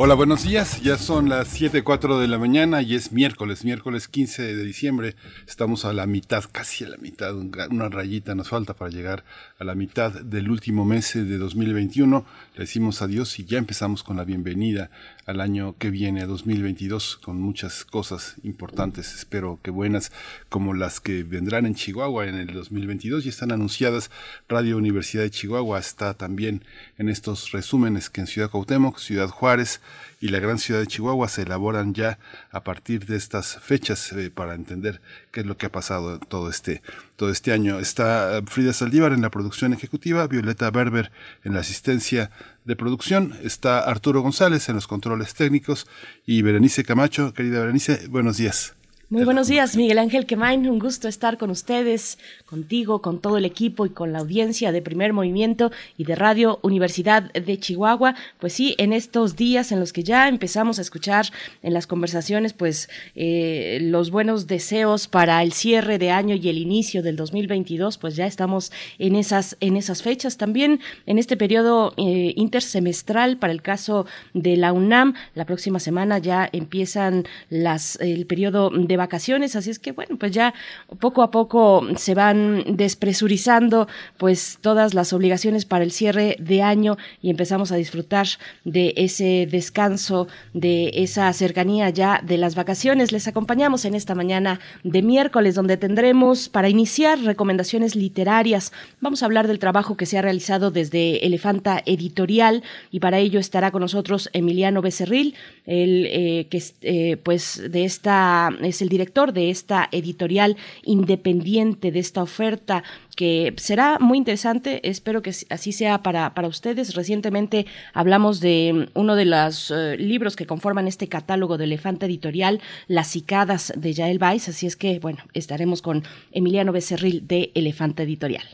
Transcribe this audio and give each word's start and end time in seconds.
Hola, 0.00 0.14
buenos 0.14 0.44
días. 0.44 0.80
Ya 0.80 0.96
son 0.96 1.28
las 1.28 1.60
7.04 1.60 2.20
de 2.20 2.28
la 2.28 2.38
mañana 2.38 2.82
y 2.82 2.94
es 2.94 3.10
miércoles, 3.10 3.64
miércoles 3.64 4.06
15 4.06 4.54
de 4.54 4.62
diciembre. 4.62 5.16
Estamos 5.48 5.84
a 5.84 5.92
la 5.92 6.06
mitad, 6.06 6.44
casi 6.52 6.84
a 6.84 6.90
la 6.90 6.98
mitad, 6.98 7.34
una 7.34 7.88
rayita 7.88 8.36
nos 8.36 8.48
falta 8.48 8.74
para 8.74 8.92
llegar 8.92 9.24
a 9.58 9.64
la 9.64 9.74
mitad 9.74 10.12
del 10.12 10.52
último 10.52 10.84
mes 10.84 11.14
de 11.14 11.36
2021. 11.36 12.24
Le 12.54 12.60
decimos 12.60 13.02
adiós 13.02 13.40
y 13.40 13.44
ya 13.44 13.58
empezamos 13.58 14.04
con 14.04 14.16
la 14.16 14.22
bienvenida 14.22 14.88
al 15.28 15.42
año 15.42 15.76
que 15.78 15.90
viene, 15.90 16.22
a 16.22 16.26
2022, 16.26 17.18
con 17.18 17.38
muchas 17.38 17.84
cosas 17.84 18.36
importantes, 18.44 19.14
espero 19.14 19.60
que 19.62 19.70
buenas, 19.70 20.10
como 20.48 20.72
las 20.72 21.00
que 21.00 21.22
vendrán 21.22 21.66
en 21.66 21.74
Chihuahua 21.74 22.26
en 22.28 22.36
el 22.36 22.54
2022 22.54 23.26
y 23.26 23.28
están 23.28 23.52
anunciadas. 23.52 24.10
Radio 24.48 24.78
Universidad 24.78 25.24
de 25.24 25.30
Chihuahua 25.30 25.80
está 25.80 26.14
también 26.14 26.64
en 26.96 27.10
estos 27.10 27.52
resúmenes 27.52 28.08
que 28.08 28.22
en 28.22 28.26
Ciudad 28.26 28.50
Cuauhtémoc, 28.50 28.98
Ciudad 28.98 29.28
Juárez, 29.28 29.82
y 30.20 30.28
la 30.28 30.38
gran 30.38 30.58
ciudad 30.58 30.80
de 30.80 30.86
Chihuahua 30.86 31.28
se 31.28 31.42
elaboran 31.42 31.94
ya 31.94 32.18
a 32.50 32.64
partir 32.64 33.06
de 33.06 33.16
estas 33.16 33.58
fechas 33.60 34.12
eh, 34.12 34.30
para 34.30 34.54
entender 34.54 35.00
qué 35.30 35.40
es 35.40 35.46
lo 35.46 35.56
que 35.56 35.66
ha 35.66 35.72
pasado 35.72 36.18
todo 36.18 36.50
este, 36.50 36.82
todo 37.16 37.30
este 37.30 37.52
año. 37.52 37.78
Está 37.78 38.42
Frida 38.46 38.72
Saldívar 38.72 39.12
en 39.12 39.22
la 39.22 39.30
producción 39.30 39.72
ejecutiva, 39.72 40.26
Violeta 40.26 40.70
Berber 40.70 41.12
en 41.44 41.54
la 41.54 41.60
asistencia 41.60 42.30
de 42.64 42.76
producción, 42.76 43.34
está 43.42 43.80
Arturo 43.80 44.20
González 44.20 44.68
en 44.68 44.74
los 44.74 44.86
controles 44.86 45.34
técnicos 45.34 45.86
y 46.26 46.42
Berenice 46.42 46.84
Camacho. 46.84 47.32
Querida 47.32 47.60
Berenice, 47.60 48.08
buenos 48.08 48.36
días. 48.36 48.77
Muy 49.10 49.24
buenos 49.24 49.48
días, 49.48 49.74
Miguel 49.74 50.00
Ángel 50.00 50.26
Quemain. 50.26 50.68
Un 50.68 50.78
gusto 50.78 51.08
estar 51.08 51.38
con 51.38 51.48
ustedes, 51.48 52.18
contigo, 52.44 53.00
con 53.00 53.20
todo 53.20 53.38
el 53.38 53.46
equipo 53.46 53.86
y 53.86 53.88
con 53.88 54.12
la 54.12 54.18
audiencia 54.18 54.70
de 54.70 54.82
Primer 54.82 55.14
Movimiento 55.14 55.72
y 55.96 56.04
de 56.04 56.14
Radio 56.14 56.58
Universidad 56.60 57.32
de 57.32 57.58
Chihuahua. 57.58 58.14
Pues 58.38 58.52
sí, 58.52 58.74
en 58.76 58.92
estos 58.92 59.34
días 59.34 59.72
en 59.72 59.80
los 59.80 59.94
que 59.94 60.02
ya 60.02 60.28
empezamos 60.28 60.78
a 60.78 60.82
escuchar 60.82 61.24
en 61.62 61.72
las 61.72 61.86
conversaciones, 61.86 62.52
pues 62.52 62.90
eh, 63.14 63.78
los 63.80 64.10
buenos 64.10 64.46
deseos 64.46 65.08
para 65.08 65.42
el 65.42 65.54
cierre 65.54 65.96
de 65.96 66.10
año 66.10 66.34
y 66.34 66.46
el 66.50 66.58
inicio 66.58 67.02
del 67.02 67.16
2022, 67.16 67.96
pues 67.96 68.14
ya 68.14 68.26
estamos 68.26 68.72
en 68.98 69.16
esas 69.16 69.56
en 69.60 69.78
esas 69.78 70.02
fechas. 70.02 70.36
También 70.36 70.80
en 71.06 71.16
este 71.16 71.38
periodo 71.38 71.94
eh, 71.96 72.34
intersemestral 72.36 73.38
para 73.38 73.54
el 73.54 73.62
caso 73.62 74.04
de 74.34 74.58
la 74.58 74.74
UNAM, 74.74 75.14
la 75.34 75.46
próxima 75.46 75.80
semana 75.80 76.18
ya 76.18 76.46
empiezan 76.52 77.24
las 77.48 77.98
el 78.02 78.26
periodo 78.26 78.68
de 78.68 78.97
vacaciones, 78.98 79.56
así 79.56 79.70
es 79.70 79.78
que 79.78 79.92
bueno, 79.92 80.18
pues 80.18 80.32
ya 80.32 80.52
poco 81.00 81.22
a 81.22 81.30
poco 81.30 81.86
se 81.96 82.14
van 82.14 82.76
despresurizando 82.76 83.88
pues 84.18 84.58
todas 84.60 84.92
las 84.92 85.14
obligaciones 85.14 85.64
para 85.64 85.84
el 85.84 85.92
cierre 85.92 86.36
de 86.38 86.62
año 86.62 86.98
y 87.22 87.30
empezamos 87.30 87.72
a 87.72 87.76
disfrutar 87.76 88.26
de 88.64 88.92
ese 88.96 89.48
descanso, 89.50 90.28
de 90.52 90.90
esa 90.94 91.32
cercanía 91.32 91.88
ya 91.90 92.20
de 92.22 92.36
las 92.36 92.54
vacaciones. 92.54 93.12
Les 93.12 93.28
acompañamos 93.28 93.84
en 93.84 93.94
esta 93.94 94.14
mañana 94.14 94.60
de 94.84 95.02
miércoles 95.02 95.54
donde 95.54 95.76
tendremos 95.76 96.48
para 96.48 96.68
iniciar 96.68 97.20
recomendaciones 97.20 97.94
literarias. 97.94 98.72
Vamos 99.00 99.22
a 99.22 99.26
hablar 99.26 99.46
del 99.46 99.58
trabajo 99.58 99.96
que 99.96 100.06
se 100.06 100.18
ha 100.18 100.22
realizado 100.22 100.70
desde 100.70 101.24
Elefanta 101.24 101.82
Editorial 101.86 102.62
y 102.90 103.00
para 103.00 103.18
ello 103.18 103.40
estará 103.40 103.70
con 103.70 103.80
nosotros 103.80 104.28
Emiliano 104.32 104.82
Becerril, 104.82 105.34
el 105.66 106.06
eh, 106.06 106.46
que 106.50 106.62
eh, 106.82 107.16
pues 107.16 107.62
de 107.70 107.84
esta 107.84 108.50
es 108.62 108.82
el 108.82 108.87
director 108.88 109.32
de 109.32 109.50
esta 109.50 109.88
editorial 109.92 110.56
independiente, 110.82 111.92
de 111.92 111.98
esta 111.98 112.22
oferta 112.22 112.82
que 113.16 113.52
será 113.56 113.98
muy 113.98 114.16
interesante, 114.16 114.88
espero 114.88 115.22
que 115.22 115.34
así 115.50 115.72
sea 115.72 116.02
para, 116.02 116.34
para 116.34 116.48
ustedes. 116.48 116.94
Recientemente 116.94 117.66
hablamos 117.92 118.40
de 118.40 118.88
uno 118.94 119.16
de 119.16 119.24
los 119.24 119.70
eh, 119.70 119.96
libros 119.98 120.36
que 120.36 120.46
conforman 120.46 120.86
este 120.86 121.08
catálogo 121.08 121.58
de 121.58 121.64
Elefante 121.64 122.06
Editorial, 122.06 122.60
Las 122.86 123.08
cicadas 123.08 123.72
de 123.76 123.92
Yael 123.92 124.22
Weiss, 124.22 124.48
así 124.48 124.66
es 124.66 124.76
que, 124.76 124.98
bueno, 125.00 125.18
estaremos 125.34 125.82
con 125.82 126.04
Emiliano 126.32 126.72
Becerril 126.72 127.26
de 127.26 127.50
Elefante 127.54 128.04
Editorial. 128.04 128.44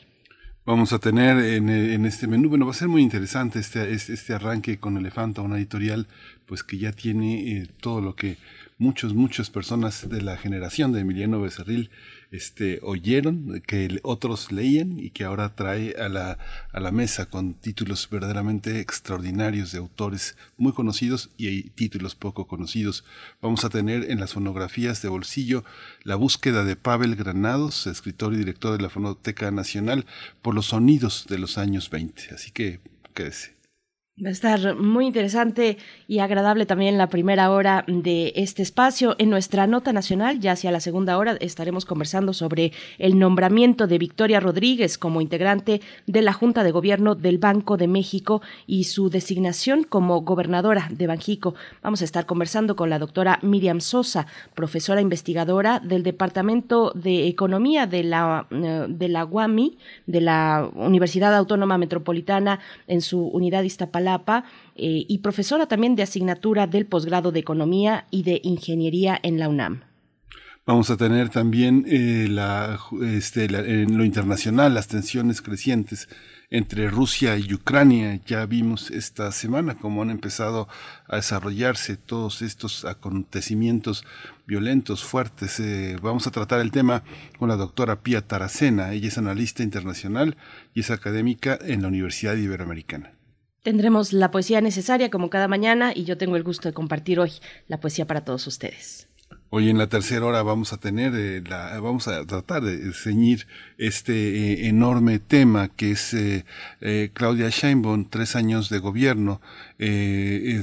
Vamos 0.67 0.95
a 0.95 0.99
tener 0.99 1.37
en, 1.37 2.07
este 2.07 2.27
menú, 2.27 2.49
bueno, 2.49 2.65
va 2.65 2.71
a 2.71 2.75
ser 2.75 2.89
muy 2.89 3.03
interesante 3.03 3.59
este, 3.59 3.93
este, 3.93 4.15
este 4.15 4.33
arranque 4.33 4.79
con 4.79 4.97
Elefanta, 4.97 5.43
una 5.43 5.59
editorial 5.59 6.07
pues 6.47 6.65
que 6.65 6.79
ya 6.79 6.93
tiene 6.93 7.59
eh, 7.59 7.67
todo 7.83 8.01
lo 8.01 8.17
que 8.17 8.39
muchos, 8.79 9.15
muchas 9.15 9.51
personas 9.51 10.09
de 10.09 10.21
la 10.21 10.37
generación 10.37 10.93
de 10.93 11.01
Emiliano 11.01 11.41
Becerril 11.41 11.91
este, 12.31 12.81
oyeron, 12.83 13.63
que 13.67 14.01
otros 14.03 14.51
leían 14.51 14.99
y 14.99 15.11
que 15.11 15.25
ahora 15.25 15.55
trae 15.55 15.95
a 15.97 16.09
la, 16.09 16.39
a 16.73 16.81
la 16.81 16.91
mesa 16.91 17.27
con 17.27 17.55
títulos 17.55 18.09
verdaderamente 18.11 18.81
extraordinarios 18.81 19.71
de 19.73 19.79
autores 19.79 20.37
muy 20.57 20.73
conocidos 20.73 21.31
y 21.37 21.71
títulos 21.71 22.15
poco 22.17 22.47
conocidos. 22.47 23.05
Vamos 23.41 23.65
a 23.65 23.71
tener 23.71 24.11
en 24.11 24.19
las 24.19 24.33
fonografías 24.33 25.01
de 25.03 25.09
bolsillo 25.09 25.65
la 26.03 26.17
búsqueda 26.17 26.65
de 26.65 26.77
Pavel 26.77 27.15
Granados, 27.15 27.87
escritor 27.87 28.35
y 28.35 28.39
director 28.39 28.77
de 28.77 28.83
la 28.83 28.91
Fonoteca 28.91 29.51
Nacional, 29.51 30.07
por 30.43 30.55
los 30.55 30.67
sonidos 30.67 31.27
de 31.29 31.39
los 31.39 31.59
años 31.59 31.91
20. 31.91 32.35
Así 32.35 32.51
que 32.51 32.81
quédese. 33.15 33.54
Va 34.23 34.29
a 34.29 34.33
estar 34.33 34.77
muy 34.77 35.07
interesante 35.07 35.77
y 36.07 36.21
agradable 36.21 36.67
también 36.67 36.97
la 36.99 37.09
primera 37.09 37.51
hora 37.51 37.85
de 37.89 38.33
este 38.37 38.63
espacio. 38.63 39.17
En 39.19 39.29
nuestra 39.29 39.67
nota 39.67 39.93
nacional, 39.93 40.39
ya 40.39 40.53
hacia 40.53 40.71
la 40.71 40.79
segunda 40.79 41.19
hora, 41.19 41.37
estaremos 41.41 41.85
conversando 41.85 42.33
sobre 42.33 42.71
el 42.99 43.19
nombramiento 43.19 43.89
de 43.89 43.99
Victoria 43.99 44.39
Rodríguez 44.39 44.99
como 44.99 45.21
integrante 45.21 45.81
de 46.07 46.23
la 46.23 46.33
Junta 46.33 46.63
de 46.63 46.71
Gobierno 46.71 47.17
del 47.17 47.39
Banco 47.39 47.77
de 47.77 47.89
México 47.89 48.41
y 48.69 48.85
su 48.85 49.11
designación 49.11 49.83
como 49.83 50.21
gobernadora 50.21 50.87
de 50.93 51.09
Banjico. 51.09 51.57
Vamos 51.83 52.01
a 52.01 52.05
estar 52.05 52.25
conversando 52.25 52.77
con 52.77 52.91
la 52.91 53.01
doctora 53.01 53.41
Miriam 53.43 53.81
Sosa, 53.81 54.29
profesora 54.55 55.01
investigadora 55.01 55.81
del 55.81 56.05
Departamento 56.05 56.93
de 56.95 57.27
Economía 57.27 57.89
de 57.89 58.05
la, 58.05 58.47
eh, 58.53 58.87
de 58.89 59.09
la 59.09 59.25
UAMI, 59.25 59.77
de 60.07 60.21
la 60.21 60.71
Universidad 60.73 61.35
Autónoma 61.35 61.79
Metropolitana, 61.79 62.61
en 62.87 63.01
su 63.01 63.27
unidad 63.27 63.65
Iztapalapa 63.65 64.04
eh, 64.05 65.05
y 65.09 65.19
profesora 65.19 65.67
también 65.67 65.97
de 65.97 66.03
asignatura 66.03 66.67
del 66.67 66.87
posgrado 66.87 67.33
de 67.33 67.41
Economía 67.41 68.07
y 68.11 68.23
de 68.23 68.41
Ingeniería 68.43 69.19
en 69.23 69.39
la 69.39 69.49
UNAM. 69.49 69.83
Vamos 70.67 70.89
a 70.89 70.97
tener 70.97 71.29
también 71.29 71.85
eh, 71.87 72.27
este, 73.03 73.45
en 73.45 73.99
lo 73.99 74.05
internacional 74.05 74.73
las 74.73 74.89
tensiones 74.89 75.43
crecientes 75.43 76.09
entre 76.51 76.89
Rusia 76.89 77.37
y 77.37 77.53
Ucrania. 77.53 78.21
Ya 78.25 78.47
vimos 78.47 78.91
esta 78.91 79.31
semana 79.33 79.75
cómo 79.75 80.03
han 80.03 80.11
empezado 80.11 80.69
a 81.07 81.17
desarrollarse 81.17 81.97
todos 81.97 82.43
estos 82.43 82.85
acontecimientos 82.85 84.07
violentos, 84.47 85.05
fuertes. 85.05 85.59
Eh, 85.61 85.97
vamos 86.01 86.27
a 86.27 86.31
tratar 86.31 86.61
el 86.61 86.71
tema 86.71 87.03
con 87.39 87.49
la 87.49 87.57
doctora 87.57 88.03
Pia 88.03 88.27
Taracena. 88.27 88.93
Ella 88.93 89.09
es 89.09 89.19
analista 89.19 89.63
internacional 89.63 90.37
y 90.75 90.81
es 90.81 90.91
académica 90.91 91.59
en 91.61 91.83
la 91.83 91.89
Universidad 91.89 92.37
Iberoamericana. 92.37 93.14
Tendremos 93.65 94.13
la 94.13 94.31
poesía 94.31 94.61
necesaria 94.61 95.09
como 95.09 95.31
cada 95.31 95.49
mañana 95.49 95.93
y 95.95 96.05
yo 96.05 96.19
tengo 96.19 96.37
el 96.37 96.43
gusto 96.43 96.69
de 96.69 96.75
compartir 96.75 97.19
hoy 97.19 97.33
la 97.67 97.81
poesía 97.81 98.07
para 98.07 98.23
todos 98.23 98.47
ustedes. 98.47 99.09
Hoy 99.49 99.71
en 99.71 99.79
la 99.79 99.87
tercera 99.87 100.27
hora 100.27 100.43
vamos 100.43 100.75
a 100.75 100.79
tener, 100.79 101.15
eh, 101.15 101.41
la, 101.49 101.81
vamos 101.81 102.09
a 102.09 102.27
tratar 102.27 102.63
de 102.63 102.93
ceñir 102.93 103.47
este 103.79 104.13
eh, 104.13 104.69
enorme 104.69 105.19
tema 105.19 105.69
que 105.69 105.93
es 105.93 106.13
eh, 106.13 106.45
Claudia 107.15 107.49
Sheinbaum, 107.49 108.11
tres 108.11 108.37
años 108.37 108.69
de 108.69 108.81
gobierno. 108.81 109.41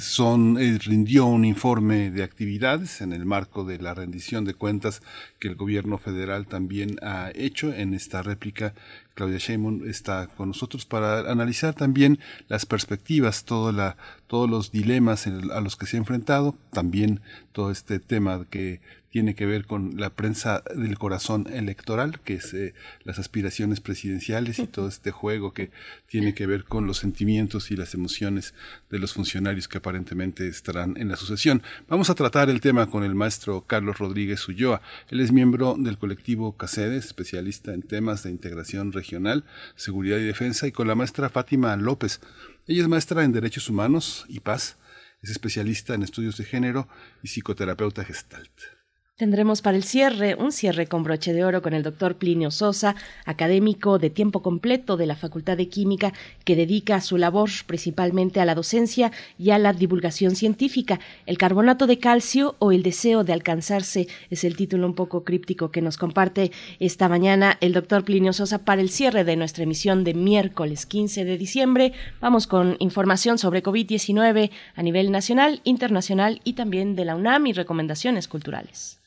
son, 0.02 0.58
rindió 0.80 1.26
un 1.26 1.46
informe 1.46 2.12
de 2.12 2.22
actividades 2.22 3.02
en 3.02 3.14
el 3.14 3.26
marco 3.26 3.64
de 3.64 3.80
la 3.80 3.94
rendición 3.94 4.46
de 4.46 4.54
cuentas 4.54 5.02
que 5.40 5.48
el 5.48 5.56
gobierno 5.56 5.98
federal 5.98 6.46
también 6.46 6.98
ha 7.02 7.32
hecho 7.34 7.74
en 7.74 7.94
esta 7.94 8.22
réplica 8.22 8.76
Claudia 9.14 9.38
Sheinbaum 9.38 9.88
está 9.88 10.28
con 10.28 10.50
nosotros 10.50 10.86
para 10.86 11.32
analizar 11.32 11.74
también 11.74 12.20
las 12.48 12.66
perspectivas, 12.66 13.44
todos 13.44 13.74
los 14.50 14.72
dilemas 14.72 15.28
a 15.28 15.62
los 15.62 15.76
que 15.76 15.86
se 15.86 15.98
ha 15.98 16.00
enfrentado, 16.00 16.56
también 16.72 17.22
todo 17.52 17.72
este 17.72 18.00
tema 18.00 18.46
que 18.50 18.82
tiene 19.12 19.36
que 19.36 19.46
ver 19.46 19.66
con 19.66 19.98
la 19.98 20.10
prensa 20.10 20.64
del 20.74 20.98
corazón 20.98 21.48
electoral, 21.52 22.20
que 22.22 22.36
es 22.36 22.54
eh, 22.54 22.74
las 23.04 23.20
aspiraciones 23.20 23.82
presidenciales 23.82 24.58
y 24.60 24.68
todo 24.68 24.88
este 24.88 25.12
juego 25.12 25.54
que 25.54 25.70
tiene 26.08 26.34
que 26.34 26.48
ver 26.48 26.64
con 26.64 26.88
los 26.88 26.98
sentimientos 26.98 27.72
y 27.72 27.76
las 27.76 27.94
emociones 27.94 28.54
de 28.90 29.00
los 29.00 29.14
funcionarios 29.14 29.68
que 29.68 29.80
aparentemente 29.80 30.48
estarán 30.48 30.96
en 30.98 31.10
la 31.10 31.18
sucesión. 31.18 31.62
Vamos 31.90 32.10
a 32.10 32.16
tratar 32.16 32.50
el 32.50 32.62
tema 32.62 32.90
con 32.90 33.04
el 33.04 33.14
maestro 33.14 33.66
Carlos 33.68 34.00
Rodríguez 34.00 34.48
Ulloa. 34.48 34.82
Él 35.10 35.20
es 35.20 35.32
miembro 35.32 35.76
del 35.78 35.98
colectivo 35.98 36.56
CACEDES, 36.56 37.06
especialista 37.06 37.74
en 37.74 37.82
temas 37.82 38.24
de 38.24 38.32
integración 38.32 38.94
regional, 38.94 39.44
seguridad 39.76 40.18
y 40.20 40.24
defensa, 40.24 40.68
y 40.68 40.72
con 40.72 40.88
la 40.88 40.96
maestra 40.96 41.30
Fátima 41.30 41.76
López. 41.76 42.22
Ella 42.66 42.84
es 42.84 42.88
maestra 42.88 43.24
en 43.24 43.34
Derechos 43.34 43.70
Humanos 43.70 44.26
y 44.30 44.40
Paz 44.40 44.78
es 45.22 45.30
especialista 45.30 45.94
en 45.94 46.02
estudios 46.02 46.38
de 46.38 46.46
género 46.46 46.88
y 47.22 47.28
psicoterapeuta 47.28 48.04
gestalt. 48.04 48.81
Tendremos 49.22 49.62
para 49.62 49.78
el 49.78 49.84
cierre 49.84 50.34
un 50.34 50.52
cierre 50.52 50.88
con 50.88 51.04
broche 51.04 51.32
de 51.32 51.46
oro 51.46 51.62
con 51.62 51.76
el 51.76 51.84
doctor 51.84 52.16
Plinio 52.16 52.50
Sosa, 52.50 52.96
académico 53.24 54.00
de 54.00 54.10
tiempo 54.10 54.42
completo 54.42 54.98
de 54.98 55.06
la 55.06 55.16
Facultad 55.16 55.58
de 55.58 55.70
Química, 55.70 56.12
que 56.44 56.56
dedica 56.56 57.00
su 57.02 57.18
labor 57.18 57.52
principalmente 57.68 58.40
a 58.40 58.46
la 58.46 58.56
docencia 58.56 59.12
y 59.38 59.52
a 59.52 59.60
la 59.60 59.74
divulgación 59.74 60.36
científica. 60.36 61.00
El 61.28 61.38
carbonato 61.38 61.86
de 61.86 62.00
calcio 62.00 62.56
o 62.58 62.72
el 62.72 62.82
deseo 62.82 63.24
de 63.24 63.32
alcanzarse 63.34 64.08
es 64.32 64.44
el 64.44 64.56
título 64.56 64.88
un 64.88 64.96
poco 64.96 65.24
críptico 65.24 65.70
que 65.70 65.84
nos 65.84 65.98
comparte 65.98 66.52
esta 66.80 67.08
mañana 67.08 67.60
el 67.62 67.74
doctor 67.74 68.04
Plinio 68.04 68.34
Sosa 68.34 68.66
para 68.66 68.82
el 68.82 68.90
cierre 68.90 69.24
de 69.24 69.36
nuestra 69.36 69.66
emisión 69.66 70.04
de 70.04 70.16
miércoles 70.16 70.88
15 70.88 71.26
de 71.26 71.38
diciembre. 71.38 71.94
Vamos 72.22 72.48
con 72.48 72.76
información 72.80 73.38
sobre 73.38 73.62
COVID-19 73.62 74.50
a 74.74 74.82
nivel 74.82 75.12
nacional, 75.12 75.62
internacional 75.64 76.42
y 76.44 76.54
también 76.54 76.96
de 76.96 77.06
la 77.06 77.16
UNAM 77.16 77.46
y 77.46 77.54
recomendaciones 77.54 78.28
culturales. 78.28 78.98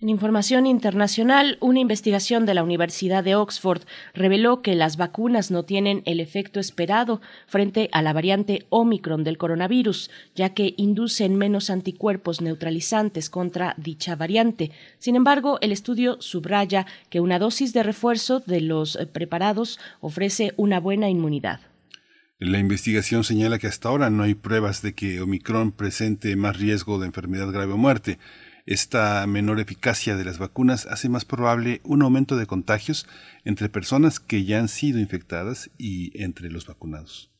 En 0.00 0.10
información 0.10 0.66
internacional, 0.66 1.58
una 1.60 1.80
investigación 1.80 2.46
de 2.46 2.54
la 2.54 2.62
Universidad 2.62 3.24
de 3.24 3.34
Oxford 3.34 3.82
reveló 4.14 4.62
que 4.62 4.76
las 4.76 4.96
vacunas 4.96 5.50
no 5.50 5.64
tienen 5.64 6.04
el 6.04 6.20
efecto 6.20 6.60
esperado 6.60 7.20
frente 7.48 7.88
a 7.90 8.00
la 8.00 8.12
variante 8.12 8.64
Omicron 8.68 9.24
del 9.24 9.38
coronavirus, 9.38 10.08
ya 10.36 10.50
que 10.50 10.74
inducen 10.76 11.34
menos 11.34 11.68
anticuerpos 11.68 12.40
neutralizantes 12.40 13.28
contra 13.28 13.74
dicha 13.76 14.14
variante. 14.14 14.70
Sin 14.98 15.16
embargo, 15.16 15.58
el 15.62 15.72
estudio 15.72 16.22
subraya 16.22 16.86
que 17.10 17.18
una 17.18 17.40
dosis 17.40 17.72
de 17.72 17.82
refuerzo 17.82 18.38
de 18.38 18.60
los 18.60 18.96
preparados 19.12 19.80
ofrece 20.00 20.54
una 20.56 20.78
buena 20.78 21.10
inmunidad. 21.10 21.58
La 22.40 22.60
investigación 22.60 23.24
señala 23.24 23.58
que 23.58 23.66
hasta 23.66 23.88
ahora 23.88 24.10
no 24.10 24.22
hay 24.22 24.34
pruebas 24.34 24.80
de 24.80 24.94
que 24.94 25.20
Omicron 25.20 25.72
presente 25.72 26.36
más 26.36 26.56
riesgo 26.56 27.00
de 27.00 27.06
enfermedad 27.06 27.50
grave 27.50 27.72
o 27.72 27.76
muerte. 27.76 28.20
Esta 28.64 29.26
menor 29.26 29.58
eficacia 29.58 30.16
de 30.16 30.24
las 30.24 30.38
vacunas 30.38 30.86
hace 30.86 31.08
más 31.08 31.24
probable 31.24 31.80
un 31.82 32.00
aumento 32.02 32.36
de 32.36 32.46
contagios 32.46 33.08
entre 33.44 33.68
personas 33.68 34.20
que 34.20 34.44
ya 34.44 34.60
han 34.60 34.68
sido 34.68 35.00
infectadas 35.00 35.70
y 35.78 36.12
entre 36.22 36.48
los 36.48 36.64
vacunados. 36.64 37.32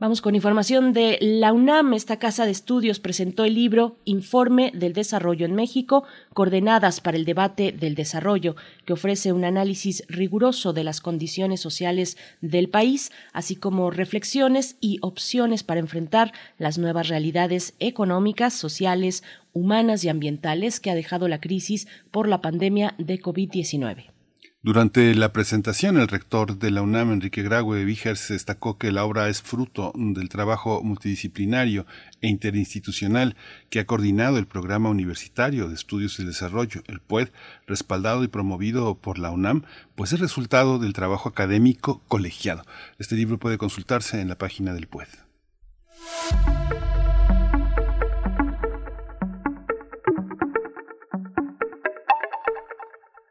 Vamos 0.00 0.20
con 0.22 0.36
información 0.36 0.92
de 0.92 1.18
la 1.20 1.52
UNAM. 1.52 1.92
Esta 1.92 2.20
casa 2.20 2.44
de 2.44 2.52
estudios 2.52 3.00
presentó 3.00 3.44
el 3.44 3.54
libro 3.54 3.96
Informe 4.04 4.70
del 4.72 4.92
Desarrollo 4.92 5.44
en 5.44 5.56
México, 5.56 6.04
coordenadas 6.34 7.00
para 7.00 7.16
el 7.16 7.24
debate 7.24 7.72
del 7.72 7.96
desarrollo, 7.96 8.54
que 8.84 8.92
ofrece 8.92 9.32
un 9.32 9.44
análisis 9.44 10.04
riguroso 10.06 10.72
de 10.72 10.84
las 10.84 11.00
condiciones 11.00 11.60
sociales 11.60 12.16
del 12.40 12.68
país, 12.68 13.10
así 13.32 13.56
como 13.56 13.90
reflexiones 13.90 14.76
y 14.80 14.98
opciones 15.02 15.64
para 15.64 15.80
enfrentar 15.80 16.32
las 16.58 16.78
nuevas 16.78 17.08
realidades 17.08 17.74
económicas, 17.80 18.54
sociales, 18.54 19.24
humanas 19.52 20.04
y 20.04 20.10
ambientales 20.10 20.78
que 20.78 20.92
ha 20.92 20.94
dejado 20.94 21.26
la 21.26 21.40
crisis 21.40 21.88
por 22.12 22.28
la 22.28 22.40
pandemia 22.40 22.94
de 22.98 23.20
COVID-19. 23.20 24.17
Durante 24.60 25.14
la 25.14 25.32
presentación, 25.32 25.98
el 25.98 26.08
rector 26.08 26.58
de 26.58 26.72
la 26.72 26.82
UNAM, 26.82 27.12
Enrique 27.12 27.44
Graue 27.44 27.84
Vigers, 27.84 28.26
destacó 28.30 28.76
que 28.76 28.90
la 28.90 29.04
obra 29.04 29.28
es 29.28 29.40
fruto 29.40 29.92
del 29.94 30.28
trabajo 30.28 30.82
multidisciplinario 30.82 31.86
e 32.20 32.26
interinstitucional 32.26 33.36
que 33.70 33.78
ha 33.78 33.86
coordinado 33.86 34.36
el 34.36 34.48
Programa 34.48 34.90
Universitario 34.90 35.68
de 35.68 35.76
Estudios 35.76 36.18
y 36.18 36.24
Desarrollo, 36.24 36.82
el 36.88 36.98
PUED, 36.98 37.28
respaldado 37.68 38.24
y 38.24 38.28
promovido 38.28 38.96
por 38.96 39.20
la 39.20 39.30
UNAM, 39.30 39.62
pues 39.94 40.12
es 40.12 40.18
resultado 40.18 40.80
del 40.80 40.92
trabajo 40.92 41.28
académico 41.28 42.02
colegiado. 42.08 42.64
Este 42.98 43.14
libro 43.14 43.38
puede 43.38 43.58
consultarse 43.58 44.20
en 44.20 44.28
la 44.28 44.38
página 44.38 44.74
del 44.74 44.88
PUED. 44.88 45.06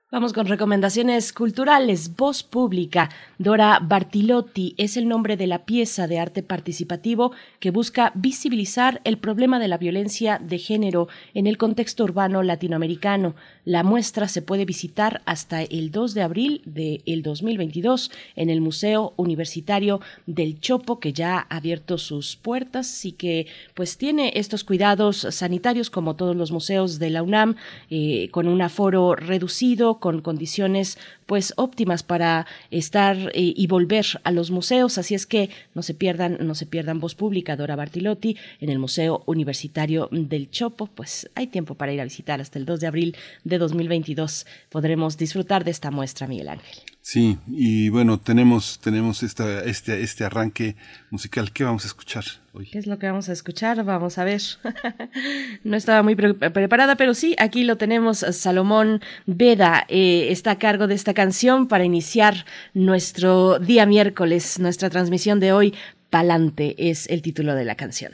Vamos 0.10 0.32
con 0.32 0.48
recomendaciones 0.48 1.34
culturales. 1.34 2.16
Voz 2.16 2.42
pública. 2.42 3.10
Dora 3.40 3.78
Bartilotti 3.84 4.74
es 4.78 4.96
el 4.96 5.10
nombre 5.10 5.36
de 5.36 5.48
la 5.48 5.66
pieza 5.66 6.08
de 6.08 6.18
arte 6.18 6.44
participativo 6.44 7.34
que 7.60 7.72
busca 7.72 8.14
visibilizar 8.16 9.02
el 9.04 9.18
problema 9.18 9.60
de 9.60 9.68
la 9.68 9.78
violencia 9.78 10.40
de 10.42 10.60
género 10.60 11.10
en 11.34 11.46
el 11.46 11.58
contexto 11.58 12.06
urbano 12.06 12.42
latinoamericano. 12.42 13.36
La 13.66 13.84
muestra 13.84 14.30
se 14.30 14.42
puede 14.42 14.64
visitar 14.64 15.22
hasta 15.26 15.62
el 15.62 15.92
2 15.92 16.14
de 16.14 16.22
abril 16.22 16.62
del 16.64 17.22
2022 17.22 18.10
en 18.38 18.50
el 18.50 18.62
Museo 18.62 19.14
Universitario 19.18 20.00
del 20.26 20.62
Chopo, 20.62 21.02
que 21.02 21.12
ya 21.12 21.46
ha 21.50 21.58
abierto 21.58 21.98
sus 21.98 22.38
puertas 22.38 23.04
y 23.04 23.12
que 23.12 23.48
pues 23.74 23.98
tiene 23.98 24.32
estos 24.36 24.64
cuidados 24.64 25.28
sanitarios 25.32 25.90
como 25.90 26.16
todos 26.16 26.38
los 26.38 26.54
museos 26.54 26.98
de 26.98 27.10
la 27.10 27.24
UNAM, 27.24 27.58
eh, 27.90 28.30
con 28.32 28.48
un 28.48 28.62
aforo 28.62 29.14
reducido, 29.14 29.97
con 30.00 30.22
condiciones 30.22 30.98
pues 31.28 31.54
óptimas 31.58 32.02
para 32.02 32.48
estar 32.72 33.16
eh, 33.18 33.54
y 33.56 33.68
volver 33.68 34.06
a 34.24 34.32
los 34.32 34.50
museos, 34.50 34.98
así 34.98 35.14
es 35.14 35.28
que 35.28 35.52
no 35.76 35.84
se 35.84 35.94
pierdan, 35.94 36.38
no 36.42 36.56
se 36.56 36.66
pierdan 36.66 37.00
voz 37.00 37.14
pública 37.14 37.56
Dora 37.56 37.76
Bartilotti 37.76 38.36
en 38.60 38.70
el 38.70 38.80
Museo 38.80 39.22
Universitario 39.28 40.10
del 40.12 40.50
Chopo, 40.50 40.88
pues 40.88 41.30
hay 41.36 41.48
tiempo 41.48 41.76
para 41.76 41.94
ir 41.94 42.02
a 42.02 42.06
visitar 42.06 42.42
hasta 42.42 42.58
el 42.58 42.66
2 42.66 42.80
de 42.80 42.88
abril 42.88 43.18
de 43.44 43.58
2022. 43.60 44.48
Podremos 44.70 45.18
disfrutar 45.18 45.64
de 45.64 45.72
esta 45.72 45.92
muestra, 45.92 46.28
Miguel 46.28 46.50
Ángel. 46.50 46.78
Sí, 47.08 47.38
y 47.48 47.88
bueno, 47.88 48.20
tenemos, 48.20 48.80
tenemos 48.80 49.24
esta, 49.24 49.64
este, 49.64 50.02
este 50.04 50.26
arranque 50.26 50.76
musical. 51.10 51.54
¿Qué 51.54 51.64
vamos 51.64 51.86
a 51.86 51.88
escuchar 51.88 52.26
hoy? 52.52 52.70
¿Qué 52.70 52.80
es 52.80 52.86
lo 52.86 53.00
que 53.00 53.08
vamos 53.08 53.30
a 53.30 53.32
escuchar? 53.32 53.82
Vamos 53.86 54.18
a 54.18 54.26
ver. 54.26 54.42
no 55.64 55.78
estaba 55.78 56.04
muy 56.04 56.16
preparada, 56.16 56.98
pero 56.98 57.14
sí, 57.14 57.34
aquí 57.40 57.64
lo 57.64 57.78
tenemos. 57.78 58.26
Salomón 58.32 59.00
Veda 59.26 59.86
eh, 59.88 60.28
está 60.32 60.52
a 60.52 60.60
cargo 60.60 60.88
de 60.88 60.96
esta 60.96 61.14
canción 61.18 61.68
para 61.68 61.84
iniciar 61.84 62.46
nuestro 62.76 63.58
día 63.58 63.88
miércoles, 63.88 64.60
nuestra 64.60 64.92
transmisión 64.92 65.40
de 65.40 65.52
hoy. 65.52 65.74
Palante 66.12 66.76
es 66.92 67.10
el 67.10 67.24
título 67.24 67.56
de 67.56 67.66
la 67.66 67.74
canción. 67.74 68.12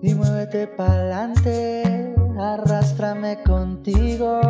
Y 0.00 0.14
muévete 0.14 0.68
pa'lante 0.68 2.14
arrástrame 2.38 3.42
contigo, 3.42 4.40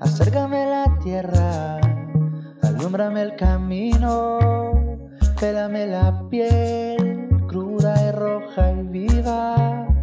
acércame 0.00 0.64
la 0.64 0.98
tierra, 1.04 1.78
alúmbrame 2.62 3.20
el 3.20 3.36
camino, 3.36 4.38
pélame 5.38 5.88
la 5.88 6.26
piel 6.30 7.28
cruda 7.46 7.94
y 8.08 8.12
roja 8.12 8.72
y 8.72 8.82
viva. 8.84 9.95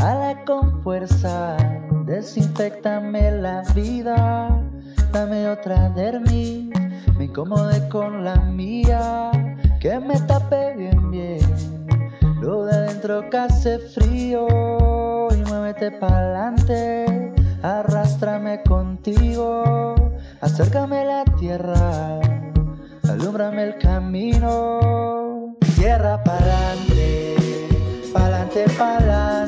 Jala 0.00 0.34
con 0.46 0.82
fuerza, 0.82 1.58
desinfectame 2.06 3.32
la 3.32 3.62
vida. 3.74 4.48
Dame 5.12 5.46
otra 5.46 5.90
dermis, 5.90 6.70
me 7.18 7.24
incomode 7.26 7.86
con 7.90 8.24
la 8.24 8.36
mía. 8.36 9.30
Que 9.78 10.00
me 10.00 10.18
tape 10.20 10.74
bien, 10.74 11.10
bien. 11.10 11.40
Lo 12.40 12.64
de 12.64 12.76
adentro 12.76 13.28
que 13.28 13.36
hace 13.36 13.78
frío 13.78 14.46
y 15.32 15.36
muévete 15.50 15.90
pa'lante. 15.90 17.34
Arrástrame 17.62 18.62
contigo, 18.62 19.94
acércame 20.40 21.04
la 21.04 21.24
tierra, 21.38 22.20
alúmbrame 23.06 23.64
el 23.64 23.76
camino. 23.76 25.56
Tierra 25.76 26.22
pa'lante, 26.24 27.36
pa'lante, 28.14 28.64
pa'lante, 28.78 29.39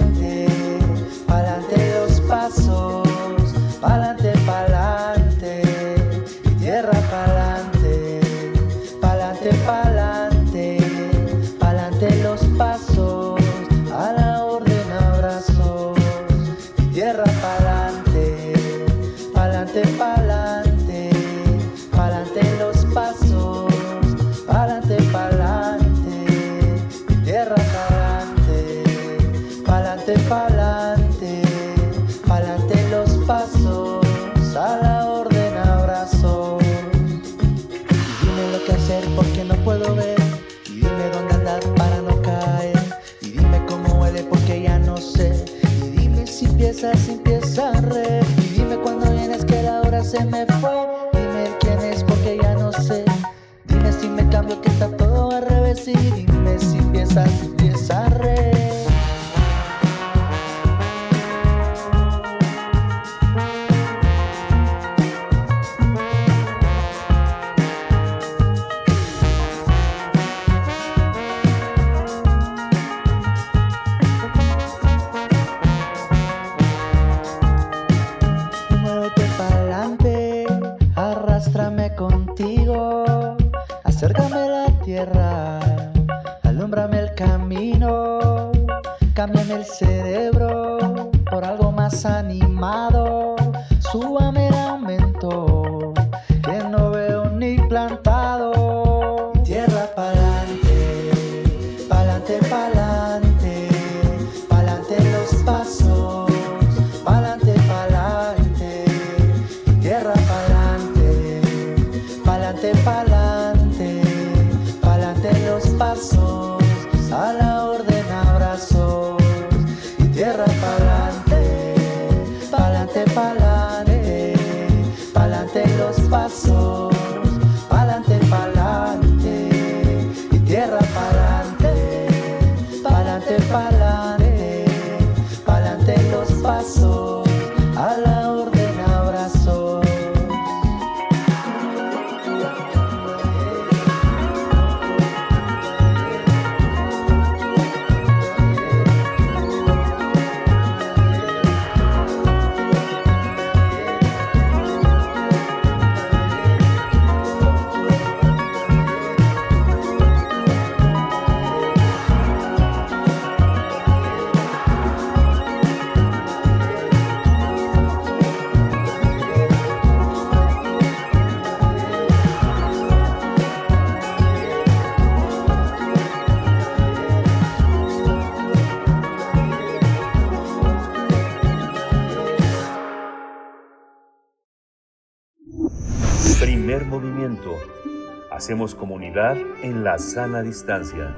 Hacemos 188.42 188.74
comunidad 188.74 189.36
en 189.62 189.84
la 189.84 190.00
sana 190.00 190.42
distancia. 190.42 191.14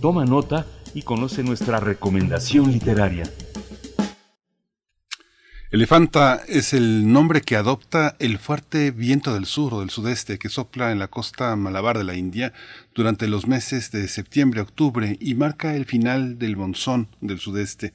Toma 0.00 0.24
nota 0.24 0.64
y 0.94 1.02
conoce 1.02 1.42
nuestra 1.42 1.80
recomendación 1.80 2.70
literaria. 2.70 3.24
Elefanta 5.72 6.42
es 6.46 6.74
el 6.74 7.10
nombre 7.10 7.40
que 7.40 7.56
adopta 7.56 8.14
el 8.20 8.38
fuerte 8.38 8.90
viento 8.90 9.32
del 9.32 9.46
sur 9.46 9.72
o 9.72 9.80
del 9.80 9.88
sudeste 9.88 10.38
que 10.38 10.50
sopla 10.50 10.92
en 10.92 10.98
la 10.98 11.08
costa 11.08 11.56
malabar 11.56 11.96
de 11.96 12.04
la 12.04 12.14
India 12.14 12.52
durante 12.94 13.26
los 13.26 13.48
meses 13.48 13.90
de 13.90 14.06
septiembre-octubre 14.06 15.16
y 15.18 15.34
marca 15.34 15.74
el 15.74 15.86
final 15.86 16.38
del 16.38 16.58
monzón 16.58 17.08
del 17.22 17.40
sudeste. 17.40 17.94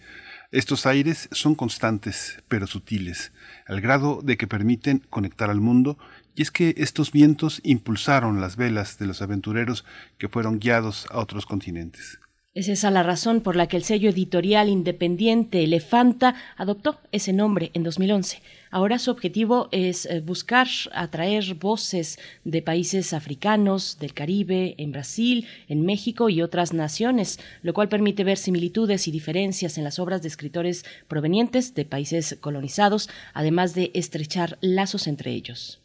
Estos 0.52 0.88
aires 0.88 1.30
son 1.34 1.54
constantes, 1.54 2.42
pero 2.48 2.66
sutiles, 2.66 3.32
al 3.68 3.80
grado 3.80 4.22
de 4.24 4.38
que 4.38 4.48
permiten 4.48 5.06
conectar 5.12 5.52
al 5.52 5.62
mundo, 5.62 6.00
y 6.38 6.44
es 6.44 6.52
que 6.52 6.76
estos 6.78 7.12
vientos 7.12 7.60
impulsaron 7.64 8.40
las 8.40 8.58
velas 8.58 9.00
de 9.00 9.08
los 9.08 9.24
aventureros 9.24 9.84
que 10.20 10.30
fueron 10.30 10.60
guiados 10.60 11.08
a 11.10 11.20
otros 11.20 11.48
continentes. 11.48 12.20
Es 12.54 12.70
esa 12.70 12.92
la 12.92 13.02
razón 13.04 13.42
por 13.42 13.56
la 13.56 13.68
que 13.68 13.78
el 13.78 13.84
sello 13.84 14.10
editorial 14.10 14.70
independiente 14.70 15.64
Elefanta 15.64 16.36
adoptó 16.56 17.00
ese 17.12 17.34
nombre 17.34 17.72
en 17.74 17.84
2011. 17.84 18.42
Ahora 18.70 19.00
su 19.00 19.10
objetivo 19.10 19.68
es 19.72 20.06
eh, 20.06 20.22
buscar 20.22 20.68
atraer 20.92 21.56
voces 21.56 22.20
de 22.44 22.62
países 22.62 23.14
africanos, 23.14 23.98
del 24.00 24.14
Caribe, 24.14 24.76
en 24.78 24.92
Brasil, 24.92 25.48
en 25.68 25.86
México 25.86 26.30
y 26.30 26.44
otras 26.44 26.72
naciones, 26.72 27.40
lo 27.64 27.74
cual 27.74 27.90
permite 27.90 28.24
ver 28.24 28.38
similitudes 28.38 29.08
y 29.08 29.12
diferencias 29.12 29.80
en 29.80 29.84
las 29.84 29.98
obras 29.98 30.22
de 30.22 30.28
escritores 30.28 30.86
provenientes 31.08 31.74
de 31.74 31.86
países 31.86 32.38
colonizados, 32.42 33.10
además 33.34 33.74
de 33.74 33.90
estrechar 33.96 34.60
lazos 34.62 35.08
entre 35.08 35.32
ellos. 35.32 35.80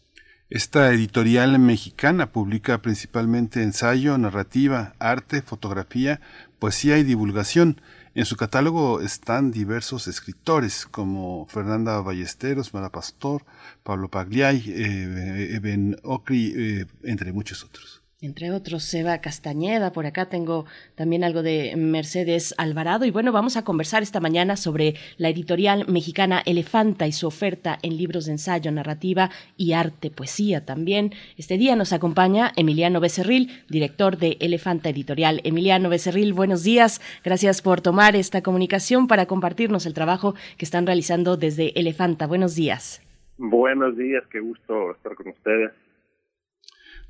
Esta 0.54 0.92
editorial 0.92 1.59
mexicana 1.59 2.30
publica 2.30 2.82
principalmente 2.82 3.62
ensayo, 3.62 4.18
narrativa, 4.18 4.92
arte, 4.99 5.40
fotografía, 5.40 6.21
poesía 6.59 6.99
y 6.99 7.04
divulgación. 7.04 7.80
En 8.14 8.26
su 8.26 8.37
catálogo 8.37 9.00
están 9.00 9.50
diversos 9.50 10.09
escritores 10.09 10.85
como 10.85 11.47
Fernanda 11.47 11.99
Ballesteros, 12.02 12.75
Mara 12.75 12.90
Pastor, 12.90 13.47
Pablo 13.82 14.11
Pagliay, 14.11 14.62
eh, 14.66 15.59
Ben 15.62 15.97
Ocri, 16.02 16.52
eh, 16.54 16.87
entre 17.02 17.32
muchos 17.32 17.64
otros. 17.64 17.91
Entre 18.23 18.52
otros, 18.52 18.85
Seba 18.85 19.19
Castañeda, 19.19 19.93
por 19.93 20.07
acá 20.07 20.26
tengo 20.26 20.64
también 20.95 21.25
algo 21.25 21.43
de 21.43 21.75
Mercedes 21.76 22.55
Alvarado. 22.57 23.05
Y 23.05 23.11
bueno, 23.11 23.33
vamos 23.33 23.57
a 23.57 23.64
conversar 23.64 24.05
esta 24.05 24.21
mañana 24.21 24.57
sobre 24.57 24.95
la 25.17 25.29
editorial 25.29 25.88
mexicana 25.88 26.41
Elefanta 26.47 27.09
y 27.09 27.12
su 27.12 27.26
oferta 27.26 27.81
en 27.83 27.97
libros 27.97 28.26
de 28.26 28.33
ensayo, 28.33 28.71
narrativa 28.71 29.31
y 29.57 29.73
arte, 29.73 30.12
poesía 30.12 30.64
también. 30.64 31.11
Este 31.37 31.59
día 31.59 31.75
nos 31.75 31.93
acompaña 31.93 32.52
Emiliano 32.55 33.00
Becerril, 33.00 33.50
director 33.69 34.17
de 34.17 34.37
Elefanta 34.38 34.91
Editorial. 34.91 35.41
Emiliano 35.43 35.88
Becerril, 35.88 36.33
buenos 36.33 36.62
días. 36.62 37.00
Gracias 37.25 37.61
por 37.61 37.81
tomar 37.81 38.14
esta 38.14 38.41
comunicación 38.41 39.09
para 39.09 39.26
compartirnos 39.26 39.85
el 39.85 39.95
trabajo 39.95 40.37
que 40.59 40.64
están 40.64 40.87
realizando 40.87 41.37
desde 41.37 41.76
Elefanta. 41.76 42.29
Buenos 42.29 42.55
días. 42.55 43.02
Buenos 43.37 43.97
días, 43.97 44.23
qué 44.31 44.38
gusto 44.38 44.93
estar 44.93 45.17
con 45.17 45.26
ustedes. 45.26 45.73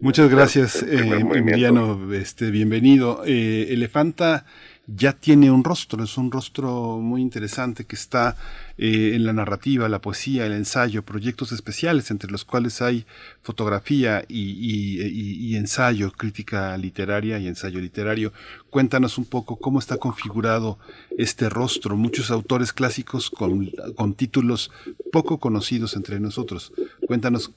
Muchas 0.02 0.28
gracias, 0.28 0.82
eh, 0.82 1.24
Emiliano. 1.32 2.12
Este, 2.12 2.50
bienvenido. 2.50 3.22
Eh, 3.24 3.68
Elefanta 3.70 4.44
ya 4.88 5.12
tiene 5.12 5.52
un 5.52 5.62
rostro, 5.62 6.02
es 6.02 6.18
un 6.18 6.32
rostro 6.32 6.98
muy 6.98 7.22
interesante 7.22 7.84
que 7.84 7.94
está 7.94 8.36
eh, 8.78 9.12
en 9.14 9.24
la 9.24 9.32
narrativa, 9.32 9.88
la 9.88 10.00
poesía, 10.00 10.44
el 10.44 10.54
ensayo, 10.54 11.04
proyectos 11.04 11.52
especiales 11.52 12.10
entre 12.10 12.32
los 12.32 12.44
cuales 12.44 12.82
hay 12.82 13.06
fotografía 13.42 14.24
y, 14.28 15.54
ensayo, 15.54 16.10
crítica 16.10 16.76
literaria 16.76 17.38
y 17.38 17.46
ensayo 17.46 17.78
literario. 17.78 18.32
Cuéntanos 18.70 19.18
un 19.18 19.26
poco 19.26 19.54
cómo 19.54 19.78
está 19.78 19.98
configurado 19.98 20.80
este 21.16 21.48
rostro. 21.48 21.96
Muchos 21.96 22.32
autores 22.32 22.72
clásicos 22.72 23.30
con, 23.30 23.70
con 23.94 24.14
títulos 24.14 24.72
poco 25.12 25.38
conocidos 25.38 25.94
entre 25.94 26.18
nosotros. 26.18 26.72
Cuéntanos 27.06 27.52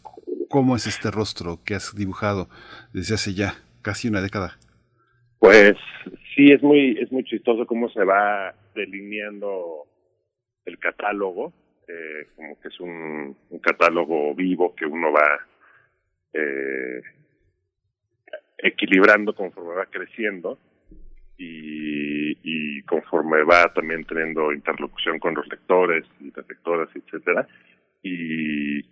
¿Cómo 0.56 0.78
es 0.78 0.88
este 0.88 1.12
rostro 1.12 1.60
que 1.66 1.76
has 1.76 1.94
dibujado 1.94 2.48
desde 2.94 3.16
hace 3.16 3.34
ya 3.34 3.56
casi 3.82 4.08
una 4.08 4.22
década? 4.22 4.58
Pues 5.38 5.74
sí, 6.34 6.50
es 6.50 6.64
muy, 6.64 6.98
es 6.98 7.12
muy 7.12 7.26
chistoso 7.26 7.68
cómo 7.68 7.90
se 7.90 8.06
va 8.06 8.56
delineando 8.74 9.84
el 10.64 10.80
catálogo, 10.80 11.52
eh, 11.90 12.30
como 12.38 12.58
que 12.62 12.70
es 12.70 12.80
un, 12.80 13.36
catálogo 13.62 14.34
vivo 14.34 14.74
que 14.74 14.86
uno 14.86 15.12
va 15.12 15.46
eh, 16.32 17.02
equilibrando 18.60 19.36
conforme 19.36 19.76
va 19.76 19.88
creciendo 19.88 20.58
y, 21.38 22.32
y, 22.44 22.82
conforme 22.84 23.44
va 23.44 23.74
también 23.74 24.06
teniendo 24.06 24.54
interlocución 24.54 25.20
con 25.20 25.36
los 25.36 25.46
lectores 25.50 26.06
y 26.22 26.32
las 26.34 26.48
lectoras, 26.48 26.88
etcétera. 26.96 27.46
Y 28.02 28.86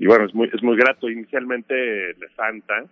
y 0.00 0.06
bueno, 0.06 0.24
es 0.24 0.34
muy, 0.34 0.50
es 0.50 0.62
muy 0.62 0.78
grato. 0.78 1.10
Inicialmente 1.10 2.14
Lefanta 2.14 2.86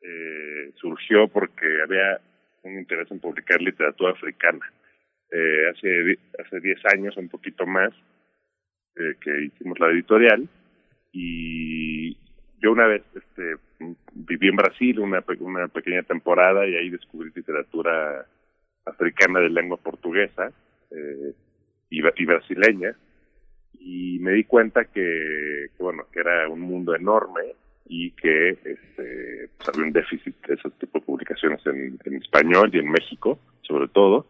eh, 0.00 0.72
surgió 0.76 1.28
porque 1.28 1.82
había 1.82 2.18
un 2.62 2.78
interés 2.78 3.10
en 3.10 3.20
publicar 3.20 3.60
literatura 3.60 4.12
africana. 4.12 4.64
Eh, 5.30 5.68
hace 5.68 6.18
hace 6.42 6.60
10 6.60 6.78
años, 6.94 7.16
un 7.18 7.28
poquito 7.28 7.66
más, 7.66 7.92
eh, 8.96 9.14
que 9.20 9.44
hicimos 9.44 9.78
la 9.78 9.90
editorial 9.90 10.48
y 11.12 12.16
yo 12.62 12.72
una 12.72 12.86
vez 12.86 13.02
este, 13.14 13.56
viví 14.14 14.48
en 14.48 14.56
Brasil 14.56 15.00
una, 15.00 15.22
una 15.40 15.68
pequeña 15.68 16.02
temporada 16.04 16.66
y 16.66 16.76
ahí 16.76 16.88
descubrí 16.88 17.30
literatura 17.34 18.24
africana 18.86 19.40
de 19.40 19.50
lengua 19.50 19.76
portuguesa 19.76 20.50
eh, 20.90 21.34
y, 21.90 22.00
y 22.00 22.24
brasileña 22.24 22.96
y 23.84 24.18
me 24.18 24.32
di 24.32 24.44
cuenta 24.44 24.86
que, 24.86 25.68
bueno 25.78 26.04
que 26.10 26.20
era 26.20 26.48
un 26.48 26.60
mundo 26.60 26.94
enorme 26.94 27.54
y 27.86 28.12
que 28.12 28.50
este 28.50 29.50
pues 29.58 29.68
había 29.68 29.84
un 29.84 29.92
déficit 29.92 30.34
de 30.46 30.54
ese 30.54 30.70
tipo 30.70 30.98
de 30.98 31.04
publicaciones 31.04 31.60
en, 31.66 31.98
en 32.02 32.14
español 32.16 32.70
y 32.72 32.78
en 32.78 32.90
México 32.90 33.38
sobre 33.60 33.88
todo 33.88 34.26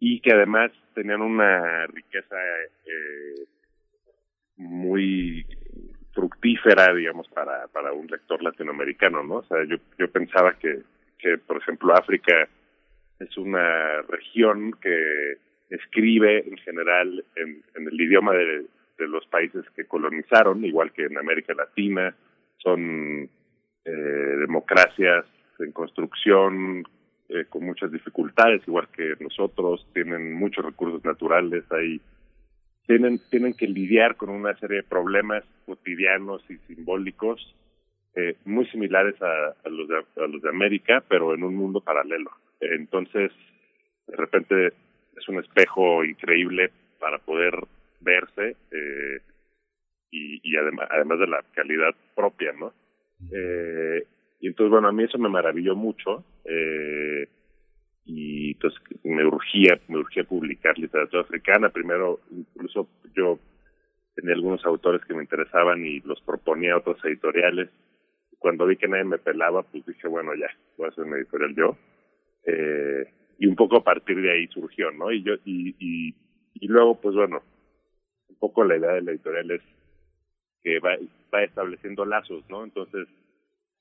y 0.00 0.20
que 0.20 0.32
además 0.32 0.72
tenían 0.94 1.22
una 1.22 1.86
riqueza 1.86 2.36
eh, 2.86 3.46
muy 4.56 5.46
fructífera 6.12 6.92
digamos 6.92 7.28
para 7.28 7.68
para 7.68 7.92
un 7.92 8.08
lector 8.08 8.42
latinoamericano 8.42 9.22
no 9.22 9.36
o 9.36 9.44
sea 9.44 9.58
yo 9.64 9.76
yo 9.96 10.10
pensaba 10.10 10.58
que 10.58 10.80
que 11.18 11.38
por 11.38 11.58
ejemplo 11.58 11.94
África 11.94 12.48
es 13.20 13.36
una 13.38 14.02
región 14.08 14.72
que 14.82 15.45
escribe 15.70 16.48
en 16.48 16.56
general 16.58 17.24
en, 17.36 17.62
el 17.74 18.00
idioma 18.00 18.32
de, 18.32 18.66
los 18.98 19.26
países 19.26 19.64
que 19.74 19.84
colonizaron, 19.84 20.64
igual 20.64 20.92
que 20.92 21.04
en 21.04 21.18
América 21.18 21.52
Latina, 21.54 22.14
son 22.56 23.28
eh, 23.84 23.90
democracias 23.90 25.26
en 25.58 25.72
construcción 25.72 26.84
eh, 27.28 27.44
con 27.48 27.64
muchas 27.64 27.92
dificultades, 27.92 28.62
igual 28.66 28.88
que 28.88 29.14
nosotros, 29.20 29.86
tienen 29.92 30.32
muchos 30.32 30.64
recursos 30.64 31.04
naturales 31.04 31.64
ahí, 31.72 32.00
tienen, 32.86 33.20
tienen 33.30 33.52
que 33.52 33.66
lidiar 33.66 34.16
con 34.16 34.30
una 34.30 34.56
serie 34.58 34.78
de 34.78 34.82
problemas 34.84 35.44
cotidianos 35.66 36.42
y 36.48 36.56
simbólicos 36.72 37.54
eh, 38.14 38.36
muy 38.44 38.66
similares 38.68 39.20
a, 39.20 39.54
a, 39.62 39.68
los 39.68 39.88
de, 39.88 39.96
a 39.96 40.26
los 40.26 40.40
de 40.40 40.48
América, 40.48 41.04
pero 41.06 41.34
en 41.34 41.42
un 41.42 41.54
mundo 41.54 41.80
paralelo. 41.82 42.30
Entonces, 42.60 43.30
de 44.06 44.16
repente 44.16 44.72
es 45.16 45.28
un 45.28 45.38
espejo 45.38 46.04
increíble 46.04 46.70
para 46.98 47.18
poder 47.18 47.54
verse 48.00 48.56
eh, 48.70 49.20
y, 50.10 50.40
y 50.42 50.56
además, 50.56 50.88
además 50.90 51.18
de 51.18 51.26
la 51.26 51.42
calidad 51.54 51.94
propia, 52.14 52.52
¿no? 52.52 52.72
Eh, 53.32 54.06
y 54.40 54.48
entonces, 54.48 54.70
bueno, 54.70 54.88
a 54.88 54.92
mí 54.92 55.04
eso 55.04 55.18
me 55.18 55.28
maravilló 55.28 55.74
mucho 55.74 56.24
eh, 56.44 57.28
y 58.04 58.52
entonces 58.52 58.80
me 59.02 59.24
urgía, 59.24 59.80
me 59.88 59.98
urgía 59.98 60.24
publicar 60.24 60.78
literatura 60.78 61.22
africana. 61.22 61.70
Primero, 61.70 62.20
incluso 62.30 62.88
yo 63.14 63.38
tenía 64.14 64.34
algunos 64.34 64.64
autores 64.64 65.04
que 65.04 65.14
me 65.14 65.22
interesaban 65.22 65.84
y 65.84 66.00
los 66.00 66.20
proponía 66.20 66.74
a 66.74 66.78
otros 66.78 67.04
editoriales. 67.04 67.68
Cuando 68.38 68.66
vi 68.66 68.76
que 68.76 68.88
nadie 68.88 69.04
me 69.04 69.18
pelaba, 69.18 69.62
pues 69.62 69.84
dije, 69.86 70.06
bueno, 70.08 70.34
ya, 70.34 70.48
voy 70.76 70.86
a 70.86 70.90
hacer 70.90 71.04
una 71.04 71.16
editorial 71.16 71.54
yo. 71.56 71.76
Eh, 72.44 73.08
y 73.38 73.46
un 73.46 73.56
poco 73.56 73.76
a 73.76 73.84
partir 73.84 74.20
de 74.20 74.32
ahí 74.32 74.46
surgió, 74.48 74.90
¿no? 74.92 75.12
Y 75.12 75.22
yo 75.22 75.34
y, 75.44 75.74
y, 76.54 76.66
luego, 76.68 77.00
pues 77.00 77.14
bueno, 77.14 77.42
un 78.28 78.36
poco 78.36 78.64
la 78.64 78.76
idea 78.76 78.92
de 78.92 79.02
la 79.02 79.10
editorial 79.12 79.50
es 79.50 79.62
que 80.62 80.78
va, 80.80 80.96
va 81.32 81.44
estableciendo 81.44 82.04
lazos, 82.04 82.44
¿no? 82.48 82.64
Entonces, 82.64 83.08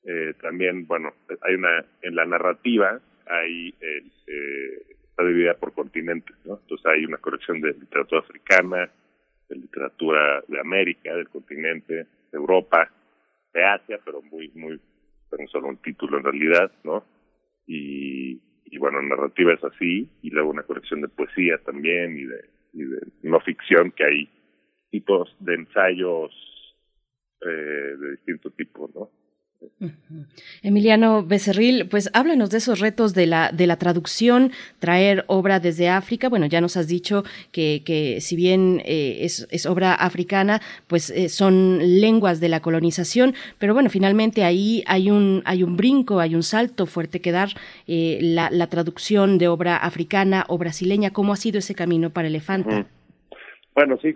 eh, 0.04 0.34
también, 0.41 0.86
bueno, 0.86 1.13
hay 1.41 1.56
una, 1.56 1.86
en 2.02 2.15
la 2.15 2.26
narrativa 2.26 3.02
hay, 3.28 3.74
eh, 3.82 4.04
está 5.10 5.24
dividida 5.24 5.56
por 5.56 5.74
continentes, 5.74 6.36
¿no? 6.46 6.60
Entonces 6.62 6.86
hay 6.86 7.06
una 7.06 7.18
colección 7.18 7.62
de 7.62 7.74
literatura 7.74 8.22
africana, 8.22 8.89
de 9.50 9.56
literatura 9.56 10.44
de 10.48 10.60
América, 10.60 11.15
del 11.15 11.30
continente, 11.30 11.94
de 11.94 12.08
Europa, 12.32 12.91
de 13.54 13.63
Asia, 13.63 14.00
pero 14.04 14.22
muy, 14.22 14.50
muy, 14.56 14.80
tengo 15.30 15.50
solo 15.50 15.70
un 15.70 15.78
título 15.78 16.18
en 16.18 16.24
realidad, 16.24 16.72
¿no? 16.84 17.04
Y, 17.65 18.41
y 18.65 18.78
bueno, 18.78 19.01
narrativa 19.01 19.54
es 19.54 19.63
así, 19.63 20.10
y 20.21 20.30
luego 20.32 20.49
una 20.49 20.63
colección 20.63 21.01
de 21.01 21.08
poesía 21.08 21.58
también 21.65 22.17
y 22.17 22.25
de, 22.25 22.49
y 22.73 22.84
de 22.84 22.99
no 23.23 23.39
ficción, 23.39 23.91
que 23.91 24.04
hay 24.04 24.30
tipos 24.89 25.36
de 25.39 25.56
ensayos 25.56 26.32
eh, 27.41 27.95
de 27.99 28.12
distinto 28.12 28.49
tipo, 28.51 28.89
¿no? 28.93 29.10
Emiliano 30.62 31.23
Becerril, 31.23 31.88
pues 31.88 32.10
háblanos 32.13 32.49
de 32.49 32.58
esos 32.58 32.80
retos 32.80 33.13
de 33.13 33.28
la, 33.28 33.51
de 33.51 33.67
la 33.67 33.78
traducción, 33.78 34.51
traer 34.80 35.25
obra 35.28 35.60
desde 35.60 35.89
África. 35.89 36.30
Bueno, 36.30 36.45
ya 36.45 36.62
nos 36.62 36.78
has 36.78 36.88
dicho 36.88 37.23
que, 37.51 37.84
que 37.86 38.21
si 38.21 38.36
bien 38.36 38.82
eh, 38.86 39.19
es, 39.21 39.47
es, 39.51 39.65
obra 39.65 39.93
africana, 39.93 40.62
pues 40.88 41.10
eh, 41.10 41.30
son 41.30 41.80
lenguas 41.80 42.39
de 42.39 42.49
la 42.49 42.62
colonización, 42.62 43.34
pero 43.60 43.73
bueno, 43.73 43.89
finalmente 43.89 44.43
ahí 44.43 44.84
hay 44.88 45.12
un, 45.12 45.41
hay 45.45 45.63
un 45.63 45.78
brinco, 45.78 46.19
hay 46.19 46.36
un 46.36 46.43
salto 46.43 46.86
fuerte 46.86 47.21
que 47.21 47.32
dar 47.32 47.49
eh, 47.88 48.19
la, 48.21 48.49
la, 48.51 48.67
traducción 48.67 49.38
de 49.38 49.47
obra 49.47 49.78
africana 49.78 50.45
o 50.47 50.58
brasileña. 50.58 51.12
¿Cómo 51.12 51.34
ha 51.34 51.38
sido 51.38 51.60
ese 51.60 51.75
camino 51.75 52.10
para 52.10 52.28
Elefanta? 52.28 52.86
Bueno, 53.73 53.97
sí, 54.01 54.15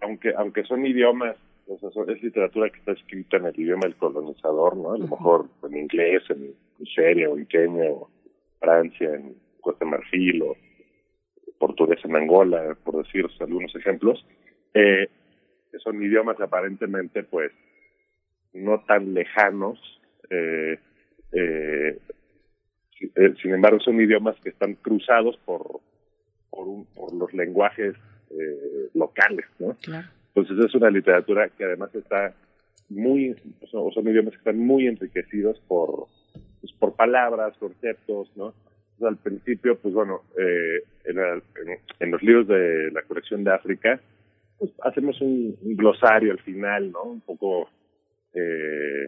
aunque, 0.00 0.32
aunque 0.36 0.64
son 0.64 0.86
idiomas 0.86 1.36
es 1.68 2.22
literatura 2.22 2.70
que 2.70 2.78
está 2.78 2.92
escrita 2.92 3.36
en 3.36 3.46
el 3.46 3.60
idioma 3.60 3.82
del 3.82 3.96
colonizador, 3.96 4.76
¿no? 4.76 4.92
A 4.92 4.98
lo 4.98 5.06
mejor 5.06 5.46
en 5.64 5.76
inglés, 5.76 6.22
en 6.30 6.54
Nigeria 6.78 7.28
o 7.28 7.36
en 7.36 7.46
Kenia 7.46 7.90
o 7.90 8.08
Francia, 8.58 9.14
en 9.14 9.34
Costa 9.60 9.84
de 9.84 9.90
Marfil 9.90 10.42
o 10.42 10.56
portugués 11.58 11.98
en 12.04 12.16
Angola, 12.16 12.76
por 12.84 13.02
decir 13.04 13.26
algunos 13.40 13.74
ejemplos, 13.74 14.24
eh, 14.74 15.08
son 15.82 16.02
idiomas 16.02 16.40
aparentemente, 16.40 17.22
pues, 17.24 17.52
no 18.54 18.80
tan 18.86 19.12
lejanos, 19.12 19.78
eh, 20.30 20.78
eh, 21.32 21.98
eh, 23.00 23.34
sin 23.42 23.54
embargo 23.54 23.80
son 23.80 24.00
idiomas 24.00 24.36
que 24.40 24.48
están 24.48 24.74
cruzados 24.74 25.36
por 25.44 25.80
por, 26.50 26.66
un, 26.66 26.86
por 26.86 27.14
los 27.14 27.32
lenguajes 27.34 27.94
eh, 28.30 28.90
locales, 28.94 29.46
¿no? 29.58 29.76
Claro. 29.82 30.08
Entonces 30.40 30.66
es 30.66 30.74
una 30.74 30.90
literatura 30.90 31.48
que 31.48 31.64
además 31.64 31.94
está 31.94 32.34
muy, 32.88 33.34
o 33.72 33.92
son 33.92 34.08
idiomas 34.08 34.32
que 34.32 34.38
están 34.38 34.58
muy 34.58 34.86
enriquecidos 34.86 35.60
por 35.68 36.06
palabras, 36.96 37.56
conceptos, 37.58 38.30
¿no? 38.36 38.54
al 39.06 39.16
principio, 39.16 39.78
pues 39.78 39.94
bueno, 39.94 40.22
eh, 40.36 40.82
en, 41.04 42.10
los 42.10 42.22
libros 42.22 42.48
de 42.48 42.90
la 42.90 43.02
colección 43.02 43.44
de 43.44 43.52
África, 43.52 44.00
pues 44.58 44.72
hacemos 44.82 45.20
un, 45.20 45.56
glosario 45.62 46.32
al 46.32 46.40
final, 46.40 46.90
¿no? 46.90 47.02
Un 47.04 47.20
poco 47.20 47.68
eh, 48.34 49.06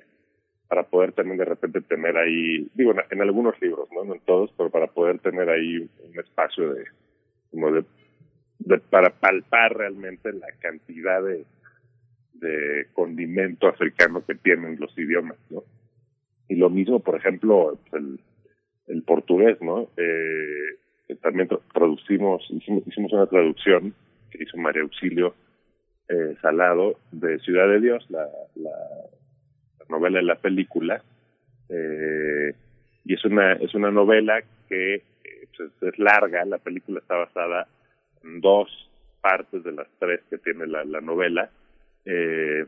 para 0.68 0.84
poder 0.84 1.12
también 1.12 1.38
de 1.38 1.44
repente 1.44 1.80
tener 1.80 2.16
ahí, 2.16 2.68
digo, 2.74 2.94
en, 3.10 3.20
algunos 3.20 3.60
libros, 3.60 3.88
¿no? 3.92 4.04
No 4.04 4.14
en 4.14 4.20
todos, 4.20 4.52
pero 4.56 4.70
para 4.70 4.86
poder 4.86 5.18
tener 5.18 5.48
ahí 5.50 5.78
un 5.78 6.18
espacio 6.18 6.72
de, 6.72 6.84
como 7.50 7.72
de, 7.72 7.84
de 8.60 8.78
para 8.78 9.10
palpar 9.10 9.76
realmente 9.76 10.32
la 10.32 10.48
cantidad 10.60 11.22
de, 11.22 11.44
de 12.34 12.86
condimento 12.92 13.68
africano 13.68 14.24
que 14.24 14.34
tienen 14.34 14.78
los 14.78 14.96
idiomas, 14.96 15.38
¿no? 15.50 15.64
Y 16.48 16.56
lo 16.56 16.68
mismo, 16.68 17.00
por 17.00 17.16
ejemplo, 17.16 17.78
el, 17.92 18.20
el 18.88 19.02
portugués, 19.02 19.60
¿no? 19.60 19.88
Eh, 19.96 21.16
también 21.22 21.48
traducimos, 21.72 22.46
hicimos, 22.50 23.12
una 23.12 23.26
traducción 23.26 23.94
que 24.30 24.44
hizo 24.44 24.56
María 24.56 24.82
Auxilio 24.82 25.34
eh, 26.08 26.36
Salado 26.40 26.98
de 27.12 27.38
Ciudad 27.40 27.68
de 27.68 27.80
Dios, 27.80 28.04
la, 28.10 28.28
la, 28.56 28.70
novela 29.88 30.18
de 30.18 30.24
la 30.24 30.36
película, 30.36 31.02
eh, 31.68 32.54
y 33.04 33.14
es 33.14 33.24
una 33.24 33.54
es 33.54 33.74
una 33.74 33.90
novela 33.90 34.40
que 34.68 34.94
eh, 34.94 35.02
pues, 35.56 35.70
es 35.82 35.98
larga, 35.98 36.44
la 36.44 36.58
película 36.58 37.00
está 37.00 37.16
basada 37.16 37.66
dos 38.22 38.90
partes 39.20 39.62
de 39.64 39.72
las 39.72 39.88
tres 39.98 40.20
que 40.30 40.38
tiene 40.38 40.66
la, 40.66 40.84
la 40.84 41.00
novela, 41.00 41.50
eh, 42.04 42.64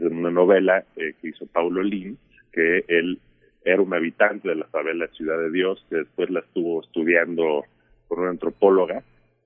una 0.00 0.30
novela 0.30 0.84
eh, 0.96 1.14
que 1.20 1.28
hizo 1.28 1.46
Paulo 1.46 1.82
Lins, 1.82 2.18
que 2.52 2.84
él 2.88 3.20
era 3.64 3.82
un 3.82 3.92
habitante 3.94 4.48
de 4.48 4.56
la 4.56 4.66
favela 4.66 5.08
Ciudad 5.08 5.38
de 5.38 5.50
Dios, 5.50 5.84
que 5.88 5.96
después 5.96 6.30
la 6.30 6.40
estuvo 6.40 6.82
estudiando 6.82 7.64
con 8.08 8.20
una 8.20 8.30
antropóloga 8.30 9.02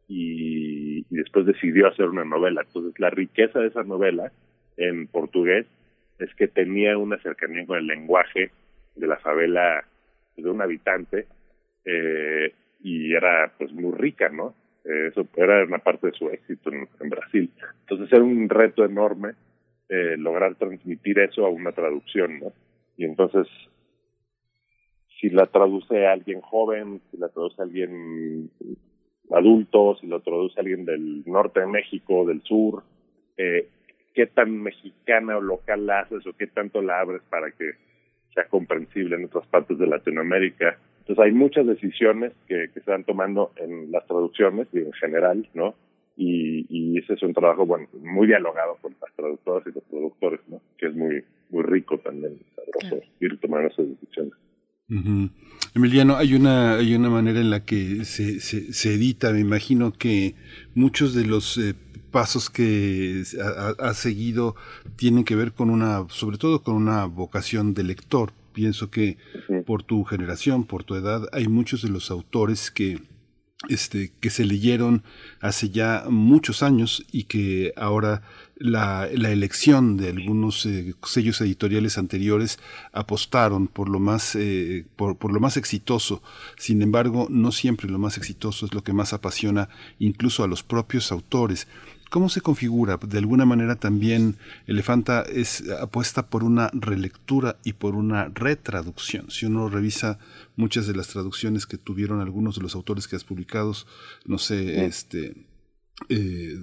y, 0.09 1.05
después 1.11 1.47
decidió 1.47 1.89
hacer 1.89 2.07
una 2.07 2.25
novela. 2.25 2.63
Entonces, 2.63 2.99
la 2.99 3.11
riqueza 3.11 3.61
de 3.61 3.69
esa 3.69 3.83
novela 3.83 4.33
en 4.77 5.07
portugués 5.07 5.67
es 6.19 6.35
que 6.35 6.49
tenía 6.49 6.99
una 6.99 7.19
cercanía 7.19 7.67
con 7.67 7.79
el 7.79 7.87
lenguaje 7.87 8.51
de 8.95 9.07
la 9.07 9.17
favela 9.19 9.85
de 10.37 10.51
un 10.51 10.61
habitante 10.61 11.27
eh, 11.85 12.53
y 12.83 13.15
era 13.15 13.53
pues 13.59 13.73
muy 13.73 13.93
rica, 13.97 14.29
¿no? 14.29 14.55
Eh, 14.85 15.09
eso 15.09 15.27
era 15.37 15.65
una 15.65 15.79
parte 15.79 16.09
de 16.09 16.13
su 16.13 16.29
éxito 16.29 16.71
en, 16.73 17.11
Brasil. 17.11 17.51
Entonces 17.81 18.13
era 18.13 18.23
un 18.23 18.49
reto 18.49 18.85
enorme 18.85 19.35
eh, 19.89 20.17
lograr 20.17 20.55
transmitir 20.55 21.19
eso 21.19 21.45
a 21.45 21.51
una 21.51 21.73
traducción, 21.73 22.39
¿no? 22.41 22.53
Y 22.97 23.05
entonces 23.05 23.47
si 25.21 25.29
la 25.29 25.47
traduce 25.47 26.07
alguien 26.07 26.41
joven, 26.41 27.01
si 27.11 27.19
la 27.19 27.29
traduce 27.29 27.61
a 27.61 27.65
alguien 27.65 28.51
adulto, 29.31 29.97
si 30.01 30.07
lo 30.07 30.21
traduce 30.21 30.59
a 30.59 30.63
alguien 30.63 30.85
del 30.85 31.23
norte 31.27 31.61
de 31.61 31.67
México, 31.67 32.25
del 32.25 32.43
sur, 32.43 32.83
eh, 33.37 33.69
qué 34.15 34.27
tan 34.27 34.63
mexicana 34.63 35.37
o 35.37 35.41
local 35.41 35.87
la 35.87 36.01
haces 36.01 36.27
o 36.27 36.33
qué 36.33 36.47
tanto 36.47 36.83
la 36.83 37.01
abres 37.01 37.23
para 37.29 37.51
que 37.53 37.73
sea 38.35 38.45
comprensible 38.49 39.17
en 39.17 39.27
otras 39.27 39.47
partes 39.47 39.79
de 39.79 39.87
Latinoamérica. 39.87 40.79
Entonces 41.11 41.33
hay 41.33 41.37
muchas 41.37 41.67
decisiones 41.67 42.33
que, 42.47 42.71
que 42.73 42.81
se 42.83 42.89
van 42.89 43.03
tomando 43.03 43.51
en 43.57 43.91
las 43.91 44.07
traducciones 44.07 44.69
y 44.73 44.79
en 44.79 44.93
general, 44.93 45.45
¿no? 45.55 45.75
Y, 46.17 46.67
y 46.69 46.99
ese 46.99 47.15
es 47.15 47.23
un 47.25 47.35
trabajo, 47.35 47.67
bueno, 47.67 47.89
muy 48.01 48.29
dialogado 48.29 48.77
con 48.81 48.95
las 49.03 49.13
traductoras 49.17 49.67
y 49.67 49.73
los 49.75 49.83
productores, 49.91 50.39
¿no? 50.47 50.61
Que 50.79 50.87
es 50.87 50.95
muy, 50.95 51.25
muy 51.49 51.65
rico 51.65 51.99
también, 51.99 52.39
sabroso, 52.55 53.03
ir 53.19 53.41
tomando 53.41 53.71
esas 53.71 53.89
decisiones. 53.89 54.35
Emiliano, 55.75 56.15
hay 56.15 56.35
una, 56.35 56.75
hay 56.75 56.95
una 56.95 57.11
manera 57.11 57.41
en 57.41 57.51
la 57.51 57.65
que 57.65 58.05
se, 58.05 58.39
se, 58.39 58.95
edita, 58.95 59.33
me 59.33 59.41
imagino 59.41 59.93
que 59.93 60.37
muchos 60.77 61.13
de 61.13 61.25
los 61.25 61.59
eh, 61.59 61.75
pasos 62.13 62.51
que 62.51 63.25
ha, 63.81 63.95
seguido 63.95 64.55
tienen 64.95 65.25
que 65.25 65.35
ver 65.35 65.55
con 65.55 65.71
una, 65.71 66.07
sobre 66.09 66.39
todo 66.39 66.63
con 66.63 66.77
una 66.77 67.07
vocación 67.07 67.75
de 67.75 67.83
lector. 67.83 68.33
Pienso 68.53 68.91
que 68.91 69.19
por 69.67 69.83
tu 69.83 70.05
generación, 70.05 70.65
por 70.65 70.85
tu 70.85 70.95
edad, 70.95 71.29
hay 71.33 71.49
muchos 71.49 71.83
de 71.83 71.89
los 71.89 72.11
autores 72.11 72.71
que 72.71 72.99
este, 73.69 74.13
que 74.21 74.31
se 74.31 74.47
leyeron 74.47 75.03
hace 75.41 75.69
ya 75.69 76.05
muchos 76.09 76.63
años 76.63 77.05
y 77.13 77.25
que 77.25 77.75
ahora 77.77 78.23
la, 78.57 79.07
la 79.13 79.31
elección 79.31 79.99
de 79.99 80.09
algunos 80.09 80.65
eh, 80.65 80.95
sellos 81.05 81.43
editoriales 81.43 81.99
anteriores 81.99 82.59
apostaron 82.93 83.69
por 83.69 83.91
lo 83.91 84.01
más 84.01 84.35
eh, 84.35 84.87
por, 84.97 85.19
por, 85.19 85.33
lo 85.33 85.41
más 85.41 85.59
exitoso. 85.59 86.23
Sin 86.57 86.81
embargo 86.81 87.27
no 87.29 87.53
siempre 87.53 87.91
lo 87.91 87.99
más 87.99 88.17
exitoso 88.17 88.65
es 88.65 88.73
lo 88.73 88.83
que 88.83 88.95
más 88.95 89.13
apasiona 89.13 89.69
incluso 89.99 90.43
a 90.43 90.49
los 90.49 90.63
propios 90.63 91.13
autores 91.13 91.69
¿Cómo 92.11 92.29
se 92.29 92.41
configura? 92.41 92.99
De 93.01 93.19
alguna 93.19 93.45
manera 93.45 93.77
también 93.77 94.37
Elefanta 94.67 95.23
es 95.23 95.63
apuesta 95.71 96.27
por 96.27 96.43
una 96.43 96.69
relectura 96.73 97.57
y 97.63 97.75
por 97.75 97.95
una 97.95 98.29
retraducción. 98.35 99.31
Si 99.31 99.47
uno 99.47 99.69
revisa 99.69 100.19
muchas 100.57 100.89
de 100.89 100.97
las 100.97 101.07
traducciones 101.07 101.67
que 101.67 101.79
tuvieron 101.79 102.21
algunos 102.21 102.57
de 102.57 102.63
los 102.63 102.75
autores 102.75 103.07
que 103.07 103.15
has 103.15 103.23
publicado, 103.23 103.75
no 104.27 104.39
sé, 104.39 104.87
este 104.87 105.37
eh, 106.09 106.55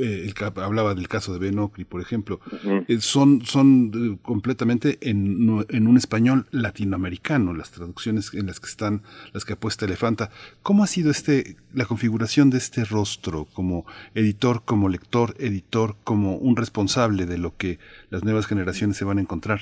eh, 0.00 0.26
el, 0.26 0.34
hablaba 0.62 0.94
del 0.94 1.08
caso 1.08 1.32
de 1.32 1.38
Ben 1.38 1.58
Ocri, 1.58 1.84
por 1.84 2.00
ejemplo, 2.00 2.40
eh, 2.88 2.98
son, 3.00 3.42
son 3.42 3.90
eh, 3.94 4.18
completamente 4.22 4.98
en, 5.02 5.64
en, 5.68 5.86
un 5.86 5.96
español 5.96 6.46
latinoamericano 6.50 7.54
las 7.54 7.70
traducciones 7.70 8.32
en 8.34 8.46
las 8.46 8.60
que 8.60 8.66
están, 8.66 9.02
las 9.32 9.44
que 9.44 9.54
apuesta 9.54 9.84
Elefanta. 9.84 10.30
¿Cómo 10.62 10.84
ha 10.84 10.86
sido 10.86 11.10
este, 11.10 11.56
la 11.72 11.84
configuración 11.84 12.50
de 12.50 12.58
este 12.58 12.84
rostro 12.84 13.46
como 13.52 13.84
editor, 14.14 14.62
como 14.64 14.88
lector, 14.88 15.34
editor, 15.38 15.96
como 16.04 16.36
un 16.36 16.56
responsable 16.56 17.26
de 17.26 17.38
lo 17.38 17.56
que 17.56 17.78
las 18.10 18.24
nuevas 18.24 18.46
generaciones 18.46 18.96
se 18.96 19.04
van 19.04 19.18
a 19.18 19.22
encontrar? 19.22 19.60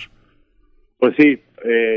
Pues 0.99 1.15
sí, 1.17 1.43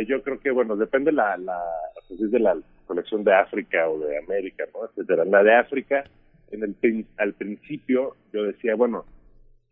yo 0.07 0.23
creo 0.23 0.39
que, 0.39 0.49
bueno, 0.49 0.75
depende 0.75 1.11
la, 1.11 1.37
la, 1.37 1.59
pues 2.07 2.31
de 2.31 2.39
la 2.39 2.57
colección 2.87 3.23
de 3.23 3.35
África 3.35 3.87
o 3.87 3.99
de 3.99 4.17
América, 4.17 4.63
¿no? 4.73 4.85
Etcétera. 4.85 5.25
La 5.25 5.43
de 5.43 5.55
África 5.55 6.03
en 6.51 6.63
el, 6.63 7.05
al 7.17 7.33
principio 7.33 8.15
yo 8.33 8.43
decía, 8.43 8.75
bueno, 8.75 9.05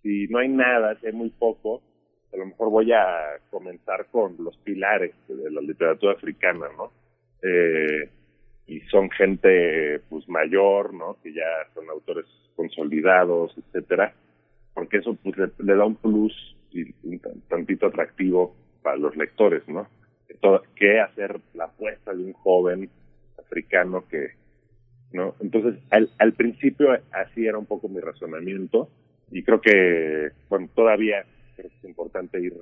si 0.01 0.27
no 0.27 0.39
hay 0.39 0.49
nada, 0.49 0.97
si 0.99 1.07
hay 1.07 1.13
muy 1.13 1.29
poco, 1.29 1.81
a 2.33 2.37
lo 2.37 2.45
mejor 2.47 2.69
voy 2.69 2.91
a 2.91 3.39
comenzar 3.49 4.07
con 4.11 4.35
los 4.39 4.57
pilares 4.57 5.13
de 5.27 5.51
la 5.51 5.61
literatura 5.61 6.13
africana, 6.13 6.67
¿no? 6.75 6.91
Eh, 7.41 8.09
y 8.65 8.79
son 8.81 9.09
gente 9.11 9.99
pues 10.09 10.27
mayor, 10.27 10.93
¿no? 10.93 11.17
Que 11.21 11.33
ya 11.33 11.43
son 11.73 11.89
autores 11.89 12.25
consolidados, 12.55 13.55
etcétera, 13.57 14.13
porque 14.73 14.97
eso 14.97 15.15
pues 15.23 15.35
le, 15.37 15.75
da 15.75 15.85
un 15.85 15.95
plus 15.95 16.33
y 16.71 16.83
un 17.03 17.19
tantito 17.47 17.87
atractivo 17.87 18.55
para 18.81 18.97
los 18.97 19.15
lectores, 19.15 19.67
¿no? 19.67 19.87
que 20.75 20.99
hacer 20.99 21.39
la 21.53 21.65
apuesta 21.65 22.13
de 22.13 22.23
un 22.23 22.33
joven 22.33 22.89
africano 23.39 24.05
que 24.09 24.31
¿no? 25.13 25.35
Entonces, 25.39 25.75
al, 25.91 26.09
al 26.19 26.33
principio 26.33 26.89
así 27.11 27.45
era 27.45 27.57
un 27.57 27.65
poco 27.65 27.87
mi 27.87 27.99
razonamiento 27.99 28.89
y 29.31 29.43
creo 29.43 29.61
que, 29.61 30.31
bueno, 30.49 30.69
todavía 30.75 31.25
creo 31.55 31.69
que 31.69 31.77
es 31.77 31.83
importante 31.85 32.39
ir 32.39 32.53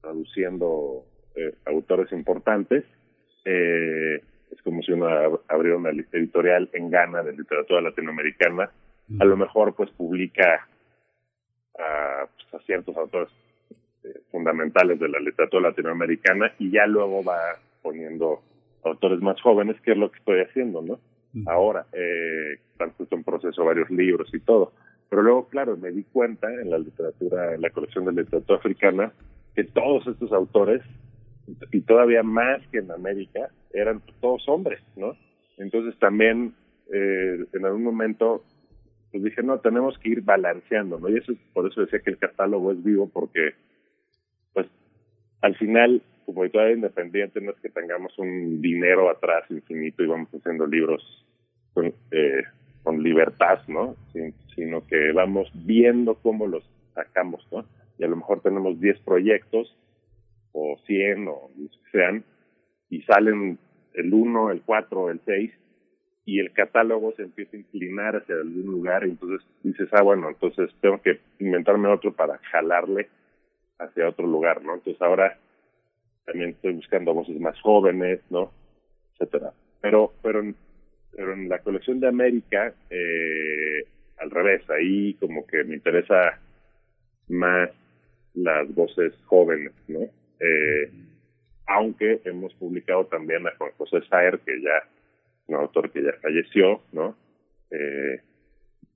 traduciendo 0.00 1.04
eh, 1.34 1.54
autores 1.66 2.12
importantes. 2.12 2.84
Eh, 3.44 4.20
es 4.50 4.62
como 4.62 4.82
si 4.82 4.92
uno 4.92 5.06
abriera 5.48 5.76
una 5.76 5.90
editorial 5.90 6.70
en 6.72 6.90
Ghana 6.90 7.22
de 7.22 7.32
literatura 7.32 7.80
latinoamericana. 7.80 8.70
A 9.20 9.24
lo 9.24 9.36
mejor, 9.36 9.74
pues, 9.74 9.90
publica 9.90 10.66
a, 11.78 12.26
pues, 12.26 12.54
a 12.54 12.64
ciertos 12.64 12.96
autores 12.96 13.28
eh, 14.04 14.20
fundamentales 14.30 14.98
de 14.98 15.08
la 15.08 15.20
literatura 15.20 15.68
latinoamericana 15.68 16.52
y 16.58 16.70
ya 16.70 16.86
luego 16.86 17.22
va 17.22 17.38
poniendo 17.82 18.42
autores 18.84 19.20
más 19.20 19.40
jóvenes, 19.40 19.80
que 19.82 19.92
es 19.92 19.98
lo 19.98 20.10
que 20.10 20.18
estoy 20.18 20.40
haciendo, 20.40 20.82
¿no? 20.82 20.98
Ahora. 21.46 21.86
Eh, 21.92 22.58
justo 22.96 23.16
en 23.16 23.24
proceso 23.24 23.64
varios 23.64 23.90
libros 23.90 24.32
y 24.32 24.40
todo. 24.40 24.72
Pero 25.08 25.22
luego, 25.22 25.48
claro, 25.48 25.76
me 25.76 25.90
di 25.90 26.04
cuenta 26.04 26.52
en 26.52 26.70
la 26.70 26.78
literatura, 26.78 27.54
en 27.54 27.62
la 27.62 27.70
colección 27.70 28.04
de 28.04 28.12
literatura 28.12 28.58
africana, 28.58 29.12
que 29.54 29.64
todos 29.64 30.06
estos 30.06 30.32
autores, 30.32 30.82
y 31.72 31.80
todavía 31.82 32.22
más 32.22 32.60
que 32.68 32.78
en 32.78 32.90
América, 32.90 33.48
eran 33.72 34.02
todos 34.20 34.48
hombres, 34.48 34.80
¿no? 34.96 35.16
Entonces 35.58 35.98
también, 35.98 36.54
eh, 36.92 37.44
en 37.52 37.64
algún 37.64 37.84
momento, 37.84 38.44
pues 39.12 39.22
dije, 39.22 39.42
no, 39.42 39.60
tenemos 39.60 39.96
que 39.98 40.10
ir 40.10 40.22
balanceando, 40.22 40.98
¿no? 40.98 41.08
Y 41.08 41.18
eso, 41.18 41.32
por 41.54 41.70
eso 41.70 41.82
decía 41.82 42.00
que 42.00 42.10
el 42.10 42.18
catálogo 42.18 42.72
es 42.72 42.82
vivo, 42.82 43.08
porque, 43.08 43.54
pues, 44.52 44.66
al 45.40 45.56
final 45.56 46.02
como 46.26 46.42
editorial 46.42 46.72
independiente 46.72 47.40
no 47.40 47.52
es 47.52 47.56
que 47.58 47.68
tengamos 47.68 48.18
un 48.18 48.60
dinero 48.60 49.08
atrás 49.08 49.44
infinito 49.48 50.02
y 50.02 50.08
vamos 50.08 50.28
haciendo 50.34 50.66
libros 50.66 51.25
con, 51.76 51.92
eh, 52.10 52.42
con 52.82 53.02
libertad, 53.02 53.60
¿no? 53.68 53.96
sino 54.54 54.86
que 54.86 55.12
vamos 55.12 55.50
viendo 55.52 56.14
cómo 56.14 56.46
los 56.46 56.64
sacamos, 56.94 57.46
¿no? 57.52 57.66
Y 57.98 58.04
a 58.04 58.08
lo 58.08 58.16
mejor 58.16 58.40
tenemos 58.40 58.80
10 58.80 59.00
proyectos 59.00 59.76
o 60.52 60.78
100 60.86 61.28
o 61.28 61.50
los 61.58 61.70
que 61.70 61.90
sean 61.92 62.24
y 62.88 63.02
salen 63.02 63.58
el 63.92 64.14
1, 64.14 64.50
el 64.52 64.62
4, 64.62 65.10
el 65.10 65.20
6 65.26 65.52
y 66.24 66.40
el 66.40 66.52
catálogo 66.52 67.12
se 67.16 67.24
empieza 67.24 67.54
a 67.54 67.60
inclinar 67.60 68.16
hacia 68.16 68.36
algún 68.36 68.64
lugar 68.64 69.06
y 69.06 69.10
entonces 69.10 69.46
dices, 69.62 69.90
ah, 69.92 70.02
bueno, 70.02 70.30
entonces 70.30 70.70
tengo 70.80 71.02
que 71.02 71.20
inventarme 71.38 71.88
otro 71.88 72.14
para 72.14 72.38
jalarle 72.50 73.08
hacia 73.78 74.08
otro 74.08 74.26
lugar, 74.26 74.62
¿no? 74.64 74.72
Entonces 74.72 75.00
ahora 75.02 75.36
también 76.24 76.50
estoy 76.50 76.72
buscando 76.72 77.12
voces 77.12 77.38
más 77.38 77.60
jóvenes, 77.60 78.20
¿no? 78.30 78.50
Etcétera. 79.12 79.52
Pero, 79.82 80.14
pero, 80.22 80.42
pero 81.14 81.32
en 81.32 81.48
la 81.48 81.58
colección 81.60 82.00
de 82.00 82.08
América, 82.08 82.74
eh, 82.90 83.84
al 84.18 84.30
revés, 84.30 84.62
ahí 84.70 85.14
como 85.14 85.46
que 85.46 85.64
me 85.64 85.74
interesa 85.74 86.40
más 87.28 87.70
las 88.34 88.72
voces 88.74 89.14
jóvenes, 89.24 89.72
¿no? 89.88 90.00
Eh, 90.40 90.90
aunque 91.66 92.20
hemos 92.24 92.54
publicado 92.54 93.06
también 93.06 93.46
a 93.46 93.54
Juan 93.56 93.72
José 93.76 94.00
Saer, 94.08 94.38
que 94.40 94.60
ya, 94.60 94.88
un 95.48 95.56
autor 95.56 95.90
que 95.90 96.02
ya 96.02 96.12
falleció, 96.22 96.82
¿no? 96.92 97.16
Eh, 97.70 98.20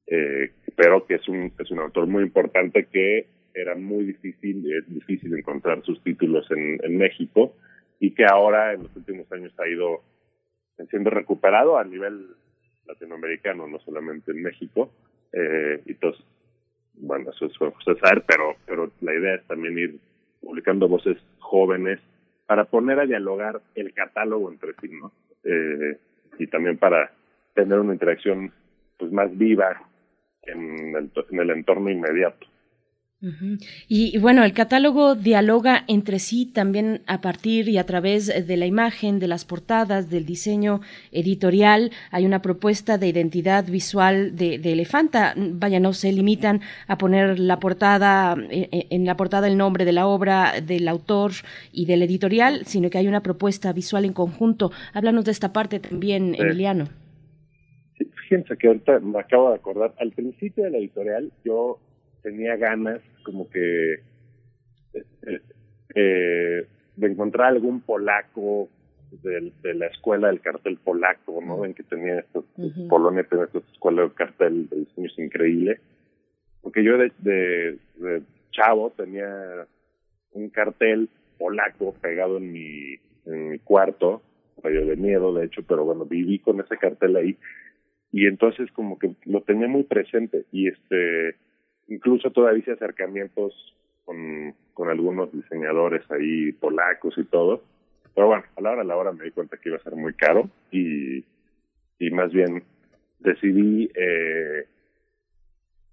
eh, 0.07 0.51
pero 0.77 1.07
que 1.07 1.15
es 1.17 1.29
un, 1.29 1.53
es 1.59 1.71
un 1.71 1.79
autor 1.81 2.07
muy 2.07 2.23
importante 2.23 2.87
que 2.87 3.27
era 3.55 3.75
muy 3.75 4.05
difícil, 4.05 4.65
es 4.73 4.89
difícil 4.89 5.37
encontrar 5.37 5.83
sus 5.85 6.03
títulos 6.03 6.49
en, 6.51 6.79
en 6.83 6.99
México 6.99 7.55
y 7.99 8.15
que 8.15 8.25
ahora 8.25 8.73
en 8.73 8.85
los 8.85 8.97
últimos 8.97 9.31
años 9.33 9.53
ha 9.59 9.69
ido 9.69 10.03
siendo 10.89 11.11
recuperado 11.11 11.79
a 11.79 11.85
nivel 11.85 12.29
latinoamericano, 12.87 13.67
no 13.67 13.79
solamente 13.81 14.33
en 14.33 14.43
México. 14.43 14.91
Eh, 15.33 15.83
y 15.87 15.93
entonces, 15.93 16.25
bueno, 16.95 17.31
eso 17.31 17.47
es 17.47 17.57
José 17.57 17.99
Saer, 18.01 18.25
pero, 18.27 18.57
pero 18.67 18.91
la 19.01 19.15
idea 19.15 19.35
es 19.37 19.45
también 19.47 19.79
ir 19.79 19.99
publicando 20.41 20.89
voces 20.89 21.19
jóvenes 21.39 22.01
para 22.47 22.65
poner 22.65 22.99
a 22.99 23.07
dialogar 23.07 23.61
el 23.75 23.93
catálogo 23.93 24.51
entre 24.51 24.75
sí, 24.81 24.89
¿no? 24.91 25.13
Eh, 25.45 25.99
y 26.39 26.47
también 26.47 26.79
para 26.79 27.13
tener 27.55 27.79
una 27.79 27.93
interacción 27.93 28.53
pues 28.99 29.13
más 29.13 29.37
viva 29.37 29.83
en 30.43 30.97
el, 30.97 31.11
en 31.31 31.41
el 31.41 31.51
entorno 31.51 31.91
inmediato 31.91 32.50
y, 33.87 34.17
bueno, 34.19 34.45
el 34.45 34.55
catálogo 34.55 35.15
dialoga 35.15 35.85
entre 35.89 36.19
sí 36.19 36.47
también 36.47 37.03
a 37.07 37.21
partir 37.21 37.69
y 37.69 37.77
a 37.77 37.85
través 37.85 38.47
de 38.47 38.57
la 38.57 38.65
imagen, 38.65 39.19
de 39.19 39.29
las 39.29 39.45
portadas, 39.45 40.09
del 40.09 40.25
diseño 40.25 40.81
editorial. 41.13 41.91
Hay 42.11 42.25
una 42.25 42.41
propuesta 42.41 42.97
de 42.97 43.09
identidad 43.09 43.67
visual 43.67 44.37
de, 44.37 44.55
Elefanta. 44.55 45.35
Vaya, 45.37 45.81
no 45.81 45.93
se 45.93 46.13
limitan 46.13 46.63
a 46.87 46.97
poner 46.97 47.39
la 47.39 47.61
portada, 47.61 48.37
eh, 48.51 48.69
eh, 48.73 48.87
en, 48.89 49.05
la 49.05 49.19
portada 49.19 49.49
el 49.49 49.59
nombre 49.59 49.85
de 49.85 49.93
la 49.93 50.07
obra, 50.07 50.55
del 50.63 50.89
autor 50.89 51.33
y 51.73 51.85
del 51.85 52.03
editorial, 52.03 52.65
sino 52.65 52.89
que 52.89 52.97
hay 52.97 53.09
una 53.09 53.23
propuesta 53.23 53.75
visual 53.75 54.07
en 54.07 54.15
conjunto. 54.15 54.71
Háblanos 54.95 55.27
de 55.27 55.33
esta 55.33 55.53
parte 55.53 55.79
también, 55.79 56.35
Emiliano. 56.39 56.89
fíjense 57.97 58.57
que 58.57 58.69
ahorita 58.69 59.01
me 59.01 59.21
acabo 59.21 59.51
de 59.51 59.57
acordar, 59.57 59.93
al 59.99 60.13
principio 60.13 60.65
de 60.65 60.71
la 60.71 60.79
editorial 60.79 61.31
yo 61.45 61.79
tenía 62.23 62.57
ganas 62.57 63.01
como 63.25 63.49
que 63.49 63.95
eh, 63.95 65.41
eh, 65.95 66.67
de 66.97 67.07
encontrar 67.07 67.49
algún 67.49 67.81
polaco 67.81 68.69
de, 69.23 69.53
de, 69.63 69.75
la 69.75 69.87
escuela 69.87 70.29
del 70.29 70.41
cartel 70.41 70.77
polaco, 70.77 71.41
¿no? 71.43 71.65
En 71.65 71.75
que 71.75 71.83
tenía 71.83 72.21
estos, 72.21 72.45
Polonia 72.89 73.25
tenía 73.25 73.47
esta 73.47 73.59
escuela 73.59 74.03
del 74.03 74.15
cartel 74.15 74.69
de 74.69 74.77
diseños 74.77 75.19
increíble. 75.19 75.81
Porque 76.63 76.85
yo 76.85 76.97
de, 76.99 77.13
de, 77.19 77.79
de, 77.97 78.23
chavo 78.53 78.91
tenía 78.91 79.67
un 80.33 80.51
cartel 80.51 81.09
polaco 81.39 81.95
pegado 82.01 82.37
en 82.37 82.53
mi, 82.53 82.95
en 83.27 83.51
mi 83.51 83.59
cuarto, 83.59 84.23
medio 84.63 84.87
de 84.87 84.97
miedo 84.97 85.33
de 85.35 85.47
hecho, 85.47 85.63
pero 85.67 85.85
bueno, 85.85 86.05
viví 86.05 86.39
con 86.39 86.61
ese 86.61 86.77
cartel 86.77 87.17
ahí 87.17 87.37
y 88.13 88.27
entonces 88.27 88.71
como 88.73 88.99
que 88.99 89.15
lo 89.25 89.43
tenía 89.43 89.69
muy 89.69 89.85
presente 89.85 90.45
y 90.53 90.69
este 90.69 91.37
incluso 91.91 92.31
todavía 92.31 92.61
hice 92.61 92.73
acercamientos 92.73 93.53
con, 94.05 94.55
con 94.73 94.89
algunos 94.89 95.31
diseñadores 95.33 96.11
ahí 96.11 96.53
polacos 96.53 97.19
y 97.19 97.25
todo. 97.25 97.63
Pero 98.15 98.29
bueno, 98.29 98.45
a 98.57 98.61
la 98.61 98.71
hora 98.73 98.81
a 98.83 98.85
la 98.85 98.97
hora 98.97 99.13
me 99.13 99.25
di 99.25 99.31
cuenta 99.31 99.57
que 99.59 99.69
iba 99.69 99.79
a 99.79 99.83
ser 99.83 99.95
muy 99.95 100.15
caro 100.15 100.49
y, 100.71 101.25
y 101.99 102.11
más 102.11 102.33
bien 102.33 102.63
decidí 103.19 103.91
eh, 103.95 104.65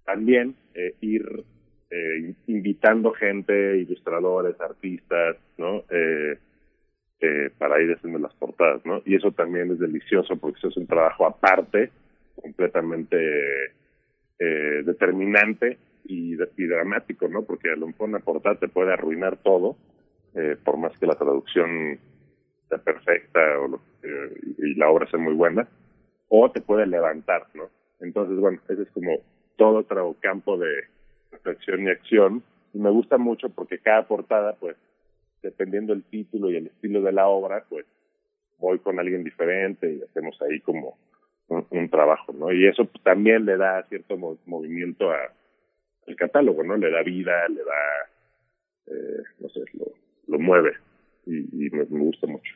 también 0.04 0.54
eh, 0.74 0.94
ir 1.00 1.44
eh, 1.90 2.34
invitando 2.46 3.12
gente, 3.12 3.78
ilustradores, 3.78 4.60
artistas, 4.60 5.36
¿no? 5.58 5.84
Eh, 5.90 6.38
eh, 7.20 7.50
para 7.58 7.82
ir 7.82 7.92
haciendo 7.92 8.18
las 8.18 8.34
portadas, 8.34 8.84
¿no? 8.86 9.02
Y 9.04 9.16
eso 9.16 9.32
también 9.32 9.72
es 9.72 9.78
delicioso 9.78 10.36
porque 10.36 10.58
eso 10.58 10.68
es 10.68 10.76
un 10.76 10.86
trabajo 10.86 11.26
aparte, 11.26 11.90
completamente 12.40 13.16
eh, 14.38 14.82
determinante 14.84 15.78
y, 16.08 16.34
y, 16.34 16.66
dramático, 16.66 17.28
¿no? 17.28 17.42
Porque 17.42 17.70
a 17.70 17.76
lo 17.76 17.86
mejor 17.86 18.08
una 18.08 18.18
portada 18.18 18.58
te 18.58 18.68
puede 18.68 18.92
arruinar 18.92 19.36
todo, 19.36 19.76
eh, 20.34 20.56
por 20.64 20.78
más 20.78 20.98
que 20.98 21.06
la 21.06 21.14
traducción 21.14 21.98
sea 22.68 22.78
perfecta 22.78 23.40
o 23.60 23.68
lo, 23.68 23.80
y 24.58 24.74
la 24.74 24.90
obra 24.90 25.08
sea 25.08 25.20
muy 25.20 25.34
buena, 25.34 25.68
o 26.28 26.50
te 26.50 26.60
puede 26.60 26.86
levantar, 26.86 27.46
¿no? 27.54 27.68
Entonces, 28.00 28.38
bueno, 28.38 28.58
ese 28.68 28.82
es 28.82 28.90
como 28.90 29.18
todo 29.56 29.78
otro 29.78 30.16
campo 30.20 30.56
de 30.56 30.84
reflexión 31.30 31.84
y 31.84 31.90
acción. 31.90 32.42
Y 32.72 32.78
me 32.78 32.90
gusta 32.90 33.18
mucho 33.18 33.50
porque 33.50 33.78
cada 33.78 34.06
portada, 34.06 34.54
pues, 34.54 34.76
dependiendo 35.42 35.92
del 35.92 36.04
título 36.04 36.50
y 36.50 36.56
el 36.56 36.66
estilo 36.66 37.02
de 37.02 37.12
la 37.12 37.28
obra, 37.28 37.64
pues, 37.68 37.86
voy 38.58 38.78
con 38.78 38.98
alguien 38.98 39.24
diferente 39.24 39.92
y 39.92 40.02
hacemos 40.02 40.40
ahí 40.42 40.60
como 40.60 40.96
un, 41.48 41.88
trabajo, 41.88 42.32
¿no? 42.32 42.52
Y 42.52 42.66
eso 42.66 42.88
también 43.02 43.46
le 43.46 43.56
da 43.56 43.82
cierto 43.84 44.16
movimiento 44.46 45.10
a, 45.10 45.32
el 46.08 46.16
catálogo, 46.16 46.62
¿no? 46.62 46.76
Le 46.76 46.90
da 46.90 47.02
vida, 47.02 47.48
le 47.48 47.62
da, 47.62 48.94
eh, 48.94 49.22
no 49.40 49.48
sé, 49.48 49.60
lo, 49.74 49.86
lo 50.26 50.38
mueve 50.38 50.72
y, 51.26 51.70
me, 51.70 51.84
gusta 51.84 52.26
mucho. 52.26 52.54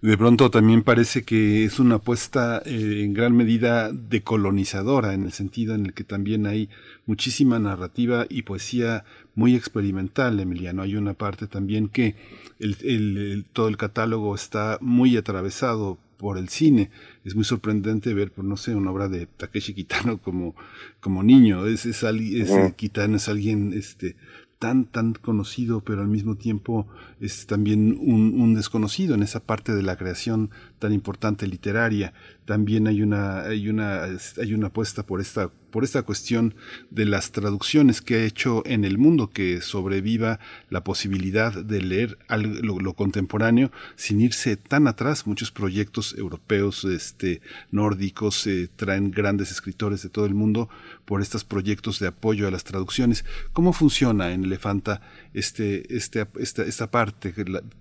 De 0.00 0.16
pronto 0.16 0.50
también 0.50 0.82
parece 0.82 1.24
que 1.24 1.64
es 1.64 1.78
una 1.78 1.96
apuesta 1.96 2.62
eh, 2.64 3.02
en 3.04 3.14
gran 3.14 3.36
medida 3.36 3.92
decolonizadora, 3.92 5.14
en 5.14 5.24
el 5.24 5.32
sentido 5.32 5.74
en 5.74 5.86
el 5.86 5.94
que 5.94 6.04
también 6.04 6.46
hay 6.46 6.68
muchísima 7.06 7.58
narrativa 7.58 8.26
y 8.28 8.42
poesía 8.42 9.04
muy 9.34 9.54
experimental, 9.54 10.40
Emiliano. 10.40 10.82
Hay 10.82 10.96
una 10.96 11.14
parte 11.14 11.46
también 11.46 11.88
que 11.88 12.14
el, 12.58 12.76
el, 12.84 13.44
todo 13.52 13.68
el 13.68 13.76
catálogo 13.76 14.34
está 14.34 14.78
muy 14.80 15.16
atravesado 15.16 15.98
por 16.18 16.36
el 16.36 16.50
cine. 16.50 16.90
Es 17.24 17.34
muy 17.34 17.44
sorprendente 17.44 18.12
ver, 18.12 18.30
por 18.30 18.44
no 18.44 18.56
sé, 18.56 18.74
una 18.74 18.90
obra 18.90 19.08
de 19.08 19.26
Takeshi 19.26 19.72
Kitano 19.72 20.18
como, 20.22 20.54
como 21.00 21.22
niño. 21.22 21.66
Es, 21.66 21.86
es, 21.86 22.02
es 22.02 22.74
Kitano 22.74 23.16
es 23.16 23.28
alguien 23.28 23.72
este, 23.72 24.16
tan, 24.58 24.84
tan 24.84 25.14
conocido, 25.14 25.80
pero 25.80 26.02
al 26.02 26.08
mismo 26.08 26.34
tiempo 26.36 26.86
es 27.20 27.46
también 27.46 27.96
un, 28.00 28.40
un, 28.40 28.54
desconocido 28.54 29.14
en 29.14 29.22
esa 29.22 29.40
parte 29.40 29.74
de 29.74 29.82
la 29.82 29.96
creación 29.96 30.50
tan 30.78 30.92
importante 30.92 31.46
literaria. 31.46 32.12
También 32.44 32.88
hay 32.88 33.02
una, 33.02 33.42
hay 33.42 33.68
una, 33.68 34.04
hay 34.40 34.54
una 34.54 34.66
apuesta 34.66 35.04
por 35.04 35.20
esta 35.20 35.50
por 35.78 35.84
esta 35.84 36.02
cuestión 36.02 36.56
de 36.90 37.04
las 37.04 37.30
traducciones 37.30 38.02
que 38.02 38.16
ha 38.16 38.24
hecho 38.24 38.64
en 38.66 38.84
el 38.84 38.98
mundo, 38.98 39.30
que 39.30 39.60
sobreviva 39.60 40.40
la 40.70 40.82
posibilidad 40.82 41.52
de 41.52 41.80
leer 41.80 42.18
algo, 42.26 42.80
lo, 42.80 42.94
contemporáneo 42.94 43.70
sin 43.94 44.20
irse 44.20 44.56
tan 44.56 44.88
atrás. 44.88 45.28
Muchos 45.28 45.52
proyectos 45.52 46.16
europeos, 46.18 46.84
este, 46.84 47.42
nórdicos, 47.70 48.44
eh, 48.48 48.68
traen 48.74 49.12
grandes 49.12 49.52
escritores 49.52 50.02
de 50.02 50.08
todo 50.08 50.26
el 50.26 50.34
mundo 50.34 50.68
por 51.04 51.22
estos 51.22 51.44
proyectos 51.44 52.00
de 52.00 52.08
apoyo 52.08 52.48
a 52.48 52.50
las 52.50 52.64
traducciones. 52.64 53.24
¿Cómo 53.52 53.72
funciona 53.72 54.32
en 54.32 54.46
Elefanta 54.46 55.00
este, 55.32 55.96
este, 55.96 56.26
esta, 56.40 56.64
esta 56.64 56.90
parte, 56.90 57.32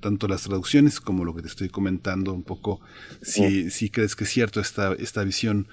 tanto 0.01 0.27
las 0.27 0.43
traducciones 0.43 1.01
como 1.01 1.25
lo 1.25 1.33
que 1.33 1.41
te 1.41 1.47
estoy 1.47 1.69
comentando 1.69 2.31
un 2.31 2.43
poco, 2.43 2.79
si, 3.23 3.71
si 3.71 3.89
crees 3.89 4.15
que 4.15 4.25
es 4.25 4.29
cierto 4.29 4.59
esta, 4.59 4.93
esta 4.93 5.23
visión 5.23 5.67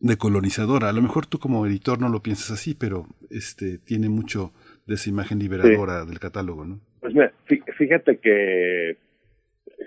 de 0.00 0.16
colonizadora. 0.16 0.88
A 0.88 0.92
lo 0.92 1.02
mejor 1.02 1.26
tú 1.26 1.38
como 1.38 1.66
editor 1.66 2.00
no 2.00 2.08
lo 2.08 2.20
piensas 2.20 2.50
así, 2.52 2.74
pero 2.74 3.06
este 3.30 3.78
tiene 3.78 4.08
mucho 4.08 4.52
de 4.86 4.94
esa 4.94 5.10
imagen 5.10 5.38
liberadora 5.38 6.04
del 6.04 6.18
catálogo, 6.18 6.64
¿no? 6.64 6.80
Pues 7.00 7.14
mira, 7.14 7.32
fíjate 7.76 8.18
que 8.18 8.96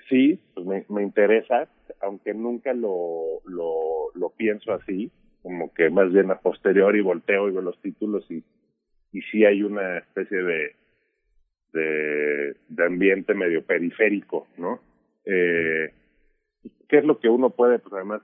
sí, 0.10 0.40
pues 0.54 0.66
me, 0.66 0.86
me, 0.90 1.04
interesa, 1.04 1.68
aunque 2.02 2.34
nunca 2.34 2.74
lo, 2.74 3.42
lo, 3.46 4.12
lo 4.16 4.30
pienso 4.32 4.74
así, 4.74 5.12
como 5.42 5.74
que 5.74 5.90
más 5.90 6.12
bien 6.12 6.32
a 6.32 6.40
posteriori 6.40 7.02
volteo 7.02 7.50
y 7.50 7.52
veo 7.52 7.62
los 7.62 7.80
títulos 7.82 8.26
y, 8.30 8.44
y 9.12 9.22
sí 9.32 9.46
hay 9.46 9.64
una 9.64 9.98
especie 10.00 10.38
de, 10.38 10.76
de, 11.74 12.56
de 12.68 12.86
ambiente 12.86 13.34
medio 13.34 13.64
periférico, 13.64 14.48
¿no? 14.58 14.80
Eh, 15.26 15.94
¿Qué 16.88 16.98
es 16.98 17.06
lo 17.06 17.20
que 17.20 17.30
uno 17.30 17.52
puede, 17.52 17.80
pues 17.80 17.94
además, 17.94 18.22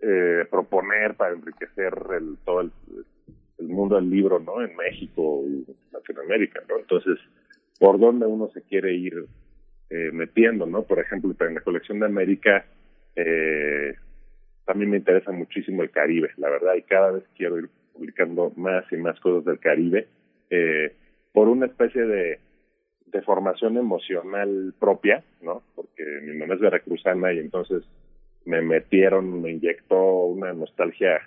eh, 0.00 0.46
proponer 0.50 1.14
para 1.14 1.34
enriquecer 1.34 1.92
el, 2.16 2.36
todo 2.44 2.60
el, 2.60 2.70
mundo 3.60 3.96
del 3.96 4.08
libro, 4.08 4.38
¿no? 4.38 4.62
En 4.62 4.74
México 4.76 5.44
y 5.46 5.66
Latinoamérica, 5.92 6.60
¿no? 6.68 6.78
Entonces, 6.78 7.18
¿por 7.78 7.98
dónde 7.98 8.26
uno 8.26 8.48
se 8.54 8.62
quiere 8.62 8.94
ir 8.94 9.26
eh, 9.90 10.10
metiendo, 10.12 10.66
¿no? 10.66 10.82
Por 10.82 11.00
ejemplo, 11.00 11.34
en 11.40 11.54
la 11.54 11.60
colección 11.60 11.98
de 11.98 12.06
América 12.06 12.64
eh, 13.16 13.94
también 14.64 14.90
me 14.90 14.98
interesa 14.98 15.32
muchísimo 15.32 15.82
el 15.82 15.90
Caribe, 15.90 16.30
la 16.36 16.50
verdad, 16.50 16.74
y 16.76 16.82
cada 16.82 17.10
vez 17.12 17.24
quiero 17.36 17.58
ir 17.58 17.68
publicando 17.92 18.52
más 18.56 18.84
y 18.92 18.96
más 18.96 19.18
cosas 19.20 19.44
del 19.44 19.58
Caribe 19.58 20.06
eh, 20.50 20.94
por 21.32 21.48
una 21.48 21.66
especie 21.66 22.04
de, 22.04 22.38
de 23.06 23.22
formación 23.22 23.76
emocional 23.76 24.74
propia, 24.78 25.24
¿no? 25.42 25.62
Porque 25.74 26.04
mi 26.22 26.36
mamá 26.36 26.54
es 26.54 26.60
veracruzana 26.60 27.32
y 27.32 27.38
entonces 27.38 27.82
me 28.44 28.62
metieron, 28.62 29.42
me 29.42 29.50
inyectó 29.52 30.24
una 30.24 30.52
nostalgia 30.52 31.20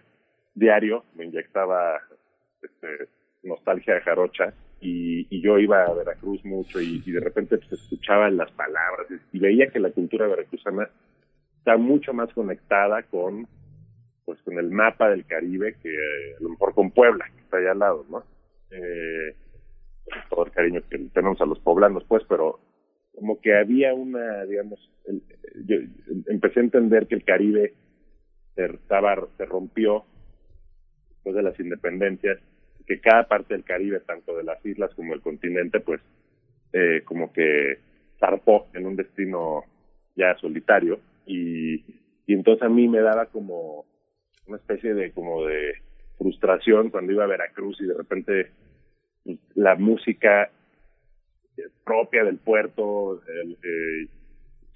diario, 0.54 1.06
me 1.15 1.26
inyectaba 1.26 2.02
este, 2.62 3.10
nostalgia 3.43 3.95
de 3.95 4.02
jarocha 4.02 4.54
y, 4.80 5.28
y, 5.30 5.41
yo 5.41 5.60
iba 5.60 5.84
a 5.86 5.93
Veracruz 5.93 6.43
mucho 6.43 6.82
y, 6.82 7.00
de 7.00 7.19
repente 7.19 7.58
pues, 7.58 7.71
escuchaba 7.74 8.30
las 8.30 8.52
palabras 8.52 9.08
y, 9.32 9.39
veía 9.39 9.67
que 9.67 9.80
la 9.80 9.91
cultura 9.91 10.28
veracruzana 10.28 10.89
está 11.58 11.78
mucho 11.78 12.13
más 12.13 12.34
conectada 12.34 13.04
con 13.04 13.47
pues 14.26 14.41
con 14.43 14.58
el 14.58 14.71
mapa 14.71 15.10
del 15.10 15.26
Caribe 15.26 15.76
que 15.82 15.89
a 16.39 16.43
lo 16.43 16.50
mejor 16.50 16.74
con 16.74 16.91
Puebla, 16.91 17.26
que 17.34 17.41
está 17.41 17.58
allá 17.58 17.71
al 17.71 17.80
lado, 17.80 18.06
¿no? 18.10 18.24
Eh, 18.71 19.36
todo 20.30 20.45
el 20.45 20.52
cariño 20.52 20.82
que 20.89 20.97
tenemos 21.13 21.41
a 21.41 21.45
los 21.45 21.60
poblanos, 21.60 22.04
pues, 22.08 22.24
pero 22.28 22.60
como 23.13 23.39
que 23.39 23.56
había 23.56 23.93
una, 23.93 24.45
digamos, 24.45 24.80
yo 25.65 25.78
empecé 26.28 26.60
a 26.60 26.63
entender 26.63 27.08
que 27.08 27.15
el 27.15 27.24
Caribe 27.24 27.74
se, 28.56 28.65
estaba, 28.65 29.28
se 29.38 29.45
rompió 29.45 30.06
después 31.10 31.36
de 31.36 31.43
las 31.43 31.60
independencias, 31.60 32.39
que 32.88 33.00
cada 33.00 33.28
parte 33.28 33.54
del 33.54 33.63
Caribe, 33.63 34.00
tanto 34.02 34.36
de 34.36 34.43
las 34.43 34.65
islas 34.65 34.93
como 34.95 35.13
el 35.13 35.21
continente, 35.21 35.80
pues, 35.80 36.02
eh, 36.74 37.02
como 37.06 37.32
que 37.32 37.78
zarpó 38.19 38.67
en 38.74 38.86
un 38.86 38.95
destino 38.95 39.63
ya 40.15 40.36
solitario. 40.38 41.00
Y, 41.26 41.76
y 42.26 42.34
entonces 42.34 42.63
a 42.63 42.69
mí 42.69 42.88
me 42.88 43.02
daba 43.02 43.28
como 43.28 43.86
una 44.47 44.58
especie 44.58 44.93
de 44.93 45.12
como 45.12 45.45
de 45.45 45.74
frustración 46.17 46.89
cuando 46.89 47.12
iba 47.12 47.24
a 47.24 47.28
Veracruz 47.28 47.80
y 47.82 47.86
de 47.86 47.93
repente 47.93 48.52
la 49.56 49.76
música 49.76 50.50
propia 51.84 52.24
del 52.24 52.38
puerto 52.38 53.22
eh, 53.28 54.08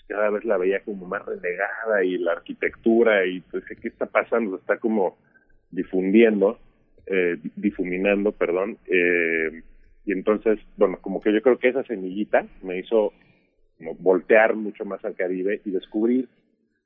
cada 0.08 0.30
vez 0.30 0.46
la 0.46 0.58
veía 0.58 0.82
como 0.82 1.06
más 1.06 1.26
relegada 1.26 2.04
y 2.04 2.18
la 2.18 2.34
arquitectura 2.34 3.26
y 3.26 3.42
pues 3.42 3.64
qué 3.82 3.88
está 3.88 4.06
pasando 4.06 4.58
está 4.58 4.78
como 4.78 5.18
difundiendo 5.72 6.60
eh, 7.08 7.38
difuminando 7.56 8.32
perdón 8.32 8.78
eh, 8.88 9.64
y 10.06 10.12
entonces 10.12 10.60
bueno 10.78 11.00
como 11.02 11.22
que 11.22 11.34
yo 11.34 11.42
creo 11.42 11.58
que 11.58 11.70
esa 11.70 11.84
semillita 11.84 12.46
me 12.62 12.80
hizo 12.80 13.14
como 13.78 13.96
voltear 13.96 14.56
mucho 14.56 14.86
más 14.86 15.04
al 15.06 15.16
Caribe 15.16 15.62
y 15.66 15.72
descubrir 15.72 16.28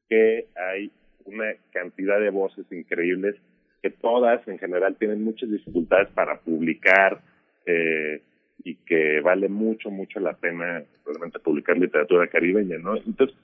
que 0.08 0.48
hay 0.56 0.92
una 1.26 1.54
cantidad 1.72 2.20
de 2.20 2.30
voces 2.30 2.66
increíbles 2.72 3.36
que 3.82 3.90
todas 3.92 4.46
en 4.48 4.60
general 4.60 4.96
tienen 4.98 5.24
muchas 5.24 5.50
dificultades 5.50 6.10
para 6.10 6.40
publicar 6.40 7.22
eh, 7.66 8.22
y 8.64 8.76
que 8.76 9.22
vale 9.22 9.50
mucho, 9.50 9.90
mucho 9.90 10.20
la 10.20 10.34
pena 10.34 10.84
realmente 11.06 11.40
publicar 11.40 11.78
literatura 11.78 12.28
caribeña, 12.28 12.78
¿no? 12.78 12.98
Entonces, 12.98 13.36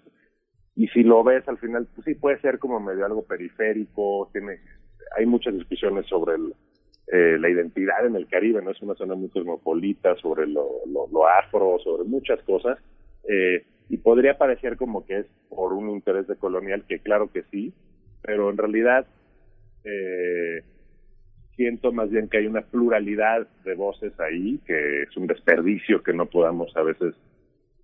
y 0.75 0.87
si 0.89 1.03
lo 1.03 1.23
ves 1.23 1.47
al 1.47 1.57
final, 1.57 1.87
pues 1.95 2.05
sí 2.05 2.15
puede 2.15 2.39
ser 2.41 2.59
como 2.59 2.79
medio 2.79 3.05
algo 3.05 3.23
periférico, 3.25 4.29
tiene, 4.33 4.59
hay 5.17 5.25
muchas 5.25 5.53
discusiones 5.53 6.05
sobre 6.07 6.35
el, 6.35 6.53
eh, 7.07 7.37
la 7.39 7.49
identidad 7.49 8.05
en 8.05 8.15
el 8.15 8.27
Caribe, 8.27 8.61
¿no? 8.61 8.71
Es 8.71 8.81
una 8.81 8.95
zona 8.95 9.15
muy 9.15 9.29
cosmopolita, 9.29 10.15
sobre 10.17 10.47
lo, 10.47 10.67
lo, 10.85 11.27
afro, 11.27 11.77
sobre 11.83 12.03
muchas 12.03 12.41
cosas, 12.43 12.79
eh, 13.29 13.63
y 13.89 13.97
podría 13.97 14.37
parecer 14.37 14.75
como 14.75 15.05
que 15.05 15.19
es 15.19 15.25
por 15.49 15.73
un 15.73 15.91
interés 15.91 16.25
colonial, 16.39 16.83
que 16.87 16.99
claro 16.99 17.31
que 17.31 17.43
sí, 17.51 17.73
pero 18.21 18.49
en 18.49 18.57
realidad 18.57 19.05
eh, 19.83 20.63
siento 21.55 21.91
más 21.91 22.09
bien 22.09 22.27
que 22.27 22.37
hay 22.37 22.47
una 22.47 22.61
pluralidad 22.61 23.47
de 23.63 23.75
voces 23.75 24.17
ahí, 24.19 24.59
que 24.65 25.03
es 25.03 25.17
un 25.17 25.27
desperdicio 25.27 26.03
que 26.03 26.13
no 26.13 26.25
podamos 26.25 26.75
a 26.75 26.81
veces 26.81 27.15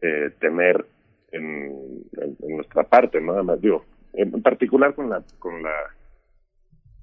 eh, 0.02 0.32
tener 0.40 0.86
en, 1.32 2.04
nuestra 2.40 2.84
parte, 2.84 3.22
nada 3.22 3.44
más 3.44 3.62
digo, 3.62 3.86
en, 4.14 4.42
particular 4.42 4.94
con 4.94 5.10
la 5.10 5.24
con 5.40 5.64
la 5.64 5.74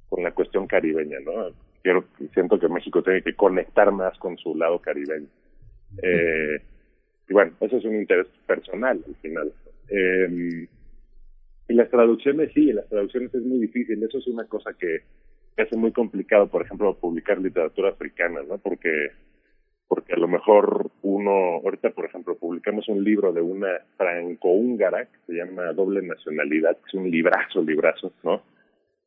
con 0.09 0.23
la 0.23 0.33
cuestión 0.33 0.67
caribeña, 0.67 1.19
¿no? 1.21 1.51
Quiero 1.83 2.05
siento 2.35 2.59
que 2.59 2.69
México 2.69 3.03
tiene 3.03 3.23
que 3.23 3.35
conectar 3.35 3.91
más 3.93 4.19
con 4.19 4.37
su 4.37 4.55
lado 4.55 4.79
caribeño. 4.81 5.29
Eh, 6.03 6.61
y 7.29 7.33
bueno, 7.33 7.53
eso 7.61 7.77
es 7.77 7.85
un 7.85 7.97
interés 7.97 8.27
personal 8.47 9.03
al 9.07 9.15
final. 9.17 9.53
Eh, 9.89 10.67
y 11.69 11.75
las 11.75 11.91
traducciones 11.91 12.51
sí, 12.55 12.73
las 12.73 12.89
traducciones 12.89 13.35
es 13.35 13.43
muy 13.43 13.59
difícil. 13.59 14.03
Eso 14.03 14.19
es 14.19 14.27
una 14.27 14.45
cosa 14.45 14.73
que 14.79 15.03
hace 15.63 15.77
muy 15.77 15.93
complicado, 15.93 16.49
por 16.49 16.63
ejemplo, 16.63 16.95
publicar 16.95 17.39
literatura 17.39 17.91
africana, 17.91 18.41
¿no? 18.49 18.59
Porque 18.59 19.11
porque 19.89 20.13
a 20.13 20.19
lo 20.19 20.29
mejor 20.29 20.91
uno, 21.03 21.31
ahorita 21.65 21.91
por 21.91 22.05
ejemplo, 22.05 22.37
publicamos 22.37 22.89
un 22.89 23.03
libro 23.03 23.33
de 23.33 23.41
una 23.41 23.69
franco-húngara 23.97 25.07
que 25.07 25.19
se 25.27 25.33
llama 25.33 25.73
Doble 25.73 26.03
Nacionalidad, 26.03 26.77
que 26.77 26.89
es 26.89 26.95
un 26.95 27.11
librazo, 27.11 27.63
librazo, 27.63 28.13
¿no? 28.23 28.43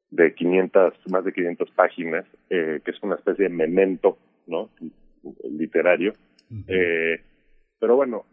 De 0.10 0.34
500, 0.34 0.94
más 1.12 1.24
de 1.24 1.34
500 1.34 1.72
páginas, 1.72 2.26
eh, 2.50 2.82
que 2.84 2.92
es 2.92 3.04
una 3.04 3.16
especie 3.16 3.44
de 3.44 3.50
memento, 3.50 4.18
¿no? 4.48 4.70
Literario. 5.50 6.14
eh, 6.68 7.22
pero 7.80 7.96
bueno, 7.96 8.26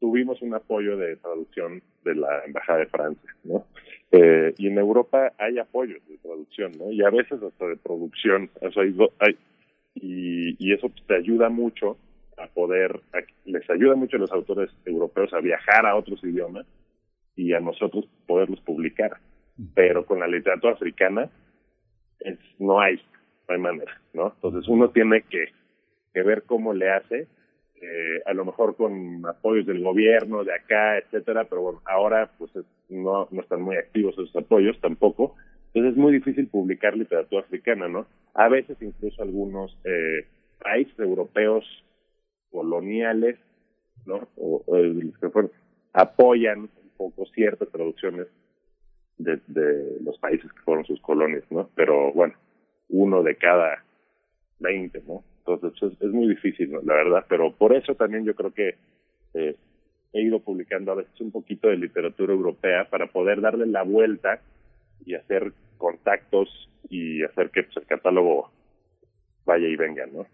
tuvimos 0.00 0.40
un 0.42 0.54
apoyo 0.54 0.96
de 0.96 1.16
traducción 1.16 1.82
de 2.04 2.14
la 2.14 2.44
Embajada 2.44 2.80
de 2.80 2.86
Francia, 2.86 3.34
¿no? 3.44 3.66
Eh, 4.12 4.54
y 4.58 4.66
en 4.66 4.78
Europa 4.78 5.32
hay 5.38 5.58
apoyos 5.58 6.00
de 6.08 6.18
traducción, 6.18 6.72
¿no? 6.78 6.90
Y 6.90 7.02
a 7.02 7.10
veces 7.10 7.42
hasta 7.42 7.66
de 7.66 7.76
producción, 7.76 8.50
eso 8.60 8.80
hay, 8.80 8.96
hay 9.20 9.38
y, 9.94 10.56
y 10.58 10.72
eso 10.72 10.90
te 11.06 11.16
ayuda 11.16 11.48
mucho 11.48 11.96
a 12.36 12.46
poder, 12.48 13.00
les 13.44 13.68
ayuda 13.70 13.94
mucho 13.94 14.16
a 14.16 14.20
los 14.20 14.32
autores 14.32 14.70
europeos 14.84 15.32
a 15.32 15.40
viajar 15.40 15.86
a 15.86 15.96
otros 15.96 16.22
idiomas 16.24 16.66
y 17.36 17.52
a 17.52 17.60
nosotros 17.60 18.06
poderlos 18.26 18.60
publicar. 18.60 19.18
Pero 19.74 20.06
con 20.06 20.20
la 20.20 20.26
literatura 20.26 20.72
africana 20.72 21.28
es, 22.20 22.38
no 22.58 22.80
hay, 22.80 22.96
no 23.48 23.54
hay 23.54 23.58
manera, 23.60 24.00
¿no? 24.14 24.32
Entonces 24.34 24.68
uno 24.68 24.90
tiene 24.90 25.22
que, 25.22 25.52
que 26.14 26.22
ver 26.22 26.44
cómo 26.44 26.72
le 26.72 26.90
hace 26.90 27.28
eh, 27.82 28.22
a 28.26 28.34
lo 28.34 28.44
mejor 28.44 28.76
con 28.76 29.24
apoyos 29.26 29.66
del 29.66 29.82
gobierno 29.82 30.44
de 30.44 30.54
acá, 30.54 30.98
etcétera, 30.98 31.44
pero 31.44 31.62
bueno, 31.62 31.82
ahora 31.86 32.30
pues 32.36 32.50
no, 32.90 33.26
no 33.30 33.40
están 33.40 33.62
muy 33.62 33.76
activos 33.76 34.14
esos 34.14 34.36
apoyos 34.36 34.78
tampoco. 34.80 35.34
Entonces 35.72 35.92
es 35.92 35.96
muy 35.96 36.12
difícil 36.12 36.48
publicar 36.48 36.96
literatura 36.96 37.42
africana, 37.42 37.88
¿no? 37.88 38.06
A 38.34 38.48
veces 38.48 38.76
incluso 38.80 39.22
algunos 39.22 39.78
eh, 39.84 40.26
países 40.62 40.98
europeos 40.98 41.64
coloniales, 42.50 43.38
¿no? 44.04 44.28
O, 44.36 44.62
apoyan 45.92 46.60
un 46.60 46.90
poco 46.96 47.24
ciertas 47.34 47.68
traducciones 47.70 48.26
de, 49.16 49.40
de 49.46 50.00
los 50.02 50.18
países 50.18 50.52
que 50.52 50.60
fueron 50.62 50.84
sus 50.84 51.00
colonias, 51.00 51.44
¿no? 51.50 51.70
Pero 51.74 52.12
bueno, 52.12 52.34
uno 52.90 53.22
de 53.22 53.36
cada 53.36 53.84
veinte, 54.58 55.02
¿no? 55.06 55.24
Entonces 55.46 55.98
es, 56.00 56.10
muy 56.10 56.28
difícil, 56.28 56.70
la 56.84 56.94
verdad, 56.94 57.26
pero 57.28 57.52
por 57.52 57.74
eso 57.74 57.94
también 57.94 58.24
yo 58.24 58.34
creo 58.34 58.52
que 58.52 58.76
eh, 59.34 59.56
he 60.12 60.22
ido 60.22 60.40
publicando 60.40 60.92
a 60.92 60.96
veces 60.96 61.20
un 61.20 61.30
poquito 61.30 61.68
de 61.68 61.76
literatura 61.76 62.32
europea 62.32 62.88
para 62.90 63.06
poder 63.06 63.40
darle 63.40 63.66
la 63.66 63.82
vuelta 63.82 64.40
y 65.04 65.14
hacer 65.14 65.52
contactos 65.78 66.68
y 66.88 67.22
hacer 67.22 67.50
que 67.50 67.62
pues, 67.62 67.76
el 67.78 67.86
catálogo 67.86 68.50
vaya 69.44 69.66
y 69.66 69.76
venga, 69.76 70.06
¿no? 70.06 70.26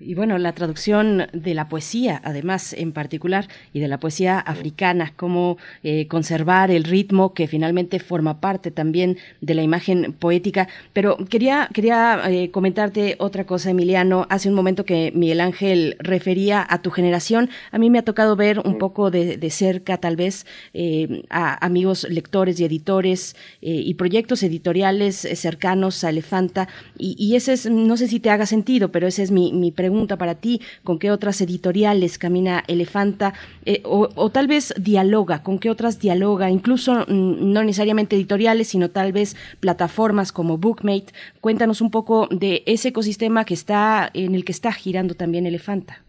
Y 0.00 0.14
bueno, 0.14 0.38
la 0.38 0.52
traducción 0.54 1.28
de 1.32 1.54
la 1.54 1.68
poesía, 1.68 2.20
además, 2.24 2.72
en 2.72 2.90
particular, 2.90 3.46
y 3.72 3.78
de 3.78 3.86
la 3.86 4.00
poesía 4.00 4.40
africana, 4.40 5.12
cómo 5.14 5.56
eh, 5.84 6.08
conservar 6.08 6.72
el 6.72 6.82
ritmo 6.82 7.32
que 7.32 7.46
finalmente 7.46 8.00
forma 8.00 8.40
parte 8.40 8.72
también 8.72 9.18
de 9.40 9.54
la 9.54 9.62
imagen 9.62 10.12
poética. 10.12 10.66
Pero 10.92 11.16
quería, 11.30 11.68
quería 11.72 12.20
eh, 12.28 12.50
comentarte 12.50 13.14
otra 13.20 13.44
cosa, 13.46 13.70
Emiliano. 13.70 14.26
Hace 14.30 14.48
un 14.48 14.56
momento 14.56 14.84
que 14.84 15.12
Miguel 15.14 15.40
Ángel 15.40 15.94
refería 16.00 16.66
a 16.68 16.82
tu 16.82 16.90
generación. 16.90 17.48
A 17.70 17.78
mí 17.78 17.88
me 17.88 18.00
ha 18.00 18.04
tocado 18.04 18.34
ver 18.34 18.58
un 18.64 18.78
poco 18.78 19.12
de, 19.12 19.48
cerca, 19.50 19.98
tal 19.98 20.16
vez, 20.16 20.44
eh, 20.72 21.22
a 21.30 21.64
amigos 21.64 22.04
lectores 22.10 22.58
y 22.58 22.64
editores 22.64 23.36
y 23.60 23.94
proyectos 23.94 24.42
editoriales 24.42 25.28
cercanos 25.34 26.02
a 26.02 26.10
Elefanta. 26.10 26.66
Y, 26.98 27.14
y, 27.16 27.36
ese 27.36 27.52
es, 27.52 27.70
no 27.70 27.96
sé 27.96 28.08
si 28.08 28.18
te 28.18 28.30
haga 28.30 28.44
sentido, 28.44 28.90
pero 28.90 29.06
ese 29.06 29.22
es 29.22 29.30
mi, 29.30 29.52
mi 29.52 29.70
pregunta 29.70 29.83
pregunta 29.84 30.16
para 30.16 30.34
ti, 30.34 30.62
¿con 30.82 30.98
qué 30.98 31.10
otras 31.10 31.42
editoriales 31.42 32.16
camina 32.16 32.64
Elefanta? 32.68 33.34
Eh, 33.66 33.82
o, 33.84 34.30
tal 34.30 34.46
vez 34.46 34.72
dialoga, 34.78 35.42
¿con 35.42 35.58
qué 35.58 35.68
otras 35.68 36.00
dialoga? 36.00 36.48
Incluso 36.48 37.04
mm, 37.06 37.52
no 37.52 37.62
necesariamente 37.62 38.16
editoriales, 38.16 38.68
sino 38.68 38.88
tal 38.90 39.12
vez 39.12 39.36
plataformas 39.60 40.32
como 40.32 40.56
Bookmate. 40.56 41.12
Cuéntanos 41.42 41.82
un 41.82 41.90
poco 41.90 42.28
de 42.30 42.62
ese 42.64 42.88
ecosistema 42.88 43.44
que 43.44 43.52
está, 43.52 44.10
en 44.14 44.34
el 44.34 44.46
que 44.46 44.52
está 44.52 44.72
girando 44.72 45.14
también 45.14 45.44
Elefanta. 45.46 46.02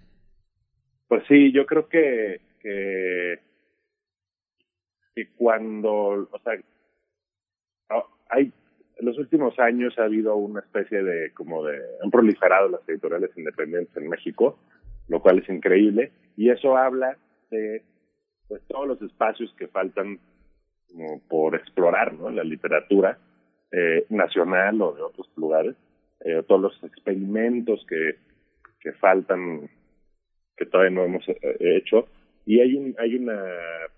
Pues 1.10 1.24
sí, 1.28 1.52
yo 1.52 1.66
creo 1.66 1.90
que, 1.90 2.40
cuando, 5.36 6.30
o 6.32 6.40
sea, 6.44 6.54
hay, 8.30 8.54
en 9.06 9.12
los 9.12 9.20
últimos 9.20 9.60
años 9.60 9.94
ha 10.00 10.06
habido 10.06 10.36
una 10.36 10.62
especie 10.62 11.04
de, 11.04 11.32
como 11.34 11.64
de, 11.64 11.80
han 12.04 12.10
proliferado 12.10 12.70
las 12.70 12.90
editoriales 12.90 13.30
independientes 13.38 13.96
en 13.96 14.10
México, 14.10 14.58
lo 15.08 15.22
cual 15.22 15.38
es 15.38 15.48
increíble, 15.48 16.12
y 16.36 16.50
eso 16.50 16.76
habla 16.76 17.16
de 17.52 17.84
pues 18.48 18.64
todos 18.68 18.88
los 18.88 19.02
espacios 19.04 19.54
que 19.60 19.68
faltan 19.68 20.20
como 20.90 21.22
por 21.28 21.54
explorar, 21.54 22.16
¿no? 22.16 22.32
La 22.32 22.44
literatura 22.44 23.20
eh, 23.72 24.06
nacional 24.10 24.82
o 24.82 24.94
de 24.94 25.04
otros 25.04 25.30
lugares, 25.36 25.76
eh, 26.22 26.42
todos 26.48 26.62
los 26.62 26.84
experimentos 26.84 27.86
que, 27.88 28.16
que 28.80 28.92
faltan, 28.94 29.70
que 30.58 30.66
todavía 30.66 30.96
no 30.96 31.04
hemos 31.04 31.30
eh, 31.30 31.58
hecho, 31.60 32.08
y 32.48 32.60
hay 32.60 32.76
un, 32.76 32.96
hay 32.98 33.16
una, 33.18 33.40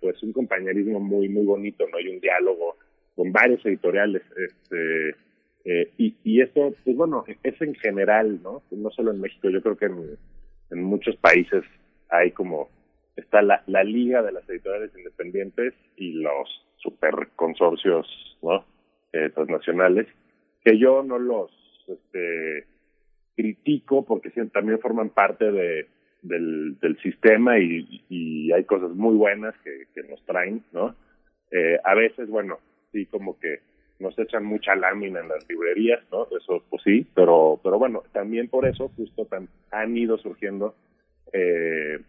pues 0.02 0.22
un 0.22 0.34
compañerismo 0.34 1.00
muy, 1.00 1.30
muy 1.30 1.46
bonito, 1.46 1.88
¿no? 1.88 1.96
Hay 1.96 2.10
un 2.10 2.20
diálogo 2.20 2.76
con 3.18 3.32
varios 3.32 3.66
editoriales, 3.66 4.22
este, 4.38 5.10
eh, 5.66 5.92
y, 5.98 6.16
y 6.24 6.42
esto, 6.42 6.72
pues 6.86 6.96
bueno, 6.96 7.26
es 7.42 7.62
en 7.62 7.74
general, 7.74 8.40
¿no? 8.44 8.62
No 8.70 8.92
solo 8.92 9.12
en 9.12 9.20
México, 9.20 9.50
yo 9.50 9.60
creo 9.64 9.76
que 9.76 9.86
en, 9.88 10.84
muchos 10.84 11.16
países 11.16 11.64
hay 12.10 12.30
como, 12.32 12.70
está 13.16 13.42
la, 13.42 13.64
la 13.66 13.84
liga 13.84 14.22
de 14.22 14.34
las 14.34 14.48
editoriales 14.48 14.92
independientes 14.96 15.74
y 15.96 16.12
los 16.14 16.64
super 16.76 17.30
consorcios, 17.36 18.08
¿no? 18.44 18.64
Eh, 19.14 19.32
transnacionales, 19.34 20.06
que 20.64 20.78
yo 20.78 21.02
no 21.02 21.18
los, 21.18 21.50
este, 21.88 22.68
critico 23.36 24.06
porque 24.06 24.30
también 24.54 24.80
forman 24.80 25.10
parte 25.10 25.52
de, 25.52 25.88
del, 26.22 27.00
sistema 27.02 27.58
y, 27.58 28.06
y 28.10 28.52
hay 28.52 28.64
cosas 28.66 28.92
muy 28.92 29.16
buenas 29.16 29.56
que, 29.64 29.88
que 29.96 30.08
nos 30.08 30.24
traen, 30.28 30.64
¿no? 30.72 30.96
Eh, 31.50 31.80
a 31.84 31.96
veces, 31.96 32.30
bueno, 32.30 32.60
sí 32.92 33.06
como 33.06 33.40
que 33.40 33.60
nos 34.00 34.18
echan 34.20 34.46
mucha 34.46 34.76
lámina 34.76 35.22
en 35.22 35.30
las 35.30 35.48
librerías, 35.50 36.04
¿no? 36.12 36.28
Eso 36.38 36.64
pues 36.70 36.84
sí, 36.84 37.08
pero 37.16 37.60
pero 37.64 37.80
bueno, 37.80 38.04
también 38.12 38.48
por 38.48 38.68
eso 38.68 38.90
justo 38.96 39.26
tan, 39.26 39.48
han 39.72 39.98
ido 39.98 40.18
surgiendo 40.18 40.76
eh, 41.34 42.00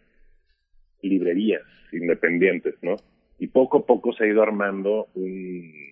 librerías 1.03 1.63
independientes, 1.93 2.75
¿no? 2.83 2.97
Y 3.39 3.47
poco 3.47 3.79
a 3.79 3.87
poco 3.87 4.13
se 4.13 4.25
ha 4.25 4.27
ido 4.27 4.43
armando 4.43 5.07
un 5.15 5.89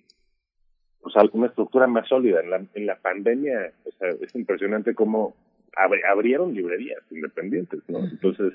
pues 1.01 1.33
una 1.33 1.47
estructura 1.47 1.87
más 1.87 2.07
sólida. 2.07 2.41
En 2.41 2.49
la, 2.49 2.61
en 2.73 2.85
la 2.85 2.97
pandemia, 2.97 3.71
o 3.85 3.91
sea, 3.91 4.09
es 4.09 4.35
impresionante 4.35 4.93
cómo 4.93 5.35
abrieron 6.09 6.53
librerías 6.53 6.99
independientes, 7.11 7.81
¿no? 7.87 7.99
Entonces, 7.99 8.53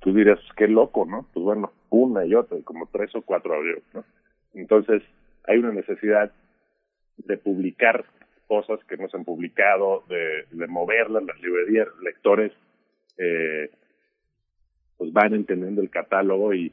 tú 0.00 0.12
dirías, 0.12 0.40
qué 0.56 0.66
loco, 0.66 1.04
¿no? 1.04 1.26
Pues 1.32 1.44
bueno, 1.44 1.72
una 1.90 2.24
y 2.24 2.34
otra, 2.34 2.58
como 2.64 2.88
tres 2.90 3.14
o 3.14 3.22
cuatro 3.22 3.54
abrieron, 3.54 3.82
¿no? 3.92 4.04
Entonces, 4.54 5.02
hay 5.50 5.58
una 5.58 5.72
necesidad 5.72 6.30
de 7.16 7.36
publicar 7.36 8.04
cosas 8.46 8.78
que 8.84 8.96
no 8.96 9.08
se 9.08 9.16
han 9.16 9.24
publicado, 9.24 10.04
de, 10.08 10.44
de 10.50 10.66
moverlas, 10.68 11.24
las 11.24 11.40
librerías, 11.40 11.88
lectores, 12.02 12.52
eh, 13.18 13.68
pues 14.96 15.12
van 15.12 15.34
entendiendo 15.34 15.82
el 15.82 15.90
catálogo 15.90 16.54
y, 16.54 16.72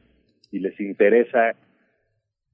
y 0.51 0.59
les 0.59 0.79
interesa 0.79 1.55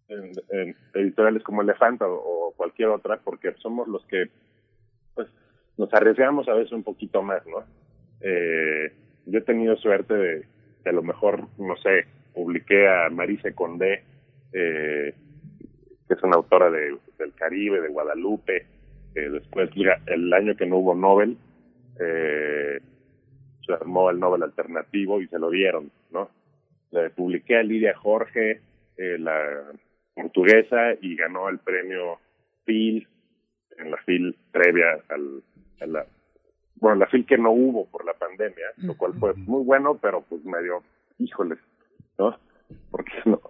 en, 0.07 0.75
editoriales 0.93 1.43
como 1.43 1.61
Elefanta 1.61 2.05
o, 2.07 2.53
cualquier 2.55 2.89
otra, 2.89 3.17
porque 3.17 3.53
somos 3.55 3.87
los 3.89 4.05
que 4.05 4.29
pues 5.15 5.27
nos 5.77 5.93
arriesgamos 5.93 6.47
a 6.47 6.53
veces 6.53 6.71
un 6.71 6.83
poquito 6.83 7.21
más, 7.21 7.45
¿no? 7.47 7.65
Eh, 8.21 8.93
yo 9.25 9.39
he 9.39 9.41
tenido 9.41 9.75
suerte 9.75 10.13
de 10.13 10.45
que 10.83 10.89
a 10.89 10.93
lo 10.93 11.03
mejor, 11.03 11.47
no 11.57 11.75
sé, 11.77 12.05
publiqué 12.33 12.87
a 12.87 13.09
Marise 13.09 13.53
Condé, 13.53 14.03
eh, 14.53 15.15
que 16.07 16.13
es 16.13 16.23
una 16.23 16.35
autora 16.35 16.69
de, 16.69 16.97
del 17.17 17.33
Caribe, 17.33 17.81
de 17.81 17.89
Guadalupe. 17.89 18.65
Eh, 19.15 19.29
después, 19.29 19.69
el 20.07 20.33
año 20.33 20.55
que 20.55 20.65
no 20.65 20.77
hubo 20.77 20.95
Nobel, 20.95 21.37
eh, 21.99 22.79
se 23.65 23.73
armó 23.73 24.09
el 24.09 24.19
Nobel 24.19 24.43
alternativo 24.43 25.21
y 25.21 25.27
se 25.27 25.39
lo 25.39 25.49
dieron, 25.49 25.91
¿no? 26.11 26.29
Le 26.91 27.09
publiqué 27.11 27.57
a 27.57 27.63
Lidia 27.63 27.95
Jorge, 27.95 28.61
eh, 28.97 29.17
la 29.19 29.71
portuguesa, 30.13 30.93
y 31.01 31.15
ganó 31.15 31.49
el 31.49 31.59
premio 31.59 32.19
Phil, 32.65 33.07
en 33.77 33.91
la 33.91 33.97
FIL 33.97 34.35
previa 34.51 34.99
al, 35.09 35.43
a 35.81 35.85
la, 35.85 36.05
bueno, 36.75 36.97
la 36.97 37.07
FIL 37.07 37.25
que 37.25 37.37
no 37.37 37.51
hubo 37.51 37.85
por 37.87 38.05
la 38.05 38.13
pandemia, 38.13 38.67
lo 38.77 38.95
cual 38.95 39.13
fue 39.19 39.33
muy 39.33 39.63
bueno, 39.63 39.97
pero 40.01 40.21
pues 40.21 40.43
medio, 40.45 40.83
híjoles, 41.17 41.59
¿no? 42.17 42.37
Porque 42.91 43.13
no, 43.25 43.41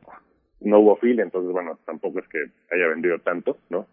no 0.63 0.79
hubo 0.79 0.95
fila, 0.97 1.23
entonces 1.23 1.51
bueno, 1.51 1.77
tampoco 1.85 2.19
es 2.19 2.27
que 2.27 2.45
haya 2.71 2.87
vendido 2.87 3.19
tanto, 3.19 3.57
¿no? 3.69 3.87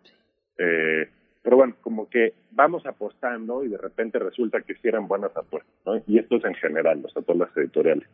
Eh, 0.58 1.08
pero 1.42 1.56
bueno, 1.56 1.74
como 1.80 2.08
que 2.08 2.34
vamos 2.50 2.84
apostando 2.86 3.64
y 3.64 3.68
de 3.68 3.78
repente 3.78 4.18
resulta 4.18 4.60
que 4.60 4.74
hicieran 4.74 5.08
buenas 5.08 5.34
apuestas, 5.36 5.72
¿no? 5.86 6.02
Y 6.06 6.18
esto 6.18 6.36
es 6.36 6.44
en 6.44 6.54
general, 6.54 7.02
o 7.04 7.08
sea, 7.08 7.22
todas 7.22 7.48
las 7.48 7.56
editoriales. 7.56 8.08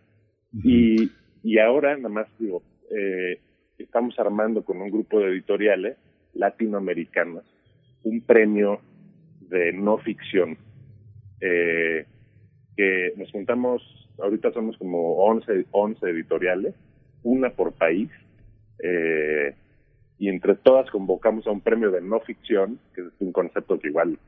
Y, 0.62 1.10
y 1.42 1.58
ahora, 1.58 1.96
nada 1.96 2.08
más 2.08 2.26
digo, 2.38 2.62
eh, 2.90 3.40
estamos 3.78 4.18
armando 4.18 4.64
con 4.64 4.80
un 4.80 4.90
grupo 4.90 5.18
de 5.20 5.28
editoriales 5.28 5.96
latinoamericanas 6.34 7.44
un 8.06 8.20
premio 8.20 8.80
de 9.40 9.72
no 9.72 9.98
ficción, 9.98 10.56
eh, 11.40 12.06
que 12.76 13.12
nos 13.16 13.30
juntamos, 13.32 13.82
ahorita 14.18 14.52
somos 14.52 14.76
como 14.78 15.16
11, 15.24 15.66
11 15.72 16.10
editoriales, 16.10 16.74
una 17.24 17.50
por 17.50 17.72
país, 17.72 18.08
eh, 18.82 19.54
y 20.18 20.28
entre 20.28 20.54
todas 20.54 20.90
convocamos 20.90 21.46
a 21.46 21.50
un 21.50 21.60
premio 21.60 21.90
de 21.90 22.00
no 22.00 22.20
ficción, 22.20 22.78
que 22.94 23.02
es 23.02 23.08
un 23.20 23.32
concepto 23.32 23.78
que 23.78 23.88
igual 23.88 24.18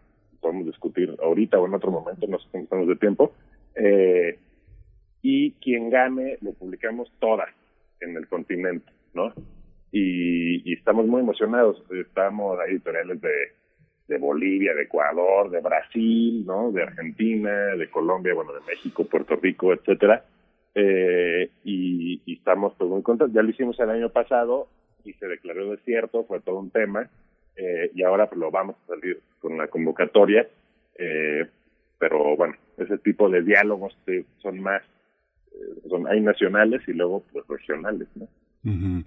podemos 0.41 0.67
discutir 0.67 1.17
ahorita 1.23 1.59
o 1.59 1.67
en 1.67 1.75
otro 1.75 1.91
momento, 1.91 2.27
no 2.27 2.39
sé 2.39 2.59
estamos 2.59 2.89
de 2.89 2.97
tiempo, 2.97 3.33
eh, 3.75 4.39
y 5.23 5.53
quien 5.53 5.91
gane 5.91 6.39
lo 6.41 6.53
publicamos 6.53 7.11
todas 7.19 7.49
en 8.01 8.17
el 8.17 8.29
continente, 8.29 8.91
¿no? 9.15 9.33
Y, 9.91 10.73
estamos 10.73 11.07
muy 11.07 11.23
emocionados, 11.23 11.83
estamos 11.91 12.59
hay 12.61 12.73
editoriales 12.73 13.21
de 13.21 14.19
Bolivia, 14.19 14.75
de 14.75 14.83
Ecuador, 14.83 15.51
de 15.51 15.61
Brasil, 15.61 16.45
¿no? 16.47 16.71
De 16.71 16.83
Argentina, 16.83 17.75
de 17.75 17.91
Colombia, 17.91 18.35
bueno, 18.35 18.53
de 18.53 18.61
México, 18.67 19.05
Puerto 19.05 19.37
Rico, 19.37 19.73
etcétera, 19.73 20.25
eh, 20.81 21.51
y, 21.65 22.23
estamos 22.33 22.73
pues 22.79 22.89
muy 22.89 23.03
contentos. 23.03 23.35
Ya 23.35 23.43
lo 23.43 23.51
hicimos 23.51 23.79
el 23.81 23.91
año 23.91 24.11
pasado 24.11 24.69
y 25.05 25.13
se 25.15 25.27
declaró 25.27 25.71
desierto, 25.71 26.25
fue 26.25 26.41
todo 26.41 26.61
un 26.61 26.71
tema, 26.71 27.11
eh, 27.57 27.91
y 27.95 28.03
ahora 28.05 28.29
pues 28.29 28.39
lo 28.39 28.51
vamos 28.51 28.77
a 28.85 28.95
salir 28.95 29.21
con 29.41 29.59
la 29.59 29.67
convocatoria, 29.67 30.47
eh, 30.97 31.47
pero 31.99 32.37
bueno, 32.37 32.55
ese 32.77 32.99
tipo 32.99 33.29
de 33.29 33.43
diálogos 33.43 33.97
son 34.41 34.61
más, 34.61 34.83
eh, 35.53 35.89
son, 35.89 36.07
hay 36.07 36.21
nacionales 36.21 36.83
y 36.87 36.93
luego 36.93 37.25
pues 37.33 37.45
regionales, 37.49 38.07
¿no? 38.15 38.29
Uh 38.65 39.03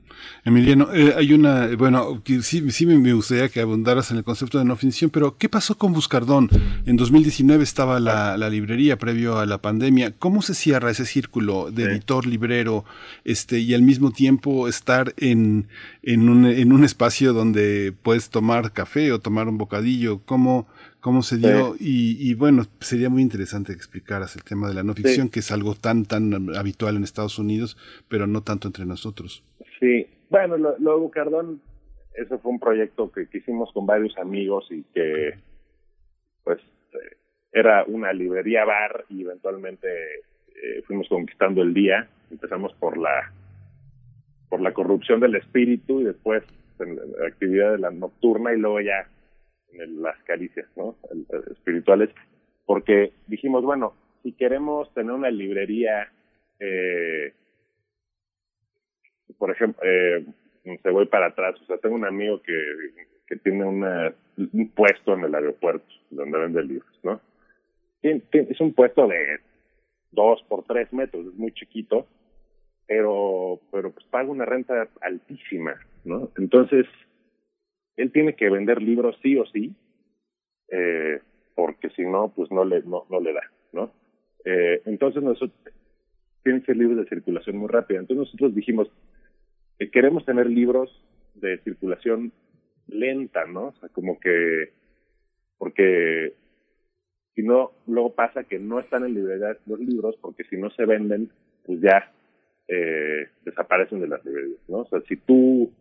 Emiliano, 0.46 0.94
eh, 0.94 1.14
hay 1.18 1.34
una, 1.34 1.68
bueno, 1.76 2.24
sí, 2.42 2.72
sí 2.72 2.86
me 2.86 3.14
gustaría 3.14 3.50
que 3.50 3.60
abundaras 3.60 4.10
en 4.10 4.18
el 4.18 4.24
concepto 4.24 4.58
de 4.58 4.66
no 4.66 4.76
ficción, 4.76 5.12
pero 5.12 5.38
¿qué 5.38 5.50
pasó 5.50 5.78
con 5.78 5.94
Buscardón? 5.94 6.50
En 6.86 6.96
2019 6.96 7.64
estaba 7.64 8.00
la, 8.00 8.38
la, 8.38 8.50
librería 8.50 8.98
previo 8.98 9.38
a 9.38 9.46
la 9.46 9.62
pandemia. 9.62 10.12
¿Cómo 10.18 10.42
se 10.42 10.56
cierra 10.56 10.90
ese 10.90 11.06
círculo 11.06 11.70
de 11.70 11.84
editor, 11.84 12.26
librero, 12.26 12.86
este, 13.24 13.60
y 13.60 13.74
al 13.74 13.82
mismo 13.82 14.12
tiempo 14.12 14.68
estar 14.68 15.14
en, 15.18 15.68
en, 16.02 16.30
un, 16.30 16.46
en 16.46 16.72
un 16.72 16.84
espacio 16.84 17.34
donde 17.34 17.94
puedes 18.02 18.30
tomar 18.30 18.72
café 18.72 19.12
o 19.12 19.20
tomar 19.20 19.48
un 19.48 19.58
bocadillo? 19.58 20.22
¿Cómo, 20.26 20.68
cómo 21.02 21.22
se 21.24 21.38
dio? 21.38 21.76
Sí. 21.76 22.18
Y, 22.20 22.32
y, 22.32 22.34
bueno, 22.36 22.64
sería 22.80 23.10
muy 23.10 23.22
interesante 23.22 23.74
que 23.74 23.78
explicaras 23.78 24.36
el 24.36 24.44
tema 24.44 24.70
de 24.70 24.76
la 24.76 24.84
no 24.84 24.94
ficción, 24.94 25.28
sí. 25.28 25.32
que 25.34 25.40
es 25.40 25.52
algo 25.52 25.76
tan, 25.76 26.06
tan 26.06 26.56
habitual 26.56 26.96
en 26.96 27.04
Estados 27.04 27.38
Unidos, 27.38 27.78
pero 28.08 28.28
no 28.28 28.42
tanto 28.42 28.68
entre 28.68 28.86
nosotros. 28.86 29.44
Sí, 29.80 30.08
bueno, 30.30 30.58
lo, 30.58 30.78
lo 30.80 31.00
Bucardón, 31.00 31.62
eso 32.16 32.40
fue 32.40 32.52
un 32.52 32.60
proyecto 32.60 33.12
que, 33.12 33.28
que 33.28 33.40
hicimos 33.40 33.72
con 33.74 33.86
varios 33.86 34.18
amigos 34.18 34.68
y 34.70 34.84
que, 34.94 35.34
pues, 36.44 36.60
eh, 36.94 37.18
era 37.52 37.84
una 37.86 38.14
librería 38.14 38.64
bar 38.64 39.06
y 39.10 39.24
eventualmente 39.24 39.88
eh, 40.50 40.84
fuimos 40.88 41.08
conquistando 41.10 41.62
el 41.62 41.74
día. 41.74 42.08
Empezamos 42.30 42.74
por 42.76 42.98
la 42.98 43.34
por 44.52 44.62
la 44.62 44.74
corrupción 44.74 45.22
del 45.22 45.36
espíritu 45.36 46.02
y 46.02 46.04
después 46.04 46.44
en 46.80 46.98
la 46.98 47.28
actividad 47.28 47.72
de 47.72 47.78
la 47.78 47.90
nocturna 47.90 48.54
y 48.54 48.58
luego 48.58 48.82
ya 48.82 49.08
las 49.74 50.22
caricias, 50.24 50.68
¿no? 50.76 50.96
Espirituales, 51.52 52.10
porque 52.66 53.14
dijimos, 53.28 53.64
bueno, 53.64 53.94
si 54.24 54.34
queremos 54.34 54.94
tener 54.94 55.12
una 55.12 55.32
librería 55.32 56.12
eh, 56.60 57.34
por 59.38 59.50
ejemplo, 59.50 59.82
eh, 59.84 60.24
se 60.84 60.90
voy 60.92 61.08
para 61.08 61.28
atrás, 61.28 61.60
o 61.60 61.66
sea, 61.66 61.78
tengo 61.80 61.96
un 61.96 62.06
amigo 62.06 62.42
que, 62.44 62.54
que 63.26 63.38
tiene 63.38 63.66
una, 63.66 64.14
un 64.38 64.70
puesto 64.70 65.16
en 65.16 65.24
el 65.24 65.34
aeropuerto 65.34 65.88
donde 66.12 66.38
vende 66.38 66.64
libros, 66.64 67.00
¿no? 67.02 67.20
Es 68.04 68.62
un 68.62 68.74
puesto 68.74 69.08
de 69.08 69.40
dos 70.12 70.44
por 70.48 70.64
tres 70.66 70.92
metros, 70.94 71.26
es 71.26 71.34
muy 71.34 71.52
chiquito, 71.54 72.06
pero, 72.86 73.60
pero 73.72 73.92
pues 73.92 74.06
paga 74.08 74.30
una 74.30 74.46
renta 74.46 74.88
altísima, 75.02 75.76
¿no? 76.04 76.30
Entonces, 76.38 76.86
él 77.98 78.12
tiene 78.12 78.36
que 78.36 78.50
vender 78.50 78.82
libros 78.82 79.18
sí 79.22 79.38
o 79.38 79.46
sí, 79.46 79.76
eh, 80.70 81.20
porque 81.56 81.90
si 81.92 82.04
no, 82.04 82.34
pues 82.36 82.50
no 82.52 82.64
le, 82.64 82.82
no, 82.84 83.06
le 83.22 83.34
da, 83.34 83.42
¿no? 83.74 83.92
Eh, 84.46 84.82
entonces 84.86 85.22
nosotros, 85.22 85.52
tienen 86.44 86.62
que 86.62 86.68
ser 86.68 86.78
libros 86.78 86.98
de 86.98 87.10
circulación 87.10 87.58
muy 87.58 87.68
rápida. 87.68 88.00
Entonces 88.00 88.26
nosotros 88.26 88.56
dijimos, 88.56 88.92
que 89.78 89.92
queremos 89.92 90.26
tener 90.26 90.48
libros 90.48 90.90
de 91.36 91.60
circulación 91.60 92.32
lenta, 92.88 93.46
¿no? 93.46 93.68
O 93.68 93.74
sea, 93.80 93.90
como 93.90 94.20
que, 94.20 94.72
porque 95.58 96.34
si 97.36 97.44
no, 97.44 97.72
luego 97.88 98.14
pasa 98.14 98.44
que 98.44 98.60
no 98.60 98.80
están 98.80 99.06
en 99.06 99.14
librerías 99.14 99.58
los 99.66 99.80
libros, 99.80 100.16
porque 100.22 100.44
si 100.46 100.58
no 100.58 100.70
se 100.72 100.86
venden, 100.86 101.32
pues 101.66 101.80
ya 101.82 102.12
eh, 102.68 103.28
desaparecen 103.44 104.02
de 104.02 104.08
las 104.08 104.24
librerías, 104.26 104.60
¿no? 104.68 104.80
O 104.80 104.86
sea, 104.86 105.02
si 105.08 105.16
tú 105.18 105.72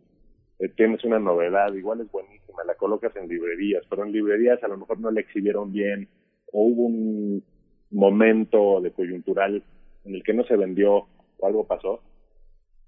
eh, 0.61 0.69
tienes 0.69 1.03
una 1.03 1.17
novedad, 1.17 1.73
igual 1.73 2.01
es 2.01 2.11
buenísima, 2.11 2.63
la 2.63 2.75
colocas 2.75 3.15
en 3.15 3.27
librerías, 3.27 3.83
pero 3.89 4.03
en 4.05 4.11
librerías 4.11 4.63
a 4.63 4.67
lo 4.67 4.77
mejor 4.77 4.99
no 4.99 5.09
la 5.09 5.19
exhibieron 5.19 5.71
bien, 5.71 6.07
o 6.51 6.65
hubo 6.65 6.83
un 6.83 7.43
momento 7.89 8.79
de 8.79 8.91
coyuntural 8.91 9.63
en 10.05 10.15
el 10.15 10.23
que 10.23 10.35
no 10.35 10.43
se 10.43 10.55
vendió 10.55 11.07
o 11.39 11.47
algo 11.47 11.65
pasó, 11.65 12.01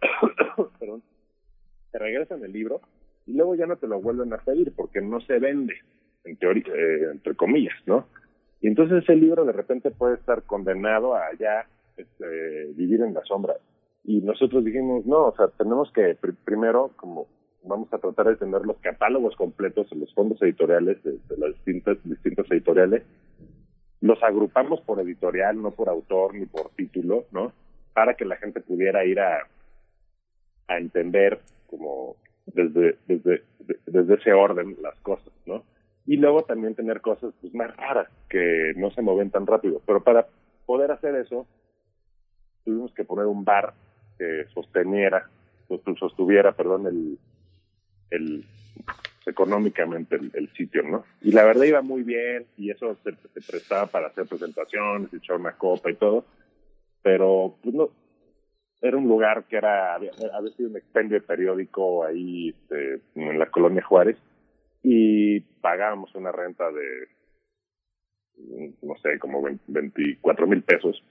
perdón, 0.80 1.02
te 1.92 1.98
regresan 1.98 2.44
el 2.44 2.52
libro 2.52 2.80
y 3.26 3.34
luego 3.34 3.56
ya 3.56 3.66
no 3.66 3.78
te 3.78 3.88
lo 3.88 4.00
vuelven 4.00 4.32
a 4.34 4.38
pedir 4.38 4.72
porque 4.76 5.02
no 5.02 5.20
se 5.22 5.40
vende, 5.40 5.74
en 6.26 6.38
teoría, 6.38 6.66
eh, 6.68 7.12
entre 7.12 7.36
comillas, 7.36 7.76
¿no? 7.88 8.06
Y 8.62 8.68
entonces 8.68 9.02
ese 9.02 9.16
libro 9.16 9.46
de 9.46 9.52
repente 9.52 9.90
puede 9.90 10.16
estar 10.16 10.44
condenado 10.44 11.16
a 11.16 11.24
ya 11.40 11.66
este, 11.98 12.66
vivir 12.76 13.02
en 13.02 13.16
la 13.16 13.24
sombra. 13.24 13.56
Y 14.04 14.22
nosotros 14.22 14.64
dijimos, 14.64 15.06
no, 15.08 15.28
o 15.28 15.36
sea, 15.36 15.48
tenemos 15.58 15.92
que 15.92 16.16
primero, 16.46 16.92
como 16.96 17.28
vamos 17.64 17.92
a 17.94 17.98
tratar 17.98 18.28
de 18.28 18.36
tener 18.36 18.66
los 18.66 18.78
catálogos 18.78 19.36
completos 19.36 19.92
en 19.92 20.02
los 20.02 20.14
fondos 20.14 20.42
editoriales 20.42 21.02
de, 21.04 21.20
las 21.38 21.54
distintas, 21.56 21.98
distintas 22.04 22.50
editoriales, 22.52 23.04
los 24.02 24.22
agrupamos 24.22 24.82
por 24.82 25.00
editorial, 25.00 25.62
no 25.62 25.72
por 25.72 25.90
autor 25.90 26.36
ni 26.36 26.46
por 26.46 26.70
título, 26.72 27.26
¿no? 27.32 27.54
Para 27.94 28.16
que 28.16 28.26
la 28.26 28.36
gente 28.36 28.60
pudiera 28.60 29.06
ir 29.06 29.20
a, 29.20 29.48
a 30.68 30.78
entender 30.78 31.40
como 31.68 32.18
desde, 32.46 32.98
desde, 33.08 33.44
desde 33.86 34.14
ese 34.16 34.34
orden 34.34 34.76
las 34.82 35.00
cosas, 35.00 35.32
¿no? 35.46 35.64
Y 36.06 36.18
luego 36.18 36.44
también 36.44 36.76
tener 36.76 37.00
cosas 37.00 37.34
pues, 37.40 37.54
más 37.54 37.76
raras 37.78 38.10
que 38.30 38.74
no 38.76 38.92
se 38.92 39.02
mueven 39.02 39.30
tan 39.30 39.48
rápido. 39.48 39.82
Pero 39.86 40.04
para 40.04 40.28
poder 40.66 40.92
hacer 40.92 41.16
eso, 41.16 41.48
tuvimos 42.66 42.94
que 42.94 43.06
poner 43.06 43.26
un 43.26 43.46
bar 43.46 43.74
que 44.18 44.46
sosteniera, 44.54 45.30
sostuviera, 45.98 46.52
perdón, 46.52 46.88
el, 46.88 47.18
el 48.10 48.46
económicamente 49.26 50.16
el, 50.16 50.50
sitio, 50.54 50.84
¿no? 50.84 51.06
Y 51.22 51.32
la 51.32 51.44
verdad 51.44 51.64
iba 51.64 51.82
muy 51.82 52.04
bien 52.04 52.46
y 52.58 52.72
eso 52.72 52.98
se, 53.04 53.14
prestaba 53.42 53.88
para 53.88 54.08
hacer 54.08 54.26
presentaciones, 54.26 55.14
echar 55.14 55.38
una 55.38 55.54
copa 55.54 55.90
y 55.92 55.96
todo, 55.96 56.26
pero 57.02 57.56
pues 57.62 57.74
no, 57.74 57.90
era 58.82 58.98
un 58.98 59.08
lugar 59.08 59.46
que 59.46 59.58
era, 59.58 59.96
había, 59.96 60.12
sido 60.14 60.70
un 60.70 60.78
expendio 60.78 61.24
periódico 61.26 62.04
ahí 62.04 62.50
este, 62.50 63.02
en 63.16 63.40
la 63.40 63.50
colonia 63.50 63.84
Juárez 63.84 64.18
y 64.82 65.40
pagábamos 65.40 66.14
una 66.16 66.32
renta 66.32 66.70
de, 66.72 67.08
no 68.82 68.96
sé, 69.02 69.20
como 69.20 69.42
24 69.68 70.48
mil 70.48 70.64
pesos. 70.64 71.02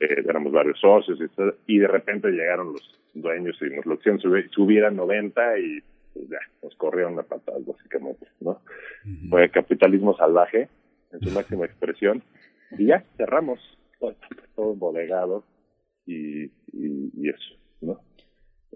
Eh, 0.00 0.22
éramos 0.26 0.52
varios 0.52 0.80
socios 0.80 1.18
y, 1.20 1.74
y, 1.74 1.78
de 1.78 1.88
repente 1.88 2.30
llegaron 2.30 2.72
los 2.72 3.00
dueños 3.12 3.58
y 3.60 3.74
nos 3.74 3.84
lo 3.84 3.94
hicieron 3.94 4.20
subir 4.20 4.84
a 4.84 4.90
90 4.90 5.58
y 5.58 5.82
pues 6.18 6.30
ya, 6.30 6.38
nos 6.62 6.74
corrieron 6.74 7.14
la 7.14 7.22
patada, 7.22 7.58
básicamente, 7.64 8.26
¿no? 8.40 8.60
Fue 9.30 9.48
capitalismo 9.50 10.16
salvaje, 10.16 10.68
en 11.12 11.20
su 11.20 11.30
máxima 11.30 11.64
expresión, 11.64 12.22
y 12.76 12.86
ya, 12.86 13.04
cerramos, 13.16 13.60
todo, 14.00 14.16
todo 14.56 14.72
embolegado, 14.72 15.44
y, 16.06 16.46
y, 16.72 17.28
eso, 17.28 17.54
¿no? 17.80 18.00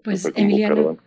Pues, 0.03 0.31
Emiliano, 0.35 0.97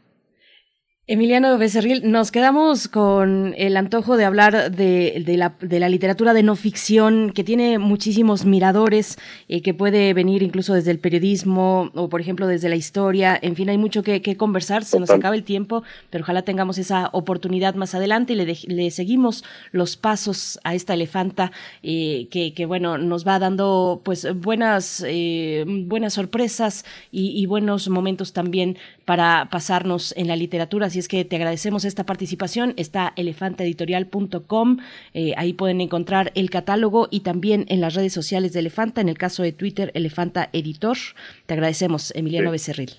Emiliano 1.09 1.57
Becerril, 1.57 2.11
nos 2.11 2.33
quedamos 2.33 2.89
con 2.89 3.55
el 3.57 3.77
antojo 3.77 4.17
de 4.17 4.25
hablar 4.25 4.73
de, 4.73 5.23
la, 5.25 5.55
de, 5.61 5.79
la, 5.79 5.89
literatura 5.89 6.35
de 6.35 6.43
no 6.43 6.57
ficción, 6.57 7.31
que 7.31 7.45
tiene 7.45 7.79
muchísimos 7.79 8.45
miradores, 8.45 9.17
eh, 9.49 9.63
que 9.63 9.73
puede 9.73 10.13
venir 10.15 10.43
incluso 10.43 10.75
desde 10.75 10.91
el 10.91 10.99
periodismo 10.99 11.93
o, 11.95 12.09
por 12.09 12.21
ejemplo, 12.21 12.49
desde 12.49 12.69
la 12.69 12.75
historia. 12.75 13.39
En 13.41 13.55
fin, 13.55 13.69
hay 13.69 13.79
mucho 13.79 14.03
que, 14.03 14.37
conversar, 14.37 14.85
se 14.85 14.99
nos 14.99 15.11
acaba 15.11 15.37
el 15.37 15.45
tiempo, 15.45 15.85
pero 16.11 16.25
ojalá 16.25 16.43
tengamos 16.43 16.77
esa 16.77 17.09
oportunidad 17.13 17.77
más 17.77 17.95
adelante 17.95 18.33
y 18.33 18.37
le, 18.37 18.59
le 18.67 18.91
seguimos 18.91 19.45
los 19.71 19.97
pasos 19.97 20.59
a 20.65 20.75
esta 20.75 20.95
elefanta 20.95 21.53
eh, 21.85 22.27
que, 22.33 22.53
que, 22.53 22.67
bueno, 22.67 22.99
nos 22.99 23.25
va 23.25 23.39
dando 23.39 24.01
pues 24.05 24.27
buenas, 24.35 25.05
eh, 25.07 25.65
buenas 25.69 26.15
sorpresas 26.15 26.85
y, 27.13 27.31
y 27.41 27.47
buenos 27.47 27.89
momentos 27.89 28.33
también 28.33 28.77
para 29.05 29.49
pasarnos 29.53 30.13
en 30.17 30.27
la 30.27 30.35
literatura 30.35 30.91
Así 30.97 31.01
es 31.01 31.09
que 31.09 31.27
te 31.27 31.37
agradecemos 31.37 31.85
esta 31.85 32.05
participación. 32.05 32.73
Está 32.79 33.13
elefantaeditorial.com. 33.17 34.79
Eh, 35.13 35.35
ahí 35.37 35.53
pueden 35.53 35.83
encontrar 35.83 36.33
el 36.35 36.49
catálogo 36.49 37.09
y 37.11 37.21
también 37.21 37.67
en 37.69 37.83
las 37.83 37.95
redes 37.95 38.15
sociales 38.15 38.55
de 38.55 38.61
Elefanta, 38.61 39.03
en 39.03 39.11
el 39.11 39.19
caso 39.19 39.43
de 39.43 39.53
Twitter, 39.53 39.91
Elefanta 39.93 40.49
Editor. 40.55 40.97
Te 41.45 41.53
agradecemos, 41.53 42.17
Emiliano 42.17 42.51
Becerril. 42.51 42.93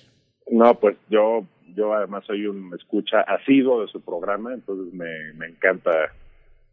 No, 0.48 0.76
pues 0.76 0.96
yo, 1.10 1.44
yo 1.74 1.92
además 1.92 2.22
soy 2.24 2.46
un 2.46 2.72
escucha 2.72 3.22
asiduo 3.22 3.80
de 3.80 3.88
su 3.88 4.00
programa, 4.00 4.54
entonces 4.54 4.94
me, 4.94 5.32
me 5.36 5.46
encanta 5.46 5.90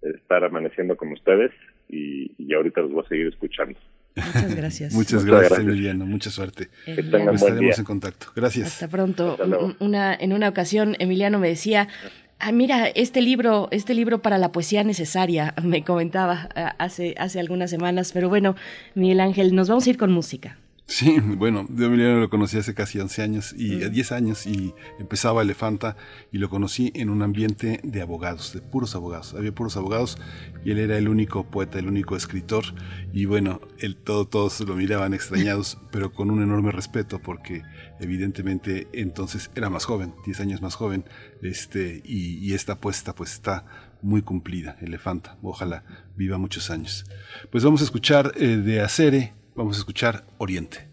estar 0.04 0.44
amaneciendo 0.44 0.96
con 0.96 1.12
ustedes 1.12 1.52
y, 1.90 2.34
y 2.38 2.54
ahorita 2.54 2.82
los 2.82 2.92
voy 2.92 3.04
a 3.04 3.10
seguir 3.10 3.26
escuchando. 3.26 3.80
Muchas 4.16 4.56
gracias. 4.56 4.94
Muchas 4.94 5.26
gracias, 5.26 5.60
Emiliano. 5.60 6.06
Mucha 6.06 6.30
suerte. 6.30 6.70
Estaremos 6.86 7.80
en 7.80 7.86
contacto. 7.86 8.28
Gracias. 8.36 8.68
Hasta 8.68 8.88
pronto. 8.88 9.38
Una, 9.80 10.14
en 10.16 10.34
una 10.34 10.50
ocasión, 10.50 10.96
Emiliano 11.00 11.40
me 11.40 11.50
decía, 11.50 11.90
Ah, 12.40 12.52
mira, 12.52 12.88
este 12.88 13.22
libro, 13.22 13.70
este 13.72 13.94
libro 13.94 14.22
para 14.22 14.38
la 14.38 14.52
poesía 14.52 14.84
necesaria, 14.84 15.54
me 15.64 15.84
comentaba 15.84 16.50
ah, 16.56 16.76
hace, 16.80 17.16
hace 17.18 17.40
algunas 17.40 17.70
semanas, 17.70 18.12
pero 18.12 18.30
bueno, 18.30 18.56
Miguel 18.94 19.22
Ángel, 19.22 19.56
nos 19.56 19.70
vamos 19.70 19.88
a 19.88 19.90
ir 19.90 19.98
con 19.98 20.12
música. 20.12 20.58
Sí, 20.88 21.20
bueno, 21.20 21.66
yo 21.70 21.88
Emiliano 21.88 22.20
lo 22.20 22.30
conocí 22.30 22.58
hace 22.58 22.76
casi 22.76 23.00
11 23.00 23.22
años 23.24 23.56
y 23.58 23.78
10 23.90 24.12
años 24.12 24.46
y 24.46 24.76
empezaba 25.00 25.42
Elefanta 25.42 25.98
y 26.32 26.38
lo 26.38 26.48
conocí 26.48 26.92
en 26.94 27.10
un 27.10 27.24
ambiente 27.24 27.80
de 27.84 28.04
abogados, 28.04 28.54
de 28.54 28.62
puros 28.62 28.94
abogados. 28.94 29.34
Había 29.34 29.54
puros 29.54 29.78
abogados 29.78 30.20
y 30.64 30.72
él 30.72 30.78
era 30.78 30.96
el 31.00 31.10
único 31.10 31.50
poeta, 31.50 31.80
el 31.80 31.88
único 31.88 32.16
escritor 32.16 32.66
y 33.14 33.26
bueno, 33.26 33.62
él, 33.80 33.96
todo, 33.96 34.28
todos 34.28 34.60
lo 34.60 34.76
miraban 34.76 35.16
extrañados, 35.16 35.80
pero 35.92 36.14
con 36.14 36.30
un 36.30 36.44
enorme 36.44 36.72
respeto 36.72 37.20
porque 37.20 37.64
evidentemente 38.00 38.88
entonces 38.94 39.50
era 39.56 39.72
más 39.72 39.86
joven, 39.86 40.14
10 40.24 40.40
años 40.40 40.62
más 40.62 40.76
joven, 40.76 41.04
este, 41.42 42.04
y, 42.06 42.54
esta 42.54 42.74
apuesta 42.74 43.16
pues 43.16 43.34
está 43.34 43.66
muy 44.04 44.22
cumplida, 44.22 44.78
Elefanta. 44.82 45.38
Ojalá 45.42 45.84
viva 46.16 46.38
muchos 46.38 46.70
años. 46.70 47.06
Pues 47.52 47.64
vamos 47.64 47.82
a 47.82 47.86
escuchar 47.86 48.34
eh, 48.36 48.58
de 48.58 48.82
Acere 48.82 49.34
Vamos 49.56 49.78
a 49.78 49.80
escuchar 49.80 50.26
Oriente. 50.38 50.90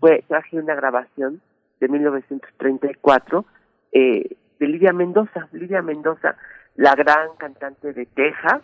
fue 0.01 0.25
traje 0.29 0.59
una 0.59 0.75
grabación 0.75 1.41
de 1.81 1.89
1934 1.89 3.45
eh, 3.93 4.37
de 4.59 4.67
Lidia 4.67 4.93
Mendoza, 4.93 5.49
Lidia 5.53 5.83
Mendoza, 5.83 6.37
la 6.75 6.95
gran 6.95 7.37
cantante 7.39 7.93
de 7.93 8.07
Texas, 8.07 8.63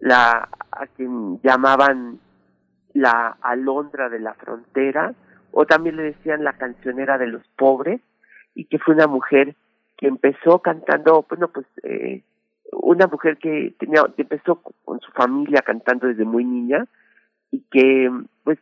la 0.00 0.48
a 0.70 0.86
quien 0.88 1.40
llamaban 1.42 2.20
la 2.92 3.36
alondra 3.40 4.08
de 4.08 4.20
la 4.20 4.34
frontera, 4.34 5.14
o 5.50 5.66
también 5.66 5.96
le 5.96 6.02
decían 6.04 6.44
la 6.44 6.52
cancionera 6.54 7.18
de 7.18 7.26
los 7.26 7.46
pobres, 7.56 8.00
y 8.54 8.66
que 8.66 8.78
fue 8.78 8.94
una 8.94 9.06
mujer 9.06 9.56
que 9.96 10.06
empezó 10.08 10.60
cantando, 10.60 11.24
bueno, 11.28 11.48
pues 11.48 11.66
eh, 11.82 12.22
una 12.72 13.06
mujer 13.06 13.38
que 13.38 13.74
tenía, 13.78 14.02
empezó 14.16 14.62
con 14.84 15.00
su 15.00 15.10
familia 15.12 15.62
cantando 15.62 16.06
desde 16.06 16.24
muy 16.24 16.44
niña 16.44 16.86
y 17.50 17.60
que, 17.70 18.10
pues, 18.44 18.58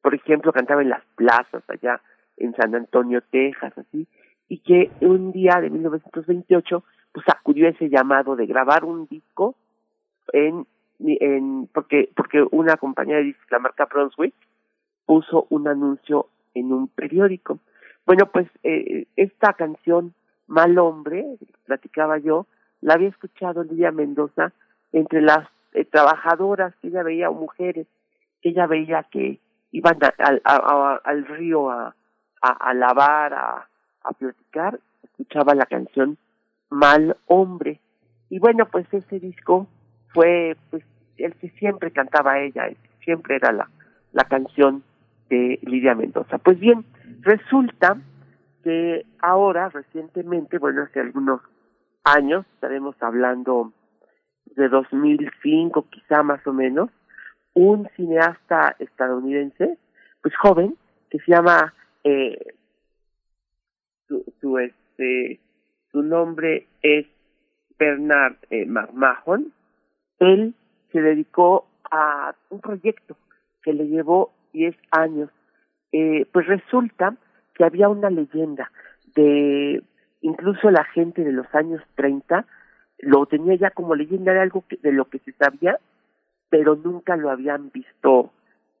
por 0.00 0.14
ejemplo, 0.14 0.52
cantaba 0.52 0.82
en 0.82 0.90
las 0.90 1.04
plazas 1.16 1.62
allá 1.68 2.00
en 2.36 2.54
San 2.54 2.74
Antonio, 2.74 3.20
Texas, 3.30 3.76
así, 3.76 4.06
y 4.48 4.58
que 4.58 4.90
un 5.00 5.32
día 5.32 5.60
de 5.60 5.70
1928, 5.70 6.84
pues 7.12 7.26
acudió 7.28 7.68
ese 7.68 7.90
llamado 7.90 8.36
de 8.36 8.46
grabar 8.46 8.84
un 8.84 9.06
disco 9.06 9.56
en, 10.32 10.66
en 11.00 11.68
porque, 11.72 12.10
porque 12.14 12.46
una 12.50 12.76
compañía 12.76 13.16
de 13.16 13.24
discos, 13.24 13.50
la 13.50 13.58
marca 13.58 13.86
Brunswick, 13.86 14.34
puso 15.04 15.46
un 15.50 15.68
anuncio 15.68 16.28
en 16.54 16.72
un 16.72 16.88
periódico. 16.88 17.58
Bueno, 18.06 18.26
pues 18.32 18.46
eh, 18.62 19.06
esta 19.16 19.52
canción 19.52 20.14
Mal 20.48 20.78
Hombre, 20.78 21.24
platicaba 21.66 22.18
yo, 22.18 22.46
la 22.80 22.94
había 22.94 23.08
escuchado 23.08 23.62
Lidia 23.62 23.92
Mendoza 23.92 24.52
entre 24.92 25.20
las 25.20 25.48
eh, 25.74 25.84
trabajadoras 25.84 26.74
que 26.80 26.88
ella 26.88 27.02
veía, 27.02 27.30
o 27.30 27.34
mujeres 27.34 27.86
que 28.42 28.50
ella 28.50 28.66
veía 28.66 29.04
que 29.04 29.38
iban 29.72 29.98
al 30.18 31.26
río 31.26 31.70
a, 31.70 31.94
a, 32.40 32.74
lavar, 32.74 33.34
a, 33.34 33.68
a 34.02 34.12
platicar, 34.12 34.80
escuchaba 35.02 35.54
la 35.54 35.66
canción 35.66 36.16
Mal 36.70 37.16
Hombre. 37.26 37.80
Y 38.30 38.38
bueno, 38.38 38.66
pues 38.66 38.86
ese 38.92 39.20
disco 39.20 39.66
fue 40.12 40.56
pues 40.70 40.82
el 41.16 41.34
que 41.34 41.50
siempre 41.50 41.90
cantaba 41.90 42.38
ella, 42.40 42.68
siempre 43.04 43.36
era 43.36 43.52
la, 43.52 43.68
la 44.12 44.24
canción 44.24 44.82
de 45.28 45.58
Lidia 45.62 45.94
Mendoza. 45.94 46.38
Pues 46.38 46.58
bien, 46.58 46.84
resulta 47.20 47.98
que 48.62 49.06
ahora, 49.20 49.68
recientemente, 49.68 50.58
bueno, 50.58 50.82
hace 50.82 51.00
algunos 51.00 51.40
años, 52.04 52.46
estaremos 52.54 52.96
hablando 53.00 53.72
de 54.44 54.68
2005 54.68 55.86
quizá 55.90 56.22
más 56.22 56.46
o 56.46 56.52
menos, 56.52 56.90
un 57.54 57.88
cineasta 57.96 58.76
estadounidense, 58.78 59.78
pues 60.22 60.36
joven, 60.36 60.76
que 61.10 61.18
se 61.18 61.32
llama, 61.32 61.74
eh, 62.04 62.54
su, 64.06 64.24
su, 64.40 64.58
este, 64.58 65.40
su 65.90 66.02
nombre 66.02 66.66
es 66.82 67.06
Bernard 67.78 68.36
eh, 68.50 68.66
McMahon, 68.66 69.52
él 70.18 70.54
se 70.92 71.00
dedicó 71.00 71.66
a 71.90 72.34
un 72.50 72.60
proyecto 72.60 73.16
que 73.62 73.72
le 73.72 73.86
llevó 73.86 74.32
10 74.52 74.76
años. 74.90 75.30
Eh, 75.92 76.26
pues 76.32 76.46
resulta 76.46 77.16
que 77.58 77.64
había 77.64 77.88
una 77.88 78.08
leyenda 78.08 78.70
de 79.14 79.82
incluso 80.22 80.70
la 80.70 80.84
gente 80.84 81.24
de 81.24 81.32
los 81.32 81.52
años 81.54 81.82
30 81.96 82.46
lo 83.00 83.26
tenía 83.26 83.56
ya 83.56 83.70
como 83.70 83.94
leyenda, 83.94 84.32
era 84.32 84.42
algo 84.42 84.64
de 84.82 84.92
lo 84.92 85.04
que 85.06 85.18
se 85.20 85.32
sabía, 85.32 85.78
pero 86.48 86.76
nunca 86.76 87.16
lo 87.16 87.30
habían 87.30 87.70
visto 87.70 88.32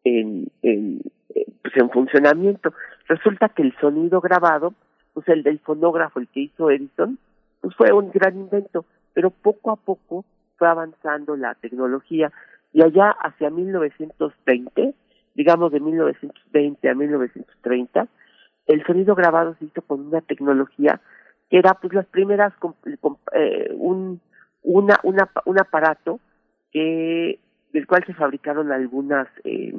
en, 0.04 0.48
en, 0.62 1.00
eh, 1.34 1.46
pues 1.62 1.76
en 1.76 1.90
funcionamiento. 1.90 2.72
Resulta 3.06 3.48
que 3.48 3.62
el 3.62 3.76
sonido 3.80 4.20
grabado, 4.20 4.74
pues 5.12 5.28
el 5.28 5.42
del 5.42 5.58
fonógrafo, 5.60 6.18
el 6.20 6.28
que 6.28 6.40
hizo 6.40 6.70
Edison, 6.70 7.18
pues 7.60 7.74
fue 7.76 7.92
un 7.92 8.10
gran 8.10 8.36
invento, 8.36 8.84
pero 9.12 9.30
poco 9.30 9.70
a 9.70 9.76
poco 9.76 10.24
fue 10.56 10.68
avanzando 10.68 11.36
la 11.36 11.54
tecnología 11.54 12.32
y 12.72 12.82
allá 12.82 13.10
hacia 13.10 13.50
1920, 13.50 14.94
digamos 15.34 15.72
de 15.72 15.80
1920 15.80 16.88
a 16.88 16.94
1930, 16.94 18.08
el 18.68 18.84
sonido 18.84 19.14
grabado 19.14 19.56
se 19.58 19.64
hizo 19.64 19.82
con 19.82 20.06
una 20.06 20.20
tecnología 20.20 21.00
que 21.50 21.58
era 21.58 21.74
pues 21.74 21.92
las 21.94 22.06
primeras 22.06 22.52
eh, 23.32 23.72
un 23.74 24.20
una, 24.62 25.00
una 25.02 25.30
un 25.46 25.58
aparato 25.58 26.20
que 26.70 27.40
del 27.72 27.86
cual 27.86 28.04
se 28.06 28.14
fabricaron 28.14 28.70
algunas 28.70 29.26
eh, 29.44 29.74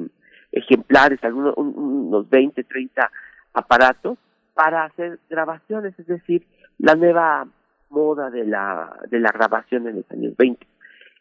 ejemplares 0.52 1.22
algunos 1.22 1.54
unos 1.56 2.28
20 2.28 2.64
30 2.64 3.10
aparatos 3.54 4.18
para 4.54 4.84
hacer 4.84 5.20
grabaciones 5.30 5.98
es 5.98 6.06
decir 6.06 6.46
la 6.78 6.94
nueva 6.94 7.46
moda 7.88 8.30
de 8.30 8.44
la 8.44 8.98
de 9.08 9.20
la 9.20 9.30
grabación 9.30 9.86
en 9.86 9.96
los 9.96 10.10
años 10.10 10.36
20 10.36 10.66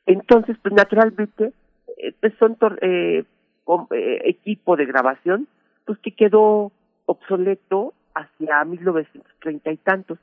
entonces 0.08 0.58
pues 0.62 0.74
naturalmente 0.74 1.54
eh, 1.98 2.14
pues 2.20 2.34
son 2.40 2.58
eh, 2.82 3.24
eh, 3.92 4.22
equipo 4.26 4.76
de 4.76 4.86
grabación 4.86 5.48
pues 5.86 6.00
que 6.00 6.12
quedó 6.12 6.72
obsoleto 7.10 7.94
hacia 8.14 8.64
1930 8.64 9.72
y 9.72 9.78
tantos. 9.78 10.20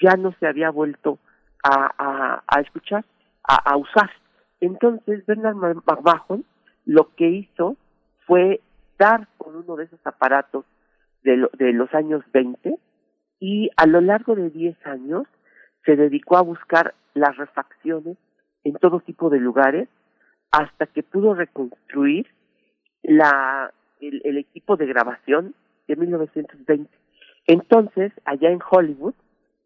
Ya 0.00 0.16
no 0.16 0.34
se 0.40 0.48
había 0.48 0.70
vuelto 0.70 1.18
a, 1.62 2.42
a, 2.46 2.60
escuchar, 2.60 3.04
a, 3.44 3.70
a, 3.70 3.76
usar. 3.76 4.10
Entonces, 4.60 5.24
Bernard 5.26 5.56
McMahon 5.56 6.44
lo 6.84 7.14
que 7.14 7.28
hizo 7.28 7.76
fue 8.26 8.60
dar 8.98 9.28
con 9.38 9.56
uno 9.56 9.76
de 9.76 9.84
esos 9.84 10.00
aparatos 10.04 10.64
de, 11.22 11.48
de 11.56 11.72
los 11.72 11.92
años 11.94 12.22
20 12.32 12.76
y 13.38 13.70
a 13.76 13.86
lo 13.86 14.00
largo 14.00 14.34
de 14.34 14.50
10 14.50 14.76
años 14.86 15.26
se 15.84 15.96
dedicó 15.96 16.36
a 16.36 16.42
buscar 16.42 16.94
las 17.14 17.36
refacciones 17.36 18.18
en 18.64 18.74
todo 18.74 19.00
tipo 19.00 19.30
de 19.30 19.38
lugares 19.38 19.88
hasta 20.50 20.86
que 20.86 21.02
pudo 21.02 21.34
reconstruir 21.34 22.26
la, 23.02 23.72
el 24.00 24.38
equipo 24.38 24.76
de 24.76 24.86
grabación 24.86 25.54
de 25.88 25.96
1920. 25.96 26.90
Entonces, 27.46 28.12
allá 28.24 28.50
en 28.50 28.60
Hollywood, 28.68 29.14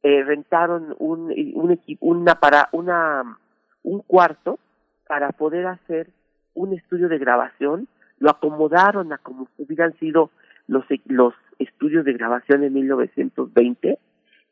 eh, 0.02 0.22
rentaron 0.22 0.94
un, 0.98 1.32
un, 1.54 1.80
una 2.00 2.34
para, 2.36 2.68
una, 2.72 3.38
un 3.82 4.00
cuarto 4.00 4.58
para 5.06 5.32
poder 5.32 5.66
hacer 5.66 6.08
un 6.54 6.72
estudio 6.72 7.08
de 7.08 7.18
grabación, 7.18 7.88
lo 8.18 8.30
acomodaron 8.30 9.12
a 9.12 9.18
como 9.18 9.48
hubieran 9.58 9.96
sido 9.98 10.30
los, 10.66 10.84
los 11.06 11.34
estudios 11.58 12.04
de 12.04 12.12
grabación 12.12 12.62
en 12.62 12.74
1920 12.74 13.98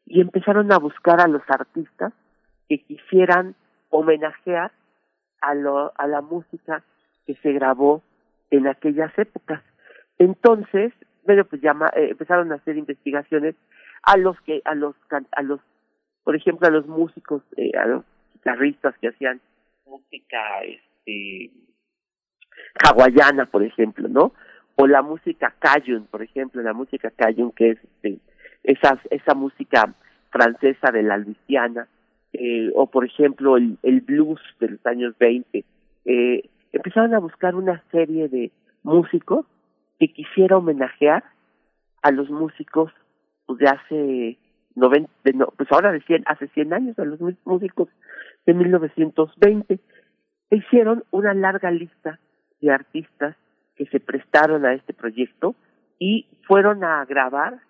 y 0.07 0.21
empezaron 0.21 0.73
a 0.73 0.79
buscar 0.79 1.21
a 1.21 1.29
los 1.29 1.43
artistas 1.49 2.13
que 2.69 2.79
quisieran 2.79 3.55
homenajear 3.91 4.73
a, 5.41 5.55
lo, 5.55 5.93
a 5.97 6.07
la 6.07 6.23
música 6.23 6.83
que 7.27 7.35
se 7.37 7.53
grabó 7.53 8.03
en 8.51 8.67
aquellas 8.67 9.17
épocas. 9.19 9.63
Entonces, 10.19 10.93
bueno, 11.27 11.45
pues 11.45 11.61
llama, 11.61 11.91
eh, 11.97 12.09
empezaron 12.11 12.53
a 12.53 12.57
hacer 12.57 12.77
investigaciones 12.77 13.55
a 14.03 14.17
los 14.17 14.41
que, 14.43 14.63
a 14.65 14.75
los, 14.75 14.95
a 15.33 15.43
los, 15.43 15.61
por 16.25 16.37
ejemplo, 16.37 16.67
a 16.67 16.71
los 16.71 16.87
músicos, 16.87 17.43
eh, 17.57 17.73
a 17.77 17.87
los 17.87 18.05
guitarristas 18.35 18.97
que 18.99 19.09
hacían 19.09 19.41
música, 19.87 20.39
este, 20.63 21.51
hawaiana, 22.85 23.47
por 23.47 23.63
ejemplo, 23.63 24.09
¿no? 24.09 24.33
O 24.77 24.87
la 24.87 25.03
música 25.03 25.55
cajun, 25.59 26.07
por 26.07 26.23
ejemplo, 26.23 26.63
la 26.63 26.73
música 26.73 27.11
cajun 27.11 27.53
que 27.53 27.71
es 27.71 27.79
este, 27.83 28.19
esa, 28.63 29.01
esa 29.11 29.35
música 29.35 29.95
francesa 30.31 30.91
de 30.93 31.03
la 31.03 31.17
Luisiana, 31.19 31.89
eh, 32.33 32.71
o 32.75 32.87
por 32.87 33.05
ejemplo 33.05 33.57
el, 33.57 33.79
el 33.83 34.03
blues 34.03 34.41
de 34.61 34.69
los 34.71 34.87
años 34.87 35.17
20, 35.19 35.65
eh, 36.05 36.43
empezaron 36.73 37.15
a 37.15 37.19
buscar 37.19 37.55
una 37.55 37.83
serie 37.91 38.29
de 38.29 38.51
músicos 38.83 39.47
que 39.99 40.13
quisiera 40.13 40.57
homenajear 40.57 41.25
a 42.03 42.11
los 42.11 42.31
músicos 42.31 42.93
pues, 43.47 43.59
de 43.59 43.69
hace 43.69 44.39
90, 44.75 45.11
no, 45.35 45.47
pues 45.57 45.71
ahora 45.73 45.93
de 45.93 46.01
100, 46.03 46.25
hace 46.27 46.49
100 46.49 46.73
años, 46.73 46.99
a 46.99 47.05
los 47.05 47.21
músicos 47.45 47.89
de 48.45 48.55
1920, 48.55 49.81
hicieron 50.51 51.05
una 51.11 51.35
larga 51.35 51.71
lista 51.71 52.19
de 52.61 52.71
artistas 52.71 53.37
que 53.77 53.87
se 53.87 54.01
prestaron 54.01 54.65
a 54.65 54.75
este 54.75 54.95
proyecto 54.95 55.55
y 55.99 56.27
fueron 56.47 56.85
a 56.85 57.05
grabar 57.05 57.61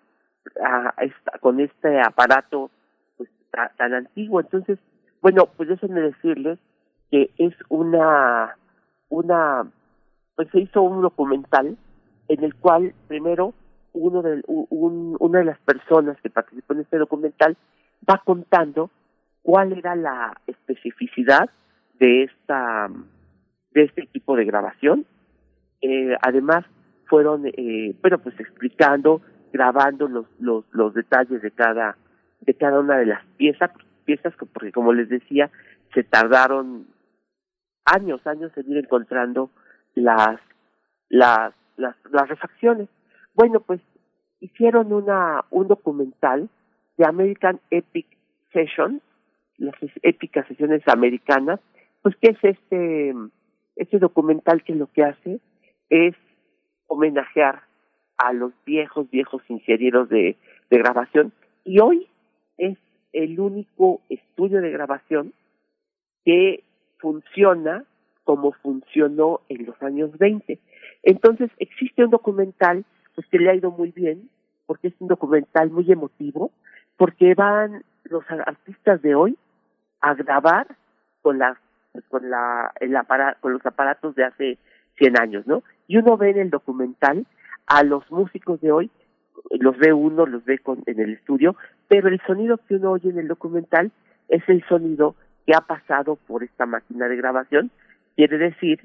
a 0.63 0.93
esta, 1.01 1.39
con 1.39 1.59
este 1.59 1.99
aparato 2.01 2.69
pues 3.17 3.29
tan 3.77 3.93
antiguo. 3.93 4.39
Entonces, 4.39 4.79
bueno, 5.21 5.49
pues 5.57 5.69
déjenme 5.69 6.01
decirles 6.01 6.59
que 7.09 7.31
es 7.37 7.53
una, 7.69 8.55
una, 9.09 9.67
pues 10.35 10.49
se 10.51 10.59
hizo 10.59 10.81
un 10.81 11.01
documental 11.01 11.77
en 12.27 12.43
el 12.43 12.55
cual 12.55 12.93
primero 13.07 13.53
uno 13.93 14.21
de, 14.21 14.43
un, 14.47 15.15
una 15.19 15.39
de 15.39 15.45
las 15.45 15.59
personas 15.59 16.19
que 16.21 16.29
participó 16.29 16.73
en 16.73 16.81
este 16.81 16.97
documental 16.97 17.57
va 18.07 18.21
contando 18.23 18.89
cuál 19.41 19.73
era 19.73 19.95
la 19.95 20.39
especificidad 20.47 21.49
de 21.99 22.23
esta 22.23 22.89
de 23.71 23.83
este 23.83 24.03
equipo 24.03 24.35
de 24.35 24.45
grabación. 24.45 25.05
Eh, 25.81 26.15
además 26.21 26.65
fueron 27.05 27.45
eh, 27.45 27.95
bueno 28.01 28.19
pues 28.19 28.39
explicando 28.39 29.21
grabando 29.53 30.07
los, 30.07 30.25
los 30.39 30.65
los 30.71 30.93
detalles 30.93 31.41
de 31.41 31.51
cada 31.51 31.97
de 32.41 32.53
cada 32.53 32.79
una 32.79 32.97
de 32.97 33.05
las 33.05 33.25
piezas 33.37 33.71
piezas 34.05 34.33
porque 34.53 34.71
como 34.71 34.93
les 34.93 35.09
decía 35.09 35.49
se 35.93 36.03
tardaron 36.03 36.87
años 37.85 38.25
años 38.25 38.51
en 38.57 38.71
ir 38.71 38.77
encontrando 38.77 39.49
las 39.95 40.39
las 41.09 41.53
las, 41.77 41.95
refacciones 42.27 42.89
bueno 43.33 43.61
pues 43.61 43.81
hicieron 44.39 44.91
una 44.91 45.45
un 45.49 45.67
documental 45.67 46.49
de 46.97 47.05
American 47.05 47.59
Epic 47.71 48.07
Sessions 48.51 49.01
las 49.57 49.75
épicas 50.03 50.47
sesiones 50.47 50.81
americanas 50.87 51.59
pues 52.01 52.15
que 52.17 52.31
es 52.31 52.43
este 52.43 53.13
este 53.75 53.99
documental 53.99 54.63
que 54.63 54.75
lo 54.75 54.87
que 54.87 55.03
hace 55.03 55.39
es 55.89 56.15
homenajear 56.87 57.61
a 58.17 58.33
los 58.33 58.51
viejos, 58.65 59.09
viejos 59.11 59.41
ingenieros 59.47 60.09
de, 60.09 60.35
de 60.69 60.77
grabación 60.77 61.31
y 61.63 61.79
hoy 61.79 62.07
es 62.57 62.77
el 63.13 63.39
único 63.39 64.01
estudio 64.09 64.61
de 64.61 64.71
grabación 64.71 65.33
que 66.25 66.63
funciona 66.97 67.85
como 68.23 68.51
funcionó 68.51 69.41
en 69.47 69.65
los 69.65 69.81
años 69.81 70.17
20. 70.17 70.59
Entonces 71.03 71.49
existe 71.57 72.03
un 72.03 72.11
documental 72.11 72.85
pues 73.15 73.27
que 73.27 73.39
le 73.39 73.49
ha 73.49 73.55
ido 73.55 73.71
muy 73.71 73.91
bien 73.91 74.29
porque 74.65 74.89
es 74.89 74.93
un 74.99 75.07
documental 75.07 75.69
muy 75.71 75.91
emotivo 75.91 76.51
porque 76.97 77.33
van 77.35 77.83
los 78.03 78.23
artistas 78.29 79.01
de 79.01 79.15
hoy 79.15 79.37
a 80.01 80.13
grabar 80.13 80.67
con 81.21 81.39
las 81.39 81.57
con 82.09 82.29
la 82.29 82.71
el 82.79 82.95
con 83.39 83.53
los 83.53 83.65
aparatos 83.65 84.15
de 84.15 84.25
hace 84.25 84.57
100 84.97 85.19
años, 85.19 85.47
¿no? 85.47 85.63
Y 85.87 85.97
uno 85.97 86.17
ve 86.17 86.31
en 86.31 86.39
el 86.39 86.49
documental 86.49 87.25
a 87.65 87.83
los 87.83 88.09
músicos 88.11 88.59
de 88.61 88.71
hoy, 88.71 88.91
los 89.51 89.77
ve 89.77 89.93
uno, 89.93 90.25
los 90.25 90.43
ve 90.45 90.59
con, 90.59 90.83
en 90.85 90.99
el 90.99 91.13
estudio, 91.13 91.55
pero 91.87 92.07
el 92.07 92.19
sonido 92.25 92.57
que 92.57 92.75
uno 92.75 92.91
oye 92.91 93.09
en 93.09 93.19
el 93.19 93.27
documental 93.27 93.91
es 94.29 94.43
el 94.47 94.63
sonido 94.67 95.15
que 95.45 95.53
ha 95.55 95.61
pasado 95.61 96.15
por 96.15 96.43
esta 96.43 96.65
máquina 96.65 97.07
de 97.07 97.15
grabación, 97.15 97.71
quiere 98.15 98.37
decir 98.37 98.81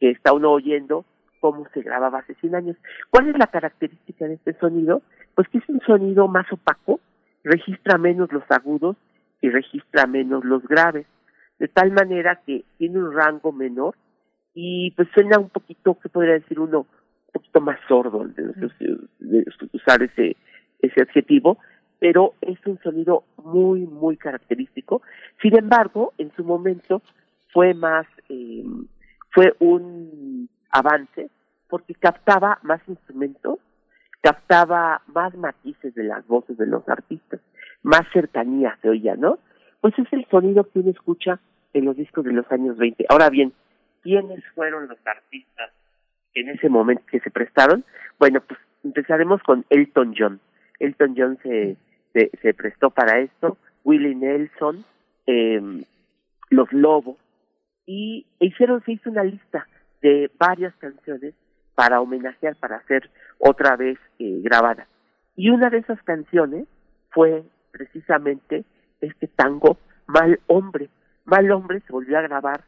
que 0.00 0.10
está 0.10 0.32
uno 0.32 0.50
oyendo 0.50 1.04
cómo 1.42 1.66
se 1.74 1.82
grababa 1.82 2.20
hace 2.20 2.34
100 2.36 2.54
años. 2.54 2.76
¿Cuál 3.10 3.28
es 3.28 3.36
la 3.36 3.48
característica 3.48 4.28
de 4.28 4.34
este 4.34 4.52
sonido? 4.60 5.02
Pues 5.34 5.48
que 5.48 5.58
es 5.58 5.68
un 5.68 5.80
sonido 5.80 6.28
más 6.28 6.46
opaco, 6.52 7.00
registra 7.42 7.98
menos 7.98 8.32
los 8.32 8.44
agudos 8.48 8.96
y 9.40 9.50
registra 9.50 10.06
menos 10.06 10.44
los 10.44 10.62
graves, 10.68 11.04
de 11.58 11.66
tal 11.66 11.90
manera 11.90 12.40
que 12.46 12.64
tiene 12.78 12.98
un 12.98 13.12
rango 13.12 13.50
menor 13.50 13.96
y 14.54 14.92
pues 14.92 15.08
suena 15.14 15.40
un 15.40 15.48
poquito, 15.48 15.98
¿qué 16.00 16.08
podría 16.08 16.34
decir 16.34 16.60
uno? 16.60 16.86
Un 17.26 17.32
poquito 17.32 17.60
más 17.60 17.80
sordo 17.88 18.24
de, 18.24 19.44
usar 19.72 20.00
ese, 20.04 20.36
ese 20.80 21.02
adjetivo, 21.02 21.58
pero 21.98 22.34
es 22.40 22.64
un 22.66 22.78
sonido 22.84 23.24
muy, 23.42 23.80
muy 23.80 24.16
característico. 24.16 25.02
Sin 25.40 25.58
embargo, 25.58 26.12
en 26.18 26.30
su 26.36 26.44
momento 26.44 27.02
fue 27.52 27.74
más, 27.74 28.06
eh, 28.28 28.62
fue 29.32 29.56
un 29.58 30.48
avance 30.72 31.30
porque 31.68 31.94
captaba 31.94 32.58
más 32.62 32.80
instrumentos, 32.86 33.58
captaba 34.20 35.00
más 35.06 35.34
matices 35.34 35.94
de 35.94 36.04
las 36.04 36.26
voces 36.26 36.58
de 36.58 36.66
los 36.66 36.86
artistas, 36.88 37.40
más 37.82 38.02
cercanía 38.12 38.78
se 38.82 38.90
oía, 38.90 39.16
¿no? 39.16 39.38
Pues 39.80 39.98
es 39.98 40.06
el 40.12 40.26
sonido 40.26 40.64
que 40.64 40.80
uno 40.80 40.90
escucha 40.90 41.40
en 41.72 41.84
los 41.84 41.96
discos 41.96 42.24
de 42.24 42.32
los 42.32 42.50
años 42.52 42.76
20. 42.76 43.06
Ahora 43.08 43.30
bien, 43.30 43.52
¿quiénes 44.02 44.44
fueron 44.54 44.86
los 44.86 44.98
artistas 45.06 45.70
en 46.34 46.50
ese 46.50 46.68
momento 46.68 47.04
que 47.10 47.20
se 47.20 47.30
prestaron? 47.30 47.84
Bueno, 48.18 48.42
pues 48.46 48.60
empezaremos 48.84 49.42
con 49.42 49.64
Elton 49.70 50.14
John. 50.16 50.40
Elton 50.78 51.14
John 51.16 51.38
se, 51.42 51.76
se, 52.12 52.54
prestó 52.54 52.90
para 52.90 53.20
esto, 53.20 53.56
Willie 53.84 54.14
Nelson, 54.14 54.84
eh, 55.26 55.84
Los 56.50 56.70
Lobos, 56.72 57.16
y 57.86 58.26
hicieron, 58.40 58.84
se 58.84 58.92
hizo 58.92 59.10
una 59.10 59.24
lista 59.24 59.66
de 60.02 60.30
varias 60.38 60.74
canciones 60.76 61.34
para 61.74 62.00
homenajear, 62.00 62.56
para 62.56 62.76
hacer 62.76 63.10
otra 63.38 63.76
vez 63.76 63.98
eh, 64.18 64.40
grabada. 64.42 64.86
Y 65.36 65.50
una 65.50 65.70
de 65.70 65.78
esas 65.78 66.02
canciones 66.02 66.66
fue 67.10 67.44
precisamente 67.70 68.64
este 69.00 69.26
tango 69.28 69.78
Mal 70.06 70.40
Hombre. 70.46 70.88
Mal 71.24 71.50
Hombre 71.50 71.80
se 71.86 71.92
volvió 71.92 72.18
a 72.18 72.22
grabar 72.22 72.64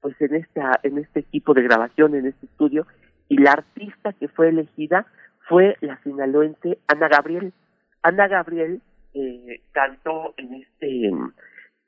pues 0.00 0.20
en 0.20 0.34
esta 0.34 0.80
en 0.82 0.98
este 0.98 1.20
equipo 1.20 1.54
de 1.54 1.62
grabación 1.62 2.14
en 2.14 2.26
este 2.26 2.44
estudio 2.46 2.86
y 3.28 3.38
la 3.38 3.52
artista 3.52 4.12
que 4.12 4.28
fue 4.28 4.50
elegida 4.50 5.06
fue 5.48 5.78
la 5.80 5.98
sinaloense 6.02 6.78
Ana 6.88 7.08
Gabriel 7.08 7.54
Ana 8.02 8.28
Gabriel 8.28 8.82
eh, 9.14 9.62
cantó 9.72 10.34
en 10.36 10.54
este 10.54 11.06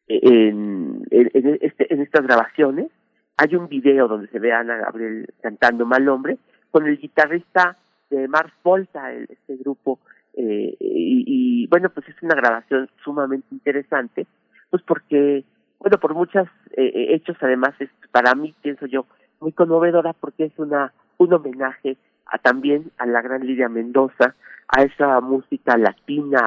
en, 0.09 1.05
en, 1.11 1.59
este, 1.61 1.93
en 1.93 2.01
estas 2.01 2.23
grabaciones 2.27 2.91
hay 3.37 3.55
un 3.55 3.69
video 3.69 4.09
donde 4.09 4.29
se 4.29 4.39
ve 4.39 4.53
a 4.53 4.61
Ana 4.61 4.77
Gabriel 4.77 5.27
cantando 5.41 5.87
Mal 5.87 6.09
Hombre 6.09 6.39
con 6.71 6.87
el 6.87 6.99
guitarrista 6.99 7.77
de 8.11 8.29
Mars 8.29 8.53
Volta 8.63 9.13
este 9.13 9.57
grupo 9.57 9.99
eh, 10.35 10.77
y, 10.79 11.67
bueno 11.69 11.89
pues 11.91 12.09
es 12.09 12.23
una 12.23 12.35
grabación 12.35 12.89
sumamente 13.03 13.49
interesante 13.51 14.27
pues 14.71 14.83
porque 14.83 15.45
bueno, 15.79 15.99
por 15.99 16.15
muchos 16.15 16.49
eh, 16.73 16.91
eh, 16.95 17.15
hechos, 17.15 17.37
además 17.41 17.75
es 17.81 17.91
para 18.11 18.35
mí, 18.35 18.55
pienso 18.63 18.87
yo, 18.87 19.07
muy 19.41 19.53
conmovedora 19.53 20.13
porque 20.15 20.45
es 20.45 20.59
una 20.59 20.93
un 21.19 21.33
homenaje 21.33 21.97
a, 22.27 22.39
también 22.39 22.91
a 22.99 23.07
la 23.07 23.23
gran 23.23 23.47
Lidia 23.47 23.69
Mendoza, 23.69 24.35
a 24.69 24.83
esa 24.83 25.21
música 25.21 25.77
latina 25.77 26.43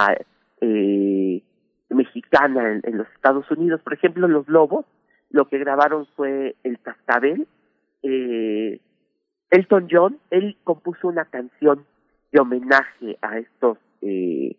eh, 0.61 1.41
mexicana 1.89 2.79
en, 2.83 2.97
los 2.97 3.07
Estados 3.15 3.49
Unidos. 3.51 3.81
Por 3.81 3.93
ejemplo, 3.93 4.27
Los 4.27 4.47
Lobos, 4.47 4.85
lo 5.29 5.47
que 5.47 5.57
grabaron 5.57 6.07
fue 6.15 6.55
El 6.63 6.79
Cascabel. 6.79 7.47
Eh, 8.03 8.79
Elton 9.51 9.87
John, 9.89 10.19
él 10.29 10.57
compuso 10.63 11.07
una 11.07 11.25
canción 11.25 11.85
de 12.31 12.39
homenaje 12.39 13.17
a 13.21 13.39
estos 13.39 13.77
eh, 14.01 14.55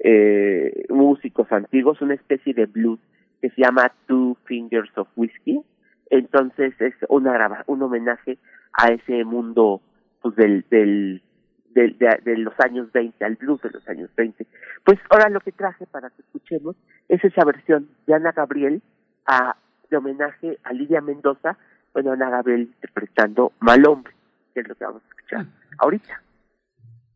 eh, 0.00 0.84
músicos 0.88 1.50
antiguos, 1.52 2.00
una 2.02 2.14
especie 2.14 2.52
de 2.54 2.66
blues 2.66 3.00
que 3.40 3.50
se 3.50 3.62
llama 3.62 3.92
Two 4.06 4.36
Fingers 4.44 4.90
of 4.96 5.08
Whiskey. 5.16 5.62
Entonces 6.10 6.74
es 6.80 6.94
una 7.08 7.64
un 7.66 7.82
homenaje 7.82 8.38
a 8.72 8.88
ese 8.88 9.24
mundo 9.24 9.80
pues 10.20 10.36
del, 10.36 10.64
del, 10.70 11.22
del 11.70 11.98
de, 11.98 12.36
los 12.38 12.54
años 12.60 12.90
20, 12.92 13.24
al 13.24 13.36
blues 13.36 13.60
de 13.62 13.70
los 13.70 13.88
años 13.88 14.10
20. 14.16 14.46
Pues 14.84 14.98
ahora 15.10 15.28
lo 15.28 15.40
que 15.40 15.52
traje 15.52 15.86
para 15.86 16.10
que 16.10 16.22
escuchemos 16.22 16.76
es 17.08 17.22
esa 17.24 17.44
versión 17.44 17.88
de 18.06 18.14
Ana 18.14 18.32
Gabriel 18.32 18.82
a, 19.26 19.56
de 19.94 19.98
homenaje 19.98 20.58
a 20.64 20.72
Lidia 20.72 21.00
Mendoza, 21.00 21.56
bueno, 21.92 22.12
Ana 22.12 22.28
Gabriel 22.28 22.62
interpretando 22.62 23.52
Mal 23.60 23.86
Hombre, 23.86 24.12
que 24.52 24.60
es 24.60 24.68
lo 24.68 24.74
que 24.74 24.84
vamos 24.84 25.02
a 25.02 25.08
escuchar 25.14 25.46
ahorita. 25.78 26.20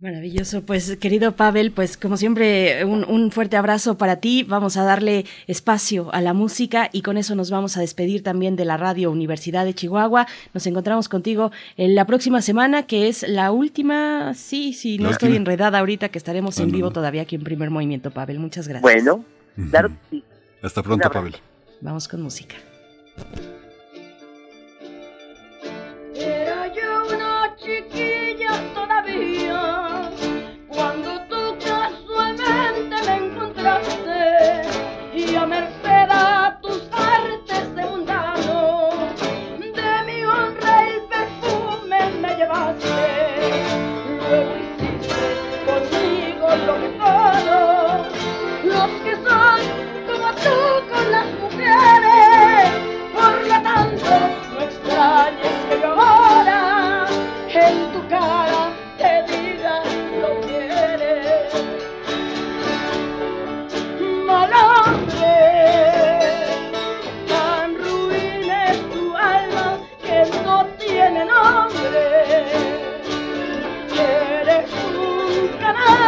Maravilloso, 0.00 0.62
pues 0.64 0.96
querido 0.98 1.32
Pavel, 1.32 1.72
pues 1.72 1.96
como 1.96 2.16
siempre 2.16 2.84
un, 2.84 3.04
un, 3.04 3.32
fuerte 3.32 3.56
abrazo 3.56 3.98
para 3.98 4.20
ti, 4.20 4.44
vamos 4.44 4.76
a 4.76 4.84
darle 4.84 5.24
espacio 5.48 6.14
a 6.14 6.20
la 6.20 6.34
música 6.34 6.88
y 6.92 7.02
con 7.02 7.16
eso 7.16 7.34
nos 7.34 7.50
vamos 7.50 7.76
a 7.76 7.80
despedir 7.80 8.22
también 8.22 8.54
de 8.54 8.64
la 8.64 8.76
Radio 8.76 9.10
Universidad 9.10 9.64
de 9.64 9.74
Chihuahua. 9.74 10.28
Nos 10.54 10.68
encontramos 10.68 11.08
contigo 11.08 11.50
en 11.76 11.96
la 11.96 12.04
próxima 12.06 12.42
semana, 12.42 12.84
que 12.84 13.08
es 13.08 13.28
la 13.28 13.50
última, 13.50 14.34
sí, 14.34 14.72
sí, 14.72 14.98
no 14.98 15.10
estoy 15.10 15.34
enredada 15.34 15.80
ahorita, 15.80 16.10
que 16.10 16.18
estaremos 16.18 16.60
en 16.60 16.70
vivo 16.70 16.92
todavía 16.92 17.22
aquí 17.22 17.34
en 17.34 17.42
Primer 17.42 17.70
Movimiento, 17.70 18.12
Pavel, 18.12 18.38
muchas 18.38 18.68
gracias. 18.68 18.82
Bueno, 18.82 19.24
claro 19.70 19.90
sí. 20.10 20.22
Hasta 20.62 20.80
pronto, 20.80 21.10
Pavel. 21.10 21.34
Vamos 21.80 22.06
con 22.06 22.22
música. 22.22 22.54
thank 23.18 23.42
you 23.42 23.57
Come 75.68 75.76
on! 75.76 76.07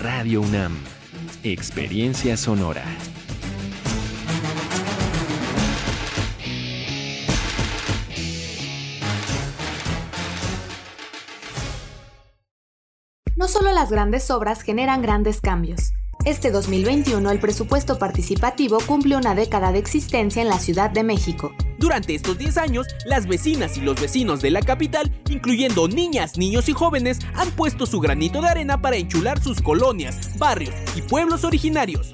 Radio 0.00 0.40
UNAM. 0.40 0.78
Experiencia 1.42 2.34
sonora. 2.38 2.82
No 13.36 13.46
solo 13.46 13.72
las 13.72 13.90
grandes 13.90 14.30
obras 14.30 14.62
generan 14.62 15.02
grandes 15.02 15.42
cambios. 15.42 15.92
Este 16.26 16.50
2021 16.50 17.30
el 17.30 17.38
presupuesto 17.38 17.98
participativo 17.98 18.78
cumple 18.86 19.16
una 19.16 19.34
década 19.34 19.72
de 19.72 19.78
existencia 19.78 20.42
en 20.42 20.48
la 20.48 20.58
Ciudad 20.58 20.90
de 20.90 21.02
México. 21.02 21.54
Durante 21.78 22.14
estos 22.14 22.36
10 22.36 22.58
años, 22.58 22.86
las 23.06 23.26
vecinas 23.26 23.78
y 23.78 23.80
los 23.80 23.98
vecinos 23.98 24.42
de 24.42 24.50
la 24.50 24.60
capital, 24.60 25.10
incluyendo 25.30 25.88
niñas, 25.88 26.36
niños 26.36 26.68
y 26.68 26.74
jóvenes, 26.74 27.20
han 27.34 27.50
puesto 27.52 27.86
su 27.86 28.00
granito 28.00 28.42
de 28.42 28.48
arena 28.48 28.82
para 28.82 28.96
enchular 28.96 29.42
sus 29.42 29.62
colonias, 29.62 30.36
barrios 30.36 30.74
y 30.94 31.00
pueblos 31.00 31.42
originarios. 31.44 32.12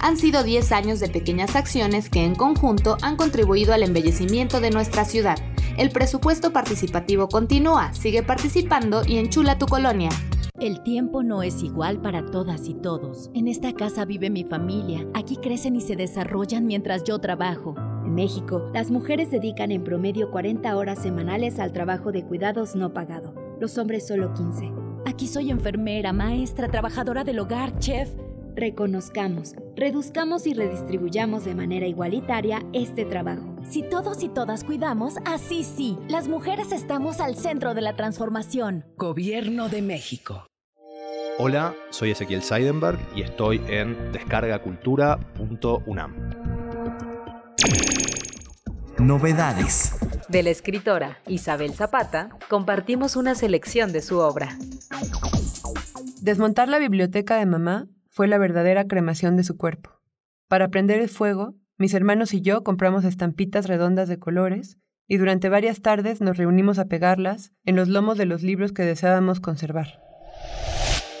Han 0.00 0.16
sido 0.16 0.42
10 0.42 0.72
años 0.72 0.98
de 0.98 1.08
pequeñas 1.08 1.56
acciones 1.56 2.08
que 2.08 2.24
en 2.24 2.34
conjunto 2.34 2.96
han 3.02 3.16
contribuido 3.16 3.74
al 3.74 3.82
embellecimiento 3.82 4.60
de 4.60 4.70
nuestra 4.70 5.04
ciudad. 5.04 5.36
El 5.76 5.90
presupuesto 5.90 6.54
participativo 6.54 7.28
continúa, 7.28 7.92
sigue 7.92 8.22
participando 8.22 9.02
y 9.06 9.18
enchula 9.18 9.58
tu 9.58 9.66
colonia. 9.66 10.08
El 10.58 10.80
tiempo 10.82 11.22
no 11.22 11.42
es 11.42 11.62
igual 11.62 12.00
para 12.00 12.24
todas 12.24 12.66
y 12.66 12.72
todos. 12.72 13.30
En 13.34 13.46
esta 13.46 13.74
casa 13.74 14.06
vive 14.06 14.30
mi 14.30 14.42
familia. 14.42 15.06
Aquí 15.12 15.36
crecen 15.36 15.76
y 15.76 15.82
se 15.82 15.96
desarrollan 15.96 16.66
mientras 16.66 17.04
yo 17.04 17.18
trabajo. 17.18 17.74
En 18.06 18.14
México, 18.14 18.70
las 18.72 18.90
mujeres 18.90 19.30
dedican 19.30 19.70
en 19.70 19.84
promedio 19.84 20.30
40 20.30 20.74
horas 20.74 21.02
semanales 21.02 21.58
al 21.58 21.74
trabajo 21.74 22.10
de 22.10 22.24
cuidados 22.24 22.74
no 22.74 22.94
pagado. 22.94 23.34
Los 23.60 23.76
hombres 23.76 24.06
solo 24.06 24.32
15. 24.32 24.72
Aquí 25.04 25.26
soy 25.26 25.50
enfermera, 25.50 26.14
maestra, 26.14 26.68
trabajadora 26.68 27.22
del 27.22 27.38
hogar, 27.38 27.78
chef. 27.78 28.08
Reconozcamos, 28.56 29.54
reduzcamos 29.76 30.46
y 30.46 30.54
redistribuyamos 30.54 31.44
de 31.44 31.54
manera 31.54 31.86
igualitaria 31.86 32.62
este 32.72 33.04
trabajo. 33.04 33.54
Si 33.68 33.82
todos 33.82 34.22
y 34.22 34.30
todas 34.30 34.64
cuidamos, 34.64 35.16
así 35.26 35.62
sí, 35.62 35.98
las 36.08 36.26
mujeres 36.26 36.72
estamos 36.72 37.20
al 37.20 37.36
centro 37.36 37.74
de 37.74 37.82
la 37.82 37.96
transformación. 37.96 38.86
Gobierno 38.96 39.68
de 39.68 39.82
México. 39.82 40.46
Hola, 41.38 41.74
soy 41.90 42.12
Ezequiel 42.12 42.42
Seidenberg 42.42 42.98
y 43.14 43.20
estoy 43.20 43.60
en 43.68 44.10
descargacultura.unam. 44.12 46.14
Novedades. 48.98 49.98
De 50.30 50.42
la 50.42 50.48
escritora 50.48 51.18
Isabel 51.26 51.74
Zapata, 51.74 52.30
compartimos 52.48 53.16
una 53.16 53.34
selección 53.34 53.92
de 53.92 54.00
su 54.00 54.18
obra. 54.18 54.56
Desmontar 56.22 56.68
la 56.68 56.78
biblioteca 56.78 57.36
de 57.36 57.44
mamá 57.44 57.88
fue 58.16 58.26
la 58.28 58.38
verdadera 58.38 58.86
cremación 58.86 59.36
de 59.36 59.44
su 59.44 59.58
cuerpo. 59.58 59.90
Para 60.48 60.70
prender 60.70 61.00
el 61.00 61.10
fuego, 61.10 61.54
mis 61.76 61.92
hermanos 61.92 62.32
y 62.32 62.40
yo 62.40 62.64
compramos 62.64 63.04
estampitas 63.04 63.68
redondas 63.68 64.08
de 64.08 64.18
colores 64.18 64.78
y 65.06 65.18
durante 65.18 65.50
varias 65.50 65.82
tardes 65.82 66.22
nos 66.22 66.38
reunimos 66.38 66.78
a 66.78 66.86
pegarlas 66.86 67.52
en 67.66 67.76
los 67.76 67.88
lomos 67.88 68.16
de 68.16 68.24
los 68.24 68.42
libros 68.42 68.72
que 68.72 68.84
deseábamos 68.84 69.40
conservar. 69.40 70.00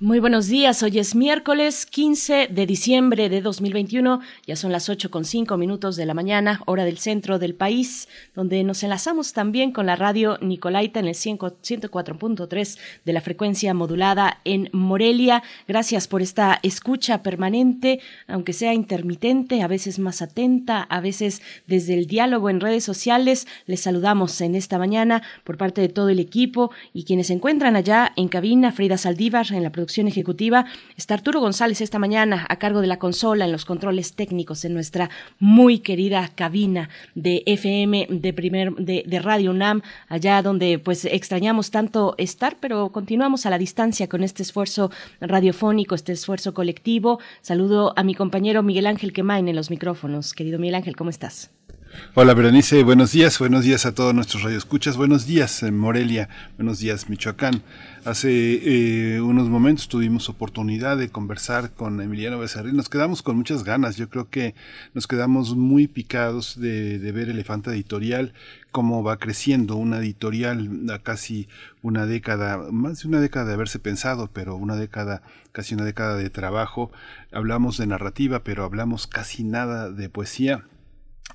Muy 0.00 0.20
buenos 0.20 0.46
días, 0.46 0.84
hoy 0.84 1.00
es 1.00 1.16
miércoles 1.16 1.84
15 1.84 2.46
de 2.52 2.66
diciembre 2.66 3.28
de 3.28 3.40
2021, 3.40 4.20
ya 4.46 4.54
son 4.54 4.70
las 4.70 4.88
8 4.88 5.10
con 5.10 5.24
5 5.24 5.56
minutos 5.56 5.96
de 5.96 6.06
la 6.06 6.14
mañana, 6.14 6.60
hora 6.66 6.84
del 6.84 6.98
centro 6.98 7.40
del 7.40 7.56
país, 7.56 8.06
donde 8.32 8.62
nos 8.62 8.84
enlazamos 8.84 9.32
también 9.32 9.72
con 9.72 9.86
la 9.86 9.96
radio 9.96 10.38
Nicolaita 10.40 11.00
en 11.00 11.08
el 11.08 11.16
104.3 11.16 12.78
de 13.04 13.12
la 13.12 13.20
frecuencia 13.20 13.74
modulada 13.74 14.38
en 14.44 14.70
Morelia. 14.72 15.42
Gracias 15.66 16.06
por 16.06 16.22
esta 16.22 16.60
escucha 16.62 17.24
permanente, 17.24 17.98
aunque 18.28 18.52
sea 18.52 18.74
intermitente, 18.74 19.62
a 19.62 19.66
veces 19.66 19.98
más 19.98 20.22
atenta, 20.22 20.80
a 20.80 21.00
veces 21.00 21.42
desde 21.66 21.94
el 21.94 22.06
diálogo 22.06 22.50
en 22.50 22.60
redes 22.60 22.84
sociales. 22.84 23.48
Les 23.66 23.80
saludamos 23.80 24.40
en 24.42 24.54
esta 24.54 24.78
mañana 24.78 25.24
por 25.42 25.56
parte 25.56 25.80
de 25.80 25.88
todo 25.88 26.08
el 26.08 26.20
equipo 26.20 26.70
y 26.92 27.02
quienes 27.02 27.26
se 27.26 27.32
encuentran 27.32 27.74
allá 27.74 28.12
en 28.14 28.28
cabina, 28.28 28.70
Frida 28.70 28.96
Saldívar 28.96 29.50
en 29.50 29.64
la 29.64 29.72
producción 29.72 29.87
producción 29.88 30.06
ejecutiva. 30.06 30.66
Está 30.98 31.14
Arturo 31.14 31.40
González 31.40 31.80
esta 31.80 31.98
mañana 31.98 32.44
a 32.50 32.56
cargo 32.56 32.82
de 32.82 32.86
la 32.86 32.98
consola 32.98 33.46
en 33.46 33.52
los 33.52 33.64
controles 33.64 34.12
técnicos 34.12 34.66
en 34.66 34.74
nuestra 34.74 35.08
muy 35.38 35.78
querida 35.78 36.28
cabina 36.34 36.90
de 37.14 37.42
FM 37.46 38.06
de 38.10 38.32
primer 38.34 38.74
de, 38.74 39.18
Radio 39.22 39.50
UNAM, 39.50 39.80
allá 40.08 40.42
donde 40.42 40.78
pues 40.78 41.06
extrañamos 41.06 41.70
tanto 41.70 42.14
estar, 42.18 42.58
pero 42.60 42.90
continuamos 42.92 43.46
a 43.46 43.50
la 43.50 43.56
distancia 43.56 44.10
con 44.10 44.22
este 44.22 44.42
esfuerzo 44.42 44.90
radiofónico, 45.22 45.94
este 45.94 46.12
esfuerzo 46.12 46.52
colectivo. 46.52 47.18
Saludo 47.40 47.94
a 47.96 48.04
mi 48.04 48.14
compañero 48.14 48.62
Miguel 48.62 48.86
Ángel 48.86 49.14
Quemain 49.14 49.48
en 49.48 49.56
los 49.56 49.70
micrófonos. 49.70 50.34
Querido 50.34 50.58
Miguel 50.58 50.74
Ángel, 50.74 50.96
¿cómo 50.96 51.08
estás? 51.08 51.57
Hola 52.14 52.34
Berenice, 52.34 52.82
buenos 52.82 53.12
días, 53.12 53.38
buenos 53.38 53.64
días 53.64 53.86
a 53.86 53.94
todos 53.94 54.14
nuestros 54.14 54.42
radioescuchas, 54.42 54.96
buenos 54.96 55.26
días 55.26 55.62
en 55.62 55.78
Morelia, 55.78 56.28
buenos 56.56 56.80
días 56.80 57.08
Michoacán. 57.08 57.62
Hace 58.04 58.30
eh, 59.14 59.20
unos 59.20 59.48
momentos 59.48 59.88
tuvimos 59.88 60.28
oportunidad 60.28 60.98
de 60.98 61.08
conversar 61.10 61.70
con 61.70 62.00
Emiliano 62.00 62.38
Becerril, 62.38 62.76
nos 62.76 62.88
quedamos 62.88 63.22
con 63.22 63.36
muchas 63.36 63.64
ganas, 63.64 63.96
yo 63.96 64.08
creo 64.10 64.28
que 64.28 64.54
nos 64.94 65.06
quedamos 65.06 65.54
muy 65.54 65.86
picados 65.86 66.60
de, 66.60 66.98
de 66.98 67.12
ver 67.12 67.30
Elefante 67.30 67.70
Editorial, 67.70 68.34
cómo 68.70 69.02
va 69.02 69.18
creciendo 69.18 69.76
una 69.76 69.98
editorial 69.98 70.68
a 70.92 70.98
casi 70.98 71.48
una 71.82 72.04
década, 72.04 72.70
más 72.70 73.02
de 73.02 73.08
una 73.08 73.20
década 73.20 73.46
de 73.46 73.54
haberse 73.54 73.78
pensado, 73.78 74.28
pero 74.32 74.56
una 74.56 74.76
década, 74.76 75.22
casi 75.52 75.74
una 75.74 75.84
década 75.84 76.16
de 76.16 76.28
trabajo. 76.28 76.90
Hablamos 77.32 77.78
de 77.78 77.86
narrativa, 77.86 78.44
pero 78.44 78.64
hablamos 78.64 79.06
casi 79.06 79.42
nada 79.42 79.90
de 79.90 80.08
poesía 80.08 80.64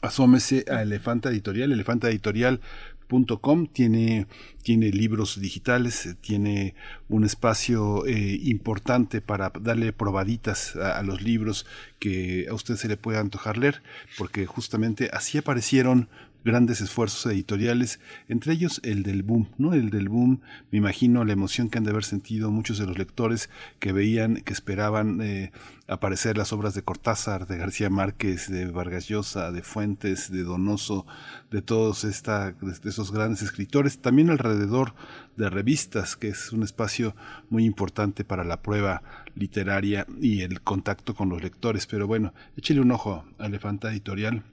asómese 0.04 0.66
a 0.70 0.82
Elefanta 0.82 1.30
Editorial, 1.30 1.72
elefantaditorial.com 1.72 3.68
tiene, 3.68 4.28
tiene 4.64 4.90
libros 4.92 5.40
digitales, 5.40 6.16
tiene 6.22 6.76
un 7.10 7.24
espacio 7.24 8.06
eh, 8.06 8.40
importante 8.44 9.22
para 9.22 9.52
darle 9.62 9.94
probaditas 9.94 10.76
a, 10.76 10.98
a, 10.98 11.04
los 11.04 11.22
libros 11.22 11.66
que 12.00 12.48
a 12.50 12.54
usted 12.54 12.76
se 12.76 12.88
le 12.88 12.98
pueda 12.98 13.20
antojar 13.20 13.58
leer, 13.58 13.82
porque 14.18 14.46
justamente 14.46 15.10
así 15.14 15.38
aparecieron 15.38 16.10
grandes 16.44 16.82
esfuerzos 16.82 17.32
editoriales, 17.32 18.00
entre 18.28 18.54
ellos 18.54 18.82
el 18.84 19.04
del 19.04 19.24
boom, 19.24 19.50
¿no? 19.58 19.74
El 19.74 19.90
del 19.90 20.10
boom, 20.10 20.42
me 20.72 20.78
imagino 20.78 21.24
la 21.26 21.34
emoción 21.34 21.70
que 21.70 21.78
han 21.78 21.84
de 21.84 21.92
haber 21.92 22.04
sentido 22.04 22.52
muchos 22.52 22.78
de 22.78 22.86
los 22.86 22.98
lectores 22.98 23.50
que 23.80 23.92
veían, 23.92 24.36
que 24.38 24.54
esperaban 24.54 25.22
eh, 25.22 25.52
aparecer 25.88 26.38
las 26.38 26.54
obras 26.54 26.74
de 26.74 26.82
Cortázar, 26.82 27.48
de 27.48 27.58
García 27.58 27.90
Márquez, 27.90 28.50
de 28.50 28.66
Vargas 28.66 29.08
Llosa, 29.08 29.52
de 29.52 29.62
Fuentes, 29.62 30.32
de 30.32 30.44
Donoso, 30.44 31.06
de 31.52 31.62
todos 31.62 32.04
esta, 32.04 32.52
de 32.52 32.90
esos 32.90 33.12
grandes 33.12 33.42
escritores, 33.42 34.00
también 34.00 34.30
alrededor 34.30 34.94
de 35.38 35.50
revistas, 35.50 36.16
que 36.16 36.30
es 36.30 36.52
un 36.52 36.64
espacio 36.64 37.16
muy 37.50 37.66
importante 37.66 38.24
para 38.24 38.44
la 38.44 38.62
prueba 38.62 39.02
literaria 39.36 40.06
y 40.22 40.42
el 40.42 40.62
contacto 40.62 41.16
con 41.16 41.30
los 41.30 41.42
lectores. 41.42 41.88
Pero 41.88 42.08
bueno, 42.08 42.34
échele 42.58 42.82
un 42.82 42.92
ojo 42.92 43.26
a 43.40 43.46
Elefanta 43.48 43.92
Editorial 43.92 44.44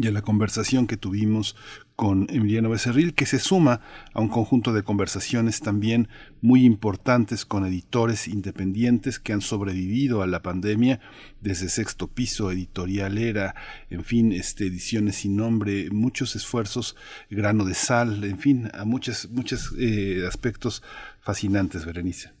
y 0.00 0.06
a 0.06 0.12
la 0.12 0.22
conversación 0.22 0.86
que 0.86 0.96
tuvimos 0.96 1.56
con 1.96 2.26
Emiliano 2.30 2.70
Becerril, 2.70 3.14
que 3.14 3.26
se 3.26 3.38
suma 3.38 3.82
a 4.14 4.20
un 4.20 4.28
conjunto 4.28 4.72
de 4.72 4.82
conversaciones 4.82 5.60
también 5.60 6.08
muy 6.40 6.64
importantes 6.64 7.44
con 7.44 7.66
editores 7.66 8.26
independientes 8.26 9.18
que 9.18 9.34
han 9.34 9.42
sobrevivido 9.42 10.22
a 10.22 10.26
la 10.26 10.40
pandemia, 10.40 11.00
desde 11.40 11.68
Sexto 11.68 12.08
Piso, 12.08 12.50
Editorial 12.50 13.18
Era, 13.18 13.54
en 13.90 14.04
fin, 14.04 14.32
este, 14.32 14.66
Ediciones 14.66 15.16
sin 15.16 15.36
Nombre, 15.36 15.90
muchos 15.90 16.34
esfuerzos, 16.36 16.96
Grano 17.28 17.64
de 17.64 17.74
Sal, 17.74 18.24
en 18.24 18.38
fin, 18.38 18.70
a 18.72 18.84
muchos, 18.84 19.28
muchos 19.30 19.74
eh, 19.78 20.24
aspectos 20.26 20.82
fascinantes, 21.20 21.84
Berenice. 21.84 22.39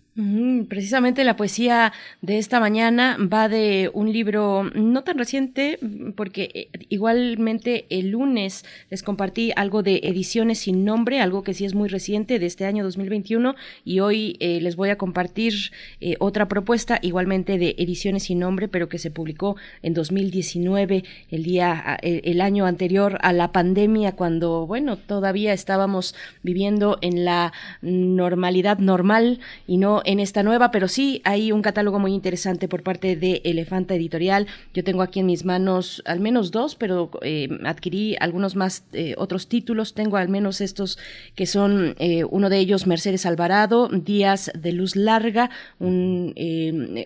Precisamente 0.68 1.22
la 1.22 1.36
poesía 1.36 1.92
de 2.20 2.38
esta 2.38 2.58
mañana 2.58 3.16
va 3.32 3.48
de 3.48 3.90
un 3.94 4.12
libro 4.12 4.64
no 4.74 5.04
tan 5.04 5.16
reciente, 5.16 5.78
porque 6.16 6.50
eh, 6.52 6.68
igualmente 6.88 7.86
el 7.90 8.10
lunes 8.10 8.64
les 8.90 9.04
compartí 9.04 9.52
algo 9.54 9.84
de 9.84 10.00
Ediciones 10.02 10.58
sin 10.58 10.84
nombre, 10.84 11.20
algo 11.20 11.44
que 11.44 11.54
sí 11.54 11.64
es 11.64 11.74
muy 11.74 11.88
reciente 11.88 12.40
de 12.40 12.46
este 12.46 12.66
año 12.66 12.82
2021, 12.82 13.54
y 13.84 14.00
hoy 14.00 14.36
eh, 14.40 14.60
les 14.60 14.74
voy 14.74 14.90
a 14.90 14.98
compartir 14.98 15.54
eh, 16.00 16.16
otra 16.18 16.48
propuesta 16.48 16.98
igualmente 17.02 17.56
de 17.56 17.76
Ediciones 17.78 18.24
sin 18.24 18.40
nombre, 18.40 18.66
pero 18.66 18.88
que 18.88 18.98
se 18.98 19.12
publicó 19.12 19.56
en 19.82 19.94
2019, 19.94 21.04
el 21.30 21.42
día, 21.44 21.98
el 22.02 22.40
año 22.40 22.66
anterior 22.66 23.18
a 23.22 23.32
la 23.32 23.52
pandemia, 23.52 24.12
cuando, 24.16 24.66
bueno, 24.66 24.96
todavía 24.96 25.52
estábamos 25.52 26.16
viviendo 26.42 26.98
en 27.00 27.24
la 27.24 27.52
normalidad 27.80 28.78
normal 28.78 29.38
y 29.68 29.76
no 29.76 29.99
en 30.04 30.20
esta 30.20 30.42
nueva, 30.42 30.70
pero 30.70 30.88
sí 30.88 31.20
hay 31.24 31.52
un 31.52 31.62
catálogo 31.62 31.98
muy 31.98 32.12
interesante 32.12 32.68
por 32.68 32.82
parte 32.82 33.16
de 33.16 33.40
Elefanta 33.44 33.94
Editorial. 33.94 34.46
Yo 34.74 34.84
tengo 34.84 35.02
aquí 35.02 35.20
en 35.20 35.26
mis 35.26 35.44
manos 35.44 36.02
al 36.06 36.20
menos 36.20 36.50
dos, 36.50 36.74
pero 36.74 37.10
eh, 37.22 37.48
adquirí 37.64 38.16
algunos 38.20 38.56
más 38.56 38.84
eh, 38.92 39.14
otros 39.18 39.48
títulos. 39.48 39.94
Tengo 39.94 40.16
al 40.16 40.28
menos 40.28 40.60
estos 40.60 40.98
que 41.34 41.46
son 41.46 41.94
eh, 41.98 42.24
uno 42.24 42.50
de 42.50 42.58
ellos 42.58 42.86
Mercedes 42.86 43.26
Alvarado, 43.26 43.88
Días 43.88 44.50
de 44.58 44.72
Luz 44.72 44.96
Larga, 44.96 45.50
un, 45.78 46.34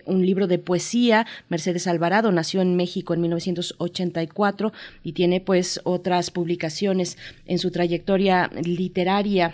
un 0.05 0.25
libro 0.25 0.47
de 0.47 0.59
poesía. 0.59 1.25
Mercedes 1.49 1.87
Alvarado 1.87 2.31
nació 2.31 2.61
en 2.61 2.75
México 2.75 3.13
en 3.13 3.21
1984 3.21 4.73
y 5.03 5.13
tiene 5.13 5.41
pues 5.41 5.81
otras 5.83 6.31
publicaciones 6.31 7.17
en 7.45 7.59
su 7.59 7.71
trayectoria 7.71 8.49
literaria 8.63 9.53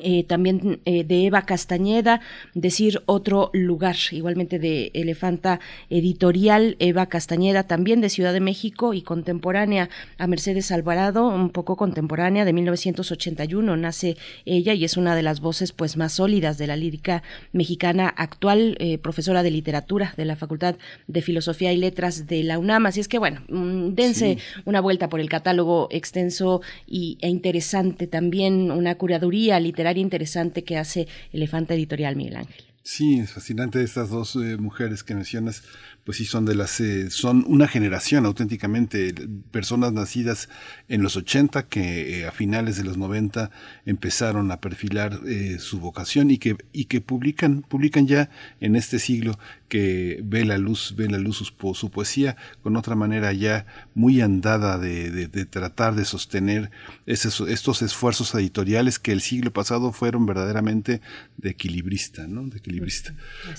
eh, 0.00 0.24
también 0.24 0.80
eh, 0.86 1.04
de 1.04 1.26
Eva 1.26 1.42
Castañeda, 1.42 2.22
decir 2.54 3.02
otro 3.04 3.50
lugar, 3.52 3.96
igualmente 4.10 4.58
de 4.58 4.90
Elefanta 4.94 5.60
Editorial, 5.90 6.76
Eva 6.78 7.10
Castañeda, 7.10 7.64
también 7.64 8.00
de 8.00 8.08
Ciudad 8.08 8.32
de 8.32 8.40
México 8.40 8.94
y 8.94 9.02
contemporánea 9.02 9.90
a 10.16 10.26
Mercedes 10.26 10.72
Alvarado, 10.72 11.28
un 11.28 11.50
poco 11.50 11.76
contemporánea 11.76 12.46
de 12.46 12.54
1981, 12.54 13.76
nace 13.76 14.16
ella 14.46 14.72
y 14.72 14.84
es 14.84 14.96
una 14.96 15.14
de 15.14 15.22
las 15.22 15.40
voces 15.40 15.72
pues 15.72 15.98
más 15.98 16.14
sólidas 16.14 16.56
de 16.56 16.68
la 16.68 16.76
lírica 16.76 17.22
mexicana 17.52 18.08
actual, 18.08 18.76
eh, 18.78 18.96
profesora 18.96 19.42
de 19.42 19.50
literatura 19.50 20.14
de 20.16 20.24
la 20.24 20.36
Facultad 20.36 20.76
de 21.06 21.20
Filosofía 21.20 21.70
y 21.70 21.76
Letras 21.76 22.26
de 22.26 22.42
la 22.44 22.58
UNAM, 22.58 22.86
así 22.86 23.00
es 23.00 23.08
que 23.08 23.18
bueno, 23.18 23.42
mm, 23.50 23.88
dense 23.88 24.38
sí. 24.38 24.62
una 24.64 24.80
vuelta 24.80 25.10
por 25.10 25.20
el 25.20 25.28
catálogo 25.28 25.88
extenso 25.90 26.62
y, 26.86 27.18
e 27.20 27.28
interesante 27.28 28.06
también, 28.06 28.70
una 28.70 28.94
curaduría 28.94 29.60
literaria 29.60 29.81
interesante 29.96 30.64
que 30.64 30.78
hace 30.78 31.08
Elefante 31.32 31.74
Editorial 31.74 32.16
Miguel 32.16 32.36
Ángel. 32.36 32.64
Sí, 32.84 33.20
es 33.20 33.30
fascinante 33.30 33.80
estas 33.84 34.10
dos 34.10 34.34
eh, 34.34 34.56
mujeres 34.56 35.04
que 35.04 35.14
mencionas, 35.14 35.62
pues 36.02 36.18
sí 36.18 36.24
son 36.24 36.44
de 36.44 36.56
las 36.56 36.80
eh, 36.80 37.10
son 37.10 37.44
una 37.46 37.68
generación 37.68 38.26
auténticamente 38.26 39.14
personas 39.52 39.92
nacidas 39.92 40.48
en 40.88 41.00
los 41.00 41.16
80 41.16 41.68
que 41.68 42.22
eh, 42.22 42.26
a 42.26 42.32
finales 42.32 42.76
de 42.76 42.82
los 42.82 42.96
90 42.96 43.52
empezaron 43.86 44.50
a 44.50 44.60
perfilar 44.60 45.20
su 45.60 45.78
vocación 45.78 46.32
y 46.32 46.38
que 46.38 46.56
y 46.72 46.86
que 46.86 47.00
publican 47.00 47.62
publican 47.62 48.08
ya 48.08 48.30
en 48.60 48.74
este 48.74 48.98
siglo 48.98 49.38
que 49.72 50.20
ve 50.22 50.44
la 50.44 50.58
luz 50.58 50.92
ve 50.98 51.08
la 51.08 51.16
luz 51.16 51.38
su, 51.38 51.74
su 51.74 51.90
poesía 51.90 52.36
con 52.62 52.76
otra 52.76 52.94
manera 52.94 53.32
ya 53.32 53.64
muy 53.94 54.20
andada 54.20 54.76
de, 54.76 55.10
de, 55.10 55.28
de 55.28 55.46
tratar 55.46 55.94
de 55.94 56.04
sostener 56.04 56.70
esos, 57.06 57.40
estos 57.48 57.80
esfuerzos 57.80 58.34
editoriales 58.34 58.98
que 58.98 59.12
el 59.12 59.22
siglo 59.22 59.50
pasado 59.50 59.90
fueron 59.92 60.26
verdaderamente 60.26 61.00
de 61.38 61.48
equilibrista, 61.48 62.26
¿no? 62.26 62.46
De 62.48 62.58
equilibrista. 62.58 63.14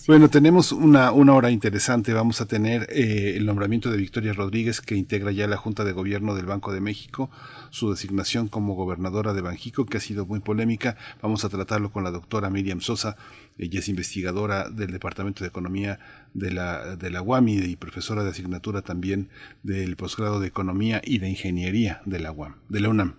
Bueno, 0.05 0.29
tenemos 0.29 0.71
una, 0.71 1.11
una 1.11 1.33
hora 1.33 1.49
interesante. 1.49 2.13
Vamos 2.13 2.41
a 2.41 2.45
tener 2.45 2.87
eh, 2.91 3.33
el 3.35 3.47
nombramiento 3.47 3.89
de 3.89 3.97
Victoria 3.97 4.33
Rodríguez, 4.33 4.81
que 4.81 4.95
integra 4.95 5.31
ya 5.31 5.47
la 5.47 5.57
Junta 5.57 5.83
de 5.83 5.93
Gobierno 5.93 6.35
del 6.35 6.45
Banco 6.45 6.71
de 6.71 6.79
México, 6.79 7.31
su 7.73 7.89
designación 7.89 8.49
como 8.49 8.75
gobernadora 8.75 9.33
de 9.33 9.41
Banjico, 9.41 9.87
que 9.87 9.97
ha 9.97 9.99
sido 9.99 10.27
muy 10.27 10.39
polémica. 10.39 10.95
Vamos 11.23 11.43
a 11.43 11.49
tratarlo 11.49 11.91
con 11.91 12.03
la 12.03 12.11
doctora 12.11 12.51
Miriam 12.51 12.81
Sosa. 12.81 13.17
Ella 13.57 13.79
es 13.79 13.89
investigadora 13.89 14.69
del 14.69 14.91
Departamento 14.91 15.43
de 15.43 15.47
Economía 15.47 15.97
de 16.35 16.51
la, 16.51 16.95
de 16.95 17.09
la 17.09 17.23
UAMI 17.23 17.55
y 17.55 17.75
profesora 17.75 18.23
de 18.23 18.29
asignatura 18.29 18.83
también 18.83 19.29
del 19.63 19.95
posgrado 19.95 20.39
de 20.39 20.49
Economía 20.49 21.01
y 21.03 21.17
de 21.17 21.29
Ingeniería 21.29 22.03
de 22.05 22.19
la 22.19 22.31
UAM, 22.31 22.57
de 22.69 22.79
la 22.79 22.89
UNAM. 22.89 23.15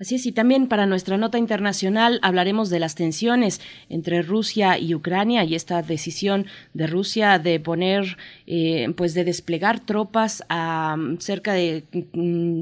Así 0.00 0.14
es, 0.14 0.26
y 0.26 0.32
también 0.32 0.68
para 0.68 0.86
nuestra 0.86 1.16
nota 1.16 1.38
internacional 1.38 2.20
hablaremos 2.22 2.70
de 2.70 2.78
las 2.78 2.94
tensiones 2.94 3.60
entre 3.88 4.22
Rusia 4.22 4.78
y 4.78 4.94
Ucrania 4.94 5.42
y 5.42 5.56
esta 5.56 5.82
decisión 5.82 6.46
de 6.72 6.86
Rusia 6.86 7.40
de 7.40 7.58
poner, 7.58 8.16
eh, 8.46 8.92
pues 8.96 9.14
de 9.14 9.24
desplegar 9.24 9.80
tropas 9.80 10.44
a 10.48 10.96
cerca 11.18 11.52
de 11.52 11.82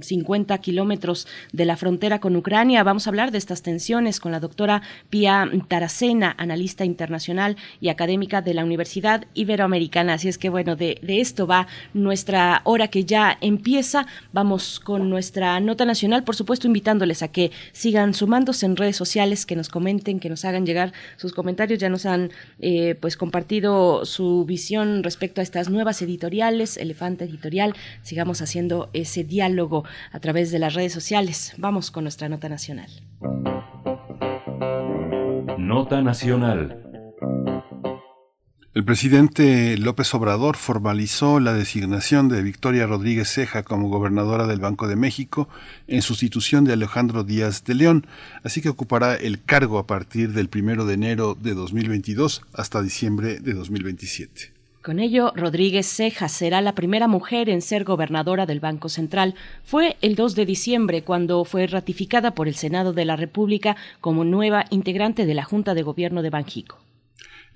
50 0.01 0.57
kilómetros 0.59 1.29
de 1.53 1.67
la 1.67 1.77
frontera 1.77 2.21
con 2.21 2.37
Ucrania. 2.37 2.83
Vamos 2.83 3.07
a 3.07 3.11
hablar 3.11 3.33
de 3.33 3.39
estas 3.39 3.61
tensiones 3.61 4.19
con 4.19 4.33
la 4.33 4.41
doctora 4.41 4.81
Pia 5.11 5.47
Taracena, 5.69 6.35
analista 6.39 6.87
internacional 6.87 7.59
y 7.83 7.91
académica 7.91 8.41
de 8.41 8.55
la 8.55 8.65
Universidad 8.65 9.27
Iberoamericana. 9.35 10.15
Así 10.15 10.29
es 10.29 10.39
que 10.39 10.49
bueno, 10.49 10.75
de, 10.75 11.01
de 11.03 11.21
esto 11.21 11.47
va 11.47 11.67
nuestra 11.93 12.63
hora 12.65 12.89
que 12.89 13.05
ya 13.05 13.37
empieza. 13.43 14.07
Vamos 14.33 14.81
con 14.81 15.11
nuestra 15.11 15.61
nota 15.61 15.85
nacional, 15.85 16.25
por 16.25 16.35
supuesto, 16.35 16.67
invitándoles 16.67 17.23
a 17.23 17.26
que 17.29 17.51
sigan 17.73 18.15
sumándose 18.15 18.67
en 18.67 18.77
redes 18.77 18.97
sociales, 18.97 19.47
que 19.47 19.57
nos 19.57 19.69
comenten, 19.69 20.21
que 20.21 20.29
nos 20.29 20.45
hagan 20.45 20.67
llegar 20.67 20.93
sus 21.17 21.33
comentarios. 21.33 21.79
Ya 21.79 21.89
nos 21.89 22.07
han 22.07 22.31
eh, 22.59 22.95
pues 23.01 23.17
compartido 23.17 24.05
su 24.05 24.45
visión 24.45 25.03
respecto 25.03 25.41
a 25.41 25.45
estas 25.45 25.71
nuevas 25.71 26.03
editoriales, 26.03 26.77
Elefante 26.77 27.25
Editorial. 27.25 27.75
Sigamos 28.03 28.43
haciendo 28.43 28.91
ese 28.93 29.25
diálogo 29.25 29.85
a 30.13 30.21
través 30.21 30.51
de 30.51 30.59
las 30.59 30.75
redes 30.75 30.93
sociales. 30.93 31.55
Vamos 31.57 31.91
con 31.91 32.05
nuestra 32.05 32.29
nota 32.29 32.49
nacional. 32.49 32.91
Nota 35.59 36.03
nacional. 36.03 36.83
El 38.77 38.85
presidente 38.85 39.79
López 39.79 40.13
Obrador 40.15 40.59
formalizó 40.59 41.41
la 41.41 41.55
designación 41.55 42.29
de 42.29 42.43
Victoria 42.43 42.87
Rodríguez 42.87 43.27
Ceja 43.33 43.63
como 43.63 43.89
gobernadora 43.89 44.47
del 44.47 44.61
Banco 44.61 44.87
de 44.87 44.97
México 44.97 45.49
en 45.89 46.03
sustitución 46.03 46.67
de 46.67 46.75
Alejandro 46.75 47.25
Díaz 47.25 47.65
de 47.65 47.75
León, 47.75 48.07
así 48.43 48.61
que 48.61 48.69
ocupará 48.69 49.15
el 49.15 49.43
cargo 49.43 49.79
a 49.79 49.87
partir 49.87 50.35
del 50.35 50.51
primero 50.51 50.85
de 50.85 50.93
enero 50.93 51.35
de 51.41 51.55
2022 51.55 52.43
hasta 52.53 52.83
diciembre 52.83 53.41
de 53.41 53.55
2027. 53.55 54.53
Con 54.83 55.01
ello, 55.01 55.33
Rodríguez 55.35 55.87
Ceja 55.87 56.29
será 56.29 56.61
la 56.61 56.75
primera 56.75 57.09
mujer 57.09 57.49
en 57.49 57.63
ser 57.63 57.83
gobernadora 57.83 58.45
del 58.45 58.61
Banco 58.61 58.91
Central. 58.91 59.37
Fue 59.65 59.97
el 60.03 60.17
2 60.17 60.35
de 60.35 60.45
diciembre 60.45 61.01
cuando 61.01 61.47
fue 61.47 61.67
ratificada 61.67 62.33
por 62.33 62.47
el 62.47 62.57
Senado 62.57 62.93
de 62.93 63.07
la 63.07 63.17
República 63.17 63.75
como 64.03 64.25
nueva 64.25 64.67
integrante 64.69 65.25
de 65.25 65.33
la 65.33 65.45
Junta 65.45 65.73
de 65.73 65.83
Gobierno 65.83 66.21
de 66.21 66.29
Banjico. 66.29 66.77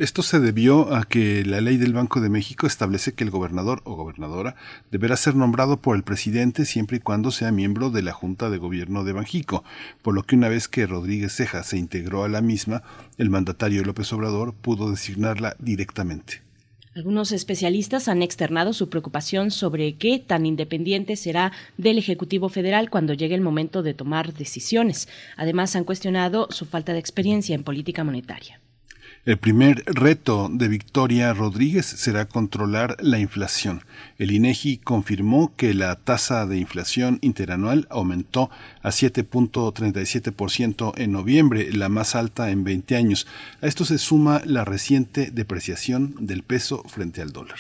Esto 0.01 0.23
se 0.23 0.41
debió 0.41 0.95
a 0.95 1.05
que 1.05 1.45
la 1.45 1.61
ley 1.61 1.77
del 1.77 1.93
Banco 1.93 2.23
de 2.23 2.31
México 2.31 2.67
establece 2.67 3.13
que 3.13 3.23
el 3.23 3.29
gobernador 3.29 3.83
o 3.85 3.97
gobernadora 3.97 4.57
deberá 4.91 5.15
ser 5.15 5.37
nombrado 5.37 5.77
por 5.77 5.95
el 5.95 6.05
presidente 6.05 6.65
siempre 6.65 6.97
y 6.97 7.01
cuando 7.01 7.31
sea 7.31 7.53
miembro 7.53 7.91
de 7.91 8.01
la 8.01 8.15
Junta 8.15 8.49
de 8.49 8.57
Gobierno 8.57 9.05
de 9.05 9.13
Banjico, 9.13 9.63
por 10.01 10.15
lo 10.15 10.23
que 10.23 10.37
una 10.37 10.49
vez 10.49 10.69
que 10.69 10.87
Rodríguez 10.87 11.37
Ceja 11.37 11.63
se 11.65 11.77
integró 11.77 12.25
a 12.25 12.31
la 12.31 12.41
misma, 12.41 12.83
el 13.19 13.29
mandatario 13.29 13.85
López 13.85 14.11
Obrador 14.15 14.55
pudo 14.55 14.91
designarla 14.91 15.55
directamente. 15.59 16.41
Algunos 16.95 17.31
especialistas 17.31 18.09
han 18.09 18.23
externado 18.23 18.73
su 18.73 18.89
preocupación 18.89 19.51
sobre 19.51 19.97
qué 19.97 20.19
tan 20.19 20.47
independiente 20.47 21.15
será 21.15 21.53
del 21.77 21.99
Ejecutivo 21.99 22.49
Federal 22.49 22.89
cuando 22.89 23.13
llegue 23.13 23.35
el 23.35 23.43
momento 23.43 23.83
de 23.83 23.93
tomar 23.93 24.33
decisiones. 24.33 25.09
Además, 25.37 25.77
han 25.77 25.85
cuestionado 25.85 26.49
su 26.49 26.65
falta 26.65 26.95
de 26.95 27.01
experiencia 27.01 27.55
en 27.55 27.65
política 27.65 28.03
monetaria. 28.03 28.61
El 29.27 29.37
primer 29.37 29.85
reto 29.85 30.49
de 30.51 30.69
Victoria 30.69 31.35
Rodríguez 31.35 31.85
será 31.85 32.25
controlar 32.25 32.97
la 33.01 33.19
inflación. 33.19 33.83
El 34.17 34.31
INEGI 34.31 34.79
confirmó 34.79 35.55
que 35.57 35.75
la 35.75 35.95
tasa 35.97 36.47
de 36.47 36.57
inflación 36.57 37.19
interanual 37.21 37.87
aumentó 37.91 38.49
a 38.83 38.89
7.37% 38.89 40.95
en 40.97 41.13
noviembre, 41.13 41.71
la 41.71 41.91
más 41.91 42.15
alta 42.15 42.51
en 42.51 42.65
20 42.65 42.97
años. 42.97 43.27
A 43.61 43.67
esto 43.67 43.85
se 43.85 43.99
suma 43.99 44.41
la 44.47 44.65
reciente 44.65 45.31
depreciación 45.31 46.15
del 46.19 46.43
peso 46.43 46.83
frente 46.89 47.21
al 47.21 47.33
dólar. 47.33 47.59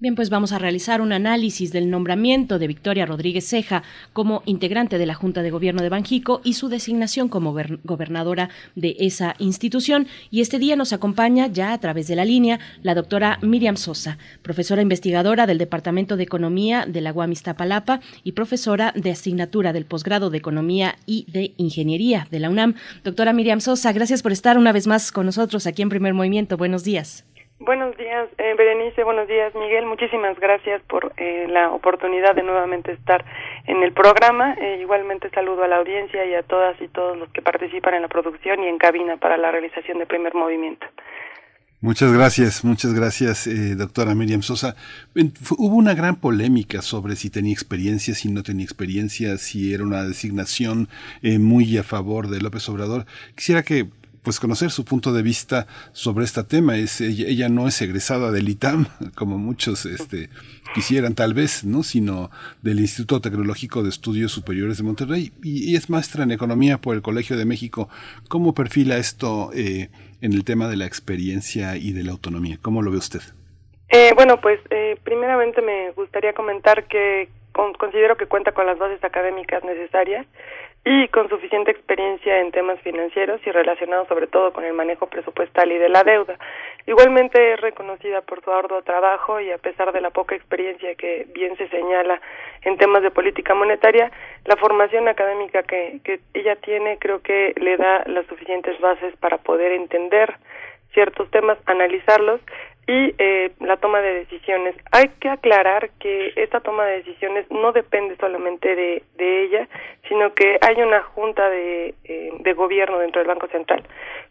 Bien, 0.00 0.14
pues 0.14 0.30
vamos 0.30 0.52
a 0.52 0.60
realizar 0.60 1.00
un 1.00 1.10
análisis 1.12 1.72
del 1.72 1.90
nombramiento 1.90 2.60
de 2.60 2.68
Victoria 2.68 3.04
Rodríguez 3.04 3.48
Ceja 3.48 3.82
como 4.12 4.44
integrante 4.46 4.96
de 4.96 5.06
la 5.06 5.14
Junta 5.14 5.42
de 5.42 5.50
Gobierno 5.50 5.82
de 5.82 5.88
Banjico 5.88 6.40
y 6.44 6.54
su 6.54 6.68
designación 6.68 7.28
como 7.28 7.52
gobernadora 7.82 8.48
de 8.76 8.94
esa 9.00 9.34
institución. 9.40 10.06
Y 10.30 10.40
este 10.40 10.60
día 10.60 10.76
nos 10.76 10.92
acompaña 10.92 11.48
ya 11.48 11.72
a 11.72 11.80
través 11.80 12.06
de 12.06 12.14
la 12.14 12.24
línea 12.24 12.60
la 12.84 12.94
doctora 12.94 13.40
Miriam 13.42 13.76
Sosa, 13.76 14.18
profesora 14.42 14.82
investigadora 14.82 15.48
del 15.48 15.58
Departamento 15.58 16.16
de 16.16 16.22
Economía 16.22 16.86
de 16.86 17.00
la 17.00 17.12
UAM 17.12 17.32
Iztapalapa 17.32 17.98
y 18.22 18.32
profesora 18.32 18.92
de 18.94 19.10
asignatura 19.10 19.72
del 19.72 19.84
posgrado 19.84 20.30
de 20.30 20.38
Economía 20.38 20.94
y 21.06 21.26
de 21.28 21.54
Ingeniería 21.56 22.28
de 22.30 22.38
la 22.38 22.50
UNAM. 22.50 22.76
Doctora 23.02 23.32
Miriam 23.32 23.60
Sosa, 23.60 23.92
gracias 23.92 24.22
por 24.22 24.30
estar 24.30 24.58
una 24.58 24.70
vez 24.70 24.86
más 24.86 25.10
con 25.10 25.26
nosotros 25.26 25.66
aquí 25.66 25.82
en 25.82 25.88
Primer 25.88 26.14
Movimiento. 26.14 26.56
Buenos 26.56 26.84
días. 26.84 27.24
Buenos 27.60 27.96
días, 27.96 28.28
eh, 28.38 28.54
Berenice. 28.56 29.02
Buenos 29.02 29.26
días, 29.26 29.52
Miguel. 29.56 29.84
Muchísimas 29.84 30.38
gracias 30.38 30.80
por 30.82 31.12
eh, 31.16 31.46
la 31.48 31.72
oportunidad 31.72 32.36
de 32.36 32.44
nuevamente 32.44 32.92
estar 32.92 33.24
en 33.66 33.82
el 33.82 33.92
programa. 33.92 34.54
Eh, 34.54 34.78
igualmente 34.80 35.28
saludo 35.30 35.64
a 35.64 35.68
la 35.68 35.78
audiencia 35.78 36.24
y 36.24 36.34
a 36.34 36.44
todas 36.44 36.80
y 36.80 36.86
todos 36.86 37.18
los 37.18 37.28
que 37.30 37.42
participan 37.42 37.94
en 37.94 38.02
la 38.02 38.08
producción 38.08 38.62
y 38.62 38.68
en 38.68 38.78
cabina 38.78 39.16
para 39.16 39.36
la 39.36 39.50
realización 39.50 39.98
de 39.98 40.06
primer 40.06 40.34
movimiento. 40.34 40.86
Muchas 41.80 42.12
gracias, 42.12 42.64
muchas 42.64 42.92
gracias, 42.92 43.48
doctora 43.76 44.12
Miriam 44.14 44.42
Sosa. 44.42 44.74
Hubo 45.14 45.76
una 45.76 45.94
gran 45.94 46.16
polémica 46.16 46.82
sobre 46.82 47.14
si 47.14 47.30
tenía 47.30 47.52
experiencia, 47.52 48.14
si 48.14 48.28
no 48.28 48.42
tenía 48.42 48.64
experiencia, 48.64 49.36
si 49.38 49.72
era 49.72 49.84
una 49.84 50.02
designación 50.02 50.88
muy 51.22 51.78
a 51.78 51.84
favor 51.84 52.28
de 52.28 52.40
López 52.40 52.68
Obrador. 52.68 53.04
Quisiera 53.36 53.62
que 53.62 53.86
pues 54.28 54.40
conocer 54.40 54.70
su 54.70 54.84
punto 54.84 55.14
de 55.14 55.22
vista 55.22 55.66
sobre 55.92 56.26
este 56.26 56.44
tema. 56.44 56.76
Es, 56.76 57.00
ella, 57.00 57.48
no 57.48 57.66
es 57.66 57.80
egresada 57.80 58.30
del 58.30 58.50
ITAM, 58.50 58.84
como 59.16 59.38
muchos 59.38 59.86
este, 59.86 60.28
quisieran 60.74 61.14
tal 61.14 61.32
vez, 61.32 61.64
¿no? 61.64 61.82
sino 61.82 62.30
del 62.60 62.78
Instituto 62.78 63.22
Tecnológico 63.22 63.82
de 63.82 63.88
Estudios 63.88 64.30
Superiores 64.30 64.76
de 64.76 64.82
Monterrey 64.82 65.32
y, 65.42 65.76
es 65.76 65.88
maestra 65.88 66.24
en 66.24 66.30
economía 66.30 66.76
por 66.76 66.94
el 66.94 67.00
Colegio 67.00 67.38
de 67.38 67.46
México. 67.46 67.88
¿Cómo 68.28 68.52
perfila 68.52 68.98
esto 68.98 69.48
eh, 69.54 69.88
en 70.20 70.34
el 70.34 70.44
tema 70.44 70.68
de 70.68 70.76
la 70.76 70.84
experiencia 70.84 71.78
y 71.78 71.92
de 71.92 72.04
la 72.04 72.12
autonomía? 72.12 72.58
¿Cómo 72.60 72.82
lo 72.82 72.90
ve 72.90 72.98
usted? 72.98 73.22
Eh, 73.88 74.12
bueno, 74.14 74.42
pues 74.42 74.60
eh, 74.68 74.98
primeramente 75.04 75.62
me 75.62 75.92
gustaría 75.92 76.34
comentar 76.34 76.86
que 76.86 77.30
considero 77.78 78.18
que 78.18 78.26
cuenta 78.26 78.52
con 78.52 78.66
las 78.66 78.78
bases 78.78 79.02
académicas 79.02 79.64
necesarias 79.64 80.26
y 80.90 81.06
con 81.08 81.28
suficiente 81.28 81.70
experiencia 81.70 82.40
en 82.40 82.50
temas 82.50 82.80
financieros 82.80 83.42
y 83.46 83.50
relacionados 83.50 84.08
sobre 84.08 84.26
todo 84.26 84.54
con 84.54 84.64
el 84.64 84.72
manejo 84.72 85.06
presupuestal 85.06 85.70
y 85.70 85.76
de 85.76 85.90
la 85.90 86.02
deuda. 86.02 86.38
Igualmente 86.86 87.52
es 87.52 87.60
reconocida 87.60 88.22
por 88.22 88.42
su 88.42 88.50
arduo 88.50 88.80
trabajo 88.80 89.38
y 89.38 89.50
a 89.50 89.58
pesar 89.58 89.92
de 89.92 90.00
la 90.00 90.08
poca 90.08 90.34
experiencia 90.34 90.94
que 90.94 91.26
bien 91.34 91.54
se 91.58 91.68
señala 91.68 92.22
en 92.62 92.78
temas 92.78 93.02
de 93.02 93.10
política 93.10 93.54
monetaria, 93.54 94.10
la 94.46 94.56
formación 94.56 95.08
académica 95.08 95.62
que, 95.62 96.00
que 96.04 96.20
ella 96.32 96.56
tiene 96.56 96.96
creo 96.98 97.20
que 97.20 97.52
le 97.60 97.76
da 97.76 98.04
las 98.06 98.24
suficientes 98.24 98.80
bases 98.80 99.14
para 99.18 99.36
poder 99.36 99.72
entender 99.72 100.36
ciertos 100.94 101.30
temas, 101.30 101.58
analizarlos 101.66 102.40
y 102.88 103.14
eh, 103.18 103.52
la 103.60 103.76
toma 103.76 104.00
de 104.00 104.14
decisiones. 104.14 104.74
Hay 104.90 105.10
que 105.20 105.28
aclarar 105.28 105.90
que 106.00 106.32
esta 106.36 106.60
toma 106.60 106.86
de 106.86 106.96
decisiones 106.96 107.48
no 107.50 107.72
depende 107.72 108.16
solamente 108.16 108.74
de, 108.74 109.02
de 109.16 109.44
ella, 109.44 109.68
sino 110.08 110.32
que 110.32 110.58
hay 110.62 110.82
una 110.82 111.02
junta 111.02 111.50
de, 111.50 111.94
eh, 112.04 112.32
de 112.40 112.52
gobierno 112.54 112.98
dentro 112.98 113.20
del 113.20 113.28
Banco 113.28 113.46
Central, 113.48 113.84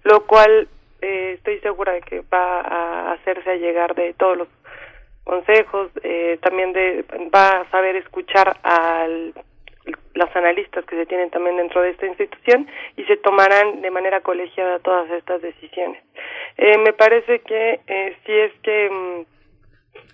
lo 0.04 0.26
cual 0.26 0.68
eh, 1.04 1.34
estoy 1.38 1.60
segura 1.60 1.94
de 1.94 2.02
que 2.02 2.24
va 2.34 2.62
a 2.62 3.14
hacerse 3.14 3.52
a 3.52 3.56
llegar 3.58 3.94
de 3.94 4.16
todos 4.16 4.38
los 4.38 4.48
consejos, 5.24 5.92
eh, 6.02 6.40
también 6.42 6.74
de, 6.74 7.06
va 7.34 7.60
a 7.62 7.70
saber 7.70 7.96
escuchar 7.98 8.58
al 8.64 9.36
las 10.14 10.36
analistas 10.36 10.86
que 10.86 10.96
se 10.96 11.06
tienen 11.06 11.30
también 11.30 11.58
dentro 11.58 11.82
de 11.82 11.92
esta 11.92 12.06
institución 12.06 12.68
y 12.96 13.04
se 13.06 13.18
tomarán 13.18 13.82
de 13.82 13.92
manera 13.92 14.22
colegiada 14.22 14.80
todas 14.80 15.10
estas 15.12 15.42
decisiones. 15.42 16.02
Eh, 16.58 16.78
me 16.78 16.94
parece 16.94 17.40
que 17.40 17.80
eh, 17.88 18.18
si 18.26 18.32
es 18.32 18.54
que 18.62 18.90
mm, 18.90 19.38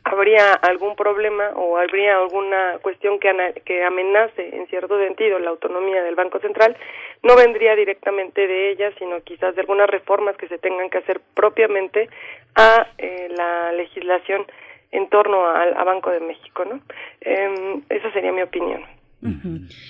habría 0.04 0.54
algún 0.54 0.96
problema 0.96 1.52
o 1.56 1.78
habría 1.78 2.18
alguna 2.18 2.78
cuestión 2.82 3.20
que, 3.20 3.84
amenace 3.84 4.56
en 4.56 4.68
cierto 4.68 5.00
sentido 5.00 5.40
la 5.40 5.52
autonomía 5.52 6.04
del 6.04 6.16
Banco 6.16 6.40
Central, 6.40 6.76
no 7.22 7.36
vendría 7.36 7.76
directamente 7.76 8.46
de 8.46 8.72
ella, 8.72 8.92
sino 9.00 9.22
quizás 9.22 9.56
de 9.56 9.62
algunas 9.62 9.90
reformas 9.90 10.36
que 10.36 10.48
se 10.48 10.58
tengan 10.58 10.90
que 10.90 10.98
hacer 10.98 11.22
propiamente 11.34 12.10
a 12.56 12.88
eh, 12.98 13.30
la 13.36 13.72
legislación 13.72 14.46
en 14.92 15.10
torno 15.10 15.48
al 15.48 15.74
Banco 15.86 16.12
de 16.12 16.20
México, 16.20 16.66
¿no? 16.66 16.80
Eh, 17.22 17.82
esa 17.90 18.12
sería 18.12 18.32
mi 18.32 18.44
opinión. 18.44 18.86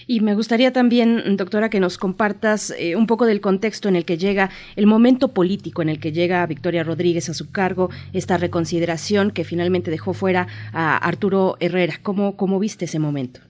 Y 0.07 0.21
me 0.21 0.35
gustaría 0.35 0.71
también, 0.71 1.37
doctora, 1.37 1.69
que 1.69 1.79
nos 1.79 1.97
compartas 1.97 2.73
eh, 2.77 2.95
un 2.95 3.07
poco 3.07 3.25
del 3.25 3.41
contexto 3.41 3.89
en 3.89 3.95
el 3.95 4.05
que 4.05 4.17
llega, 4.17 4.49
el 4.75 4.87
momento 4.87 5.33
político 5.33 5.81
en 5.81 5.89
el 5.89 5.99
que 5.99 6.11
llega 6.11 6.45
Victoria 6.45 6.83
Rodríguez 6.83 7.29
a 7.29 7.33
su 7.33 7.51
cargo, 7.51 7.89
esta 8.13 8.37
reconsideración 8.37 9.31
que 9.31 9.43
finalmente 9.43 9.91
dejó 9.91 10.13
fuera 10.13 10.47
a 10.73 10.97
Arturo 10.97 11.57
Herrera. 11.59 11.95
¿Cómo, 12.01 12.37
cómo 12.37 12.59
viste 12.59 12.85
ese 12.85 12.99
momento? 12.99 13.41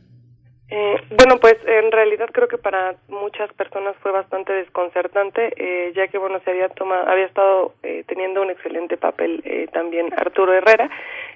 Eh, 0.75 0.95
bueno, 1.11 1.37
pues 1.39 1.55
en 1.67 1.91
realidad 1.91 2.29
creo 2.31 2.47
que 2.47 2.57
para 2.57 2.95
muchas 3.07 3.53
personas 3.53 3.95
fue 4.01 4.11
bastante 4.11 4.53
desconcertante, 4.53 5.53
eh, 5.55 5.93
ya 5.95 6.07
que 6.07 6.17
bueno 6.17 6.39
se 6.43 6.49
había 6.49 6.67
tomado, 6.69 7.07
había 7.07 7.25
estado 7.25 7.75
eh, 7.83 8.03
teniendo 8.07 8.41
un 8.41 8.49
excelente 8.49 8.97
papel 8.97 9.43
eh, 9.45 9.67
también 9.71 10.11
Arturo 10.17 10.51
Herrera 10.51 10.89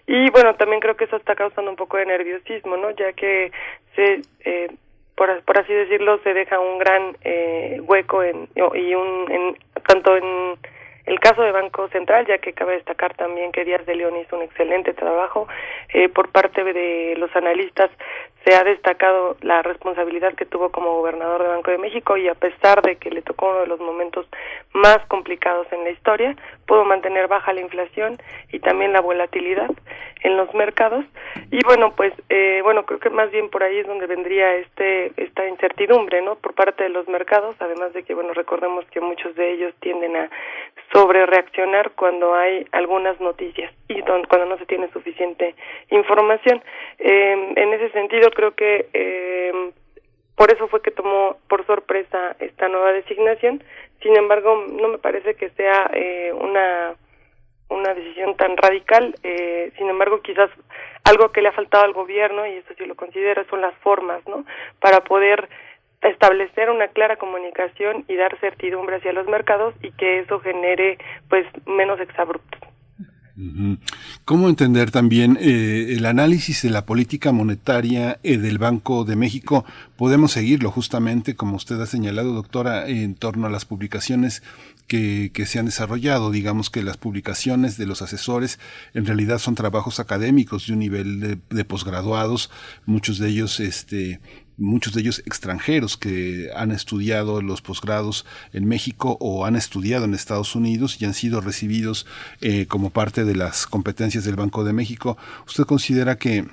y 0.08 0.30
bueno 0.32 0.56
también 0.56 0.80
creo 0.80 0.96
que 0.96 1.04
eso 1.04 1.18
está 1.18 1.36
causando 1.36 1.70
un 1.70 1.78
poco 1.78 1.98
de 1.98 2.06
nerviosismo, 2.06 2.78
no, 2.78 2.92
ya 2.92 3.14
que 3.14 3.52
se 3.96 4.22
eh, 4.46 4.72
por, 5.16 5.44
por 5.44 5.60
así 5.60 5.74
decirlo 5.74 6.20
se 6.24 6.34
deja 6.34 6.60
un 6.60 6.80
gran 6.80 7.18
eh, 7.24 7.80
hueco 7.84 8.24
en 8.24 8.48
y 8.56 8.96
un 8.96 9.32
en, 9.32 9.58
tanto 9.86 10.16
en 10.16 10.58
el 11.08 11.20
caso 11.22 11.42
de 11.42 11.52
Banco 11.52 11.88
Central, 11.88 12.26
ya 12.28 12.38
que 12.38 12.54
cabe 12.54 12.74
destacar 12.74 13.16
también 13.16 13.54
que 13.54 13.64
Díaz 13.64 13.86
de 13.86 13.96
León 13.96 14.18
hizo 14.18 14.36
un 14.36 14.44
excelente 14.44 14.94
trabajo 14.94 15.48
eh, 15.94 16.10
por 16.10 16.30
parte 16.32 16.64
de 16.64 17.16
los 17.18 17.34
analistas 17.36 17.90
se 18.48 18.56
ha 18.56 18.64
destacado 18.64 19.36
la 19.42 19.62
responsabilidad 19.62 20.34
que 20.36 20.46
tuvo 20.46 20.70
como 20.72 20.94
gobernador 20.94 21.44
de 21.44 21.50
Banco 21.50 21.70
de 21.70 21.80
México 21.80 22.16
y 22.16 22.30
a 22.30 22.34
pesar 22.34 22.82
de 22.82 22.96
que 22.96 23.12
le 23.12 23.22
tocó 23.22 23.50
uno 23.50 23.60
de 23.60 23.68
los 23.68 23.82
momentos 23.82 24.26
más 24.74 25.00
complicados 25.10 25.68
en 25.74 25.84
la 25.84 25.90
historia, 25.90 26.34
pudo 26.66 26.86
mantener 26.86 27.28
baja 27.28 27.52
la 27.52 27.60
inflación 27.60 28.16
y 28.54 28.60
también 28.60 28.94
la 28.94 29.02
volatilidad 29.02 29.70
en 30.24 30.38
los 30.38 30.54
mercados. 30.54 31.04
Y 31.52 31.60
bueno 31.66 31.94
pues 31.94 32.14
eh, 32.30 32.62
bueno 32.64 32.86
creo 32.86 33.00
que 33.02 33.10
más 33.10 33.30
bien 33.32 33.50
por 33.50 33.64
ahí 33.64 33.80
es 33.80 33.88
donde 33.88 34.08
vendría 34.08 34.56
este 34.56 35.12
esta 35.22 35.46
incertidumbre 35.46 36.22
no 36.22 36.36
por 36.36 36.54
parte 36.54 36.84
de 36.84 36.90
los 36.90 37.08
mercados 37.10 37.56
además 37.60 37.92
de 37.92 38.04
que 38.04 38.14
bueno 38.14 38.34
recordemos 38.34 38.86
que 38.92 39.02
muchos 39.02 39.36
de 39.36 39.52
ellos 39.52 39.74
tienden 39.82 40.16
a 40.16 40.30
sobre 40.98 41.28
reaccionar 41.28 41.92
cuando 41.92 42.34
hay 42.34 42.66
algunas 42.72 43.20
noticias 43.22 43.72
y 43.88 44.02
cuando 44.02 44.46
no 44.48 44.58
se 44.58 44.66
tiene 44.66 44.90
suficiente 44.92 45.54
información 45.92 46.64
eh, 46.98 47.54
en 47.56 47.74
ese 47.74 47.92
sentido 47.92 48.32
creo 48.32 48.56
que 48.56 48.88
eh, 48.94 49.72
por 50.36 50.52
eso 50.52 50.68
fue 50.68 50.82
que 50.82 50.90
tomó 50.90 51.38
por 51.50 51.66
sorpresa 51.66 52.36
esta 52.40 52.68
nueva 52.68 52.94
designación. 52.94 53.64
Sin 54.04 54.16
embargo, 54.16 54.66
no 54.70 54.88
me 54.88 55.00
parece 55.00 55.34
que 55.34 55.50
sea 55.50 55.90
eh, 55.94 56.32
una 56.32 56.96
una 57.70 57.94
decisión 57.94 58.38
tan 58.38 58.56
radical. 58.56 59.16
Eh, 59.24 59.72
sin 59.78 59.90
embargo, 59.90 60.22
quizás 60.22 60.50
algo 61.04 61.32
que 61.32 61.42
le 61.42 61.50
ha 61.50 61.54
faltado 61.54 61.84
al 61.84 61.94
gobierno, 61.94 62.46
y 62.46 62.54
eso 62.54 62.74
sí 62.78 62.86
lo 62.86 62.96
considero, 62.96 63.46
son 63.50 63.62
las 63.62 63.76
formas, 63.80 64.26
¿no? 64.28 64.46
Para 64.80 65.02
poder 65.02 65.50
establecer 66.02 66.70
una 66.70 66.88
clara 66.90 67.18
comunicación 67.18 68.06
y 68.08 68.16
dar 68.16 68.38
certidumbre 68.40 68.98
hacia 68.98 69.14
los 69.14 69.28
mercados 69.28 69.74
y 69.82 69.92
que 69.92 70.20
eso 70.20 70.40
genere, 70.40 70.98
pues, 71.30 71.46
menos 71.66 72.00
exabruptos. 72.00 72.62
¿Cómo 74.26 74.50
entender 74.50 74.90
también 74.90 75.38
eh, 75.40 75.94
el 75.96 76.08
análisis 76.08 76.64
de 76.64 76.72
la 76.72 76.88
política 76.88 77.32
monetaria 77.32 78.20
eh, 78.24 78.38
del 78.38 78.58
Banco 78.58 79.06
de 79.06 79.16
México? 79.16 79.64
Podemos 79.96 80.32
seguirlo 80.32 80.72
justamente, 80.72 81.36
como 81.36 81.56
usted 81.56 81.80
ha 81.80 81.86
señalado, 81.86 82.34
doctora, 82.34 82.88
en 82.88 83.14
torno 83.14 83.46
a 83.46 83.52
las 83.52 83.66
publicaciones 83.66 84.42
que, 84.88 85.30
que, 85.36 85.46
se 85.46 85.60
han 85.60 85.66
desarrollado. 85.66 86.32
Digamos 86.32 86.72
que 86.72 86.82
las 86.82 86.98
publicaciones 86.98 87.78
de 87.78 87.86
los 87.86 88.02
asesores 88.02 88.60
en 88.96 89.06
realidad 89.06 89.38
son 89.38 89.54
trabajos 89.54 90.00
académicos 90.00 90.66
de 90.66 90.74
un 90.74 90.80
nivel 90.80 91.20
de, 91.20 91.38
de 91.52 91.66
posgraduados, 91.66 92.50
muchos 92.88 93.20
de 93.20 93.30
ellos 93.30 93.60
este, 93.60 94.20
muchos 94.58 94.94
de 94.94 95.02
ellos 95.02 95.20
extranjeros 95.26 95.98
que 95.98 96.50
han 96.56 96.72
estudiado 96.72 97.42
los 97.42 97.62
posgrados 97.62 98.26
en 98.54 98.66
México 98.66 99.18
o 99.20 99.46
han 99.46 99.56
estudiado 99.56 100.06
en 100.06 100.14
Estados 100.14 100.56
Unidos 100.56 100.98
y 101.00 101.06
han 101.06 101.14
sido 101.14 101.42
recibidos 101.42 102.06
eh, 102.42 102.66
como 102.66 102.90
parte 102.90 103.24
de 103.24 103.36
las 103.36 103.68
competencias 103.68 104.24
del 104.24 104.36
Banco 104.36 104.64
de 104.64 104.74
México. 104.74 105.18
¿Usted 105.46 105.66
considera 105.66 106.18
que 106.18 106.48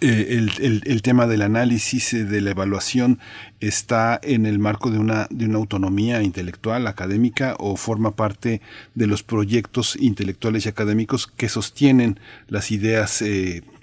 eh, 0.00 0.48
el, 0.84 1.02
tema 1.02 1.26
del 1.26 1.42
análisis, 1.42 2.14
eh, 2.14 2.24
de 2.24 2.40
la 2.40 2.50
evaluación, 2.50 3.18
está 3.60 4.18
en 4.22 4.46
el 4.46 4.58
marco 4.58 4.90
de 4.90 4.98
una, 4.98 5.26
de 5.30 5.44
una 5.44 5.58
autonomía 5.58 6.22
intelectual, 6.22 6.86
académica, 6.86 7.54
o 7.58 7.76
forma 7.76 8.16
parte 8.16 8.62
de 8.94 9.06
los 9.06 9.22
proyectos 9.22 9.96
intelectuales 9.96 10.64
y 10.64 10.70
académicos 10.70 11.26
que 11.26 11.48
sostienen 11.48 12.18
las 12.48 12.70
ideas 12.70 13.22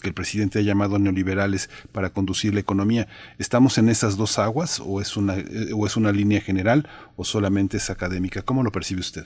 que 0.01 0.09
el 0.09 0.13
presidente 0.13 0.59
ha 0.59 0.61
llamado 0.61 0.99
neoliberales 0.99 1.69
para 1.93 2.09
conducir 2.09 2.53
la 2.53 2.59
economía. 2.59 3.07
¿Estamos 3.39 3.77
en 3.77 3.89
esas 3.89 4.17
dos 4.17 4.39
aguas 4.39 4.81
o 4.85 4.99
es 4.99 5.15
una, 5.15 5.35
o 5.75 5.85
es 5.85 5.95
una 5.95 6.11
línea 6.11 6.41
general 6.41 6.87
o 7.15 7.23
solamente 7.23 7.77
es 7.77 7.89
académica? 7.89 8.41
¿Cómo 8.43 8.63
lo 8.63 8.71
percibe 8.71 8.99
usted? 9.01 9.23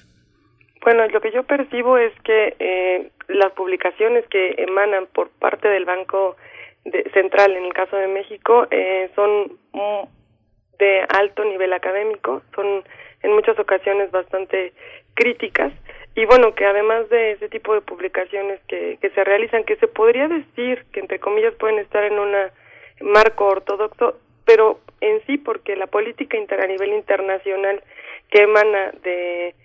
Bueno, 0.82 1.08
lo 1.08 1.20
que 1.20 1.32
yo 1.32 1.42
percibo 1.44 1.98
es 1.98 2.14
que 2.24 2.56
eh, 2.60 3.10
las 3.28 3.52
publicaciones 3.54 4.24
que 4.28 4.54
emanan 4.60 5.08
por 5.12 5.30
parte 5.30 5.68
del 5.68 5.84
Banco 5.84 6.36
de, 6.84 7.10
Central, 7.12 7.56
en 7.56 7.66
el 7.66 7.74
caso 7.74 7.98
de 7.98 8.08
México, 8.08 8.68
eh, 8.70 9.10
son 9.16 9.58
de 10.78 11.02
alto 11.10 11.44
nivel 11.44 11.74
académico, 11.74 12.44
son 12.54 12.84
en 13.24 13.34
muchas 13.34 13.58
ocasiones 13.58 14.12
bastante 14.12 14.74
críticas 15.16 15.74
y 16.16 16.26
bueno, 16.26 16.56
que 16.56 16.66
además 16.66 17.10
de 17.10 17.32
ese 17.32 17.50
tipo 17.50 17.74
de 17.74 17.82
publicaciones 17.82 18.62
que, 18.68 18.98
que 19.02 19.10
se 19.10 19.24
realizan, 19.24 19.66
que 19.66 19.76
se 19.76 19.88
podría 19.88 20.28
decir 20.30 20.86
que 20.94 21.02
entre 21.02 21.20
comillas 21.20 21.54
pueden 21.56 21.80
estar 21.80 22.04
en 22.04 22.18
un 22.18 22.32
marco 23.02 23.46
ortodoxo, 23.46 24.18
pero 24.46 24.80
en 25.02 25.26
sí 25.26 25.38
porque 25.38 25.76
la 25.76 25.88
política 25.88 26.38
inter, 26.38 26.62
a 26.62 26.68
nivel 26.68 26.94
internacional 26.94 27.84
que 28.30 28.44
emana 28.44 28.92
de 29.04 29.56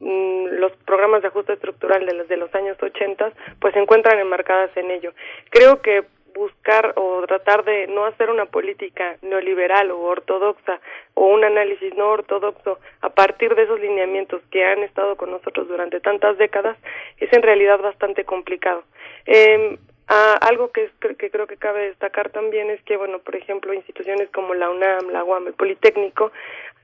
mm, 0.00 0.46
los 0.58 0.72
programas 0.86 1.22
de 1.22 1.28
ajuste 1.28 1.52
estructural 1.52 2.06
de 2.06 2.14
los 2.14 2.28
de 2.28 2.36
los 2.36 2.54
años 2.54 2.78
80 2.82 3.32
pues 3.60 3.74
se 3.74 3.80
encuentran 3.80 4.18
enmarcadas 4.18 4.74
en 4.76 4.90
ello. 4.90 5.12
Creo 5.50 5.82
que 5.82 6.04
buscar 6.36 6.92
o 6.96 7.24
tratar 7.26 7.64
de 7.64 7.86
no 7.88 8.04
hacer 8.04 8.30
una 8.30 8.46
política 8.46 9.16
neoliberal 9.22 9.90
o 9.90 10.00
ortodoxa 10.00 10.80
o 11.14 11.26
un 11.26 11.44
análisis 11.44 11.94
no 11.96 12.10
ortodoxo 12.10 12.78
a 13.00 13.08
partir 13.08 13.54
de 13.54 13.62
esos 13.62 13.80
lineamientos 13.80 14.42
que 14.50 14.64
han 14.64 14.82
estado 14.82 15.16
con 15.16 15.30
nosotros 15.30 15.66
durante 15.66 16.00
tantas 16.00 16.36
décadas 16.38 16.76
es 17.18 17.32
en 17.32 17.42
realidad 17.42 17.80
bastante 17.80 18.24
complicado. 18.24 18.84
Eh, 19.26 19.78
algo 20.08 20.70
que, 20.70 20.88
que 21.18 21.30
creo 21.30 21.46
que 21.46 21.56
cabe 21.56 21.88
destacar 21.88 22.30
también 22.30 22.70
es 22.70 22.80
que, 22.82 22.96
bueno, 22.96 23.18
por 23.18 23.34
ejemplo, 23.34 23.72
instituciones 23.74 24.28
como 24.30 24.54
la 24.54 24.70
UNAM, 24.70 25.08
la 25.10 25.24
UAM, 25.24 25.48
el 25.48 25.54
Politécnico, 25.54 26.30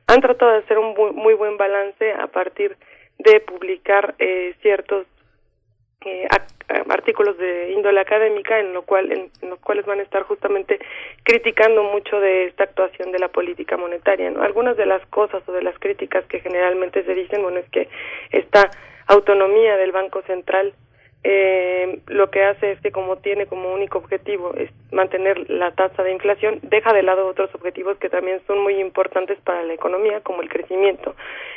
han 0.09 0.21
tratado 0.21 0.53
de 0.53 0.59
hacer 0.59 0.79
un 0.79 0.95
muy, 1.15 1.35
buen 1.35 1.57
balance 1.57 2.13
a 2.13 2.27
partir 2.27 2.77
de 3.19 3.39
publicar 3.41 4.15
eh, 4.19 4.55
ciertos 4.61 5.07
eh, 6.05 6.29
artículos 6.89 7.37
de 7.39 7.73
índole 7.73 8.01
académica 8.01 8.59
en 8.59 8.73
lo 8.73 8.83
cual 8.83 9.13
en, 9.13 9.31
los 9.49 9.59
cuales 9.61 9.87
van 9.87 10.01
a 10.01 10.03
estar 10.03 10.23
justamente 10.23 10.79
criticando 11.23 11.83
mucho 11.83 12.21
de 12.21 12.47
esta 12.47 12.65
actuación 12.65 13.13
de 13.13 13.19
la 13.19 13.29
política 13.29 13.77
monetaria 13.77 14.31
¿no? 14.31 14.43
algunas 14.43 14.77
de 14.77 14.87
las 14.87 15.05
cosas 15.07 15.43
o 15.47 15.53
de 15.53 15.63
las 15.63 15.79
críticas 15.79 16.25
que 16.27 16.41
generalmente 16.41 17.05
se 17.05 17.15
dicen 17.15 17.43
bueno 17.43 17.59
es 17.59 17.69
que 17.71 17.89
esta 18.31 18.71
autonomía 19.07 19.77
del 19.77 19.93
banco 19.93 20.23
central 20.23 20.73
eh, 21.25 22.01
lo 22.09 22.31
que 22.31 22.43
hace 22.43 22.73
es 22.73 22.81
que 22.81 22.91
como 22.91 23.17
tiene 23.19 23.47
como 23.47 23.73
único 23.73 23.99
objetivo 23.99 24.55
es 24.55 24.71
mantener 24.91 25.49
la 25.49 25.71
tasa 25.71 26.03
de 26.03 26.11
inflación, 26.11 26.59
deja 26.63 26.93
de 26.93 27.05
lado 27.05 27.29
otros 27.29 27.55
objetivos 27.55 27.97
que 27.99 28.09
también 28.09 28.41
son 28.49 28.59
muy 28.61 28.81
importantes 28.81 29.39
para 29.45 29.63
la 29.63 29.73
economía, 29.73 30.21
como 30.21 30.43
el 30.43 30.49
crecimiento, 30.49 31.15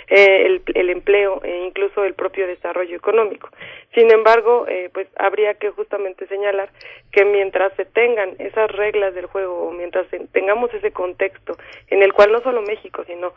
eh, 0.07 0.61
el, 0.67 0.89
empleo 0.91 1.41
e 1.43 1.65
incluso 1.65 2.03
el 2.03 2.13
propio 2.13 2.45
desarrollo 2.45 2.95
económico. 2.95 3.49
Sin 3.95 4.11
embargo, 4.11 4.67
eh, 4.67 4.91
pues 4.93 5.07
habría 5.17 5.55
que 5.55 5.71
justamente 5.71 6.27
señalar 6.27 6.69
que 7.11 7.25
mientras 7.25 7.73
se 7.73 7.85
tengan 7.85 8.35
esas 8.37 8.69
reglas 8.71 9.15
del 9.15 9.25
juego 9.25 9.67
o 9.67 9.71
mientras 9.71 10.05
tengamos 10.31 10.71
ese 10.75 10.91
contexto 10.91 11.57
en 11.87 12.03
el 12.03 12.13
cual 12.13 12.31
no 12.31 12.41
solo 12.41 12.61
México, 12.61 13.03
sino 13.07 13.33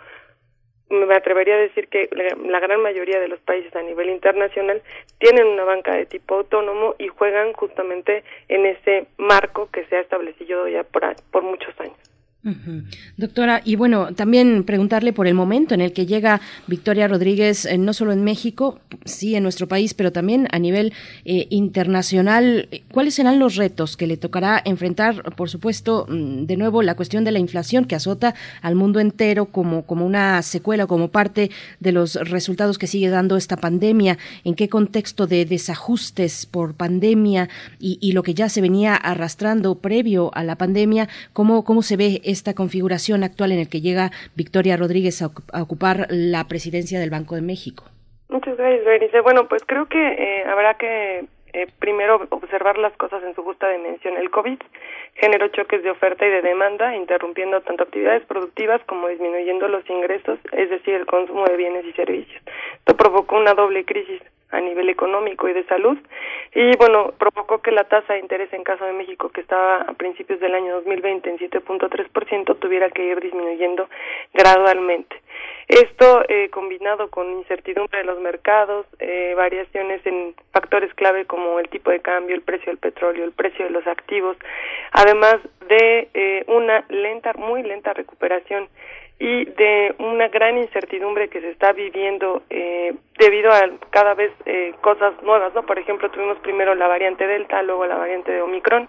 me 0.91 1.15
atrevería 1.15 1.55
a 1.55 1.59
decir 1.59 1.89
que 1.89 2.09
la 2.47 2.61
gran 2.61 2.81
mayoría 2.83 3.21
de 3.21 3.29
los 3.29 3.41
países 3.41 3.75
a 3.77 3.83
nivel 3.83 4.09
internacional 4.11 4.83
tienen 5.19 5.47
una 5.47 5.65
banca 5.65 5.95
de 5.95 6.07
tipo 6.07 6.37
autónomo 6.37 6.95
y 6.99 7.09
juegan 7.09 7.53
justamente 7.53 8.25
en 8.49 8.67
ese 8.67 9.07
marco 9.17 9.69
que 9.71 9.85
se 9.87 9.97
ha 9.97 10.01
establecido 10.01 10.67
ya 10.69 10.85
por, 10.85 11.03
por 11.31 11.43
muchos 11.43 11.79
años. 11.81 11.97
Doctora, 13.17 13.63
y 13.65 13.77
bueno, 13.77 14.15
también 14.15 14.65
preguntarle 14.65 15.13
por 15.13 15.27
el 15.27 15.35
momento 15.35 15.75
en 15.75 15.81
el 15.81 15.93
que 15.93 16.07
llega 16.07 16.41
Victoria 16.67 17.09
Rodríguez, 17.09 17.65
eh, 17.65 17.79
no 17.79 17.93
solo 17.93 18.13
en 18.13 18.25
México, 18.25 18.81
sí 19.05 19.35
en 19.35 19.43
nuestro 19.43 19.69
país, 19.69 19.95
pero 19.95 20.13
también 20.13 20.49
a 20.53 20.59
nivel 20.59 20.93
eh, 21.25 21.47
internacional. 21.51 22.69
¿Cuáles 22.93 23.15
serán 23.15 23.39
los 23.39 23.57
retos 23.57 23.97
que 23.97 24.07
le 24.07 24.17
tocará 24.17 24.61
enfrentar? 24.65 25.35
Por 25.37 25.51
supuesto, 25.51 26.07
mm, 26.09 26.45
de 26.47 26.57
nuevo, 26.57 26.83
la 26.83 26.95
cuestión 26.95 27.25
de 27.25 27.33
la 27.33 27.39
inflación 27.39 27.85
que 27.85 27.97
azota 27.97 28.35
al 28.63 28.75
mundo 28.75 29.01
entero 29.01 29.47
como, 29.47 29.83
como 29.85 30.07
una 30.07 30.43
secuela, 30.43 30.87
como 30.87 31.09
parte 31.09 31.51
de 31.81 31.93
los 31.93 32.15
resultados 32.15 32.79
que 32.79 32.87
sigue 32.87 33.09
dando 33.09 33.37
esta 33.37 33.57
pandemia. 33.57 34.19
¿En 34.45 34.55
qué 34.55 34.69
contexto 34.69 35.27
de 35.27 35.45
desajustes 35.45 36.47
por 36.47 36.75
pandemia 36.75 37.49
y, 37.79 37.99
y 38.01 38.13
lo 38.13 38.23
que 38.23 38.35
ya 38.35 38.49
se 38.49 38.61
venía 38.61 38.95
arrastrando 38.95 39.77
previo 39.77 40.31
a 40.35 40.45
la 40.45 40.57
pandemia? 40.57 41.09
¿Cómo, 41.33 41.65
cómo 41.65 41.83
se 41.83 41.97
ve 41.97 42.21
esta 42.39 42.55
configuración 42.55 43.25
actual 43.25 43.53
en 43.53 43.59
el 43.59 43.69
que 43.69 43.81
llega 43.81 44.11
Victoria 44.35 44.77
Rodríguez 44.77 45.23
a, 45.23 45.27
ocupar 45.61 46.07
la 46.09 46.45
presidencia 46.45 47.01
del 47.01 47.11
Banco 47.11 47.35
de 47.35 47.43
México? 47.43 47.85
Muchas 48.29 48.57
gracias, 48.57 48.85
Berenice. 48.85 49.21
Bueno, 49.21 49.49
pues 49.49 49.63
creo 49.67 49.87
que 49.87 49.99
eh, 49.99 50.45
habrá 50.45 50.75
que 50.75 51.27
eh, 51.53 51.67
primero 51.79 52.27
observar 52.31 52.79
las 52.79 52.93
cosas 52.97 53.23
en 53.25 53.35
su 53.35 53.43
justa 53.43 53.69
dimensión. 53.71 54.17
El 54.17 54.31
COVID 54.31 54.59
generó 55.15 55.49
choques 55.49 55.83
de 55.83 55.91
oferta 55.91 56.27
y 56.27 56.31
de 56.31 56.43
demanda, 56.43 56.95
interrumpiendo 56.95 57.61
tanto 57.63 57.85
actividades 57.85 58.25
productivas 58.27 58.81
como 58.87 59.09
disminuyendo 59.09 59.67
los 59.67 59.89
ingresos, 59.89 60.39
es 60.53 60.71
decir, 60.71 60.95
el 60.95 61.07
consumo 61.07 61.45
de 61.47 61.57
bienes 61.57 61.85
y 61.87 61.93
servicios. 61.93 62.43
Esto 62.79 62.97
provocó 62.97 63.37
una 63.37 63.55
doble 63.55 63.85
crisis 63.85 64.21
a 64.51 64.61
nivel 64.61 64.89
económico 64.89 65.49
y 65.49 65.53
de 65.53 65.65
salud. 65.65 65.99
Y 66.55 66.77
bueno 66.77 67.13
provocó 67.19 67.61
que 67.61 67.73
la 67.73 67.85
tasa 67.85 68.15
de 68.15 68.21
interés 68.21 68.53
en 68.53 68.65
caso 68.65 68.85
de 68.85 68.93
México 68.93 69.29
que 69.31 69.41
estaba 69.41 69.83
a 69.83 69.93
principios 69.95 70.41
del 70.41 70.55
año 70.55 70.75
2020 70.77 71.29
en 71.29 71.39
7.3% 71.39 72.59
tuviera 72.59 72.91
que 72.91 73.05
ir 73.05 73.21
disminuyendo 73.21 73.89
gradualmente. 74.33 75.17
Esto 75.69 76.25
eh, 76.29 76.49
combinado 76.49 77.11
con 77.11 77.31
incertidumbre 77.31 77.99
de 77.99 78.05
los 78.05 78.19
mercados, 78.21 78.87
eh, 79.01 79.35
variaciones 79.37 80.05
en 80.07 80.35
factores 80.51 80.93
clave 80.95 81.27
como 81.27 81.61
el 81.61 81.69
tipo 81.69 81.91
de 81.91 82.01
cambio, 82.01 82.35
el 82.35 82.41
precio 82.41 82.73
del 82.73 82.79
petróleo, 82.79 83.25
el 83.25 83.33
precio 83.33 83.67
de 83.67 83.71
los 83.71 83.87
activos, 83.87 84.39
además 84.93 85.37
de 85.69 86.09
eh, 86.15 86.45
una 86.49 86.87
lenta, 86.89 87.35
muy 87.35 87.63
lenta 87.63 87.93
recuperación 87.93 88.69
y 89.19 89.47
de 89.47 89.95
una 89.99 90.29
gran 90.29 90.59
incertidumbre 90.59 91.29
que 91.29 91.41
se 91.41 91.51
está 91.51 91.73
viviendo 91.73 92.43
eh, 92.51 92.95
debido 93.19 93.51
a 93.51 93.69
cada 93.91 94.15
vez 94.15 94.31
eh, 94.47 94.75
cosas 94.81 95.21
nuevas, 95.23 95.53
¿no? 95.55 95.67
Por 95.67 95.79
ejemplo, 95.79 96.11
tuvimos 96.11 96.39
primero 96.39 96.75
la 96.75 96.87
variante 96.87 97.27
Delta, 97.27 97.63
luego 97.63 97.87
la 97.87 97.97
variante 97.97 98.31
de 98.31 98.43
Omicron. 98.43 98.89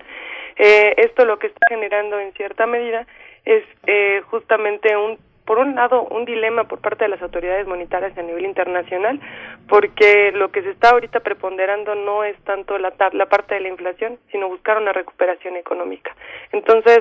Eh, 0.55 0.93
esto 0.97 1.25
lo 1.25 1.39
que 1.39 1.47
está 1.47 1.67
generando 1.69 2.19
en 2.19 2.31
cierta 2.33 2.67
medida 2.67 3.07
es 3.45 3.63
eh, 3.87 4.21
justamente 4.29 4.95
un 4.95 5.17
por 5.49 5.57
un 5.57 5.73
lado, 5.73 6.03
un 6.03 6.25
dilema 6.25 6.65
por 6.65 6.79
parte 6.79 7.05
de 7.05 7.09
las 7.09 7.23
autoridades 7.23 7.65
monetarias 7.65 8.15
a 8.15 8.21
nivel 8.21 8.45
internacional, 8.45 9.19
porque 9.67 10.31
lo 10.31 10.51
que 10.51 10.61
se 10.61 10.69
está 10.69 10.91
ahorita 10.91 11.21
preponderando 11.21 11.95
no 11.95 12.23
es 12.23 12.37
tanto 12.43 12.77
la, 12.77 12.93
la 13.13 13.25
parte 13.25 13.55
de 13.55 13.61
la 13.61 13.69
inflación, 13.69 14.19
sino 14.31 14.47
buscar 14.47 14.77
una 14.77 14.93
recuperación 14.93 15.55
económica. 15.55 16.15
Entonces, 16.51 16.99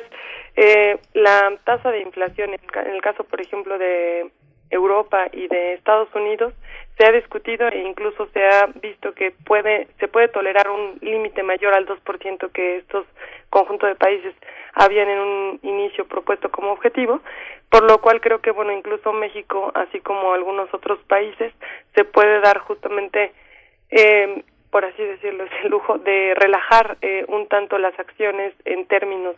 eh, 0.56 0.96
la 1.12 1.58
tasa 1.64 1.90
de 1.90 2.00
inflación, 2.00 2.54
en 2.54 2.94
el 2.94 3.02
caso, 3.02 3.22
por 3.24 3.38
ejemplo, 3.38 3.76
de 3.76 4.30
Europa 4.70 5.28
y 5.32 5.48
de 5.48 5.74
Estados 5.74 6.08
Unidos, 6.14 6.52
se 6.98 7.06
ha 7.06 7.12
discutido 7.12 7.68
e 7.68 7.78
incluso 7.78 8.26
se 8.32 8.44
ha 8.44 8.66
visto 8.82 9.12
que 9.14 9.30
puede 9.30 9.86
se 10.00 10.08
puede 10.08 10.28
tolerar 10.28 10.68
un 10.68 10.98
límite 11.00 11.42
mayor 11.42 11.74
al 11.74 11.86
2% 11.86 12.50
que 12.52 12.76
estos 12.76 13.06
conjuntos 13.50 13.88
de 13.88 13.94
países 13.94 14.34
habían 14.74 15.08
en 15.08 15.18
un 15.18 15.60
inicio 15.62 16.06
propuesto 16.06 16.50
como 16.50 16.72
objetivo, 16.72 17.20
por 17.70 17.88
lo 17.88 17.98
cual 18.00 18.20
creo 18.20 18.40
que 18.40 18.50
bueno 18.50 18.72
incluso 18.72 19.12
México 19.12 19.70
así 19.74 20.00
como 20.00 20.32
algunos 20.32 20.72
otros 20.74 20.98
países 21.04 21.52
se 21.94 22.04
puede 22.04 22.40
dar 22.40 22.58
justamente 22.58 23.32
eh, 23.90 24.42
por 24.70 24.84
así 24.84 25.02
decirlo 25.02 25.44
ese 25.60 25.68
lujo 25.68 25.98
de 25.98 26.34
relajar 26.34 26.98
eh, 27.00 27.24
un 27.28 27.46
tanto 27.46 27.78
las 27.78 27.96
acciones 27.98 28.54
en 28.64 28.86
términos 28.86 29.36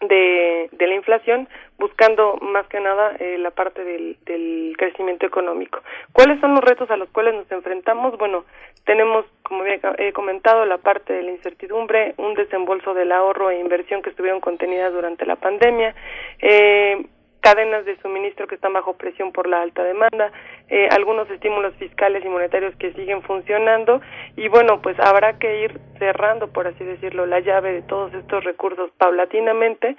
de, 0.00 0.68
de 0.72 0.86
la 0.86 0.94
inflación, 0.94 1.48
buscando 1.78 2.36
más 2.42 2.66
que 2.68 2.80
nada 2.80 3.16
eh, 3.18 3.38
la 3.38 3.50
parte 3.50 3.84
del, 3.84 4.16
del 4.24 4.74
crecimiento 4.76 5.26
económico. 5.26 5.80
¿Cuáles 6.12 6.40
son 6.40 6.54
los 6.54 6.64
retos 6.64 6.90
a 6.90 6.96
los 6.96 7.08
cuales 7.10 7.34
nos 7.34 7.50
enfrentamos? 7.50 8.16
Bueno, 8.18 8.44
tenemos, 8.84 9.24
como 9.42 9.64
he 9.64 10.12
comentado, 10.12 10.64
la 10.64 10.78
parte 10.78 11.12
de 11.12 11.22
la 11.22 11.32
incertidumbre, 11.32 12.14
un 12.18 12.34
desembolso 12.34 12.94
del 12.94 13.10
ahorro 13.12 13.50
e 13.50 13.58
inversión 13.58 14.02
que 14.02 14.10
estuvieron 14.10 14.40
contenidas 14.40 14.92
durante 14.92 15.26
la 15.26 15.36
pandemia, 15.36 15.94
eh, 16.40 17.04
cadenas 17.46 17.84
de 17.84 17.96
suministro 17.98 18.48
que 18.48 18.56
están 18.56 18.72
bajo 18.72 18.94
presión 18.94 19.30
por 19.30 19.46
la 19.46 19.62
alta 19.62 19.84
demanda, 19.84 20.32
eh, 20.68 20.88
algunos 20.90 21.30
estímulos 21.30 21.76
fiscales 21.76 22.24
y 22.24 22.28
monetarios 22.28 22.74
que 22.74 22.92
siguen 22.94 23.22
funcionando 23.22 24.00
y 24.36 24.48
bueno, 24.48 24.82
pues 24.82 24.98
habrá 24.98 25.38
que 25.38 25.60
ir 25.60 25.78
cerrando, 26.00 26.48
por 26.48 26.66
así 26.66 26.82
decirlo, 26.82 27.24
la 27.24 27.38
llave 27.38 27.70
de 27.70 27.82
todos 27.82 28.12
estos 28.14 28.42
recursos 28.42 28.90
paulatinamente, 28.98 29.94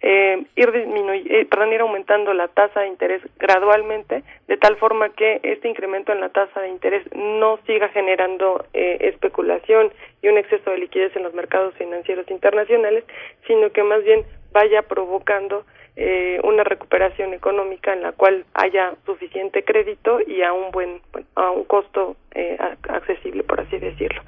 eh, 0.00 0.42
ir 0.56 0.72
eh, 0.74 1.46
perdón, 1.50 1.74
ir 1.74 1.82
aumentando 1.82 2.32
la 2.32 2.48
tasa 2.48 2.80
de 2.80 2.86
interés 2.86 3.20
gradualmente, 3.38 4.22
de 4.48 4.56
tal 4.56 4.76
forma 4.76 5.10
que 5.10 5.40
este 5.42 5.68
incremento 5.68 6.12
en 6.12 6.20
la 6.20 6.30
tasa 6.30 6.62
de 6.62 6.68
interés 6.68 7.04
no 7.14 7.58
siga 7.66 7.90
generando 7.90 8.64
eh, 8.72 8.96
especulación 9.00 9.92
y 10.22 10.28
un 10.28 10.38
exceso 10.38 10.70
de 10.70 10.78
liquidez 10.78 11.14
en 11.14 11.24
los 11.24 11.34
mercados 11.34 11.74
financieros 11.74 12.30
internacionales, 12.30 13.04
sino 13.46 13.70
que 13.70 13.82
más 13.82 14.02
bien 14.02 14.24
vaya 14.52 14.80
provocando 14.80 15.66
eh, 15.96 16.38
una 16.44 16.62
recuperación 16.62 17.32
económica 17.32 17.92
en 17.92 18.02
la 18.02 18.12
cual 18.12 18.44
haya 18.52 18.94
suficiente 19.06 19.64
crédito 19.64 20.18
y 20.26 20.42
a 20.42 20.52
un 20.52 20.70
buen 20.70 21.00
a 21.34 21.50
un 21.50 21.64
costo 21.64 22.16
eh, 22.34 22.58
accesible 22.88 23.42
por 23.42 23.60
así 23.60 23.78
decirlo. 23.78 24.22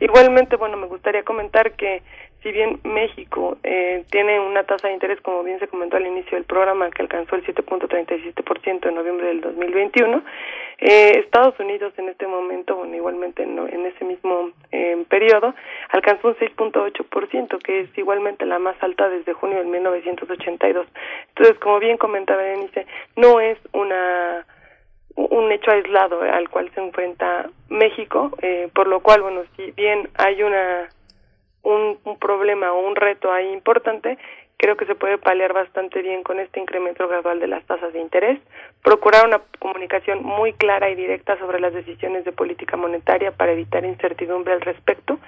Igualmente 0.00 0.56
bueno 0.56 0.76
me 0.76 0.86
gustaría 0.86 1.22
comentar 1.22 1.72
que 1.72 2.02
si 2.44 2.52
bien 2.52 2.78
México 2.84 3.56
eh, 3.62 4.04
tiene 4.10 4.38
una 4.38 4.64
tasa 4.64 4.88
de 4.88 4.94
interés, 4.94 5.18
como 5.22 5.42
bien 5.42 5.58
se 5.58 5.66
comentó 5.66 5.96
al 5.96 6.06
inicio 6.06 6.36
del 6.36 6.44
programa, 6.44 6.90
que 6.90 7.00
alcanzó 7.00 7.36
el 7.36 7.44
7.37% 7.46 8.86
en 8.86 8.94
noviembre 8.94 9.28
del 9.28 9.40
2021, 9.40 10.22
eh, 10.78 11.20
Estados 11.24 11.58
Unidos 11.58 11.94
en 11.96 12.10
este 12.10 12.26
momento, 12.26 12.76
bueno, 12.76 12.94
igualmente 12.94 13.44
en, 13.44 13.58
en 13.58 13.86
ese 13.86 14.04
mismo 14.04 14.50
eh, 14.72 15.02
periodo, 15.08 15.54
alcanzó 15.88 16.28
un 16.28 16.36
6.8%, 16.36 17.58
que 17.62 17.80
es 17.80 17.98
igualmente 17.98 18.44
la 18.44 18.58
más 18.58 18.76
alta 18.82 19.08
desde 19.08 19.32
junio 19.32 19.58
de 19.60 19.64
1982. 19.64 20.86
Entonces, 21.28 21.58
como 21.60 21.78
bien 21.78 21.96
comentaba 21.96 22.42
Denise, 22.42 22.86
no 23.16 23.40
es 23.40 23.58
una 23.72 24.44
un 25.16 25.52
hecho 25.52 25.70
aislado 25.70 26.22
al 26.22 26.48
cual 26.50 26.70
se 26.74 26.80
enfrenta 26.80 27.48
México, 27.68 28.32
eh, 28.42 28.68
por 28.74 28.88
lo 28.88 28.98
cual, 28.98 29.22
bueno, 29.22 29.42
si 29.56 29.70
bien 29.70 30.08
hay 30.16 30.42
una 30.42 30.88
un, 31.64 31.98
problema 32.18 32.72
o 32.72 32.86
un 32.86 32.96
reto 32.96 33.32
ahí 33.32 33.52
importante, 33.52 34.18
creo 34.56 34.76
que 34.76 34.86
se 34.86 34.94
puede 34.94 35.18
paliar 35.18 35.52
bastante 35.52 36.00
bien 36.00 36.22
con 36.22 36.38
este 36.38 36.60
incremento 36.60 37.06
gradual 37.08 37.40
de 37.40 37.48
las 37.48 37.64
tasas 37.64 37.92
de 37.92 38.00
interés, 38.00 38.38
procurar 38.82 39.26
una 39.26 39.40
comunicación 39.58 40.22
muy 40.22 40.52
clara 40.52 40.90
y 40.90 40.94
directa 40.94 41.38
sobre 41.38 41.60
las 41.60 41.74
decisiones 41.74 42.24
de 42.24 42.32
política 42.32 42.76
monetaria 42.76 43.32
para 43.32 43.52
evitar 43.52 43.84
incertidumbre 43.84 44.52
al 44.52 44.60
respecto. 44.60 45.18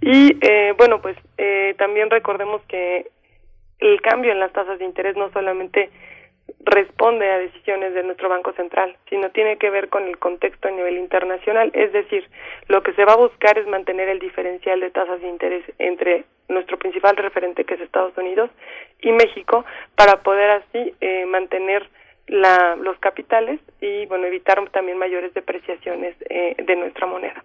Y 0.00 0.36
eh, 0.40 0.74
bueno 0.76 1.00
pues 1.00 1.16
eh, 1.38 1.74
también 1.78 2.10
recordemos 2.10 2.60
que 2.68 3.06
el 3.78 4.00
cambio 4.02 4.32
en 4.32 4.40
las 4.40 4.52
tasas 4.52 4.78
de 4.78 4.84
interés 4.84 5.16
no 5.16 5.30
solamente 5.30 5.90
responde 6.64 7.30
a 7.30 7.38
decisiones 7.38 7.94
de 7.94 8.02
nuestro 8.02 8.28
Banco 8.28 8.52
Central, 8.52 8.96
sino 9.08 9.30
tiene 9.30 9.56
que 9.58 9.70
ver 9.70 9.88
con 9.88 10.04
el 10.04 10.18
contexto 10.18 10.68
a 10.68 10.70
nivel 10.70 10.98
internacional. 10.98 11.70
Es 11.74 11.92
decir, 11.92 12.28
lo 12.68 12.82
que 12.82 12.92
se 12.94 13.04
va 13.04 13.12
a 13.12 13.16
buscar 13.16 13.58
es 13.58 13.66
mantener 13.66 14.08
el 14.08 14.18
diferencial 14.18 14.80
de 14.80 14.90
tasas 14.90 15.20
de 15.20 15.28
interés 15.28 15.64
entre 15.78 16.24
nuestro 16.48 16.78
principal 16.78 17.16
referente, 17.16 17.64
que 17.64 17.74
es 17.74 17.80
Estados 17.80 18.16
Unidos, 18.16 18.50
y 19.00 19.12
México, 19.12 19.64
para 19.94 20.22
poder 20.22 20.50
así 20.50 20.94
eh, 21.00 21.26
mantener 21.26 21.88
la, 22.26 22.76
los 22.76 22.98
capitales 22.98 23.60
y, 23.80 24.06
bueno, 24.06 24.26
evitar 24.26 24.62
también 24.70 24.98
mayores 24.98 25.34
depreciaciones 25.34 26.16
eh, 26.28 26.54
de 26.58 26.76
nuestra 26.76 27.06
moneda. 27.06 27.44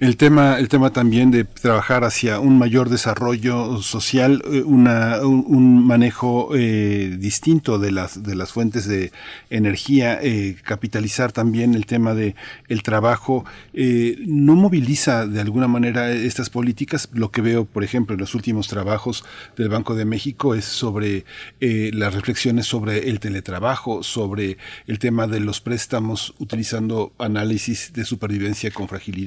El 0.00 0.16
tema, 0.16 0.58
el 0.58 0.68
tema 0.68 0.94
también 0.94 1.30
de 1.30 1.44
trabajar 1.44 2.04
hacia 2.04 2.40
un 2.40 2.56
mayor 2.56 2.88
desarrollo 2.88 3.82
social, 3.82 4.42
eh, 4.50 4.62
una, 4.62 5.18
un, 5.26 5.86
manejo 5.86 6.56
eh, 6.56 7.16
distinto 7.18 7.78
de 7.78 7.92
las 7.92 8.22
de 8.22 8.34
las 8.34 8.52
fuentes 8.52 8.88
de 8.88 9.12
energía, 9.50 10.18
eh, 10.22 10.56
capitalizar 10.62 11.32
también 11.32 11.74
el 11.74 11.84
tema 11.84 12.14
de 12.14 12.34
trabajo, 12.82 13.44
no 13.74 14.54
moviliza 14.54 15.26
de 15.26 15.40
alguna 15.40 15.66
manera 15.66 16.12
estas 16.12 16.48
políticas. 16.48 17.08
Lo 17.12 17.30
que 17.30 17.42
veo, 17.42 17.64
por 17.64 17.82
ejemplo, 17.84 18.14
en 18.14 18.20
los 18.20 18.34
últimos 18.34 18.68
trabajos 18.68 19.24
del 19.56 19.68
Banco 19.68 19.96
de 19.96 20.04
México 20.04 20.54
es 20.54 20.64
sobre 20.64 21.24
las 21.60 22.14
reflexiones 22.14 22.66
sobre 22.66 23.10
el 23.10 23.18
teletrabajo, 23.18 24.04
sobre 24.04 24.56
el 24.86 24.98
tema 24.98 25.26
de 25.26 25.40
los 25.40 25.60
préstamos 25.60 26.32
utilizando 26.38 27.12
análisis 27.18 27.92
de 27.92 28.04
supervivencia 28.04 28.70
con 28.70 28.86
fragilidad 28.86 29.25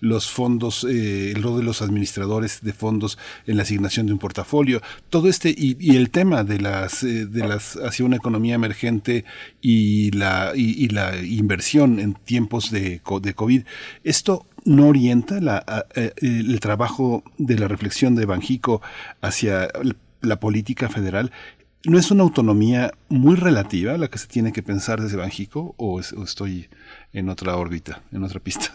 los 0.00 0.30
fondos, 0.30 0.84
eh, 0.84 1.32
el 1.32 1.42
rol 1.42 1.58
de 1.58 1.64
los 1.64 1.82
administradores 1.82 2.60
de 2.62 2.72
fondos 2.72 3.18
en 3.46 3.56
la 3.56 3.62
asignación 3.62 4.06
de 4.06 4.12
un 4.12 4.18
portafolio, 4.18 4.82
todo 5.10 5.28
este 5.28 5.54
y, 5.56 5.96
el 5.96 6.10
tema 6.10 6.44
de 6.44 6.60
las 6.60 7.02
eh, 7.02 7.26
de 7.26 7.46
las 7.46 7.76
hacia 7.76 8.04
una 8.04 8.16
economía 8.16 8.54
emergente 8.54 9.24
y 9.60 10.10
la 10.12 10.52
y, 10.54 10.88
la 10.88 11.16
inversión 11.16 11.98
en 11.98 12.14
tiempos 12.14 12.70
de, 12.70 13.00
de 13.22 13.34
COVID. 13.34 13.62
Esto 14.04 14.46
no 14.64 14.88
orienta 14.88 15.40
la, 15.40 15.86
eh, 15.94 16.12
el 16.20 16.60
trabajo 16.60 17.22
de 17.38 17.58
la 17.58 17.68
reflexión 17.68 18.14
de 18.14 18.26
Banjico 18.26 18.82
hacia 19.20 19.68
la 20.20 20.40
política 20.40 20.88
federal 20.88 21.30
¿No 21.84 21.96
es 21.96 22.10
una 22.10 22.24
autonomía 22.24 22.92
muy 23.08 23.36
relativa 23.36 23.96
la 23.96 24.08
que 24.08 24.18
se 24.18 24.26
tiene 24.26 24.52
que 24.52 24.64
pensar 24.64 25.00
desde 25.00 25.16
Banjico 25.16 25.74
o, 25.76 26.00
estoy 26.00 26.68
en 27.12 27.28
otra 27.28 27.56
órbita, 27.56 28.02
en 28.10 28.24
otra 28.24 28.40
pista? 28.40 28.74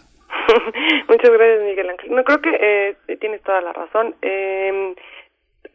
Muchas 1.08 1.32
gracias, 1.32 1.62
Miguel 1.64 1.90
Ángel. 1.90 2.16
No 2.16 2.24
creo 2.24 2.42
que 2.42 2.96
eh, 3.08 3.18
tienes 3.18 3.42
toda 3.44 3.62
la 3.62 3.74
razón. 3.74 4.16
Eh, 4.22 4.96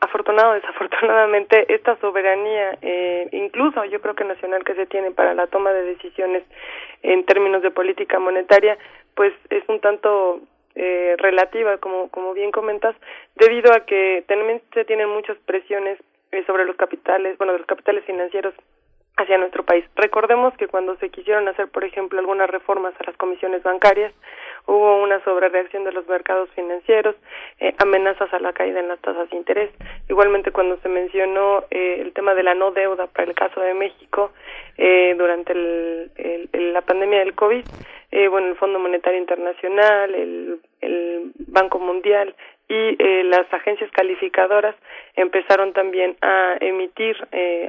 afortunado 0.01 0.55
desafortunadamente, 0.55 1.66
esta 1.74 1.97
soberanía, 1.97 2.78
eh, 2.82 3.28
incluso 3.32 3.85
yo 3.85 4.01
creo 4.01 4.15
que 4.15 4.24
nacional 4.24 4.65
que 4.65 4.74
se 4.74 4.86
tiene 4.86 5.10
para 5.10 5.35
la 5.35 5.47
toma 5.47 5.73
de 5.73 5.82
decisiones 5.82 6.44
en 7.02 7.24
términos 7.24 7.62
de 7.62 7.70
política 7.70 8.19
monetaria, 8.19 8.78
pues 9.15 9.32
es 9.51 9.62
un 9.69 9.81
tanto 9.81 10.40
eh, 10.74 11.16
relativa, 11.19 11.78
como, 11.78 12.09
como 12.10 12.35
bien 12.35 12.52
comentas, 12.52 12.94
debido 13.36 13.73
a 13.73 13.81
que 13.81 14.24
también 14.28 14.62
se 14.73 14.85
tienen 14.85 15.09
muchas 15.09 15.36
presiones 15.39 15.98
eh, 16.32 16.44
sobre 16.47 16.65
los 16.65 16.77
capitales, 16.77 17.36
bueno, 17.39 17.56
los 17.56 17.66
capitales 17.66 18.05
financieros 18.05 18.55
hacia 19.16 19.39
nuestro 19.39 19.65
país. 19.65 19.85
Recordemos 19.97 20.55
que 20.56 20.69
cuando 20.69 20.97
se 20.98 21.10
quisieron 21.10 21.48
hacer, 21.48 21.69
por 21.69 21.82
ejemplo, 21.82 22.20
algunas 22.20 22.48
reformas 22.48 22.94
a 23.01 23.05
las 23.05 23.16
comisiones 23.16 23.65
bancarias 23.65 24.12
hubo 24.69 25.03
una 25.03 25.23
sobrereacción 25.24 25.85
de 25.85 25.93
los 25.93 26.07
mercados 26.07 26.51
financieros, 26.55 27.16
eh, 27.59 27.74
amenazas 27.78 28.32
a 28.32 28.39
la 28.39 28.53
caída 28.53 28.81
en 28.81 28.89
las 28.89 29.01
tasas 29.01 29.28
de 29.31 29.36
interés. 29.36 29.70
Igualmente 30.09 30.53
cuando 30.53 30.77
se 30.82 30.89
mencionó 30.89 31.65
eh, 31.70 31.99
el 32.01 32.12
tema 32.12 32.35
de 32.35 32.43
la 32.43 32.55
no 32.55 32.70
deuda 32.70 33.07
para 33.07 33.28
el 33.28 33.35
caso 33.35 33.61
de 33.61 33.74
México 33.74 34.31
eh, 34.77 35.15
durante 35.19 35.53
el, 35.53 36.49
la 36.53 36.82
pandemia 36.82 37.19
del 37.19 37.35
COVID, 37.35 37.65
eh, 38.12 38.28
bueno, 38.28 38.47
el 38.47 38.57
Fondo 38.57 38.78
Monetario 38.78 39.19
Internacional, 39.19 40.15
el, 40.15 40.61
Banco 41.49 41.81
Mundial 41.81 42.35
y 42.69 42.97
eh, 43.03 43.24
las 43.24 43.53
agencias 43.53 43.90
calificadoras 43.90 44.77
empezaron 45.16 45.73
también 45.73 46.16
a 46.20 46.57
emitir 46.61 47.16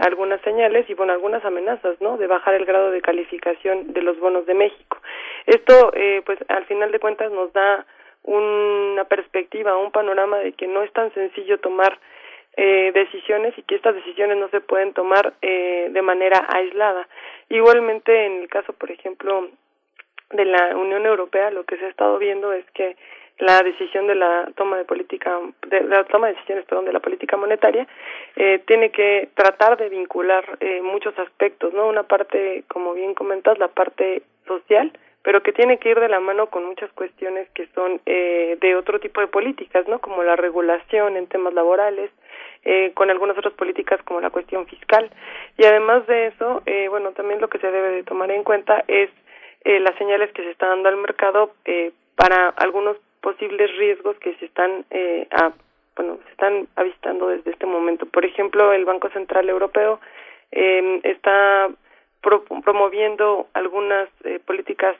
algunas 0.01 0.39
señales 0.41 0.87
y 0.89 0.93
bueno 0.93 1.13
algunas 1.13 1.43
amenazas 1.43 1.99
no 2.01 2.17
de 2.17 2.27
bajar 2.27 2.53
el 2.53 2.65
grado 2.65 2.91
de 2.91 3.01
calificación 3.01 3.93
de 3.93 4.01
los 4.03 4.19
bonos 4.19 4.45
de 4.45 4.53
México 4.53 5.01
esto 5.49 5.91
eh, 5.95 6.21
pues 6.25 6.39
al 6.47 6.65
final 6.65 6.91
de 6.91 6.99
cuentas 6.99 7.31
nos 7.31 7.51
da 7.53 7.85
una 8.23 9.05
perspectiva 9.05 9.77
un 9.77 9.91
panorama 9.91 10.37
de 10.37 10.53
que 10.53 10.67
no 10.67 10.83
es 10.83 10.91
tan 10.93 11.13
sencillo 11.13 11.59
tomar 11.59 11.99
eh, 12.57 12.91
decisiones 12.93 13.57
y 13.57 13.63
que 13.63 13.75
estas 13.75 13.95
decisiones 13.95 14.37
no 14.37 14.49
se 14.49 14.61
pueden 14.61 14.93
tomar 14.93 15.33
eh, 15.41 15.89
de 15.91 16.01
manera 16.01 16.45
aislada. 16.49 17.07
Igualmente 17.49 18.25
en 18.25 18.41
el 18.41 18.49
caso 18.49 18.73
por 18.73 18.91
ejemplo 18.91 19.49
de 20.31 20.45
la 20.45 20.75
Unión 20.75 21.05
Europea 21.05 21.49
lo 21.49 21.63
que 21.63 21.77
se 21.77 21.85
ha 21.85 21.89
estado 21.89 22.19
viendo 22.19 22.53
es 22.53 22.65
que 22.71 22.95
la 23.39 23.61
decisión 23.63 24.05
de 24.07 24.15
la 24.15 24.51
toma 24.55 24.77
de 24.77 24.85
política 24.85 25.39
de 25.67 25.83
la 25.83 26.03
toma 26.03 26.27
de 26.27 26.33
decisiones 26.33 26.65
perdón 26.65 26.85
de 26.85 26.93
la 26.93 26.99
política 26.99 27.37
monetaria 27.37 27.87
eh, 28.35 28.61
tiene 28.67 28.91
que 28.91 29.29
tratar 29.33 29.77
de 29.77 29.89
vincular 29.89 30.57
eh, 30.59 30.81
muchos 30.81 31.17
aspectos 31.17 31.73
no 31.73 31.87
una 31.87 32.03
parte 32.03 32.65
como 32.67 32.93
bien 32.93 33.15
comentas 33.15 33.57
la 33.57 33.69
parte 33.69 34.21
social 34.45 34.91
pero 35.29 35.43
que 35.43 35.53
tiene 35.53 35.77
que 35.77 35.91
ir 35.91 35.99
de 35.99 36.09
la 36.09 36.19
mano 36.19 36.47
con 36.47 36.65
muchas 36.65 36.91
cuestiones 36.93 37.47
que 37.51 37.67
son 37.75 38.01
eh, 38.07 38.57
de 38.59 38.75
otro 38.75 38.99
tipo 38.99 39.21
de 39.21 39.27
políticas 39.27 39.87
no 39.87 39.99
como 39.99 40.23
la 40.23 40.35
regulación 40.35 41.15
en 41.17 41.27
temas 41.27 41.53
laborales 41.53 42.09
eh, 42.65 42.93
con 42.95 43.11
algunas 43.11 43.37
otras 43.37 43.53
políticas 43.53 44.01
como 44.05 44.21
la 44.21 44.31
cuestión 44.31 44.65
fiscal. 44.65 45.11
Y 45.55 45.65
además 45.65 46.07
de 46.07 46.25
eso 46.29 46.63
eh, 46.65 46.87
bueno 46.89 47.11
también 47.11 47.39
lo 47.41 47.47
que 47.47 47.59
se 47.59 47.69
debe 47.69 47.91
de 47.91 48.01
tomar 48.01 48.31
en 48.31 48.43
cuenta 48.43 48.83
es 48.87 49.11
eh, 49.65 49.79
las 49.79 49.95
señales 49.99 50.31
que 50.31 50.41
se 50.41 50.49
están 50.49 50.69
dando 50.69 50.89
al 50.89 50.97
mercado 50.97 51.53
eh, 51.65 51.91
para 52.15 52.49
algunos 52.49 52.97
posibles 53.21 53.69
riesgos 53.77 54.17
que 54.17 54.33
se 54.37 54.45
están 54.45 54.83
eh, 54.89 55.27
bueno 55.95 56.17
se 56.25 56.31
están 56.31 56.67
avistando 56.75 57.27
desde 57.27 57.51
este 57.51 57.67
momento. 57.67 58.07
Por 58.07 58.25
ejemplo 58.25 58.73
el 58.73 58.83
Banco 58.83 59.11
Central 59.11 59.47
Europeo 59.47 59.99
eh, 60.51 61.01
está 61.03 61.69
pro, 62.21 62.43
promoviendo 62.43 63.47
algunas 63.53 64.09
eh, 64.23 64.39
políticas 64.45 64.95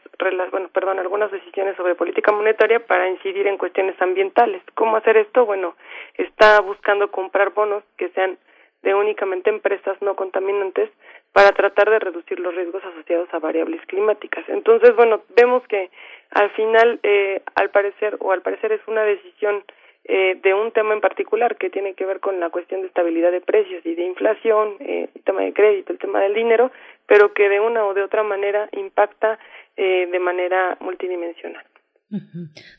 bueno 0.52 0.70
perdón 0.70 1.00
algunas 1.00 1.32
decisiones 1.32 1.76
sobre 1.76 1.96
política 1.96 2.32
monetaria 2.32 2.80
para 2.80 3.08
incidir 3.08 3.48
en 3.48 3.58
cuestiones 3.58 4.00
ambientales 4.02 4.62
cómo 4.76 4.98
hacer 4.98 5.18
esto 5.18 5.46
bueno 5.46 5.76
está 6.18 6.60
buscando 6.62 7.12
comprar 7.12 7.52
bonos 7.52 7.84
que 7.98 8.10
sean 8.10 8.38
de 8.84 8.94
únicamente 8.96 9.50
empresas 9.50 10.02
no 10.02 10.16
contaminantes 10.16 10.90
para 11.34 11.52
tratar 11.52 11.90
de 11.90 12.00
reducir 12.00 12.40
los 12.40 12.56
riesgos 12.56 12.84
asociados 12.84 13.32
a 13.34 13.40
variables 13.40 13.82
climáticas. 13.86 14.44
Entonces, 14.48 14.96
bueno, 14.96 15.22
vemos 15.36 15.64
que 15.68 15.90
al 16.32 16.50
final, 16.52 17.00
eh, 17.04 17.41
al 17.56 17.70
parecer, 17.70 18.18
o 18.20 18.32
al 18.32 18.41
parecer 18.41 18.72
es 18.72 18.82
una 18.88 19.04
decisión 19.04 19.64
eh, 20.11 20.40
de 20.41 20.56
un 20.56 20.72
tema 20.72 20.95
en 20.95 21.02
particular 21.02 21.56
que 21.56 21.69
tiene 21.69 21.94
que 21.94 22.03
ver 22.03 22.19
con 22.19 22.40
la 22.40 22.49
cuestión 22.49 22.81
de 22.81 22.88
estabilidad 22.88 23.31
de 23.31 23.41
precios 23.41 23.86
y 23.86 23.94
de 23.94 24.06
inflación, 24.06 24.76
eh, 24.80 25.07
el 25.14 25.22
tema 25.22 25.41
de 25.41 25.53
crédito, 25.53 25.94
el 25.94 25.99
tema 25.99 26.19
del 26.22 26.34
dinero, 26.34 26.72
pero 27.06 27.31
que 27.31 27.48
de 27.48 27.60
una 27.60 27.86
o 27.86 27.94
de 27.94 28.02
otra 28.02 28.23
manera 28.23 28.68
impacta 28.72 29.38
eh, 29.77 30.07
de 30.11 30.19
manera 30.19 30.77
multidimensional. 30.80 31.64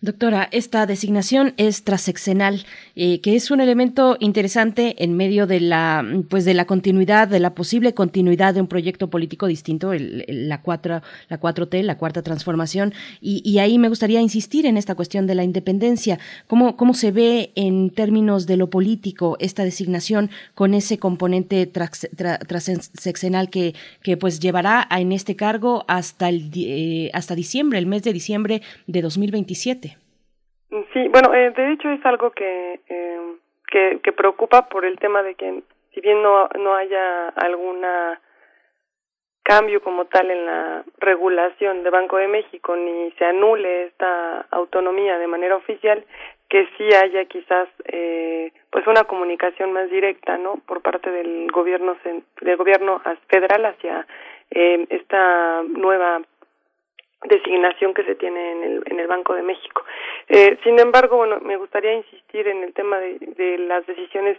Doctora, 0.01 0.49
esta 0.51 0.87
designación 0.87 1.55
es 1.57 1.85
transeccional, 1.85 2.65
eh, 2.97 3.21
que 3.21 3.37
es 3.37 3.53
un 3.53 3.61
elemento 3.61 4.17
interesante 4.19 5.05
en 5.05 5.17
medio 5.17 5.47
de 5.47 5.61
la, 5.61 6.05
pues 6.29 6.45
de 6.45 6.53
la 6.53 6.65
continuidad, 6.65 7.29
de 7.29 7.39
la 7.39 7.55
posible 7.55 7.95
continuidad 7.95 8.55
de 8.55 8.61
un 8.61 8.67
proyecto 8.67 9.09
político 9.09 9.47
distinto, 9.47 9.93
el, 9.93 10.25
la 10.27 10.63
cuatro, 10.63 11.03
la 11.29 11.41
4T, 11.41 11.83
la 11.83 11.97
cuarta 11.97 12.23
transformación, 12.23 12.93
y, 13.21 13.41
y, 13.49 13.61
ahí 13.61 13.79
me 13.79 13.89
gustaría 13.89 14.21
insistir 14.21 14.67
en 14.67 14.77
esta 14.77 14.97
cuestión 14.97 15.29
de 15.29 15.37
la 15.37 15.45
independencia. 15.45 16.19
¿Cómo, 16.49 16.77
cómo 16.77 16.93
se 16.95 17.13
ve 17.13 17.53
en 17.55 17.91
términos 17.91 18.49
de 18.49 18.57
lo 18.57 18.69
político 18.69 19.37
esta 19.39 19.63
designación 19.63 20.31
con 20.57 20.75
ese 20.75 20.99
componente 20.99 21.67
transeccional 21.69 23.49
que, 23.49 23.77
que 24.03 24.17
pues 24.17 24.41
llevará 24.41 24.89
a, 24.91 25.01
en 25.01 25.13
este 25.13 25.37
cargo 25.37 25.85
hasta 25.87 26.29
el 26.29 26.51
eh, 26.57 27.11
hasta 27.13 27.37
diciembre, 27.37 27.79
el 27.79 27.87
mes 27.87 28.03
de 28.03 28.13
diciembre 28.13 28.63
de 28.89 29.03
2020? 29.03 29.20
2027. 29.21 29.97
Sí, 30.93 31.09
bueno, 31.09 31.35
eh, 31.35 31.51
de 31.51 31.73
hecho 31.73 31.91
es 31.91 32.05
algo 32.07 32.31
que, 32.31 32.81
eh, 32.89 33.21
que, 33.71 34.01
que 34.03 34.13
preocupa 34.13 34.69
por 34.69 34.85
el 34.85 34.99
tema 34.99 35.23
de 35.23 35.35
que 35.35 35.63
si 35.93 36.01
bien 36.01 36.23
no 36.23 36.49
no 36.59 36.75
haya 36.75 37.29
alguna 37.31 38.21
cambio 39.43 39.83
como 39.83 40.05
tal 40.05 40.31
en 40.31 40.47
la 40.47 40.85
regulación 40.99 41.83
de 41.83 41.91
Banco 41.91 42.19
de 42.19 42.29
México 42.29 42.77
ni 42.77 43.11
se 43.13 43.25
anule 43.25 43.87
esta 43.87 44.43
autonomía 44.51 45.19
de 45.19 45.27
manera 45.27 45.57
oficial 45.57 46.05
que 46.49 46.69
sí 46.77 46.85
haya 46.95 47.25
quizás 47.25 47.69
eh, 47.87 48.53
pues 48.71 48.87
una 48.87 49.05
comunicación 49.05 49.73
más 49.73 49.91
directa 49.91 50.37
no 50.39 50.57
por 50.67 50.83
parte 50.83 51.11
del 51.11 51.51
gobierno 51.51 51.97
del 52.41 52.57
gobierno 52.57 53.03
federal 53.29 53.67
hacia 53.67 54.07
eh, 54.51 54.87
esta 54.91 55.63
nueva 55.63 56.23
designación 57.25 57.95
que 57.95 58.05
se 58.05 58.15
tiene 58.15 58.53
en 58.53 58.63
el, 58.65 58.83
en 58.87 59.01
el 59.01 59.07
Banco 59.07 59.35
de 59.35 59.43
México. 59.43 59.85
Eh, 60.29 60.59
sin 60.65 60.79
embargo, 60.79 61.17
bueno, 61.17 61.41
me 61.41 61.57
gustaría 61.57 61.93
insistir 61.93 62.49
en 62.49 62.63
el 62.63 62.73
tema 62.73 62.99
de, 62.99 63.19
de 63.19 63.59
las 63.59 63.87
decisiones 63.87 64.39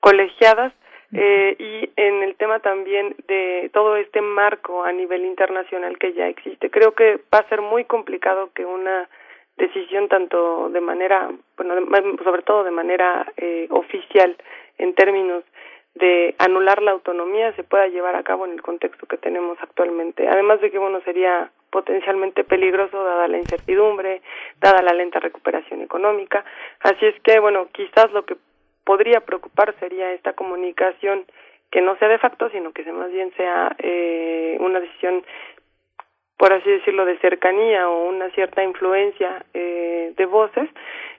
colegiadas 0.00 0.72
eh, 1.12 1.56
y 1.58 1.90
en 1.96 2.22
el 2.22 2.34
tema 2.36 2.58
también 2.58 3.14
de 3.28 3.70
todo 3.72 3.96
este 3.96 4.20
marco 4.20 4.84
a 4.84 4.92
nivel 4.92 5.24
internacional 5.24 5.96
que 5.98 6.12
ya 6.12 6.26
existe. 6.26 6.70
Creo 6.70 6.92
que 6.92 7.20
va 7.32 7.38
a 7.38 7.48
ser 7.48 7.60
muy 7.60 7.84
complicado 7.84 8.50
que 8.54 8.64
una 8.64 9.08
decisión 9.56 10.08
tanto 10.08 10.68
de 10.70 10.80
manera, 10.80 11.30
bueno, 11.56 11.74
sobre 12.24 12.42
todo 12.42 12.64
de 12.64 12.72
manera 12.72 13.32
eh, 13.36 13.68
oficial 13.70 14.36
en 14.78 14.94
términos 14.94 15.44
de 15.94 16.34
anular 16.38 16.82
la 16.82 16.90
autonomía 16.90 17.52
se 17.52 17.62
pueda 17.62 17.86
llevar 17.86 18.16
a 18.16 18.22
cabo 18.22 18.46
en 18.46 18.52
el 18.52 18.62
contexto 18.62 19.06
que 19.06 19.16
tenemos 19.16 19.56
actualmente. 19.60 20.26
Además 20.28 20.60
de 20.60 20.70
que, 20.70 20.78
bueno, 20.78 21.00
sería 21.04 21.50
potencialmente 21.70 22.44
peligroso 22.44 23.02
dada 23.04 23.28
la 23.28 23.38
incertidumbre, 23.38 24.22
dada 24.60 24.82
la 24.82 24.92
lenta 24.92 25.20
recuperación 25.20 25.82
económica. 25.82 26.44
Así 26.80 27.06
es 27.06 27.14
que, 27.22 27.38
bueno, 27.38 27.68
quizás 27.72 28.12
lo 28.12 28.24
que 28.24 28.36
podría 28.84 29.20
preocupar 29.20 29.74
sería 29.78 30.12
esta 30.12 30.32
comunicación 30.32 31.24
que 31.70 31.80
no 31.80 31.96
sea 31.96 32.08
de 32.08 32.18
facto, 32.18 32.50
sino 32.50 32.72
que 32.72 32.84
más 32.92 33.10
bien 33.10 33.32
sea 33.36 33.74
eh, 33.78 34.56
una 34.60 34.80
decisión 34.80 35.24
por 36.36 36.52
así 36.52 36.68
decirlo, 36.68 37.04
de 37.04 37.18
cercanía 37.18 37.88
o 37.88 38.08
una 38.08 38.28
cierta 38.30 38.62
influencia 38.62 39.44
eh, 39.54 40.12
de 40.16 40.26
voces. 40.26 40.68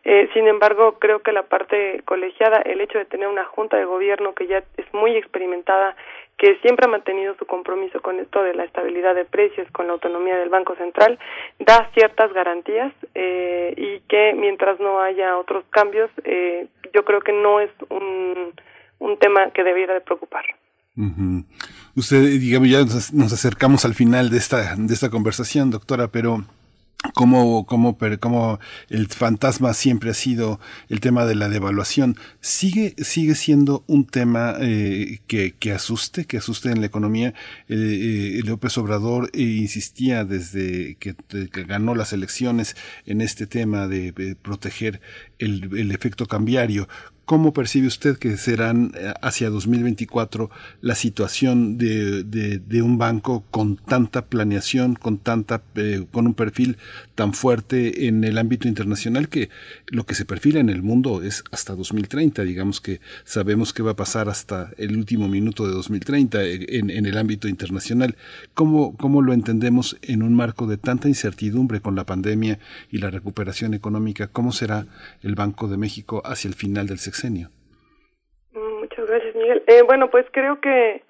Eh, 0.07 0.29
sin 0.35 0.47
embargo, 0.47 0.99
creo 0.99 1.23
que 1.23 1.31
la 1.31 1.43
parte 1.43 2.03
colegiada, 2.05 2.61
el 2.61 2.79
hecho 2.79 2.99
de 2.99 3.05
tener 3.05 3.27
una 3.27 3.43
junta 3.43 3.75
de 3.75 3.85
gobierno 3.85 4.35
que 4.35 4.45
ya 4.45 4.63
es 4.77 4.93
muy 4.93 5.17
experimentada, 5.17 5.95
que 6.37 6.57
siempre 6.57 6.85
ha 6.85 6.89
mantenido 6.89 7.35
su 7.39 7.45
compromiso 7.47 7.99
con 8.01 8.19
esto 8.19 8.43
de 8.43 8.53
la 8.53 8.65
estabilidad 8.65 9.15
de 9.15 9.25
precios, 9.25 9.67
con 9.71 9.87
la 9.87 9.93
autonomía 9.93 10.37
del 10.37 10.49
Banco 10.49 10.75
Central, 10.75 11.17
da 11.57 11.89
ciertas 11.95 12.31
garantías 12.33 12.93
eh, 13.15 13.73
y 13.75 14.01
que 14.01 14.33
mientras 14.35 14.79
no 14.79 15.01
haya 15.01 15.37
otros 15.37 15.65
cambios, 15.71 16.11
eh, 16.23 16.67
yo 16.93 17.03
creo 17.03 17.21
que 17.21 17.33
no 17.33 17.59
es 17.59 17.71
un, 17.89 18.53
un 18.99 19.17
tema 19.17 19.49
que 19.51 19.63
debiera 19.63 19.95
de 19.95 20.01
preocupar. 20.01 20.45
Usted, 21.95 22.21
digamos, 22.39 22.69
ya 22.69 22.79
nos, 22.79 23.11
nos, 23.11 23.33
acercamos 23.33 23.85
al 23.85 23.95
final 23.95 24.29
de 24.29 24.37
esta, 24.37 24.75
de 24.75 24.93
esta 24.93 25.09
conversación, 25.09 25.71
doctora, 25.71 26.09
pero 26.09 26.43
como, 27.13 27.65
como, 27.65 27.97
como 28.19 28.59
el 28.89 29.07
fantasma 29.07 29.73
siempre 29.73 30.11
ha 30.11 30.13
sido 30.13 30.59
el 30.89 30.99
tema 30.99 31.25
de 31.25 31.35
la 31.35 31.49
devaluación, 31.49 32.17
sigue, 32.41 32.95
sigue 32.97 33.35
siendo 33.35 33.83
un 33.87 34.05
tema 34.05 34.55
eh, 34.59 35.19
que, 35.27 35.53
que 35.53 35.71
asuste, 35.71 36.25
que 36.25 36.37
asuste 36.37 36.69
en 36.69 36.81
la 36.81 36.87
economía. 36.87 37.33
Eh, 37.67 38.41
eh, 38.43 38.55
Obrador 38.77 39.29
insistía 39.33 40.25
desde 40.25 40.95
que, 40.95 41.15
ganó 41.67 41.95
las 41.95 42.13
elecciones 42.13 42.75
en 43.05 43.21
este 43.21 43.47
tema 43.47 43.87
de, 43.87 44.35
proteger 44.41 45.01
el 45.39 45.91
efecto 45.91 46.25
cambiario 46.25 46.87
¿Cómo 47.25 47.53
percibe 47.53 47.87
usted 47.87 48.19
que 48.19 48.37
serán 48.37 48.91
eh, 48.93 49.11
hacia 49.23 49.49
2024 49.49 50.51
la 50.81 50.93
situación 50.93 51.79
de, 51.79 52.81
un 52.83 52.99
banco 52.99 53.43
con 53.49 53.77
tanta 53.77 54.27
planeación, 54.27 54.99
eh, 55.75 56.05
con 56.11 56.27
un 56.27 56.33
perfil 56.35 56.77
tan 57.15 57.33
fuerte 57.33 58.05
en 58.07 58.23
el 58.25 58.37
ámbito 58.37 58.67
internacional 58.67 59.27
que 59.27 59.49
lo 59.87 60.05
que 60.05 60.13
se 60.13 60.25
perfila 60.25 60.59
en 60.59 60.69
el 60.69 60.83
mundo 60.83 61.23
es 61.23 61.43
hasta 61.51 61.73
2030, 61.73 62.43
digamos 62.43 62.79
que 62.79 63.01
sabemos 63.23 63.73
qué 63.73 63.81
va 63.81 63.91
a 63.91 63.95
pasar 63.95 64.29
hasta 64.29 64.69
el 64.77 64.95
último 64.95 65.27
minuto 65.27 65.65
de 65.65 65.73
2030 65.73 66.43
eh, 66.43 66.77
en, 66.77 66.91
en 66.91 67.07
el 67.07 67.17
ámbito 67.17 67.47
internacional. 67.47 68.17
¿Cómo, 68.53 68.95
¿Cómo 68.97 69.23
lo 69.23 69.33
entendemos 69.33 69.97
en 70.03 70.21
un 70.21 70.35
marco 70.35 70.67
de 70.67 70.77
tanta 70.77 71.07
incertidumbre 71.07 71.81
con 71.81 71.95
la 71.95 72.05
pandemia 72.05 72.59
y 72.91 72.99
la 72.99 73.09
recuperación 73.09 73.73
económica? 73.73 74.27
¿Cómo 74.27 74.51
será 74.51 74.85
el 75.23 75.33
Banco 75.33 75.67
de 75.67 75.77
México 75.77 76.21
hacia 76.23 76.49
el 76.49 76.53
final 76.53 76.85
del 76.85 76.99
sexenio? 76.99 77.14
Mm, 78.53 78.79
muchas 78.79 79.05
gracias, 79.07 79.35
Miguel. 79.35 79.63
Eh, 79.67 79.81
bueno, 79.83 80.09
pues 80.09 80.25
creo 80.31 80.59
que 80.59 81.03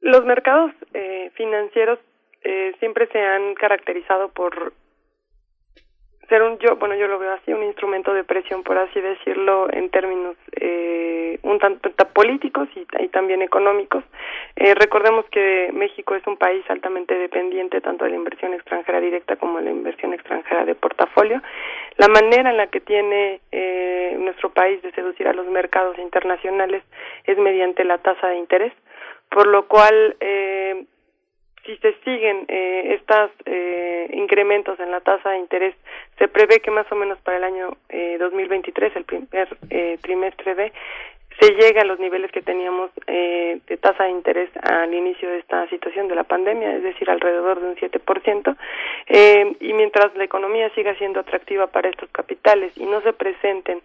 los 0.00 0.24
mercados 0.24 0.72
eh, 0.94 1.30
financieros 1.34 1.98
eh, 2.42 2.74
siempre 2.78 3.06
se 3.08 3.20
han 3.20 3.54
caracterizado 3.54 4.28
por 4.28 4.72
ser 6.28 6.42
un 6.42 6.58
yo 6.58 6.76
bueno 6.76 6.94
yo 6.94 7.08
lo 7.08 7.18
veo 7.18 7.32
así 7.32 7.52
un 7.52 7.64
instrumento 7.64 8.14
de 8.14 8.24
presión 8.24 8.62
por 8.62 8.78
así 8.78 9.00
decirlo 9.00 9.68
en 9.72 9.90
términos 9.90 10.36
eh, 10.60 11.38
un 11.42 11.58
tanto 11.58 11.90
políticos 12.20 12.68
y, 12.76 13.08
también 13.08 13.40
económicos. 13.40 14.04
Eh, 14.56 14.74
recordemos 14.74 15.24
que 15.30 15.70
México 15.72 16.14
es 16.14 16.26
un 16.26 16.36
país 16.36 16.62
altamente 16.68 17.14
dependiente 17.14 17.80
tanto 17.80 18.04
de 18.04 18.10
la 18.10 18.16
inversión 18.16 18.52
extranjera 18.52 19.00
directa 19.00 19.36
como 19.36 19.58
de 19.58 19.64
la 19.64 19.70
inversión 19.70 20.12
extranjera 20.12 20.66
de 20.66 20.74
portafolio 20.74 21.40
la 22.00 22.08
manera 22.08 22.50
en 22.50 22.56
la 22.56 22.68
que 22.68 22.80
tiene 22.80 23.40
eh, 23.52 24.16
nuestro 24.18 24.48
país 24.50 24.80
de 24.80 24.90
seducir 24.92 25.28
a 25.28 25.34
los 25.34 25.46
mercados 25.46 25.98
internacionales 25.98 26.82
es 27.24 27.36
mediante 27.36 27.84
la 27.84 27.98
tasa 27.98 28.28
de 28.28 28.38
interés 28.38 28.72
por 29.30 29.46
lo 29.46 29.68
cual 29.68 30.16
eh, 30.20 30.84
si 31.64 31.76
se 31.76 31.92
siguen 32.04 32.46
eh, 32.48 32.96
estos 32.98 33.30
eh, 33.44 34.08
incrementos 34.14 34.80
en 34.80 34.90
la 34.90 35.00
tasa 35.00 35.30
de 35.30 35.38
interés, 35.38 35.74
se 36.18 36.26
prevé 36.26 36.60
que 36.60 36.70
más 36.70 36.90
o 36.90 36.96
menos 36.96 37.18
para 37.20 37.36
el 37.36 37.44
año 37.44 37.76
eh, 37.90 38.16
2023, 38.18 38.96
el 38.96 39.04
primer 39.04 39.48
eh, 39.68 39.98
trimestre 40.00 40.54
de, 40.54 40.72
se 41.40 41.54
llegue 41.54 41.80
a 41.80 41.84
los 41.84 41.98
niveles 41.98 42.30
que 42.32 42.42
teníamos 42.42 42.90
eh, 43.06 43.60
de 43.66 43.76
tasa 43.78 44.04
de 44.04 44.10
interés 44.10 44.50
al 44.62 44.92
inicio 44.92 45.28
de 45.30 45.38
esta 45.38 45.66
situación 45.68 46.06
de 46.08 46.14
la 46.14 46.24
pandemia, 46.24 46.76
es 46.76 46.82
decir, 46.82 47.08
alrededor 47.08 47.60
de 47.60 47.68
un 47.68 47.76
7%, 47.76 48.56
eh, 49.06 49.56
y 49.60 49.72
mientras 49.72 50.14
la 50.16 50.24
economía 50.24 50.68
siga 50.74 50.94
siendo 50.96 51.20
atractiva 51.20 51.68
para 51.68 51.88
estos 51.88 52.10
capitales 52.10 52.72
y 52.76 52.84
no 52.84 53.00
se 53.00 53.14
presenten 53.14 53.80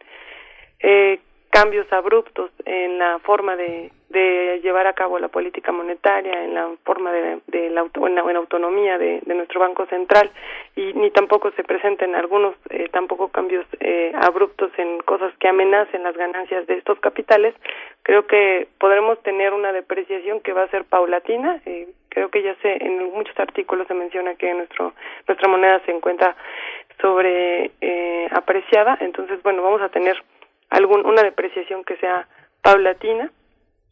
eh, 0.81 1.19
cambios 1.49 1.91
abruptos 1.91 2.51
en 2.65 2.97
la 2.97 3.19
forma 3.19 3.55
de, 3.55 3.91
de 4.09 4.59
llevar 4.61 4.87
a 4.87 4.93
cabo 4.93 5.19
la 5.19 5.29
política 5.29 5.71
monetaria, 5.71 6.43
en 6.43 6.53
la 6.53 6.69
forma 6.83 7.11
de, 7.11 7.39
de 7.47 7.69
la, 7.69 7.85
en, 7.93 8.15
la, 8.15 8.39
autonomía 8.39 8.97
de, 8.97 9.21
de, 9.25 9.35
nuestro 9.35 9.59
Banco 9.59 9.85
Central. 9.85 10.31
Y 10.75 10.93
ni 10.93 11.11
tampoco 11.11 11.51
se 11.51 11.63
presenten 11.63 12.15
algunos 12.15 12.55
eh, 12.69 12.89
tampoco 12.91 13.29
cambios 13.29 13.65
eh, 13.79 14.11
abruptos 14.21 14.71
en 14.77 14.99
cosas 14.99 15.33
que 15.39 15.47
amenacen 15.47 16.03
las 16.03 16.17
ganancias 16.17 16.67
de 16.67 16.75
estos 16.75 16.99
capitales, 16.99 17.55
creo 18.03 18.27
que 18.27 18.67
podremos 18.79 19.21
tener 19.23 19.53
una 19.53 19.71
depreciación 19.71 20.41
que 20.41 20.53
va 20.53 20.63
a 20.63 20.69
ser 20.69 20.85
paulatina. 20.85 21.61
Eh, 21.65 21.87
creo 22.09 22.29
que 22.29 22.43
ya 22.43 22.55
sé, 22.61 22.77
en 22.79 23.11
muchos 23.13 23.37
artículos 23.39 23.87
se 23.87 23.93
menciona 23.93 24.35
que 24.35 24.53
nuestro 24.53 24.93
nuestra 25.27 25.49
moneda 25.49 25.81
se 25.85 25.91
encuentra 25.91 26.35
sobre 27.01 27.71
eh, 27.81 28.27
apreciada, 28.31 28.97
entonces 29.01 29.41
bueno, 29.43 29.61
vamos 29.61 29.81
a 29.81 29.89
tener 29.89 30.21
algún, 30.75 31.05
una 31.05 31.23
depreciación 31.23 31.83
que 31.83 31.97
sea 31.97 32.27
paulatina 32.61 33.31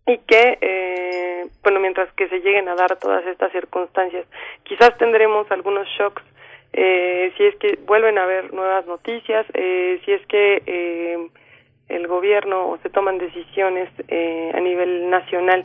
y 0.05 0.17
que, 0.19 0.57
eh, 0.59 1.45
bueno, 1.63 1.79
mientras 1.79 2.11
que 2.13 2.27
se 2.27 2.39
lleguen 2.39 2.67
a 2.67 2.75
dar 2.75 2.97
todas 2.97 3.25
estas 3.25 3.51
circunstancias, 3.51 4.25
quizás 4.63 4.97
tendremos 4.97 5.49
algunos 5.51 5.87
shocks 5.97 6.23
eh, 6.73 7.31
si 7.37 7.45
es 7.45 7.55
que 7.57 7.79
vuelven 7.85 8.17
a 8.17 8.23
haber 8.23 8.51
nuevas 8.53 8.85
noticias, 8.87 9.45
eh, 9.53 10.01
si 10.03 10.11
es 10.11 10.25
que 10.25 10.63
eh, 10.65 11.29
el 11.87 12.07
gobierno 12.07 12.69
o 12.69 12.77
se 12.79 12.89
toman 12.89 13.19
decisiones 13.19 13.89
eh, 14.07 14.51
a 14.53 14.59
nivel 14.59 15.09
nacional 15.09 15.61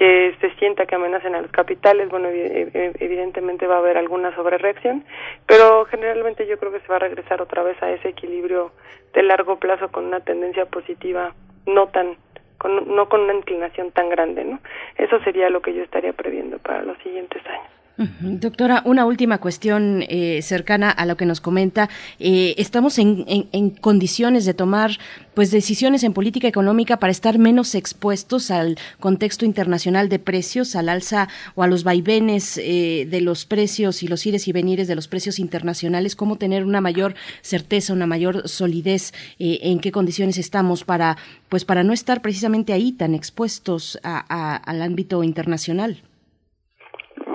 que 0.00 0.34
se 0.40 0.50
sienta 0.54 0.86
que 0.86 0.94
amenacen 0.94 1.34
a 1.34 1.42
los 1.42 1.50
capitales, 1.50 2.08
bueno, 2.08 2.30
evidentemente 2.32 3.66
va 3.66 3.74
a 3.74 3.78
haber 3.80 3.98
alguna 3.98 4.34
sobrereacción, 4.34 5.04
pero 5.44 5.84
generalmente 5.84 6.46
yo 6.46 6.58
creo 6.58 6.72
que 6.72 6.80
se 6.80 6.88
va 6.88 6.96
a 6.96 7.00
regresar 7.00 7.42
otra 7.42 7.62
vez 7.62 7.76
a 7.82 7.90
ese 7.90 8.08
equilibrio 8.08 8.72
de 9.12 9.22
largo 9.22 9.58
plazo 9.58 9.92
con 9.92 10.06
una 10.06 10.20
tendencia 10.20 10.64
positiva 10.64 11.34
no 11.66 11.88
tan 11.88 12.16
con, 12.56 12.94
no 12.96 13.10
con 13.10 13.20
una 13.20 13.34
inclinación 13.34 13.92
tan 13.92 14.08
grande, 14.08 14.42
¿no? 14.42 14.60
Eso 14.96 15.20
sería 15.20 15.50
lo 15.50 15.60
que 15.60 15.74
yo 15.74 15.82
estaría 15.82 16.14
previendo 16.14 16.58
para 16.60 16.82
los 16.82 16.96
siguientes 17.02 17.44
años. 17.44 17.79
Doctora, 18.20 18.82
una 18.86 19.04
última 19.04 19.38
cuestión 19.38 20.04
eh, 20.08 20.40
cercana 20.40 20.90
a 20.90 21.04
lo 21.04 21.18
que 21.18 21.26
nos 21.26 21.42
comenta. 21.42 21.90
Eh, 22.18 22.54
estamos 22.56 22.98
en, 22.98 23.26
en, 23.28 23.70
condiciones 23.70 24.46
de 24.46 24.54
tomar 24.54 24.98
pues 25.34 25.50
decisiones 25.50 26.02
en 26.02 26.14
política 26.14 26.48
económica 26.48 26.98
para 26.98 27.10
estar 27.10 27.38
menos 27.38 27.74
expuestos 27.74 28.50
al 28.50 28.78
contexto 29.00 29.44
internacional 29.44 30.08
de 30.08 30.18
precios, 30.18 30.76
al 30.76 30.88
alza 30.88 31.28
o 31.54 31.62
a 31.62 31.66
los 31.66 31.84
vaivenes 31.84 32.58
eh, 32.58 33.06
de 33.10 33.20
los 33.20 33.44
precios 33.44 34.02
y 34.02 34.08
los 34.08 34.24
ires 34.24 34.48
y 34.48 34.52
venires 34.52 34.88
de 34.88 34.94
los 34.94 35.06
precios 35.06 35.38
internacionales. 35.38 36.16
Cómo 36.16 36.36
tener 36.36 36.64
una 36.64 36.80
mayor 36.80 37.14
certeza, 37.42 37.92
una 37.92 38.06
mayor 38.06 38.48
solidez 38.48 39.12
eh, 39.38 39.58
en 39.62 39.78
qué 39.78 39.92
condiciones 39.92 40.38
estamos 40.38 40.84
para 40.84 41.18
pues 41.50 41.66
para 41.66 41.84
no 41.84 41.92
estar 41.92 42.22
precisamente 42.22 42.72
ahí 42.72 42.92
tan 42.92 43.14
expuestos 43.14 43.98
al 44.02 44.82
ámbito 44.82 45.22
internacional. 45.22 46.02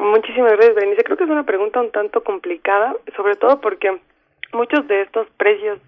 Muchísimas 0.06 0.52
gracias, 0.52 0.76
Berenice. 0.76 1.04
Creo 1.04 1.18
que 1.18 1.24
es 1.24 1.30
una 1.30 1.46
pregunta 1.46 1.82
un 1.82 1.92
tanto 1.92 2.24
complicada, 2.24 2.96
sobre 3.16 3.36
todo 3.36 3.60
porque 3.60 3.98
muchos 4.54 4.88
de 4.88 5.02
estos 5.02 5.28
precios 5.38 5.80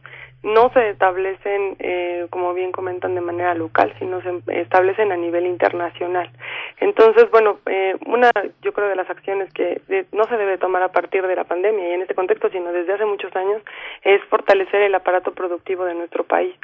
no 0.44 0.72
se 0.74 0.90
establecen, 0.90 1.76
eh, 1.80 2.26
como 2.32 2.54
bien 2.54 2.72
comentan, 2.72 3.14
de 3.14 3.22
manera 3.22 3.54
local, 3.54 3.94
sino 4.00 4.22
se 4.22 4.42
establecen 4.62 5.12
a 5.12 5.18
nivel 5.18 5.46
internacional. 5.46 6.32
Entonces, 6.80 7.30
bueno, 7.32 7.60
eh, 7.68 7.96
una, 8.06 8.32
yo 8.62 8.74
creo, 8.74 8.88
de 8.88 8.96
las 8.96 9.10
acciones 9.10 9.54
que 9.54 9.82
de, 9.88 10.06
no 10.12 10.24
se 10.26 10.38
debe 10.38 10.58
tomar 10.58 10.82
a 10.82 10.92
partir 10.92 11.26
de 11.26 11.36
la 11.36 11.44
pandemia 11.44 11.90
y 11.90 11.94
en 11.94 12.02
este 12.02 12.16
contexto, 12.16 12.50
sino 12.50 12.72
desde 12.72 12.94
hace 12.94 13.06
muchos 13.06 13.36
años, 13.36 13.62
es 14.04 14.24
fortalecer 14.26 14.82
el 14.82 14.96
aparato 14.96 15.32
productivo 15.32 15.86
de 15.86 15.94
nuestro 15.94 16.24
país, 16.24 16.56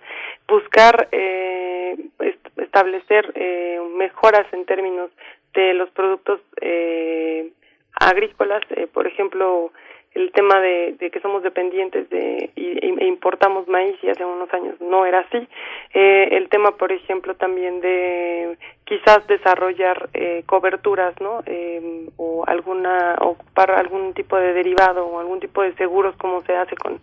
buscar 0.48 1.08
eh, 1.12 1.96
est 2.20 2.40
establecer 2.58 3.32
eh, 3.36 3.80
mejoras 3.96 4.52
en 4.54 4.66
términos 4.66 5.12
de 5.54 5.74
los 5.74 5.90
productos 5.92 6.40
eh, 6.62 7.52
agrícolas, 8.00 8.62
eh, 8.72 8.88
por 8.92 9.08
ejemplo, 9.08 9.72
el 10.16 10.32
tema 10.32 10.60
de, 10.60 10.96
que 11.12 11.20
somos 11.22 11.42
dependientes 11.44 12.10
de 12.10 12.52
e 12.56 13.06
importamos 13.08 13.68
maíz 13.68 13.96
y 14.04 14.10
hace 14.10 14.24
unos 14.24 14.52
años 14.54 14.80
no 14.80 15.06
era 15.06 15.20
así. 15.20 15.48
Eh, 15.94 16.30
el 16.32 16.50
tema 16.50 16.78
por 16.78 16.92
ejemplo 16.92 17.36
también 17.36 17.82
de 17.82 18.58
quizás 18.86 19.26
desarrollar 19.28 20.10
eh, 20.14 20.44
coberturas 20.46 21.20
no 21.20 21.42
eh, 21.46 22.08
o 22.18 22.44
alguna 22.46 23.16
o 23.22 23.38
para 23.54 23.80
algún 23.80 24.14
tipo 24.14 24.38
de 24.38 24.54
derivado 24.54 25.06
o 25.06 25.20
algún 25.20 25.40
tipo 25.40 25.64
de 25.64 25.74
seguros 25.76 26.16
como 26.18 26.42
se 26.44 26.56
hace 26.56 26.76
con 26.76 27.00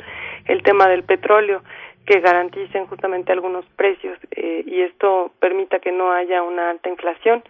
el 0.46 0.62
tema 0.62 0.88
del 0.88 1.02
petróleo 1.02 1.62
que 2.06 2.20
garanticen 2.20 2.86
justamente 2.86 3.32
algunos 3.32 3.64
precios 3.76 4.18
eh, 4.32 4.62
y 4.66 4.80
esto 4.80 5.32
permita 5.38 5.78
que 5.78 5.92
no 5.92 6.12
haya 6.12 6.42
una 6.42 6.70
alta 6.70 6.88
inflación. 6.88 7.42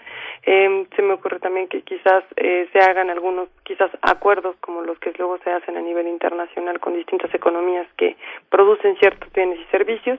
Eh, 0.45 0.87
se 0.97 1.03
me 1.03 1.15
ocurre 1.15 1.39
también 1.39 1.69
que 1.69 1.83
quizás 1.83 2.25
eh, 2.37 2.69
se 2.73 2.79
hagan 2.81 3.11
algunos 3.11 3.49
quizás 3.65 3.91
acuerdos 4.03 4.57
como 4.61 4.83
los 4.83 4.99
que 4.99 5.13
luego 5.19 5.39
se 5.45 5.51
hacen 5.51 5.77
a 5.77 5.81
nivel 5.81 6.09
internacional 6.09 6.81
con 6.81 6.95
distintas 6.95 7.33
economías 7.35 7.87
que 7.97 8.17
producen 8.49 8.97
ciertos 8.97 9.33
bienes 9.33 9.61
y 9.61 9.65
servicios. 9.71 10.19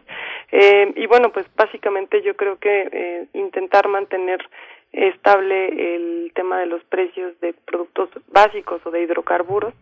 Eh, 0.51 0.93
y 0.95 1.05
bueno, 1.07 1.31
pues 1.31 1.45
básicamente 1.55 2.21
yo 2.21 2.35
creo 2.35 2.57
que 2.57 2.89
eh, 2.91 3.27
intentar 3.33 3.87
mantener 3.87 4.39
estable 4.93 5.95
el 5.95 6.31
tema 6.33 6.59
de 6.59 6.65
los 6.65 6.83
precios 6.85 7.39
de 7.39 7.53
productos 7.53 8.09
básicos 8.27 8.81
o 8.85 8.91
de 8.91 9.01
hidrocarburos. 9.01 9.73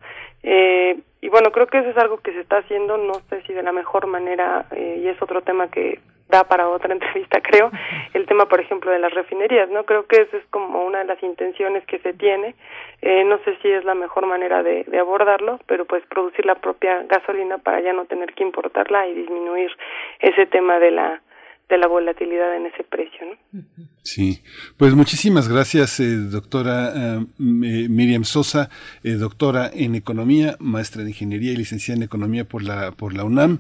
Eh, 0.44 1.00
y 1.22 1.30
bueno, 1.30 1.52
creo 1.52 1.68
que 1.68 1.80
eso 1.80 1.90
es 1.90 1.98
algo 1.98 2.18
que 2.18 2.32
se 2.32 2.42
está 2.42 2.58
haciendo, 2.58 2.98
no 2.98 3.16
sé 3.30 3.42
si 3.44 3.54
de 3.54 3.64
la 3.64 3.72
mejor 3.72 4.08
manera, 4.08 4.66
eh, 4.72 5.02
y 5.04 5.08
es 5.08 5.22
otro 5.22 5.42
tema 5.42 5.70
que 5.70 6.00
da 6.30 6.44
para 6.44 6.70
otra 6.70 6.94
entrevista, 6.94 7.42
creo, 7.42 7.72
el 8.14 8.26
tema, 8.26 8.46
por 8.48 8.62
ejemplo, 8.62 8.92
de 8.92 9.00
las 9.00 9.14
refinerías, 9.14 9.70
¿no? 9.70 9.84
Creo 9.84 10.06
que 10.06 10.22
eso 10.22 10.38
es 10.38 10.46
como 10.52 10.86
una 10.86 11.00
de 11.00 11.06
las 11.06 11.22
intenciones 11.24 11.86
que 11.88 12.00
se 12.00 12.14
tiene, 12.14 12.56
eh, 13.02 13.24
no 13.24 13.40
sé 13.40 13.58
si 13.62 13.70
es 13.70 13.84
la 13.84 13.96
mejor 13.96 14.28
manera 14.28 14.64
de, 14.64 14.84
de 14.84 15.00
abordarlo, 15.00 15.60
pero 15.66 15.86
pues 15.86 16.06
producir 16.06 16.46
la 16.46 16.56
propia 16.56 17.04
gasolina 17.04 17.58
para 17.58 17.82
ya 17.82 17.94
no 17.94 18.06
tener 18.06 18.34
que 18.34 18.44
importarla 18.44 19.08
y 19.08 19.16
disminuir 19.16 19.72
ese 20.20 20.46
tema 20.46 20.80
de 20.80 20.92
la 20.92 21.22
de 21.70 21.78
la 21.78 21.88
volatilidad 21.88 22.56
en 22.56 22.66
ese 22.66 22.84
precio. 22.84 23.20
¿no? 23.54 23.64
Sí, 24.02 24.42
pues 24.78 24.96
muchísimas 24.96 25.48
gracias, 25.48 26.00
eh, 26.00 26.16
doctora 26.18 26.94
eh, 26.96 27.26
Miriam 27.38 28.24
Sosa, 28.24 28.70
eh, 29.04 29.12
doctora 29.12 29.70
en 29.72 29.96
Economía, 29.96 30.58
maestra 30.60 31.04
de 31.04 31.10
Ingeniería 31.10 31.52
y 31.52 31.58
licenciada 31.58 31.98
en 31.98 32.04
Economía 32.04 32.46
por 32.46 32.64
la, 32.64 32.92
por 32.92 33.14
la 33.14 33.24
UNAM 33.24 33.60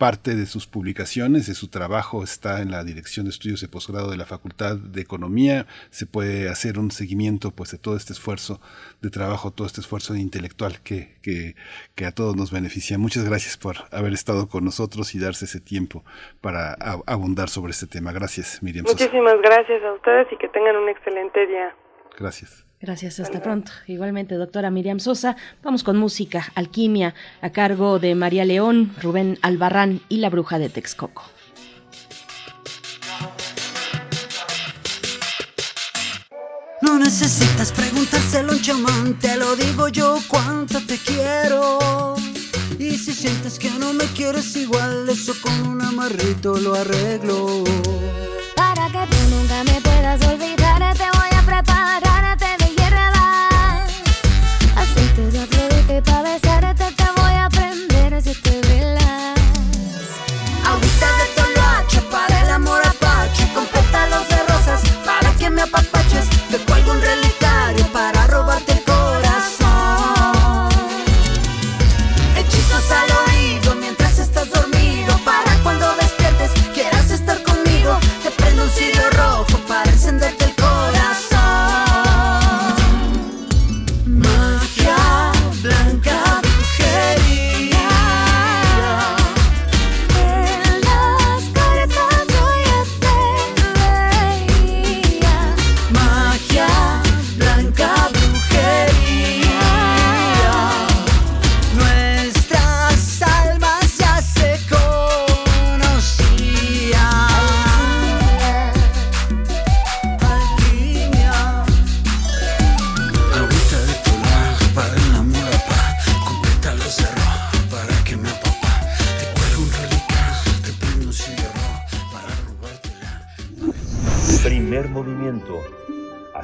parte 0.00 0.34
de 0.34 0.46
sus 0.46 0.66
publicaciones, 0.66 1.46
de 1.46 1.52
su 1.52 1.68
trabajo, 1.68 2.24
está 2.24 2.62
en 2.62 2.70
la 2.70 2.82
Dirección 2.84 3.26
de 3.26 3.30
Estudios 3.30 3.60
de 3.60 3.68
Posgrado 3.68 4.10
de 4.10 4.16
la 4.16 4.24
Facultad 4.24 4.76
de 4.76 5.02
Economía. 5.02 5.66
Se 5.90 6.06
puede 6.06 6.48
hacer 6.48 6.78
un 6.78 6.90
seguimiento 6.90 7.50
pues, 7.50 7.70
de 7.70 7.76
todo 7.76 7.98
este 7.98 8.14
esfuerzo 8.14 8.62
de 9.02 9.10
trabajo, 9.10 9.50
todo 9.50 9.66
este 9.66 9.82
esfuerzo 9.82 10.16
intelectual 10.16 10.80
que, 10.82 11.18
que, 11.20 11.54
que 11.94 12.06
a 12.06 12.12
todos 12.12 12.34
nos 12.34 12.50
beneficia. 12.50 12.96
Muchas 12.96 13.28
gracias 13.28 13.58
por 13.58 13.76
haber 13.92 14.14
estado 14.14 14.48
con 14.48 14.64
nosotros 14.64 15.14
y 15.14 15.20
darse 15.20 15.44
ese 15.44 15.60
tiempo 15.60 16.02
para 16.40 16.72
abundar 17.06 17.50
sobre 17.50 17.72
este 17.72 17.86
tema. 17.86 18.10
Gracias, 18.12 18.62
Miriam. 18.62 18.86
Muchísimas 18.88 19.36
gracias 19.42 19.84
a 19.84 19.92
ustedes 19.92 20.28
y 20.32 20.38
que 20.38 20.48
tengan 20.48 20.76
un 20.76 20.88
excelente 20.88 21.46
día. 21.46 21.76
Gracias. 22.18 22.69
Gracias, 22.80 23.20
hasta 23.20 23.42
pronto. 23.42 23.72
Igualmente, 23.86 24.36
doctora 24.36 24.70
Miriam 24.70 25.00
Sosa. 25.00 25.36
Vamos 25.62 25.84
con 25.84 25.98
música, 25.98 26.50
Alquimia, 26.54 27.14
a 27.42 27.50
cargo 27.50 27.98
de 27.98 28.14
María 28.14 28.46
León, 28.46 28.94
Rubén 29.02 29.38
Albarrán 29.42 30.00
y 30.08 30.16
la 30.16 30.30
bruja 30.30 30.58
de 30.58 30.70
Texcoco. 30.70 31.24
No 36.80 36.98
necesitas 36.98 37.70
preguntárselo 37.72 38.52
a 38.52 38.54
un 38.54 38.62
chamán, 38.62 39.18
te 39.18 39.36
lo 39.36 39.54
digo 39.56 39.88
yo 39.88 40.18
cuánto 40.26 40.80
te 40.80 40.96
quiero. 40.96 42.16
Y 42.78 42.96
si 42.96 43.12
sientes 43.12 43.58
que 43.58 43.70
no 43.72 43.92
me 43.92 44.04
quieres 44.06 44.56
igual, 44.56 45.06
eso 45.06 45.34
con 45.42 45.68
un 45.68 45.82
amarrito 45.82 46.56
lo 46.56 46.74
arreglo. 46.74 47.62
Para 48.56 48.86
que 48.86 49.06
tú 49.14 49.36
nunca 49.36 49.64
me 49.64 49.80
puedas 49.82 50.26
olvidar, 50.26 50.96
te 50.96 51.04
voy 51.18 51.28
a 51.36 51.42
preparar 51.42 52.09
un 66.90 67.00
relicario 67.00 67.19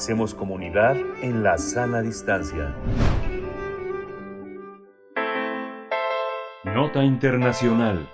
Hacemos 0.07 0.35
comunidad 0.35 0.97
en 1.20 1.43
la 1.43 1.59
sana 1.59 2.01
distancia. 2.01 2.73
Nota 6.62 7.03
Internacional. 7.03 8.09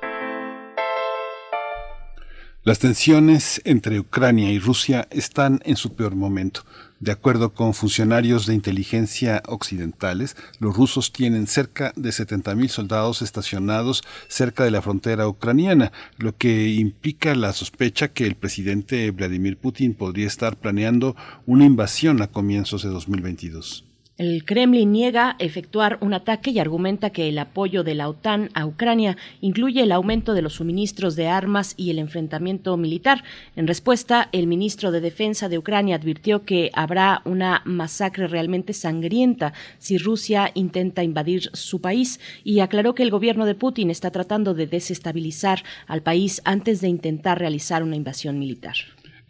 Las 2.62 2.78
tensiones 2.78 3.60
entre 3.66 4.00
Ucrania 4.00 4.50
y 4.50 4.58
Rusia 4.58 5.06
están 5.10 5.60
en 5.64 5.76
su 5.76 5.94
peor 5.94 6.14
momento. 6.14 6.62
De 7.02 7.10
acuerdo 7.10 7.52
con 7.52 7.74
funcionarios 7.74 8.46
de 8.46 8.54
inteligencia 8.54 9.42
occidentales, 9.48 10.36
los 10.60 10.76
rusos 10.76 11.12
tienen 11.12 11.48
cerca 11.48 11.92
de 11.96 12.10
70.000 12.10 12.68
soldados 12.68 13.22
estacionados 13.22 14.04
cerca 14.28 14.62
de 14.62 14.70
la 14.70 14.82
frontera 14.82 15.26
ucraniana, 15.26 15.90
lo 16.16 16.36
que 16.36 16.68
implica 16.68 17.34
la 17.34 17.52
sospecha 17.54 18.12
que 18.12 18.24
el 18.24 18.36
presidente 18.36 19.10
Vladimir 19.10 19.56
Putin 19.56 19.94
podría 19.94 20.28
estar 20.28 20.56
planeando 20.56 21.16
una 21.44 21.64
invasión 21.64 22.22
a 22.22 22.28
comienzos 22.28 22.84
de 22.84 22.90
2022. 22.90 23.84
El 24.18 24.44
Kremlin 24.44 24.92
niega 24.92 25.36
efectuar 25.38 25.96
un 26.02 26.12
ataque 26.12 26.50
y 26.50 26.58
argumenta 26.58 27.10
que 27.10 27.30
el 27.30 27.38
apoyo 27.38 27.82
de 27.82 27.94
la 27.94 28.10
OTAN 28.10 28.50
a 28.52 28.66
Ucrania 28.66 29.16
incluye 29.40 29.82
el 29.82 29.90
aumento 29.90 30.34
de 30.34 30.42
los 30.42 30.52
suministros 30.52 31.16
de 31.16 31.28
armas 31.28 31.72
y 31.78 31.88
el 31.88 31.98
enfrentamiento 31.98 32.76
militar. 32.76 33.24
En 33.56 33.66
respuesta, 33.66 34.28
el 34.32 34.46
ministro 34.46 34.92
de 34.92 35.00
Defensa 35.00 35.48
de 35.48 35.56
Ucrania 35.56 35.96
advirtió 35.96 36.44
que 36.44 36.70
habrá 36.74 37.22
una 37.24 37.62
masacre 37.64 38.28
realmente 38.28 38.74
sangrienta 38.74 39.54
si 39.78 39.96
Rusia 39.96 40.50
intenta 40.52 41.02
invadir 41.02 41.48
su 41.54 41.80
país 41.80 42.20
y 42.44 42.60
aclaró 42.60 42.94
que 42.94 43.04
el 43.04 43.10
gobierno 43.10 43.46
de 43.46 43.54
Putin 43.54 43.90
está 43.90 44.10
tratando 44.10 44.52
de 44.52 44.66
desestabilizar 44.66 45.64
al 45.86 46.02
país 46.02 46.42
antes 46.44 46.82
de 46.82 46.88
intentar 46.88 47.38
realizar 47.38 47.82
una 47.82 47.96
invasión 47.96 48.38
militar. 48.38 48.76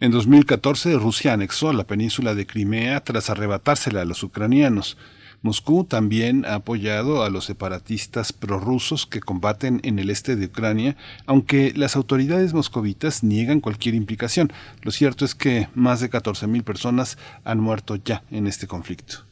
En 0.03 0.11
2014, 0.11 0.97
Rusia 0.97 1.31
anexó 1.31 1.71
la 1.71 1.85
península 1.85 2.35
de 2.35 2.45
Crimea 2.45 3.01
tras 3.05 3.29
arrebatársela 3.29 4.01
a 4.01 4.05
los 4.05 4.21
ucranianos. 4.21 4.97
Moscú 5.41 5.85
también 5.85 6.43
ha 6.43 6.55
apoyado 6.55 7.23
a 7.23 7.29
los 7.29 7.45
separatistas 7.45 8.33
prorrusos 8.33 9.05
que 9.07 9.21
combaten 9.21 9.79
en 9.83 9.99
el 9.99 10.09
este 10.09 10.35
de 10.35 10.47
Ucrania, 10.47 10.97
aunque 11.25 11.71
las 11.77 11.95
autoridades 11.95 12.53
moscovitas 12.53 13.23
niegan 13.23 13.61
cualquier 13.61 13.95
implicación. 13.95 14.51
Lo 14.81 14.91
cierto 14.91 15.23
es 15.23 15.35
que 15.35 15.69
más 15.73 16.01
de 16.01 16.09
14.000 16.09 16.63
personas 16.63 17.17
han 17.45 17.61
muerto 17.61 17.95
ya 17.95 18.23
en 18.29 18.47
este 18.47 18.67
conflicto. 18.67 19.23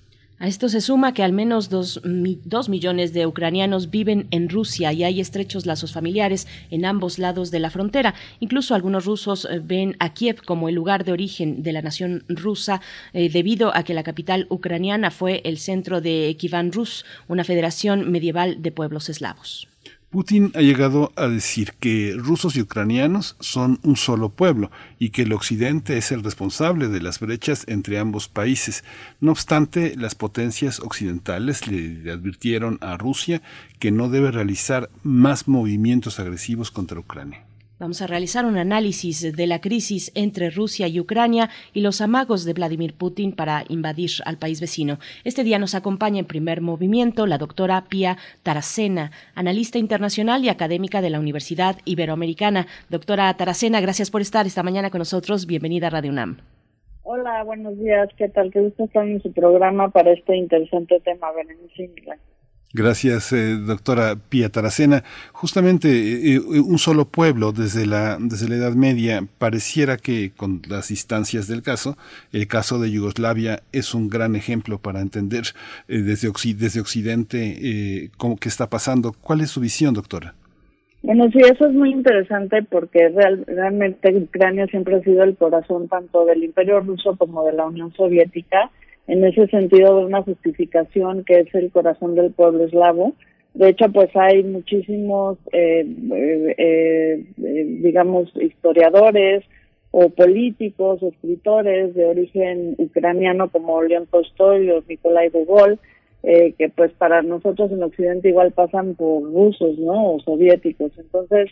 A 0.41 0.47
esto 0.47 0.69
se 0.69 0.81
suma 0.81 1.13
que 1.13 1.21
al 1.21 1.33
menos 1.33 1.69
dos, 1.69 2.01
dos 2.03 2.67
millones 2.67 3.13
de 3.13 3.27
ucranianos 3.27 3.91
viven 3.91 4.25
en 4.31 4.49
Rusia 4.49 4.91
y 4.91 5.03
hay 5.03 5.21
estrechos 5.21 5.67
lazos 5.67 5.93
familiares 5.93 6.47
en 6.71 6.83
ambos 6.83 7.19
lados 7.19 7.51
de 7.51 7.59
la 7.59 7.69
frontera. 7.69 8.15
Incluso 8.39 8.73
algunos 8.73 9.05
rusos 9.05 9.45
eh, 9.45 9.61
ven 9.63 9.95
a 9.99 10.15
Kiev 10.15 10.41
como 10.43 10.67
el 10.67 10.73
lugar 10.73 11.05
de 11.05 11.11
origen 11.11 11.61
de 11.61 11.73
la 11.73 11.83
nación 11.83 12.23
rusa 12.27 12.81
eh, 13.13 13.29
debido 13.29 13.71
a 13.77 13.83
que 13.83 13.93
la 13.93 14.01
capital 14.01 14.47
ucraniana 14.49 15.11
fue 15.11 15.41
el 15.45 15.59
centro 15.59 16.01
de 16.01 16.35
Kievan 16.39 16.71
Rus, 16.71 17.05
una 17.27 17.43
federación 17.43 18.09
medieval 18.09 18.63
de 18.63 18.71
pueblos 18.71 19.09
eslavos. 19.09 19.67
Putin 20.11 20.51
ha 20.55 20.59
llegado 20.59 21.13
a 21.15 21.29
decir 21.29 21.71
que 21.79 22.13
rusos 22.17 22.57
y 22.57 22.61
ucranianos 22.61 23.37
son 23.39 23.79
un 23.83 23.95
solo 23.95 24.27
pueblo 24.27 24.69
y 24.99 25.11
que 25.11 25.21
el 25.21 25.31
occidente 25.31 25.97
es 25.97 26.11
el 26.11 26.21
responsable 26.21 26.89
de 26.89 26.99
las 26.99 27.21
brechas 27.21 27.63
entre 27.69 27.97
ambos 27.97 28.27
países. 28.27 28.83
No 29.21 29.31
obstante, 29.31 29.95
las 29.95 30.13
potencias 30.13 30.81
occidentales 30.81 31.65
le 31.65 32.11
advirtieron 32.11 32.77
a 32.81 32.97
Rusia 32.97 33.41
que 33.79 33.91
no 33.91 34.09
debe 34.09 34.31
realizar 34.31 34.89
más 35.01 35.47
movimientos 35.47 36.19
agresivos 36.19 36.71
contra 36.71 36.99
Ucrania. 36.99 37.45
Vamos 37.81 38.03
a 38.03 38.05
realizar 38.05 38.45
un 38.45 38.59
análisis 38.59 39.35
de 39.35 39.47
la 39.47 39.59
crisis 39.59 40.11
entre 40.13 40.51
Rusia 40.51 40.87
y 40.87 40.99
Ucrania 40.99 41.49
y 41.73 41.81
los 41.81 41.99
amagos 41.99 42.45
de 42.45 42.53
Vladimir 42.53 42.93
Putin 42.93 43.31
para 43.31 43.63
invadir 43.69 44.11
al 44.23 44.37
país 44.37 44.61
vecino. 44.61 44.99
Este 45.23 45.43
día 45.43 45.57
nos 45.57 45.73
acompaña 45.73 46.19
en 46.19 46.27
primer 46.27 46.61
movimiento 46.61 47.25
la 47.25 47.39
doctora 47.39 47.85
Pia 47.89 48.17
Taracena, 48.43 49.09
analista 49.33 49.79
internacional 49.79 50.45
y 50.45 50.49
académica 50.49 51.01
de 51.01 51.09
la 51.09 51.19
Universidad 51.19 51.77
Iberoamericana. 51.85 52.67
Doctora 52.91 53.33
Taracena, 53.33 53.81
gracias 53.81 54.11
por 54.11 54.21
estar 54.21 54.45
esta 54.45 54.61
mañana 54.61 54.91
con 54.91 54.99
nosotros. 54.99 55.47
Bienvenida 55.47 55.87
a 55.87 55.89
Radio 55.89 56.11
UNAM. 56.11 56.37
Hola, 57.01 57.43
buenos 57.43 57.79
días. 57.79 58.09
¿Qué 58.15 58.29
tal? 58.29 58.51
Qué 58.51 58.61
gusto 58.61 58.83
estar 58.83 59.07
en 59.07 59.23
su 59.23 59.33
programa 59.33 59.89
para 59.89 60.11
este 60.11 60.37
interesante 60.37 60.99
tema, 60.99 61.31
Berenice. 61.31 61.89
Gracias, 62.73 63.33
eh, 63.33 63.57
doctora 63.57 64.15
Pía 64.15 64.47
Taracena. 64.47 65.03
Justamente 65.33 65.89
eh, 65.89 66.35
eh, 66.35 66.39
un 66.39 66.77
solo 66.77 67.03
pueblo 67.03 67.51
desde 67.51 67.85
la, 67.85 68.17
desde 68.17 68.47
la 68.47 68.55
Edad 68.55 68.75
Media 68.75 69.25
pareciera 69.39 69.97
que 69.97 70.31
con 70.37 70.61
las 70.69 70.89
instancias 70.89 71.47
del 71.47 71.63
caso, 71.63 71.97
el 72.31 72.47
caso 72.47 72.79
de 72.79 72.89
Yugoslavia 72.89 73.61
es 73.73 73.93
un 73.93 74.07
gran 74.07 74.37
ejemplo 74.37 74.77
para 74.77 75.01
entender 75.01 75.43
eh, 75.89 75.97
desde, 75.97 76.31
desde 76.55 76.79
Occidente 76.79 77.57
eh, 77.61 78.09
cómo 78.15 78.37
qué 78.37 78.47
está 78.47 78.69
pasando. 78.69 79.13
¿Cuál 79.19 79.41
es 79.41 79.49
su 79.49 79.59
visión, 79.59 79.93
doctora? 79.93 80.33
Bueno, 81.03 81.25
sí, 81.33 81.39
eso 81.39 81.65
es 81.65 81.73
muy 81.73 81.91
interesante 81.91 82.63
porque 82.63 83.09
real- 83.09 83.43
realmente 83.47 84.15
Ucrania 84.15 84.67
siempre 84.67 84.95
ha 84.95 85.01
sido 85.01 85.23
el 85.23 85.35
corazón 85.35 85.89
tanto 85.89 86.23
del 86.25 86.43
Imperio 86.43 86.79
Ruso 86.79 87.17
como 87.17 87.43
de 87.43 87.51
la 87.53 87.65
Unión 87.65 87.91
Soviética. 87.95 88.71
En 89.07 89.23
ese 89.25 89.47
sentido, 89.47 89.97
de 89.97 90.05
una 90.05 90.21
justificación 90.21 91.23
que 91.23 91.41
es 91.41 91.55
el 91.55 91.71
corazón 91.71 92.15
del 92.15 92.31
pueblo 92.31 92.63
eslavo. 92.65 93.13
De 93.53 93.69
hecho, 93.69 93.91
pues 93.91 94.09
hay 94.15 94.43
muchísimos, 94.43 95.37
eh, 95.51 95.85
eh, 96.57 97.25
digamos, 97.37 98.31
historiadores 98.37 99.43
o 99.91 100.09
políticos, 100.09 101.03
escritores 101.03 101.93
de 101.93 102.05
origen 102.05 102.75
ucraniano 102.77 103.49
como 103.49 103.81
León 103.81 104.07
Tolstoy 104.09 104.69
o 104.69 104.83
Nikolai 104.87 105.29
Gogol, 105.29 105.79
que 106.23 106.71
pues 106.75 106.91
para 106.93 107.23
nosotros 107.23 107.71
en 107.71 107.83
Occidente 107.83 108.29
igual 108.29 108.51
pasan 108.51 108.95
por 108.95 109.23
rusos, 109.23 109.77
¿no? 109.79 110.13
O 110.13 110.19
soviéticos. 110.21 110.91
Entonces, 110.97 111.49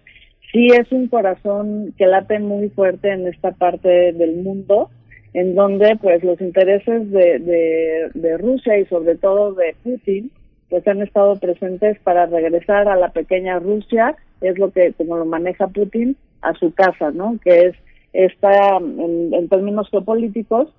sí 0.52 0.68
es 0.68 0.92
un 0.92 1.08
corazón 1.08 1.94
que 1.98 2.06
late 2.06 2.40
muy 2.40 2.70
fuerte 2.70 3.12
en 3.12 3.28
esta 3.28 3.52
parte 3.52 4.14
del 4.14 4.38
mundo, 4.38 4.90
en 5.34 5.56
donde 5.56 5.96
pues 6.02 6.24
los 6.24 6.40
intereses 6.42 7.10
de, 7.12 8.10
de, 8.14 8.38
Rusia 8.38 8.78
y 8.78 8.86
sobre 8.86 9.16
todo 9.16 9.54
de 9.54 9.76
Putin 9.84 10.32
pues 10.70 10.88
han 10.88 11.02
estado 11.02 11.36
presentes 11.38 12.00
para 12.00 12.28
regresar 12.28 12.88
a 12.88 12.96
la 12.96 13.10
pequeña 13.10 13.60
Rusia, 13.60 14.16
es 14.42 14.58
lo 14.60 14.72
que 14.72 14.94
como 14.94 15.18
lo 15.18 15.26
maneja 15.26 15.68
Putin, 15.68 16.16
a 16.42 16.54
su 16.54 16.74
casa, 16.74 17.12
¿no? 17.12 17.40
Que 17.44 17.68
es 17.68 17.76
está 18.14 18.78
en 18.78 19.50
términos 19.50 19.88
geopolíticos, 19.90 20.70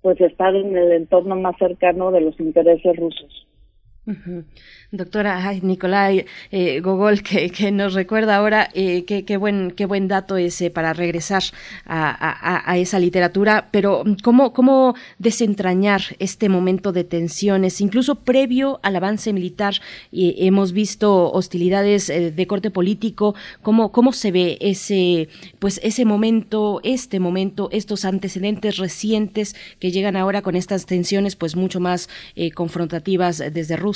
pues 0.00 0.20
estar 0.20 0.54
en 0.54 0.76
el 0.76 0.92
entorno 0.92 1.36
más 1.36 1.56
cercano 1.58 2.10
de 2.10 2.20
los 2.20 2.38
intereses 2.40 2.96
rusos. 2.96 3.46
Doctora 4.90 5.46
ay, 5.46 5.60
Nicolai 5.62 6.26
eh, 6.50 6.80
Gogol, 6.80 7.22
que, 7.22 7.50
que, 7.50 7.70
nos 7.70 7.94
recuerda 7.94 8.34
ahora 8.34 8.68
eh, 8.74 9.04
qué, 9.04 9.36
buen, 9.36 9.70
qué 9.70 9.86
buen 9.86 10.08
dato 10.08 10.36
ese 10.36 10.70
para 10.70 10.92
regresar 10.92 11.44
a, 11.86 12.68
a, 12.68 12.78
esa 12.78 12.98
literatura, 12.98 13.68
pero 13.70 14.02
¿cómo, 14.24 14.52
¿cómo 14.52 14.96
desentrañar 15.18 16.02
este 16.18 16.48
momento 16.48 16.90
de 16.90 17.04
tensiones? 17.04 17.80
Incluso 17.80 18.16
previo 18.16 18.80
al 18.82 18.96
avance 18.96 19.32
militar 19.32 19.74
eh, 20.10 20.34
hemos 20.38 20.72
visto 20.72 21.30
hostilidades 21.30 22.10
eh, 22.10 22.32
de 22.32 22.46
corte 22.48 22.72
político, 22.72 23.36
¿cómo, 23.62 23.92
¿cómo 23.92 24.12
se 24.12 24.32
ve 24.32 24.58
ese, 24.60 25.28
pues 25.60 25.78
ese 25.84 26.04
momento, 26.04 26.80
este 26.82 27.20
momento, 27.20 27.68
estos 27.70 28.04
antecedentes 28.04 28.78
recientes 28.78 29.54
que 29.78 29.92
llegan 29.92 30.16
ahora 30.16 30.42
con 30.42 30.56
estas 30.56 30.86
tensiones 30.86 31.36
pues 31.36 31.54
mucho 31.54 31.78
más 31.78 32.08
eh, 32.34 32.50
confrontativas 32.50 33.38
desde 33.38 33.76
Rusia? 33.76 33.91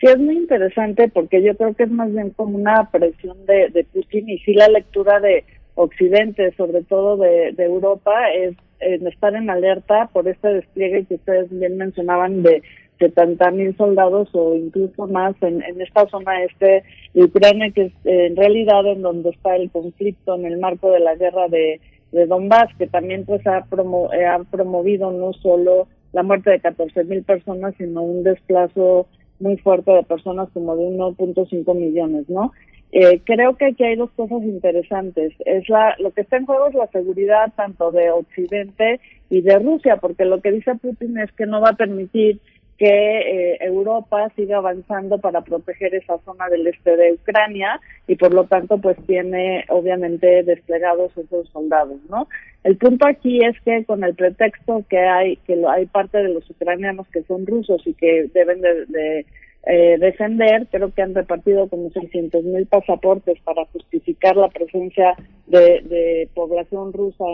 Sí, 0.00 0.06
es 0.06 0.18
muy 0.18 0.36
interesante 0.36 1.08
porque 1.08 1.42
yo 1.42 1.54
creo 1.56 1.74
que 1.74 1.82
es 1.82 1.90
más 1.90 2.10
bien 2.12 2.30
como 2.30 2.56
una 2.56 2.90
presión 2.90 3.36
de, 3.46 3.86
Putin 3.92 4.30
y 4.30 4.38
sí 4.38 4.54
la 4.54 4.68
lectura 4.68 5.20
de 5.20 5.44
Occidente, 5.74 6.52
sobre 6.56 6.82
todo 6.82 7.18
de, 7.18 7.54
Europa, 7.58 8.30
es 8.32 8.56
estar 8.80 9.34
en 9.34 9.50
alerta 9.50 10.08
por 10.12 10.26
este 10.26 10.48
despliegue 10.48 11.04
que 11.04 11.16
ustedes 11.16 11.50
bien 11.50 11.76
mencionaban 11.76 12.42
de 12.42 12.62
70 12.98 13.50
mil 13.50 13.76
soldados 13.76 14.28
o 14.32 14.54
incluso 14.54 15.06
más 15.06 15.34
en, 15.42 15.62
esta 15.80 16.06
zona 16.08 16.44
este 16.44 16.82
Ucrania, 17.14 17.70
que 17.70 17.86
es 17.86 17.92
en 18.04 18.36
realidad 18.36 18.86
en 18.86 19.02
donde 19.02 19.30
está 19.30 19.56
el 19.56 19.70
conflicto 19.70 20.34
en 20.34 20.46
el 20.46 20.58
marco 20.58 20.90
de 20.92 21.00
la 21.00 21.14
guerra 21.14 21.48
de, 21.48 21.80
de 22.12 22.26
Donbass, 22.26 22.74
que 22.78 22.86
también 22.86 23.24
pues 23.24 23.46
ha, 23.46 23.64
promo, 23.64 24.12
eh, 24.12 24.24
ha 24.24 24.38
promovido 24.44 25.10
no 25.12 25.32
solo 25.34 25.88
la 26.12 26.22
muerte 26.22 26.50
de 26.50 26.60
14 26.60 27.04
mil 27.04 27.22
personas, 27.22 27.74
sino 27.78 28.02
un 28.02 28.22
desplazo 28.22 29.06
muy 29.38 29.56
fuerte 29.56 29.90
de 29.90 30.02
personas 30.02 30.48
como 30.52 30.76
de 30.76 30.84
1.5 30.84 31.74
millones, 31.74 32.28
¿no? 32.28 32.52
Eh, 32.92 33.20
creo 33.24 33.56
que 33.56 33.66
aquí 33.66 33.84
hay 33.84 33.96
dos 33.96 34.10
cosas 34.12 34.42
interesantes. 34.42 35.32
Es 35.44 35.68
la, 35.68 35.94
lo 35.98 36.10
que 36.10 36.22
está 36.22 36.36
en 36.36 36.46
juego 36.46 36.68
es 36.68 36.74
la 36.74 36.88
seguridad 36.88 37.52
tanto 37.54 37.92
de 37.92 38.10
Occidente 38.10 39.00
y 39.30 39.42
de 39.42 39.58
Rusia, 39.60 39.96
porque 39.98 40.24
lo 40.24 40.40
que 40.40 40.50
dice 40.50 40.74
Putin 40.74 41.18
es 41.18 41.30
que 41.32 41.46
no 41.46 41.60
va 41.60 41.70
a 41.70 41.76
permitir 41.76 42.40
que 42.80 42.86
eh, 42.86 43.58
Europa 43.60 44.32
siga 44.36 44.56
avanzando 44.56 45.18
para 45.18 45.42
proteger 45.42 45.94
esa 45.94 46.16
zona 46.24 46.48
del 46.48 46.66
este 46.66 46.96
de 46.96 47.12
Ucrania 47.12 47.78
y 48.06 48.16
por 48.16 48.32
lo 48.32 48.44
tanto 48.44 48.78
pues 48.78 48.96
tiene 49.06 49.66
obviamente 49.68 50.42
desplegados 50.44 51.14
esos 51.14 51.46
soldados, 51.50 51.98
¿no? 52.08 52.26
El 52.64 52.78
punto 52.78 53.06
aquí 53.06 53.44
es 53.44 53.60
que 53.66 53.84
con 53.84 54.02
el 54.02 54.14
pretexto 54.14 54.82
que 54.88 54.98
hay 54.98 55.36
que 55.46 55.62
hay 55.68 55.84
parte 55.84 56.22
de 56.22 56.30
los 56.30 56.48
ucranianos 56.48 57.06
que 57.08 57.22
son 57.24 57.46
rusos 57.46 57.86
y 57.86 57.92
que 57.92 58.30
deben 58.32 58.62
de, 58.62 59.26
eh, 59.66 59.98
defender, 59.98 60.66
creo 60.70 60.90
que 60.94 61.02
han 61.02 61.14
repartido 61.14 61.68
como 61.68 61.90
600 61.90 62.42
mil 62.44 62.64
pasaportes 62.64 63.38
para 63.40 63.66
justificar 63.66 64.38
la 64.38 64.48
presencia 64.48 65.16
de, 65.48 65.82
de 65.82 66.30
población 66.34 66.94
rusa 66.94 67.24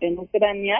en 0.00 0.18
Ucrania 0.18 0.78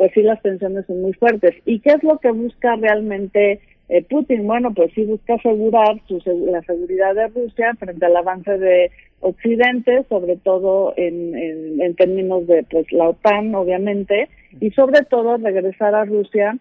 pues 0.00 0.12
sí 0.14 0.22
las 0.22 0.40
tensiones 0.40 0.86
son 0.86 1.02
muy 1.02 1.12
fuertes. 1.12 1.54
¿Y 1.66 1.80
qué 1.80 1.90
es 1.90 2.02
lo 2.02 2.16
que 2.20 2.30
busca 2.30 2.74
realmente 2.76 3.60
eh, 3.90 4.02
Putin? 4.08 4.46
Bueno, 4.46 4.72
pues 4.72 4.90
sí 4.94 5.04
busca 5.04 5.34
asegurar 5.34 6.00
su, 6.08 6.22
la 6.50 6.62
seguridad 6.62 7.14
de 7.14 7.28
Rusia 7.28 7.74
frente 7.78 8.06
al 8.06 8.16
avance 8.16 8.56
de 8.56 8.90
Occidente, 9.20 10.06
sobre 10.08 10.36
todo 10.36 10.94
en, 10.96 11.82
en, 11.82 11.94
términos 11.96 12.46
de 12.46 12.64
pues 12.70 12.90
la 12.92 13.10
OTAN, 13.10 13.54
obviamente, 13.54 14.30
y 14.58 14.70
sobre 14.70 15.02
todo 15.04 15.36
regresar 15.36 15.94
a 15.94 16.06
Rusia 16.06 16.56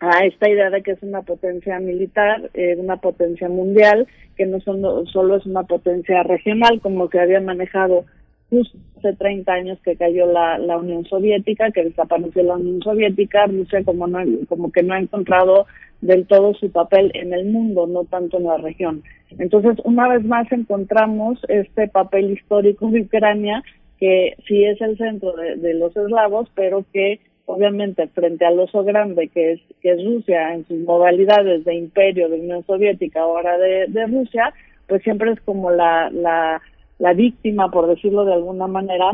a 0.00 0.24
esta 0.24 0.48
idea 0.48 0.70
de 0.70 0.82
que 0.82 0.92
es 0.92 1.02
una 1.02 1.20
potencia 1.20 1.78
militar, 1.80 2.50
eh, 2.54 2.76
una 2.78 2.96
potencia 2.96 3.50
mundial, 3.50 4.08
que 4.38 4.46
no 4.46 4.58
son, 4.60 5.06
solo 5.08 5.36
es 5.36 5.44
una 5.44 5.64
potencia 5.64 6.22
regional 6.22 6.80
como 6.80 7.10
que 7.10 7.20
había 7.20 7.42
manejado 7.42 8.06
justo 8.50 8.76
hace 8.98 9.14
30 9.14 9.52
años 9.52 9.78
que 9.82 9.96
cayó 9.96 10.26
la, 10.26 10.58
la 10.58 10.76
Unión 10.76 11.06
Soviética, 11.06 11.70
que 11.70 11.84
desapareció 11.84 12.42
la 12.42 12.56
Unión 12.56 12.82
Soviética, 12.82 13.46
Rusia 13.46 13.82
como, 13.84 14.06
no, 14.06 14.18
como 14.48 14.70
que 14.70 14.82
no 14.82 14.94
ha 14.94 14.98
encontrado 14.98 15.66
del 16.00 16.26
todo 16.26 16.54
su 16.54 16.70
papel 16.70 17.10
en 17.14 17.32
el 17.32 17.46
mundo, 17.46 17.86
no 17.86 18.04
tanto 18.04 18.38
en 18.38 18.44
la 18.44 18.58
región. 18.58 19.02
Entonces, 19.38 19.76
una 19.84 20.08
vez 20.08 20.24
más 20.24 20.50
encontramos 20.52 21.38
este 21.48 21.88
papel 21.88 22.32
histórico 22.32 22.90
de 22.90 23.02
Ucrania, 23.02 23.62
que 23.98 24.34
sí 24.46 24.64
es 24.64 24.80
el 24.80 24.96
centro 24.96 25.32
de, 25.32 25.74
los 25.74 25.96
eslavos, 25.96 26.50
pero 26.54 26.84
que 26.92 27.20
obviamente 27.44 28.06
frente 28.08 28.46
al 28.46 28.58
oso 28.58 28.84
grande 28.84 29.28
que 29.28 29.52
es, 29.52 29.60
que 29.82 29.90
es 29.92 30.04
Rusia 30.04 30.54
en 30.54 30.66
sus 30.66 30.78
modalidades 30.80 31.64
de 31.64 31.74
imperio 31.74 32.28
de 32.28 32.40
Unión 32.40 32.64
Soviética, 32.64 33.20
ahora 33.20 33.58
de, 33.58 33.86
de 33.88 34.06
Rusia, 34.06 34.54
pues 34.86 35.02
siempre 35.02 35.32
es 35.32 35.40
como 35.42 35.70
la, 35.70 36.10
la 36.10 36.62
la 37.00 37.14
víctima, 37.14 37.70
por 37.70 37.88
decirlo 37.88 38.24
de 38.24 38.34
alguna 38.34 38.68
manera, 38.68 39.10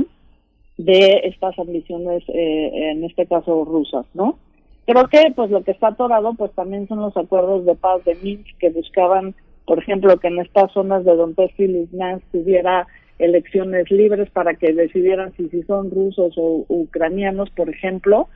de 0.76 1.22
estas 1.24 1.58
ambiciones, 1.58 2.22
eh, 2.28 2.90
en 2.90 3.04
este 3.04 3.26
caso 3.26 3.64
rusas, 3.64 4.04
¿no? 4.12 4.38
Creo 4.84 5.08
que 5.08 5.32
pues 5.34 5.50
lo 5.50 5.62
que 5.64 5.70
está 5.70 5.88
atorado 5.88 6.34
pues 6.34 6.52
también 6.52 6.86
son 6.86 7.00
los 7.00 7.16
acuerdos 7.16 7.64
de 7.64 7.74
paz 7.74 8.04
de 8.04 8.14
Minsk 8.22 8.58
que 8.58 8.70
buscaban, 8.70 9.34
por 9.64 9.78
ejemplo, 9.78 10.16
que 10.18 10.28
en 10.28 10.40
estas 10.40 10.70
zonas 10.72 11.04
de 11.04 11.16
Donetsk 11.16 11.58
y 11.58 11.68
Lugansk 11.68 12.26
hubiera 12.34 12.86
elecciones 13.18 13.90
libres 13.90 14.28
para 14.30 14.54
que 14.54 14.72
decidieran 14.74 15.32
si, 15.36 15.48
si 15.48 15.62
son 15.62 15.90
rusos 15.90 16.34
o 16.36 16.66
ucranianos, 16.68 17.48
por 17.50 17.70
ejemplo, 17.70 18.28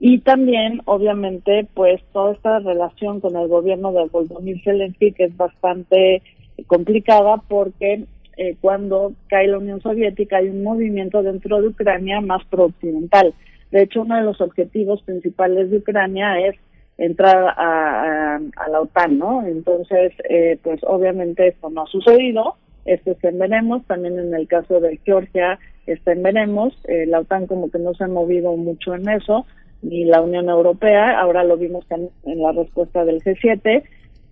y 0.00 0.18
también, 0.18 0.82
obviamente, 0.84 1.66
pues 1.74 2.00
toda 2.12 2.32
esta 2.32 2.58
relación 2.60 3.20
con 3.20 3.36
el 3.36 3.48
gobierno 3.48 3.92
de 3.92 4.04
Volodymyr 4.06 4.62
Zelensky 4.62 5.12
que 5.12 5.24
es 5.24 5.36
bastante 5.36 6.22
complicada 6.66 7.42
porque 7.48 8.04
eh, 8.38 8.56
cuando 8.60 9.14
cae 9.28 9.48
la 9.48 9.58
Unión 9.58 9.80
Soviética 9.82 10.36
hay 10.36 10.48
un 10.48 10.62
movimiento 10.62 11.24
dentro 11.24 11.60
de 11.60 11.68
Ucrania 11.68 12.20
más 12.20 12.44
pro-occidental. 12.44 13.34
De 13.72 13.82
hecho, 13.82 14.02
uno 14.02 14.16
de 14.16 14.22
los 14.22 14.40
objetivos 14.40 15.02
principales 15.02 15.72
de 15.72 15.78
Ucrania 15.78 16.38
es 16.46 16.54
entrar 16.98 17.54
a, 17.56 18.40
la 18.70 18.80
OTAN, 18.80 19.18
¿no? 19.18 19.44
Entonces, 19.44 20.12
eh, 20.30 20.56
pues 20.62 20.80
obviamente 20.84 21.48
esto 21.48 21.68
no 21.68 21.82
ha 21.82 21.86
sucedido, 21.86 22.54
esto 22.84 23.10
está 23.10 23.28
en 23.28 23.40
veremos, 23.40 23.84
también 23.86 24.18
en 24.18 24.32
el 24.32 24.46
caso 24.46 24.78
de 24.78 24.98
Georgia 25.04 25.58
está 25.86 26.12
en 26.12 26.22
veremos, 26.22 26.74
eh, 26.84 27.06
la 27.06 27.20
OTAN 27.20 27.48
como 27.48 27.70
que 27.70 27.80
no 27.80 27.92
se 27.94 28.04
ha 28.04 28.08
movido 28.08 28.56
mucho 28.56 28.94
en 28.94 29.08
eso, 29.08 29.46
ni 29.82 30.04
la 30.04 30.22
Unión 30.22 30.48
Europea, 30.48 31.18
ahora 31.18 31.42
lo 31.42 31.56
vimos 31.56 31.84
en, 31.90 32.08
en 32.24 32.40
la 32.40 32.52
respuesta 32.52 33.04
del 33.04 33.20
G7, 33.20 33.82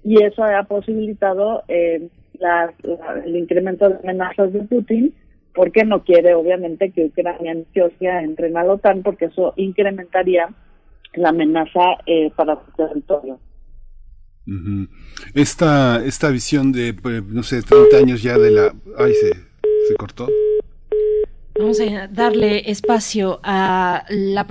y 0.06 0.22
eso 0.22 0.44
ha 0.44 0.62
posibilitado 0.62 1.64
eh, 1.66 2.08
el 3.24 3.36
incremento 3.36 3.88
de 3.88 3.96
amenazas 3.96 4.52
de 4.52 4.60
Putin, 4.60 5.14
porque 5.54 5.84
no 5.84 6.04
quiere 6.04 6.34
obviamente 6.34 6.90
que 6.90 7.06
Ucrania 7.06 7.54
y 7.54 7.66
Georgia 7.72 8.22
entren 8.22 8.56
a 8.56 8.64
la 8.64 8.74
OTAN, 8.74 9.02
porque 9.02 9.26
eso 9.26 9.54
incrementaría 9.56 10.48
la 11.14 11.30
amenaza 11.30 11.80
eh, 12.06 12.30
para 12.36 12.56
su 12.64 12.72
territorio. 12.72 13.40
Esta, 15.34 16.04
esta 16.04 16.30
visión 16.30 16.72
de, 16.72 16.94
pues, 16.94 17.24
no 17.24 17.42
sé, 17.42 17.62
30 17.62 17.96
años 17.96 18.22
ya 18.22 18.38
de 18.38 18.50
la... 18.50 18.74
Ay, 18.98 19.12
se, 19.14 19.30
se 19.30 19.94
cortó. 19.96 20.28
Vamos 21.58 21.80
a 21.80 22.06
darle 22.08 22.70
espacio 22.70 23.40
a 23.42 24.04
la, 24.10 24.42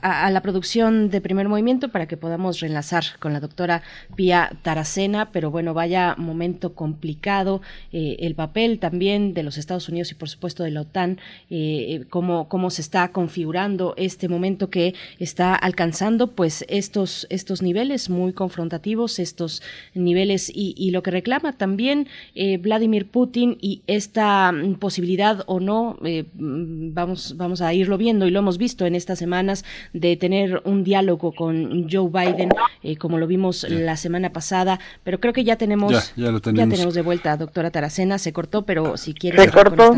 a, 0.00 0.30
la, 0.30 0.40
producción 0.40 1.10
de 1.10 1.20
primer 1.20 1.46
movimiento 1.46 1.90
para 1.90 2.06
que 2.06 2.16
podamos 2.16 2.60
reenlazar 2.60 3.04
con 3.18 3.34
la 3.34 3.40
doctora 3.40 3.82
Pía 4.16 4.50
Taracena, 4.62 5.30
pero 5.30 5.50
bueno, 5.50 5.74
vaya 5.74 6.14
momento 6.16 6.74
complicado, 6.74 7.60
eh, 7.92 8.16
el 8.20 8.34
papel 8.34 8.78
también 8.78 9.34
de 9.34 9.42
los 9.42 9.58
Estados 9.58 9.90
Unidos 9.90 10.10
y 10.12 10.14
por 10.14 10.30
supuesto 10.30 10.62
de 10.62 10.70
la 10.70 10.80
OTAN, 10.82 11.18
eh, 11.50 12.06
cómo, 12.08 12.48
cómo 12.48 12.70
se 12.70 12.80
está 12.80 13.08
configurando 13.12 13.92
este 13.98 14.28
momento 14.28 14.70
que 14.70 14.94
está 15.18 15.54
alcanzando 15.54 16.28
pues 16.28 16.64
estos, 16.68 17.26
estos 17.28 17.60
niveles 17.60 18.08
muy 18.08 18.32
confrontativos, 18.32 19.18
estos 19.18 19.62
niveles 19.94 20.48
y, 20.48 20.74
y 20.78 20.92
lo 20.92 21.02
que 21.02 21.10
reclama 21.10 21.52
también 21.52 22.08
eh, 22.34 22.56
Vladimir 22.56 23.06
Putin 23.06 23.58
y 23.60 23.82
esta 23.86 24.52
posibilidad 24.78 25.42
o 25.46 25.60
no 25.60 25.98
eh, 26.04 26.24
vamos, 26.54 27.36
vamos 27.36 27.60
a 27.60 27.72
irlo 27.72 27.98
viendo 27.98 28.26
y 28.26 28.30
lo 28.30 28.38
hemos 28.38 28.58
visto 28.58 28.86
en 28.86 28.94
estas 28.94 29.18
semanas 29.18 29.64
de 29.92 30.16
tener 30.16 30.62
un 30.64 30.84
diálogo 30.84 31.32
con 31.32 31.88
Joe 31.90 32.08
Biden, 32.08 32.50
eh, 32.82 32.96
como 32.96 33.18
lo 33.18 33.26
vimos 33.26 33.66
la 33.68 33.96
semana 33.96 34.30
pasada, 34.30 34.78
pero 35.02 35.20
creo 35.20 35.32
que 35.32 35.44
ya 35.44 35.56
tenemos, 35.56 36.14
ya, 36.16 36.32
tenemos. 36.40 36.94
de 36.94 37.02
vuelta, 37.02 37.36
doctora 37.36 37.70
Taracena, 37.70 38.18
se 38.18 38.32
cortó, 38.32 38.62
pero 38.62 38.96
si 38.96 39.14
quiere 39.14 39.38
se 39.42 39.50
cortó, 39.50 39.94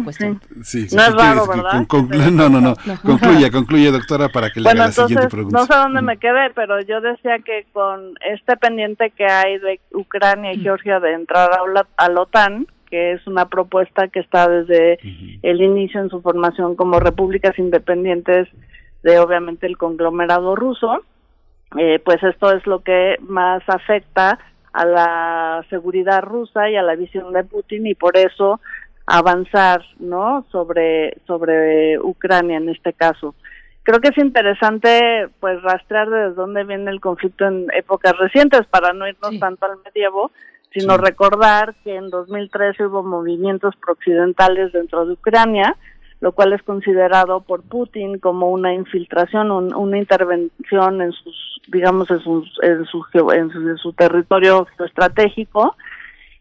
Sí. 0.63 0.87
no 0.93 1.03
es 1.03 1.15
raro, 1.15 1.47
¿verdad? 1.47 1.87
no, 2.33 2.49
no, 2.49 2.61
no, 2.61 2.77
concluye, 3.03 3.51
concluye, 3.51 3.91
doctora, 3.91 4.29
para 4.29 4.51
que 4.51 4.61
le 4.61 4.71
haga 4.71 4.87
la 4.87 4.93
siguiente 4.93 5.29
pregunta. 5.29 5.59
No 5.59 5.67
sé 5.67 5.75
dónde 5.75 6.03
me 6.03 6.17
quedé, 6.19 6.51
pero 6.55 6.81
yo 6.83 7.01
decía 7.01 7.39
que 7.45 7.67
con 7.73 8.15
este 8.31 8.57
pendiente 8.57 9.11
que 9.11 9.27
hay 9.27 9.59
de 9.59 9.81
Ucrania 9.93 10.53
y 10.53 10.61
Georgia 10.61 11.01
de 11.01 11.15
entrar 11.15 11.51
a 11.53 11.67
la, 11.73 11.87
a 11.97 12.09
la 12.09 12.21
OTAN, 12.23 12.67
que 12.87 13.13
es 13.13 13.27
una 13.27 13.49
propuesta 13.49 14.09
que 14.09 14.21
está 14.21 14.49
desde 14.49 14.99
el 15.43 15.61
inicio 15.61 16.01
en 16.01 16.11
su 16.11 16.23
formación 16.23 16.77
como 16.77 17.01
repúblicas 17.01 17.59
independientes 17.59 18.49
de 19.03 19.19
obviamente 19.19 19.67
el 19.67 19.77
conglomerado 19.77 20.57
ruso, 20.57 21.03
eh, 21.79 22.01
pues 22.05 22.23
esto 22.23 22.53
es 22.53 22.67
lo 22.67 22.81
que 22.81 23.17
más 23.21 23.63
afecta 23.69 24.39
a 24.73 24.85
la 24.85 25.65
seguridad 25.71 26.23
rusa 26.23 26.69
y 26.69 26.77
a 26.77 26.83
la 26.83 26.97
visión 26.97 27.33
de 27.33 27.45
Putin 27.45 27.87
y 27.87 27.95
por 27.95 28.17
eso 28.17 28.61
avanzar, 29.07 29.83
¿no? 29.99 30.45
Sobre 30.51 31.17
sobre 31.27 31.99
Ucrania 31.99 32.59
en 32.59 32.69
este 32.69 32.93
caso. 32.93 33.35
Creo 33.85 34.01
que 34.01 34.09
es 34.09 34.19
interesante 34.19 35.29
pues 35.39 35.63
rastrear 35.63 36.11
desde 36.11 36.35
dónde 36.35 36.65
viene 36.65 36.91
el 36.91 37.01
conflicto 37.01 37.47
en 37.47 37.69
épocas 37.73 38.19
recientes 38.19 38.67
para 38.67 38.93
no 38.93 39.07
irnos 39.07 39.39
tanto 39.39 39.65
al 39.65 39.79
medievo, 39.85 40.33
sino 40.73 40.97
recordar 40.97 41.75
que 41.85 41.97
en 41.97 42.11
2013 42.11 42.87
hubo 42.87 43.03
movimientos 43.03 43.75
prooccidentales 43.77 44.73
dentro 44.73 45.07
de 45.07 45.15
Ucrania, 45.15 45.77
lo 46.21 46.33
cual 46.33 46.53
es 46.53 46.63
considerado 46.63 47.41
por 47.43 47.63
Putin 47.63 48.19
como 48.19 48.51
una 48.51 48.73
infiltración, 48.73 49.51
una 49.51 49.99
intervención 49.99 51.03
en 51.03 51.13
sus, 51.13 51.61
digamos, 51.69 52.11
en, 52.11 52.21
sus, 52.21 52.59
en, 52.63 52.85
su, 52.87 53.05
en, 53.33 53.77
su, 53.79 53.93
territorio 53.93 54.67
estratégico 54.85 55.77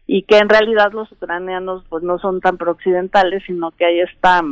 y 0.06 0.22
que 0.22 0.38
en 0.38 0.48
realidad 0.48 0.92
los 0.92 1.10
ucranianos 1.12 1.84
pues 1.88 2.02
no 2.02 2.18
son 2.18 2.40
tan 2.40 2.56
prooccidentales, 2.56 3.42
sino 3.46 3.70
que 3.72 3.84
hay 3.84 4.00
esta 4.00 4.42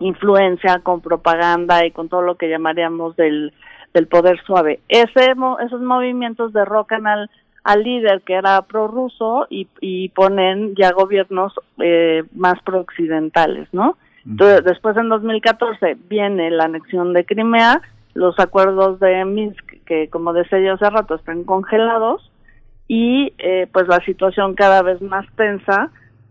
influencia 0.00 0.80
con 0.82 1.00
propaganda 1.00 1.86
y 1.86 1.90
con 1.90 2.08
todo 2.08 2.22
lo 2.22 2.36
que 2.36 2.48
llamaríamos 2.48 3.16
del, 3.16 3.52
del 3.94 4.06
poder 4.08 4.40
suave. 4.44 4.80
Ese, 4.88 5.32
esos 5.64 5.80
movimientos 5.80 6.52
derrocan 6.52 7.06
al 7.06 7.30
al 7.64 7.82
líder 7.82 8.22
que 8.22 8.34
era 8.34 8.62
prorruso 8.62 9.46
y, 9.50 9.68
y 9.80 10.08
ponen 10.10 10.74
ya 10.76 10.92
gobiernos 10.92 11.52
eh, 11.78 12.22
más 12.34 12.60
prooccidentales, 12.62 13.68
¿no? 13.72 13.96
Entonces, 14.26 14.64
después 14.64 14.96
en 14.96 15.08
2014 15.08 15.96
viene 16.08 16.50
la 16.50 16.64
anexión 16.64 17.12
de 17.12 17.24
Crimea, 17.24 17.80
los 18.14 18.38
acuerdos 18.38 19.00
de 19.00 19.24
Minsk, 19.24 19.84
que 19.86 20.08
como 20.08 20.32
decía 20.32 20.60
yo 20.60 20.74
hace 20.74 20.90
rato, 20.90 21.14
están 21.14 21.44
congelados, 21.44 22.30
y 22.86 23.32
eh, 23.38 23.68
pues 23.72 23.86
la 23.88 24.04
situación 24.04 24.54
cada 24.54 24.82
vez 24.82 25.00
más 25.00 25.24
tensa 25.36 25.90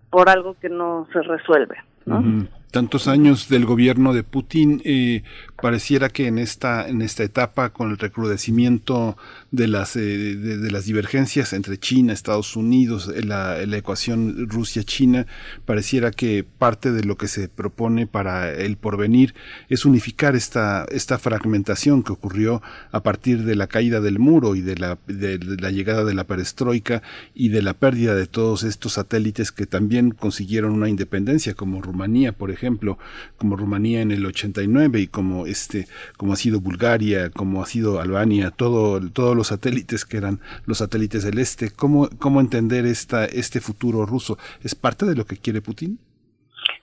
por 0.10 0.30
algo 0.30 0.56
que 0.60 0.70
no 0.70 1.08
se 1.14 1.22
resuelve. 1.22 1.78
¿no? 2.06 2.48
Tantos 2.72 3.08
años 3.08 3.50
del 3.50 3.66
gobierno 3.66 4.14
de 4.14 4.24
Putin, 4.24 4.82
eh, 4.84 5.24
pareciera 5.62 6.10
que 6.10 6.28
en 6.28 6.38
esta, 6.38 6.88
en 6.88 7.02
esta 7.02 7.24
etapa, 7.24 7.70
con 7.70 7.92
el 7.92 7.98
recrudecimiento 7.98 9.18
de 9.52 9.68
las, 9.68 9.96
eh, 9.96 10.00
de, 10.00 10.72
las 10.72 10.86
divergencias 10.86 11.54
entre 11.54 11.78
China, 11.78 12.14
Estados 12.14 12.56
Unidos, 12.56 13.12
la, 13.24 13.66
la 13.66 13.78
ecuación 13.78 14.48
Rusia-China, 14.50 15.26
pareciera 15.66 16.12
que 16.12 16.44
parte 16.44 16.92
de 16.92 17.04
lo 17.04 17.18
que 17.18 17.28
se 17.28 17.50
propone 17.50 18.08
para 18.08 18.52
el 18.52 18.78
porvenir 18.78 19.34
es 19.70 19.86
unificar 19.86 20.36
esta, 20.36 20.86
esta 20.92 21.18
fragmentación 21.18 22.04
que 22.04 22.14
ocurrió 22.14 22.62
a 22.92 23.04
partir 23.04 23.44
de 23.44 23.56
la 23.56 23.68
caída 23.68 24.02
del 24.02 24.20
muro 24.20 24.56
y 24.56 24.62
de 24.62 24.76
la, 24.76 24.98
de 25.08 25.40
la 25.40 25.72
llegada 25.72 26.04
de 26.04 26.14
la 26.14 26.26
perestroika 26.26 27.02
y 27.34 27.50
de 27.50 27.62
la 27.62 27.74
pérdida 27.74 28.16
de 28.16 28.28
todos 28.28 28.64
estos 28.64 28.94
satélites 28.94 29.52
que 29.52 29.66
también 29.66 30.12
consiguieron 30.12 30.74
una 30.74 30.90
independencia, 30.90 31.54
como 31.54 31.82
Rumanía, 31.82 32.32
por 32.32 32.52
ejemplo, 32.52 32.98
como 33.38 33.56
Rumanía 33.56 34.02
en 34.02 34.12
el 34.12 34.26
89 34.26 35.02
y 35.02 35.08
como 35.08 35.46
este, 35.50 35.88
como 36.18 36.34
ha 36.34 36.36
sido 36.36 36.60
Bulgaria, 36.60 37.30
como 37.30 37.62
ha 37.62 37.66
sido 37.66 38.00
Albania, 38.00 38.52
todo, 38.52 39.00
todos 39.12 39.36
los 39.36 39.48
satélites 39.48 40.06
que 40.06 40.18
eran 40.18 40.40
los 40.66 40.80
satélites 40.80 41.24
del 41.24 41.40
este. 41.40 41.72
¿Cómo, 41.72 42.10
cómo 42.20 42.40
entender 42.40 42.86
esta, 42.86 43.26
este 43.26 43.60
futuro 43.60 44.06
ruso? 44.06 44.38
¿Es 44.64 44.76
parte 44.76 45.06
de 45.06 45.16
lo 45.16 45.26
que 45.26 45.38
quiere 45.38 45.62
Putin? 45.62 46.00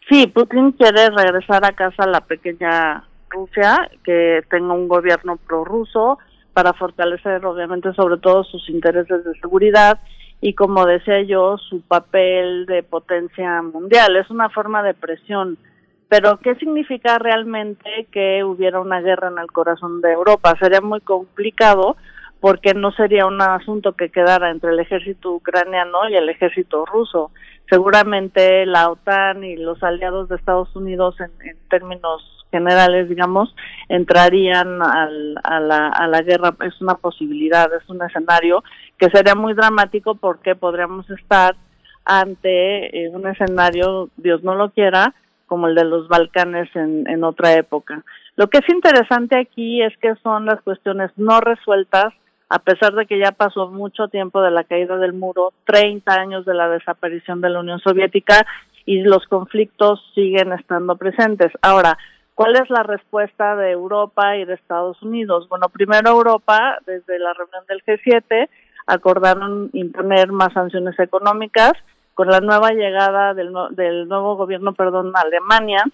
Sí, 0.08 0.26
Putin 0.28 0.72
quiere 0.72 1.10
regresar 1.10 1.64
a 1.64 1.72
casa 1.72 2.04
a 2.04 2.08
la 2.08 2.20
pequeña 2.20 3.04
Rusia, 3.30 3.90
que 4.04 4.42
tenga 4.48 4.72
un 4.72 4.88
gobierno 4.88 5.36
prorruso 5.36 6.18
para 6.52 6.72
fortalecer, 6.72 7.44
obviamente, 7.44 7.92
sobre 7.92 8.18
todo 8.18 8.44
sus 8.44 8.68
intereses 8.70 9.24
de 9.24 9.38
seguridad 9.40 10.00
y, 10.40 10.54
como 10.54 10.86
decía 10.86 11.22
yo, 11.22 11.58
su 11.58 11.80
papel 11.82 12.66
de 12.66 12.82
potencia 12.82 13.60
mundial. 13.62 14.16
Es 14.16 14.30
una 14.30 14.48
forma 14.48 14.82
de 14.82 14.94
presión 14.94 15.58
pero, 16.08 16.38
¿qué 16.38 16.54
significa 16.56 17.18
realmente 17.18 18.06
que 18.12 18.44
hubiera 18.44 18.80
una 18.80 19.00
guerra 19.00 19.28
en 19.28 19.38
el 19.38 19.50
corazón 19.50 20.00
de 20.00 20.12
Europa? 20.12 20.54
Sería 20.60 20.80
muy 20.80 21.00
complicado 21.00 21.96
porque 22.40 22.74
no 22.74 22.92
sería 22.92 23.26
un 23.26 23.40
asunto 23.40 23.94
que 23.94 24.10
quedara 24.10 24.50
entre 24.50 24.70
el 24.70 24.78
ejército 24.78 25.32
ucraniano 25.32 26.08
y 26.08 26.14
el 26.14 26.28
ejército 26.28 26.84
ruso. 26.86 27.32
Seguramente 27.68 28.66
la 28.66 28.90
OTAN 28.90 29.42
y 29.42 29.56
los 29.56 29.82
aliados 29.82 30.28
de 30.28 30.36
Estados 30.36 30.74
Unidos, 30.76 31.16
en, 31.20 31.56
términos 31.68 32.22
generales, 32.52 33.08
digamos, 33.08 33.52
entrarían 33.88 34.80
al, 34.82 35.36
a, 35.42 35.58
la, 35.58 35.88
a 35.88 36.06
la 36.06 36.22
guerra. 36.22 36.54
Es 36.64 36.80
una 36.80 36.94
posibilidad, 36.94 37.68
es 37.74 37.88
un 37.88 38.00
escenario 38.02 38.62
que 38.96 39.10
sería 39.10 39.34
muy 39.34 39.54
dramático 39.54 40.14
porque 40.14 40.54
podríamos 40.54 41.10
estar 41.10 41.56
ante 42.04 42.96
eh, 42.96 43.08
un 43.08 43.26
escenario, 43.26 44.10
Dios 44.16 44.44
no 44.44 44.54
lo 44.54 44.70
quiera, 44.70 45.12
como 45.46 45.68
el 45.68 45.74
de 45.74 45.84
los 45.84 46.08
Balcanes 46.08 46.68
en, 46.74 47.08
en 47.08 47.24
otra 47.24 47.54
época. 47.54 48.02
Lo 48.36 48.48
que 48.48 48.58
es 48.58 48.68
interesante 48.68 49.38
aquí 49.38 49.82
es 49.82 49.96
que 49.98 50.14
son 50.22 50.46
las 50.46 50.60
cuestiones 50.62 51.10
no 51.16 51.40
resueltas, 51.40 52.12
a 52.48 52.58
pesar 52.58 52.94
de 52.94 53.06
que 53.06 53.18
ya 53.18 53.32
pasó 53.32 53.68
mucho 53.68 54.08
tiempo 54.08 54.42
de 54.42 54.50
la 54.50 54.64
caída 54.64 54.96
del 54.98 55.14
muro, 55.14 55.52
30 55.64 56.12
años 56.12 56.44
de 56.44 56.54
la 56.54 56.68
desaparición 56.68 57.40
de 57.40 57.50
la 57.50 57.60
Unión 57.60 57.80
Soviética 57.80 58.46
y 58.84 59.00
los 59.00 59.26
conflictos 59.26 60.00
siguen 60.14 60.52
estando 60.52 60.96
presentes. 60.96 61.50
Ahora, 61.62 61.98
¿cuál 62.34 62.54
es 62.56 62.70
la 62.70 62.82
respuesta 62.82 63.56
de 63.56 63.72
Europa 63.72 64.36
y 64.36 64.44
de 64.44 64.54
Estados 64.54 65.02
Unidos? 65.02 65.48
Bueno, 65.48 65.68
primero 65.70 66.10
Europa, 66.10 66.78
desde 66.86 67.18
la 67.18 67.32
reunión 67.34 67.64
del 67.68 67.82
G7, 67.84 68.48
acordaron 68.86 69.70
imponer 69.72 70.30
más 70.30 70.52
sanciones 70.52 70.98
económicas 71.00 71.72
con 72.16 72.28
la 72.28 72.40
nueva 72.40 72.70
llegada 72.72 73.34
del, 73.34 73.52
del 73.72 74.08
nuevo 74.08 74.36
gobierno, 74.36 74.72
perdón, 74.72 75.12
Alemania, 75.14 75.84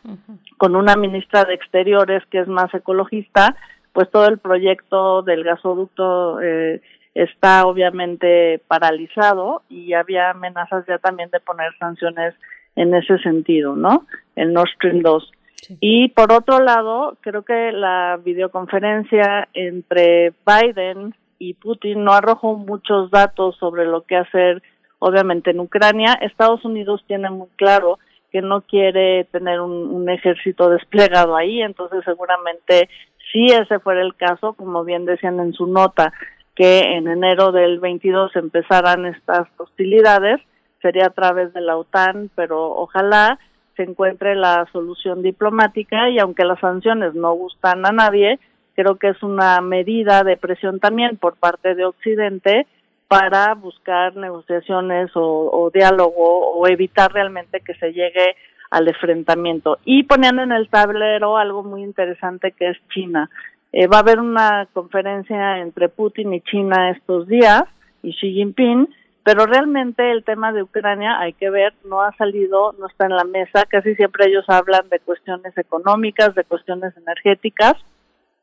con 0.56 0.76
una 0.76 0.94
ministra 0.94 1.44
de 1.44 1.54
Exteriores 1.54 2.22
que 2.30 2.38
es 2.38 2.46
más 2.46 2.72
ecologista, 2.72 3.56
pues 3.92 4.08
todo 4.08 4.28
el 4.28 4.38
proyecto 4.38 5.22
del 5.22 5.42
gasoducto 5.42 6.40
eh, 6.40 6.80
está 7.16 7.66
obviamente 7.66 8.62
paralizado 8.68 9.62
y 9.68 9.94
había 9.94 10.30
amenazas 10.30 10.86
ya 10.86 10.98
también 10.98 11.28
de 11.30 11.40
poner 11.40 11.76
sanciones 11.80 12.34
en 12.76 12.94
ese 12.94 13.18
sentido, 13.18 13.74
¿no? 13.74 14.06
El 14.36 14.52
Nord 14.52 14.68
Stream 14.76 15.00
2. 15.02 15.32
Y 15.80 16.10
por 16.10 16.32
otro 16.32 16.60
lado, 16.60 17.16
creo 17.20 17.42
que 17.42 17.72
la 17.72 18.20
videoconferencia 18.24 19.48
entre 19.54 20.32
Biden 20.46 21.16
y 21.40 21.54
Putin 21.54 22.04
no 22.04 22.12
arrojó 22.12 22.54
muchos 22.54 23.10
datos 23.10 23.56
sobre 23.56 23.86
lo 23.86 24.02
que 24.02 24.18
hacer 24.18 24.62
obviamente 25.02 25.50
en 25.50 25.58
Ucrania. 25.58 26.14
Estados 26.20 26.64
Unidos 26.64 27.02
tiene 27.08 27.28
muy 27.28 27.48
claro 27.56 27.98
que 28.30 28.40
no 28.40 28.62
quiere 28.62 29.24
tener 29.24 29.60
un, 29.60 30.08
ejército 30.08 30.70
desplegado 30.70 31.36
ahí, 31.36 31.60
entonces 31.60 32.02
seguramente 32.04 32.88
si 33.30 33.46
ese 33.46 33.80
fuera 33.80 34.00
el 34.00 34.14
caso, 34.14 34.52
como 34.54 34.84
bien 34.84 35.04
decían 35.04 35.40
en 35.40 35.52
su 35.52 35.66
nota, 35.66 36.12
que 36.54 36.80
en 36.80 37.08
enero 37.08 37.50
del 37.50 37.80
22 37.80 38.36
empezaran 38.36 39.06
estas 39.06 39.48
hostilidades, 39.56 40.40
sería 40.80 41.06
a 41.06 41.10
través 41.10 41.52
de 41.52 41.62
la 41.62 41.76
OTAN, 41.76 42.30
pero 42.34 42.62
ojalá 42.62 43.38
se 43.76 43.82
encuentre 43.82 44.34
la 44.36 44.66
solución 44.72 45.22
diplomática 45.22 46.10
y 46.10 46.18
aunque 46.18 46.44
las 46.44 46.60
sanciones 46.60 47.14
no 47.14 47.32
gustan 47.32 47.84
a 47.86 47.90
nadie, 47.90 48.38
creo 48.74 48.96
que 48.96 49.08
es 49.08 49.22
una 49.22 49.60
medida 49.60 50.22
de 50.22 50.36
presión 50.36 50.78
también 50.78 51.16
por 51.16 51.36
parte 51.36 51.74
de 51.74 51.84
Occidente 51.86 52.66
para 53.12 53.52
buscar 53.52 54.16
negociaciones 54.16 55.10
o, 55.16 55.70
diálogo 55.74 56.54
o 56.54 56.66
evitar 56.66 57.12
realmente 57.12 57.60
que 57.60 57.74
se 57.74 57.92
llegue 57.92 58.36
al 58.70 58.88
enfrentamiento. 58.88 59.76
Y 59.84 60.04
poniendo 60.04 60.40
en 60.40 60.50
el 60.50 60.70
tablero 60.70 61.36
algo 61.36 61.62
muy 61.62 61.82
interesante 61.82 62.52
que 62.52 62.70
es 62.70 62.78
China. 62.88 63.28
Eh, 63.70 63.86
va 63.86 63.98
a 63.98 64.00
haber 64.00 64.18
una 64.18 64.66
conferencia 64.72 65.58
entre 65.58 65.90
Putin 65.90 66.32
y 66.32 66.40
China 66.40 66.88
estos 66.88 67.28
días 67.28 67.64
y 68.02 68.14
Xi 68.14 68.32
Jinping, 68.32 68.88
pero 69.22 69.44
realmente 69.44 70.10
el 70.10 70.24
tema 70.24 70.50
de 70.54 70.62
Ucrania, 70.62 71.18
hay 71.18 71.34
que 71.34 71.50
ver, 71.50 71.74
no 71.84 72.00
ha 72.00 72.16
salido, 72.16 72.74
no 72.78 72.86
está 72.86 73.04
en 73.04 73.16
la 73.16 73.24
mesa. 73.24 73.66
Casi 73.66 73.94
siempre 73.94 74.28
ellos 74.28 74.46
hablan 74.48 74.88
de 74.88 75.00
cuestiones 75.00 75.52
económicas, 75.58 76.34
de 76.34 76.44
cuestiones 76.44 76.96
energéticas, 76.96 77.74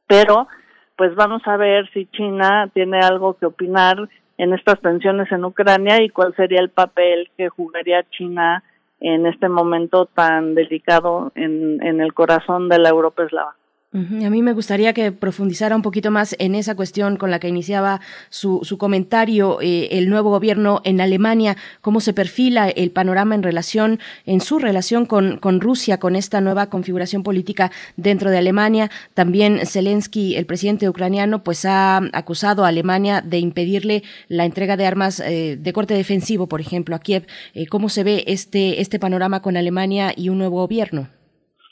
pero 0.05 0.47
pues 0.95 1.15
vamos 1.15 1.41
a 1.45 1.57
ver 1.57 1.89
si 1.91 2.05
China 2.05 2.69
tiene 2.71 2.99
algo 2.99 3.33
que 3.33 3.47
opinar 3.47 4.07
en 4.39 4.53
estas 4.53 4.79
tensiones 4.79 5.29
en 5.33 5.43
Ucrania 5.43 6.01
y 6.01 6.09
cuál 6.09 6.33
sería 6.33 6.61
el 6.61 6.69
papel 6.69 7.29
que 7.37 7.49
jugaría 7.49 8.09
China 8.09 8.63
en 9.01 9.25
este 9.25 9.49
momento 9.49 10.05
tan 10.05 10.55
delicado 10.55 11.33
en, 11.35 11.85
en 11.85 11.99
el 11.99 12.13
corazón 12.13 12.69
de 12.69 12.79
la 12.79 12.87
Europa 12.87 13.25
eslava. 13.25 13.59
A 13.91 14.29
mí 14.29 14.43
me 14.43 14.53
gustaría 14.53 14.93
que 14.93 15.11
profundizara 15.11 15.75
un 15.75 15.81
poquito 15.81 16.11
más 16.11 16.35
en 16.37 16.53
esa 16.53 16.75
cuestión 16.75 17.17
con 17.17 17.31
la 17.31 17.39
que 17.39 17.47
iniciaba 17.47 18.01
su, 18.29 18.59
su 18.61 18.77
comentario, 18.77 19.59
eh, 19.61 19.87
el 19.93 20.09
nuevo 20.09 20.29
gobierno 20.29 20.81
en 20.83 21.01
Alemania, 21.01 21.57
cómo 21.81 21.99
se 21.99 22.13
perfila 22.13 22.69
el 22.69 22.91
panorama 22.91 23.33
en 23.33 23.41
relación, 23.41 23.99
en 24.27 24.41
su 24.41 24.59
relación 24.59 25.07
con, 25.07 25.37
con 25.37 25.59
Rusia, 25.59 25.97
con 25.97 26.15
esta 26.15 26.39
nueva 26.39 26.67
configuración 26.67 27.23
política 27.23 27.71
dentro 27.97 28.29
de 28.29 28.37
Alemania. 28.37 28.91
También 29.15 29.65
Zelensky, 29.65 30.35
el 30.35 30.45
presidente 30.45 30.87
ucraniano, 30.87 31.43
pues 31.43 31.65
ha 31.65 31.97
acusado 32.13 32.65
a 32.65 32.67
Alemania 32.67 33.21
de 33.21 33.39
impedirle 33.39 34.03
la 34.27 34.45
entrega 34.45 34.77
de 34.77 34.85
armas 34.85 35.19
eh, 35.19 35.57
de 35.59 35.73
corte 35.73 35.95
defensivo, 35.95 36.45
por 36.45 36.61
ejemplo, 36.61 36.95
a 36.95 36.99
Kiev. 36.99 37.25
Eh, 37.55 37.65
¿Cómo 37.65 37.89
se 37.89 38.03
ve 38.03 38.23
este, 38.27 38.81
este 38.81 38.99
panorama 38.99 39.41
con 39.41 39.57
Alemania 39.57 40.13
y 40.15 40.29
un 40.29 40.37
nuevo 40.37 40.57
gobierno? 40.57 41.09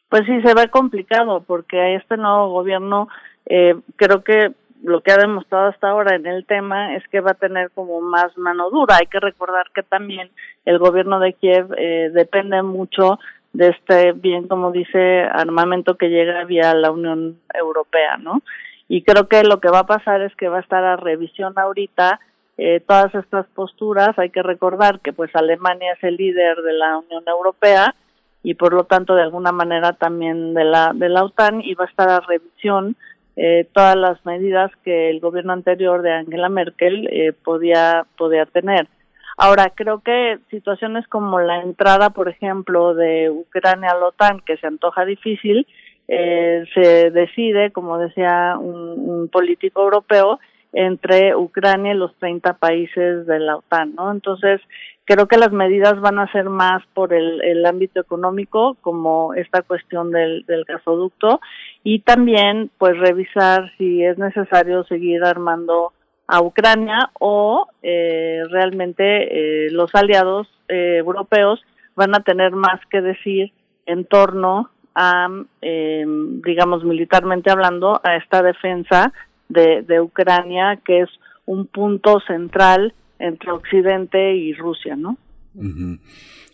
Pues 0.10 0.26
sí, 0.26 0.42
se 0.42 0.54
ve 0.54 0.70
complicado 0.70 1.44
porque 1.46 1.96
este 1.96 2.18
nuevo 2.18 2.50
gobierno 2.50 3.10
eh, 3.46 3.76
creo 3.96 4.24
que 4.24 4.54
lo 4.84 5.02
que 5.02 5.12
ha 5.12 5.18
demostrado 5.18 5.68
hasta 5.68 5.90
ahora 5.90 6.16
en 6.16 6.26
el 6.26 6.46
tema 6.46 6.96
es 6.96 7.08
que 7.10 7.20
va 7.20 7.32
a 7.32 7.36
tener 7.36 7.72
como 7.72 8.00
más 8.02 8.38
mano 8.38 8.70
dura. 8.70 8.98
Hay 8.98 9.08
que 9.08 9.20
recordar 9.20 9.68
que 9.74 9.84
también 9.84 10.30
el 10.66 10.80
gobierno 10.80 11.20
de 11.20 11.34
Kiev 11.34 11.74
eh, 11.78 12.10
depende 12.14 12.62
mucho 12.62 13.20
de 13.54 13.70
este, 13.70 14.12
bien 14.12 14.48
como 14.48 14.72
dice, 14.72 15.24
armamento 15.24 15.96
que 15.96 16.10
llega 16.10 16.46
vía 16.46 16.74
la 16.74 16.92
Unión 16.92 17.40
Europea, 17.54 18.18
¿no? 18.18 18.44
Y 18.88 19.02
creo 19.02 19.28
que 19.28 19.44
lo 19.44 19.60
que 19.60 19.70
va 19.70 19.80
a 19.80 19.88
pasar 19.88 20.22
es 20.22 20.34
que 20.36 20.48
va 20.48 20.58
a 20.58 20.62
estar 20.62 20.84
a 20.84 20.96
revisión 20.96 21.54
ahorita 21.58 22.20
eh, 22.58 22.82
todas 22.88 23.14
estas 23.16 23.46
posturas. 23.48 24.18
Hay 24.18 24.30
que 24.30 24.44
recordar 24.44 25.00
que 25.02 25.12
pues 25.12 25.36
Alemania 25.36 25.94
es 25.94 26.04
el 26.04 26.16
líder 26.16 26.58
de 26.62 26.74
la 26.74 27.00
Unión 27.00 27.24
Europea 27.28 27.94
y 28.48 28.53
por 28.53 28.72
lo 28.72 28.86
tanto 28.86 29.14
de 29.14 29.24
alguna 29.24 29.52
manera 29.52 29.91
también 29.91 30.53
de 30.53 30.64
la 30.64 30.94
de 30.95 31.10
la 31.10 31.26
OTAN 31.26 31.60
y 31.60 31.74
va 31.74 31.84
a 31.84 31.90
estar 31.90 32.07
a 32.10 32.22
revisión 32.22 32.95
eh, 33.36 33.68
todas 33.74 33.98
las 33.98 34.26
medidas 34.26 34.72
que 34.86 35.10
el 35.10 35.19
gobierno 35.19 35.52
anterior 35.52 36.02
de 36.02 36.14
Angela 36.14 36.48
Merkel 36.48 37.10
eh, 37.11 37.34
podía 37.34 38.06
podía 38.18 38.45
tener. 38.45 38.88
Ahora 39.36 39.74
creo 39.76 39.99
que 39.99 40.40
situaciones 40.49 41.06
como 41.10 41.41
la 41.41 41.61
entrada, 41.61 42.11
por 42.11 42.30
ejemplo, 42.30 42.95
de 42.95 43.30
Ucrania 43.30 43.90
a 43.91 43.99
la 43.99 44.07
OTAN, 44.07 44.40
que 44.40 44.56
se 44.56 44.65
antoja 44.65 45.03
difícil, 45.03 45.68
eh, 46.07 46.64
se 46.74 47.11
decide, 47.11 47.72
como 47.72 47.98
decía 47.98 48.56
un, 48.57 48.98
un 48.98 49.28
político 49.28 49.84
europeo, 49.84 50.40
entre 50.72 51.36
Ucrania 51.36 51.94
y 51.94 51.98
los 51.98 52.15
30 52.15 52.53
países 52.53 53.28
de 53.28 53.40
la 53.40 53.57
OTAN, 53.57 53.94
¿no? 53.95 54.10
Entonces, 54.10 54.61
Creo 55.08 55.26
que 55.30 55.38
las 55.38 55.54
medidas 55.54 56.02
van 56.02 56.20
a 56.20 56.30
ser 56.34 56.50
más 56.50 56.84
por 56.94 57.14
el, 57.14 57.66
ámbito 57.66 58.02
económico, 58.02 58.76
como 58.82 59.34
esta 59.36 59.62
cuestión 59.62 60.12
del, 60.12 60.44
del 60.46 60.66
gasoducto, 60.66 61.40
y 61.82 62.00
también 62.00 62.70
pues 62.78 62.98
revisar 62.98 63.72
si 63.78 64.04
es 64.04 64.18
necesario 64.18 64.84
seguir 64.84 65.24
armando 65.24 65.94
a 66.28 66.42
Ucrania 66.42 67.10
o 67.22 67.68
eh, 67.82 68.42
realmente 68.50 69.06
eh, 69.68 69.72
los 69.72 69.96
aliados 69.96 70.46
eh, 70.68 70.98
europeos 70.98 71.62
van 71.96 72.14
a 72.14 72.20
tener 72.20 72.52
más 72.52 72.82
que 72.90 73.00
decir 73.00 73.54
en 73.86 74.04
torno 74.04 74.72
a, 74.94 75.30
eh, 75.62 76.04
digamos, 76.44 76.84
militarmente 76.84 77.50
hablando, 77.50 78.02
a 78.04 78.18
esta 78.18 78.44
defensa 78.44 79.14
de, 79.48 79.84
de 79.84 80.02
Ucrania, 80.02 80.78
que 80.84 81.04
es 81.04 81.10
un 81.46 81.66
punto 81.66 82.20
central 82.28 82.94
entre 83.19 83.52
Occidente 83.52 84.35
y 84.35 84.53
Rusia, 84.53 84.95
¿no? 84.95 85.18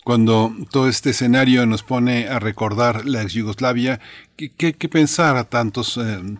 Cuando 0.04 0.52
todo 0.72 0.90
este 0.90 1.12
escenario 1.12 1.66
nos 1.66 1.84
pone 1.84 2.28
a 2.28 2.40
recordar 2.40 3.06
la 3.06 3.22
ex 3.22 3.34
Yugoslavia, 3.34 4.00
¿qué, 4.36 4.74
pensar 4.90 5.38
a 5.38 5.46
tantos 5.46 5.98
eh, 5.98 6.38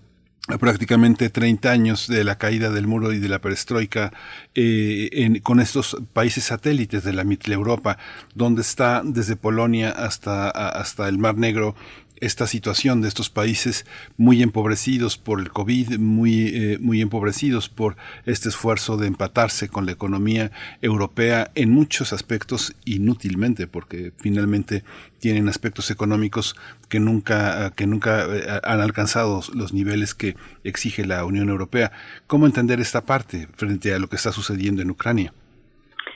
prácticamente 0.60 1.30
30 1.30 1.72
años 1.72 2.08
de 2.08 2.26
la 2.26 2.38
caída 2.38 2.70
del 2.70 2.88
muro 2.88 3.14
y 3.14 3.20
de 3.20 3.30
la 3.30 3.40
perestroika 3.40 4.12
eh, 4.54 5.10
en, 5.14 5.40
con 5.40 5.62
estos 5.62 5.96
países 6.12 6.44
satélites 6.44 7.06
de 7.06 7.14
la 7.14 7.24
Mitteleuropa, 7.24 7.98
donde 8.36 8.62
está 8.62 9.02
desde 9.06 9.38
Polonia 9.38 9.92
hasta, 9.92 10.50
hasta 10.50 11.08
el 11.08 11.18
Mar 11.18 11.38
Negro 11.38 11.76
esta 12.24 12.48
situación 12.48 13.02
de 13.02 13.10
estos 13.10 13.30
países 13.30 13.86
muy 14.16 14.42
empobrecidos 14.42 15.18
por 15.18 15.42
el 15.42 15.52
COVID, 15.52 16.00
muy, 16.00 16.48
eh, 16.48 16.78
muy 16.80 17.02
empobrecidos 17.02 17.68
por 17.68 17.98
este 18.26 18.48
esfuerzo 18.50 18.96
de 18.96 19.08
empatarse 19.08 19.68
con 19.68 19.86
la 19.86 19.92
economía 19.92 20.52
europea 20.82 21.52
en 21.56 21.72
muchos 21.72 22.14
aspectos 22.14 22.76
inútilmente, 22.86 23.68
porque 23.68 24.14
finalmente 24.18 24.84
tienen 25.20 25.50
aspectos 25.50 25.92
económicos 25.92 26.56
que 26.88 27.02
nunca, 27.02 27.72
que 27.72 27.88
nunca 27.88 28.26
eh, 28.26 28.62
han 28.64 28.80
alcanzado 28.80 29.42
los 29.54 29.74
niveles 29.74 30.14
que 30.16 30.38
exige 30.64 31.06
la 31.06 31.26
Unión 31.26 31.50
Europea. 31.50 31.92
¿Cómo 32.28 32.46
entender 32.46 32.80
esta 32.80 33.06
parte 33.06 33.50
frente 33.58 33.94
a 33.94 34.00
lo 34.00 34.08
que 34.08 34.16
está 34.16 34.32
sucediendo 34.32 34.82
en 34.82 34.92
Ucrania? 34.92 35.34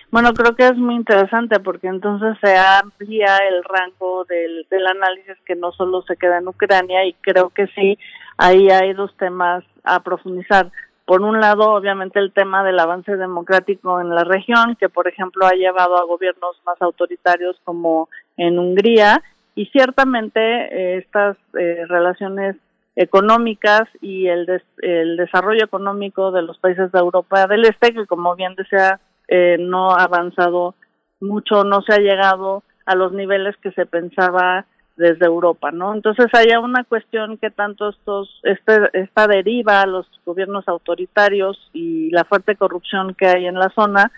Bueno, 0.10 0.34
creo 0.34 0.56
que 0.56 0.66
es 0.66 0.78
muy 0.78 0.96
interesante 0.96 1.60
porque 1.60 1.88
entonces 1.88 2.38
se 2.42 2.56
amplía 2.58 3.38
el 3.50 3.64
rango 3.64 4.24
del, 4.26 4.66
del 4.70 4.88
análisis 4.88 5.36
que 5.46 5.56
no 5.56 5.72
solo 5.74 6.02
se 6.04 6.16
queda 6.16 6.38
en 6.38 6.48
Ucrania 6.48 7.06
y 7.06 7.14
creo 7.14 7.50
que 7.50 7.68
sí, 7.68 8.00
ahí 8.38 8.70
hay 8.70 8.94
dos 8.94 9.16
temas 9.18 9.64
a 9.84 10.02
profundizar. 10.02 10.72
Por 11.06 11.22
un 11.22 11.40
lado, 11.40 11.72
obviamente 11.74 12.20
el 12.20 12.34
tema 12.34 12.64
del 12.64 12.80
avance 12.80 13.16
democrático 13.16 14.02
en 14.02 14.10
la 14.10 14.24
región, 14.24 14.76
que 14.80 14.90
por 14.90 15.08
ejemplo 15.08 15.46
ha 15.46 15.52
llevado 15.52 15.98
a 15.98 16.06
gobiernos 16.06 16.62
más 16.66 16.82
autoritarios 16.82 17.58
como 17.64 18.10
en 18.38 18.60
Hungría, 18.60 19.22
y 19.58 19.66
ciertamente 19.68 20.40
eh, 20.40 20.98
estas 21.00 21.36
eh, 21.58 21.84
relaciones 21.88 22.56
económicas 22.96 23.90
y 24.02 24.28
el, 24.28 24.46
des, 24.46 24.62
el 24.84 25.18
desarrollo 25.18 25.66
económico 25.66 26.32
de 26.32 26.44
los 26.44 26.60
países 26.60 26.92
de 26.92 27.00
Europa 27.00 27.48
del 27.48 27.66
Este, 27.66 27.94
que 27.94 28.06
como 28.06 28.36
bien 28.36 28.54
decía 28.56 29.00
eh, 29.28 29.58
no 29.60 29.92
ha 29.92 30.04
avanzado 30.04 30.76
mucho, 31.20 31.64
no 31.64 31.82
se 31.82 31.94
ha 31.94 32.00
llegado 32.00 32.64
a 32.86 32.96
los 32.96 33.12
niveles 33.12 33.56
que 33.58 33.72
se 33.72 33.86
pensaba 33.86 34.66
desde 34.96 35.26
Europa, 35.26 35.72
¿no? 35.72 35.94
Entonces 35.94 36.26
hay 36.34 36.48
una 36.58 36.84
cuestión 36.84 37.38
que 37.38 37.52
tanto 37.52 37.90
estos, 37.90 38.42
este, 38.44 38.90
esta 38.94 39.28
deriva 39.28 39.82
a 39.82 39.86
los 39.86 40.08
gobiernos 40.26 40.68
autoritarios 40.68 41.70
y 41.72 42.10
la 42.10 42.24
fuerte 42.24 42.56
corrupción 42.56 43.14
que 43.14 43.28
hay 43.28 43.46
en 43.46 43.56
la 43.56 43.70
zona 43.70 44.12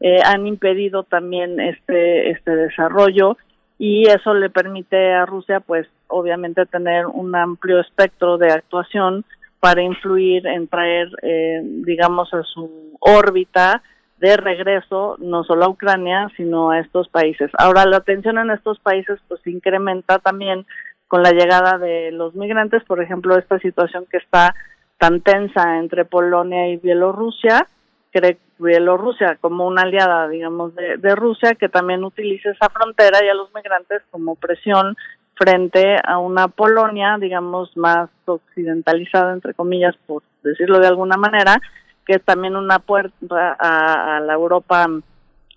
eh, 0.00 0.20
han 0.24 0.46
impedido 0.46 1.04
también 1.04 1.58
este, 1.58 2.30
este 2.30 2.54
desarrollo 2.54 3.38
y 3.78 4.08
eso 4.08 4.34
le 4.34 4.50
permite 4.50 5.12
a 5.12 5.26
Rusia, 5.26 5.60
pues, 5.60 5.86
obviamente 6.08 6.66
tener 6.66 7.06
un 7.06 7.34
amplio 7.34 7.80
espectro 7.80 8.38
de 8.38 8.50
actuación 8.52 9.24
para 9.60 9.82
influir 9.82 10.46
en 10.46 10.68
traer, 10.68 11.08
eh, 11.22 11.60
digamos, 11.62 12.32
a 12.32 12.42
su 12.42 12.96
órbita 13.00 13.82
de 14.18 14.36
regreso 14.36 15.16
no 15.18 15.44
solo 15.44 15.66
a 15.66 15.68
Ucrania, 15.68 16.30
sino 16.36 16.70
a 16.70 16.80
estos 16.80 17.08
países. 17.08 17.50
Ahora, 17.58 17.84
la 17.84 18.00
tensión 18.00 18.38
en 18.38 18.50
estos 18.50 18.78
países 18.80 19.18
pues 19.28 19.46
incrementa 19.46 20.18
también 20.18 20.66
con 21.08 21.22
la 21.22 21.32
llegada 21.32 21.78
de 21.78 22.10
los 22.12 22.34
migrantes, 22.34 22.82
por 22.84 23.02
ejemplo, 23.02 23.38
esta 23.38 23.58
situación 23.58 24.06
que 24.10 24.16
está 24.16 24.54
tan 24.98 25.20
tensa 25.20 25.78
entre 25.78 26.04
Polonia 26.04 26.68
y 26.68 26.78
Bielorrusia, 26.78 27.66
cree 28.10 28.38
Bielorrusia 28.58 29.36
como 29.40 29.66
una 29.66 29.82
aliada, 29.82 30.28
digamos, 30.28 30.74
de, 30.74 30.96
de 30.96 31.14
Rusia, 31.14 31.54
que 31.54 31.68
también 31.68 32.02
utiliza 32.04 32.50
esa 32.50 32.70
frontera 32.70 33.22
y 33.22 33.28
a 33.28 33.34
los 33.34 33.54
migrantes 33.54 34.02
como 34.10 34.34
presión 34.34 34.96
frente 35.34 35.96
a 36.02 36.18
una 36.18 36.48
Polonia, 36.48 37.18
digamos, 37.20 37.76
más 37.76 38.08
occidentalizada, 38.24 39.34
entre 39.34 39.52
comillas, 39.52 39.94
por 40.06 40.22
decirlo 40.42 40.78
de 40.78 40.86
alguna 40.86 41.18
manera, 41.18 41.60
que 42.06 42.14
es 42.14 42.24
también 42.24 42.56
una 42.56 42.78
puerta 42.78 43.56
a, 43.58 44.20
la 44.20 44.32
Europa 44.32 44.86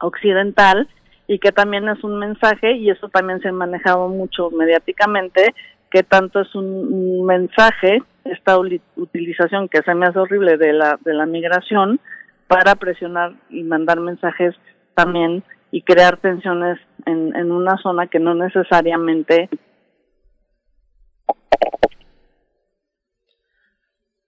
occidental 0.01 0.89
y 1.27 1.39
que 1.39 1.51
también 1.51 1.87
es 1.87 2.03
un 2.03 2.17
mensaje 2.17 2.73
y 2.73 2.89
eso 2.89 3.07
también 3.09 3.39
se 3.39 3.49
ha 3.49 3.53
manejado 3.53 4.09
mucho 4.09 4.49
mediáticamente 4.49 5.53
que 5.91 6.03
tanto 6.03 6.41
es 6.41 6.53
un 6.55 7.25
mensaje 7.25 8.01
esta 8.25 8.57
utilización 8.57 9.69
que 9.69 9.81
se 9.83 9.93
me 9.93 10.07
hace 10.07 10.19
horrible 10.19 10.57
de 10.57 10.73
la 10.73 10.99
de 11.03 11.13
la 11.13 11.25
migración 11.25 11.99
para 12.47 12.75
presionar 12.75 13.33
y 13.49 13.63
mandar 13.63 13.99
mensajes 13.99 14.55
también 14.95 15.43
y 15.71 15.83
crear 15.83 16.17
tensiones 16.17 16.79
en, 17.05 17.35
en 17.35 17.51
una 17.51 17.77
zona 17.77 18.07
que 18.07 18.19
no 18.19 18.33
necesariamente 18.33 19.49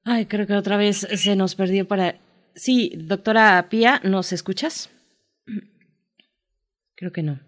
Ay, 0.03 0.25
creo 0.25 0.47
que 0.47 0.53
otra 0.53 0.77
vez 0.77 1.07
se 1.15 1.35
nos 1.35 1.55
perdió 1.55 1.87
para... 1.87 2.15
Sí, 2.55 2.93
doctora 2.97 3.67
Pía, 3.69 4.01
¿nos 4.03 4.33
escuchas? 4.33 4.89
Creo 6.95 7.11
que 7.11 7.23
no. 7.23 7.39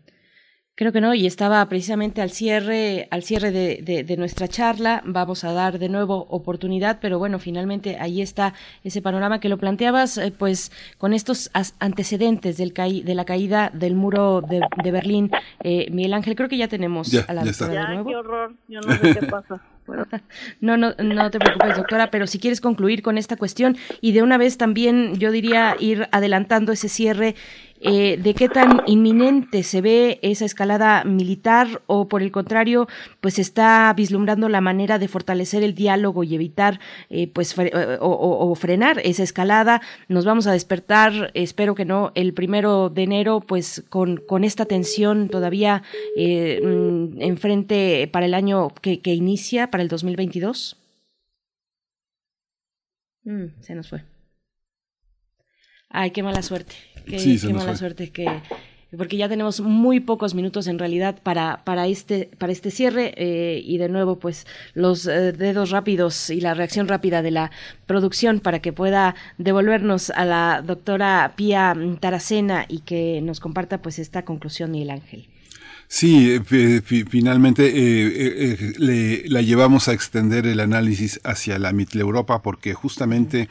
Creo 0.76 0.92
que 0.92 1.02
no, 1.02 1.14
y 1.14 1.28
estaba 1.28 1.64
precisamente 1.70 2.20
al 2.20 2.32
cierre, 2.32 3.08
al 3.12 3.22
cierre 3.22 3.52
de, 3.52 4.04
de, 4.04 4.18
nuestra 4.18 4.48
charla. 4.48 5.04
Vamos 5.06 5.44
a 5.44 5.54
dar 5.54 5.78
de 5.78 5.88
nuevo 5.88 6.26
oportunidad, 6.30 6.98
pero 7.00 7.20
bueno, 7.20 7.38
finalmente 7.38 7.98
ahí 8.00 8.24
está 8.24 8.56
ese 8.84 9.00
panorama 9.00 9.40
que 9.40 9.50
lo 9.50 9.60
planteabas, 9.60 10.18
eh, 10.18 10.34
pues 10.36 10.72
con 10.98 11.14
estos 11.14 11.52
antecedentes 11.78 12.58
del 12.58 12.74
de 12.74 13.14
la 13.14 13.24
caída 13.24 13.70
del 13.72 13.94
muro 13.94 14.42
de, 14.42 14.92
Berlín. 14.92 15.30
Eh, 15.64 15.92
Miguel 15.92 16.16
Ángel, 16.16 16.36
creo 16.36 16.50
que 16.50 16.58
ya 16.58 16.68
tenemos 16.68 17.14
a 17.14 17.34
la 17.34 17.46
doctora 17.46 17.90
de 17.90 17.94
nuevo. 17.94 18.10
qué 18.10 18.16
horror, 18.16 18.56
yo 18.68 18.82
no 18.82 18.98
sé 18.98 19.20
qué 19.20 19.28
pasa. 19.28 19.62
No, 20.62 20.78
no, 20.78 20.94
no 20.98 21.32
te 21.32 21.40
preocupes, 21.40 21.78
doctora, 21.78 22.10
pero 22.10 22.28
si 22.28 22.40
quieres 22.40 22.62
concluir 22.62 23.02
con 23.02 23.18
esta 23.18 23.36
cuestión 23.36 23.78
y 24.02 24.14
de 24.14 24.22
una 24.22 24.38
vez 24.38 24.58
también 24.58 25.16
yo 25.16 25.32
diría 25.32 25.76
ir 25.80 26.08
adelantando 26.12 26.72
ese 26.72 26.90
cierre 26.90 27.36
eh, 27.84 28.18
de 28.18 28.34
qué 28.34 28.48
tan 28.48 28.82
inminente 28.88 29.64
se 29.64 29.82
ve 29.82 30.20
esa 30.22 30.46
escalada 30.46 31.04
militar 31.04 31.82
o 31.86 32.08
por 32.08 32.22
el 32.22 32.32
contrario, 32.32 32.88
pues 33.20 33.40
está 33.40 33.94
vislumbrando 33.96 34.48
la 34.48 34.62
manera 34.62 35.00
de 35.00 35.10
fortalecer 35.10 35.64
el 35.64 35.76
diálogo 35.76 36.24
y 36.24 36.34
evitar 36.34 36.80
eh, 37.10 37.28
pues 37.28 37.54
eh, 37.58 37.98
o, 38.00 38.56
frenar 38.56 39.02
esa 39.04 39.24
escalada. 39.24 39.82
Nos 40.08 40.24
vamos 40.24 40.48
a 40.48 40.54
despertar, 40.54 41.32
espero 41.34 41.76
que 41.76 41.84
no, 41.84 42.12
el 42.16 42.34
primero 42.34 42.90
de 42.90 43.04
enero, 43.04 43.42
pues 43.42 43.84
con, 43.90 44.22
esta 44.44 44.66
tensión 44.66 45.30
todavía 45.30 45.84
mm, 46.18 47.22
enfrente 47.22 48.10
para 48.12 48.26
el 48.26 48.34
año 48.34 48.70
que, 48.82 49.00
que 49.00 49.14
inicia, 49.14 49.70
para 49.70 49.84
el 49.84 49.90
2022. 49.90 50.78
Mm, 53.26 53.46
se 53.62 53.76
nos 53.76 53.90
fue. 53.90 54.13
Ay, 55.94 56.12
qué 56.12 56.24
mala 56.24 56.42
suerte. 56.42 56.76
Qué, 57.06 57.40
qué 57.40 57.54
mala 57.54 57.78
suerte 57.78 58.10
que 58.10 58.28
porque 58.98 59.18
ya 59.18 59.28
tenemos 59.28 59.60
muy 59.62 60.00
pocos 60.00 60.36
minutos 60.36 60.68
en 60.68 60.78
realidad 60.78 61.20
para, 61.22 61.64
para, 61.64 61.88
este, 61.88 62.30
para 62.38 62.52
este 62.52 62.72
cierre 62.72 63.14
eh, 63.18 63.62
y 63.64 63.78
de 63.78 63.90
nuevo 63.90 64.20
pues 64.20 64.46
los 64.74 65.08
eh, 65.08 65.32
dedos 65.32 65.72
rápidos 65.72 66.30
y 66.30 66.42
la 66.42 66.54
reacción 66.54 66.88
rápida 66.88 67.22
de 67.22 67.32
la 67.32 67.52
producción 67.86 68.40
para 68.40 68.60
que 68.60 68.74
pueda 68.74 69.16
devolvernos 69.38 70.10
a 70.12 70.26
la 70.26 70.64
doctora 70.66 71.34
Pía 71.36 71.76
Taracena 72.00 72.66
y 72.68 72.80
que 72.80 73.22
nos 73.22 73.40
comparta 73.40 73.82
pues 73.82 74.00
esta 74.00 74.24
conclusión 74.26 74.72
Miguel 74.72 74.92
Ángel. 74.92 75.28
Sí, 75.88 76.40
eh, 76.50 76.82
finalmente 76.82 77.72
le, 78.80 79.28
la 79.30 79.42
llevamos 79.42 79.88
a 79.88 79.94
extender 79.94 80.48
el 80.48 80.60
análisis 80.60 81.20
hacia 81.24 81.60
la 81.60 81.72
Europa 81.94 82.42
porque 82.42 82.74
justamente 82.74 83.48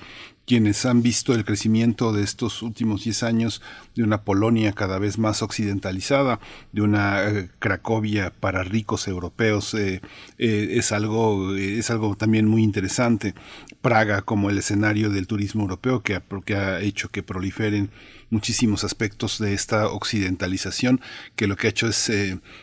quienes 0.47 0.85
han 0.86 1.02
visto 1.02 1.35
el 1.35 1.44
crecimiento 1.44 2.12
de 2.12 2.23
estos 2.23 2.62
últimos 2.62 3.05
10 3.05 3.23
años 3.23 3.62
de 3.94 4.02
una 4.02 4.23
Polonia 4.23 4.73
cada 4.73 4.98
vez 4.98 5.19
más 5.19 5.43
occidentalizada, 5.43 6.40
de 6.73 6.82
una 6.82 7.24
eh, 7.24 7.48
Cracovia 7.59 8.32
para 8.32 8.64
ricos 8.64 9.06
europeos, 9.06 9.74
eh, 9.74 10.01
eh, 10.39 10.69
es, 10.73 10.93
algo, 10.93 11.55
es 11.55 11.90
algo 11.90 12.16
también 12.16 12.47
muy 12.47 12.62
interesante. 12.62 13.35
Praga 13.81 14.23
como 14.23 14.51
el 14.51 14.59
escenario 14.59 15.10
del 15.10 15.27
turismo 15.27 15.62
europeo 15.62 16.02
que 16.02 16.16
ha, 16.16 16.23
que 16.44 16.56
ha 16.56 16.81
hecho 16.81 17.09
que 17.09 17.23
proliferen 17.23 17.90
muchísimos 18.31 18.82
aspectos 18.82 19.39
de 19.39 19.52
esta 19.52 19.89
occidentalización 19.89 21.01
que 21.36 21.47
lo 21.47 21.56
que 21.56 21.66
ha 21.66 21.70
hecho 21.70 21.89
es 21.89 22.10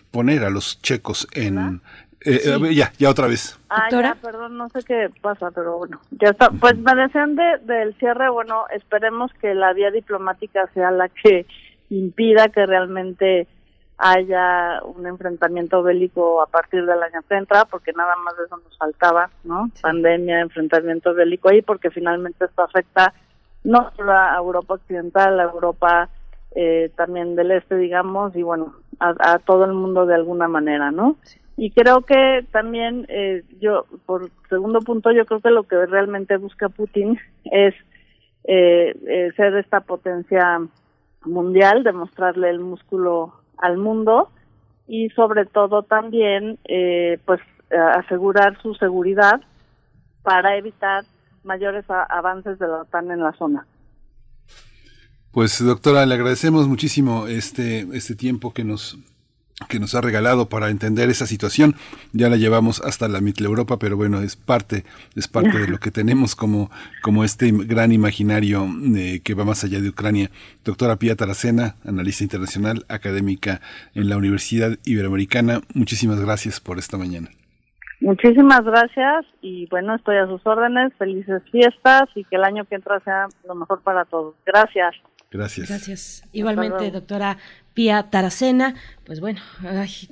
poner 0.09 0.43
a 0.43 0.49
los 0.49 0.81
checos 0.81 1.27
en, 1.33 1.81
eh, 2.25 2.41
eh, 2.45 2.75
ya, 2.75 2.91
ya 2.97 3.09
otra 3.09 3.27
vez. 3.27 3.59
Ah, 3.69 3.87
ya, 3.89 4.15
perdón, 4.21 4.57
no 4.57 4.67
sé 4.69 4.79
qué 4.83 5.09
pasa, 5.21 5.51
pero 5.51 5.77
bueno, 5.77 6.01
ya 6.11 6.29
está. 6.29 6.49
Pues 6.49 6.77
me 6.77 6.95
decían 6.95 7.35
de, 7.35 7.59
del 7.63 7.93
cierre, 7.95 8.29
bueno, 8.29 8.65
esperemos 8.71 9.31
que 9.41 9.53
la 9.53 9.73
vía 9.73 9.91
diplomática 9.91 10.67
sea 10.73 10.91
la 10.91 11.09
que 11.09 11.45
impida 11.89 12.49
que 12.49 12.65
realmente 12.65 13.47
haya 13.97 14.81
un 14.83 15.05
enfrentamiento 15.07 15.83
bélico 15.83 16.41
a 16.41 16.47
partir 16.47 16.85
del 16.85 17.03
año 17.03 17.21
que 17.27 17.35
entra, 17.35 17.65
porque 17.65 17.91
nada 17.93 18.15
más 18.17 18.37
de 18.37 18.45
eso 18.45 18.57
nos 18.57 18.77
faltaba, 18.77 19.29
¿no? 19.43 19.69
Pandemia, 19.81 20.39
enfrentamiento 20.39 21.13
bélico 21.13 21.49
ahí, 21.49 21.61
porque 21.61 21.89
finalmente 21.89 22.45
esto 22.45 22.63
afecta 22.63 23.13
no 23.63 23.91
solo 23.95 24.13
a 24.13 24.37
Europa 24.37 24.75
Occidental, 24.75 25.39
a 25.39 25.43
Europa 25.43 26.09
eh, 26.55 26.91
también 26.95 27.35
del 27.35 27.51
Este, 27.51 27.75
digamos, 27.75 28.35
y 28.35 28.41
bueno, 28.41 28.73
a, 28.99 29.13
a 29.19 29.39
todo 29.39 29.65
el 29.65 29.73
mundo 29.73 30.05
de 30.05 30.15
alguna 30.15 30.47
manera, 30.47 30.91
¿no? 30.91 31.17
Sí. 31.23 31.39
Y 31.61 31.71
creo 31.71 32.03
que 32.03 32.45
también, 32.53 33.05
eh, 33.09 33.43
yo, 33.59 33.85
por 34.05 34.31
segundo 34.47 34.79
punto, 34.79 35.11
yo 35.11 35.25
creo 35.25 35.41
que 35.41 35.49
lo 35.49 35.63
que 35.63 35.85
realmente 35.87 36.37
busca 36.37 36.69
Putin 36.69 37.19
es 37.43 37.75
eh, 38.45 38.97
eh, 39.05 39.31
ser 39.35 39.53
esta 39.57 39.81
potencia 39.81 40.61
mundial, 41.25 41.83
demostrarle 41.83 42.49
el 42.49 42.61
músculo 42.61 43.33
al 43.57 43.77
mundo 43.77 44.29
y 44.87 45.09
sobre 45.09 45.45
todo 45.45 45.83
también, 45.83 46.57
eh, 46.63 47.19
pues, 47.25 47.41
asegurar 47.69 48.57
su 48.61 48.73
seguridad 48.75 49.41
para 50.23 50.55
evitar 50.55 51.03
mayores 51.43 51.83
avances 51.89 52.57
de 52.57 52.69
la 52.69 52.83
OTAN 52.83 53.11
en 53.11 53.19
la 53.19 53.33
zona. 53.33 53.67
Pues 55.33 55.61
doctora, 55.61 56.05
le 56.05 56.15
agradecemos 56.15 56.69
muchísimo 56.69 57.27
este, 57.27 57.81
este 57.91 58.15
tiempo 58.15 58.53
que 58.53 58.63
nos 58.63 58.97
que 59.67 59.79
nos 59.79 59.95
ha 59.95 60.01
regalado 60.01 60.47
para 60.47 60.69
entender 60.69 61.09
esa 61.09 61.25
situación. 61.25 61.75
Ya 62.13 62.29
la 62.29 62.37
llevamos 62.37 62.81
hasta 62.81 63.07
la 63.07 63.19
Europa, 63.19 63.77
pero 63.77 63.97
bueno, 63.97 64.21
es 64.21 64.35
parte, 64.35 64.85
es 65.15 65.27
parte 65.27 65.57
de 65.57 65.67
lo 65.67 65.79
que 65.79 65.91
tenemos 65.91 66.35
como, 66.35 66.71
como 67.01 67.23
este 67.23 67.51
gran 67.51 67.91
imaginario 67.91 68.67
eh, 68.95 69.21
que 69.23 69.33
va 69.33 69.45
más 69.45 69.63
allá 69.63 69.81
de 69.81 69.89
Ucrania. 69.89 70.29
Doctora 70.63 70.95
Pia 70.95 71.15
Taracena, 71.15 71.75
analista 71.85 72.23
internacional, 72.23 72.85
académica 72.87 73.61
en 73.93 74.09
la 74.09 74.17
Universidad 74.17 74.77
Iberoamericana, 74.85 75.61
muchísimas 75.73 76.19
gracias 76.19 76.59
por 76.59 76.77
esta 76.77 76.97
mañana. 76.97 77.29
Muchísimas 78.01 78.63
gracias 78.63 79.25
y 79.41 79.67
bueno, 79.69 79.95
estoy 79.95 80.17
a 80.17 80.27
sus 80.27 80.45
órdenes, 80.47 80.93
felices 80.97 81.43
fiestas 81.51 82.03
y 82.15 82.23
que 82.23 82.37
el 82.37 82.45
año 82.45 82.63
que 82.63 82.75
entra 82.75 82.99
sea 83.01 83.27
lo 83.45 83.55
mejor 83.55 83.81
para 83.81 84.05
todos. 84.05 84.35
Gracias. 84.45 84.95
Gracias. 85.31 85.69
Gracias. 85.69 86.23
Igualmente, 86.31 86.89
doctora 86.91 87.37
Pía 87.73 88.09
Taracena. 88.09 88.75
Pues 89.05 89.19
bueno, 89.19 89.41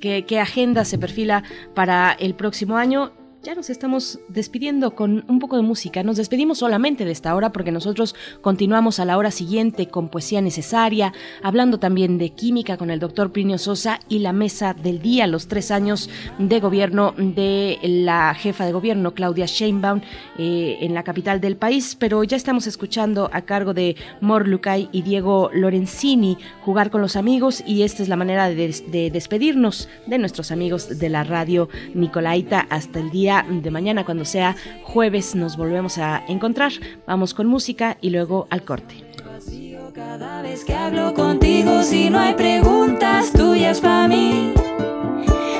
¿qué, 0.00 0.24
¿qué, 0.24 0.40
agenda 0.40 0.84
se 0.84 0.98
perfila 0.98 1.42
para 1.74 2.12
el 2.12 2.34
próximo 2.34 2.76
año 2.76 3.12
ya 3.42 3.54
nos 3.54 3.70
estamos 3.70 4.18
despidiendo 4.28 4.96
con 4.96 5.24
un 5.28 5.38
poco 5.38 5.56
de 5.56 5.62
música. 5.62 6.02
Nos 6.02 6.16
despedimos 6.16 6.58
solamente 6.58 7.04
de 7.04 7.12
esta 7.12 7.34
hora 7.34 7.52
porque 7.52 7.70
nosotros 7.70 8.16
continuamos 8.40 8.98
a 8.98 9.04
la 9.04 9.16
hora 9.16 9.30
siguiente 9.30 9.86
con 9.86 10.08
poesía 10.08 10.40
necesaria, 10.40 11.12
hablando 11.42 11.78
también 11.78 12.18
de 12.18 12.30
química 12.30 12.76
con 12.76 12.90
el 12.90 12.98
doctor 12.98 13.30
Plinio 13.30 13.58
Sosa 13.58 14.00
y 14.08 14.18
la 14.18 14.32
mesa 14.32 14.74
del 14.74 15.00
día, 15.00 15.28
los 15.28 15.46
tres 15.46 15.70
años 15.70 16.10
de 16.38 16.58
gobierno 16.58 17.14
de 17.16 17.78
la 17.82 18.34
jefa 18.34 18.66
de 18.66 18.72
gobierno 18.72 19.14
Claudia 19.14 19.46
Sheinbaum 19.46 20.00
eh, 20.36 20.78
en 20.80 20.94
la 20.94 21.04
capital 21.04 21.40
del 21.40 21.56
país. 21.56 21.94
Pero 21.94 22.24
ya 22.24 22.36
estamos 22.36 22.66
escuchando 22.66 23.30
a 23.32 23.42
cargo 23.42 23.72
de 23.72 23.94
Mor 24.20 24.48
Lucay 24.48 24.88
y 24.90 25.02
Diego 25.02 25.50
Lorenzini 25.52 26.38
jugar 26.62 26.90
con 26.90 27.00
los 27.00 27.14
amigos 27.14 27.62
y 27.64 27.82
esta 27.82 28.02
es 28.02 28.08
la 28.08 28.16
manera 28.16 28.48
de, 28.48 28.74
de 28.88 29.10
despedirnos 29.12 29.88
de 30.06 30.18
nuestros 30.18 30.50
amigos 30.50 30.98
de 30.98 31.08
la 31.08 31.22
radio 31.22 31.68
Nicolaita 31.94 32.66
hasta 32.68 32.98
el 32.98 33.10
día 33.10 33.27
de 33.28 33.70
mañana, 33.70 34.04
cuando 34.04 34.24
sea 34.24 34.56
jueves, 34.84 35.34
nos 35.34 35.56
volvemos 35.56 35.98
a 35.98 36.24
encontrar. 36.28 36.72
Vamos 37.06 37.34
con 37.34 37.46
música 37.46 37.98
y 38.00 38.10
luego 38.10 38.46
al 38.50 38.64
corte. 38.64 39.04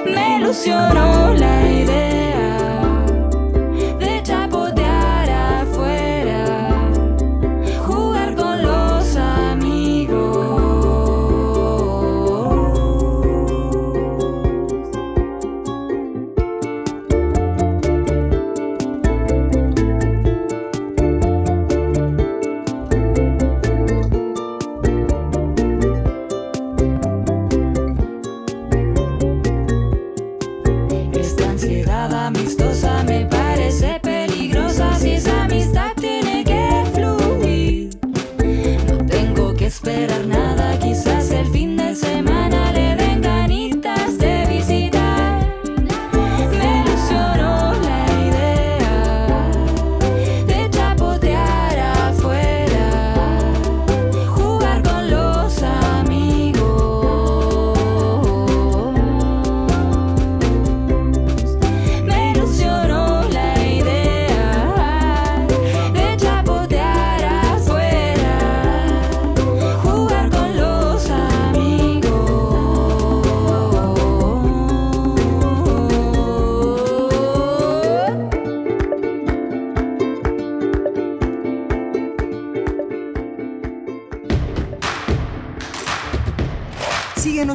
Me 0.06 0.38
ilusionó 0.38 1.34
la 1.34 1.70
idea. 1.70 2.17
Ansiedad 32.28 32.97
amistosa 32.97 32.97
me 32.97 32.97
parece 32.97 32.97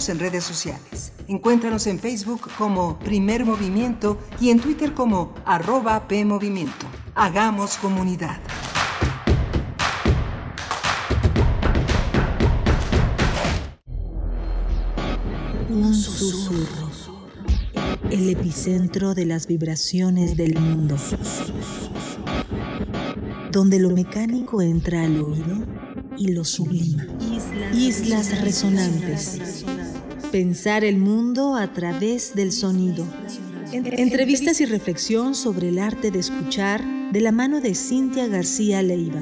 En 0.10 0.20
redes 0.20 0.44
sociales. 0.44 1.14
Encuéntranos 1.30 1.88
en 1.88 1.98
Facebook 1.98 2.50
como 2.58 3.00
Primer 3.00 3.46
Movimiento 3.46 4.18
y 4.42 4.50
en 4.50 4.60
Twitter 4.60 4.94
como 4.94 5.34
arroba 5.46 6.10
PMovimiento. 6.10 6.88
Hagamos 7.16 7.78
comunidad. 7.78 8.42
Un 15.70 15.94
susurro. 15.94 16.90
El 18.10 18.30
epicentro 18.30 19.14
de 19.14 19.26
las 19.26 19.48
vibraciones 19.48 20.36
del 20.36 20.60
mundo. 20.60 20.98
Donde 23.52 23.80
lo 23.80 23.92
mecánico 23.92 24.62
entra 24.62 25.04
al 25.04 25.22
oído 25.22 25.84
y 26.18 26.32
lo 26.32 26.44
sublima. 26.44 27.06
Islas 27.74 28.42
resonantes. 28.42 29.63
Pensar 30.34 30.84
el 30.84 30.98
mundo 30.98 31.56
a 31.56 31.74
través 31.74 32.34
del 32.34 32.52
sonido. 32.52 33.06
Entrevistas 33.72 34.62
y 34.62 34.66
reflexión 34.66 35.36
sobre 35.36 35.68
el 35.68 35.78
arte 35.78 36.10
de 36.10 36.18
escuchar 36.18 36.84
de 37.12 37.22
la 37.22 37.32
mano 37.32 37.62
de 37.62 37.76
Cintia 37.76 38.26
García 38.26 38.82
Leiva. 38.82 39.22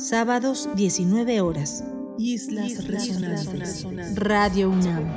Sábados 0.00 0.68
19 0.74 1.42
horas. 1.42 1.84
Islas 2.18 2.88
Resonantes. 2.88 3.86
Radio 4.16 4.70
UNAM. 4.70 5.16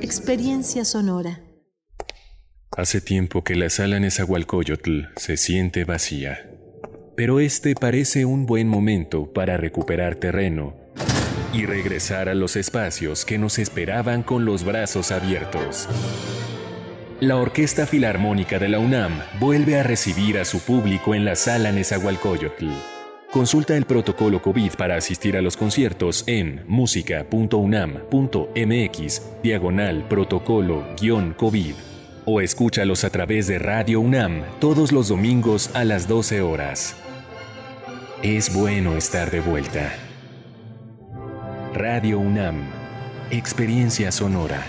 Experiencia 0.00 0.86
sonora. 0.86 1.42
Hace 2.74 3.02
tiempo 3.02 3.44
que 3.44 3.56
la 3.56 3.68
sala 3.68 4.00
Nezahualcóyotl 4.00 5.08
se 5.16 5.36
siente 5.36 5.84
vacía. 5.84 6.50
Pero 7.14 7.40
este 7.40 7.74
parece 7.74 8.24
un 8.24 8.46
buen 8.46 8.68
momento 8.68 9.34
para 9.34 9.58
recuperar 9.58 10.14
terreno 10.14 10.81
y 11.52 11.66
regresar 11.66 12.28
a 12.28 12.34
los 12.34 12.56
espacios 12.56 13.24
que 13.24 13.38
nos 13.38 13.58
esperaban 13.58 14.22
con 14.22 14.44
los 14.44 14.64
brazos 14.64 15.12
abiertos. 15.12 15.88
La 17.20 17.36
Orquesta 17.36 17.86
Filarmónica 17.86 18.58
de 18.58 18.68
la 18.68 18.80
UNAM 18.80 19.12
vuelve 19.38 19.78
a 19.78 19.82
recibir 19.82 20.38
a 20.38 20.44
su 20.44 20.60
público 20.60 21.14
en 21.14 21.24
la 21.24 21.36
sala 21.36 21.70
Nezahualcóyotl. 21.70 22.68
Consulta 23.30 23.76
el 23.76 23.86
protocolo 23.86 24.42
COVID 24.42 24.72
para 24.72 24.96
asistir 24.96 25.36
a 25.36 25.40
los 25.40 25.56
conciertos 25.56 26.24
en 26.26 26.64
música.unam.mx 26.66 29.22
diagonal 29.42 30.04
protocolo-COVID 30.08 31.74
o 32.24 32.40
escúchalos 32.40 33.04
a 33.04 33.10
través 33.10 33.46
de 33.46 33.58
Radio 33.58 34.00
UNAM 34.00 34.42
todos 34.60 34.92
los 34.92 35.08
domingos 35.08 35.70
a 35.74 35.84
las 35.84 36.08
12 36.08 36.42
horas. 36.42 36.96
Es 38.22 38.54
bueno 38.54 38.96
estar 38.96 39.30
de 39.30 39.40
vuelta. 39.40 39.92
Radio 41.74 42.18
UNAM, 42.18 42.66
Experiencia 43.30 44.12
Sonora. 44.12 44.62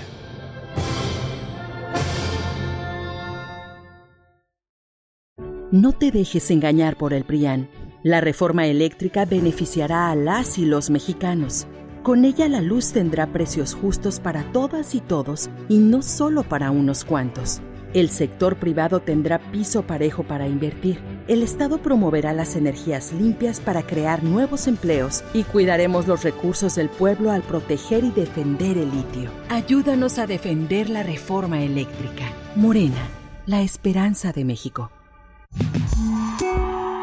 No 5.70 5.92
te 5.92 6.12
dejes 6.12 6.50
engañar 6.50 6.96
por 6.96 7.14
el 7.14 7.26
PRIAN. 7.26 7.68
La 8.04 8.22
reforma 8.22 8.68
eléctrica 8.68 9.26
beneficiará 9.26 10.12
a 10.12 10.16
las 10.16 10.58
y 10.58 10.66
los 10.66 10.90
mexicanos. 10.90 11.68
Con 12.04 12.24
ella 12.24 12.48
la 12.48 12.62
luz 12.62 12.94
tendrá 12.94 13.28
precios 13.34 13.74
justos 13.74 14.22
para 14.22 14.50
todas 14.54 14.96
y 14.96 15.02
todos 15.02 15.50
y 15.68 15.80
no 15.80 16.04
solo 16.04 16.44
para 16.44 16.72
unos 16.72 17.04
cuantos. 17.04 17.62
El 17.94 18.10
sector 18.10 18.56
privado 18.56 19.02
tendrá 19.02 19.38
piso 19.52 19.84
parejo 19.84 20.24
para 20.24 20.48
invertir. 20.48 21.00
El 21.28 21.44
Estado 21.44 21.78
promoverá 21.78 22.34
las 22.34 22.56
energías 22.56 23.14
limpias 23.14 23.60
para 23.60 23.84
crear 23.84 24.24
nuevos 24.24 24.68
empleos 24.68 25.24
y 25.32 25.44
cuidaremos 25.44 26.08
los 26.08 26.24
recursos 26.24 26.74
del 26.74 26.90
pueblo 26.90 27.30
al 27.30 27.44
proteger 27.44 28.04
y 28.04 28.10
defender 28.10 28.80
el 28.80 28.90
litio. 28.90 29.30
Ayúdanos 29.50 30.18
a 30.18 30.26
defender 30.26 30.90
la 30.90 31.04
reforma 31.04 31.62
eléctrica. 31.62 32.26
Morena, 32.56 33.08
la 33.46 33.62
esperanza 33.62 34.32
de 34.32 34.44
México. 34.44 34.90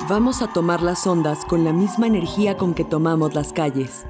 Vamos 0.08 0.42
a 0.42 0.52
tomar 0.52 0.82
las 0.82 1.06
ondas 1.06 1.44
con 1.44 1.62
la 1.62 1.72
misma 1.72 2.08
energía 2.08 2.56
con 2.56 2.74
que 2.74 2.82
tomamos 2.82 3.32
las 3.34 3.52
calles. 3.52 4.06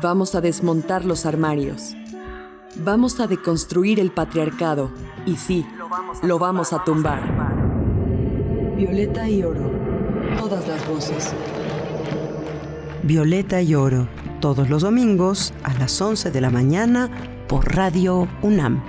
Vamos 0.00 0.36
a 0.36 0.40
desmontar 0.40 1.04
los 1.04 1.26
armarios. 1.26 1.96
Vamos 2.76 3.20
a 3.20 3.26
deconstruir 3.26 4.00
el 4.00 4.10
patriarcado. 4.10 4.90
Y 5.26 5.36
sí, 5.36 5.66
lo 6.22 6.38
vamos 6.38 6.72
a 6.72 6.82
tumbar. 6.84 7.22
Violeta 8.76 9.28
y 9.28 9.42
oro. 9.42 9.70
Todas 10.38 10.66
las 10.66 10.88
voces. 10.88 11.34
Violeta 13.02 13.62
y 13.62 13.74
Oro, 13.74 14.08
todos 14.40 14.68
los 14.68 14.82
domingos 14.82 15.54
a 15.62 15.72
las 15.74 16.00
11 16.00 16.30
de 16.30 16.40
la 16.40 16.50
mañana 16.50 17.10
por 17.48 17.74
Radio 17.74 18.28
UNAM. 18.42 18.84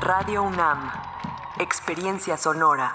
Radio 0.00 0.42
UNAM. 0.42 0.90
Experiencia 1.58 2.36
sonora. 2.36 2.94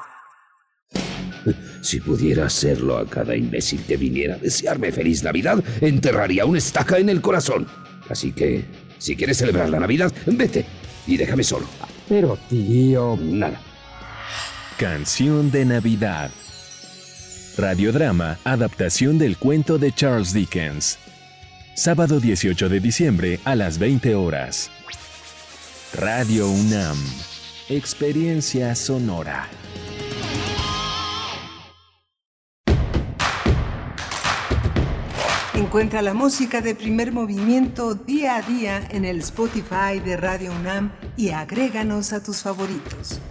Si 1.82 2.00
pudiera 2.02 2.46
hacerlo 2.46 2.98
a 2.98 3.06
cada 3.08 3.36
imbécil 3.36 3.84
que 3.86 3.98
viniera 3.98 4.36
a 4.36 4.38
desearme 4.38 4.92
feliz 4.92 5.24
Navidad, 5.24 5.64
enterraría 5.82 6.46
una 6.46 6.60
estaca 6.60 6.98
en 6.98 7.10
el 7.10 7.22
corazón. 7.22 7.68
Así 8.10 8.32
que, 8.32 8.66
si 8.98 9.16
quieres 9.16 9.38
celebrar 9.38 9.70
la 9.70 9.80
Navidad, 9.80 10.12
vete 10.26 10.66
y 11.06 11.18
déjame 11.18 11.44
solo. 11.44 11.68
Pero, 12.08 12.38
tío... 12.50 13.18
Nada. 13.22 13.60
Canción 14.78 15.52
de 15.52 15.66
Navidad. 15.66 16.32
Radiodrama, 17.58 18.38
adaptación 18.44 19.18
del 19.18 19.38
cuento 19.38 19.80
de 19.80 19.92
Charles 19.92 20.34
Dickens. 20.34 21.00
Sábado 21.74 22.20
18 22.20 22.70
de 22.70 22.80
diciembre 22.80 23.40
a 23.46 23.56
las 23.56 23.80
20 23.80 24.16
horas. 24.16 24.70
Radio 25.94 26.50
UNAM. 26.50 26.98
Experiencia 27.70 28.76
sonora. 28.76 29.48
Encuentra 35.78 36.02
la 36.02 36.16
música 36.16 36.60
de 36.60 36.74
primer 36.74 37.12
movimiento 37.12 37.94
día 37.94 38.38
a 38.38 38.42
día 38.42 38.88
en 38.90 39.06
el 39.06 39.20
Spotify 39.20 40.00
de 40.04 40.18
Radio 40.18 40.52
UNAM 40.60 40.92
y 41.16 41.30
agréganos 41.30 42.14
a 42.14 42.24
tus 42.24 42.42
favoritos. 42.42 43.22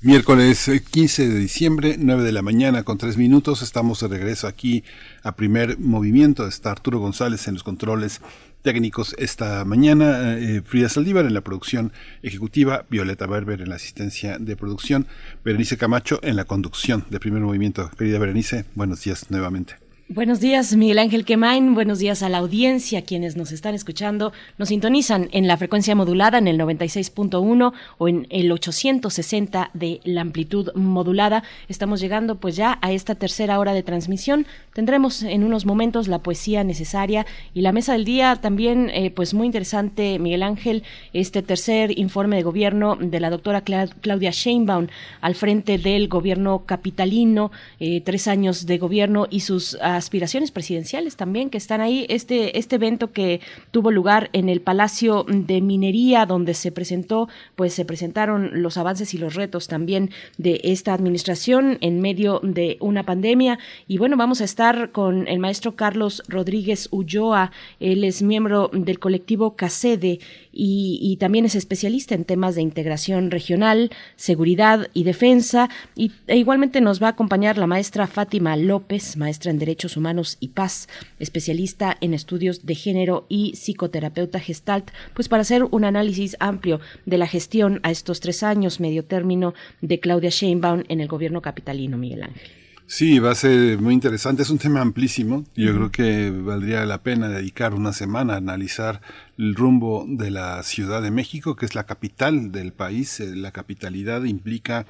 Miércoles 0.00 0.68
eh, 0.68 0.80
15 0.80 1.28
de 1.28 1.38
diciembre, 1.40 1.96
9 1.98 2.22
de 2.22 2.30
la 2.30 2.42
mañana 2.42 2.84
con 2.84 2.96
3 2.96 3.16
minutos. 3.16 3.60
Estamos 3.62 3.98
de 3.98 4.06
regreso 4.06 4.46
aquí 4.46 4.84
a 5.24 5.32
primer 5.32 5.76
movimiento. 5.80 6.46
Está 6.46 6.70
Arturo 6.70 7.00
González 7.00 7.48
en 7.48 7.54
los 7.54 7.64
controles 7.64 8.20
técnicos 8.68 9.16
esta 9.16 9.64
mañana. 9.64 10.36
eh, 10.36 10.60
Frida 10.62 10.90
Saldívar 10.90 11.24
en 11.24 11.32
la 11.32 11.40
producción 11.40 11.90
ejecutiva, 12.22 12.84
Violeta 12.90 13.26
Berber 13.26 13.62
en 13.62 13.70
la 13.70 13.76
asistencia 13.76 14.36
de 14.38 14.56
producción, 14.56 15.06
Berenice 15.42 15.78
Camacho 15.78 16.20
en 16.22 16.36
la 16.36 16.44
conducción 16.44 17.06
de 17.08 17.18
primer 17.18 17.40
movimiento. 17.40 17.90
Querida 17.96 18.18
Berenice, 18.18 18.66
buenos 18.74 19.02
días 19.02 19.30
nuevamente. 19.30 19.87
Buenos 20.10 20.40
días, 20.40 20.74
Miguel 20.74 21.00
Ángel 21.00 21.26
Quemain. 21.26 21.74
Buenos 21.74 21.98
días 21.98 22.22
a 22.22 22.30
la 22.30 22.38
audiencia, 22.38 23.02
quienes 23.02 23.36
nos 23.36 23.52
están 23.52 23.74
escuchando. 23.74 24.32
Nos 24.56 24.70
sintonizan 24.70 25.28
en 25.32 25.46
la 25.46 25.58
frecuencia 25.58 25.94
modulada 25.94 26.38
en 26.38 26.48
el 26.48 26.58
96.1 26.58 27.74
o 27.98 28.08
en 28.08 28.26
el 28.30 28.50
860 28.50 29.70
de 29.74 30.00
la 30.04 30.22
amplitud 30.22 30.72
modulada. 30.74 31.44
Estamos 31.68 32.00
llegando 32.00 32.36
pues 32.36 32.56
ya 32.56 32.78
a 32.80 32.90
esta 32.90 33.16
tercera 33.16 33.58
hora 33.58 33.74
de 33.74 33.82
transmisión. 33.82 34.46
tendremos 34.72 35.22
en 35.22 35.44
unos 35.44 35.66
momentos 35.66 36.08
la 36.08 36.20
poesía 36.20 36.64
necesaria 36.64 37.26
y 37.52 37.60
la 37.60 37.72
mesa 37.72 37.92
del 37.92 38.06
día 38.06 38.36
también, 38.36 38.90
eh, 38.94 39.10
pues 39.10 39.34
muy 39.34 39.44
interesante, 39.44 40.18
Miguel 40.18 40.42
Ángel, 40.42 40.84
este 41.12 41.42
tercer 41.42 41.98
informe 41.98 42.36
de 42.36 42.44
gobierno 42.44 42.96
de 42.96 43.20
la 43.20 43.28
doctora 43.28 43.60
Claudia 43.60 44.30
Sheinbaum 44.30 44.86
al 45.20 45.34
frente 45.34 45.76
del 45.76 46.08
gobierno 46.08 46.62
capitalino, 46.64 47.50
eh, 47.78 48.00
tres 48.00 48.26
años 48.26 48.64
de 48.64 48.78
gobierno 48.78 49.26
y 49.28 49.40
sus 49.40 49.76
aspiraciones 49.98 50.50
presidenciales 50.50 51.16
también 51.16 51.50
que 51.50 51.58
están 51.58 51.80
ahí. 51.80 52.06
Este, 52.08 52.58
este 52.58 52.76
evento 52.76 53.12
que 53.12 53.40
tuvo 53.70 53.90
lugar 53.90 54.30
en 54.32 54.48
el 54.48 54.60
Palacio 54.60 55.26
de 55.28 55.60
Minería, 55.60 56.24
donde 56.24 56.54
se 56.54 56.72
presentó, 56.72 57.28
pues 57.56 57.74
se 57.74 57.84
presentaron 57.84 58.62
los 58.62 58.78
avances 58.78 59.12
y 59.12 59.18
los 59.18 59.34
retos 59.34 59.68
también 59.68 60.10
de 60.38 60.60
esta 60.64 60.94
administración 60.94 61.78
en 61.80 62.00
medio 62.00 62.40
de 62.42 62.78
una 62.80 63.02
pandemia. 63.02 63.58
Y 63.86 63.98
bueno, 63.98 64.16
vamos 64.16 64.40
a 64.40 64.44
estar 64.44 64.92
con 64.92 65.28
el 65.28 65.38
maestro 65.38 65.76
Carlos 65.76 66.22
Rodríguez 66.28 66.88
Ulloa. 66.90 67.52
Él 67.80 68.04
es 68.04 68.22
miembro 68.22 68.70
del 68.72 68.98
colectivo 68.98 69.56
CACEDE 69.56 70.20
y, 70.52 71.16
también 71.18 71.44
es 71.44 71.54
especialista 71.54 72.14
en 72.14 72.24
temas 72.24 72.54
de 72.54 72.62
integración 72.62 73.30
regional, 73.30 73.90
seguridad 74.16 74.88
y 74.94 75.04
defensa. 75.04 75.68
Y, 75.96 76.12
e 76.26 76.36
igualmente 76.36 76.80
nos 76.80 77.02
va 77.02 77.08
a 77.08 77.10
acompañar 77.10 77.58
la 77.58 77.66
maestra 77.66 78.06
Fátima 78.06 78.56
López, 78.56 79.16
maestra 79.16 79.50
en 79.50 79.58
Derechos 79.58 79.96
Humanos 79.96 80.36
y 80.40 80.48
Paz, 80.48 80.88
especialista 81.18 81.96
en 82.00 82.14
estudios 82.14 82.66
de 82.66 82.74
género 82.74 83.26
y 83.28 83.52
psicoterapeuta 83.54 84.40
gestalt, 84.40 84.90
pues 85.14 85.28
para 85.28 85.42
hacer 85.42 85.64
un 85.64 85.84
análisis 85.84 86.36
amplio 86.40 86.80
de 87.06 87.18
la 87.18 87.26
gestión 87.26 87.80
a 87.82 87.90
estos 87.90 88.20
tres 88.20 88.42
años, 88.42 88.80
medio 88.80 89.04
término, 89.04 89.54
de 89.80 90.00
Claudia 90.00 90.30
Sheinbaum 90.30 90.84
en 90.88 91.00
el 91.00 91.08
gobierno 91.08 91.42
capitalino, 91.42 91.98
Miguel 91.98 92.22
Ángel. 92.22 92.67
Sí, 92.90 93.18
va 93.18 93.32
a 93.32 93.34
ser 93.34 93.78
muy 93.78 93.92
interesante. 93.92 94.40
Es 94.40 94.48
un 94.48 94.56
tema 94.56 94.80
amplísimo. 94.80 95.44
Yo 95.54 95.74
creo 95.74 95.90
que 95.90 96.30
valdría 96.30 96.86
la 96.86 97.02
pena 97.02 97.28
dedicar 97.28 97.74
una 97.74 97.92
semana 97.92 98.32
a 98.32 98.36
analizar 98.38 99.02
el 99.36 99.54
rumbo 99.54 100.06
de 100.08 100.30
la 100.30 100.62
Ciudad 100.62 101.02
de 101.02 101.10
México, 101.10 101.54
que 101.54 101.66
es 101.66 101.74
la 101.74 101.84
capital 101.84 102.50
del 102.50 102.72
país. 102.72 103.20
Eh, 103.20 103.36
la 103.36 103.52
capitalidad 103.52 104.24
implica 104.24 104.86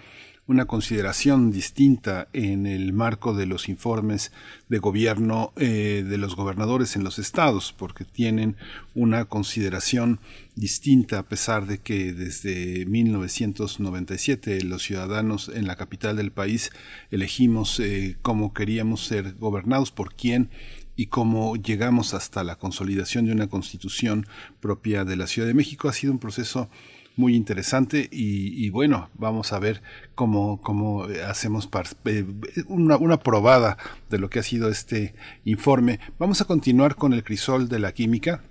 una 0.48 0.64
consideración 0.64 1.52
distinta 1.52 2.26
en 2.32 2.66
el 2.66 2.94
marco 2.94 3.34
de 3.34 3.44
los 3.44 3.68
informes 3.68 4.32
de 4.70 4.78
gobierno 4.78 5.52
eh, 5.56 6.04
de 6.08 6.16
los 6.16 6.36
gobernadores 6.36 6.96
en 6.96 7.04
los 7.04 7.18
estados, 7.18 7.74
porque 7.76 8.06
tienen 8.06 8.56
una 8.94 9.26
consideración 9.26 10.20
distinta 10.56 11.18
a 11.18 11.22
pesar 11.24 11.66
de 11.66 11.78
que 11.78 12.14
desde 12.14 12.86
1997 12.86 14.64
los 14.64 14.82
ciudadanos 14.82 15.50
en 15.54 15.66
la 15.66 15.76
capital 15.76 16.16
del 16.16 16.32
país 16.32 16.70
elegimos 17.10 17.78
eh, 17.78 18.16
cómo 18.22 18.54
queríamos 18.54 19.04
ser 19.04 19.34
gobernados, 19.34 19.92
por 19.92 20.14
quién 20.14 20.48
y 20.96 21.06
cómo 21.06 21.56
llegamos 21.56 22.14
hasta 22.14 22.42
la 22.42 22.56
consolidación 22.56 23.26
de 23.26 23.32
una 23.32 23.48
constitución 23.48 24.26
propia 24.60 25.04
de 25.04 25.16
la 25.16 25.26
Ciudad 25.26 25.46
de 25.46 25.54
México. 25.54 25.90
Ha 25.90 25.92
sido 25.92 26.12
un 26.12 26.18
proceso 26.18 26.70
muy 27.18 27.34
interesante 27.34 28.08
y, 28.12 28.70
bueno, 28.70 29.10
vamos 29.14 29.52
a 29.52 29.58
ver 29.58 29.82
cómo, 30.14 30.60
cómo 30.62 31.06
hacemos 31.26 31.68
eh, 32.04 32.24
una, 32.68 32.96
una 32.96 33.18
probada 33.18 33.76
de 34.08 34.18
lo 34.18 34.30
que 34.30 34.38
ha 34.38 34.42
sido 34.44 34.70
este 34.70 35.14
informe. 35.44 35.98
Vamos 36.20 36.40
a 36.40 36.44
continuar 36.44 36.94
con 36.94 37.12
el 37.12 37.24
crisol 37.24 37.68
de 37.68 37.80
la 37.80 37.92
química. 37.92 38.44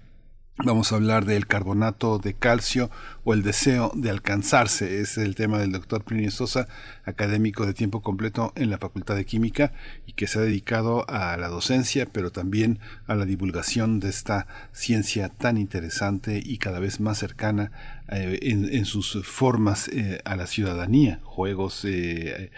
Vamos 0.65 0.91
a 0.91 0.95
hablar 0.95 1.25
del 1.25 1.45
carbonato 1.45 2.17
de 2.17 2.33
calcio 2.33 2.89
o 3.23 3.35
el 3.35 3.43
deseo 3.43 3.91
de 3.93 4.09
alcanzarse. 4.09 5.01
Es 5.01 5.19
el 5.19 5.35
tema 5.35 5.59
del 5.59 5.71
doctor 5.71 6.03
Plinio 6.03 6.31
Sosa, 6.31 6.67
académico 7.05 7.67
de 7.67 7.75
tiempo 7.75 8.01
completo 8.01 8.53
en 8.55 8.71
la 8.71 8.79
Facultad 8.79 9.15
de 9.15 9.25
Química 9.25 9.71
y 10.07 10.13
que 10.13 10.25
se 10.25 10.39
ha 10.39 10.41
dedicado 10.41 11.07
a 11.09 11.37
la 11.37 11.47
docencia, 11.47 12.07
pero 12.11 12.31
también 12.31 12.79
a 13.05 13.13
la 13.13 13.25
divulgación 13.25 13.99
de 13.99 14.09
esta 14.09 14.47
ciencia 14.71 15.29
tan 15.29 15.59
interesante 15.59 16.41
y 16.43 16.57
cada 16.57 16.79
vez 16.79 16.99
más 16.99 17.19
cercana 17.19 17.71
eh, 18.09 18.39
en, 18.41 18.85
sus 18.85 19.23
formas 19.27 19.87
eh, 19.89 20.21
a 20.25 20.35
la 20.35 20.47
ciudadanía, 20.47 21.19
juegos, 21.23 21.85
eh, 21.85 22.49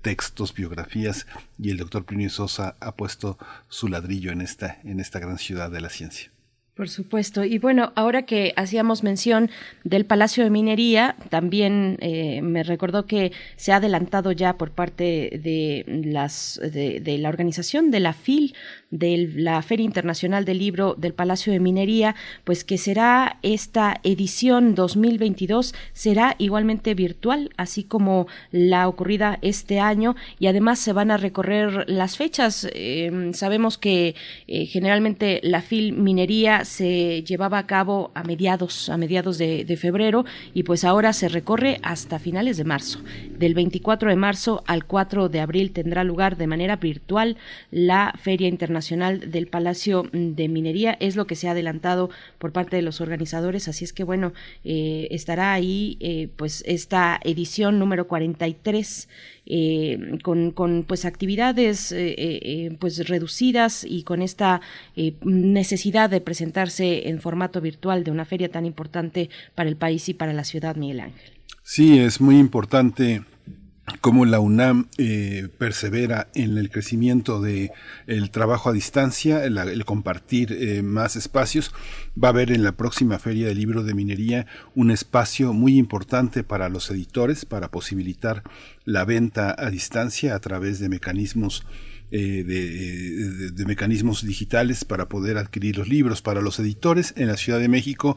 textos, 0.00 0.54
biografías, 0.54 1.26
y 1.58 1.68
el 1.68 1.76
doctor 1.76 2.06
Plinio 2.06 2.30
Sosa 2.30 2.76
ha 2.80 2.96
puesto 2.96 3.36
su 3.68 3.88
ladrillo 3.88 4.32
en 4.32 4.40
esta, 4.40 4.78
en 4.84 5.00
esta 5.00 5.18
gran 5.18 5.36
ciudad 5.36 5.70
de 5.70 5.82
la 5.82 5.90
ciencia. 5.90 6.30
Por 6.76 6.90
supuesto. 6.90 7.42
Y 7.42 7.56
bueno, 7.56 7.90
ahora 7.94 8.26
que 8.26 8.52
hacíamos 8.54 9.02
mención 9.02 9.48
del 9.82 10.04
Palacio 10.04 10.44
de 10.44 10.50
Minería, 10.50 11.16
también 11.30 11.96
eh, 12.02 12.42
me 12.42 12.62
recordó 12.64 13.06
que 13.06 13.32
se 13.56 13.72
ha 13.72 13.76
adelantado 13.76 14.30
ya 14.30 14.58
por 14.58 14.72
parte 14.72 15.40
de 15.42 15.84
las 16.04 16.60
de, 16.62 17.00
la 17.18 17.30
organización 17.30 17.90
de 17.90 18.00
la 18.00 18.12
FIL 18.12 18.54
de 18.90 19.32
la 19.36 19.62
Feria 19.62 19.86
Internacional 19.86 20.44
del 20.44 20.58
Libro 20.58 20.94
del 20.98 21.14
Palacio 21.14 21.50
de 21.50 21.60
Minería, 21.60 22.14
pues 22.44 22.62
que 22.62 22.76
será 22.76 23.38
esta 23.40 23.98
edición 24.02 24.74
2022, 24.74 25.74
será 25.94 26.34
igualmente 26.36 26.92
virtual, 26.94 27.54
así 27.56 27.84
como 27.84 28.26
la 28.50 28.86
ocurrida 28.86 29.38
este 29.40 29.80
año, 29.80 30.14
y 30.38 30.46
además 30.48 30.78
se 30.78 30.92
van 30.92 31.10
a 31.10 31.16
recorrer 31.16 31.88
las 31.88 32.18
fechas. 32.18 32.68
Em, 32.74 33.32
sabemos 33.32 33.78
que 33.78 34.14
eh, 34.46 34.66
generalmente 34.66 35.40
la 35.42 35.62
FIL 35.62 35.94
Minería 35.94 36.64
se 36.66 37.22
llevaba 37.24 37.58
a 37.58 37.66
cabo 37.66 38.10
a 38.14 38.22
mediados, 38.22 38.88
a 38.88 38.96
mediados 38.96 39.38
de, 39.38 39.76
febrero, 39.76 40.24
y 40.54 40.62
pues 40.62 40.84
ahora 40.84 41.12
se 41.12 41.28
recorre 41.28 41.80
hasta 41.82 42.18
finales 42.18 42.56
de 42.56 42.64
marzo. 42.64 43.00
Del 43.38 43.54
24 43.54 44.10
de 44.10 44.16
marzo 44.16 44.62
al 44.66 44.84
4 44.84 45.28
de 45.28 45.40
abril 45.40 45.72
tendrá 45.72 46.04
lugar 46.04 46.36
de 46.36 46.46
manera 46.46 46.76
virtual 46.76 47.36
la 47.70 48.14
Feria 48.22 48.48
Internacional 48.48 48.76
Nacional 48.76 49.30
del 49.30 49.46
Palacio 49.48 50.08
de 50.12 50.48
Minería. 50.48 50.96
Es 51.00 51.16
lo 51.16 51.26
que 51.26 51.34
se 51.34 51.48
ha 51.48 51.52
adelantado 51.52 52.10
por 52.38 52.52
parte 52.52 52.76
de 52.76 52.82
los 52.82 53.00
organizadores. 53.00 53.68
Así 53.68 53.84
es 53.84 53.92
que, 53.92 54.04
bueno, 54.04 54.32
eh, 54.64 55.08
estará 55.10 55.52
ahí 55.52 55.96
eh, 56.00 56.28
pues 56.36 56.62
esta 56.66 57.18
edición 57.24 57.78
número 57.78 58.06
43. 58.06 59.08
Eh, 59.48 60.18
con, 60.24 60.50
con, 60.50 60.82
pues 60.82 61.04
actividades 61.04 61.94
pues 62.80 63.08
reducidas 63.08 63.84
y 63.84 64.02
con 64.02 64.20
esta 64.20 64.60
necesidad 65.22 66.10
de 66.10 66.20
presentarse 66.20 67.08
en 67.08 67.20
formato 67.20 67.60
virtual 67.60 68.02
de 68.02 68.10
una 68.10 68.24
feria 68.24 68.50
tan 68.50 68.66
importante 68.66 69.30
para 69.54 69.68
el 69.68 69.76
país 69.76 70.08
y 70.08 70.14
para 70.14 70.32
la 70.32 70.42
ciudad 70.42 70.74
Miguel 70.74 71.00
Ángel. 71.00 71.30
Sí, 71.62 71.98
es 71.98 72.20
muy 72.20 72.38
importante 72.38 73.22
cómo 74.00 74.24
la 74.24 74.40
UNAM 74.40 74.88
eh, 74.98 75.48
persevera 75.58 76.28
en 76.34 76.58
el 76.58 76.70
crecimiento 76.70 77.40
de 77.40 77.72
el 78.06 78.30
trabajo 78.30 78.70
a 78.70 78.72
distancia, 78.72 79.44
el, 79.44 79.84
compartir 79.84 80.52
eh, 80.52 80.82
más 80.82 81.16
espacios. 81.16 81.72
Va 82.22 82.28
a 82.28 82.30
haber 82.30 82.50
en 82.50 82.62
la 82.62 82.72
próxima 82.72 83.18
Feria 83.18 83.46
del 83.46 83.58
Libro 83.58 83.82
de 83.84 83.94
Minería 83.94 84.46
un 84.74 84.90
espacio 84.90 85.52
muy 85.52 85.78
importante 85.78 86.42
para 86.42 86.68
los 86.68 86.90
editores 86.90 87.44
para 87.44 87.70
posibilitar 87.70 88.42
la 88.84 89.04
venta 89.04 89.54
a 89.56 89.70
distancia 89.70 90.34
a 90.34 90.40
través 90.40 90.80
de 90.80 90.88
mecanismos 90.88 91.64
eh, 92.12 92.44
de, 92.44 93.64
mecanismos 93.66 94.24
digitales 94.24 94.84
para 94.84 95.08
poder 95.08 95.38
adquirir 95.38 95.76
los 95.76 95.88
libros 95.88 96.22
para 96.22 96.40
los 96.40 96.60
editores 96.60 97.12
en 97.16 97.26
la 97.26 97.36
Ciudad 97.36 97.58
de 97.58 97.68
México 97.68 98.16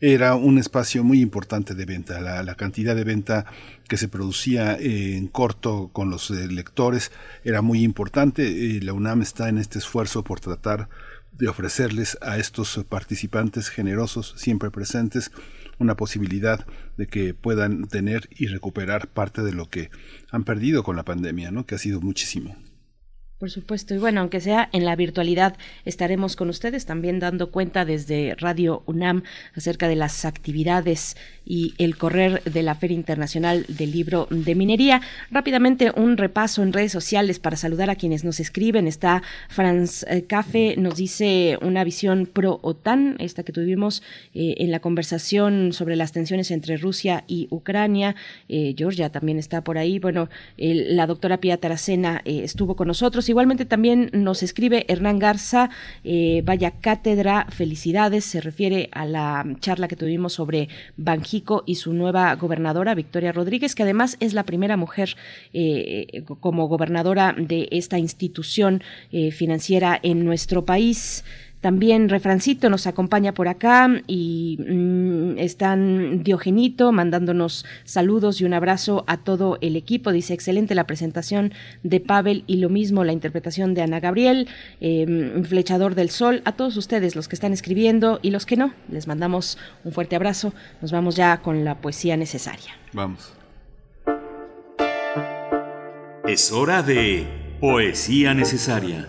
era 0.00 0.36
un 0.36 0.58
espacio 0.58 1.02
muy 1.02 1.20
importante 1.20 1.74
de 1.74 1.84
venta. 1.84 2.20
La, 2.20 2.54
cantidad 2.54 2.94
de 2.94 3.04
venta 3.04 3.46
que 3.88 3.96
se 3.96 4.08
producía 4.08 4.76
en 4.78 5.26
corto 5.26 5.90
con 5.92 6.10
los 6.10 6.30
eh, 6.30 6.46
lectores 6.48 7.10
era 7.44 7.62
muy 7.62 7.82
importante. 7.82 8.80
la 8.82 8.92
UNAM 8.92 9.22
está 9.22 9.48
en 9.48 9.58
este 9.58 9.78
esfuerzo 9.78 10.22
por 10.22 10.40
tratar 10.40 10.88
de 11.32 11.48
ofrecerles 11.48 12.18
a 12.20 12.38
estos 12.38 12.84
participantes 12.88 13.68
generosos, 13.68 14.34
siempre 14.36 14.70
presentes, 14.70 15.30
una 15.78 15.96
posibilidad 15.96 16.66
de 16.96 17.06
que 17.06 17.34
puedan 17.34 17.86
tener 17.86 18.28
y 18.30 18.46
recuperar 18.46 19.08
parte 19.08 19.42
de 19.42 19.52
lo 19.52 19.70
que 19.70 19.90
han 20.30 20.42
perdido 20.42 20.82
con 20.82 20.96
la 20.96 21.04
pandemia, 21.04 21.52
¿no? 21.52 21.64
que 21.64 21.76
ha 21.76 21.78
sido 21.78 22.00
muchísimo. 22.00 22.56
Por 23.38 23.50
supuesto, 23.50 23.94
y 23.94 23.98
bueno, 23.98 24.20
aunque 24.20 24.40
sea 24.40 24.68
en 24.72 24.84
la 24.84 24.96
virtualidad, 24.96 25.56
estaremos 25.84 26.34
con 26.34 26.48
ustedes 26.48 26.86
también 26.86 27.20
dando 27.20 27.52
cuenta 27.52 27.84
desde 27.84 28.34
Radio 28.34 28.82
UNAM 28.86 29.22
acerca 29.54 29.86
de 29.86 29.94
las 29.94 30.24
actividades 30.24 31.16
y 31.46 31.72
el 31.78 31.96
correr 31.96 32.42
de 32.42 32.64
la 32.64 32.74
Feria 32.74 32.96
Internacional 32.96 33.64
del 33.68 33.92
Libro 33.92 34.26
de 34.28 34.56
Minería. 34.56 35.02
Rápidamente 35.30 35.92
un 35.94 36.16
repaso 36.16 36.64
en 36.64 36.72
redes 36.72 36.90
sociales 36.90 37.38
para 37.38 37.56
saludar 37.56 37.90
a 37.90 37.94
quienes 37.94 38.24
nos 38.24 38.40
escriben. 38.40 38.88
Está 38.88 39.22
Franz 39.48 40.04
eh, 40.08 40.24
Cafe, 40.24 40.74
nos 40.76 40.96
dice 40.96 41.58
una 41.62 41.84
visión 41.84 42.26
pro-OTAN, 42.26 43.18
esta 43.20 43.44
que 43.44 43.52
tuvimos 43.52 44.02
eh, 44.34 44.56
en 44.58 44.72
la 44.72 44.80
conversación 44.80 45.72
sobre 45.72 45.94
las 45.94 46.10
tensiones 46.10 46.50
entre 46.50 46.76
Rusia 46.76 47.22
y 47.28 47.46
Ucrania. 47.50 48.16
Eh, 48.48 48.74
Georgia 48.76 49.10
también 49.10 49.38
está 49.38 49.62
por 49.62 49.78
ahí. 49.78 50.00
Bueno, 50.00 50.28
la 50.56 51.06
doctora 51.06 51.38
Pia 51.38 51.56
Taracena 51.56 52.20
estuvo 52.24 52.74
con 52.74 52.88
nosotros 52.88 53.27
Igualmente 53.28 53.64
también 53.64 54.10
nos 54.12 54.42
escribe 54.42 54.84
Hernán 54.88 55.18
Garza, 55.18 55.70
eh, 56.04 56.42
vaya 56.44 56.72
cátedra, 56.72 57.46
felicidades. 57.50 58.24
Se 58.24 58.40
refiere 58.40 58.88
a 58.92 59.04
la 59.06 59.44
charla 59.60 59.88
que 59.88 59.96
tuvimos 59.96 60.34
sobre 60.34 60.68
Banjico 60.96 61.64
y 61.66 61.76
su 61.76 61.92
nueva 61.92 62.34
gobernadora, 62.34 62.94
Victoria 62.94 63.32
Rodríguez, 63.32 63.74
que 63.74 63.82
además 63.82 64.16
es 64.20 64.34
la 64.34 64.44
primera 64.44 64.76
mujer 64.76 65.16
eh, 65.52 66.24
como 66.40 66.68
gobernadora 66.68 67.34
de 67.36 67.68
esta 67.70 67.98
institución 67.98 68.82
eh, 69.12 69.30
financiera 69.30 69.98
en 70.02 70.24
nuestro 70.24 70.64
país. 70.64 71.24
También 71.60 72.08
Refrancito 72.08 72.70
nos 72.70 72.86
acompaña 72.86 73.34
por 73.34 73.48
acá 73.48 73.88
y 74.06 74.58
mm, 74.60 75.38
están 75.38 76.22
Diogenito 76.22 76.92
mandándonos 76.92 77.64
saludos 77.84 78.40
y 78.40 78.44
un 78.44 78.54
abrazo 78.54 79.04
a 79.06 79.18
todo 79.18 79.58
el 79.60 79.74
equipo. 79.74 80.12
Dice, 80.12 80.34
excelente 80.34 80.74
la 80.74 80.86
presentación 80.86 81.52
de 81.82 82.00
Pavel 82.00 82.44
y 82.46 82.58
lo 82.58 82.68
mismo 82.68 83.02
la 83.04 83.12
interpretación 83.12 83.74
de 83.74 83.82
Ana 83.82 84.00
Gabriel, 84.00 84.48
em, 84.80 85.44
Flechador 85.44 85.94
del 85.94 86.10
Sol. 86.10 86.42
A 86.44 86.52
todos 86.52 86.76
ustedes, 86.76 87.16
los 87.16 87.28
que 87.28 87.34
están 87.34 87.52
escribiendo 87.52 88.20
y 88.22 88.30
los 88.30 88.46
que 88.46 88.56
no, 88.56 88.72
les 88.90 89.06
mandamos 89.06 89.58
un 89.84 89.92
fuerte 89.92 90.16
abrazo. 90.16 90.52
Nos 90.80 90.92
vamos 90.92 91.16
ya 91.16 91.38
con 91.38 91.64
la 91.64 91.80
poesía 91.80 92.16
necesaria. 92.16 92.76
Vamos. 92.92 93.32
Es 96.26 96.52
hora 96.52 96.82
de 96.82 97.26
poesía 97.60 98.34
necesaria. 98.34 99.08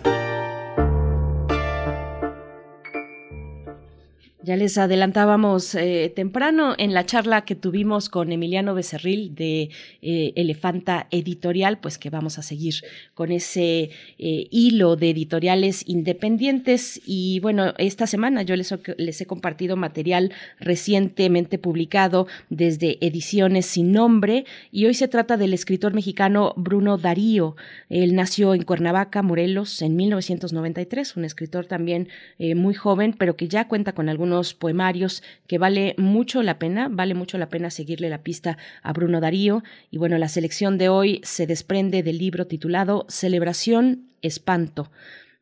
Ya 4.42 4.56
les 4.56 4.78
adelantábamos 4.78 5.74
eh, 5.74 6.10
temprano 6.16 6.74
en 6.78 6.94
la 6.94 7.04
charla 7.04 7.44
que 7.44 7.54
tuvimos 7.54 8.08
con 8.08 8.32
Emiliano 8.32 8.74
Becerril 8.74 9.34
de 9.34 9.68
eh, 10.00 10.32
Elefanta 10.34 11.08
Editorial, 11.10 11.78
pues 11.78 11.98
que 11.98 12.08
vamos 12.08 12.38
a 12.38 12.42
seguir 12.42 12.76
con 13.12 13.32
ese 13.32 13.90
eh, 14.18 14.48
hilo 14.50 14.96
de 14.96 15.10
editoriales 15.10 15.86
independientes. 15.86 17.02
Y 17.04 17.40
bueno, 17.40 17.74
esta 17.76 18.06
semana 18.06 18.40
yo 18.40 18.56
les, 18.56 18.74
les 18.96 19.20
he 19.20 19.26
compartido 19.26 19.76
material 19.76 20.32
recientemente 20.58 21.58
publicado 21.58 22.26
desde 22.48 22.96
Ediciones 23.06 23.66
Sin 23.66 23.92
Nombre 23.92 24.46
y 24.72 24.86
hoy 24.86 24.94
se 24.94 25.08
trata 25.08 25.36
del 25.36 25.52
escritor 25.52 25.92
mexicano 25.92 26.54
Bruno 26.56 26.96
Darío. 26.96 27.56
Él 27.90 28.14
nació 28.14 28.54
en 28.54 28.62
Cuernavaca, 28.62 29.20
Morelos, 29.20 29.82
en 29.82 29.96
1993, 29.96 31.16
un 31.18 31.26
escritor 31.26 31.66
también 31.66 32.08
muy 32.38 32.72
joven, 32.72 33.14
pero 33.18 33.36
que 33.36 33.46
ya 33.46 33.68
cuenta 33.68 33.92
con 33.92 34.08
algunos 34.08 34.30
poemarios 34.54 35.22
que 35.46 35.58
vale 35.58 35.94
mucho 35.98 36.42
la 36.42 36.58
pena, 36.58 36.88
vale 36.90 37.14
mucho 37.14 37.38
la 37.38 37.48
pena 37.48 37.70
seguirle 37.70 38.08
la 38.08 38.22
pista 38.22 38.58
a 38.82 38.92
Bruno 38.92 39.20
Darío. 39.20 39.62
Y 39.90 39.98
bueno, 39.98 40.18
la 40.18 40.28
selección 40.28 40.78
de 40.78 40.88
hoy 40.88 41.20
se 41.24 41.46
desprende 41.46 42.02
del 42.02 42.18
libro 42.18 42.46
titulado 42.46 43.06
Celebración, 43.08 44.06
Espanto. 44.22 44.90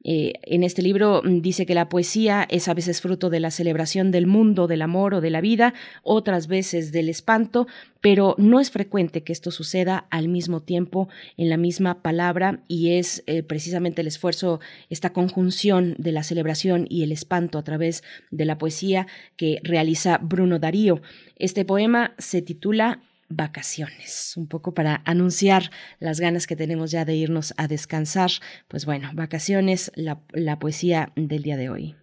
Eh, 0.04 0.34
en 0.42 0.62
este 0.62 0.80
libro 0.80 1.22
mm, 1.24 1.40
dice 1.40 1.66
que 1.66 1.74
la 1.74 1.88
poesía 1.88 2.46
es 2.48 2.68
a 2.68 2.74
veces 2.74 3.00
fruto 3.00 3.30
de 3.30 3.40
la 3.40 3.50
celebración 3.50 4.12
del 4.12 4.28
mundo, 4.28 4.68
del 4.68 4.82
amor 4.82 5.14
o 5.14 5.20
de 5.20 5.30
la 5.30 5.40
vida, 5.40 5.74
otras 6.04 6.46
veces 6.46 6.92
del 6.92 7.08
espanto, 7.08 7.66
pero 8.00 8.36
no 8.38 8.60
es 8.60 8.70
frecuente 8.70 9.24
que 9.24 9.32
esto 9.32 9.50
suceda 9.50 10.06
al 10.10 10.28
mismo 10.28 10.62
tiempo 10.62 11.08
en 11.36 11.48
la 11.48 11.56
misma 11.56 12.00
palabra 12.00 12.62
y 12.68 12.92
es 12.92 13.24
eh, 13.26 13.42
precisamente 13.42 14.02
el 14.02 14.06
esfuerzo, 14.06 14.60
esta 14.88 15.12
conjunción 15.12 15.96
de 15.98 16.12
la 16.12 16.22
celebración 16.22 16.86
y 16.88 17.02
el 17.02 17.10
espanto 17.10 17.58
a 17.58 17.64
través 17.64 18.04
de 18.30 18.44
la 18.44 18.56
poesía 18.56 19.08
que 19.36 19.60
realiza 19.64 20.18
Bruno 20.18 20.60
Darío. 20.60 21.02
Este 21.36 21.64
poema 21.64 22.14
se 22.18 22.40
titula 22.40 23.02
vacaciones, 23.28 24.34
un 24.36 24.48
poco 24.48 24.74
para 24.74 25.02
anunciar 25.04 25.70
las 26.00 26.20
ganas 26.20 26.46
que 26.46 26.56
tenemos 26.56 26.90
ya 26.90 27.04
de 27.04 27.14
irnos 27.14 27.54
a 27.56 27.68
descansar. 27.68 28.30
Pues 28.68 28.86
bueno, 28.86 29.10
vacaciones, 29.14 29.92
la, 29.94 30.22
la 30.32 30.58
poesía 30.58 31.12
del 31.16 31.42
día 31.42 31.56
de 31.56 31.70
hoy. 31.70 31.96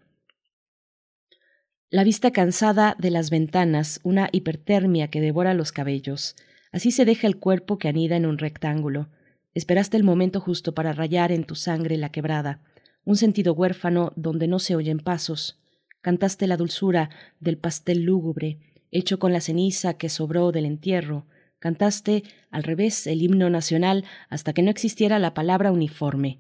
La 1.90 2.04
vista 2.04 2.32
cansada 2.32 2.96
de 3.00 3.12
las 3.12 3.30
ventanas, 3.30 4.00
una 4.04 4.30
hipertermia 4.32 5.10
que 5.10 5.22
devora 5.22 5.54
los 5.54 5.72
cabellos. 5.72 6.36
Así 6.72 6.92
se 6.92 7.06
deja 7.06 7.28
el 7.28 7.38
cuerpo 7.38 7.78
que 7.78 7.88
anida 7.88 8.16
en 8.16 8.26
un 8.26 8.38
rectángulo. 8.38 9.10
Esperaste 9.54 9.96
el 9.96 10.04
momento 10.04 10.42
justo 10.42 10.74
para 10.74 10.92
rayar 10.92 11.32
en 11.32 11.46
tu 11.46 11.56
sangre 11.56 11.96
la 11.98 12.10
quebrada, 12.10 12.60
un 13.06 13.16
sentido 13.16 13.54
huérfano 13.54 14.12
donde 14.18 14.48
no 14.48 14.60
se 14.60 14.76
oyen 14.76 15.00
pasos. 15.00 15.62
Cantaste 16.02 16.48
la 16.48 16.58
dulzura 16.58 17.10
del 17.40 17.58
pastel 17.58 18.02
lúgubre, 18.02 18.60
hecho 18.96 19.20
con 19.20 19.34
la 19.34 19.42
ceniza 19.42 19.96
que 19.96 20.10
sobró 20.10 20.52
del 20.52 20.66
entierro. 20.66 21.26
Cantaste 21.60 22.24
al 22.52 22.64
revés 22.64 23.08
el 23.08 23.22
himno 23.22 23.50
nacional 23.50 24.06
hasta 24.30 24.54
que 24.54 24.62
no 24.62 24.72
existiera 24.72 25.20
la 25.20 25.34
palabra 25.34 25.72
uniforme. 25.72 26.40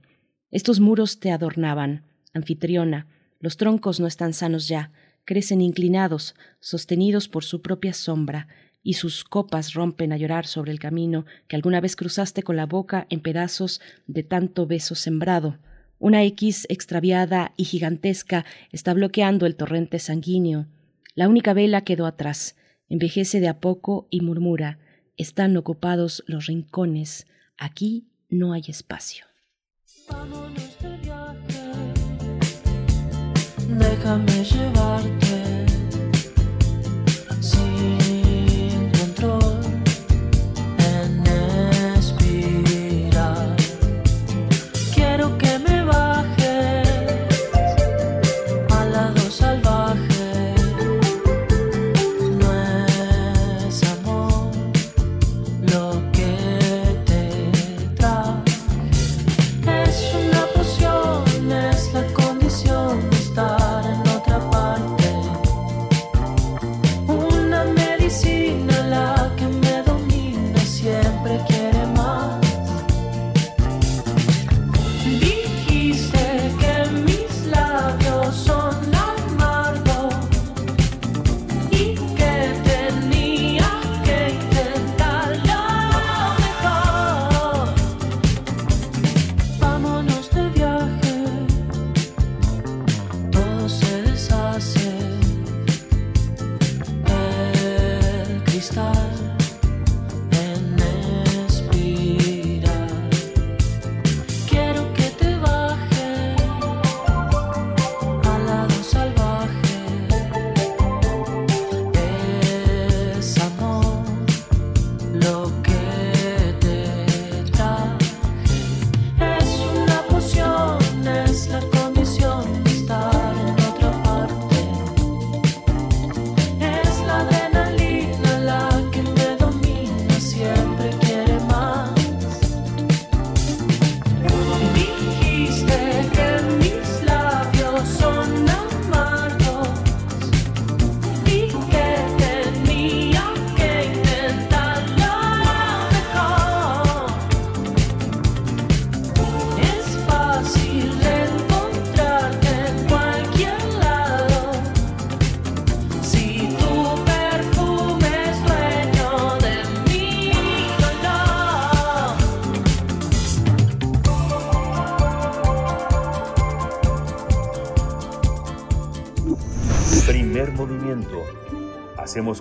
Estos 0.52 0.80
muros 0.80 1.20
te 1.20 1.32
adornaban, 1.32 2.04
anfitriona. 2.34 3.08
Los 3.40 3.58
troncos 3.58 4.00
no 4.00 4.08
están 4.08 4.34
sanos 4.34 4.68
ya, 4.68 4.92
crecen 5.26 5.62
inclinados, 5.62 6.36
sostenidos 6.60 7.28
por 7.28 7.44
su 7.44 7.62
propia 7.62 7.94
sombra, 7.94 8.48
y 8.84 8.94
sus 8.94 9.24
copas 9.24 9.74
rompen 9.74 10.14
a 10.14 10.18
llorar 10.18 10.46
sobre 10.46 10.72
el 10.72 10.80
camino 10.80 11.26
que 11.48 11.56
alguna 11.56 11.82
vez 11.82 11.96
cruzaste 11.96 12.44
con 12.44 12.56
la 12.56 12.68
boca 12.68 13.08
en 13.10 13.20
pedazos 13.20 13.82
de 14.06 14.22
tanto 14.22 14.68
beso 14.68 14.94
sembrado. 14.94 15.58
Una 15.98 16.24
X 16.24 16.68
extraviada 16.70 17.54
y 17.58 17.66
gigantesca 17.66 18.46
está 18.72 18.94
bloqueando 18.94 19.48
el 19.48 19.56
torrente 19.56 19.98
sanguíneo. 19.98 20.68
La 21.16 21.30
única 21.30 21.54
vela 21.54 21.86
quedó 21.86 22.08
atrás, 22.08 22.58
envejece 22.90 23.40
de 23.40 23.48
a 23.48 23.62
poco 23.62 24.06
y 24.10 24.20
murmura, 24.20 24.80
están 25.16 25.56
ocupados 25.56 26.26
los 26.28 26.48
rincones, 26.48 27.26
aquí 27.58 28.10
no 28.30 28.52
hay 28.52 28.64
espacio. 28.68 29.26
Déjame 33.70 34.44
llevarte 34.44 35.25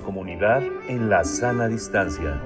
Comunidad 0.00 0.62
en 0.88 1.08
la 1.08 1.24
sana 1.24 1.68
distancia. 1.68 2.40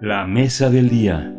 La 0.00 0.26
mesa 0.26 0.70
del 0.70 0.88
día. 0.88 1.34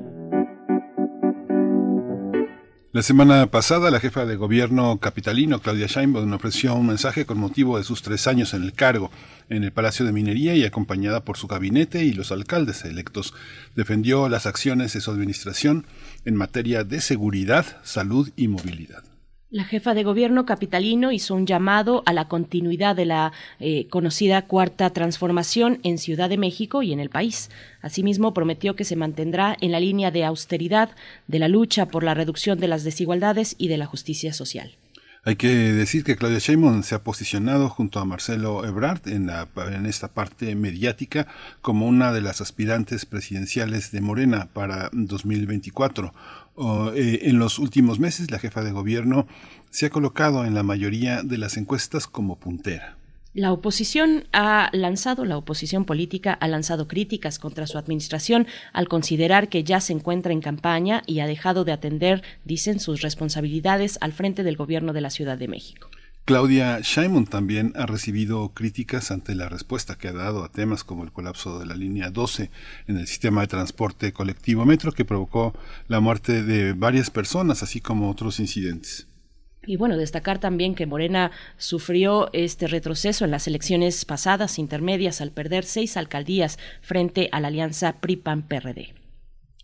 La 2.94 3.02
semana 3.02 3.48
pasada, 3.48 3.90
la 3.90 4.00
jefa 4.00 4.26
de 4.26 4.36
gobierno 4.36 4.98
capitalino, 5.00 5.60
Claudia 5.60 5.88
Sheinbaum, 5.88 6.34
ofreció 6.34 6.76
un 6.76 6.88
mensaje 6.88 7.26
con 7.26 7.38
motivo 7.38 7.78
de 7.78 7.86
sus 7.86 8.02
tres 8.02 8.28
años 8.28 8.54
en 8.54 8.64
el 8.64 8.74
cargo 8.74 9.12
en 9.50 9.64
el 9.64 9.72
Palacio 9.72 10.06
de 10.06 10.12
Minería 10.12 10.56
y 10.56 10.66
acompañada 10.66 11.24
por 11.24 11.38
su 11.38 11.48
gabinete 11.48 12.04
y 12.04 12.14
los 12.14 12.32
alcaldes 12.32 12.84
electos. 12.86 13.34
Defendió 13.76 14.30
las 14.30 14.46
acciones 14.46 14.94
de 14.94 15.02
su 15.02 15.12
administración 15.12 15.86
en 16.26 16.36
materia 16.36 16.84
de 16.84 17.02
seguridad, 17.02 17.66
salud 17.84 18.30
y 18.36 18.48
movilidad. 18.48 19.11
La 19.52 19.66
jefa 19.66 19.94
de 19.94 20.06
gobierno 20.06 20.46
capitalino 20.46 21.12
hizo 21.12 21.36
un 21.36 21.46
llamado 21.46 22.04
a 22.06 22.14
la 22.14 22.30
continuidad 22.30 22.96
de 22.96 23.04
la 23.04 23.34
eh, 23.60 23.86
conocida 23.90 24.44
cuarta 24.44 24.92
transformación 24.92 25.82
en 25.84 25.98
Ciudad 25.98 26.30
de 26.30 26.38
México 26.38 26.84
y 26.84 26.94
en 26.94 27.02
el 27.02 27.10
país. 27.10 27.50
Asimismo, 27.82 28.34
prometió 28.34 28.78
que 28.78 28.86
se 28.86 28.96
mantendrá 28.96 29.58
en 29.60 29.74
la 29.74 29.82
línea 29.82 30.10
de 30.10 30.24
austeridad, 30.24 30.92
de 31.28 31.40
la 31.40 31.50
lucha 31.50 31.88
por 31.88 32.06
la 32.06 32.14
reducción 32.14 32.60
de 32.62 32.70
las 32.70 32.86
desigualdades 32.86 33.56
y 33.58 33.68
de 33.68 33.78
la 33.78 33.88
justicia 33.88 34.32
social. 34.32 34.78
Hay 35.24 35.36
que 35.36 35.50
decir 35.50 36.04
que 36.04 36.16
Claudia 36.16 36.40
Sheinbaum 36.40 36.82
se 36.82 36.96
ha 36.96 37.04
posicionado 37.04 37.70
junto 37.70 38.00
a 38.00 38.06
Marcelo 38.06 38.66
Ebrard 38.66 39.08
en, 39.08 39.30
en 39.30 39.86
esta 39.86 40.08
parte 40.08 40.56
mediática 40.56 41.28
como 41.62 41.86
una 41.86 42.12
de 42.12 42.22
las 42.22 42.42
aspirantes 42.42 43.06
presidenciales 43.06 43.92
de 43.92 44.02
Morena 44.02 44.48
para 44.52 44.90
2024. 44.94 46.12
Eh, 46.96 47.22
en 47.24 47.40
los 47.40 47.60
últimos 47.60 48.00
meses, 48.00 48.30
la 48.32 48.40
jefa 48.40 48.64
de 48.64 48.72
gobierno 48.72 49.28
se 49.70 49.88
ha 49.88 49.90
colocado 49.90 50.46
en 50.46 50.54
la 50.54 50.64
mayoría 50.64 51.24
de 51.24 51.38
las 51.38 51.58
encuestas 51.58 52.08
como 52.08 52.38
puntera. 52.38 52.98
La 53.34 53.54
oposición 53.54 54.26
ha 54.34 54.70
lanzado, 54.74 55.24
la 55.24 55.38
oposición 55.38 55.86
política 55.86 56.34
ha 56.34 56.50
lanzado 56.50 56.90
críticas 56.90 57.40
contra 57.40 57.66
su 57.66 57.78
administración 57.78 58.46
al 58.74 58.90
considerar 58.90 59.48
que 59.48 59.64
ya 59.64 59.80
se 59.80 59.94
encuentra 59.94 60.34
en 60.34 60.42
campaña 60.42 61.02
y 61.08 61.22
ha 61.22 61.28
dejado 61.28 61.64
de 61.64 61.72
atender, 61.72 62.24
dicen, 62.44 62.82
sus 62.82 63.02
responsabilidades 63.02 63.98
al 64.02 64.12
frente 64.12 64.44
del 64.44 64.58
gobierno 64.58 64.92
de 64.92 65.02
la 65.02 65.10
Ciudad 65.10 65.38
de 65.38 65.48
México. 65.48 65.91
Claudia 66.26 66.80
Sheinbaum 66.82 67.26
también 67.26 67.74
ha 67.76 67.88
recibido 67.88 68.50
críticas 68.54 69.10
ante 69.10 69.34
la 69.34 69.50
respuesta 69.50 69.98
que 69.98 70.08
ha 70.08 70.14
dado 70.14 70.44
a 70.44 70.52
temas 70.52 70.84
como 70.84 71.04
el 71.04 71.12
colapso 71.12 71.60
de 71.60 71.66
la 71.66 71.76
línea 71.76 72.12
12 72.12 72.52
en 72.88 72.98
el 72.98 73.08
sistema 73.08 73.42
de 73.42 73.48
transporte 73.48 74.14
colectivo 74.14 74.64
metro 74.66 74.92
que 74.92 75.04
provocó 75.04 75.54
la 75.88 76.00
muerte 76.00 76.44
de 76.44 76.74
varias 76.74 77.10
personas, 77.10 77.64
así 77.64 77.82
como 77.82 78.10
otros 78.10 78.40
incidentes. 78.40 79.08
Y 79.66 79.78
bueno, 79.78 79.98
destacar 79.98 80.40
también 80.40 80.74
que 80.74 80.88
Morena 80.88 81.32
sufrió 81.58 82.32
este 82.34 82.68
retroceso 82.68 83.26
en 83.26 83.32
las 83.32 83.48
elecciones 83.48 84.06
pasadas 84.06 84.58
intermedias 84.58 85.22
al 85.22 85.32
perder 85.32 85.66
seis 85.66 85.98
alcaldías 85.98 86.58
frente 86.82 87.30
a 87.32 87.40
la 87.40 87.50
alianza 87.50 88.00
PRI-PAN-PRD. 88.00 88.96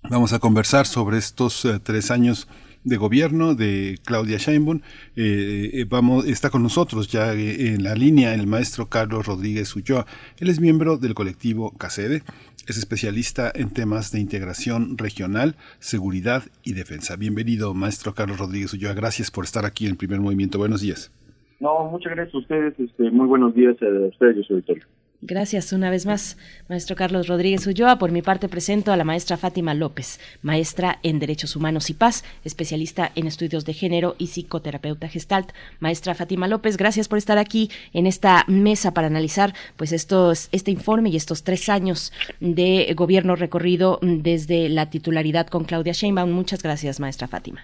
Vamos 0.09 0.34
a 0.34 0.39
conversar 0.39 0.85
sobre 0.85 1.17
estos 1.17 1.65
eh, 1.65 1.79
tres 1.79 2.11
años 2.11 2.47
de 2.88 2.97
gobierno 2.97 3.53
de 3.53 3.99
Claudia 4.05 4.38
Sheinbaum. 4.38 4.80
Eh, 5.15 5.72
eh, 5.73 5.85
vamos, 5.88 6.26
está 6.26 6.49
con 6.49 6.64
nosotros 6.64 7.09
ya 7.09 7.34
eh, 7.34 7.73
en 7.73 7.84
la 7.84 7.95
línea 7.95 8.34
el 8.34 8.47
maestro 8.47 8.88
Carlos 8.88 9.26
Rodríguez 9.26 9.76
Ulloa. 9.76 10.05
Él 10.39 10.49
es 10.49 10.61
miembro 10.61 10.97
del 10.97 11.14
colectivo 11.14 11.73
CACEDE, 11.77 12.23
es 12.65 12.77
especialista 12.77 13.51
en 13.53 13.72
temas 13.72 14.11
de 14.11 14.22
integración 14.22 14.97
regional, 14.97 15.55
seguridad 15.80 16.43
y 16.64 16.73
defensa. 16.73 17.18
Bienvenido, 17.18 17.73
maestro 17.73 18.14
Carlos 18.14 18.39
Rodríguez 18.39 18.73
Ulloa. 18.73 18.93
Gracias 18.93 19.31
por 19.31 19.43
estar 19.43 19.65
aquí 19.65 19.85
en 19.88 19.97
Primer 19.97 20.22
Movimiento. 20.22 20.57
Buenos 20.57 20.81
días. 20.81 21.11
No, 21.59 21.89
muchas 21.91 22.14
gracias 22.15 22.35
a 22.35 22.38
ustedes. 22.38 22.80
Este, 22.80 23.11
muy 23.11 23.27
buenos 23.27 23.53
días 23.53 23.76
a 23.81 24.07
ustedes, 24.07 24.38
yo 24.38 24.43
soy 24.43 24.55
Victorio. 24.57 24.85
Gracias 25.22 25.73
una 25.73 25.89
vez 25.89 26.06
más, 26.06 26.38
maestro 26.69 26.95
Carlos 26.95 27.27
Rodríguez 27.27 27.65
Ulloa. 27.65 27.98
Por 27.98 28.11
mi 28.11 28.22
parte 28.22 28.48
presento 28.48 28.91
a 28.91 28.98
la 28.98 29.03
maestra 29.03 29.35
Fátima 29.35 29.73
López, 29.73 30.19
maestra 30.44 30.99
en 31.02 31.18
Derechos 31.18 31.56
Humanos 31.56 31.89
y 31.89 31.95
Paz, 31.95 32.23
especialista 32.45 33.11
en 33.15 33.26
estudios 33.26 33.65
de 33.65 33.73
género 33.73 34.15
y 34.19 34.27
psicoterapeuta 34.27 35.07
gestalt. 35.07 35.53
Maestra 35.80 36.14
Fátima 36.14 36.48
López, 36.48 36.77
gracias 36.77 37.07
por 37.07 37.18
estar 37.18 37.39
aquí 37.39 37.72
en 37.94 38.06
esta 38.06 38.45
mesa 38.48 38.94
para 38.94 39.07
analizar 39.07 39.53
pues 39.76 39.91
estos, 39.91 40.49
este 40.52 40.69
informe 40.69 41.10
y 41.10 41.15
estos 41.15 41.44
tres 41.44 41.68
años 41.68 42.14
de 42.39 42.94
gobierno 42.95 43.35
recorrido 43.35 43.98
desde 44.03 44.69
la 44.69 44.91
titularidad 44.91 45.48
con 45.48 45.64
Claudia 45.64 45.94
Sheinbaum. 45.94 46.30
Muchas 46.30 46.61
gracias, 46.61 46.99
maestra 46.99 47.27
Fátima. 47.27 47.61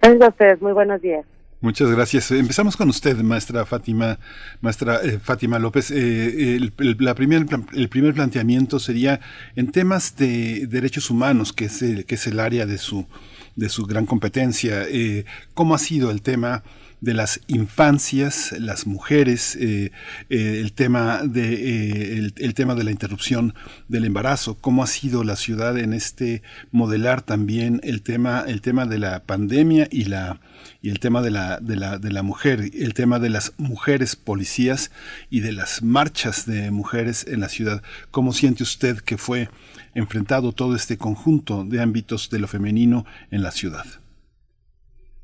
Gracias 0.00 0.22
a 0.22 0.28
ustedes, 0.28 0.62
muy 0.62 0.72
buenos 0.72 1.02
días. 1.02 1.26
Muchas 1.62 1.88
gracias. 1.92 2.32
Empezamos 2.32 2.76
con 2.76 2.88
usted, 2.88 3.16
maestra 3.18 3.64
Fátima, 3.64 4.18
maestra 4.60 5.00
eh, 5.00 5.20
Fátima 5.22 5.60
López. 5.60 5.92
Eh, 5.92 6.56
el, 6.56 6.96
la 6.98 7.14
primer, 7.14 7.46
el 7.72 7.88
primer 7.88 8.14
planteamiento 8.14 8.80
sería 8.80 9.20
en 9.54 9.70
temas 9.70 10.16
de 10.16 10.66
derechos 10.66 11.08
humanos, 11.08 11.52
que 11.52 11.66
es 11.66 11.80
el, 11.82 12.04
que 12.04 12.16
es 12.16 12.26
el 12.26 12.40
área 12.40 12.66
de 12.66 12.78
su, 12.78 13.06
de 13.54 13.68
su 13.68 13.86
gran 13.86 14.06
competencia. 14.06 14.82
Eh, 14.88 15.24
¿Cómo 15.54 15.76
ha 15.76 15.78
sido 15.78 16.10
el 16.10 16.20
tema? 16.20 16.64
De 17.02 17.14
las 17.14 17.40
infancias, 17.48 18.54
las 18.58 18.86
mujeres, 18.86 19.56
eh, 19.56 19.90
eh, 20.30 20.60
el 20.60 20.72
tema 20.72 21.22
de 21.24 21.52
eh, 21.52 22.18
el, 22.18 22.34
el, 22.36 22.54
tema 22.54 22.76
de 22.76 22.84
la 22.84 22.92
interrupción 22.92 23.54
del 23.88 24.04
embarazo, 24.04 24.56
cómo 24.56 24.84
ha 24.84 24.86
sido 24.86 25.24
la 25.24 25.34
ciudad 25.34 25.76
en 25.78 25.94
este 25.94 26.42
modelar 26.70 27.20
también 27.20 27.80
el 27.82 28.02
tema 28.02 28.44
el 28.46 28.60
tema 28.60 28.86
de 28.86 29.00
la 29.00 29.24
pandemia 29.24 29.88
y 29.90 30.04
la 30.04 30.40
y 30.80 30.90
el 30.90 31.00
tema 31.00 31.22
de 31.22 31.32
la 31.32 31.58
de 31.58 31.74
la 31.74 31.98
de 31.98 32.12
la 32.12 32.22
mujer, 32.22 32.70
el 32.72 32.94
tema 32.94 33.18
de 33.18 33.30
las 33.30 33.52
mujeres 33.58 34.14
policías 34.14 34.92
y 35.28 35.40
de 35.40 35.50
las 35.50 35.82
marchas 35.82 36.46
de 36.46 36.70
mujeres 36.70 37.26
en 37.26 37.40
la 37.40 37.48
ciudad. 37.48 37.82
¿Cómo 38.12 38.32
siente 38.32 38.62
usted 38.62 38.98
que 38.98 39.18
fue 39.18 39.48
enfrentado 39.94 40.52
todo 40.52 40.76
este 40.76 40.98
conjunto 40.98 41.64
de 41.64 41.82
ámbitos 41.82 42.30
de 42.30 42.38
lo 42.38 42.46
femenino 42.46 43.04
en 43.32 43.42
la 43.42 43.50
ciudad? 43.50 44.01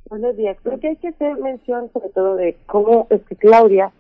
Buenos 0.08 0.38
días. 0.38 0.56
Creo 0.62 0.80
que 0.80 0.88
hay 0.88 0.96
que 0.96 1.08
hacer 1.08 1.36
mención 1.36 1.90
sobre 1.92 2.08
todo 2.08 2.36
de 2.36 2.56
cómo 2.64 3.06
es 3.10 3.20
que 3.24 3.36
Claudia 3.36 3.92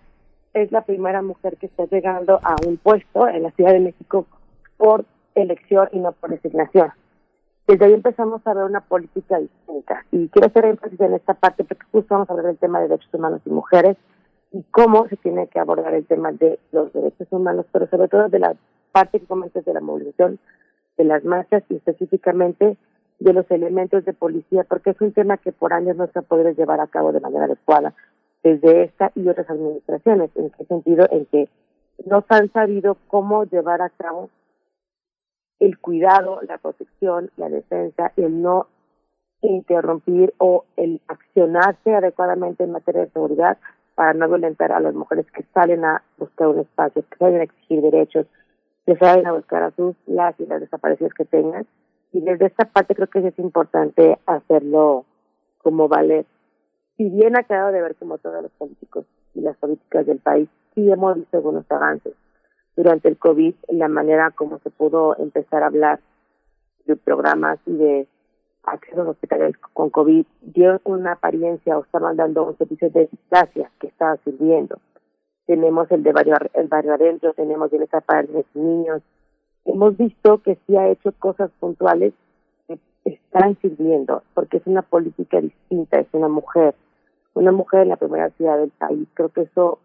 es 0.54 0.72
la 0.72 0.80
primera 0.80 1.20
mujer 1.20 1.58
que 1.58 1.66
está 1.66 1.84
llegando 1.84 2.40
a 2.42 2.56
un 2.66 2.78
puesto 2.78 3.28
en 3.28 3.42
la 3.42 3.50
Ciudad 3.50 3.72
de 3.72 3.80
México 3.80 4.26
por 4.78 5.04
elección 5.34 5.86
y 5.92 5.98
no 5.98 6.12
por 6.12 6.30
designación. 6.30 6.92
Desde 7.66 7.84
ahí 7.84 7.92
empezamos 7.92 8.40
a 8.46 8.54
ver 8.54 8.64
una 8.64 8.80
política 8.80 9.38
distinta. 9.38 10.06
Y 10.10 10.28
quiero 10.28 10.48
hacer 10.48 10.64
énfasis 10.64 10.98
en 10.98 11.12
esta 11.12 11.34
parte 11.34 11.64
porque 11.64 11.84
justo 11.92 12.14
vamos 12.14 12.30
a 12.30 12.32
hablar 12.32 12.46
del 12.46 12.56
tema 12.56 12.80
de 12.80 12.88
derechos 12.88 13.12
humanos 13.12 13.42
y 13.44 13.50
mujeres 13.50 13.98
y 14.50 14.62
cómo 14.70 15.06
se 15.08 15.16
tiene 15.16 15.46
que 15.48 15.60
abordar 15.60 15.92
el 15.92 16.06
tema 16.06 16.32
de 16.32 16.58
los 16.72 16.90
derechos 16.94 17.28
humanos, 17.30 17.66
pero 17.70 17.86
sobre 17.86 18.08
todo 18.08 18.30
de 18.30 18.38
la 18.38 18.56
parte 18.92 19.20
que 19.20 19.26
comentas 19.26 19.62
de 19.62 19.74
la 19.74 19.82
movilización, 19.82 20.38
de 20.96 21.04
las 21.04 21.22
marchas 21.24 21.64
y 21.68 21.76
específicamente 21.76 22.78
de 23.18 23.32
los 23.32 23.50
elementos 23.50 24.04
de 24.04 24.12
policía, 24.12 24.64
porque 24.64 24.90
es 24.90 25.00
un 25.00 25.12
tema 25.12 25.38
que 25.38 25.52
por 25.52 25.72
años 25.72 25.96
no 25.96 26.06
se 26.06 26.18
ha 26.18 26.22
podido 26.22 26.50
llevar 26.50 26.80
a 26.80 26.86
cabo 26.86 27.12
de 27.12 27.20
manera 27.20 27.44
adecuada 27.44 27.94
desde 28.42 28.84
esta 28.84 29.10
y 29.14 29.28
otras 29.28 29.50
administraciones. 29.50 30.30
¿En 30.36 30.50
qué 30.50 30.64
sentido? 30.64 31.06
En 31.10 31.26
que 31.26 31.48
no 32.06 32.24
se 32.28 32.34
han 32.34 32.52
sabido 32.52 32.96
cómo 33.08 33.44
llevar 33.44 33.82
a 33.82 33.90
cabo 33.90 34.30
el 35.58 35.78
cuidado, 35.78 36.40
la 36.42 36.58
protección, 36.58 37.30
la 37.36 37.48
defensa, 37.48 38.12
el 38.16 38.40
no 38.40 38.68
interrumpir 39.42 40.34
o 40.38 40.64
el 40.76 41.00
accionarse 41.08 41.94
adecuadamente 41.94 42.64
en 42.64 42.72
materia 42.72 43.02
de 43.02 43.10
seguridad 43.10 43.58
para 43.96 44.14
no 44.14 44.28
violentar 44.28 44.70
a 44.70 44.80
las 44.80 44.94
mujeres 44.94 45.26
que 45.32 45.44
salen 45.54 45.84
a 45.84 46.02
buscar 46.18 46.48
un 46.48 46.60
espacio, 46.60 47.04
que 47.08 47.16
salen 47.16 47.40
a 47.40 47.44
exigir 47.44 47.82
derechos, 47.82 48.26
que 48.86 48.96
salen 48.96 49.26
a 49.26 49.32
buscar 49.32 49.64
a 49.64 49.72
sus 49.72 49.96
las 50.06 50.38
y 50.38 50.46
las 50.46 50.60
desaparecidas 50.60 51.14
que 51.14 51.24
tengan 51.24 51.66
y 52.12 52.20
desde 52.20 52.46
esta 52.46 52.64
parte 52.64 52.94
creo 52.94 53.08
que 53.08 53.26
es 53.26 53.38
importante 53.38 54.18
hacerlo 54.26 55.04
como 55.58 55.88
valer. 55.88 56.26
Si 56.96 57.08
bien 57.08 57.36
ha 57.36 57.42
quedado 57.42 57.72
de 57.72 57.82
ver 57.82 57.94
como 57.96 58.18
todos 58.18 58.42
los 58.42 58.52
políticos 58.52 59.06
y 59.34 59.40
las 59.40 59.56
políticas 59.56 60.06
del 60.06 60.18
país, 60.18 60.48
sí 60.74 60.90
hemos 60.90 61.16
visto 61.16 61.36
algunos 61.36 61.70
avances. 61.70 62.14
Durante 62.76 63.08
el 63.08 63.18
COVID, 63.18 63.54
la 63.68 63.88
manera 63.88 64.30
como 64.30 64.58
se 64.60 64.70
pudo 64.70 65.16
empezar 65.18 65.62
a 65.62 65.66
hablar 65.66 66.00
de 66.86 66.96
programas 66.96 67.58
y 67.66 67.76
de 67.76 68.08
accesos 68.64 69.06
hospitalarios 69.08 69.58
con 69.72 69.90
COVID 69.90 70.26
dio 70.42 70.80
una 70.84 71.12
apariencia 71.12 71.78
o 71.78 71.82
estaban 71.82 72.16
dando 72.16 72.44
un 72.44 72.56
servicio 72.56 72.90
de 72.90 73.08
distancia 73.10 73.70
que 73.80 73.88
estaba 73.88 74.16
sirviendo. 74.18 74.78
Tenemos 75.46 75.90
el 75.90 76.02
de 76.02 76.12
barrio, 76.12 76.36
el 76.54 76.68
barrio 76.68 76.94
adentro, 76.94 77.32
tenemos 77.32 77.70
bienestar 77.70 78.02
para 78.02 78.22
los 78.22 78.44
niños, 78.54 79.02
hemos 79.68 79.96
visto 79.96 80.38
que 80.42 80.58
sí 80.66 80.76
ha 80.76 80.88
hecho 80.88 81.12
cosas 81.12 81.50
puntuales 81.60 82.14
que 82.66 82.78
están 83.04 83.56
sirviendo, 83.60 84.22
porque 84.34 84.56
es 84.58 84.66
una 84.66 84.82
política 84.82 85.40
distinta, 85.40 86.00
es 86.00 86.08
una 86.12 86.28
mujer, 86.28 86.74
una 87.34 87.52
mujer 87.52 87.82
en 87.82 87.90
la 87.90 87.96
primera 87.96 88.30
ciudad 88.30 88.58
del 88.58 88.70
país. 88.70 89.06
Creo 89.14 89.28
que 89.28 89.42
eso, 89.42 89.78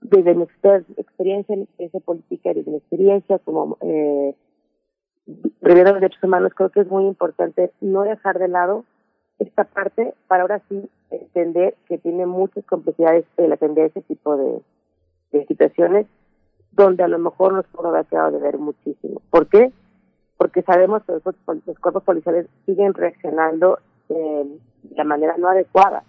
desde 0.00 0.34
mi 0.34 0.44
experiencia 0.44 1.54
en 1.54 1.62
experiencia 1.62 2.00
política, 2.00 2.52
desde 2.54 2.70
mi 2.70 2.76
experiencia 2.76 3.38
como 3.38 3.78
eh, 3.80 4.34
de 5.26 5.74
derechos 5.74 6.22
humanos, 6.22 6.52
creo 6.54 6.70
que 6.70 6.80
es 6.80 6.88
muy 6.88 7.06
importante 7.06 7.72
no 7.80 8.02
dejar 8.02 8.38
de 8.38 8.48
lado 8.48 8.84
esta 9.38 9.64
parte 9.64 10.14
para 10.28 10.42
ahora 10.42 10.62
sí 10.68 10.88
entender 11.10 11.74
que 11.88 11.96
tiene 11.96 12.26
muchas 12.26 12.64
complejidades 12.66 13.24
el 13.38 13.52
atender 13.52 13.86
ese 13.86 14.02
tipo 14.02 14.36
de 14.36 15.46
situaciones 15.46 16.06
donde 16.72 17.02
a 17.02 17.08
lo 17.08 17.18
mejor 17.18 17.52
nos 17.52 17.66
pudo 17.66 17.88
haber 17.88 18.06
quedado 18.06 18.30
de 18.30 18.38
ver 18.38 18.58
muchísimo. 18.58 19.20
¿Por 19.30 19.48
qué? 19.48 19.72
Porque 20.36 20.62
sabemos 20.62 21.02
que 21.04 21.12
los, 21.12 21.22
los 21.66 21.78
cuerpos 21.78 22.02
policiales 22.02 22.46
siguen 22.64 22.94
reaccionando 22.94 23.78
eh, 24.08 24.58
de 24.82 24.96
la 24.96 25.04
manera 25.04 25.36
no 25.38 25.48
adecuada. 25.48 26.02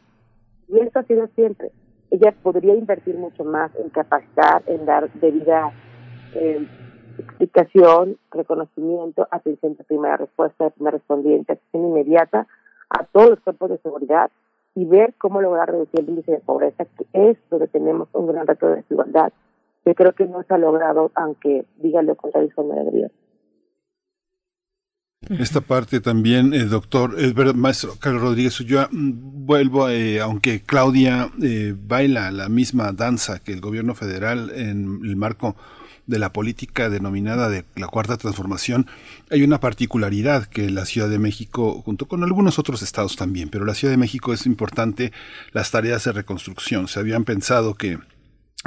Y 0.67 0.79
esto 0.79 0.99
ha 0.99 1.03
sido 1.03 1.27
siempre. 1.35 1.71
Ella 2.09 2.33
podría 2.43 2.75
invertir 2.75 3.17
mucho 3.17 3.43
más 3.43 3.75
en 3.75 3.89
capacitar, 3.89 4.63
en 4.67 4.85
dar 4.85 5.11
debida 5.13 5.71
eh, 6.33 6.67
explicación, 7.17 8.17
reconocimiento, 8.31 9.27
atención 9.31 9.75
de 9.75 9.83
primera 9.83 10.17
respuesta, 10.17 10.65
de 10.65 10.71
primera 10.71 10.97
respondiente, 10.97 11.53
atención 11.53 11.89
inmediata 11.89 12.47
a 12.89 13.05
todos 13.05 13.31
los 13.31 13.39
cuerpos 13.39 13.69
de 13.69 13.77
seguridad 13.79 14.31
y 14.75 14.85
ver 14.85 15.13
cómo 15.17 15.41
lograr 15.41 15.69
reducir 15.69 15.99
el 15.99 16.09
índice 16.09 16.31
de 16.31 16.39
pobreza, 16.39 16.85
que 16.85 17.05
es 17.13 17.37
donde 17.49 17.67
tenemos 17.67 18.09
un 18.13 18.27
gran 18.27 18.47
reto 18.47 18.67
de 18.67 18.77
desigualdad, 18.77 19.33
que 19.83 19.95
creo 19.95 20.13
que 20.13 20.25
no 20.25 20.43
se 20.43 20.53
ha 20.53 20.57
logrado, 20.57 21.11
aunque 21.15 21.65
diga 21.77 22.01
lo 22.01 22.15
contrario 22.15 22.49
con 22.55 22.71
alegría. 22.71 23.09
Esta 25.29 25.61
parte 25.61 26.01
también, 26.01 26.53
eh, 26.53 26.65
doctor, 26.65 27.15
es 27.19 27.33
verdad, 27.35 27.53
maestro 27.53 27.93
Carlos 27.99 28.23
Rodríguez 28.23 28.59
Ulloa, 28.59 28.89
mm, 28.91 29.45
vuelvo, 29.45 29.87
eh, 29.87 30.19
aunque 30.19 30.61
Claudia 30.61 31.29
eh, 31.41 31.75
baila 31.77 32.31
la 32.31 32.49
misma 32.49 32.91
danza 32.91 33.39
que 33.39 33.53
el 33.53 33.61
gobierno 33.61 33.93
federal 33.93 34.51
en 34.55 34.99
el 35.03 35.15
marco 35.15 35.55
de 36.07 36.17
la 36.17 36.33
política 36.33 36.89
denominada 36.89 37.49
de 37.49 37.65
la 37.75 37.87
cuarta 37.87 38.17
transformación, 38.17 38.87
hay 39.29 39.43
una 39.43 39.59
particularidad 39.59 40.45
que 40.45 40.69
la 40.71 40.85
Ciudad 40.85 41.07
de 41.07 41.19
México, 41.19 41.81
junto 41.85 42.07
con 42.07 42.23
algunos 42.23 42.57
otros 42.57 42.81
estados 42.81 43.15
también, 43.15 43.49
pero 43.49 43.63
la 43.63 43.75
Ciudad 43.75 43.93
de 43.93 43.97
México 43.97 44.33
es 44.33 44.47
importante 44.47 45.13
las 45.53 45.69
tareas 45.69 46.03
de 46.03 46.13
reconstrucción. 46.13 46.87
Se 46.87 46.99
habían 46.99 47.25
pensado 47.25 47.75
que 47.75 47.99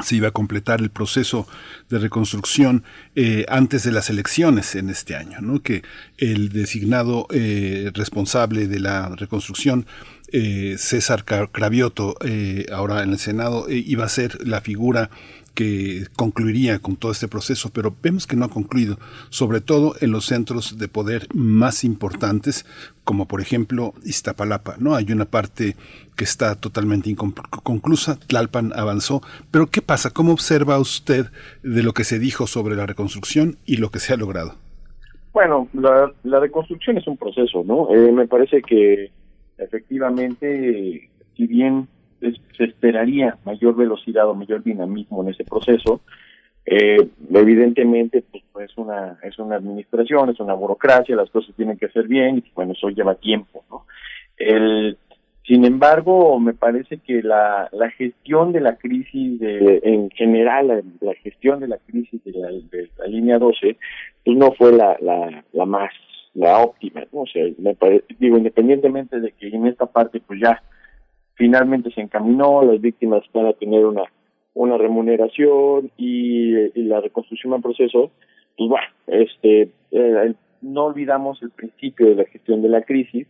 se 0.02 0.16
iba 0.16 0.28
a 0.28 0.32
completar 0.32 0.80
el 0.80 0.90
proceso 0.90 1.46
de 1.88 1.98
reconstrucción 1.98 2.82
eh, 3.14 3.46
antes 3.48 3.84
de 3.84 3.92
las 3.92 4.10
elecciones 4.10 4.74
en 4.74 4.90
este 4.90 5.14
año, 5.14 5.40
¿no? 5.40 5.62
que 5.62 5.82
el 6.18 6.48
designado 6.48 7.28
eh, 7.30 7.90
responsable 7.94 8.66
de 8.66 8.80
la 8.80 9.10
reconstrucción, 9.10 9.86
eh, 10.32 10.76
César 10.78 11.24
Cravioto, 11.24 12.16
ahora 12.72 13.04
en 13.04 13.12
el 13.12 13.18
Senado, 13.18 13.66
iba 13.70 14.04
a 14.04 14.08
ser 14.08 14.44
la 14.44 14.60
figura 14.60 15.10
que 15.54 16.06
concluiría 16.16 16.80
con 16.80 16.96
todo 16.96 17.12
este 17.12 17.28
proceso, 17.28 17.70
pero 17.72 17.94
vemos 18.02 18.26
que 18.26 18.36
no 18.36 18.44
ha 18.44 18.50
concluido, 18.50 18.98
sobre 19.30 19.60
todo 19.60 19.94
en 20.00 20.10
los 20.10 20.26
centros 20.26 20.78
de 20.78 20.88
poder 20.88 21.28
más 21.32 21.84
importantes, 21.84 22.66
como 23.04 23.26
por 23.26 23.40
ejemplo 23.40 23.94
Iztapalapa, 24.04 24.76
¿no? 24.78 24.94
Hay 24.94 25.10
una 25.12 25.24
parte 25.24 25.76
que 26.16 26.24
está 26.24 26.54
totalmente 26.56 27.10
inconclusa, 27.10 28.18
Tlalpan 28.26 28.72
avanzó, 28.74 29.22
pero 29.50 29.68
¿qué 29.68 29.82
pasa? 29.82 30.10
¿Cómo 30.10 30.32
observa 30.32 30.78
usted 30.78 31.26
de 31.62 31.82
lo 31.82 31.92
que 31.92 32.04
se 32.04 32.18
dijo 32.18 32.46
sobre 32.46 32.76
la 32.76 32.86
reconstrucción 32.86 33.56
y 33.64 33.76
lo 33.76 33.90
que 33.90 34.00
se 34.00 34.12
ha 34.12 34.16
logrado? 34.16 34.56
Bueno, 35.32 35.68
la, 35.72 36.12
reconstrucción 36.40 36.96
es 36.96 37.06
un 37.08 37.16
proceso, 37.16 37.64
¿no? 37.64 37.92
Eh, 37.92 38.12
me 38.12 38.28
parece 38.28 38.62
que 38.62 39.10
efectivamente, 39.58 41.10
si 41.36 41.46
bien 41.46 41.88
se 42.56 42.64
esperaría 42.64 43.36
mayor 43.44 43.76
velocidad 43.76 44.28
o 44.28 44.34
mayor 44.34 44.62
dinamismo 44.62 45.22
en 45.22 45.30
ese 45.30 45.44
proceso, 45.44 46.00
eh, 46.66 47.08
evidentemente 47.30 48.22
pues, 48.30 48.42
pues, 48.52 48.70
es 48.70 48.78
una 48.78 49.18
es 49.22 49.38
una 49.38 49.56
administración, 49.56 50.30
es 50.30 50.40
una 50.40 50.54
burocracia, 50.54 51.14
las 51.14 51.30
cosas 51.30 51.54
tienen 51.56 51.76
que 51.76 51.88
ser 51.88 52.08
bien 52.08 52.38
y 52.38 52.44
bueno, 52.54 52.72
eso 52.72 52.88
lleva 52.88 53.14
tiempo, 53.16 53.64
¿no? 53.70 53.84
El, 54.36 54.96
sin 55.46 55.66
embargo, 55.66 56.40
me 56.40 56.54
parece 56.54 56.98
que 56.98 57.22
la, 57.22 57.68
la 57.72 57.90
gestión 57.90 58.52
de 58.52 58.60
la 58.60 58.76
crisis 58.76 59.38
de, 59.38 59.80
en 59.82 60.08
general, 60.10 60.68
la, 60.68 60.82
la 61.00 61.14
gestión 61.16 61.60
de 61.60 61.68
la 61.68 61.76
crisis 61.76 62.24
de 62.24 62.32
la, 62.32 62.48
de 62.48 62.88
la 62.98 63.06
línea 63.06 63.38
12, 63.38 63.76
pues 64.24 64.36
no 64.38 64.52
fue 64.52 64.72
la, 64.72 64.96
la, 65.00 65.44
la 65.52 65.66
más, 65.66 65.92
la 66.32 66.58
óptima, 66.60 67.02
¿no? 67.12 67.22
O 67.22 67.26
sea, 67.26 67.44
me 67.58 67.74
parece, 67.74 68.06
digo, 68.18 68.38
independientemente 68.38 69.20
de 69.20 69.32
que 69.32 69.48
en 69.48 69.66
esta 69.66 69.84
parte 69.84 70.20
pues 70.26 70.40
ya 70.40 70.62
finalmente 71.34 71.90
se 71.92 72.00
encaminó, 72.00 72.62
las 72.64 72.80
víctimas 72.80 73.22
van 73.32 73.46
a 73.46 73.52
tener 73.52 73.84
una, 73.86 74.02
una 74.54 74.78
remuneración 74.78 75.90
y, 75.96 76.52
la 76.88 77.00
reconstrucción 77.00 77.54
en 77.54 77.62
proceso, 77.62 78.10
pues 78.56 78.68
bueno, 78.70 78.86
este, 79.06 79.70
eh, 79.90 80.34
no 80.62 80.84
olvidamos 80.86 81.42
el 81.42 81.50
principio 81.50 82.06
de 82.08 82.14
la 82.16 82.24
gestión 82.24 82.62
de 82.62 82.68
la 82.68 82.82
crisis, 82.82 83.26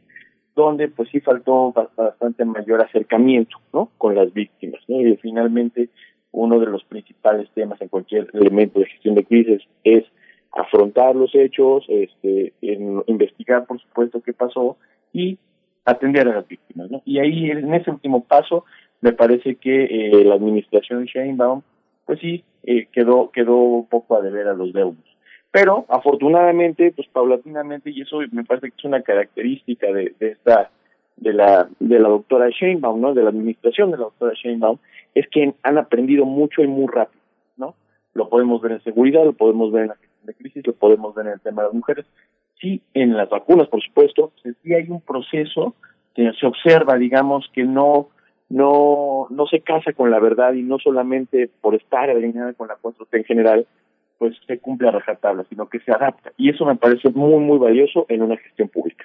donde 0.55 0.89
pues 0.89 1.09
sí 1.11 1.21
faltó 1.21 1.73
ba- 1.73 1.91
bastante 1.97 2.45
mayor 2.45 2.81
acercamiento, 2.83 3.57
¿no? 3.73 3.91
Con 3.99 4.15
las 4.15 4.33
víctimas, 4.33 4.81
¿no? 4.87 5.01
Y 5.01 5.17
finalmente 5.17 5.89
uno 6.31 6.59
de 6.61 6.67
los 6.67 6.85
principales 6.85 7.49
temas 7.55 7.81
en 7.81 7.89
cualquier 7.89 8.29
elemento 8.35 8.79
de 8.81 8.87
gestión 8.87 9.15
de 9.15 9.25
crisis 9.25 9.63
es 9.83 10.05
afrontar 10.53 11.17
los 11.17 11.35
hechos, 11.35 11.85
este, 11.89 12.53
en- 12.63 13.03
investigar 13.07 13.67
por 13.67 13.81
supuesto 13.81 14.21
qué 14.21 14.33
pasó 14.33 14.77
y 15.13 15.39
atender 15.85 16.29
a 16.29 16.37
las 16.37 16.49
víctimas, 16.49 16.91
¿no? 16.91 17.03
Y 17.05 17.19
ahí 17.19 17.51
en 17.51 17.73
ese 17.75 17.91
último 17.91 18.25
paso 18.25 18.65
me 19.01 19.13
parece 19.13 19.57
que 19.57 19.85
eh, 19.85 20.25
la 20.25 20.35
administración 20.35 21.05
Sheinbaum 21.05 21.63
pues 22.07 22.21
sí 22.21 22.45
eh, 22.63 22.87
quedó 22.93 23.31
quedó 23.31 23.87
poco 23.89 24.17
a 24.17 24.23
deber 24.23 24.49
a 24.49 24.55
los 24.55 24.73
deudos. 24.73 25.05
Pero 25.55 25.85
afortunadamente, 25.89 26.93
pues 26.97 27.07
paulatinamente, 27.09 27.91
y 27.91 28.01
eso 28.01 28.19
me 28.33 28.43
parece 28.43 28.71
que 28.71 28.77
es 28.77 28.85
una 28.85 29.03
característica 29.03 29.87
de, 29.87 30.13
de 30.19 30.31
esta, 30.33 30.71
de 31.17 31.33
la, 31.33 31.69
de 31.79 32.01
la 32.01 32.09
doctora 32.09 32.49
Sheinbaum, 32.51 33.01
¿no? 33.01 33.15
De 33.15 33.23
la 33.23 33.29
administración 33.29 33.93
de 33.93 33.99
la 33.99 34.05
doctora 34.05 34.33
Sheinbaum, 34.35 34.79
es 35.15 35.29
que 35.29 35.55
han 35.63 35.79
aprendido 35.79 36.25
mucho 36.25 36.61
y 36.63 36.67
muy 36.67 36.89
rápido, 36.89 37.23
¿no? 37.57 37.77
Lo 38.15 38.29
podemos 38.29 38.61
ver 38.63 38.73
en 38.73 38.83
seguridad, 38.83 39.25
lo 39.25 39.33
podemos 39.33 39.71
ver 39.71 39.83
en 39.83 39.89
la 39.91 39.95
gestión 39.95 40.27
de 40.27 40.35
crisis, 40.35 40.67
lo 40.67 40.73
podemos 40.73 41.15
ver 41.15 41.27
en 41.27 41.33
el 41.35 41.41
tema 41.41 41.63
de 41.63 41.69
las 41.69 41.75
mujeres. 41.75 42.07
Sí, 42.61 42.83
en 42.95 43.17
las 43.17 43.29
vacunas, 43.29 43.69
por 43.69 43.83
supuesto, 43.83 44.33
sí 44.43 44.75
hay 44.75 44.89
un 44.89 45.01
proceso 45.01 45.75
que 46.15 46.33
se 46.39 46.47
observa, 46.47 46.97
digamos, 46.97 47.51
que 47.53 47.65
no, 47.65 48.09
no, 48.49 49.27
no 49.31 49.47
se 49.47 49.61
casa 49.61 49.93
con 49.93 50.11
la 50.11 50.21
verdad 50.21 50.55
y 50.55 50.63
no 50.63 50.79
solamente 50.79 51.51
por 51.61 51.75
estar 51.75 52.09
alineada 52.09 52.53
con 52.55 52.69
la 52.69 52.77
4T 52.81 53.09
en 53.13 53.25
general, 53.25 53.67
pues 54.19 54.37
se 54.47 54.59
cumple 54.59 54.89
a 54.89 54.93
rajatabla, 54.93 55.45
sino 55.49 55.69
que 55.69 55.81
se 55.81 55.93
adapta. 55.93 56.33
Y 56.37 56.51
eso 56.51 56.65
me 56.65 56.77
parece 56.77 57.11
muy, 57.11 57.41
muy 57.41 57.59
valioso 57.59 58.07
en 58.09 58.23
una 58.23 58.37
gestión 58.37 58.69
pública. 58.69 59.05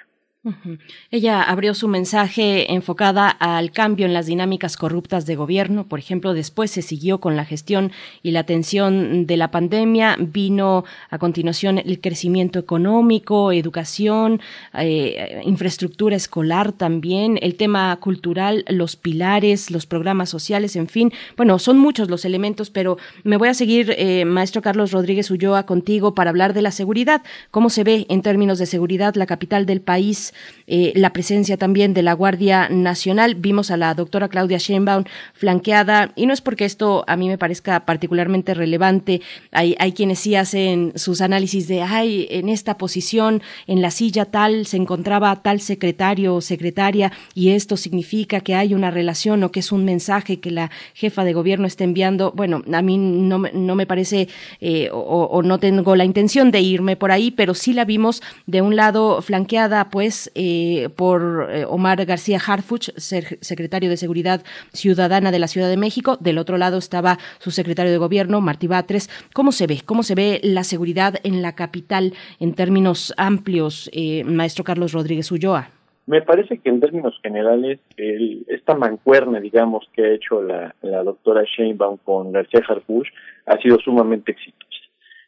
Ella 1.11 1.43
abrió 1.43 1.73
su 1.73 1.89
mensaje 1.89 2.71
enfocada 2.71 3.27
al 3.27 3.71
cambio 3.71 4.05
en 4.05 4.13
las 4.13 4.25
dinámicas 4.25 4.77
corruptas 4.77 5.25
de 5.25 5.35
gobierno. 5.35 5.85
Por 5.89 5.99
ejemplo, 5.99 6.33
después 6.33 6.71
se 6.71 6.81
siguió 6.81 7.19
con 7.19 7.35
la 7.35 7.43
gestión 7.43 7.91
y 8.23 8.31
la 8.31 8.39
atención 8.39 9.25
de 9.25 9.35
la 9.35 9.51
pandemia. 9.51 10.15
Vino 10.17 10.85
a 11.09 11.17
continuación 11.17 11.77
el 11.77 11.99
crecimiento 11.99 12.57
económico, 12.57 13.51
educación, 13.51 14.39
eh, 14.77 15.41
infraestructura 15.43 16.15
escolar 16.15 16.71
también, 16.71 17.37
el 17.41 17.55
tema 17.55 17.93
cultural, 17.97 18.63
los 18.69 18.95
pilares, 18.95 19.71
los 19.71 19.85
programas 19.85 20.29
sociales, 20.29 20.77
en 20.77 20.87
fin. 20.87 21.11
Bueno, 21.35 21.59
son 21.59 21.77
muchos 21.77 22.09
los 22.09 22.23
elementos, 22.23 22.69
pero 22.69 22.97
me 23.25 23.35
voy 23.35 23.49
a 23.49 23.53
seguir, 23.53 23.93
eh, 23.97 24.23
maestro 24.23 24.61
Carlos 24.61 24.93
Rodríguez 24.93 25.31
Ulloa, 25.31 25.65
contigo 25.65 26.15
para 26.15 26.29
hablar 26.29 26.53
de 26.53 26.61
la 26.61 26.71
seguridad. 26.71 27.23
¿Cómo 27.51 27.69
se 27.69 27.83
ve 27.83 28.05
en 28.07 28.21
términos 28.21 28.57
de 28.57 28.67
seguridad 28.67 29.15
la 29.15 29.25
capital 29.25 29.65
del 29.65 29.81
país? 29.81 30.28
Eh, 30.67 30.91
la 30.95 31.13
presencia 31.13 31.57
también 31.57 31.93
de 31.93 32.03
la 32.03 32.13
Guardia 32.13 32.69
Nacional. 32.69 33.35
Vimos 33.35 33.71
a 33.71 33.77
la 33.77 33.93
doctora 33.93 34.27
Claudia 34.27 34.57
Sheinbaum 34.57 35.03
flanqueada, 35.33 36.11
y 36.15 36.25
no 36.25 36.33
es 36.33 36.41
porque 36.41 36.65
esto 36.65 37.03
a 37.07 37.15
mí 37.15 37.27
me 37.27 37.37
parezca 37.37 37.85
particularmente 37.85 38.53
relevante. 38.53 39.21
Hay, 39.51 39.75
hay 39.79 39.93
quienes 39.93 40.19
sí 40.19 40.35
hacen 40.35 40.93
sus 40.95 41.21
análisis 41.21 41.67
de, 41.67 41.81
ay, 41.81 42.27
en 42.29 42.49
esta 42.49 42.77
posición, 42.77 43.41
en 43.67 43.81
la 43.81 43.91
silla 43.91 44.25
tal, 44.25 44.65
se 44.65 44.77
encontraba 44.77 45.35
tal 45.41 45.59
secretario 45.59 46.35
o 46.35 46.41
secretaria, 46.41 47.11
y 47.33 47.49
esto 47.49 47.77
significa 47.77 48.41
que 48.41 48.55
hay 48.55 48.73
una 48.73 48.91
relación 48.91 49.43
o 49.43 49.51
que 49.51 49.61
es 49.61 49.71
un 49.71 49.85
mensaje 49.85 50.39
que 50.39 50.51
la 50.51 50.71
jefa 50.93 51.23
de 51.23 51.33
gobierno 51.33 51.67
está 51.67 51.83
enviando. 51.83 52.31
Bueno, 52.35 52.63
a 52.71 52.81
mí 52.81 52.97
no, 52.97 53.43
no 53.53 53.75
me 53.75 53.85
parece 53.85 54.27
eh, 54.61 54.89
o 54.91 55.41
no 55.43 55.59
tengo 55.59 55.95
la 55.95 56.05
intención 56.05 56.51
de 56.51 56.61
irme 56.61 56.95
por 56.95 57.11
ahí, 57.11 57.31
pero 57.31 57.53
sí 57.53 57.73
la 57.73 57.85
vimos 57.85 58.21
de 58.45 58.61
un 58.61 58.75
lado 58.75 59.21
flanqueada, 59.21 59.89
pues, 59.89 60.18
eh, 60.35 60.89
por 60.95 61.47
eh, 61.49 61.65
Omar 61.65 62.05
García 62.05 62.39
Harfuch, 62.45 62.89
secretario 62.97 63.89
de 63.89 63.97
Seguridad 63.97 64.43
Ciudadana 64.73 65.31
de 65.31 65.39
la 65.39 65.47
Ciudad 65.47 65.69
de 65.69 65.77
México. 65.77 66.17
Del 66.19 66.37
otro 66.37 66.57
lado 66.57 66.77
estaba 66.77 67.17
su 67.37 67.51
secretario 67.51 67.91
de 67.91 67.97
Gobierno, 67.97 68.41
Martí 68.41 68.67
Batres. 68.67 69.09
¿Cómo 69.33 69.51
se 69.51 69.67
ve? 69.67 69.81
¿Cómo 69.85 70.03
se 70.03 70.15
ve 70.15 70.39
la 70.43 70.63
seguridad 70.63 71.15
en 71.23 71.41
la 71.41 71.53
capital 71.55 72.13
en 72.39 72.53
términos 72.53 73.13
amplios, 73.17 73.89
eh, 73.93 74.23
maestro 74.23 74.63
Carlos 74.63 74.93
Rodríguez 74.93 75.31
Ulloa? 75.31 75.69
Me 76.07 76.23
parece 76.23 76.57
que 76.57 76.69
en 76.69 76.79
términos 76.79 77.19
generales, 77.21 77.79
el, 77.95 78.43
esta 78.47 78.73
mancuerna, 78.73 79.39
digamos, 79.39 79.87
que 79.93 80.03
ha 80.03 80.13
hecho 80.13 80.41
la, 80.41 80.73
la 80.81 81.03
doctora 81.03 81.43
Sheinbaum 81.43 81.97
con 81.97 82.31
García 82.31 82.63
Harfuch 82.67 83.07
ha 83.45 83.57
sido 83.59 83.77
sumamente 83.77 84.31
exitosa, 84.31 84.81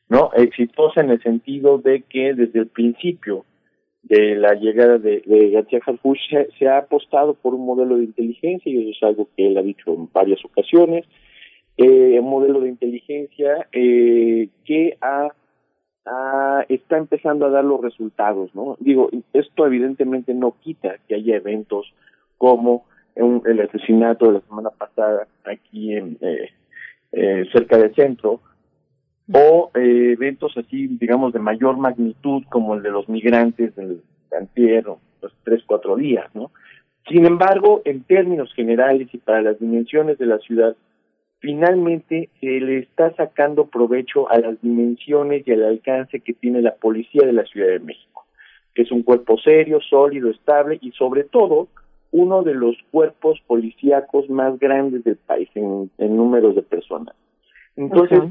¿no? 0.09 0.31
Exitosa 0.33 1.01
en 1.01 1.11
el 1.11 1.21
sentido 1.21 1.77
de 1.77 2.01
que 2.09 2.33
desde 2.33 2.59
el 2.61 2.67
principio 2.67 3.45
de 4.03 4.35
la 4.35 4.53
llegada 4.55 4.97
de, 4.97 5.21
de 5.25 5.49
García 5.51 5.79
se, 6.57 6.67
ha 6.67 6.79
apostado 6.79 7.33
por 7.35 7.53
un 7.53 7.65
modelo 7.65 7.97
de 7.97 8.05
inteligencia 8.05 8.71
y 8.71 8.81
eso 8.81 8.89
es 8.89 9.03
algo 9.03 9.29
que 9.35 9.47
él 9.47 9.57
ha 9.57 9.61
dicho 9.61 9.93
en 9.93 10.09
varias 10.11 10.43
ocasiones, 10.43 11.05
eh, 11.77 12.19
un 12.19 12.29
modelo 12.29 12.59
de 12.61 12.69
inteligencia 12.69 13.67
eh, 13.71 14.49
que 14.65 14.97
ha, 15.01 15.29
está 16.67 16.97
empezando 16.97 17.45
a 17.45 17.51
dar 17.51 17.63
los 17.63 17.79
resultados, 17.79 18.53
¿no? 18.55 18.75
Digo, 18.79 19.09
esto 19.33 19.67
evidentemente 19.67 20.33
no 20.33 20.55
quita 20.61 20.95
que 21.07 21.15
haya 21.15 21.35
eventos 21.35 21.93
como 22.37 22.85
un, 23.15 23.43
el 23.45 23.61
asesinato 23.61 24.27
de 24.27 24.33
la 24.33 24.41
semana 24.41 24.69
pasada 24.71 25.27
aquí 25.45 25.93
en 25.93 26.17
eh, 26.21 26.49
eh, 27.11 27.45
cerca 27.51 27.77
del 27.77 27.93
centro, 27.93 28.39
o 29.33 29.71
eh, 29.75 30.13
eventos 30.13 30.57
así, 30.57 30.87
digamos, 30.87 31.33
de 31.33 31.39
mayor 31.39 31.77
magnitud 31.77 32.43
como 32.49 32.75
el 32.75 32.83
de 32.83 32.91
los 32.91 33.07
migrantes 33.07 33.75
del 33.75 34.01
antier 34.37 34.85
los 34.85 35.33
tres, 35.43 35.63
cuatro 35.65 35.95
días, 35.95 36.33
¿no? 36.33 36.51
Sin 37.07 37.25
embargo, 37.25 37.81
en 37.85 38.03
términos 38.03 38.53
generales 38.53 39.07
y 39.11 39.17
para 39.17 39.41
las 39.41 39.59
dimensiones 39.59 40.17
de 40.17 40.25
la 40.25 40.37
ciudad, 40.39 40.75
finalmente 41.39 42.29
se 42.39 42.45
le 42.45 42.79
está 42.79 43.13
sacando 43.15 43.65
provecho 43.65 44.29
a 44.29 44.37
las 44.37 44.61
dimensiones 44.61 45.45
y 45.47 45.51
al 45.51 45.63
alcance 45.63 46.19
que 46.19 46.33
tiene 46.33 46.61
la 46.61 46.75
policía 46.75 47.25
de 47.25 47.33
la 47.33 47.43
Ciudad 47.45 47.69
de 47.69 47.79
México, 47.79 48.25
que 48.75 48.83
es 48.83 48.91
un 48.91 49.03
cuerpo 49.03 49.37
serio, 49.39 49.79
sólido, 49.81 50.29
estable 50.29 50.77
y 50.81 50.91
sobre 50.91 51.23
todo 51.23 51.67
uno 52.11 52.43
de 52.43 52.53
los 52.53 52.75
cuerpos 52.91 53.41
policíacos 53.47 54.29
más 54.29 54.59
grandes 54.59 55.03
del 55.03 55.15
país 55.15 55.49
en, 55.55 55.89
números 55.97 56.55
de 56.55 56.61
personas. 56.61 57.15
Entonces, 57.75 58.21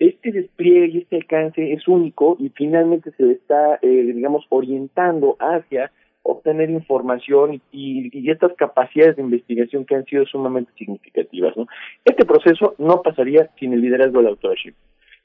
este 0.00 0.32
despliegue 0.32 0.86
y 0.86 0.98
este 0.98 1.16
alcance 1.16 1.72
es 1.72 1.86
único 1.86 2.36
y 2.40 2.48
finalmente 2.48 3.12
se 3.12 3.22
le 3.22 3.32
está, 3.34 3.78
eh, 3.82 4.12
digamos, 4.14 4.46
orientando 4.48 5.36
hacia 5.38 5.92
obtener 6.22 6.70
información 6.70 7.62
y, 7.70 8.10
y, 8.12 8.30
estas 8.30 8.52
capacidades 8.54 9.16
de 9.16 9.22
investigación 9.22 9.84
que 9.84 9.94
han 9.94 10.04
sido 10.06 10.24
sumamente 10.26 10.72
significativas. 10.76 11.56
¿no? 11.56 11.66
Este 12.04 12.24
proceso 12.24 12.74
no 12.78 13.02
pasaría 13.02 13.50
sin 13.58 13.72
el 13.72 13.80
liderazgo 13.82 14.18
de 14.18 14.24
la 14.24 14.30
doctora 14.30 14.54
Schiff. 14.54 14.74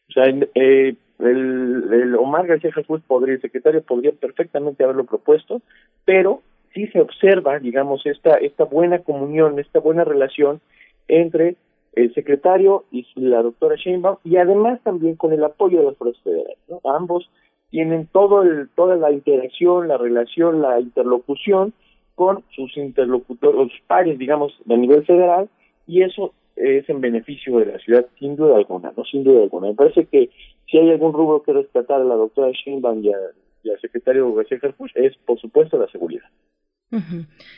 O 0.09 0.11
sea, 0.13 0.25
eh, 0.25 0.95
el, 1.19 1.93
el, 1.93 2.15
Omar 2.15 2.45
García 2.47 2.71
Jesús 2.73 3.01
podría, 3.07 3.35
el 3.35 3.41
secretario 3.41 3.81
podría 3.81 4.11
perfectamente 4.11 4.83
haberlo 4.83 5.05
propuesto, 5.05 5.61
pero 6.03 6.41
sí 6.73 6.87
se 6.87 6.99
observa, 6.99 7.59
digamos, 7.59 8.05
esta, 8.05 8.35
esta 8.35 8.65
buena 8.65 8.99
comunión, 8.99 9.57
esta 9.59 9.79
buena 9.79 10.03
relación 10.03 10.59
entre 11.07 11.55
el 11.95 12.13
secretario 12.13 12.85
y 12.91 13.05
la 13.15 13.41
doctora 13.41 13.75
Sheinbaum 13.75 14.17
y 14.23 14.37
además 14.37 14.79
también 14.83 15.15
con 15.15 15.33
el 15.33 15.43
apoyo 15.43 15.79
de 15.79 15.85
las 15.85 15.97
fuerzas 15.97 16.21
federales. 16.23 16.57
Ambos 16.83 17.29
tienen 17.69 18.07
todo 18.11 18.43
el, 18.43 18.69
toda 18.75 18.95
la 18.95 19.11
interacción, 19.11 19.87
la 19.87 19.97
relación, 19.97 20.61
la 20.61 20.79
interlocución 20.79 21.73
con 22.15 22.43
sus 22.51 22.75
interlocutores, 22.77 23.71
sus 23.71 23.81
pares, 23.87 24.17
digamos, 24.17 24.53
a 24.69 24.75
nivel 24.75 25.05
federal 25.05 25.49
y 25.87 26.03
eso 26.03 26.33
es 26.55 26.87
en 26.89 27.01
beneficio 27.01 27.57
de 27.59 27.65
la 27.65 27.79
ciudad, 27.79 28.05
sin 28.19 28.35
duda 28.35 28.55
alguna, 28.55 28.93
no 28.95 29.03
sin 29.03 29.23
duda 29.23 29.43
alguna. 29.43 29.67
Me 29.67 29.75
parece 29.75 30.05
que 30.05 30.29
si 30.69 30.77
hay 30.77 30.89
algún 30.91 31.13
rubro 31.13 31.43
que 31.43 31.53
rescatar 31.53 32.01
a 32.01 32.05
la 32.05 32.15
doctora 32.15 32.51
Sheinbaum 32.51 33.03
y 33.03 33.11
al 33.11 33.79
secretario 33.81 34.33
García 34.33 34.59
Harfuch 34.61 34.91
es, 34.95 35.15
por 35.25 35.39
supuesto, 35.39 35.77
la 35.77 35.87
seguridad. 35.87 36.25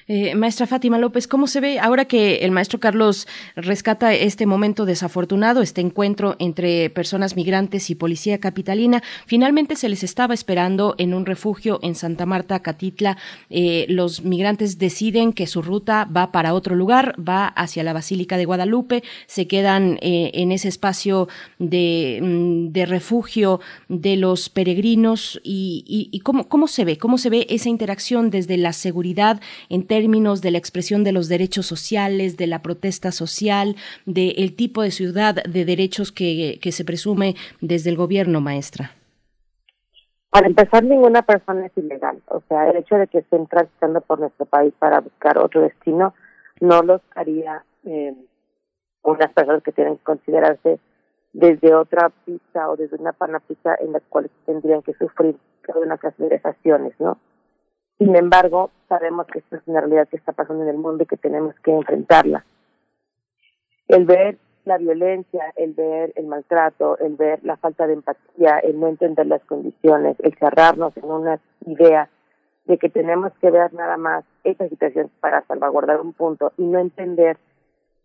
Eh, 0.07 0.35
maestra 0.35 0.67
Fátima 0.67 0.97
López, 0.97 1.27
¿cómo 1.27 1.47
se 1.47 1.59
ve 1.59 1.79
ahora 1.79 2.05
que 2.05 2.37
el 2.37 2.51
maestro 2.51 2.79
Carlos 2.79 3.27
rescata 3.55 4.13
este 4.13 4.45
momento 4.45 4.85
desafortunado, 4.85 5.61
este 5.61 5.81
encuentro 5.81 6.35
entre 6.39 6.89
personas 6.89 7.35
migrantes 7.35 7.89
y 7.89 7.95
policía 7.95 8.39
capitalina? 8.39 9.03
Finalmente 9.25 9.75
se 9.75 9.89
les 9.89 10.03
estaba 10.03 10.33
esperando 10.33 10.95
en 10.97 11.13
un 11.13 11.25
refugio 11.25 11.79
en 11.83 11.95
Santa 11.95 12.25
Marta, 12.25 12.61
Catitla. 12.61 13.17
Eh, 13.49 13.85
los 13.89 14.23
migrantes 14.23 14.77
deciden 14.77 15.33
que 15.33 15.45
su 15.45 15.61
ruta 15.61 16.05
va 16.05 16.31
para 16.31 16.53
otro 16.53 16.75
lugar, 16.75 17.15
va 17.21 17.47
hacia 17.47 17.83
la 17.83 17.93
Basílica 17.93 18.37
de 18.37 18.45
Guadalupe, 18.45 19.03
se 19.25 19.47
quedan 19.47 19.99
eh, 20.01 20.31
en 20.35 20.51
ese 20.51 20.69
espacio 20.69 21.27
de, 21.59 22.19
mm, 22.21 22.71
de, 22.71 22.85
refugio 22.85 23.59
de 23.89 24.15
los 24.15 24.49
peregrinos 24.49 25.39
y, 25.43 25.83
y 26.11 26.19
cómo, 26.21 26.47
cómo 26.47 26.67
se 26.67 26.85
ve, 26.85 26.97
cómo 26.97 27.17
se 27.17 27.29
ve 27.29 27.45
esa 27.49 27.67
interacción 27.67 28.29
desde 28.29 28.55
la 28.55 28.71
seguridad 28.71 29.26
en 29.69 29.85
términos 29.85 30.41
de 30.41 30.51
la 30.51 30.57
expresión 30.57 31.03
de 31.03 31.11
los 31.11 31.27
derechos 31.27 31.65
sociales, 31.65 32.37
de 32.37 32.47
la 32.47 32.61
protesta 32.61 33.11
social, 33.11 33.75
del 34.05 34.35
de 34.35 34.53
tipo 34.55 34.81
de 34.81 34.91
ciudad 34.91 35.35
de 35.35 35.65
derechos 35.65 36.11
que, 36.11 36.59
se 36.71 36.85
presume 36.85 37.35
desde 37.61 37.89
el 37.89 37.97
gobierno, 37.97 38.41
maestra? 38.41 38.91
Para 40.29 40.47
empezar, 40.47 40.83
ninguna 40.83 41.21
persona 41.21 41.65
es 41.65 41.71
ilegal. 41.77 42.21
O 42.27 42.41
sea, 42.47 42.69
el 42.69 42.77
hecho 42.77 42.95
de 42.95 43.07
que 43.07 43.19
estén 43.19 43.47
transitando 43.47 44.01
por 44.01 44.19
nuestro 44.19 44.45
país 44.45 44.73
para 44.77 44.99
buscar 44.99 45.37
otro 45.37 45.61
destino 45.61 46.13
no 46.59 46.81
los 46.81 47.01
haría 47.15 47.63
eh, 47.85 48.13
unas 49.03 49.31
personas 49.33 49.63
que 49.63 49.71
tienen 49.71 49.97
que 49.97 50.03
considerarse 50.03 50.79
desde 51.33 51.73
otra 51.73 52.11
pista 52.25 52.69
o 52.69 52.75
desde 52.75 52.97
una 52.97 53.13
panapista 53.13 53.75
en 53.79 53.93
las 53.93 54.03
cuales 54.09 54.31
tendrían 54.45 54.81
que 54.81 54.93
sufrir 54.93 55.37
una 55.75 55.97
clase 55.97 56.23
de 56.23 56.41
¿no? 56.99 57.17
Sin 57.97 58.15
embargo, 58.15 58.71
sabemos 58.87 59.25
que 59.27 59.39
esto 59.39 59.55
es 59.55 59.61
una 59.65 59.81
realidad 59.81 60.07
que 60.07 60.17
está 60.17 60.31
pasando 60.31 60.63
en 60.63 60.69
el 60.69 60.77
mundo 60.77 61.03
y 61.03 61.07
que 61.07 61.17
tenemos 61.17 61.55
que 61.61 61.71
enfrentarla. 61.71 62.45
El 63.87 64.05
ver 64.05 64.37
la 64.65 64.77
violencia, 64.77 65.53
el 65.55 65.73
ver 65.73 66.13
el 66.15 66.27
maltrato, 66.27 66.97
el 66.99 67.15
ver 67.15 67.39
la 67.43 67.57
falta 67.57 67.87
de 67.87 67.93
empatía, 67.93 68.59
el 68.59 68.79
no 68.79 68.87
entender 68.87 69.25
las 69.25 69.43
condiciones, 69.45 70.17
el 70.19 70.35
cerrarnos 70.37 70.95
en 70.97 71.05
una 71.05 71.39
idea 71.65 72.09
de 72.65 72.77
que 72.77 72.89
tenemos 72.89 73.31
que 73.39 73.49
ver 73.49 73.73
nada 73.73 73.97
más 73.97 74.25
esta 74.43 74.67
situación 74.67 75.09
para 75.21 75.41
salvaguardar 75.47 76.01
un 76.01 76.13
punto 76.13 76.51
y 76.57 76.63
no 76.63 76.79
entender 76.79 77.37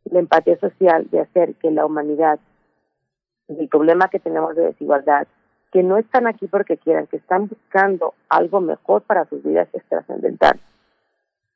la 0.05 0.21
empatía 0.21 0.57
social 0.59 1.09
de 1.11 1.21
hacer 1.21 1.55
que 1.57 1.71
la 1.71 1.85
humanidad, 1.85 2.39
el 3.49 3.69
problema 3.69 4.09
que 4.09 4.21
tenemos 4.21 4.55
de 4.55 4.67
desigualdad, 4.67 5.27
que 5.73 5.83
no 5.83 5.97
están 5.97 6.27
aquí 6.27 6.47
porque 6.47 6.77
quieran, 6.77 7.07
que 7.07 7.17
están 7.17 7.49
buscando 7.49 8.15
algo 8.29 8.61
mejor 8.61 9.03
para 9.03 9.25
sus 9.25 9.43
vidas 9.43 9.69
es 9.73 9.83
trascendental. 9.89 10.61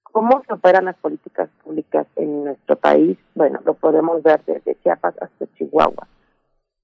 ¿Cómo 0.03 0.43
se 0.47 0.55
operan 0.55 0.87
las 0.87 0.97
políticas 0.97 1.51
públicas 1.63 2.07
en 2.17 2.45
nuestro 2.45 2.77
país? 2.77 3.19
Bueno, 3.35 3.61
lo 3.67 3.75
podemos 3.75 4.23
ver 4.23 4.41
desde 4.47 4.75
Chiapas 4.77 5.15
hasta 5.21 5.47
Chihuahua. 5.59 6.09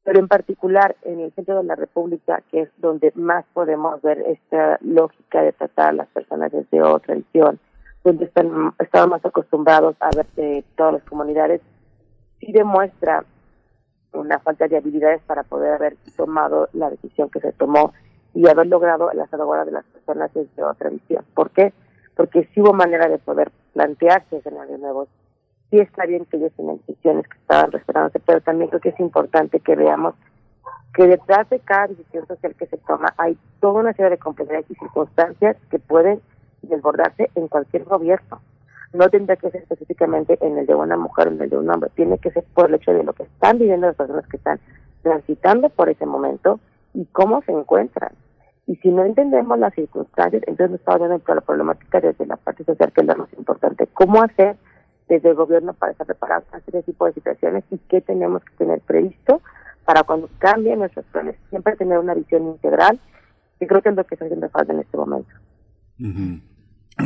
Pero 0.04 0.18
en 0.20 0.28
particular 0.28 0.96
en 1.02 1.20
el 1.20 1.32
centro 1.32 1.56
de 1.56 1.64
la 1.64 1.74
República, 1.74 2.42
que 2.50 2.62
es 2.62 2.68
donde 2.76 3.12
más 3.14 3.46
podemos 3.54 4.02
ver 4.02 4.18
esta 4.26 4.78
lógica 4.82 5.40
de 5.40 5.52
tratar 5.52 5.88
a 5.88 5.92
las 5.92 6.08
personas 6.08 6.52
desde 6.52 6.82
otra 6.82 7.14
visión, 7.14 7.58
donde 8.04 8.26
están, 8.26 8.74
están 8.78 9.08
más 9.08 9.24
acostumbrados 9.24 9.96
a 10.00 10.10
ver 10.14 10.26
de 10.36 10.64
todas 10.76 10.94
las 10.94 11.04
comunidades, 11.04 11.62
sí 12.40 12.52
demuestra 12.52 13.24
una 14.12 14.38
falta 14.38 14.68
de 14.68 14.76
habilidades 14.76 15.22
para 15.22 15.42
poder 15.42 15.74
haber 15.74 15.96
tomado 16.16 16.68
la 16.72 16.90
decisión 16.90 17.30
que 17.30 17.40
se 17.40 17.52
tomó 17.52 17.92
y 18.34 18.48
haber 18.48 18.66
logrado 18.66 19.10
la 19.12 19.26
salvaguarda 19.26 19.64
de 19.64 19.72
las 19.72 19.84
personas 19.86 20.32
desde 20.34 20.62
otra 20.62 20.90
visión. 20.90 21.24
¿Por 21.34 21.50
qué? 21.50 21.72
Porque 22.16 22.48
sí 22.54 22.60
hubo 22.60 22.72
manera 22.72 23.08
de 23.08 23.18
poder 23.18 23.50
plantearse 23.72 24.36
escenarios 24.36 24.80
nuevos. 24.80 25.08
Sí 25.70 25.78
está 25.78 26.04
bien 26.06 26.26
que 26.26 26.36
ellos 26.36 26.52
tengan 26.56 26.78
decisiones 26.86 27.26
que 27.26 27.38
estaban 27.38 27.72
respetándose, 27.72 28.20
pero 28.20 28.40
también 28.40 28.68
creo 28.68 28.80
que 28.80 28.90
es 28.90 29.00
importante 29.00 29.60
que 29.60 29.74
veamos 29.74 30.14
que 30.94 31.06
detrás 31.06 31.48
de 31.48 31.58
cada 31.60 31.86
decisión 31.88 32.26
social 32.26 32.54
que 32.54 32.66
se 32.66 32.76
toma 32.76 33.14
hay 33.16 33.38
toda 33.60 33.80
una 33.80 33.94
serie 33.94 34.10
de 34.10 34.18
complejidades 34.18 34.70
y 34.70 34.74
circunstancias 34.74 35.56
que 35.70 35.78
pueden 35.78 36.20
desbordarse 36.60 37.30
en 37.34 37.48
cualquier 37.48 37.84
gobierno 37.84 38.40
no 38.92 39.08
tendrá 39.08 39.36
que 39.36 39.50
ser 39.50 39.62
específicamente 39.62 40.38
en 40.40 40.58
el 40.58 40.66
de 40.66 40.74
una 40.74 40.96
mujer 40.96 41.28
o 41.28 41.30
en 41.30 41.40
el 41.40 41.50
de 41.50 41.56
un 41.56 41.70
hombre, 41.70 41.90
tiene 41.94 42.18
que 42.18 42.30
ser 42.30 42.44
por 42.54 42.68
el 42.68 42.74
hecho 42.74 42.92
de 42.92 43.04
lo 43.04 43.12
que 43.12 43.24
están 43.24 43.58
viviendo 43.58 43.86
las 43.86 43.96
personas 43.96 44.26
que 44.26 44.36
están 44.36 44.60
transitando 45.02 45.68
por 45.70 45.88
ese 45.88 46.06
momento 46.06 46.60
y 46.94 47.06
cómo 47.06 47.42
se 47.42 47.52
encuentran. 47.52 48.12
Y 48.66 48.76
si 48.76 48.90
no 48.90 49.04
entendemos 49.04 49.58
las 49.58 49.74
circunstancias, 49.74 50.42
entonces 50.46 50.70
no 50.70 50.76
estamos 50.76 51.08
viendo 51.08 51.34
la 51.34 51.40
problemática 51.40 52.00
desde 52.00 52.26
la 52.26 52.36
parte 52.36 52.64
social, 52.64 52.92
que 52.92 53.00
es 53.00 53.06
la 53.06 53.16
más 53.16 53.32
importante. 53.36 53.88
¿Cómo 53.92 54.22
hacer 54.22 54.56
desde 55.08 55.30
el 55.30 55.34
gobierno 55.34 55.72
para 55.72 55.92
estar 55.92 56.06
preparados 56.06 56.44
para 56.44 56.58
este 56.58 56.82
tipo 56.82 57.06
de 57.06 57.12
situaciones 57.12 57.64
y 57.70 57.78
qué 57.78 58.00
tenemos 58.00 58.44
que 58.44 58.54
tener 58.56 58.80
previsto 58.80 59.40
para 59.84 60.04
cuando 60.04 60.28
cambien 60.38 60.78
nuestros 60.78 61.04
planes? 61.06 61.36
Siempre 61.50 61.76
tener 61.76 61.98
una 61.98 62.14
visión 62.14 62.46
integral, 62.46 63.00
y 63.58 63.66
creo 63.66 63.82
que 63.82 63.88
es 63.88 63.96
lo 63.96 64.04
que 64.04 64.14
está 64.14 64.26
haciendo 64.26 64.48
falta 64.48 64.72
en 64.72 64.80
este 64.80 64.96
momento. 64.96 65.30
Uh 65.98 66.04
-huh. 66.04 66.42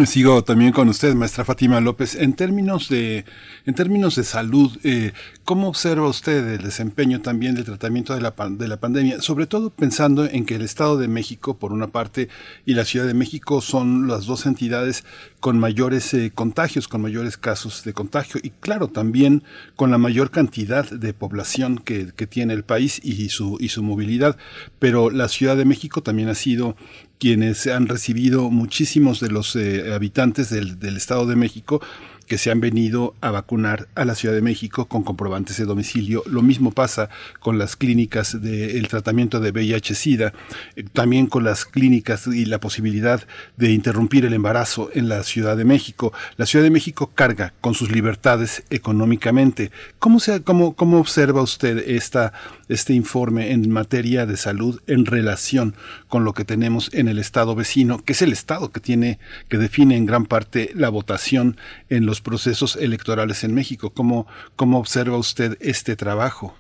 Sigo 0.05 0.42
también 0.42 0.73
con 0.73 0.89
usted, 0.89 1.15
maestra 1.15 1.44
Fátima 1.44 1.81
López. 1.81 2.16
En 2.16 2.34
términos 2.34 2.89
de, 2.89 3.24
en 3.65 3.74
términos 3.74 4.16
de 4.16 4.24
salud, 4.24 4.76
eh, 4.82 5.12
¿cómo 5.44 5.68
observa 5.68 6.08
usted 6.08 6.55
el 6.55 6.62
desempeño 6.62 7.23
también 7.23 7.55
del 7.55 7.65
tratamiento 7.65 8.12
de 8.12 8.20
la, 8.20 8.34
de 8.50 8.68
la 8.68 8.78
pandemia? 8.78 9.23
Sobre 9.23 9.47
todo 9.47 9.70
pensando 9.70 10.26
en 10.26 10.44
que 10.44 10.56
el 10.56 10.62
Estado 10.62 10.98
de 10.98 11.06
México, 11.06 11.56
por 11.56 11.73
una 11.73 11.86
parte, 11.86 12.28
y 12.66 12.74
la 12.74 12.84
Ciudad 12.84 13.06
de 13.06 13.15
México 13.15 13.60
son 13.60 14.08
las 14.08 14.26
dos 14.26 14.44
entidades 14.44 15.05
con 15.39 15.58
mayores 15.60 16.12
eh, 16.15 16.32
contagios, 16.34 16.89
con 16.89 17.00
mayores 17.00 17.36
casos 17.36 17.84
de 17.84 17.92
contagio, 17.92 18.40
y 18.42 18.50
claro, 18.50 18.89
también 18.89 19.44
con 19.76 19.92
la 19.92 19.98
mayor 19.98 20.32
cantidad 20.32 20.90
de 20.90 21.15
población 21.15 21.78
que, 21.78 22.12
que 22.15 22.26
tiene 22.26 22.55
el 22.55 22.65
país 22.65 23.00
y 23.05 23.28
su, 23.28 23.56
y 23.60 23.68
su 23.68 23.84
movilidad. 23.84 24.36
Pero 24.81 25.10
la 25.10 25.28
Ciudad 25.28 25.56
de 25.56 25.65
México 25.65 26.02
también 26.02 26.28
ha 26.28 26.34
sido 26.34 26.76
quienes 27.18 27.66
han 27.66 27.88
recibido 27.88 28.50
muchísimos 28.50 29.20
de 29.20 29.30
los 29.30 29.56
eh, 29.56 29.92
habitantes 29.94 30.50
del, 30.50 30.96
Estado 30.96 31.26
de 31.26 31.36
México 31.36 31.80
que 32.26 32.38
se 32.38 32.50
han 32.50 32.60
venido 32.60 33.14
a 33.20 33.30
vacunar 33.30 33.86
a 33.94 34.04
la 34.04 34.16
Ciudad 34.16 34.34
de 34.34 34.42
México 34.42 34.86
con 34.86 35.04
comprobantes 35.04 35.58
de 35.58 35.64
domicilio. 35.64 36.24
Lo 36.26 36.42
mismo 36.42 36.72
pasa 36.72 37.08
con 37.38 37.56
las 37.56 37.76
clínicas 37.76 38.42
del 38.42 38.88
tratamiento 38.88 39.38
de 39.38 39.52
VIH-Sida, 39.52 40.32
eh, 40.74 40.84
también 40.92 41.28
con 41.28 41.44
las 41.44 41.64
clínicas 41.64 42.26
y 42.26 42.44
la 42.44 42.58
posibilidad 42.58 43.22
de 43.56 43.70
interrumpir 43.70 44.24
el 44.24 44.34
embarazo 44.34 44.90
en 44.92 45.08
la 45.08 45.22
Ciudad 45.22 45.56
de 45.56 45.64
México. 45.64 46.12
La 46.36 46.46
Ciudad 46.46 46.64
de 46.64 46.70
México 46.70 47.12
carga 47.14 47.54
con 47.60 47.74
sus 47.74 47.92
libertades 47.92 48.64
económicamente. 48.70 49.70
¿Cómo, 50.00 50.18
se, 50.18 50.42
cómo, 50.42 50.74
cómo 50.74 50.98
observa 50.98 51.42
usted 51.42 51.78
esta, 51.88 52.32
este 52.68 52.92
informe 52.92 53.52
en 53.52 53.70
materia 53.70 54.26
de 54.26 54.36
salud 54.36 54.80
en 54.86 55.06
relación 55.06 55.74
con 56.08 56.24
lo 56.24 56.32
que 56.32 56.44
tenemos 56.44 56.92
en 56.94 57.08
el 57.08 57.18
Estado 57.18 57.54
vecino, 57.54 57.98
que 58.04 58.12
es 58.12 58.22
el 58.22 58.32
Estado 58.32 58.70
que 58.70 58.80
tiene, 58.80 59.18
que 59.48 59.58
define 59.58 59.96
en 59.96 60.06
gran 60.06 60.26
parte 60.26 60.70
la 60.74 60.88
votación 60.88 61.56
en 61.88 62.06
los 62.06 62.20
procesos 62.20 62.76
electorales 62.76 63.44
en 63.44 63.54
México. 63.54 63.90
¿Cómo, 63.90 64.26
cómo 64.56 64.78
observa 64.78 65.16
usted 65.16 65.56
este 65.60 65.96
trabajo? 65.96 66.54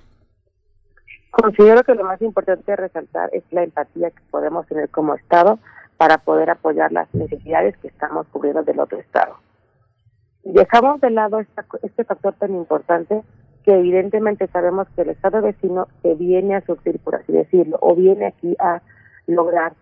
Considero 1.30 1.82
que 1.84 1.94
lo 1.94 2.04
más 2.04 2.20
importante 2.22 2.64
de 2.72 2.76
resaltar 2.76 3.28
es 3.32 3.44
la 3.50 3.62
empatía 3.62 4.10
que 4.10 4.22
podemos 4.30 4.66
tener 4.66 4.88
como 4.88 5.14
Estado 5.14 5.58
para 5.96 6.18
poder 6.18 6.50
apoyar 6.50 6.92
las 6.92 7.12
necesidades 7.14 7.76
que 7.78 7.88
estamos 7.88 8.26
cubriendo 8.28 8.62
del 8.62 8.80
otro 8.80 8.98
Estado. 8.98 9.36
Dejamos 10.44 11.00
de 11.00 11.10
lado 11.10 11.40
esta, 11.40 11.66
este 11.82 12.04
factor 12.04 12.34
tan 12.34 12.54
importante 12.54 13.22
que 13.66 13.74
evidentemente 13.74 14.46
sabemos 14.46 14.88
que 14.94 15.02
el 15.02 15.10
Estado 15.10 15.42
vecino 15.42 15.88
se 16.00 16.14
viene 16.14 16.54
a 16.54 16.64
surtir, 16.64 17.00
por 17.00 17.16
así 17.16 17.32
decirlo, 17.32 17.76
o 17.82 17.94
viene 17.94 18.26
aquí 18.26 18.56
a 18.60 18.80
lograr 19.26 19.74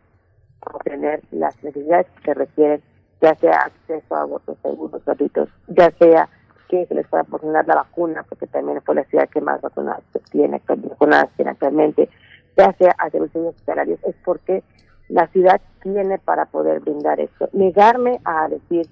obtener 0.73 1.21
las 1.31 1.63
necesidades 1.63 2.07
que 2.17 2.25
se 2.25 2.35
requieren 2.35 2.83
ya 3.21 3.35
sea 3.37 3.59
acceso 3.59 4.15
a 4.15 4.23
abortos 4.23 4.59
seguros, 4.63 5.05
gratuitos, 5.05 5.49
ya 5.69 5.91
sea 5.99 6.29
que 6.69 6.87
se 6.87 6.95
les 6.95 7.07
pueda 7.09 7.25
proporcionar 7.25 7.67
la 7.67 7.77
vacuna, 7.77 8.23
porque 8.29 8.47
también 8.47 8.83
fue 8.83 8.95
la 8.95 9.05
ciudad 9.05 9.29
que 9.29 9.41
más 9.41 9.61
vacunadas 9.61 10.03
tiene, 10.31 10.61
vacunadas 10.67 11.31
tiene 11.37 11.53
actualmente, 11.53 12.09
ya 12.57 12.73
sea 12.75 12.95
a 12.99 13.11
servicios 13.11 13.47
hospitalarios, 13.47 14.01
es 14.05 14.15
porque 14.25 14.63
la 15.09 15.27
ciudad 15.29 15.61
tiene 15.83 16.19
para 16.19 16.47
poder 16.47 16.81
brindar 16.81 17.21
esto. 17.21 17.49
Negarme 17.53 18.21
a 18.25 18.49
decir 18.49 18.89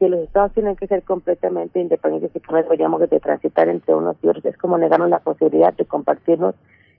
que 0.00 0.08
los 0.08 0.20
estados 0.20 0.52
tienen 0.52 0.76
que 0.76 0.86
ser 0.86 1.02
completamente 1.02 1.78
independientes 1.78 2.34
y 2.34 2.40
que 2.40 2.50
no 2.50 2.62
deberíamos 2.62 3.00
de 3.00 3.20
transitar 3.20 3.68
entre 3.68 3.94
unos 3.94 4.16
y 4.22 4.28
otros 4.28 4.46
es 4.46 4.56
como 4.56 4.78
negarnos 4.78 5.10
la 5.10 5.18
posibilidad 5.18 5.74
de 5.74 5.84
compartirnos 5.84 6.54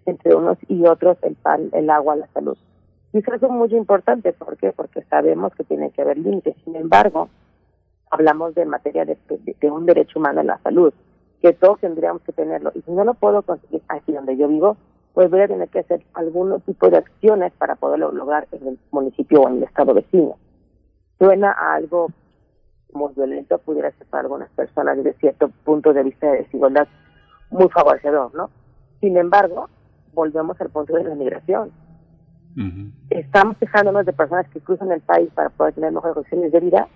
entre 0.06 0.36
unos 0.36 0.60
y 0.68 0.86
otros 0.86 1.18
el 1.24 1.34
pan, 1.34 1.70
el 1.74 1.90
agua, 1.90 2.16
la 2.16 2.28
salud. 2.28 2.56
Y 3.12 3.18
eso 3.18 3.34
es 3.34 3.42
muy 3.42 3.74
importante, 3.74 4.34
¿por 4.34 4.56
qué? 4.56 4.72
Porque 4.72 5.02
sabemos 5.10 5.52
que 5.56 5.64
tiene 5.64 5.90
que 5.90 6.04
haber 6.04 6.20
límites. 6.20 6.56
Sin 6.64 6.76
embargo, 6.76 7.30
hablamos 8.12 8.54
de 8.54 8.66
materia 8.66 9.04
de, 9.04 9.18
de, 9.28 9.72
un 9.72 9.88
derecho 9.88 10.20
humano 10.20 10.42
a 10.42 10.44
la 10.44 10.60
salud, 10.60 10.94
que 11.42 11.54
todos 11.54 11.80
tendríamos 11.80 12.22
que 12.22 12.34
tenerlo. 12.34 12.72
Y 12.76 12.84
si 12.84 12.92
no 12.92 13.04
lo 13.04 13.16
puedo 13.16 13.42
conseguir 13.42 13.82
aquí 13.88 14.12
donde 14.12 14.38
yo 14.38 14.48
vivo, 14.48 14.78
pues 15.16 15.28
voy 15.32 15.42
a 15.42 15.48
tener 15.48 15.70
que 15.70 15.80
hacer 15.80 16.04
algún 16.14 16.62
tipo 16.62 16.88
de 16.88 16.98
acciones 16.98 17.52
para 17.54 17.76
poderlo 17.76 18.12
lograr 18.12 18.48
en 18.52 18.68
el 18.68 18.80
municipio 18.92 19.42
o 19.42 19.50
en 19.50 19.58
el 19.58 19.64
estado 19.64 19.96
vecino. 19.96 20.38
Suena 21.18 21.52
a 21.52 21.74
algo 21.74 22.10
muy 22.94 23.14
violento, 23.14 23.58
pudiera 23.60 23.92
ser 23.92 24.08
para 24.08 24.24
algunas 24.24 24.50
personas 24.52 24.98
desde 24.98 25.14
cierto 25.14 25.50
punto 25.64 25.94
de 25.94 26.04
vista 26.04 26.32
de 26.32 26.40
desigualdad 26.40 26.88
muy 27.50 27.70
favorecedor, 27.70 28.34
¿no? 28.34 28.50
Sin 29.00 29.18
embargo, 29.18 29.70
volvemos 30.14 30.60
al 30.62 30.70
punto 30.70 30.96
de 30.96 31.04
la 31.04 31.16
migración. 31.16 31.72
Estamos 33.10 33.58
quejándonos 33.58 34.06
de 34.06 34.12
personas 34.12 34.48
que 34.50 34.60
cruzan 34.60 34.92
el 34.92 35.02
país 35.02 35.30
para 35.34 35.50
poder 35.50 35.74
tener 35.74 35.92
mejores 35.92 36.16
condiciones 36.16 36.52
de 36.52 36.60
vida 36.60 36.88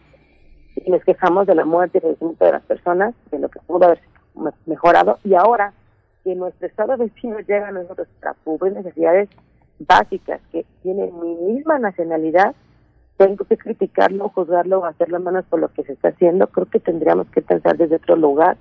y 0.76 0.92
nos 0.92 1.04
quejamos 1.04 1.48
de 1.48 1.56
la 1.56 1.64
muerte 1.64 2.02
y 2.04 2.08
el 2.08 2.38
de 2.38 2.52
las 2.52 2.64
personas, 2.64 3.16
de 3.32 3.40
lo 3.40 3.50
que 3.50 3.60
pudo 3.62 3.86
haber 3.86 4.02
mejorado. 4.66 5.18
Y 5.24 5.34
ahora 5.34 5.74
que 6.24 6.36
nuestro 6.36 6.68
estado 6.68 6.98
vecino 6.98 7.40
llega 7.40 7.70
a 7.70 7.72
nosotros 7.72 8.08
para 8.20 8.36
cubrir 8.44 8.74
necesidades 8.74 9.30
básicas 9.80 10.42
que 10.52 10.66
tienen 10.82 11.18
mi 11.20 11.36
misma 11.36 11.80
nacionalidad, 11.80 12.56
tengo 13.18 13.46
que 13.46 13.58
criticarlo, 13.58 14.30
juzgarlo 14.30 14.80
o 14.80 14.86
hacerlo 14.86 15.20
menos 15.20 15.46
por 15.46 15.60
lo 15.60 15.70
que 15.70 15.84
se 15.84 15.94
está 15.94 16.10
haciendo. 16.10 16.48
Creo 16.48 16.66
que 16.66 16.80
tendríamos 16.80 17.28
que 17.30 17.42
pensar 17.42 17.78
desde 17.78 17.96
otro 17.96 18.16
lugar 18.16 18.58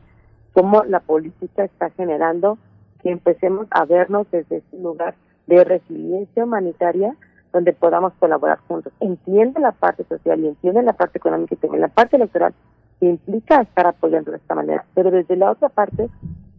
cómo 0.52 0.84
la 0.84 1.00
política 1.00 1.64
está 1.64 1.90
generando 1.90 2.58
que 3.02 3.10
empecemos 3.10 3.66
a 3.70 3.84
vernos 3.84 4.26
desde 4.30 4.58
ese 4.58 4.78
lugar 4.78 5.14
de 5.46 5.64
resiliencia 5.64 6.44
humanitaria 6.44 7.16
donde 7.52 7.72
podamos 7.72 8.12
colaborar 8.14 8.58
juntos. 8.66 8.92
Entiende 9.00 9.60
la 9.60 9.72
parte 9.72 10.04
social 10.04 10.40
y 10.40 10.48
entiende 10.48 10.82
la 10.82 10.92
parte 10.92 11.18
económica 11.18 11.54
y 11.54 11.58
también 11.58 11.82
la 11.82 11.88
parte 11.88 12.16
electoral 12.16 12.54
que 13.00 13.06
implica 13.06 13.60
estar 13.60 13.86
apoyando 13.86 14.30
de 14.30 14.38
esta 14.38 14.54
manera. 14.54 14.84
Pero 14.94 15.10
desde 15.10 15.36
la 15.36 15.50
otra 15.50 15.68
parte, 15.68 16.08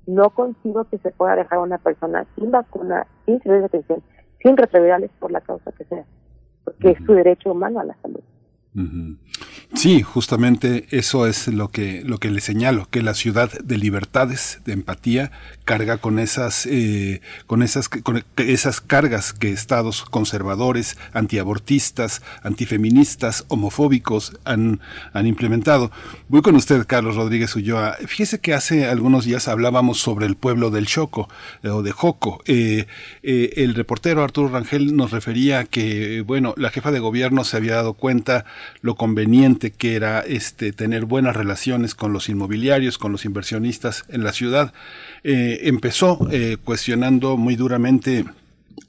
no 0.05 0.29
consigo 0.29 0.83
que 0.85 0.97
se 0.99 1.11
pueda 1.11 1.35
dejar 1.35 1.59
a 1.59 1.61
una 1.61 1.77
persona 1.77 2.25
sin 2.35 2.51
vacuna, 2.51 3.07
sin 3.25 3.41
servicio 3.41 3.59
de 3.59 3.65
atención, 3.65 4.03
sin 4.41 4.55
retrovirales 4.55 5.11
por 5.19 5.31
la 5.31 5.41
causa 5.41 5.71
que 5.71 5.85
sea, 5.85 6.05
porque 6.65 6.91
es 6.91 6.97
su 7.05 7.13
derecho 7.13 7.51
humano 7.51 7.79
a 7.79 7.85
la 7.85 7.95
salud. 8.01 8.19
Sí, 9.73 10.01
justamente 10.01 10.85
eso 10.89 11.27
es 11.27 11.47
lo 11.47 11.69
que, 11.69 12.03
lo 12.03 12.17
que 12.17 12.29
le 12.29 12.41
señalo, 12.41 12.87
que 12.91 13.01
la 13.01 13.13
ciudad 13.13 13.49
de 13.63 13.77
libertades, 13.77 14.61
de 14.65 14.73
empatía, 14.73 15.31
carga 15.65 15.97
con 15.97 16.19
esas, 16.19 16.67
eh, 16.67 17.21
con 17.47 17.63
esas, 17.63 17.89
con 17.89 18.23
esas 18.37 18.81
cargas 18.81 19.33
que 19.33 19.51
estados 19.51 20.05
conservadores, 20.05 20.97
antiabortistas, 21.11 22.21
antifeministas, 22.43 23.45
homofóbicos 23.49 24.37
han, 24.45 24.79
han 25.11 25.25
implementado. 25.25 25.91
Voy 26.29 26.41
con 26.41 26.55
usted, 26.55 26.85
Carlos 26.87 27.15
Rodríguez 27.15 27.55
Ulloa. 27.55 27.97
Fíjese 28.05 28.39
que 28.39 28.53
hace 28.53 28.85
algunos 28.85 29.25
días 29.25 29.47
hablábamos 29.47 29.99
sobre 29.99 30.27
el 30.27 30.35
pueblo 30.35 30.69
del 30.69 30.85
Choco, 30.85 31.27
eh, 31.63 31.69
o 31.69 31.81
de 31.81 31.91
Joco. 31.91 32.41
Eh, 32.45 32.85
el 33.23 33.73
reportero 33.73 34.23
Arturo 34.23 34.49
Rangel 34.49 34.95
nos 34.95 35.11
refería 35.11 35.65
que, 35.65 36.21
bueno, 36.21 36.53
la 36.57 36.69
jefa 36.69 36.91
de 36.91 36.99
gobierno 36.99 37.43
se 37.43 37.57
había 37.57 37.75
dado 37.75 37.93
cuenta 37.93 38.45
lo 38.81 38.95
conveniente 38.95 39.71
que 39.71 39.95
era 39.95 40.19
este 40.19 40.71
tener 40.73 41.05
buenas 41.05 41.35
relaciones 41.35 41.95
con 41.95 42.13
los 42.13 42.29
inmobiliarios, 42.29 42.99
con 42.99 43.11
los 43.11 43.25
inversionistas 43.25 44.05
en 44.09 44.23
la 44.23 44.31
ciudad. 44.31 44.71
Empezó 45.63 46.27
eh, 46.31 46.57
cuestionando 46.63 47.37
muy 47.37 47.55
duramente 47.55 48.25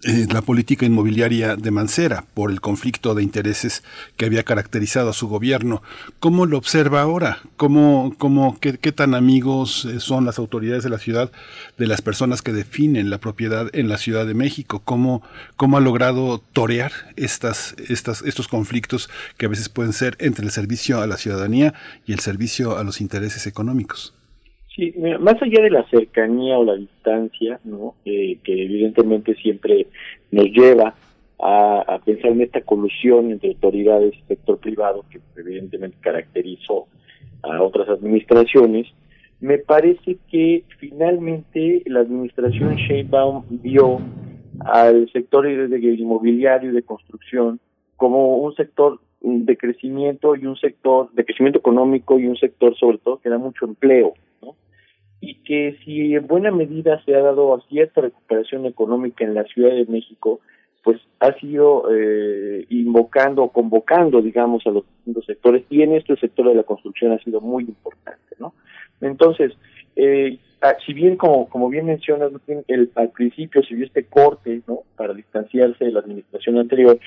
eh, 0.02 0.26
la 0.30 0.42
política 0.42 0.84
inmobiliaria 0.84 1.56
de 1.56 1.70
Mancera 1.70 2.26
por 2.34 2.50
el 2.50 2.60
conflicto 2.60 3.14
de 3.14 3.22
intereses 3.22 3.82
que 4.16 4.26
había 4.26 4.44
caracterizado 4.44 5.10
a 5.10 5.14
su 5.14 5.26
gobierno. 5.26 5.82
¿Cómo 6.20 6.46
lo 6.46 6.58
observa 6.58 7.00
ahora? 7.00 7.40
¿Cómo, 7.56 8.14
cómo, 8.18 8.58
qué, 8.60 8.78
qué 8.78 8.92
tan 8.92 9.14
amigos 9.14 9.84
eh, 9.86 9.98
son 9.98 10.24
las 10.24 10.38
autoridades 10.38 10.84
de 10.84 10.90
la 10.90 10.98
ciudad 10.98 11.32
de 11.78 11.86
las 11.86 12.02
personas 12.02 12.42
que 12.42 12.52
definen 12.52 13.10
la 13.10 13.18
propiedad 13.18 13.68
en 13.72 13.88
la 13.88 13.98
Ciudad 13.98 14.26
de 14.26 14.34
México? 14.34 14.80
¿Cómo, 14.84 15.22
cómo 15.56 15.76
ha 15.78 15.80
logrado 15.80 16.42
torear 16.52 16.92
estas, 17.16 17.74
estas, 17.88 18.22
estos 18.22 18.48
conflictos 18.48 19.08
que 19.38 19.46
a 19.46 19.48
veces 19.48 19.68
pueden 19.68 19.92
ser 19.92 20.16
entre 20.20 20.44
el 20.44 20.52
servicio 20.52 21.00
a 21.00 21.06
la 21.06 21.16
ciudadanía 21.16 21.74
y 22.06 22.12
el 22.12 22.20
servicio 22.20 22.76
a 22.76 22.84
los 22.84 23.00
intereses 23.00 23.46
económicos? 23.46 24.14
Sí, 24.76 24.92
más 25.20 25.40
allá 25.40 25.62
de 25.62 25.70
la 25.70 25.88
cercanía 25.88 26.58
o 26.58 26.64
la 26.64 26.76
distancia, 26.76 27.58
¿no? 27.64 27.94
Eh, 28.04 28.36
que 28.44 28.64
evidentemente 28.64 29.34
siempre 29.36 29.86
nos 30.30 30.44
lleva 30.50 30.94
a, 31.38 31.98
pensar 32.04 32.32
en 32.32 32.42
esta 32.42 32.60
colusión 32.60 33.30
entre 33.30 33.52
autoridades 33.52 34.14
y 34.14 34.22
sector 34.28 34.58
privado 34.58 35.02
que 35.10 35.18
evidentemente 35.40 35.96
caracterizó 36.00 36.88
a 37.42 37.62
otras 37.62 37.88
administraciones, 37.88 38.86
me 39.40 39.56
parece 39.56 40.18
que 40.30 40.64
finalmente 40.78 41.82
la 41.86 42.00
administración 42.00 42.76
Sheinbaum 42.76 43.44
vio 43.48 44.00
al 44.60 45.10
sector 45.10 45.48
inmobiliario 45.48 46.70
y 46.70 46.74
de 46.74 46.82
construcción 46.82 47.60
como 47.96 48.36
un 48.36 48.54
sector 48.54 49.00
de 49.22 49.56
crecimiento 49.56 50.36
y 50.36 50.44
un 50.44 50.56
sector 50.56 51.10
de 51.12 51.24
crecimiento 51.24 51.60
económico 51.60 52.18
y 52.18 52.26
un 52.26 52.36
sector 52.36 52.76
sobre 52.76 52.98
todo 52.98 53.20
que 53.20 53.30
da 53.30 53.38
mucho 53.38 53.64
empleo 53.64 54.14
y 55.20 55.36
que 55.42 55.78
si 55.84 56.14
en 56.14 56.26
buena 56.26 56.50
medida 56.50 57.02
se 57.04 57.14
ha 57.14 57.20
dado 57.20 57.60
cierta 57.68 58.02
recuperación 58.02 58.66
económica 58.66 59.24
en 59.24 59.34
la 59.34 59.44
Ciudad 59.44 59.70
de 59.70 59.86
México, 59.86 60.40
pues 60.84 61.00
ha 61.18 61.32
sido 61.40 61.88
eh, 61.92 62.64
invocando 62.68 63.48
convocando, 63.48 64.22
digamos, 64.22 64.66
a 64.66 64.70
los 64.70 64.84
distintos 64.86 65.26
sectores 65.26 65.64
y 65.68 65.82
en 65.82 65.94
este 65.94 66.16
sector 66.16 66.48
de 66.48 66.54
la 66.54 66.62
construcción 66.62 67.12
ha 67.12 67.18
sido 67.18 67.40
muy 67.40 67.64
importante, 67.64 68.36
¿no? 68.38 68.54
Entonces, 69.00 69.52
eh, 69.96 70.38
ah, 70.62 70.76
si 70.84 70.92
bien 70.92 71.16
como, 71.16 71.48
como 71.48 71.68
bien 71.68 71.86
mencionas, 71.86 72.30
el, 72.68 72.90
al 72.94 73.10
principio 73.10 73.62
se 73.64 73.74
vio 73.74 73.86
este 73.86 74.04
corte, 74.04 74.60
¿no? 74.68 74.82
Para 74.96 75.14
distanciarse 75.14 75.86
de 75.86 75.92
la 75.92 76.00
administración 76.00 76.58
anterior, 76.58 77.00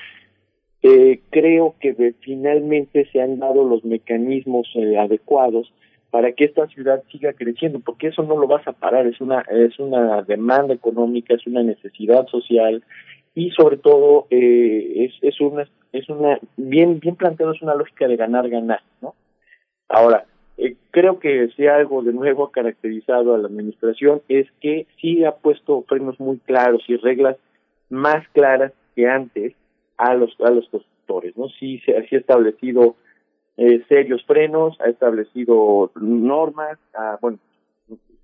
eh, 0.82 1.20
creo 1.30 1.74
que 1.78 2.14
finalmente 2.20 3.08
se 3.12 3.20
han 3.20 3.38
dado 3.38 3.64
los 3.64 3.84
mecanismos 3.84 4.66
eh, 4.74 4.98
adecuados 4.98 5.72
para 6.10 6.32
que 6.32 6.44
esta 6.44 6.66
ciudad 6.66 7.02
siga 7.10 7.32
creciendo, 7.32 7.80
porque 7.80 8.08
eso 8.08 8.22
no 8.22 8.36
lo 8.36 8.46
vas 8.46 8.66
a 8.66 8.72
parar, 8.72 9.06
es 9.06 9.20
una 9.20 9.40
es 9.50 9.78
una 9.78 10.22
demanda 10.22 10.74
económica, 10.74 11.34
es 11.34 11.46
una 11.46 11.62
necesidad 11.62 12.26
social 12.26 12.82
y 13.34 13.50
sobre 13.52 13.76
todo 13.76 14.26
eh, 14.30 15.06
es, 15.06 15.12
es 15.22 15.40
una 15.40 15.68
es 15.92 16.08
una 16.08 16.38
bien 16.56 17.00
bien 17.00 17.16
planteado 17.16 17.52
es 17.52 17.62
una 17.62 17.74
lógica 17.74 18.08
de 18.08 18.16
ganar 18.16 18.48
ganar 18.48 18.82
no 19.00 19.14
ahora 19.88 20.24
eh, 20.56 20.76
creo 20.90 21.18
que 21.20 21.48
si 21.56 21.66
algo 21.66 22.02
de 22.02 22.12
nuevo 22.12 22.44
ha 22.44 22.52
caracterizado 22.52 23.34
a 23.34 23.38
la 23.38 23.46
administración 23.46 24.22
es 24.28 24.46
que 24.60 24.86
sí 25.00 25.24
ha 25.24 25.32
puesto 25.32 25.84
frenos 25.88 26.18
muy 26.18 26.38
claros 26.38 26.82
y 26.88 26.96
reglas 26.96 27.36
más 27.88 28.26
claras 28.30 28.72
que 28.96 29.08
antes 29.08 29.54
a 29.96 30.14
los 30.14 30.34
a 30.40 30.50
los 30.50 30.68
constructores 30.68 31.36
no 31.36 31.48
sí 31.48 31.80
se 31.84 31.92
sí 32.08 32.16
ha 32.16 32.18
establecido 32.18 32.96
eh, 33.60 33.84
serios 33.88 34.24
frenos 34.24 34.80
ha 34.80 34.88
establecido 34.88 35.90
normas 35.94 36.78
ah, 36.94 37.18
bueno 37.20 37.38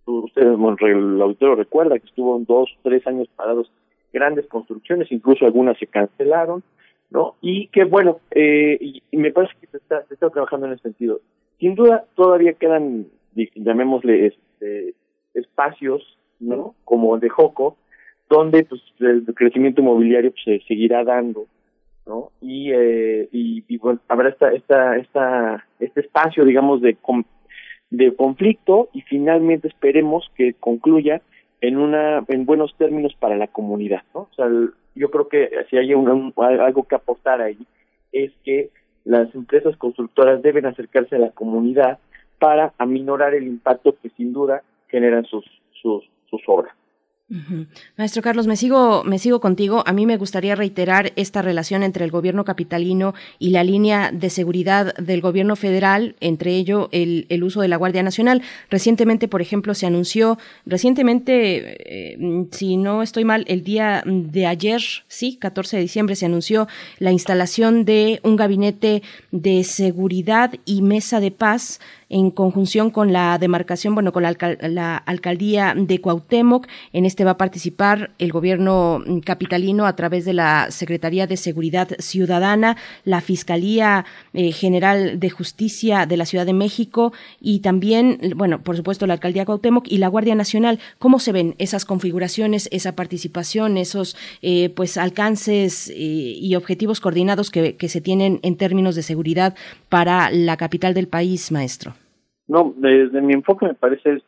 ustedes 0.07 0.57
el 0.81 1.21
auditorio 1.21 1.57
recuerda 1.57 1.99
que 1.99 2.07
estuvo 2.07 2.39
dos 2.41 2.69
tres 2.83 3.07
años 3.07 3.29
parados 3.37 3.71
grandes 4.17 4.47
construcciones, 4.47 5.13
incluso 5.13 5.45
algunas 5.45 5.79
se 5.79 5.87
cancelaron, 5.87 6.63
¿no? 7.11 7.35
Y 7.43 7.69
que 7.69 7.85
bueno, 7.85 8.21
eh, 8.31 8.79
y, 8.81 9.03
me 9.13 9.31
parece 9.31 9.53
que 9.61 9.67
se 9.67 9.77
está, 9.77 10.05
se 10.07 10.15
está 10.15 10.31
trabajando 10.31 10.67
en 10.67 10.73
ese 10.73 10.85
sentido. 10.85 11.21
Sin 11.61 11.75
duda, 11.75 12.05
todavía 12.15 12.55
quedan, 12.55 13.07
llamémosle, 13.35 14.27
este, 14.29 14.95
espacios, 15.35 16.19
¿no? 16.41 16.75
Como 16.85 17.15
el 17.15 17.21
de 17.21 17.29
Joco, 17.29 17.77
donde 18.31 18.65
pues 18.65 18.81
el 19.01 19.25
crecimiento 19.35 19.83
inmobiliario 19.83 20.33
pues, 20.33 20.45
se 20.45 20.67
seguirá 20.67 21.05
dando, 21.05 21.47
¿no? 22.07 22.31
Y, 22.41 22.73
eh, 22.73 23.29
y, 23.33 23.65
y, 23.69 23.79
bueno, 23.79 24.01
habrá 24.09 24.29
esta, 24.29 24.53
esta, 24.53 24.97
esta, 24.97 25.67
este 25.81 26.01
espacio, 26.01 26.45
digamos, 26.45 26.81
de, 26.81 26.97
de 27.91 28.15
conflicto 28.15 28.89
y 28.93 29.03
finalmente 29.03 29.69
esperemos 29.69 30.31
que 30.37 30.55
concluya 30.55 31.21
en 31.61 31.79
una 31.79 32.25
en 32.29 32.45
buenos 32.45 32.75
términos 32.77 33.15
para 33.19 33.37
la 33.37 33.47
comunidad, 33.49 34.03
¿no? 34.15 34.29
O 34.31 34.35
sea, 34.37 34.47
yo 34.95 35.11
creo 35.11 35.29
que 35.29 35.51
si 35.71 35.77
hay 35.77 35.95
un- 35.95 36.33
algo 36.37 36.85
que 36.85 36.95
apostar 36.95 37.41
ahí 37.41 37.59
es 38.13 38.33
que 38.45 38.71
las 39.05 39.35
empresas 39.35 39.77
constructoras 39.77 40.43
deben 40.43 40.67
acercarse 40.67 41.17
a 41.17 41.21
la 41.21 41.31
comunidad 41.31 41.99
para 42.39 42.73
aminorar 42.79 43.35
el 43.35 43.47
impacto 43.47 43.97
que 44.03 44.11
sin 44.11 44.33
duda 44.33 44.63
generan 44.89 45.25
sus 45.25 45.45
sus 45.83 46.43
obras. 46.49 46.75
Maestro 47.97 48.23
Carlos, 48.23 48.47
me 48.47 48.57
sigo, 48.57 49.03
me 49.03 49.19
sigo 49.19 49.41
contigo. 49.41 49.83
A 49.85 49.93
mí 49.93 50.07
me 50.07 50.17
gustaría 50.17 50.55
reiterar 50.55 51.13
esta 51.17 51.43
relación 51.43 51.83
entre 51.83 52.05
el 52.05 52.13
gobierno 52.13 52.45
capitalino 52.45 53.15
y 53.41 53.51
la 53.51 53.65
línea 53.65 54.13
de 54.13 54.31
seguridad 54.31 54.95
del 54.95 55.21
gobierno 55.21 55.57
federal, 55.57 56.15
entre 56.21 56.53
ello 56.53 56.89
el, 56.93 57.27
el 57.29 57.43
uso 57.43 57.63
de 57.63 57.69
la 57.69 57.79
Guardia 57.79 58.05
Nacional. 58.05 58.43
Recientemente, 58.71 59.27
por 59.27 59.43
ejemplo, 59.43 59.75
se 59.75 59.87
anunció, 59.87 60.39
recientemente, 60.67 62.13
eh, 62.13 62.17
mm, 62.17 62.45
si 62.53 62.77
no 62.77 63.03
estoy 63.03 63.25
mal, 63.25 63.45
el 63.49 63.65
día 63.65 64.05
de 64.07 64.47
ayer, 64.47 64.81
sí, 65.09 65.37
14 65.37 65.79
de 65.79 65.83
diciembre, 65.83 66.15
se 66.15 66.27
anunció 66.27 66.69
la 67.01 67.11
instalación 67.11 67.85
de 67.85 68.21
un 68.23 68.37
gabinete 68.37 69.03
de 69.33 69.65
seguridad 69.65 70.55
y 70.65 70.83
mesa 70.83 71.19
de 71.19 71.33
paz 71.33 71.81
en 72.09 72.31
conjunción 72.31 72.91
con 72.91 73.13
la 73.13 73.37
demarcación, 73.39 73.95
bueno, 73.95 74.13
con 74.13 74.23
la, 74.23 74.29
alcal- 74.31 74.59
la 74.69 74.97
alcaldía 74.97 75.75
de 75.77 76.01
Cuauhtémoc. 76.01 76.69
En 76.93 77.05
este 77.05 77.25
va 77.25 77.33
a 77.33 77.37
participar 77.37 78.13
el 78.19 78.31
gobierno 78.31 79.03
mm, 79.05 79.19
capitalino 79.21 79.87
a 79.87 79.97
través 79.97 80.25
de 80.25 80.33
la 80.33 80.71
Secretaría 80.71 81.27
de 81.27 81.37
Seguridad 81.37 81.89
Ciudadana, 81.99 82.77
la 83.05 83.21
Fiscalía 83.21 84.05
eh, 84.35 84.53
General 84.53 85.19
de 85.19 85.31
Justicia 85.31 86.07
de 86.07 86.17
la 86.17 86.27
Ciudad 86.27 86.47
de 86.47 86.53
México 86.53 87.13
y 87.41 87.59
también, 87.59 88.21
bueno, 88.37 88.63
por 88.63 88.77
supuesto, 88.77 89.07
la 89.09 89.15
alcaldía 89.15 89.43
de 89.43 89.47
Cuauhtémoc 89.47 89.87
y 89.89 89.99
la 89.99 90.09
Guardia 90.09 90.37
Nacional. 90.37 90.79
¿Cómo 91.01 91.19
se 91.19 91.33
ven 91.33 91.57
esas 91.59 91.85
configuraciones, 91.85 92.69
esa 92.71 92.95
participación, 92.95 93.77
esos 93.79 94.17
eh, 94.43 94.69
pues 94.71 94.97
alcances 94.97 95.89
eh, 95.89 95.95
y 95.97 96.55
objetivos 96.55 97.01
coordinados 97.01 97.51
que, 97.51 97.75
que 97.77 97.89
se 97.89 98.01
tienen 98.01 98.39
en 98.43 98.57
términos 98.57 98.95
de 98.95 99.03
seguridad 99.03 99.57
para 99.89 100.31
la 100.31 100.57
capital 100.57 100.95
del 100.95 101.09
país, 101.09 101.51
maestro? 101.51 101.96
No, 102.49 102.75
desde 102.77 103.21
mi 103.21 103.33
enfoque 103.35 103.67
me 103.67 103.75
parece 103.75 104.23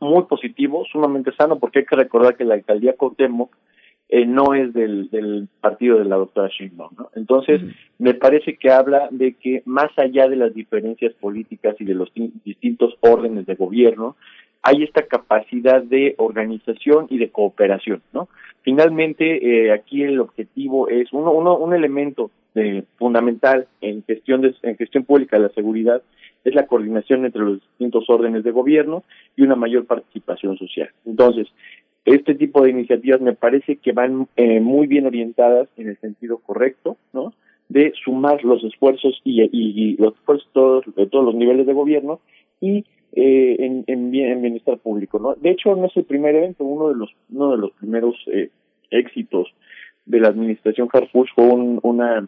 muy 0.00 0.24
positivo, 0.24 0.84
sumamente 0.90 1.32
sano, 1.32 1.58
porque 1.58 1.80
hay 1.80 1.84
que 1.84 1.96
recordar 1.96 2.36
que 2.36 2.44
la 2.44 2.54
alcaldía 2.54 2.96
Cuauhtémoc 2.96 3.54
eh, 4.10 4.24
no 4.24 4.54
es 4.54 4.72
del, 4.72 5.10
del 5.10 5.48
partido 5.60 5.98
de 5.98 6.06
la 6.06 6.16
doctora 6.16 6.48
Sheinbaum, 6.48 6.92
¿no? 6.96 7.10
Entonces, 7.14 7.60
me 7.98 8.14
parece 8.14 8.56
que 8.56 8.70
habla 8.70 9.08
de 9.10 9.34
que 9.34 9.62
más 9.66 9.90
allá 9.98 10.28
de 10.28 10.36
las 10.36 10.54
diferencias 10.54 11.12
políticas 11.14 11.76
y 11.78 11.84
de 11.84 11.94
los 11.94 12.10
ti- 12.12 12.32
distintos 12.44 12.96
órdenes 13.00 13.44
de 13.46 13.54
gobierno, 13.54 14.16
hay 14.62 14.82
esta 14.82 15.02
capacidad 15.02 15.82
de 15.82 16.14
organización 16.18 17.06
y 17.10 17.18
de 17.18 17.30
cooperación, 17.30 18.02
¿no? 18.12 18.28
Finalmente, 18.62 19.66
eh, 19.66 19.72
aquí 19.72 20.02
el 20.02 20.20
objetivo 20.20 20.88
es 20.88 21.12
uno, 21.12 21.30
uno 21.32 21.56
un 21.56 21.74
elemento 21.74 22.30
eh, 22.54 22.84
fundamental 22.96 23.66
en 23.80 24.02
gestión 24.04 24.40
de, 24.40 24.54
en 24.62 24.76
gestión 24.76 25.04
pública 25.04 25.36
de 25.36 25.44
la 25.44 25.48
seguridad 25.50 26.02
es 26.44 26.54
la 26.54 26.66
coordinación 26.66 27.24
entre 27.24 27.42
los 27.42 27.60
distintos 27.60 28.08
órdenes 28.08 28.44
de 28.44 28.50
gobierno 28.52 29.04
y 29.36 29.42
una 29.42 29.56
mayor 29.56 29.86
participación 29.86 30.56
social. 30.56 30.88
Entonces, 31.04 31.48
este 32.04 32.34
tipo 32.34 32.62
de 32.62 32.70
iniciativas 32.70 33.20
me 33.20 33.34
parece 33.34 33.76
que 33.76 33.92
van 33.92 34.28
eh, 34.36 34.60
muy 34.60 34.86
bien 34.86 35.06
orientadas 35.06 35.68
en 35.76 35.88
el 35.88 35.98
sentido 35.98 36.38
correcto, 36.38 36.96
¿no? 37.12 37.34
De 37.68 37.92
sumar 38.02 38.42
los 38.44 38.64
esfuerzos 38.64 39.20
y, 39.24 39.42
y- 39.52 39.96
los 39.98 40.14
esfuerzos 40.14 40.48
todos, 40.54 40.84
de 40.96 41.06
todos 41.06 41.24
los 41.26 41.34
niveles 41.34 41.66
de 41.66 41.74
gobierno 41.74 42.20
y 42.62 42.86
eh, 43.12 43.56
en, 43.58 43.84
en, 43.86 44.10
bien- 44.10 44.30
en 44.32 44.42
bienestar 44.42 44.78
público, 44.78 45.18
¿no? 45.18 45.34
De 45.34 45.50
hecho, 45.50 45.74
no 45.76 45.86
es 45.86 45.96
el 45.96 46.04
primer 46.04 46.34
evento, 46.34 46.64
uno 46.64 46.88
de 46.88 46.94
los 46.94 47.10
uno 47.30 47.50
de 47.50 47.58
los 47.58 47.72
primeros 47.72 48.14
eh, 48.28 48.48
éxitos 48.90 49.48
de 50.06 50.20
la 50.20 50.28
administración 50.28 50.88
Harfuch 50.90 51.28
fue 51.34 51.44
un, 51.44 51.78
una 51.82 52.26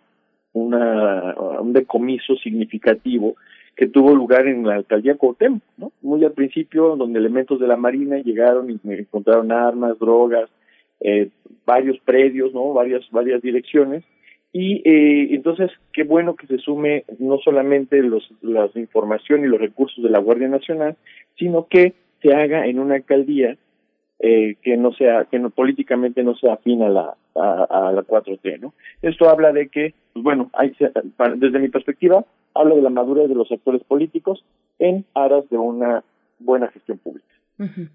una 0.53 1.35
un 1.61 1.73
decomiso 1.73 2.37
significativo 2.37 3.37
que 3.77 3.87
tuvo 3.87 4.15
lugar 4.15 4.47
en 4.47 4.67
la 4.67 4.75
alcaldía 4.75 5.17
Cuauhtémoc, 5.17 5.63
¿no? 5.79 5.93
Muy 6.03 6.25
al 6.25 6.33
principio, 6.33 6.97
donde 6.97 7.19
elementos 7.19 7.59
de 7.59 7.67
la 7.67 7.77
Marina 7.77 8.19
llegaron 8.19 8.71
y 8.71 8.79
encontraron 8.85 9.53
armas, 9.53 9.99
drogas, 9.99 10.51
eh, 11.01 11.31
varios 11.65 11.99
predios, 12.01 12.53
¿no? 12.53 12.73
Varias, 12.75 13.09
varias 13.11 13.41
direcciones. 13.41 14.05
Y 14.53 14.83
eh, 14.85 15.29
entonces, 15.35 15.71
qué 15.93 16.03
bueno 16.03 16.35
que 16.35 16.47
se 16.47 16.59
sume 16.59 17.05
no 17.19 17.39
solamente 17.39 18.03
los, 18.03 18.29
la 18.43 18.69
información 18.75 19.45
y 19.45 19.49
los 19.49 19.61
recursos 19.61 20.03
de 20.03 20.11
la 20.11 20.19
Guardia 20.19 20.49
Nacional, 20.49 20.97
sino 21.39 21.67
que 21.69 21.95
se 22.21 22.35
haga 22.35 22.67
en 22.67 22.81
una 22.81 22.97
alcaldía 22.97 23.57
eh, 24.23 24.57
que 24.63 24.77
no 24.77 24.93
sea, 24.93 25.25
que 25.25 25.39
no, 25.39 25.51
políticamente 25.51 26.23
no 26.23 26.35
sea 26.37 26.55
afín 26.55 26.83
a 26.83 26.89
la, 26.91 27.15
a, 27.35 27.91
la 27.93 28.03
4T, 28.03 28.61
¿no? 28.61 28.75
Esto 29.01 29.31
habla 29.31 29.53
de 29.53 29.69
que, 29.69 29.95
pues 30.13 30.23
bueno, 30.23 30.51
hay, 30.53 30.77
desde 31.37 31.59
mi 31.59 31.69
perspectiva, 31.69 32.25
habla 32.55 32.75
de 32.75 32.83
la 32.83 32.91
madurez 32.91 33.29
de 33.29 33.35
los 33.35 33.51
actores 33.51 33.83
políticos 33.85 34.45
en 34.79 35.07
aras 35.15 35.49
de 35.49 35.57
una 35.57 36.05
buena 36.39 36.69
gestión 36.69 36.99
pública. 36.99 37.27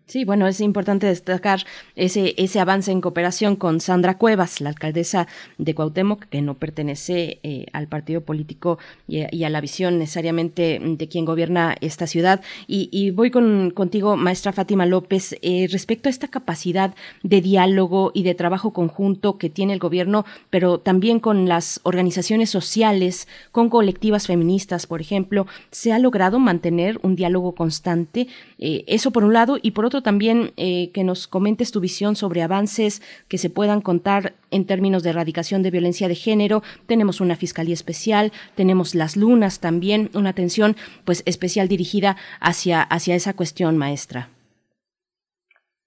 Sí, 0.05 0.25
bueno, 0.25 0.47
es 0.47 0.61
importante 0.61 1.07
destacar 1.07 1.61
ese, 1.95 2.35
ese 2.37 2.59
avance 2.59 2.91
en 2.91 3.01
cooperación 3.01 3.55
con 3.55 3.81
Sandra 3.81 4.17
Cuevas, 4.19 4.61
la 4.61 4.69
alcaldesa 4.69 5.27
de 5.57 5.73
Cuauhtémoc, 5.73 6.25
que 6.25 6.41
no 6.43 6.53
pertenece 6.53 7.39
eh, 7.41 7.65
al 7.73 7.87
partido 7.87 8.21
político 8.21 8.77
y, 9.07 9.21
a- 9.43 9.49
la 9.49 9.61
visión 9.61 9.97
necesariamente 9.97 10.79
de 10.83 11.07
quien 11.07 11.25
gobierna 11.25 11.75
esta 11.81 12.05
ciudad. 12.05 12.41
Y, 12.67 12.89
y 12.91 13.09
voy 13.09 13.31
con, 13.31 13.71
contigo, 13.71 14.15
maestra 14.17 14.53
Fátima 14.53 14.85
López, 14.85 15.35
eh, 15.41 15.67
respecto 15.71 16.09
a 16.09 16.11
esta 16.11 16.27
capacidad 16.27 16.93
de 17.23 17.41
diálogo 17.41 18.11
y 18.13 18.21
de 18.23 18.35
trabajo 18.35 18.71
conjunto 18.71 19.37
que 19.39 19.49
tiene 19.49 19.73
el 19.73 19.79
gobierno, 19.79 20.25
pero 20.51 20.79
también 20.79 21.19
con 21.19 21.47
las 21.49 21.79
organizaciones 21.83 22.51
sociales, 22.51 23.27
con 23.51 23.69
colectivas 23.69 24.27
feministas, 24.27 24.85
por 24.85 25.01
ejemplo, 25.01 25.47
¿se 25.71 25.91
ha 25.91 25.97
logrado 25.99 26.37
mantener 26.39 26.99
un 27.01 27.15
diálogo 27.15 27.55
constante? 27.55 28.27
Eh, 28.59 28.83
eso 28.87 29.11
por 29.11 29.23
un 29.23 29.33
lado, 29.33 29.54
y 29.61 29.71
por 29.71 29.85
otro 29.85 30.01
también 30.01 30.51
eh, 30.57 30.91
que 30.91 31.03
nos 31.03 31.27
comentes 31.27 31.71
tu 31.71 31.79
visión 31.79 32.15
sobre 32.15 32.41
avances 32.41 33.01
que 33.27 33.37
se 33.37 33.49
puedan 33.49 33.81
contar 33.81 34.33
en 34.51 34.65
términos 34.65 35.03
de 35.03 35.11
erradicación 35.11 35.63
de 35.63 35.71
violencia 35.71 36.07
de 36.07 36.15
género. 36.15 36.61
Tenemos 36.87 37.21
una 37.21 37.35
fiscalía 37.35 37.73
especial, 37.73 38.31
tenemos 38.55 38.95
las 38.95 39.17
lunas 39.17 39.59
también, 39.59 40.09
una 40.13 40.29
atención 40.29 40.75
pues 41.05 41.23
especial 41.25 41.67
dirigida 41.67 42.15
hacia, 42.39 42.81
hacia 42.81 43.15
esa 43.15 43.33
cuestión, 43.33 43.77
maestra. 43.77 44.29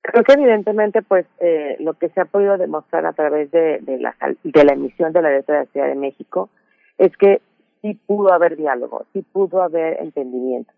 Creo 0.03 0.25
que 0.25 0.33
evidentemente, 0.33 1.03
pues, 1.03 1.27
eh, 1.39 1.77
lo 1.81 1.93
que 1.93 2.09
se 2.09 2.21
ha 2.23 2.25
podido 2.25 2.57
demostrar 2.57 3.05
a 3.05 3.13
través 3.13 3.51
de, 3.51 3.81
la, 4.01 4.17
de 4.43 4.65
la 4.65 4.73
emisión 4.73 5.13
de 5.13 5.21
la 5.21 5.31
letra 5.31 5.57
de 5.57 5.65
la 5.65 5.71
Ciudad 5.71 5.89
de 5.89 5.97
México 5.97 6.49
es 6.97 7.15
que 7.19 7.43
sí 7.83 7.93
pudo 8.07 8.33
haber 8.33 8.57
diálogo, 8.57 9.05
sí 9.13 9.21
pudo 9.21 9.63
haber 9.63 10.01
entendimiento. 10.01 10.73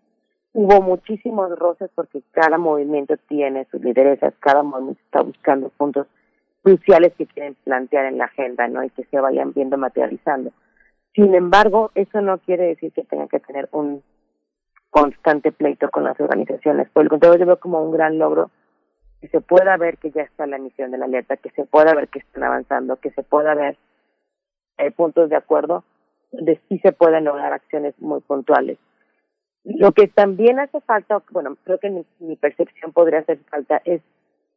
Hubo 0.53 0.81
muchísimos 0.81 1.57
roces 1.57 1.89
porque 1.95 2.21
cada 2.31 2.57
movimiento 2.57 3.15
tiene 3.27 3.65
sus 3.71 3.81
lideresas, 3.81 4.33
cada 4.39 4.63
movimiento 4.63 5.01
está 5.05 5.21
buscando 5.21 5.69
puntos 5.69 6.07
cruciales 6.61 7.13
que 7.17 7.25
quieren 7.25 7.55
plantear 7.63 8.05
en 8.05 8.17
la 8.17 8.25
agenda, 8.25 8.67
¿no? 8.67 8.83
Y 8.83 8.89
que 8.89 9.05
se 9.05 9.19
vayan 9.19 9.53
viendo 9.53 9.77
materializando. 9.77 10.51
Sin 11.13 11.33
embargo, 11.35 11.91
eso 11.95 12.21
no 12.21 12.37
quiere 12.39 12.67
decir 12.67 12.91
que 12.91 13.03
tengan 13.03 13.27
que 13.27 13.39
tener 13.39 13.69
un 13.71 14.03
constante 14.89 15.51
pleito 15.51 15.89
con 15.89 16.03
las 16.03 16.19
organizaciones. 16.19 16.89
Por 16.89 17.03
el 17.03 17.09
contrario, 17.09 17.39
yo 17.39 17.45
veo 17.45 17.59
como 17.59 17.81
un 17.81 17.91
gran 17.91 18.17
logro 18.17 18.51
que 19.21 19.27
se 19.29 19.39
pueda 19.39 19.77
ver 19.77 19.97
que 19.97 20.11
ya 20.11 20.23
está 20.23 20.45
la 20.47 20.57
emisión 20.57 20.91
de 20.91 20.97
la 20.97 21.05
alerta, 21.05 21.37
que 21.37 21.49
se 21.51 21.65
pueda 21.65 21.93
ver 21.93 22.09
que 22.09 22.19
están 22.19 22.43
avanzando, 22.43 22.97
que 22.97 23.11
se 23.11 23.23
pueda 23.23 23.55
ver 23.55 23.77
eh, 24.77 24.91
puntos 24.91 25.29
de 25.29 25.35
acuerdo 25.35 25.83
donde 26.31 26.59
sí 26.67 26.79
se 26.79 26.91
pueden 26.91 27.25
lograr 27.25 27.53
acciones 27.53 27.93
muy 27.99 28.21
puntuales. 28.21 28.77
Lo 29.63 29.91
que 29.91 30.07
también 30.07 30.59
hace 30.59 30.81
falta, 30.81 31.21
bueno, 31.31 31.55
creo 31.63 31.77
que 31.77 31.89
mi, 31.89 32.05
mi 32.19 32.35
percepción 32.35 32.91
podría 32.91 33.19
hacer 33.19 33.39
falta 33.49 33.81
es 33.85 34.01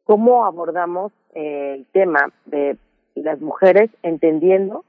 cómo 0.03 0.45
abordamos 0.45 1.11
eh, 1.33 1.75
el 1.75 1.85
tema 1.87 2.31
de 2.45 2.77
las 3.15 3.39
mujeres 3.39 3.89
entendiendo 4.03 4.83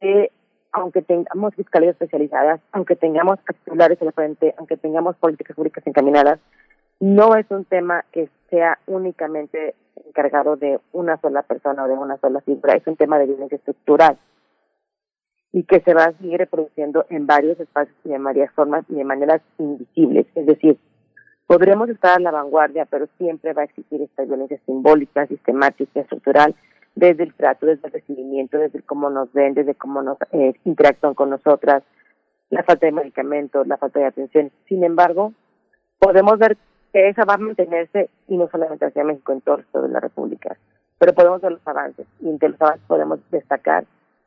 que 0.00 0.30
aunque 0.72 1.02
tengamos 1.02 1.54
fiscalías 1.54 1.92
especializadas, 1.92 2.60
aunque 2.72 2.96
tengamos 2.96 3.38
titulares 3.64 4.00
en 4.00 4.06
la 4.06 4.12
frente, 4.12 4.54
aunque 4.56 4.78
tengamos 4.78 5.16
políticas 5.16 5.54
públicas 5.54 5.86
encaminadas, 5.86 6.40
no 6.98 7.36
es 7.36 7.44
un 7.50 7.66
tema 7.66 8.04
que 8.10 8.30
sea 8.48 8.78
únicamente 8.86 9.74
encargado 10.06 10.56
de 10.56 10.80
una 10.92 11.18
sola 11.20 11.42
persona 11.42 11.84
o 11.84 11.88
de 11.88 11.94
una 11.94 12.16
sola 12.16 12.40
figura, 12.40 12.74
es 12.74 12.86
un 12.86 12.96
tema 12.96 13.18
de 13.18 13.26
violencia 13.26 13.56
estructural 13.56 14.18
y 15.52 15.64
que 15.64 15.80
se 15.80 15.94
va 15.94 16.04
a 16.04 16.12
seguir 16.12 16.38
reproduciendo 16.38 17.04
en 17.10 17.26
varios 17.26 17.60
espacios 17.60 17.96
y 18.04 18.12
en 18.12 18.24
varias 18.24 18.52
formas 18.52 18.84
y 18.88 18.94
de 18.94 19.04
maneras 19.04 19.42
invisibles. 19.58 20.26
Es 20.34 20.46
decir, 20.46 20.78
podremos 21.46 21.88
estar 21.90 22.16
a 22.16 22.20
la 22.20 22.30
vanguardia, 22.30 22.86
pero 22.86 23.06
siempre 23.18 23.52
va 23.52 23.62
a 23.62 23.66
existir 23.66 24.00
esta 24.00 24.24
violencia 24.24 24.58
simbólica, 24.64 25.26
sistemática, 25.26 26.00
estructural, 26.00 26.54
desde 26.94 27.24
el 27.24 27.34
trato, 27.34 27.66
desde 27.66 27.86
el 27.86 27.92
recibimiento, 27.92 28.58
desde 28.58 28.82
cómo 28.82 29.10
nos 29.10 29.32
ven, 29.32 29.54
desde 29.54 29.74
cómo 29.74 30.02
nos 30.02 30.18
eh, 30.32 30.54
interactúan 30.64 31.14
con 31.14 31.30
nosotras, 31.30 31.82
la 32.50 32.62
falta 32.62 32.86
de 32.86 32.92
medicamentos, 32.92 33.66
la 33.66 33.76
falta 33.76 34.00
de 34.00 34.06
atención. 34.06 34.50
Sin 34.68 34.84
embargo, 34.84 35.32
podemos 35.98 36.38
ver 36.38 36.56
que 36.92 37.08
esa 37.08 37.24
va 37.24 37.34
a 37.34 37.38
mantenerse 37.38 38.10
y 38.28 38.36
no 38.36 38.48
solamente 38.48 38.84
hacia 38.84 39.04
México, 39.04 39.32
en 39.32 39.40
todo 39.40 39.56
el 39.56 39.82
de 39.82 39.88
la 39.88 40.00
República. 40.00 40.56
Pero 40.98 41.14
podemos 41.14 41.40
ver 41.40 41.52
los 41.52 41.66
avances 41.66 42.06
y 42.20 42.28
entre 42.28 42.50
los 42.50 42.60
avances 42.60 42.86
podemos 42.86 43.20
destacar 43.30 43.84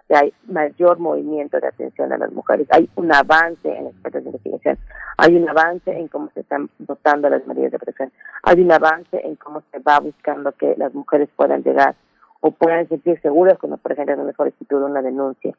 que 0.07 0.15
hay 0.15 0.33
mayor 0.45 0.99
movimiento 0.99 1.59
de 1.59 1.67
atención 1.67 2.13
a 2.13 2.17
las 2.17 2.31
mujeres, 2.31 2.67
hay 2.71 2.89
un 2.95 3.11
avance 3.13 3.67
en 3.67 3.87
expertos 3.87 4.23
de 4.23 4.29
investigación, 4.29 4.77
hay 5.17 5.35
un 5.35 5.49
avance 5.49 5.91
en 5.91 6.07
cómo 6.07 6.29
se 6.33 6.41
están 6.41 6.69
dotando 6.79 7.29
las 7.29 7.45
medidas 7.47 7.71
de 7.71 7.79
protección, 7.79 8.11
hay 8.43 8.61
un 8.61 8.71
avance 8.71 9.19
en 9.23 9.35
cómo 9.35 9.63
se 9.71 9.79
va 9.79 9.99
buscando 9.99 10.51
que 10.51 10.75
las 10.77 10.93
mujeres 10.93 11.29
puedan 11.35 11.63
llegar 11.63 11.95
o 12.41 12.51
puedan 12.51 12.87
sentir 12.87 13.19
seguras 13.21 13.57
cuando 13.57 13.77
presentan 13.77 14.19
una 14.19 14.33
solicitud 14.33 14.83
o 14.83 14.85
una 14.85 15.01
denuncia. 15.01 15.55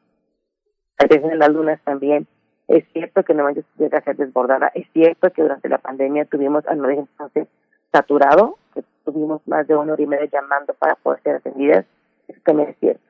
La 0.97 1.05
atención 1.05 1.33
a 1.33 1.35
las 1.35 1.49
lunas 1.49 1.81
también. 1.83 2.27
Es 2.67 2.83
cierto 2.91 3.23
que 3.23 3.33
no 3.33 3.49
llega 3.77 3.97
a 3.97 4.01
ser 4.01 4.17
desbordada, 4.17 4.71
es 4.73 4.85
cierto 4.91 5.31
que 5.31 5.41
durante 5.41 5.69
la 5.69 5.77
pandemia 5.77 6.25
tuvimos 6.25 6.65
al 6.67 6.83
entonces 6.89 7.47
saturado, 7.93 8.57
que 8.73 8.83
tuvimos 9.05 9.41
más 9.47 9.65
de 9.67 9.75
una 9.75 9.93
hora 9.93 10.03
y 10.03 10.07
media 10.07 10.29
llamando 10.29 10.73
para 10.73 10.95
poder 10.95 11.21
ser 11.23 11.35
atendidas, 11.35 11.85
eso 12.27 12.41
también 12.43 12.69
es 12.69 12.77
cierto 12.79 13.06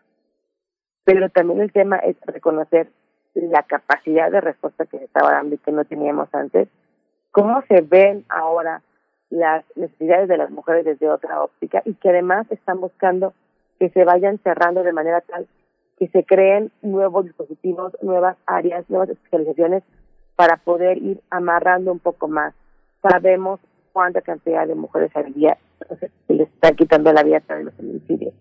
pero 1.08 1.30
también 1.30 1.62
el 1.62 1.72
tema 1.72 1.96
es 2.00 2.18
reconocer 2.26 2.90
la 3.34 3.64
capacidad 3.64 4.30
de 4.30 4.42
respuesta 4.42 4.86
que 4.86 4.98
se 4.98 5.06
estaba 5.06 5.32
dando 5.32 5.56
y 5.56 5.58
que 5.58 5.72
no 5.72 5.86
teníamos 5.86 6.28
antes, 6.34 6.68
cómo 7.32 7.62
se 7.70 7.80
ven 7.80 8.26
ahora 8.28 8.82
las 9.30 9.64
necesidades 9.78 10.28
de 10.28 10.36
las 10.36 10.52
mujeres 10.52 10.84
desde 10.84 11.10
otra 11.10 11.42
óptica 11.42 11.82
y 11.86 11.94
que 11.94 12.10
además 12.10 12.46
están 12.52 12.82
buscando 12.82 13.34
que 13.80 13.88
se 13.92 14.04
vayan 14.04 14.40
cerrando 14.40 14.84
de 14.84 14.92
manera 14.92 15.22
tal 15.22 15.48
que 15.98 16.10
se 16.10 16.26
creen 16.26 16.74
nuevos 16.82 17.24
dispositivos, 17.24 17.94
nuevas 18.02 18.36
áreas, 18.46 18.84
nuevas 18.90 19.08
especializaciones 19.08 19.84
para 20.36 20.58
poder 20.58 20.98
ir 20.98 21.22
amarrando 21.30 21.94
un 21.94 22.00
poco 22.00 22.28
más. 22.28 22.54
Sabemos 23.02 23.62
cuánta 23.94 24.20
cantidad 24.20 24.68
de 24.68 24.76
mujeres 24.76 25.16
al 25.16 25.34
día 25.34 25.58
se 26.28 26.34
les 26.34 26.50
está 26.50 26.74
quitando 26.74 27.14
la 27.14 27.24
vida 27.24 27.42
de 27.48 27.64
los 27.64 27.74
feminicidios 27.76 28.34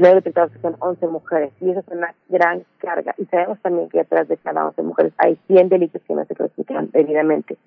y 0.00 0.02
no 0.02 0.14
detectados 0.14 0.50
que 0.50 0.60
son 0.60 0.76
11 0.78 1.08
mujeres 1.08 1.52
y 1.60 1.68
eso 1.68 1.80
es 1.80 1.88
una 1.88 2.14
gran 2.30 2.64
carga 2.78 3.14
y 3.18 3.26
sabemos 3.26 3.60
también 3.60 3.90
que 3.90 3.98
detrás 3.98 4.26
de 4.28 4.38
cada 4.38 4.66
11 4.68 4.82
mujeres 4.82 5.12
hay 5.18 5.38
100 5.46 5.68
delitos 5.68 6.00
que 6.08 6.14
no 6.14 6.24
se 6.24 6.34
clasifican 6.34 6.90
debidamente. 6.90 7.58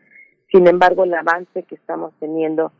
Sin 0.51 0.65
embargo, 0.65 1.03
el 1.03 1.13
avance 1.13 1.61
que 1.61 1.75
estamos 1.75 2.11
teniendo 2.19 2.71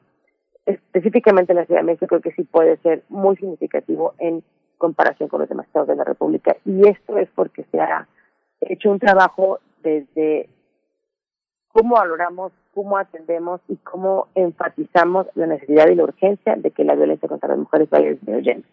específicamente 0.66 1.52
en 1.52 1.60
la 1.60 1.66
Ciudad 1.66 1.82
de 1.82 1.86
México 1.86 2.08
creo 2.08 2.22
que 2.22 2.32
sí 2.32 2.44
puede 2.46 2.78
ser 2.78 3.04
muy 3.10 3.36
significativo 3.38 4.16
en 4.18 4.44
comparación 4.80 5.30
con 5.30 5.42
los 5.42 5.50
demás 5.50 5.68
estados 5.68 5.88
de 5.88 5.98
la 5.98 6.04
República 6.04 6.58
y 6.66 6.88
esto 6.88 7.20
es 7.20 7.30
porque 7.36 7.64
se 7.72 7.80
ha 7.80 8.08
hecho 8.62 8.90
un 8.90 8.98
trabajo 8.98 9.60
desde 9.84 10.50
cómo 11.68 11.94
valoramos, 11.94 12.54
cómo 12.74 12.98
atendemos 12.98 13.62
y 13.68 13.76
cómo 13.76 14.30
enfatizamos 14.34 15.28
la 15.36 15.46
necesidad 15.46 15.90
y 15.90 15.96
la 15.96 16.06
urgencia 16.06 16.56
de 16.56 16.72
que 16.72 16.84
la 16.84 16.96
violencia 16.96 17.30
contra 17.30 17.50
las 17.50 17.60
mujeres 17.60 17.88
vaya 17.92 18.10
disminuyendo. 18.10 18.68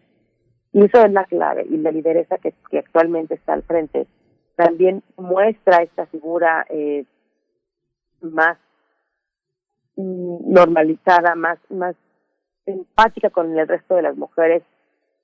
Y 0.73 0.85
eso 0.85 1.05
es 1.05 1.13
la 1.13 1.25
clave 1.25 1.67
y 1.69 1.77
la 1.79 1.91
lideresa 1.91 2.39
que, 2.39 2.55
actualmente 2.79 3.35
está 3.35 3.55
al 3.55 3.63
frente 3.63 4.07
también 4.57 5.03
muestra 5.17 5.83
esta 5.83 6.07
figura 6.07 6.67
eh, 6.69 7.05
más 8.21 8.59
normalizada, 9.97 11.35
más, 11.35 11.59
más 11.71 11.97
empática 12.67 13.31
con 13.31 13.59
el 13.59 13.67
resto 13.67 13.97
de 13.97 14.03
las 14.03 14.17
mujeres, 14.17 14.63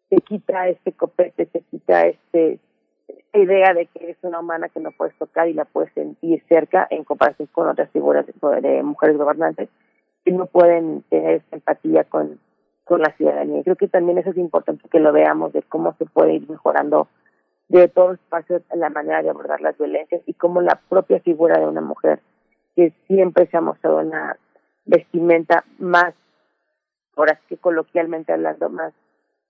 se 0.08 0.16
quita 0.16 0.68
este 0.68 0.92
copete, 0.92 1.47
se 1.47 1.60
quita 1.62 2.07
este 2.07 2.58
idea 3.34 3.75
de 3.75 3.86
que 3.86 4.10
es 4.10 4.16
una 4.23 4.41
humana 4.41 4.68
que 4.68 4.81
no 4.81 4.91
puedes 4.92 5.16
tocar 5.18 5.49
y 5.49 5.52
la 5.52 5.65
puedes 5.65 5.92
sentir 5.92 6.42
cerca 6.49 6.86
en 6.91 7.05
comparación 7.05 7.49
con 7.52 7.68
otras 7.68 7.91
figuras 7.91 8.26
de, 8.26 8.60
de 8.62 8.83
mujeres 8.83 9.16
gobernantes 9.16 9.68
que 10.25 10.33
no 10.33 10.47
pueden 10.47 11.02
tener 11.02 11.36
esta 11.36 11.57
empatía 11.57 12.05
con 12.05 12.41
con 12.86 13.02
la 13.02 13.12
ciudadanía. 13.16 13.65
Creo 13.65 13.74
que 13.74 13.89
también 13.89 14.18
eso 14.18 14.31
es 14.31 14.36
importante 14.36 14.89
que 14.89 15.00
lo 15.00 15.12
veamos 15.12 15.52
de 15.52 15.62
cómo 15.62 15.94
se 15.98 16.06
puede 16.06 16.34
ir 16.34 16.48
mejorando 16.48 17.08
de 17.68 17.89
todos 17.89 18.10
los 18.10 18.20
espacios 18.20 18.62
la 18.73 18.90
manera 18.90 19.23
de 19.23 19.28
abordar 19.28 19.60
las 19.60 19.76
violencias 19.76 20.23
y 20.24 20.34
cómo 20.34 20.60
la 20.60 20.81
propia 20.89 21.18
figura 21.18 21.58
de 21.58 21.66
una 21.66 21.81
mujer 21.81 22.20
que 22.76 22.92
siempre 23.08 23.48
se 23.48 23.56
ha 23.56 23.60
mostrado 23.60 23.98
una 23.98 24.36
vestimenta 24.84 25.65
más, 25.78 26.15
ahora 27.16 27.34
sí 27.34 27.40
que 27.48 27.56
coloquialmente 27.56 28.32
hablando, 28.32 28.68
más 28.68 28.92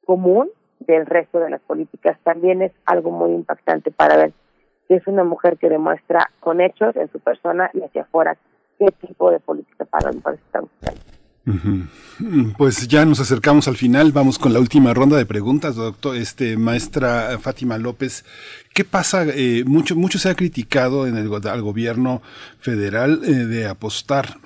común 0.06 0.48
del 0.80 1.04
resto 1.04 1.38
de 1.38 1.50
las 1.50 1.60
políticas, 1.60 2.18
también 2.22 2.62
es 2.62 2.72
algo 2.86 3.10
muy 3.10 3.32
impactante 3.32 3.90
para 3.90 4.16
ver 4.16 4.32
que 4.88 4.94
es 4.94 5.06
una 5.06 5.24
mujer 5.24 5.58
que 5.58 5.68
demuestra 5.68 6.30
con 6.40 6.62
hechos 6.62 6.96
en 6.96 7.12
su 7.12 7.20
persona 7.20 7.70
y 7.74 7.82
hacia 7.82 8.02
afuera 8.02 8.38
qué 8.78 8.86
tipo 9.06 9.30
de 9.30 9.40
política 9.40 9.84
para 9.84 10.06
las 10.06 10.16
mujeres 10.16 10.40
está 10.40 10.60
buscando. 10.60 11.15
Pues 12.56 12.88
ya 12.88 13.04
nos 13.04 13.20
acercamos 13.20 13.68
al 13.68 13.76
final, 13.76 14.10
vamos 14.10 14.38
con 14.38 14.52
la 14.52 14.58
última 14.58 14.92
ronda 14.94 15.16
de 15.16 15.26
preguntas, 15.26 15.76
doctor, 15.76 16.16
este 16.16 16.56
maestra 16.56 17.38
Fátima 17.40 17.78
López. 17.78 18.24
¿Qué 18.72 18.84
pasa? 18.84 19.24
Eh, 19.26 19.62
mucho, 19.64 19.94
mucho 19.94 20.18
se 20.18 20.28
ha 20.28 20.34
criticado 20.34 21.06
en 21.06 21.16
el 21.16 21.30
al 21.46 21.62
gobierno 21.62 22.22
federal 22.58 23.20
eh, 23.24 23.30
de 23.30 23.66
apostar 23.68 24.38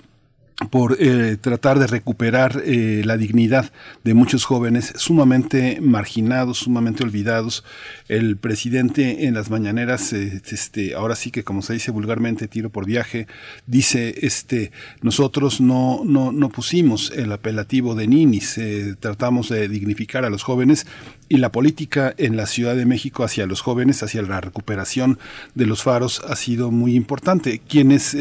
por 0.69 0.97
eh, 1.01 1.37
tratar 1.41 1.79
de 1.79 1.87
recuperar 1.87 2.63
eh, 2.65 3.03
la 3.05 3.17
dignidad 3.17 3.73
de 4.05 4.15
muchos 4.15 4.45
jóvenes 4.45 4.93
sumamente 4.97 5.81
marginados, 5.81 6.59
sumamente 6.59 7.03
olvidados. 7.03 7.65
El 8.09 8.37
presidente 8.37 9.27
en 9.27 9.35
las 9.35 9.49
mañaneras, 9.51 10.13
eh, 10.13 10.43
este, 10.51 10.95
ahora 10.95 11.17
sí 11.17 11.31
que 11.31 11.45
como 11.45 11.63
se 11.63 11.73
dice 11.73 11.91
vulgarmente, 11.91 12.47
tiro 12.47 12.69
por 12.69 12.85
viaje, 12.85 13.27
dice, 13.67 14.15
este, 14.23 14.71
nosotros 15.01 15.61
no, 15.61 16.03
no, 16.05 16.31
no 16.31 16.51
pusimos 16.51 17.11
el 17.17 17.33
apelativo 17.33 17.95
de 17.95 18.07
ninis, 18.07 18.61
tratamos 19.01 19.49
de 19.49 19.69
dignificar 19.69 20.25
a 20.25 20.31
los 20.31 20.43
jóvenes 20.43 20.87
y 21.29 21.37
la 21.37 21.53
política 21.53 22.13
en 22.19 22.37
la 22.37 22.47
Ciudad 22.47 22.75
de 22.75 22.87
México 22.87 23.25
hacia 23.25 23.47
los 23.47 23.61
jóvenes, 23.61 24.03
hacia 24.03 24.23
la 24.23 24.41
recuperación 24.41 25.19
de 25.55 25.67
los 25.67 25.83
faros 25.83 26.23
ha 26.29 26.35
sido 26.37 26.71
muy 26.71 26.97
importante. 26.97 27.61
Quienes, 27.67 28.17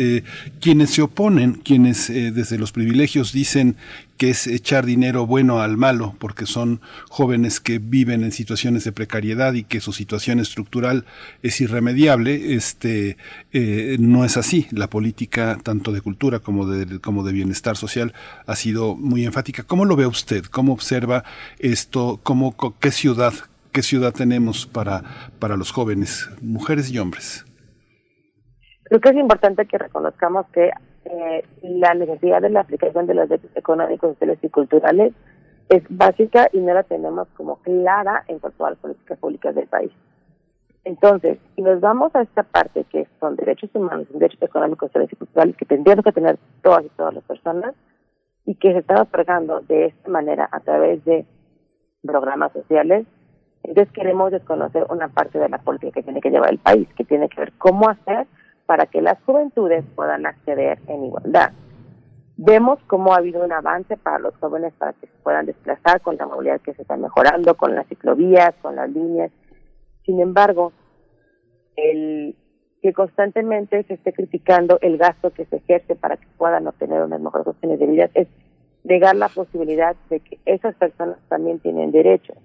quienes 0.60 0.92
se 0.92 1.02
oponen, 1.02 1.54
quienes 1.54 2.10
desde 2.32 2.58
los 2.58 2.72
privilegios 2.72 3.32
dicen 3.34 3.76
que 4.18 4.30
es 4.30 4.48
echar 4.48 4.86
dinero 4.86 5.26
bueno 5.26 5.62
al 5.62 5.78
malo, 5.78 6.16
porque 6.20 6.46
son 6.46 6.82
jóvenes 7.10 7.60
que 7.60 7.80
viven 7.80 8.24
en 8.24 8.32
situaciones 8.32 8.84
de 8.84 8.92
precariedad 8.92 9.54
y 9.54 9.64
que 9.64 9.80
su 9.80 9.94
situación 9.94 10.40
estructural 10.40 11.06
es 11.42 11.62
irremediable, 11.62 12.56
este, 12.56 13.18
eh, 13.54 13.98
no 14.00 14.26
es 14.26 14.38
así. 14.38 14.68
La 14.72 14.90
política, 14.90 15.58
tanto 15.64 15.92
de 15.92 16.02
cultura 16.02 16.40
como 16.40 16.66
de, 16.66 17.00
como 17.00 17.24
de 17.24 17.34
bienestar 17.34 17.78
social, 17.78 18.14
ha 18.46 18.56
sido 18.56 18.96
muy 18.96 19.26
enfática. 19.26 19.64
¿Cómo 19.64 19.86
lo 19.86 19.96
ve 19.96 20.06
usted? 20.06 20.46
¿Cómo 20.46 20.74
observa 20.74 21.24
esto? 21.60 22.20
¿Cómo, 22.24 22.56
¿Qué 22.80 22.92
ciudad, 22.92 23.34
qué 23.72 23.82
ciudad 23.82 24.14
tenemos 24.14 24.66
para, 24.66 25.04
para 25.40 25.56
los 25.56 25.72
jóvenes, 25.72 26.30
mujeres 26.42 26.92
y 26.92 27.00
hombres? 27.00 27.46
Creo 28.90 29.02
que 29.02 29.10
es 29.10 29.18
importante 29.18 29.68
que 29.68 29.78
reconozcamos 29.78 30.48
que 30.52 30.72
eh, 31.10 31.44
la 31.62 31.94
necesidad 31.94 32.42
de 32.42 32.50
la 32.50 32.62
aplicación 32.62 33.08
de 33.08 33.16
los 33.16 33.30
derechos 33.30 33.56
económicos, 33.56 34.12
sociales 34.12 34.40
y 34.42 34.50
culturales 34.50 35.14
es 35.70 35.84
básica 35.90 36.50
y 36.54 36.60
no 36.60 36.74
la 36.74 36.84
tenemos 36.84 37.28
como 37.36 37.58
clara 37.58 38.24
en 38.28 38.40
cuanto 38.40 38.66
a 38.66 38.72
las 38.72 38.80
políticas 38.80 39.18
públicas 39.20 39.56
del 39.56 39.68
país. 39.68 39.92
Entonces, 40.84 41.38
si 41.56 41.62
nos 41.62 41.82
vamos 41.82 42.16
a 42.16 42.22
esta 42.22 42.44
parte 42.44 42.86
que 42.86 43.08
son 43.20 43.36
derechos 43.36 43.70
humanos, 43.74 44.08
derechos 44.12 44.42
económicos, 44.42 44.88
sociales 44.90 45.12
y 45.12 45.16
culturales 45.16 45.58
que 45.58 45.66
tendríamos 45.66 46.06
que 46.06 46.12
tener 46.12 46.38
todas 46.64 46.86
y 46.86 46.90
todas 46.90 47.14
las 47.14 47.24
personas, 47.24 47.76
y 48.46 48.56
que 48.56 48.72
se 48.72 48.80
están 48.80 49.02
otorgando 49.02 49.62
de 49.62 49.88
esta 49.88 50.10
manera 50.10 50.50
a 50.52 50.60
través 50.62 51.06
de 51.06 51.26
programas 52.02 52.52
sociales, 52.52 53.06
entonces 53.64 53.94
queremos 53.94 54.32
desconocer 54.32 54.86
una 54.90 55.10
parte 55.10 55.38
de 55.38 55.50
la 55.50 55.60
política 55.60 55.92
que 55.92 56.04
tiene 56.04 56.22
que 56.22 56.32
llevar 56.32 56.50
el 56.50 56.58
país, 56.58 56.88
que 56.96 57.04
tiene 57.04 57.30
que 57.30 57.42
ver 57.42 57.54
cómo 57.60 57.90
hacer 57.90 58.26
para 58.70 58.86
que 58.86 59.02
las 59.02 59.20
juventudes 59.24 59.84
puedan 59.96 60.28
acceder 60.28 60.78
en 60.86 61.06
igualdad. 61.06 61.54
Vemos 62.38 62.78
cómo 62.86 63.14
ha 63.14 63.18
habido 63.18 63.44
un 63.44 63.52
avance 63.52 63.98
para 63.98 64.20
los 64.20 64.36
jóvenes 64.36 64.74
para 64.78 64.94
que 64.94 65.08
se 65.08 65.14
puedan 65.24 65.48
desplazar 65.48 66.02
con 66.02 66.18
la 66.18 66.28
movilidad 66.28 66.62
que 66.62 66.76
se 66.76 66.84
está 66.84 66.96
mejorando, 66.96 67.58
con 67.58 67.74
las 67.74 67.88
ciclovías, 67.88 68.54
con 68.62 68.76
las 68.76 68.88
líneas. 68.92 69.32
Sin 70.06 70.20
embargo, 70.20 70.72
el 71.78 72.36
que 72.84 72.94
constantemente 72.94 73.82
se 73.86 73.96
esté 73.96 74.14
criticando 74.14 74.78
el 74.84 75.00
gasto 75.00 75.32
que 75.32 75.46
se 75.46 75.56
ejerce 75.56 75.96
para 75.96 76.18
que 76.18 76.28
puedan 76.38 76.68
obtener 76.68 77.02
unas 77.02 77.22
mejores 77.22 77.48
opciones 77.48 77.80
de 77.80 77.88
vida 77.88 78.12
es 78.14 78.28
negar 78.84 79.16
la 79.16 79.30
posibilidad 79.30 79.96
de 80.12 80.20
que 80.20 80.38
esas 80.46 80.76
personas 80.76 81.18
también 81.28 81.58
tienen 81.58 81.92
derechos. 81.92 82.38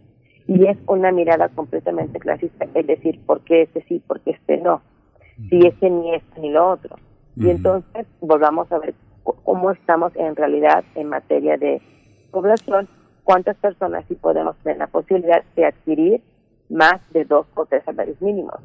Y 0.46 0.68
es 0.68 0.78
una 0.86 1.12
mirada 1.12 1.50
completamente 1.50 2.18
clasista, 2.18 2.66
es 2.72 2.86
decir, 2.86 3.20
¿por 3.26 3.42
qué 3.42 3.60
este 3.60 3.84
sí, 3.88 4.02
por 4.06 4.20
qué 4.20 4.30
este 4.30 4.56
no? 4.56 4.80
Si 5.36 5.66
este 5.66 5.90
ni 5.90 6.14
este 6.14 6.40
ni 6.40 6.50
lo 6.50 6.70
otro. 6.70 6.96
Y 7.36 7.50
entonces 7.50 8.06
volvamos 8.20 8.70
a 8.70 8.78
ver 8.78 8.94
cómo 9.22 9.70
estamos 9.72 10.14
en 10.16 10.36
realidad 10.36 10.84
en 10.94 11.08
materia 11.08 11.56
de 11.56 11.82
población, 12.30 12.88
cuántas 13.24 13.56
personas 13.56 14.04
sí 14.08 14.14
podemos 14.14 14.56
tener 14.58 14.78
la 14.78 14.86
posibilidad 14.86 15.42
de 15.56 15.66
adquirir 15.66 16.22
más 16.68 17.00
de 17.12 17.24
dos 17.24 17.46
o 17.54 17.66
tres 17.66 17.82
salarios 17.84 18.20
mínimos. 18.20 18.60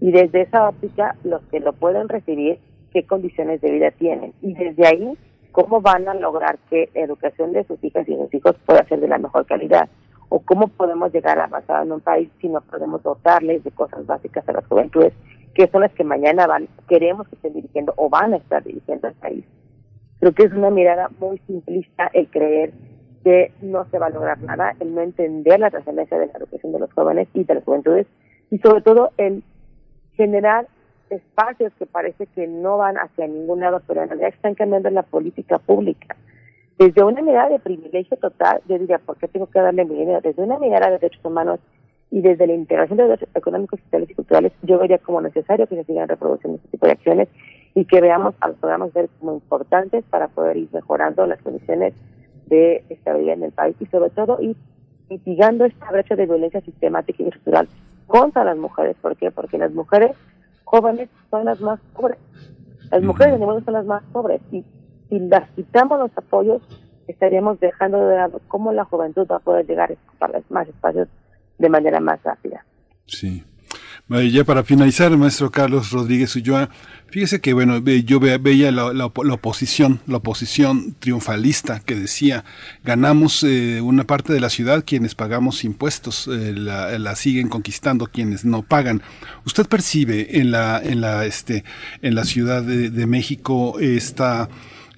Y 0.00 0.10
desde 0.12 0.42
esa 0.42 0.68
óptica, 0.68 1.16
los 1.24 1.42
que 1.50 1.60
lo 1.60 1.72
pueden 1.72 2.08
recibir, 2.08 2.58
qué 2.92 3.06
condiciones 3.06 3.60
de 3.60 3.70
vida 3.70 3.90
tienen. 3.90 4.32
Y 4.40 4.54
desde 4.54 4.86
ahí, 4.86 5.18
cómo 5.52 5.80
van 5.80 6.08
a 6.08 6.14
lograr 6.14 6.58
que 6.70 6.90
la 6.94 7.02
educación 7.02 7.52
de 7.52 7.64
sus 7.64 7.82
hijas 7.82 8.08
y 8.08 8.14
sus 8.14 8.32
hijos 8.34 8.56
pueda 8.66 8.86
ser 8.86 9.00
de 9.00 9.08
la 9.08 9.18
mejor 9.18 9.46
calidad. 9.46 9.88
O 10.28 10.40
cómo 10.40 10.68
podemos 10.68 11.12
llegar 11.12 11.38
a 11.38 11.44
avanzar 11.44 11.84
en 11.84 11.92
un 11.92 12.00
país 12.00 12.28
si 12.40 12.48
no 12.48 12.60
podemos 12.60 13.02
dotarles 13.02 13.64
de 13.64 13.70
cosas 13.70 14.04
básicas 14.06 14.46
a 14.48 14.52
las 14.52 14.66
juventudes, 14.66 15.14
que 15.56 15.68
son 15.68 15.80
las 15.80 15.92
que 15.92 16.04
mañana 16.04 16.46
van, 16.46 16.68
queremos 16.86 17.26
que 17.28 17.36
estén 17.36 17.54
dirigiendo 17.54 17.94
o 17.96 18.10
van 18.10 18.34
a 18.34 18.36
estar 18.36 18.62
dirigiendo 18.62 19.08
el 19.08 19.14
país. 19.14 19.44
Creo 20.20 20.32
que 20.32 20.42
es 20.44 20.52
una 20.52 20.68
mirada 20.68 21.08
muy 21.18 21.38
simplista 21.46 22.10
el 22.12 22.28
creer 22.28 22.74
que 23.24 23.52
no 23.62 23.86
se 23.86 23.98
va 23.98 24.06
a 24.06 24.10
lograr 24.10 24.38
nada, 24.42 24.74
el 24.80 24.94
no 24.94 25.00
entender 25.00 25.58
la 25.58 25.70
trascendencia 25.70 26.18
de 26.18 26.26
la 26.26 26.32
educación 26.34 26.72
de 26.72 26.80
los 26.80 26.92
jóvenes 26.92 27.28
y 27.32 27.44
de 27.44 27.54
las 27.54 27.64
juventudes, 27.64 28.06
y 28.50 28.58
sobre 28.58 28.82
todo 28.82 29.12
el 29.16 29.42
generar 30.12 30.68
espacios 31.08 31.72
que 31.78 31.86
parece 31.86 32.26
que 32.26 32.46
no 32.46 32.76
van 32.76 32.98
hacia 32.98 33.26
ningún 33.26 33.60
lado, 33.60 33.80
pero 33.86 34.02
en 34.02 34.10
realidad 34.10 34.34
están 34.34 34.54
cambiando 34.54 34.90
la 34.90 35.04
política 35.04 35.58
pública. 35.58 36.16
Desde 36.78 37.02
una 37.02 37.22
mirada 37.22 37.48
de 37.48 37.60
privilegio 37.60 38.18
total, 38.18 38.60
yo 38.68 38.78
diría, 38.78 38.98
¿por 38.98 39.16
qué 39.16 39.26
tengo 39.26 39.46
que 39.46 39.58
darle 39.58 39.86
mi 39.86 39.94
dinero? 39.94 40.20
Desde 40.20 40.42
una 40.42 40.58
mirada 40.58 40.90
de 40.90 40.98
derechos 40.98 41.24
humanos 41.24 41.60
y 42.10 42.20
desde 42.20 42.46
la 42.46 42.54
integración 42.54 42.98
de 42.98 43.04
derechos 43.04 43.28
económicos, 43.34 43.80
sociales 43.80 44.10
y 44.10 44.14
culturales, 44.14 44.52
yo 44.62 44.78
vería 44.78 44.98
como 44.98 45.20
necesario 45.20 45.66
que 45.66 45.76
se 45.76 45.84
sigan 45.84 46.08
reproduciendo 46.08 46.56
este 46.56 46.68
tipo 46.70 46.86
de 46.86 46.92
acciones 46.92 47.28
y 47.74 47.84
que 47.84 48.00
veamos 48.00 48.34
a 48.40 48.48
los 48.48 48.56
programas 48.58 48.92
ver 48.92 49.08
como 49.18 49.34
importantes 49.34 50.04
para 50.08 50.28
poder 50.28 50.56
ir 50.56 50.68
mejorando 50.72 51.26
las 51.26 51.40
condiciones 51.42 51.94
de 52.46 52.84
estabilidad 52.88 53.34
en 53.34 53.42
el 53.44 53.52
país 53.52 53.76
y 53.80 53.86
sobre 53.86 54.10
todo 54.10 54.40
ir 54.40 54.56
mitigando 55.10 55.64
esta 55.64 55.90
brecha 55.90 56.16
de 56.16 56.26
violencia 56.26 56.60
sistemática 56.60 57.22
y 57.22 57.26
estructural 57.26 57.68
contra 58.06 58.44
las 58.44 58.56
mujeres. 58.56 58.96
¿Por 59.02 59.16
qué? 59.16 59.30
Porque 59.30 59.58
las 59.58 59.72
mujeres 59.72 60.12
jóvenes 60.64 61.08
son 61.30 61.44
las 61.44 61.60
más 61.60 61.80
pobres. 61.94 62.18
Las 62.90 63.02
mujeres 63.02 63.38
de 63.38 63.44
mundo 63.44 63.60
son 63.64 63.74
las 63.74 63.86
más 63.86 64.02
pobres. 64.12 64.40
Y 64.52 64.64
si 65.08 65.18
las 65.18 65.48
quitamos 65.50 65.98
los 65.98 66.16
apoyos, 66.16 66.62
estaríamos 67.08 67.58
dejando 67.60 68.06
de 68.06 68.16
lado 68.16 68.40
cómo 68.48 68.72
la 68.72 68.84
juventud 68.84 69.26
va 69.30 69.36
a 69.36 69.40
poder 69.40 69.66
llegar 69.66 69.96
a 70.20 70.30
más 70.48 70.68
espacios 70.68 71.08
de 71.58 71.68
manera 71.68 72.00
más 72.00 72.22
rápida. 72.22 72.64
Sí. 73.06 73.42
Ya 74.08 74.44
para 74.44 74.62
finalizar, 74.62 75.16
maestro 75.16 75.50
Carlos 75.50 75.90
Rodríguez 75.90 76.36
Ulloa, 76.36 76.70
fíjese 77.08 77.40
que 77.40 77.52
bueno, 77.52 77.78
yo 77.78 78.20
veía 78.20 78.70
la, 78.70 78.92
la, 78.92 79.06
oposición, 79.06 80.00
la 80.06 80.18
oposición 80.18 80.94
triunfalista 81.00 81.80
que 81.80 81.96
decía, 81.96 82.44
ganamos 82.84 83.42
eh, 83.42 83.80
una 83.80 84.04
parte 84.04 84.32
de 84.32 84.38
la 84.38 84.48
ciudad 84.48 84.84
quienes 84.86 85.16
pagamos 85.16 85.64
impuestos, 85.64 86.28
eh, 86.28 86.52
la, 86.54 87.16
siguen 87.16 87.48
conquistando 87.48 88.06
quienes 88.06 88.44
no 88.44 88.62
pagan. 88.62 89.02
¿Usted 89.44 89.66
percibe 89.66 90.38
en 90.38 90.52
la, 90.52 90.80
en 90.80 91.00
la, 91.00 91.24
este, 91.24 91.64
en 92.00 92.14
la 92.14 92.24
Ciudad 92.24 92.62
de, 92.62 92.90
de 92.90 93.06
México 93.06 93.80
esta 93.80 94.48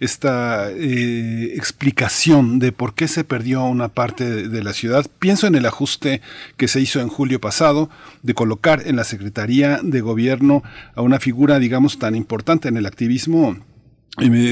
esta 0.01 0.71
eh, 0.71 1.53
explicación 1.57 2.59
de 2.59 2.73
por 2.73 2.95
qué 2.95 3.09
se 3.09 3.25
perdió 3.25 3.65
una 3.65 3.89
parte 3.89 4.29
de, 4.29 4.49
de, 4.49 4.63
la 4.63 4.73
ciudad. 4.73 5.07
Pienso 5.19 5.47
en 5.47 5.55
el 5.55 5.67
ajuste 5.67 6.21
que 6.57 6.69
se 6.69 6.81
hizo 6.81 7.01
en 7.01 7.09
julio 7.09 7.41
pasado 7.41 7.91
de 8.23 8.35
colocar 8.35 8.83
en 8.87 8.97
la 8.97 9.05
Secretaría 9.05 9.81
de 9.83 10.01
Gobierno 10.01 10.63
a 10.95 11.03
una 11.03 11.19
figura, 11.21 11.59
digamos, 11.59 11.99
tan 11.99 12.15
importante 12.15 12.69
en 12.69 12.77
el 12.77 12.87
activismo 12.87 13.57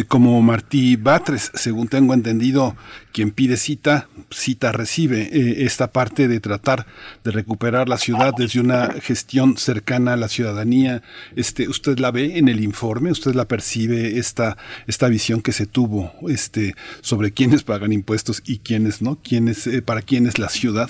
como 0.08 0.40
Martí 0.42 0.96
Batres, 0.96 1.50
según 1.54 1.88
tengo 1.88 2.14
entendido, 2.14 2.76
quien 3.12 3.32
pide 3.32 3.56
cita, 3.56 4.08
cita 4.30 4.70
recibe 4.70 5.22
eh, 5.22 5.64
esta 5.64 5.90
parte 5.90 6.28
de 6.28 6.38
tratar 6.38 6.86
de 7.24 7.32
recuperar 7.32 7.88
la 7.88 7.96
ciudad 7.96 8.32
desde 8.36 8.60
una 8.60 8.92
gestión 9.00 9.56
cercana 9.56 10.12
a 10.12 10.16
la 10.16 10.28
ciudadanía. 10.28 11.02
Este, 11.34 11.68
¿Usted 11.68 11.98
la 11.98 12.12
ve 12.12 12.38
en 12.38 12.48
el 12.48 12.62
informe? 12.62 13.10
¿Usted 13.10 13.34
la 13.34 13.46
percibe 13.46 14.18
esta, 14.18 14.56
esta 14.86 15.08
visión 15.08 15.42
que 15.42 15.52
se 15.52 15.66
tuvo 15.66 16.12
este, 16.28 16.74
sobre 17.00 17.32
quiénes 17.32 17.64
pagan 17.64 17.92
impuestos 17.92 18.42
y 18.46 18.58
quiénes 18.58 19.02
no? 19.02 19.18
¿Quiénes, 19.20 19.66
eh, 19.66 19.82
¿Para 19.82 20.02
quién 20.02 20.26
es 20.26 20.38
la 20.38 20.48
ciudad? 20.48 20.88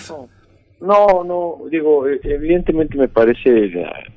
No, 0.80 1.24
no, 1.24 1.60
digo, 1.70 2.06
evidentemente 2.06 2.98
me 2.98 3.08
parece 3.08 3.72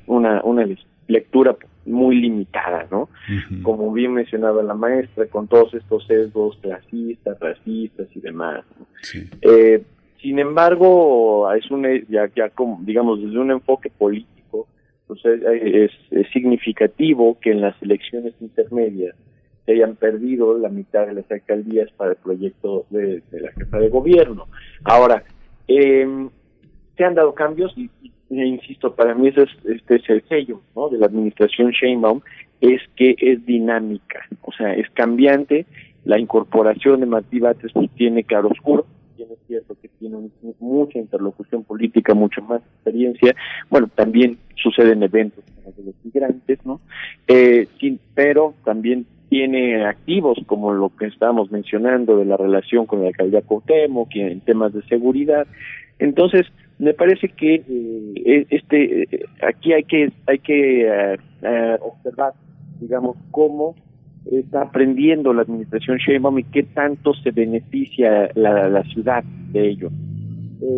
una, 0.06 0.42
una 0.42 0.66
lectura 1.08 1.56
muy 1.86 2.20
limitada, 2.20 2.86
¿no? 2.90 3.08
Como 3.62 3.92
bien 3.92 4.14
mencionaba 4.14 4.62
la 4.62 4.74
maestra, 4.74 5.26
con 5.26 5.48
todos 5.48 5.74
estos 5.74 6.06
sesgos 6.06 6.58
clasistas, 6.60 7.38
racistas 7.40 8.08
y 8.14 8.20
demás. 8.20 8.64
Eh, 9.42 9.82
sin 10.20 10.38
embargo, 10.38 11.50
es 11.52 11.70
un, 11.70 11.86
ya, 12.08 12.30
ya 12.34 12.50
como, 12.50 12.80
digamos, 12.82 13.22
desde 13.22 13.38
un 13.38 13.50
enfoque 13.50 13.90
político, 13.90 14.68
pues 15.06 15.24
es, 15.24 15.90
es, 16.10 16.30
significativo 16.32 17.38
que 17.40 17.52
en 17.52 17.62
las 17.62 17.80
elecciones 17.82 18.34
intermedias 18.40 19.16
se 19.64 19.72
hayan 19.72 19.96
perdido 19.96 20.56
la 20.58 20.68
mitad 20.68 21.06
de 21.06 21.14
las 21.14 21.30
alcaldías 21.30 21.90
para 21.92 22.12
el 22.12 22.16
proyecto 22.16 22.86
de, 22.90 23.22
la 23.32 23.52
jefa 23.52 23.78
de 23.78 23.88
gobierno. 23.88 24.46
Ahora, 24.84 25.24
eh, 25.66 26.28
se 27.00 27.06
han 27.06 27.14
dado 27.14 27.34
cambios 27.34 27.72
y, 27.78 27.88
insisto, 28.28 28.94
para 28.94 29.14
mí 29.14 29.28
ese 29.28 29.44
es, 29.44 29.50
este 29.64 29.96
es 29.96 30.10
el 30.10 30.22
sello 30.28 30.60
¿no? 30.76 30.90
de 30.90 30.98
la 30.98 31.06
administración 31.06 31.70
Sheinbaum, 31.70 32.20
es 32.60 32.82
que 32.94 33.16
es 33.18 33.46
dinámica, 33.46 34.20
o 34.42 34.52
sea, 34.52 34.74
es 34.74 34.90
cambiante, 34.90 35.64
la 36.04 36.18
incorporación 36.18 37.00
de 37.00 37.06
Martí 37.06 37.40
Bates 37.40 37.72
pues, 37.72 37.90
tiene 37.92 38.22
claroscuro, 38.24 38.84
tiene 39.16 39.32
cierto 39.46 39.76
que 39.80 39.88
tiene 39.98 40.28
mucha 40.58 40.98
interlocución 40.98 41.64
política, 41.64 42.12
mucho 42.12 42.42
más 42.42 42.60
experiencia, 42.60 43.34
bueno, 43.70 43.88
también 43.94 44.36
suceden 44.56 45.02
eventos 45.02 45.42
como 45.54 45.74
de 45.74 45.84
los 45.84 45.94
migrantes, 46.04 46.58
¿no? 46.66 46.82
Eh, 47.28 47.66
pero 48.14 48.52
también 48.62 49.06
tiene 49.30 49.86
activos 49.86 50.38
como 50.44 50.74
lo 50.74 50.94
que 50.94 51.06
estábamos 51.06 51.50
mencionando 51.50 52.18
de 52.18 52.26
la 52.26 52.36
relación 52.36 52.84
con 52.84 53.00
la 53.00 53.08
alcaldía 53.08 53.40
Cuauhtémoc, 53.40 54.14
en 54.16 54.40
temas 54.40 54.74
de 54.74 54.82
seguridad. 54.82 55.46
Entonces, 55.98 56.46
me 56.80 56.94
parece 56.94 57.28
que 57.28 57.56
eh, 57.56 58.14
e, 58.24 58.46
este 58.50 59.02
eh, 59.02 59.24
aquí 59.46 59.72
hay 59.72 59.84
que 59.84 60.10
hay 60.26 60.38
que 60.38 60.86
eh, 60.86 61.78
observar 61.82 62.32
digamos 62.80 63.16
cómo 63.30 63.76
está 64.30 64.62
aprendiendo 64.62 65.32
la 65.32 65.42
administración 65.42 65.98
Sheinbaum 65.98 66.38
y 66.38 66.44
qué 66.44 66.62
tanto 66.62 67.14
se 67.14 67.30
beneficia 67.30 68.30
la, 68.34 68.68
la 68.68 68.82
ciudad 68.84 69.24
de 69.24 69.68
ello. 69.68 69.90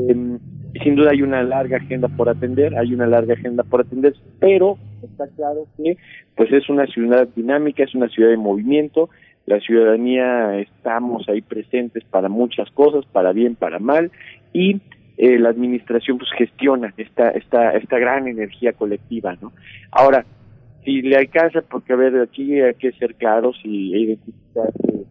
Em, 0.09 0.39
sin 0.83 0.95
duda 0.95 1.11
hay 1.11 1.23
una 1.23 1.43
larga 1.43 1.77
agenda 1.77 2.09
por 2.09 2.29
atender 2.29 2.77
hay 2.77 2.95
una 2.95 3.07
larga 3.07 3.35
agenda 3.35 3.63
por 3.63 3.83
atender 3.83 4.15
pero 4.41 4.79
está 5.03 5.29
claro 5.37 5.67
que 5.77 5.97
pues 6.37 6.53
es 6.53 6.69
una 6.69 6.87
ciudad 6.87 7.29
dinámica 7.37 7.85
es 7.85 7.95
una 7.95 8.09
ciudad 8.09 8.31
de 8.31 8.37
movimiento 8.37 9.11
la 9.47 9.61
ciudadanía 9.61 10.59
estamos 10.59 11.29
ahí 11.29 11.43
presentes 11.43 12.05
para 12.05 12.29
muchas 12.29 12.71
cosas 12.71 13.05
para 13.07 13.33
bien 13.33 13.55
para 13.55 13.79
mal 13.79 14.11
y 14.53 14.81
eh, 15.17 15.39
la 15.39 15.51
administración 15.51 16.19
pues 16.19 16.31
gestiona 16.37 16.93
esta 16.97 17.31
esta 17.31 17.73
esta 17.73 17.99
gran 17.99 18.29
energía 18.29 18.73
colectiva 18.73 19.37
no 19.41 19.53
ahora 19.91 20.25
si 20.85 21.03
le 21.03 21.17
alcanza 21.17 21.63
porque 21.63 21.93
a 21.93 21.97
ver 21.97 22.21
aquí 22.21 22.61
hay 22.61 22.75
que 22.75 22.93
ser 22.93 23.15
claros 23.15 23.57
y 23.65 23.97
identificar 23.97 24.73
que 24.83 25.05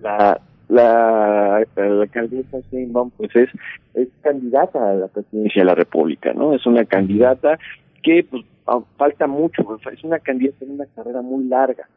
la 0.00 0.40
la, 0.68 1.64
la 1.76 2.00
alcaldesa 2.02 2.58
Sheinbaum 2.70 3.10
pues 3.16 3.34
es 3.36 3.50
es 3.94 4.08
candidata 4.22 4.90
a 4.90 4.94
la 4.94 5.08
presidencia 5.08 5.62
de 5.62 5.66
la 5.66 5.74
República 5.74 6.32
no 6.32 6.54
es 6.54 6.66
una 6.66 6.84
candidata 6.84 7.58
que 8.02 8.24
pues 8.24 8.44
falta 8.96 9.26
mucho 9.26 9.62
es 9.92 10.04
una 10.04 10.18
candidata 10.18 10.64
en 10.64 10.72
una 10.72 10.86
carrera 10.86 11.22
muy 11.22 11.44
larga. 11.44 11.88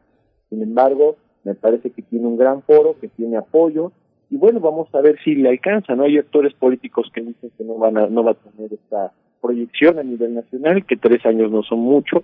Sin 0.48 0.62
embargo 0.62 1.16
Me 1.42 1.54
parece 1.54 1.90
que 1.90 2.02
tiene 2.02 2.26
un 2.26 2.36
gran 2.36 2.60
foro, 2.62 2.96
que 3.00 3.08
tiene 3.08 3.38
apoyo, 3.38 3.92
y 4.30 4.36
bueno, 4.36 4.60
vamos 4.60 4.88
a 4.94 5.00
ver 5.00 5.18
si 5.24 5.34
le 5.34 5.48
alcanza, 5.48 5.96
¿no? 5.96 6.04
Hay 6.04 6.16
actores 6.16 6.54
políticos 6.54 7.10
que 7.12 7.20
dicen 7.20 7.50
que 7.58 7.64
no 7.64 7.74
van 7.74 7.98
a, 7.98 8.06
no 8.06 8.22
va 8.22 8.32
a 8.32 8.34
tener 8.34 8.72
esta 8.72 9.12
proyección 9.40 9.98
a 9.98 10.04
nivel 10.04 10.34
nacional, 10.34 10.86
que 10.86 10.96
tres 10.96 11.26
años 11.26 11.50
no 11.50 11.62
son 11.64 11.80
mucho, 11.80 12.22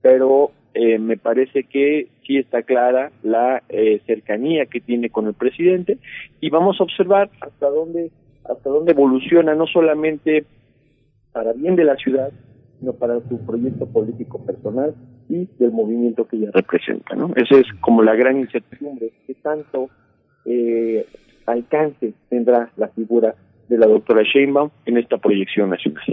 pero 0.00 0.52
eh, 0.72 0.98
me 0.98 1.16
parece 1.16 1.64
que 1.64 2.08
sí 2.26 2.38
está 2.38 2.62
clara 2.62 3.12
la 3.22 3.62
eh, 3.68 4.00
cercanía 4.06 4.66
que 4.66 4.80
tiene 4.80 5.10
con 5.10 5.26
el 5.26 5.34
presidente 5.34 5.98
y 6.40 6.50
vamos 6.50 6.80
a 6.80 6.84
observar 6.84 7.30
hasta 7.40 7.68
dónde 7.68 8.10
hasta 8.44 8.68
dónde 8.68 8.92
evoluciona 8.92 9.54
no 9.54 9.66
solamente 9.66 10.44
para 11.32 11.52
bien 11.52 11.76
de 11.76 11.84
la 11.84 11.94
ciudad 11.94 12.32
sino 12.80 12.92
para 12.92 13.20
su 13.28 13.38
proyecto 13.46 13.86
político 13.86 14.44
personal 14.44 14.94
y 15.28 15.46
del 15.58 15.70
movimiento 15.70 16.26
que 16.26 16.38
ella 16.38 16.50
representa 16.52 17.14
no 17.14 17.30
esa 17.36 17.56
es 17.56 17.66
como 17.80 18.02
la 18.02 18.16
gran 18.16 18.38
incertidumbre 18.38 19.12
qué 19.28 19.34
tanto 19.34 19.90
eh, 20.44 21.06
alcance 21.46 22.14
tendrá 22.28 22.70
la 22.76 22.88
figura 22.88 23.34
de 23.68 23.78
la 23.78 23.86
doctora 23.86 24.22
Sheinbaum 24.22 24.70
en 24.86 24.98
esta 24.98 25.18
proyección 25.18 25.70
nacional 25.70 26.04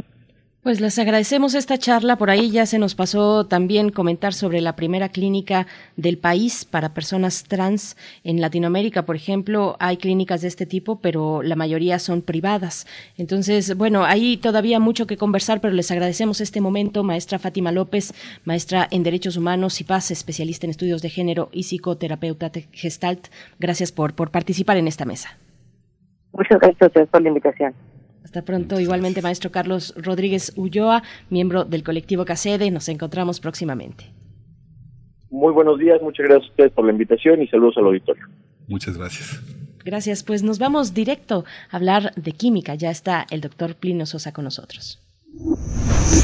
pues 0.64 0.80
les 0.80 1.00
agradecemos 1.00 1.56
esta 1.56 1.78
charla. 1.78 2.18
Por 2.18 2.30
ahí 2.30 2.52
ya 2.52 2.66
se 2.66 2.78
nos 2.78 2.94
pasó 2.94 3.48
también 3.48 3.90
comentar 3.90 4.34
sobre 4.34 4.62
la 4.62 4.76
primera 4.76 5.10
clínica 5.10 5.66
del 5.96 6.18
país 6.18 6.66
para 6.66 6.94
personas 6.94 7.44
trans 7.46 7.98
en 8.24 8.42
Latinoamérica. 8.42 9.04
Por 9.04 9.16
ejemplo, 9.16 9.76
hay 9.80 9.98
clínicas 9.98 10.42
de 10.42 10.48
este 10.48 10.66
tipo, 10.66 11.00
pero 11.00 11.42
la 11.42 11.56
mayoría 11.56 11.98
son 11.98 12.22
privadas. 12.22 12.86
Entonces, 13.18 13.76
bueno, 13.76 14.06
hay 14.06 14.38
todavía 14.38 14.80
mucho 14.80 15.08
que 15.08 15.18
conversar, 15.18 15.62
pero 15.62 15.74
les 15.74 15.90
agradecemos 15.90 16.42
este 16.42 16.62
momento, 16.62 17.04
maestra 17.04 17.40
Fátima 17.40 17.72
López, 17.72 18.14
maestra 18.46 18.88
en 18.92 19.04
Derechos 19.04 19.38
Humanos 19.38 19.82
y 19.82 19.84
Paz, 19.84 20.12
especialista 20.12 20.68
en 20.68 20.72
estudios 20.72 21.02
de 21.02 21.10
género 21.10 21.50
y 21.52 21.64
psicoterapeuta 21.64 22.52
gestalt. 22.72 23.28
Gracias 23.60 23.92
por, 23.92 24.14
por 24.14 24.30
participar 24.30 24.78
en 24.78 24.88
esta 24.88 25.06
mesa. 25.06 25.38
Muchas 26.34 26.60
gracias 26.60 27.10
por 27.10 27.22
la 27.22 27.28
invitación. 27.30 27.74
Hasta 28.32 28.44
pronto. 28.44 28.80
Igualmente, 28.80 29.22
maestro 29.22 29.52
Carlos 29.52 29.94
Rodríguez 29.98 30.54
Ulloa, 30.56 31.04
miembro 31.30 31.66
del 31.66 31.84
colectivo 31.84 32.24
CACEDE. 32.24 32.72
Nos 32.72 32.88
encontramos 32.88 33.42
próximamente. 33.42 34.06
Muy 35.30 35.52
buenos 35.52 35.78
días, 35.78 36.02
muchas 36.02 36.28
gracias 36.28 36.48
a 36.48 36.52
ustedes 36.52 36.72
por 36.72 36.86
la 36.86 36.94
invitación 36.94 37.42
y 37.42 37.48
saludos 37.50 37.76
al 37.76 37.88
auditorio. 37.88 38.26
Muchas 38.70 38.98
gracias. 38.98 39.42
Gracias. 39.84 40.24
Pues 40.24 40.44
nos 40.44 40.60
vamos 40.60 40.94
directo 40.94 41.44
a 41.72 41.76
hablar 41.76 42.14
de 42.16 42.32
química. 42.32 42.74
Ya 42.76 42.90
está 42.90 43.28
el 43.32 43.42
doctor 43.42 43.76
Plino 43.76 44.06
Sosa 44.06 44.32
con 44.32 44.46
nosotros. 44.46 45.02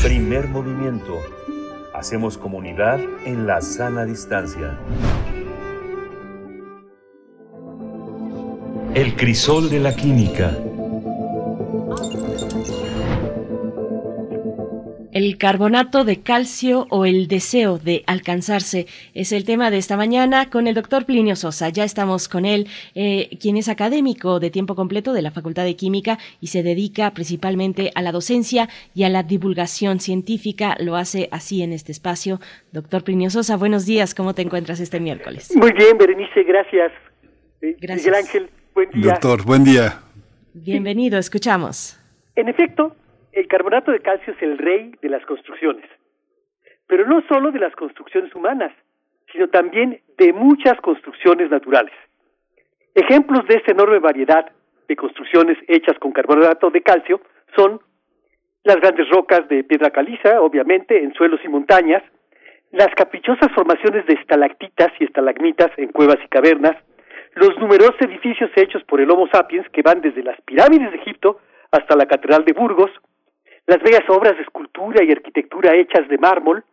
Primer 0.01 0.47
movimiento. 0.47 1.13
Hacemos 1.93 2.37
comunidad 2.37 3.01
en 3.25 3.47
la 3.47 3.59
sana 3.59 4.05
distancia. 4.05 4.79
El 8.95 9.13
crisol 9.17 9.69
de 9.69 9.81
la 9.81 9.93
química. 9.93 10.57
El 15.17 15.39
carbonato 15.39 16.03
de 16.03 16.21
calcio 16.21 16.85
o 16.91 17.03
el 17.03 17.27
deseo 17.27 17.79
de 17.79 18.03
alcanzarse 18.05 18.85
es 19.15 19.31
el 19.31 19.45
tema 19.45 19.71
de 19.71 19.79
esta 19.79 19.97
mañana 19.97 20.51
con 20.51 20.67
el 20.67 20.75
doctor 20.75 21.05
Plinio 21.05 21.35
Sosa. 21.35 21.69
Ya 21.69 21.83
estamos 21.83 22.29
con 22.29 22.45
él, 22.45 22.67
eh, 22.93 23.35
quien 23.41 23.57
es 23.57 23.67
académico 23.67 24.39
de 24.39 24.51
tiempo 24.51 24.75
completo 24.75 25.13
de 25.13 25.23
la 25.23 25.31
Facultad 25.31 25.63
de 25.63 25.75
Química 25.75 26.19
y 26.39 26.47
se 26.47 26.61
dedica 26.61 27.15
principalmente 27.15 27.89
a 27.95 28.03
la 28.03 28.11
docencia 28.11 28.69
y 28.93 29.05
a 29.05 29.09
la 29.09 29.23
divulgación 29.23 29.99
científica. 29.99 30.77
Lo 30.79 30.95
hace 30.95 31.29
así 31.31 31.63
en 31.63 31.73
este 31.73 31.91
espacio. 31.91 32.39
Doctor 32.71 33.03
Plinio 33.03 33.31
Sosa, 33.31 33.57
buenos 33.57 33.87
días. 33.87 34.13
¿Cómo 34.13 34.35
te 34.35 34.43
encuentras 34.43 34.79
este 34.79 34.99
miércoles? 34.99 35.51
Muy 35.55 35.71
bien, 35.71 35.97
Berenice, 35.97 36.43
gracias. 36.43 36.91
Eh, 37.63 37.75
Gracias. 37.81 38.05
Miguel 38.05 38.23
Ángel, 38.23 38.49
buen 38.75 38.91
día. 38.91 39.13
Doctor, 39.13 39.43
buen 39.43 39.63
día. 39.63 40.06
Bienvenido, 40.59 41.19
escuchamos. 41.19 41.99
En 42.35 42.49
efecto, 42.49 42.95
el 43.31 43.47
carbonato 43.47 43.91
de 43.91 43.99
calcio 43.99 44.33
es 44.33 44.41
el 44.41 44.57
rey 44.57 44.91
de 45.03 45.09
las 45.09 45.23
construcciones. 45.27 45.85
Pero 46.87 47.05
no 47.05 47.21
solo 47.27 47.51
de 47.51 47.59
las 47.59 47.75
construcciones 47.75 48.33
humanas, 48.33 48.71
sino 49.31 49.49
también 49.49 50.01
de 50.17 50.33
muchas 50.33 50.81
construcciones 50.81 51.51
naturales. 51.51 51.93
Ejemplos 52.95 53.45
de 53.47 53.57
esta 53.57 53.73
enorme 53.73 53.99
variedad 53.99 54.51
de 54.87 54.95
construcciones 54.95 55.59
hechas 55.67 55.99
con 55.99 56.11
carbonato 56.11 56.71
de 56.71 56.81
calcio 56.81 57.21
son 57.55 57.79
las 58.63 58.77
grandes 58.77 59.07
rocas 59.09 59.47
de 59.49 59.63
piedra 59.63 59.91
caliza, 59.91 60.41
obviamente, 60.41 61.03
en 61.03 61.13
suelos 61.13 61.39
y 61.45 61.49
montañas, 61.49 62.01
las 62.71 62.89
caprichosas 62.95 63.51
formaciones 63.53 64.07
de 64.07 64.15
estalactitas 64.15 64.91
y 64.99 65.03
estalagmitas 65.03 65.69
en 65.77 65.89
cuevas 65.89 66.17
y 66.25 66.27
cavernas, 66.29 66.75
los 67.37 67.55
numerosos 67.59 68.01
edificios 68.01 68.49
hechos 68.55 68.83
por 68.85 68.99
el 68.99 69.11
Homo 69.11 69.27
sapiens 69.31 69.69
que 69.69 69.83
van 69.83 70.01
desde 70.01 70.23
las 70.23 70.39
pirámides 70.41 70.91
de 70.91 70.97
Egipto 70.97 71.39
hasta 71.71 71.95
la 71.95 72.07
Catedral 72.07 72.43
de 72.45 72.53
Burgos, 72.53 72.89
las 73.67 73.79
bellas 73.79 74.09
obras 74.09 74.35
de 74.37 74.41
escultura 74.41 75.03
y 75.03 75.11
arquitectura 75.11 75.75
hechas 75.75 76.07
de 76.07 76.17
mármol, 76.17 76.63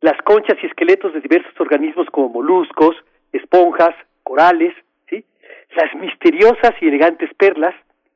las 0.00 0.20
conchas 0.22 0.56
y 0.62 0.66
esqueletos 0.66 1.12
de 1.12 1.20
diversos 1.20 1.52
organismos 1.60 2.08
como 2.10 2.28
moluscos, 2.28 2.96
esponjas, 3.32 3.94
corales, 4.24 4.74
¿sí? 5.08 5.24
las 5.76 5.94
misteriosas 5.94 6.72
y 6.80 6.88
elegantes 6.88 7.32
perlas, 7.34 7.74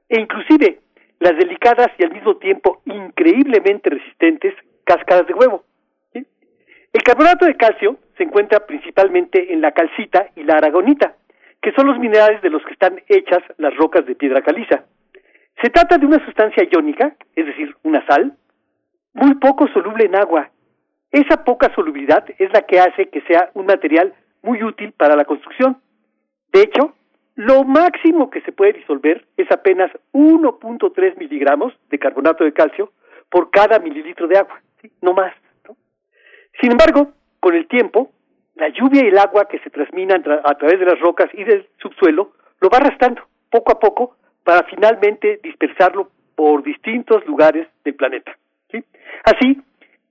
e 0.08 0.20
inclusive 0.20 0.80
las 1.20 1.36
delicadas 1.36 1.88
y 1.98 2.04
al 2.04 2.12
mismo 2.12 2.36
tiempo 2.38 2.82
increíblemente 2.86 3.90
resistentes 3.90 4.54
cáscaras 4.82 5.28
de 5.28 5.34
huevo. 5.34 5.64
El 6.12 7.02
carbonato 7.04 7.46
de 7.46 7.56
calcio 7.56 7.98
se 8.16 8.24
encuentra 8.24 8.66
principalmente 8.66 9.52
en 9.52 9.60
la 9.60 9.72
calcita 9.72 10.28
y 10.34 10.42
la 10.42 10.56
aragonita, 10.56 11.14
que 11.64 11.72
son 11.72 11.86
los 11.86 11.98
minerales 11.98 12.42
de 12.42 12.50
los 12.50 12.62
que 12.62 12.74
están 12.74 13.00
hechas 13.08 13.42
las 13.56 13.74
rocas 13.74 14.04
de 14.04 14.14
piedra 14.14 14.42
caliza. 14.42 14.84
Se 15.62 15.70
trata 15.70 15.96
de 15.96 16.04
una 16.04 16.22
sustancia 16.22 16.62
iónica, 16.70 17.16
es 17.34 17.46
decir, 17.46 17.74
una 17.82 18.04
sal, 18.06 18.36
muy 19.14 19.34
poco 19.36 19.66
soluble 19.68 20.04
en 20.04 20.14
agua. 20.14 20.50
Esa 21.10 21.42
poca 21.42 21.74
solubilidad 21.74 22.22
es 22.38 22.52
la 22.52 22.66
que 22.66 22.80
hace 22.80 23.08
que 23.08 23.22
sea 23.22 23.50
un 23.54 23.64
material 23.64 24.12
muy 24.42 24.62
útil 24.62 24.92
para 24.92 25.16
la 25.16 25.24
construcción. 25.24 25.78
De 26.52 26.60
hecho, 26.60 26.94
lo 27.34 27.64
máximo 27.64 28.28
que 28.28 28.42
se 28.42 28.52
puede 28.52 28.74
disolver 28.74 29.24
es 29.38 29.50
apenas 29.50 29.90
1.3 30.12 31.16
miligramos 31.16 31.72
de 31.88 31.98
carbonato 31.98 32.44
de 32.44 32.52
calcio 32.52 32.92
por 33.30 33.50
cada 33.50 33.78
mililitro 33.78 34.28
de 34.28 34.36
agua, 34.36 34.60
no 35.00 35.14
más. 35.14 35.32
Sin 36.60 36.72
embargo, 36.72 37.14
con 37.40 37.54
el 37.54 37.66
tiempo, 37.68 38.10
la 38.56 38.68
lluvia 38.68 39.02
y 39.04 39.08
el 39.08 39.18
agua 39.18 39.46
que 39.48 39.58
se 39.60 39.70
transminan 39.70 40.22
tra- 40.22 40.40
a 40.44 40.54
través 40.54 40.78
de 40.78 40.86
las 40.86 41.00
rocas 41.00 41.28
y 41.34 41.44
del 41.44 41.66
subsuelo 41.78 42.32
lo 42.60 42.68
va 42.68 42.78
arrastrando 42.78 43.22
poco 43.50 43.72
a 43.72 43.78
poco 43.80 44.16
para 44.44 44.62
finalmente 44.64 45.40
dispersarlo 45.42 46.10
por 46.34 46.62
distintos 46.62 47.24
lugares 47.26 47.66
del 47.84 47.94
planeta. 47.94 48.36
¿sí? 48.70 48.84
Así, 49.24 49.60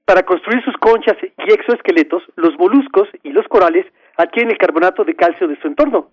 para 0.06 0.24
construir 0.24 0.64
sus 0.64 0.76
conchas 0.78 1.18
y 1.22 1.52
exoesqueletos, 1.54 2.24
los 2.36 2.58
moluscos 2.58 3.08
y 3.24 3.32
los 3.32 3.48
corales 3.48 3.86
adquieren 4.18 4.52
el 4.52 4.58
carbonato 4.58 5.04
de 5.04 5.16
calcio 5.16 5.48
de 5.48 5.60
su 5.60 5.68
entorno. 5.68 6.10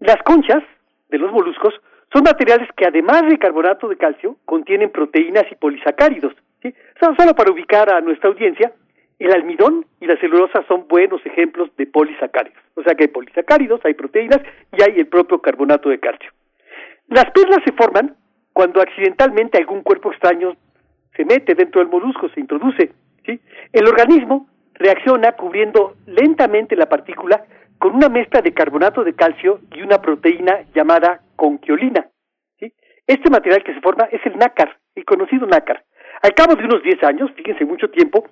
Las 0.00 0.22
conchas 0.22 0.62
de 1.08 1.18
los 1.18 1.32
moluscos 1.32 1.74
son 2.12 2.22
materiales 2.24 2.68
que 2.76 2.86
además 2.86 3.22
de 3.28 3.38
carbonato 3.38 3.88
de 3.88 3.96
calcio 3.96 4.36
contienen 4.44 4.90
proteínas 4.90 5.44
y 5.50 5.54
polisacáridos. 5.54 6.34
¿sí? 6.62 6.74
Solo 7.00 7.34
para 7.34 7.50
ubicar 7.52 7.90
a 7.92 8.00
nuestra 8.00 8.28
audiencia, 8.28 8.72
el 9.20 9.32
almidón 9.32 9.86
y 10.00 10.06
la 10.06 10.16
celulosa 10.16 10.64
son 10.66 10.88
buenos 10.88 11.24
ejemplos 11.26 11.70
de 11.76 11.86
polisacáridos. 11.86 12.58
O 12.74 12.82
sea 12.82 12.94
que 12.94 13.04
hay 13.04 13.08
polisacáridos, 13.08 13.80
hay 13.84 13.94
proteínas 13.94 14.40
y 14.76 14.82
hay 14.82 14.98
el 14.98 15.06
propio 15.06 15.40
carbonato 15.40 15.90
de 15.90 16.00
calcio. 16.00 16.30
Las 17.08 17.26
perlas 17.32 17.60
se 17.64 17.72
forman 17.72 18.16
cuando 18.54 18.80
accidentalmente 18.80 19.58
algún 19.58 19.82
cuerpo 19.82 20.10
extraño 20.10 20.56
se 21.14 21.24
mete 21.26 21.54
dentro 21.54 21.80
del 21.80 21.90
molusco, 21.90 22.30
se 22.30 22.40
introduce. 22.40 22.92
¿sí? 23.26 23.38
El 23.72 23.86
organismo 23.86 24.48
reacciona 24.74 25.32
cubriendo 25.32 25.96
lentamente 26.06 26.74
la 26.74 26.88
partícula 26.88 27.44
con 27.78 27.94
una 27.94 28.08
mezcla 28.08 28.40
de 28.40 28.54
carbonato 28.54 29.04
de 29.04 29.14
calcio 29.14 29.60
y 29.74 29.82
una 29.82 30.00
proteína 30.00 30.62
llamada 30.74 31.20
conquiolina. 31.36 32.08
¿sí? 32.58 32.72
Este 33.06 33.28
material 33.28 33.62
que 33.64 33.74
se 33.74 33.80
forma 33.82 34.04
es 34.04 34.24
el 34.24 34.38
nácar, 34.38 34.78
el 34.94 35.04
conocido 35.04 35.46
nácar. 35.46 35.84
Al 36.22 36.34
cabo 36.34 36.54
de 36.54 36.64
unos 36.64 36.82
10 36.82 37.02
años, 37.04 37.30
fíjense 37.34 37.64
mucho 37.64 37.88
tiempo, 37.88 38.28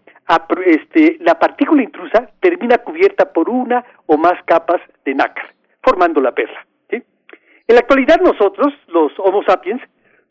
este, 0.66 1.16
la 1.20 1.38
partícula 1.38 1.82
intrusa 1.82 2.30
termina 2.40 2.78
cubierta 2.78 3.32
por 3.32 3.48
una 3.48 3.82
o 4.06 4.18
más 4.18 4.34
capas 4.44 4.80
de 5.06 5.14
nácar, 5.14 5.46
formando 5.82 6.20
la 6.20 6.32
perla. 6.32 6.66
En 6.90 7.74
la 7.74 7.80
actualidad 7.80 8.18
nosotros, 8.22 8.72
los 8.86 9.12
Homo 9.18 9.42
sapiens, 9.42 9.82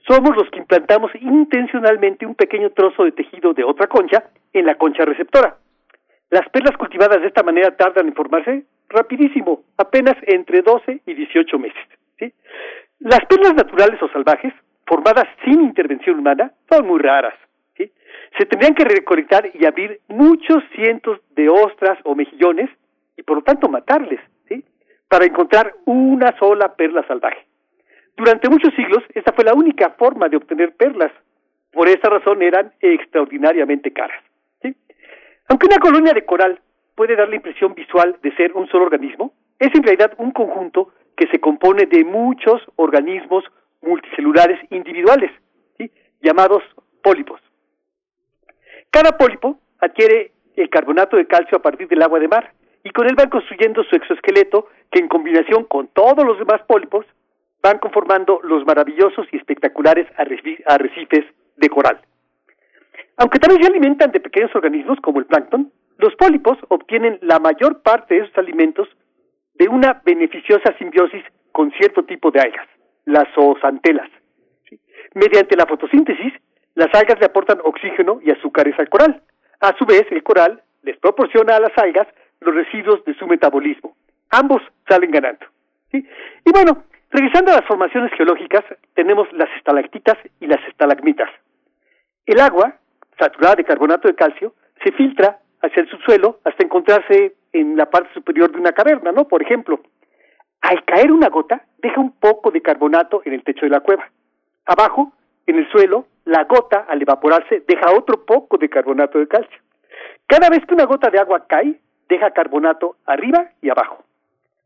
somos 0.07 0.35
los 0.35 0.49
que 0.49 0.57
implantamos 0.57 1.11
intencionalmente 1.21 2.25
un 2.25 2.33
pequeño 2.33 2.71
trozo 2.71 3.03
de 3.03 3.11
tejido 3.11 3.53
de 3.53 3.63
otra 3.63 3.85
concha 3.85 4.23
en 4.53 4.65
la 4.65 4.73
concha 4.73 5.05
receptora. 5.05 5.57
Las 6.31 6.49
perlas 6.49 6.75
cultivadas 6.77 7.21
de 7.21 7.27
esta 7.27 7.43
manera 7.43 7.75
tardan 7.75 8.07
en 8.07 8.15
formarse 8.15 8.65
rapidísimo, 8.89 9.61
apenas 9.77 10.15
entre 10.23 10.63
12 10.63 11.01
y 11.05 11.13
18 11.13 11.59
meses. 11.59 11.87
Las 12.99 13.19
perlas 13.29 13.53
naturales 13.53 14.01
o 14.01 14.09
salvajes, 14.09 14.53
formadas 14.87 15.27
sin 15.45 15.61
intervención 15.61 16.17
humana, 16.17 16.51
son 16.69 16.87
muy 16.87 16.99
raras. 16.99 17.35
Se 18.37 18.45
tendrían 18.45 18.75
que 18.75 18.83
recolectar 18.83 19.49
y 19.53 19.65
abrir 19.65 19.99
muchos 20.07 20.63
cientos 20.75 21.19
de 21.35 21.49
ostras 21.49 21.97
o 22.03 22.15
mejillones 22.15 22.69
y 23.15 23.23
por 23.23 23.37
lo 23.37 23.43
tanto 23.43 23.69
matarles. 23.69 24.19
para 25.09 25.23
encontrar 25.23 25.73
una 25.85 26.37
sola 26.37 26.75
perla 26.75 27.01
salvaje. 27.07 27.47
Durante 28.17 28.49
muchos 28.49 28.73
siglos, 28.73 29.01
esta 29.15 29.31
fue 29.31 29.45
la 29.45 29.53
única 29.53 29.91
forma 29.91 30.27
de 30.27 30.35
obtener 30.35 30.75
perlas. 30.75 31.13
Por 31.71 31.87
esa 31.87 32.09
razón 32.09 32.41
eran 32.41 32.73
extraordinariamente 32.81 33.93
caras. 33.93 34.21
Aunque 35.47 35.67
una 35.67 35.77
colonia 35.77 36.11
de 36.11 36.25
coral 36.25 36.59
puede 36.93 37.15
dar 37.15 37.29
la 37.29 37.37
impresión 37.37 37.73
visual 37.73 38.17
de 38.21 38.35
ser 38.35 38.51
un 38.51 38.67
solo 38.67 38.83
organismo, 38.83 39.31
es 39.59 39.73
en 39.73 39.83
realidad 39.83 40.13
un 40.17 40.31
conjunto 40.31 40.91
que 41.15 41.27
se 41.27 41.39
compone 41.39 41.85
de 41.85 42.03
muchos 42.03 42.61
organismos 42.75 43.45
multicelulares 43.81 44.59
individuales, 44.71 45.31
llamados 46.21 46.63
pólipos. 47.01 47.39
Cada 48.97 49.15
pólipo 49.15 49.59
adquiere 49.79 50.31
el 50.55 50.71
carbonato 50.71 51.17
de 51.17 51.27
calcio 51.27 51.59
a 51.59 51.61
partir 51.61 51.87
del 51.87 52.01
agua 52.01 52.19
de 52.19 52.27
mar 52.27 52.51
y 52.83 52.89
con 52.89 53.05
él 53.05 53.13
van 53.15 53.29
construyendo 53.29 53.83
su 53.83 53.95
exoesqueleto 53.95 54.69
que 54.89 54.97
en 54.97 55.07
combinación 55.07 55.65
con 55.65 55.87
todos 55.89 56.25
los 56.25 56.39
demás 56.39 56.63
pólipos 56.67 57.05
van 57.61 57.77
conformando 57.77 58.39
los 58.41 58.65
maravillosos 58.65 59.27
y 59.31 59.37
espectaculares 59.37 60.07
arreci- 60.17 60.63
arrecifes 60.65 61.25
de 61.57 61.69
coral. 61.69 61.99
Aunque 63.17 63.37
también 63.37 63.61
se 63.61 63.69
alimentan 63.69 64.11
de 64.11 64.19
pequeños 64.19 64.55
organismos 64.55 64.99
como 65.01 65.19
el 65.19 65.27
plancton, 65.27 65.71
los 65.99 66.15
pólipos 66.15 66.57
obtienen 66.69 67.19
la 67.21 67.37
mayor 67.37 67.83
parte 67.83 68.15
de 68.15 68.21
esos 68.21 68.35
alimentos 68.39 68.87
de 69.53 69.67
una 69.67 70.01
beneficiosa 70.05 70.75
simbiosis 70.79 71.23
con 71.51 71.71
cierto 71.73 72.03
tipo 72.03 72.31
de 72.31 72.39
algas, 72.39 72.67
las 73.05 73.27
zooxantelas. 73.35 74.09
¿sí? 74.67 74.79
Mediante 75.13 75.55
la 75.55 75.67
fotosíntesis, 75.67 76.33
las 76.77 76.93
algas 76.93 77.19
le 77.19 77.25
aportan 77.25 77.57
oxígeno 77.63 78.19
y 78.23 78.29
azúcares 78.29 78.77
al 78.77 78.87
coral. 78.87 79.23
A 79.61 79.75
su 79.79 79.85
vez, 79.87 80.05
el 80.11 80.21
coral 80.21 80.61
les 80.83 80.95
proporciona 80.97 81.55
a 81.55 81.59
las 81.59 81.75
algas 81.75 82.07
los 82.39 82.53
residuos 82.53 83.03
de 83.03 83.15
su 83.15 83.25
metabolismo. 83.25 83.95
Ambos 84.29 84.61
salen 84.87 85.09
ganando. 85.09 85.43
Y 85.91 86.51
bueno, 86.53 86.83
regresando 87.09 87.51
a 87.51 87.55
las 87.55 87.65
formaciones 87.65 88.11
geológicas, 88.13 88.63
tenemos 88.93 89.27
las 89.33 89.49
estalactitas 89.57 90.19
y 90.39 90.45
las 90.45 90.63
estalagmitas. 90.67 91.29
El 92.27 92.39
agua, 92.39 92.75
saturada 93.17 93.55
de 93.55 93.63
carbonato 93.63 94.07
de 94.07 94.13
calcio, 94.13 94.53
se 94.83 94.91
filtra 94.91 95.39
hacia 95.63 95.81
el 95.81 95.89
subsuelo 95.89 96.41
hasta 96.43 96.63
encontrarse 96.63 97.33
en 97.53 97.75
la 97.75 97.89
parte 97.89 98.13
superior 98.13 98.51
de 98.51 98.59
una 98.59 98.73
caverna, 98.73 99.11
¿no? 99.11 99.27
Por 99.27 99.41
ejemplo, 99.41 99.81
al 100.61 100.85
caer 100.85 101.11
una 101.11 101.29
gota, 101.29 101.65
deja 101.79 101.99
un 101.99 102.11
poco 102.11 102.51
de 102.51 102.61
carbonato 102.61 103.23
en 103.25 103.33
el 103.33 103.43
techo 103.43 103.65
de 103.65 103.71
la 103.71 103.79
cueva. 103.79 104.11
Abajo, 104.67 105.13
en 105.47 105.57
el 105.57 105.69
suelo, 105.71 106.07
la 106.25 106.43
gota, 106.43 106.85
al 106.89 107.01
evaporarse, 107.01 107.63
deja 107.67 107.91
otro 107.91 108.25
poco 108.25 108.57
de 108.57 108.69
carbonato 108.69 109.17
de 109.17 109.27
calcio. 109.27 109.59
Cada 110.27 110.49
vez 110.49 110.65
que 110.65 110.73
una 110.73 110.85
gota 110.85 111.09
de 111.09 111.19
agua 111.19 111.45
cae, 111.47 111.79
deja 112.09 112.31
carbonato 112.31 112.97
arriba 113.05 113.51
y 113.61 113.69
abajo. 113.69 114.03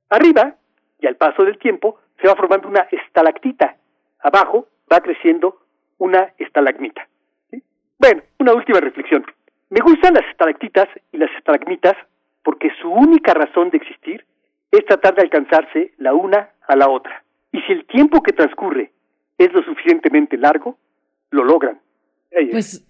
Arriba, 0.09 0.55
y 0.99 1.07
al 1.07 1.15
paso 1.15 1.43
del 1.43 1.59
tiempo, 1.59 1.99
se 2.19 2.27
va 2.27 2.35
formando 2.35 2.67
una 2.67 2.87
estalactita. 2.91 3.75
Abajo 4.19 4.67
va 4.91 4.99
creciendo 5.01 5.59
una 5.99 6.33
estalagmita. 6.37 7.07
Bueno, 7.99 8.23
una 8.39 8.53
última 8.53 8.79
reflexión. 8.79 9.23
Me 9.69 9.79
gustan 9.81 10.15
las 10.15 10.25
estalactitas 10.25 10.89
y 11.11 11.17
las 11.17 11.31
estalagmitas 11.37 11.95
porque 12.43 12.71
su 12.81 12.89
única 12.91 13.33
razón 13.33 13.69
de 13.69 13.77
existir 13.77 14.25
es 14.71 14.85
tratar 14.85 15.13
de 15.15 15.21
alcanzarse 15.21 15.93
la 15.97 16.13
una 16.13 16.49
a 16.67 16.75
la 16.75 16.89
otra. 16.89 17.23
Y 17.51 17.61
si 17.61 17.73
el 17.73 17.85
tiempo 17.85 18.23
que 18.23 18.33
transcurre 18.33 18.91
es 19.43 19.53
lo 19.53 19.63
suficientemente 19.63 20.37
largo, 20.37 20.77
lo 21.31 21.43
logran. 21.43 21.79
Pues 22.51 22.85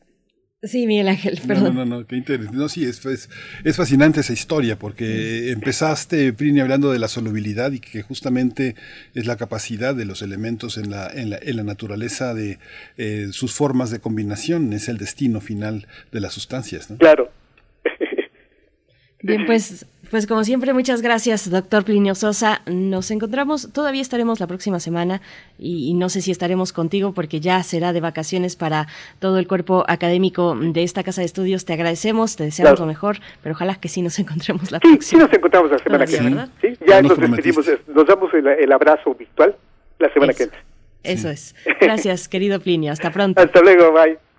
sí, 0.61 0.85
Miguel 0.85 1.07
Ángel, 1.07 1.39
No, 1.41 1.47
perdón. 1.47 1.75
no, 1.75 1.85
no, 1.85 1.99
no, 1.99 2.05
qué 2.07 2.15
interesante. 2.15 2.55
No, 2.57 2.69
sí, 2.69 2.85
es, 2.85 3.03
es, 3.05 3.29
es 3.63 3.75
fascinante 3.77 4.19
esa 4.19 4.33
historia 4.33 4.77
porque 4.77 5.51
empezaste, 5.51 6.31
Prini, 6.33 6.59
hablando 6.59 6.91
de 6.91 6.99
la 6.99 7.07
solubilidad 7.07 7.71
y 7.71 7.79
que 7.79 8.03
justamente 8.03 8.75
es 9.15 9.25
la 9.25 9.37
capacidad 9.37 9.95
de 9.95 10.05
los 10.05 10.21
elementos 10.21 10.77
en 10.77 10.91
la, 10.91 11.07
en 11.09 11.31
la, 11.31 11.39
en 11.41 11.57
la 11.57 11.63
naturaleza 11.63 12.33
de 12.35 12.59
eh, 12.97 13.29
sus 13.31 13.53
formas 13.55 13.89
de 13.89 13.99
combinación, 13.99 14.71
es 14.73 14.87
el 14.89 14.97
destino 14.97 15.41
final 15.41 15.87
de 16.11 16.19
las 16.21 16.33
sustancias. 16.33 16.91
¿no? 16.91 16.97
Claro. 16.97 17.31
Bien, 19.23 19.45
pues, 19.45 19.85
pues 20.11 20.27
como 20.27 20.43
siempre, 20.43 20.73
muchas 20.73 21.01
gracias, 21.01 21.49
doctor 21.49 21.83
Plinio 21.83 22.13
Sosa. 22.15 22.61
Nos 22.67 23.09
encontramos, 23.11 23.71
todavía 23.73 24.01
estaremos 24.01 24.39
la 24.39 24.45
próxima 24.47 24.79
semana 24.79 25.21
y, 25.57 25.89
y 25.89 25.93
no 25.95 26.09
sé 26.09 26.21
si 26.21 26.29
estaremos 26.31 26.73
contigo 26.73 27.13
porque 27.13 27.39
ya 27.39 27.63
será 27.63 27.93
de 27.93 28.01
vacaciones 28.01 28.55
para 28.55 28.87
todo 29.19 29.39
el 29.39 29.47
cuerpo 29.47 29.83
académico 29.87 30.55
de 30.55 30.83
esta 30.83 31.03
casa 31.03 31.21
de 31.21 31.25
estudios. 31.25 31.65
Te 31.65 31.73
agradecemos, 31.73 32.35
te 32.35 32.43
deseamos 32.43 32.71
Claro. 32.73 32.81
lo 32.85 32.87
mejor, 32.87 33.17
pero 33.41 33.55
ojalá 33.55 33.75
que 33.75 33.87
sí 33.87 34.01
nos 34.01 34.19
encontremos 34.19 34.71
la 34.71 34.79
Sí, 34.79 34.87
sí 34.89 34.91
próxima. 35.15 35.23
nos 35.23 35.33
encontramos 35.33 35.71
la 35.71 35.79
semana 35.79 36.05
que 36.05 36.11
viene. 36.11 36.29
¿verdad? 36.35 36.49
¿sí? 36.61 36.67
Ya 36.81 36.85
Ya 36.87 37.01
nos 37.01 37.17
nos 37.17 37.31
despedimos, 37.31 37.65
nos 37.87 38.05
damos 38.05 38.33
el, 38.33 38.47
el 38.47 38.71
abrazo 38.71 39.15
virtual 39.15 39.55
la 39.99 40.11
semana 40.13 40.33
que 40.33 40.43
Eso. 40.43 40.51
entra. 40.53 40.63
Eso 41.03 41.29
es. 41.29 41.55
Gracias, 41.79 42.27
querido 42.29 42.59
Plinio. 42.59 42.91
Hasta 42.91 43.11
pronto. 43.11 43.41
Hasta 43.41 43.61
luego, 43.61 43.91
bye. 43.93 44.30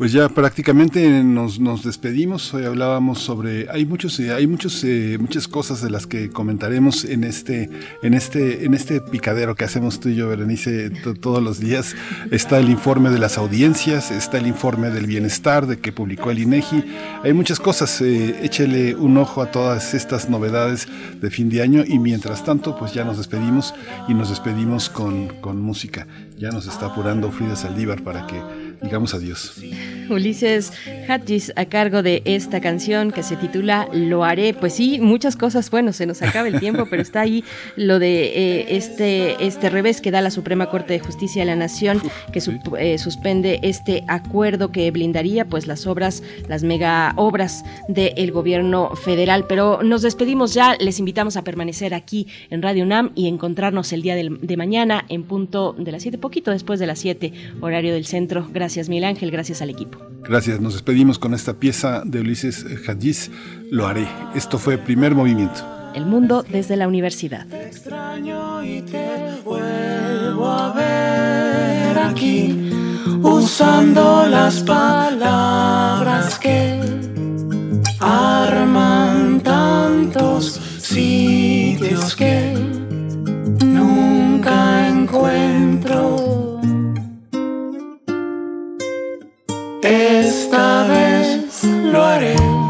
Pues 0.00 0.12
ya 0.12 0.30
prácticamente 0.30 1.22
nos, 1.22 1.60
nos 1.60 1.84
despedimos. 1.84 2.54
Hoy 2.54 2.64
hablábamos 2.64 3.18
sobre 3.18 3.68
hay 3.68 3.84
muchos 3.84 4.18
hay 4.18 4.46
muchos 4.46 4.82
eh, 4.82 5.18
muchas 5.20 5.46
cosas 5.46 5.82
de 5.82 5.90
las 5.90 6.06
que 6.06 6.30
comentaremos 6.30 7.04
en 7.04 7.22
este 7.22 7.68
en 8.02 8.14
este 8.14 8.64
en 8.64 8.72
este 8.72 9.02
picadero 9.02 9.54
que 9.56 9.64
hacemos 9.64 10.00
tú 10.00 10.08
y 10.08 10.14
yo 10.14 10.26
Berenice 10.30 10.88
to- 10.88 11.12
todos 11.12 11.42
los 11.42 11.60
días. 11.60 11.94
Está 12.30 12.58
el 12.60 12.70
informe 12.70 13.10
de 13.10 13.18
las 13.18 13.36
audiencias, 13.36 14.10
está 14.10 14.38
el 14.38 14.46
informe 14.46 14.88
del 14.88 15.04
bienestar 15.04 15.66
de 15.66 15.78
que 15.78 15.92
publicó 15.92 16.30
el 16.30 16.38
INEGI. 16.38 16.82
Hay 17.22 17.34
muchas 17.34 17.60
cosas. 17.60 18.00
eh, 18.00 18.40
échele 18.42 18.94
un 18.94 19.18
ojo 19.18 19.42
a 19.42 19.50
todas 19.50 19.92
estas 19.92 20.30
novedades 20.30 20.88
de 21.20 21.30
fin 21.30 21.50
de 21.50 21.60
año 21.60 21.84
y 21.86 21.98
mientras 21.98 22.42
tanto 22.42 22.74
pues 22.74 22.94
ya 22.94 23.04
nos 23.04 23.18
despedimos 23.18 23.74
y 24.08 24.14
nos 24.14 24.30
despedimos 24.30 24.88
con 24.88 25.28
con 25.42 25.60
música. 25.60 26.06
Ya 26.38 26.48
nos 26.52 26.66
está 26.66 26.86
apurando 26.86 27.30
Frida 27.30 27.54
Saldívar 27.54 28.02
para 28.02 28.26
que 28.26 28.40
digamos 28.82 29.14
adiós. 29.14 29.52
Ulises 30.08 30.72
Hatchis 31.08 31.52
a 31.56 31.64
cargo 31.66 32.02
de 32.02 32.22
esta 32.24 32.60
canción 32.60 33.10
que 33.12 33.22
se 33.22 33.36
titula 33.36 33.88
Lo 33.92 34.24
haré. 34.24 34.54
Pues 34.54 34.74
sí, 34.74 34.98
muchas 35.00 35.36
cosas, 35.36 35.70
bueno, 35.70 35.92
se 35.92 36.06
nos 36.06 36.22
acaba 36.22 36.48
el 36.48 36.58
tiempo, 36.60 36.86
pero 36.90 37.02
está 37.02 37.20
ahí 37.20 37.44
lo 37.76 37.98
de 37.98 38.24
eh, 38.60 38.76
este, 38.76 39.44
este 39.46 39.70
revés 39.70 40.00
que 40.00 40.10
da 40.10 40.20
la 40.20 40.30
Suprema 40.30 40.68
Corte 40.70 40.92
de 40.94 40.98
Justicia 41.00 41.42
de 41.42 41.46
la 41.46 41.56
Nación, 41.56 42.00
que 42.32 42.40
sup- 42.40 42.76
eh, 42.78 42.98
suspende 42.98 43.60
este 43.62 44.04
acuerdo 44.08 44.72
que 44.72 44.90
blindaría 44.90 45.44
pues 45.44 45.66
las 45.66 45.86
obras, 45.86 46.22
las 46.48 46.62
mega 46.64 47.12
obras 47.16 47.64
del 47.88 48.32
gobierno 48.32 48.96
federal. 48.96 49.44
Pero 49.48 49.82
nos 49.82 50.02
despedimos 50.02 50.54
ya, 50.54 50.76
les 50.80 50.98
invitamos 50.98 51.36
a 51.36 51.42
permanecer 51.44 51.94
aquí 51.94 52.26
en 52.50 52.62
Radio 52.62 52.84
UNAM 52.84 53.10
y 53.14 53.28
encontrarnos 53.28 53.92
el 53.92 54.02
día 54.02 54.14
del- 54.16 54.40
de 54.40 54.56
mañana 54.56 55.04
en 55.08 55.22
punto 55.24 55.74
de 55.78 55.92
las 55.92 56.02
7, 56.02 56.18
poquito 56.18 56.50
después 56.50 56.80
de 56.80 56.86
las 56.86 56.98
7, 56.98 57.32
horario 57.60 57.92
del 57.94 58.06
centro. 58.06 58.48
Gracias, 58.52 58.69
Mil 58.88 59.04
Ángel, 59.04 59.30
gracias 59.30 59.62
al 59.62 59.70
equipo. 59.70 59.98
Gracias, 60.22 60.60
nos 60.60 60.74
despedimos 60.74 61.18
con 61.18 61.34
esta 61.34 61.54
pieza 61.54 62.02
de 62.04 62.20
Ulises 62.20 62.64
Hadjiz, 62.86 63.30
Lo 63.70 63.86
haré. 63.86 64.06
Esto 64.34 64.58
fue 64.58 64.78
Primer 64.78 65.14
Movimiento. 65.14 65.66
El 65.94 66.06
mundo 66.06 66.44
desde 66.48 66.76
la 66.76 66.86
universidad. 66.86 67.52
extraño 67.52 68.62
y 68.62 68.82
te 68.82 69.40
vuelvo 69.44 70.46
a 70.46 70.72
ver 70.72 71.98
aquí 71.98 72.70
usando 73.22 74.26
las 74.26 74.60
palabras 74.62 76.38
que 76.38 76.80
arman 77.98 79.40
tantos 79.40 80.60
sitios 80.78 82.14
que 82.14 82.54
nunca 83.64 84.86
encuentro. 84.88 86.49
Esta 89.82 90.86
vez 90.86 91.64
lo 91.64 92.04
haré. 92.04 92.69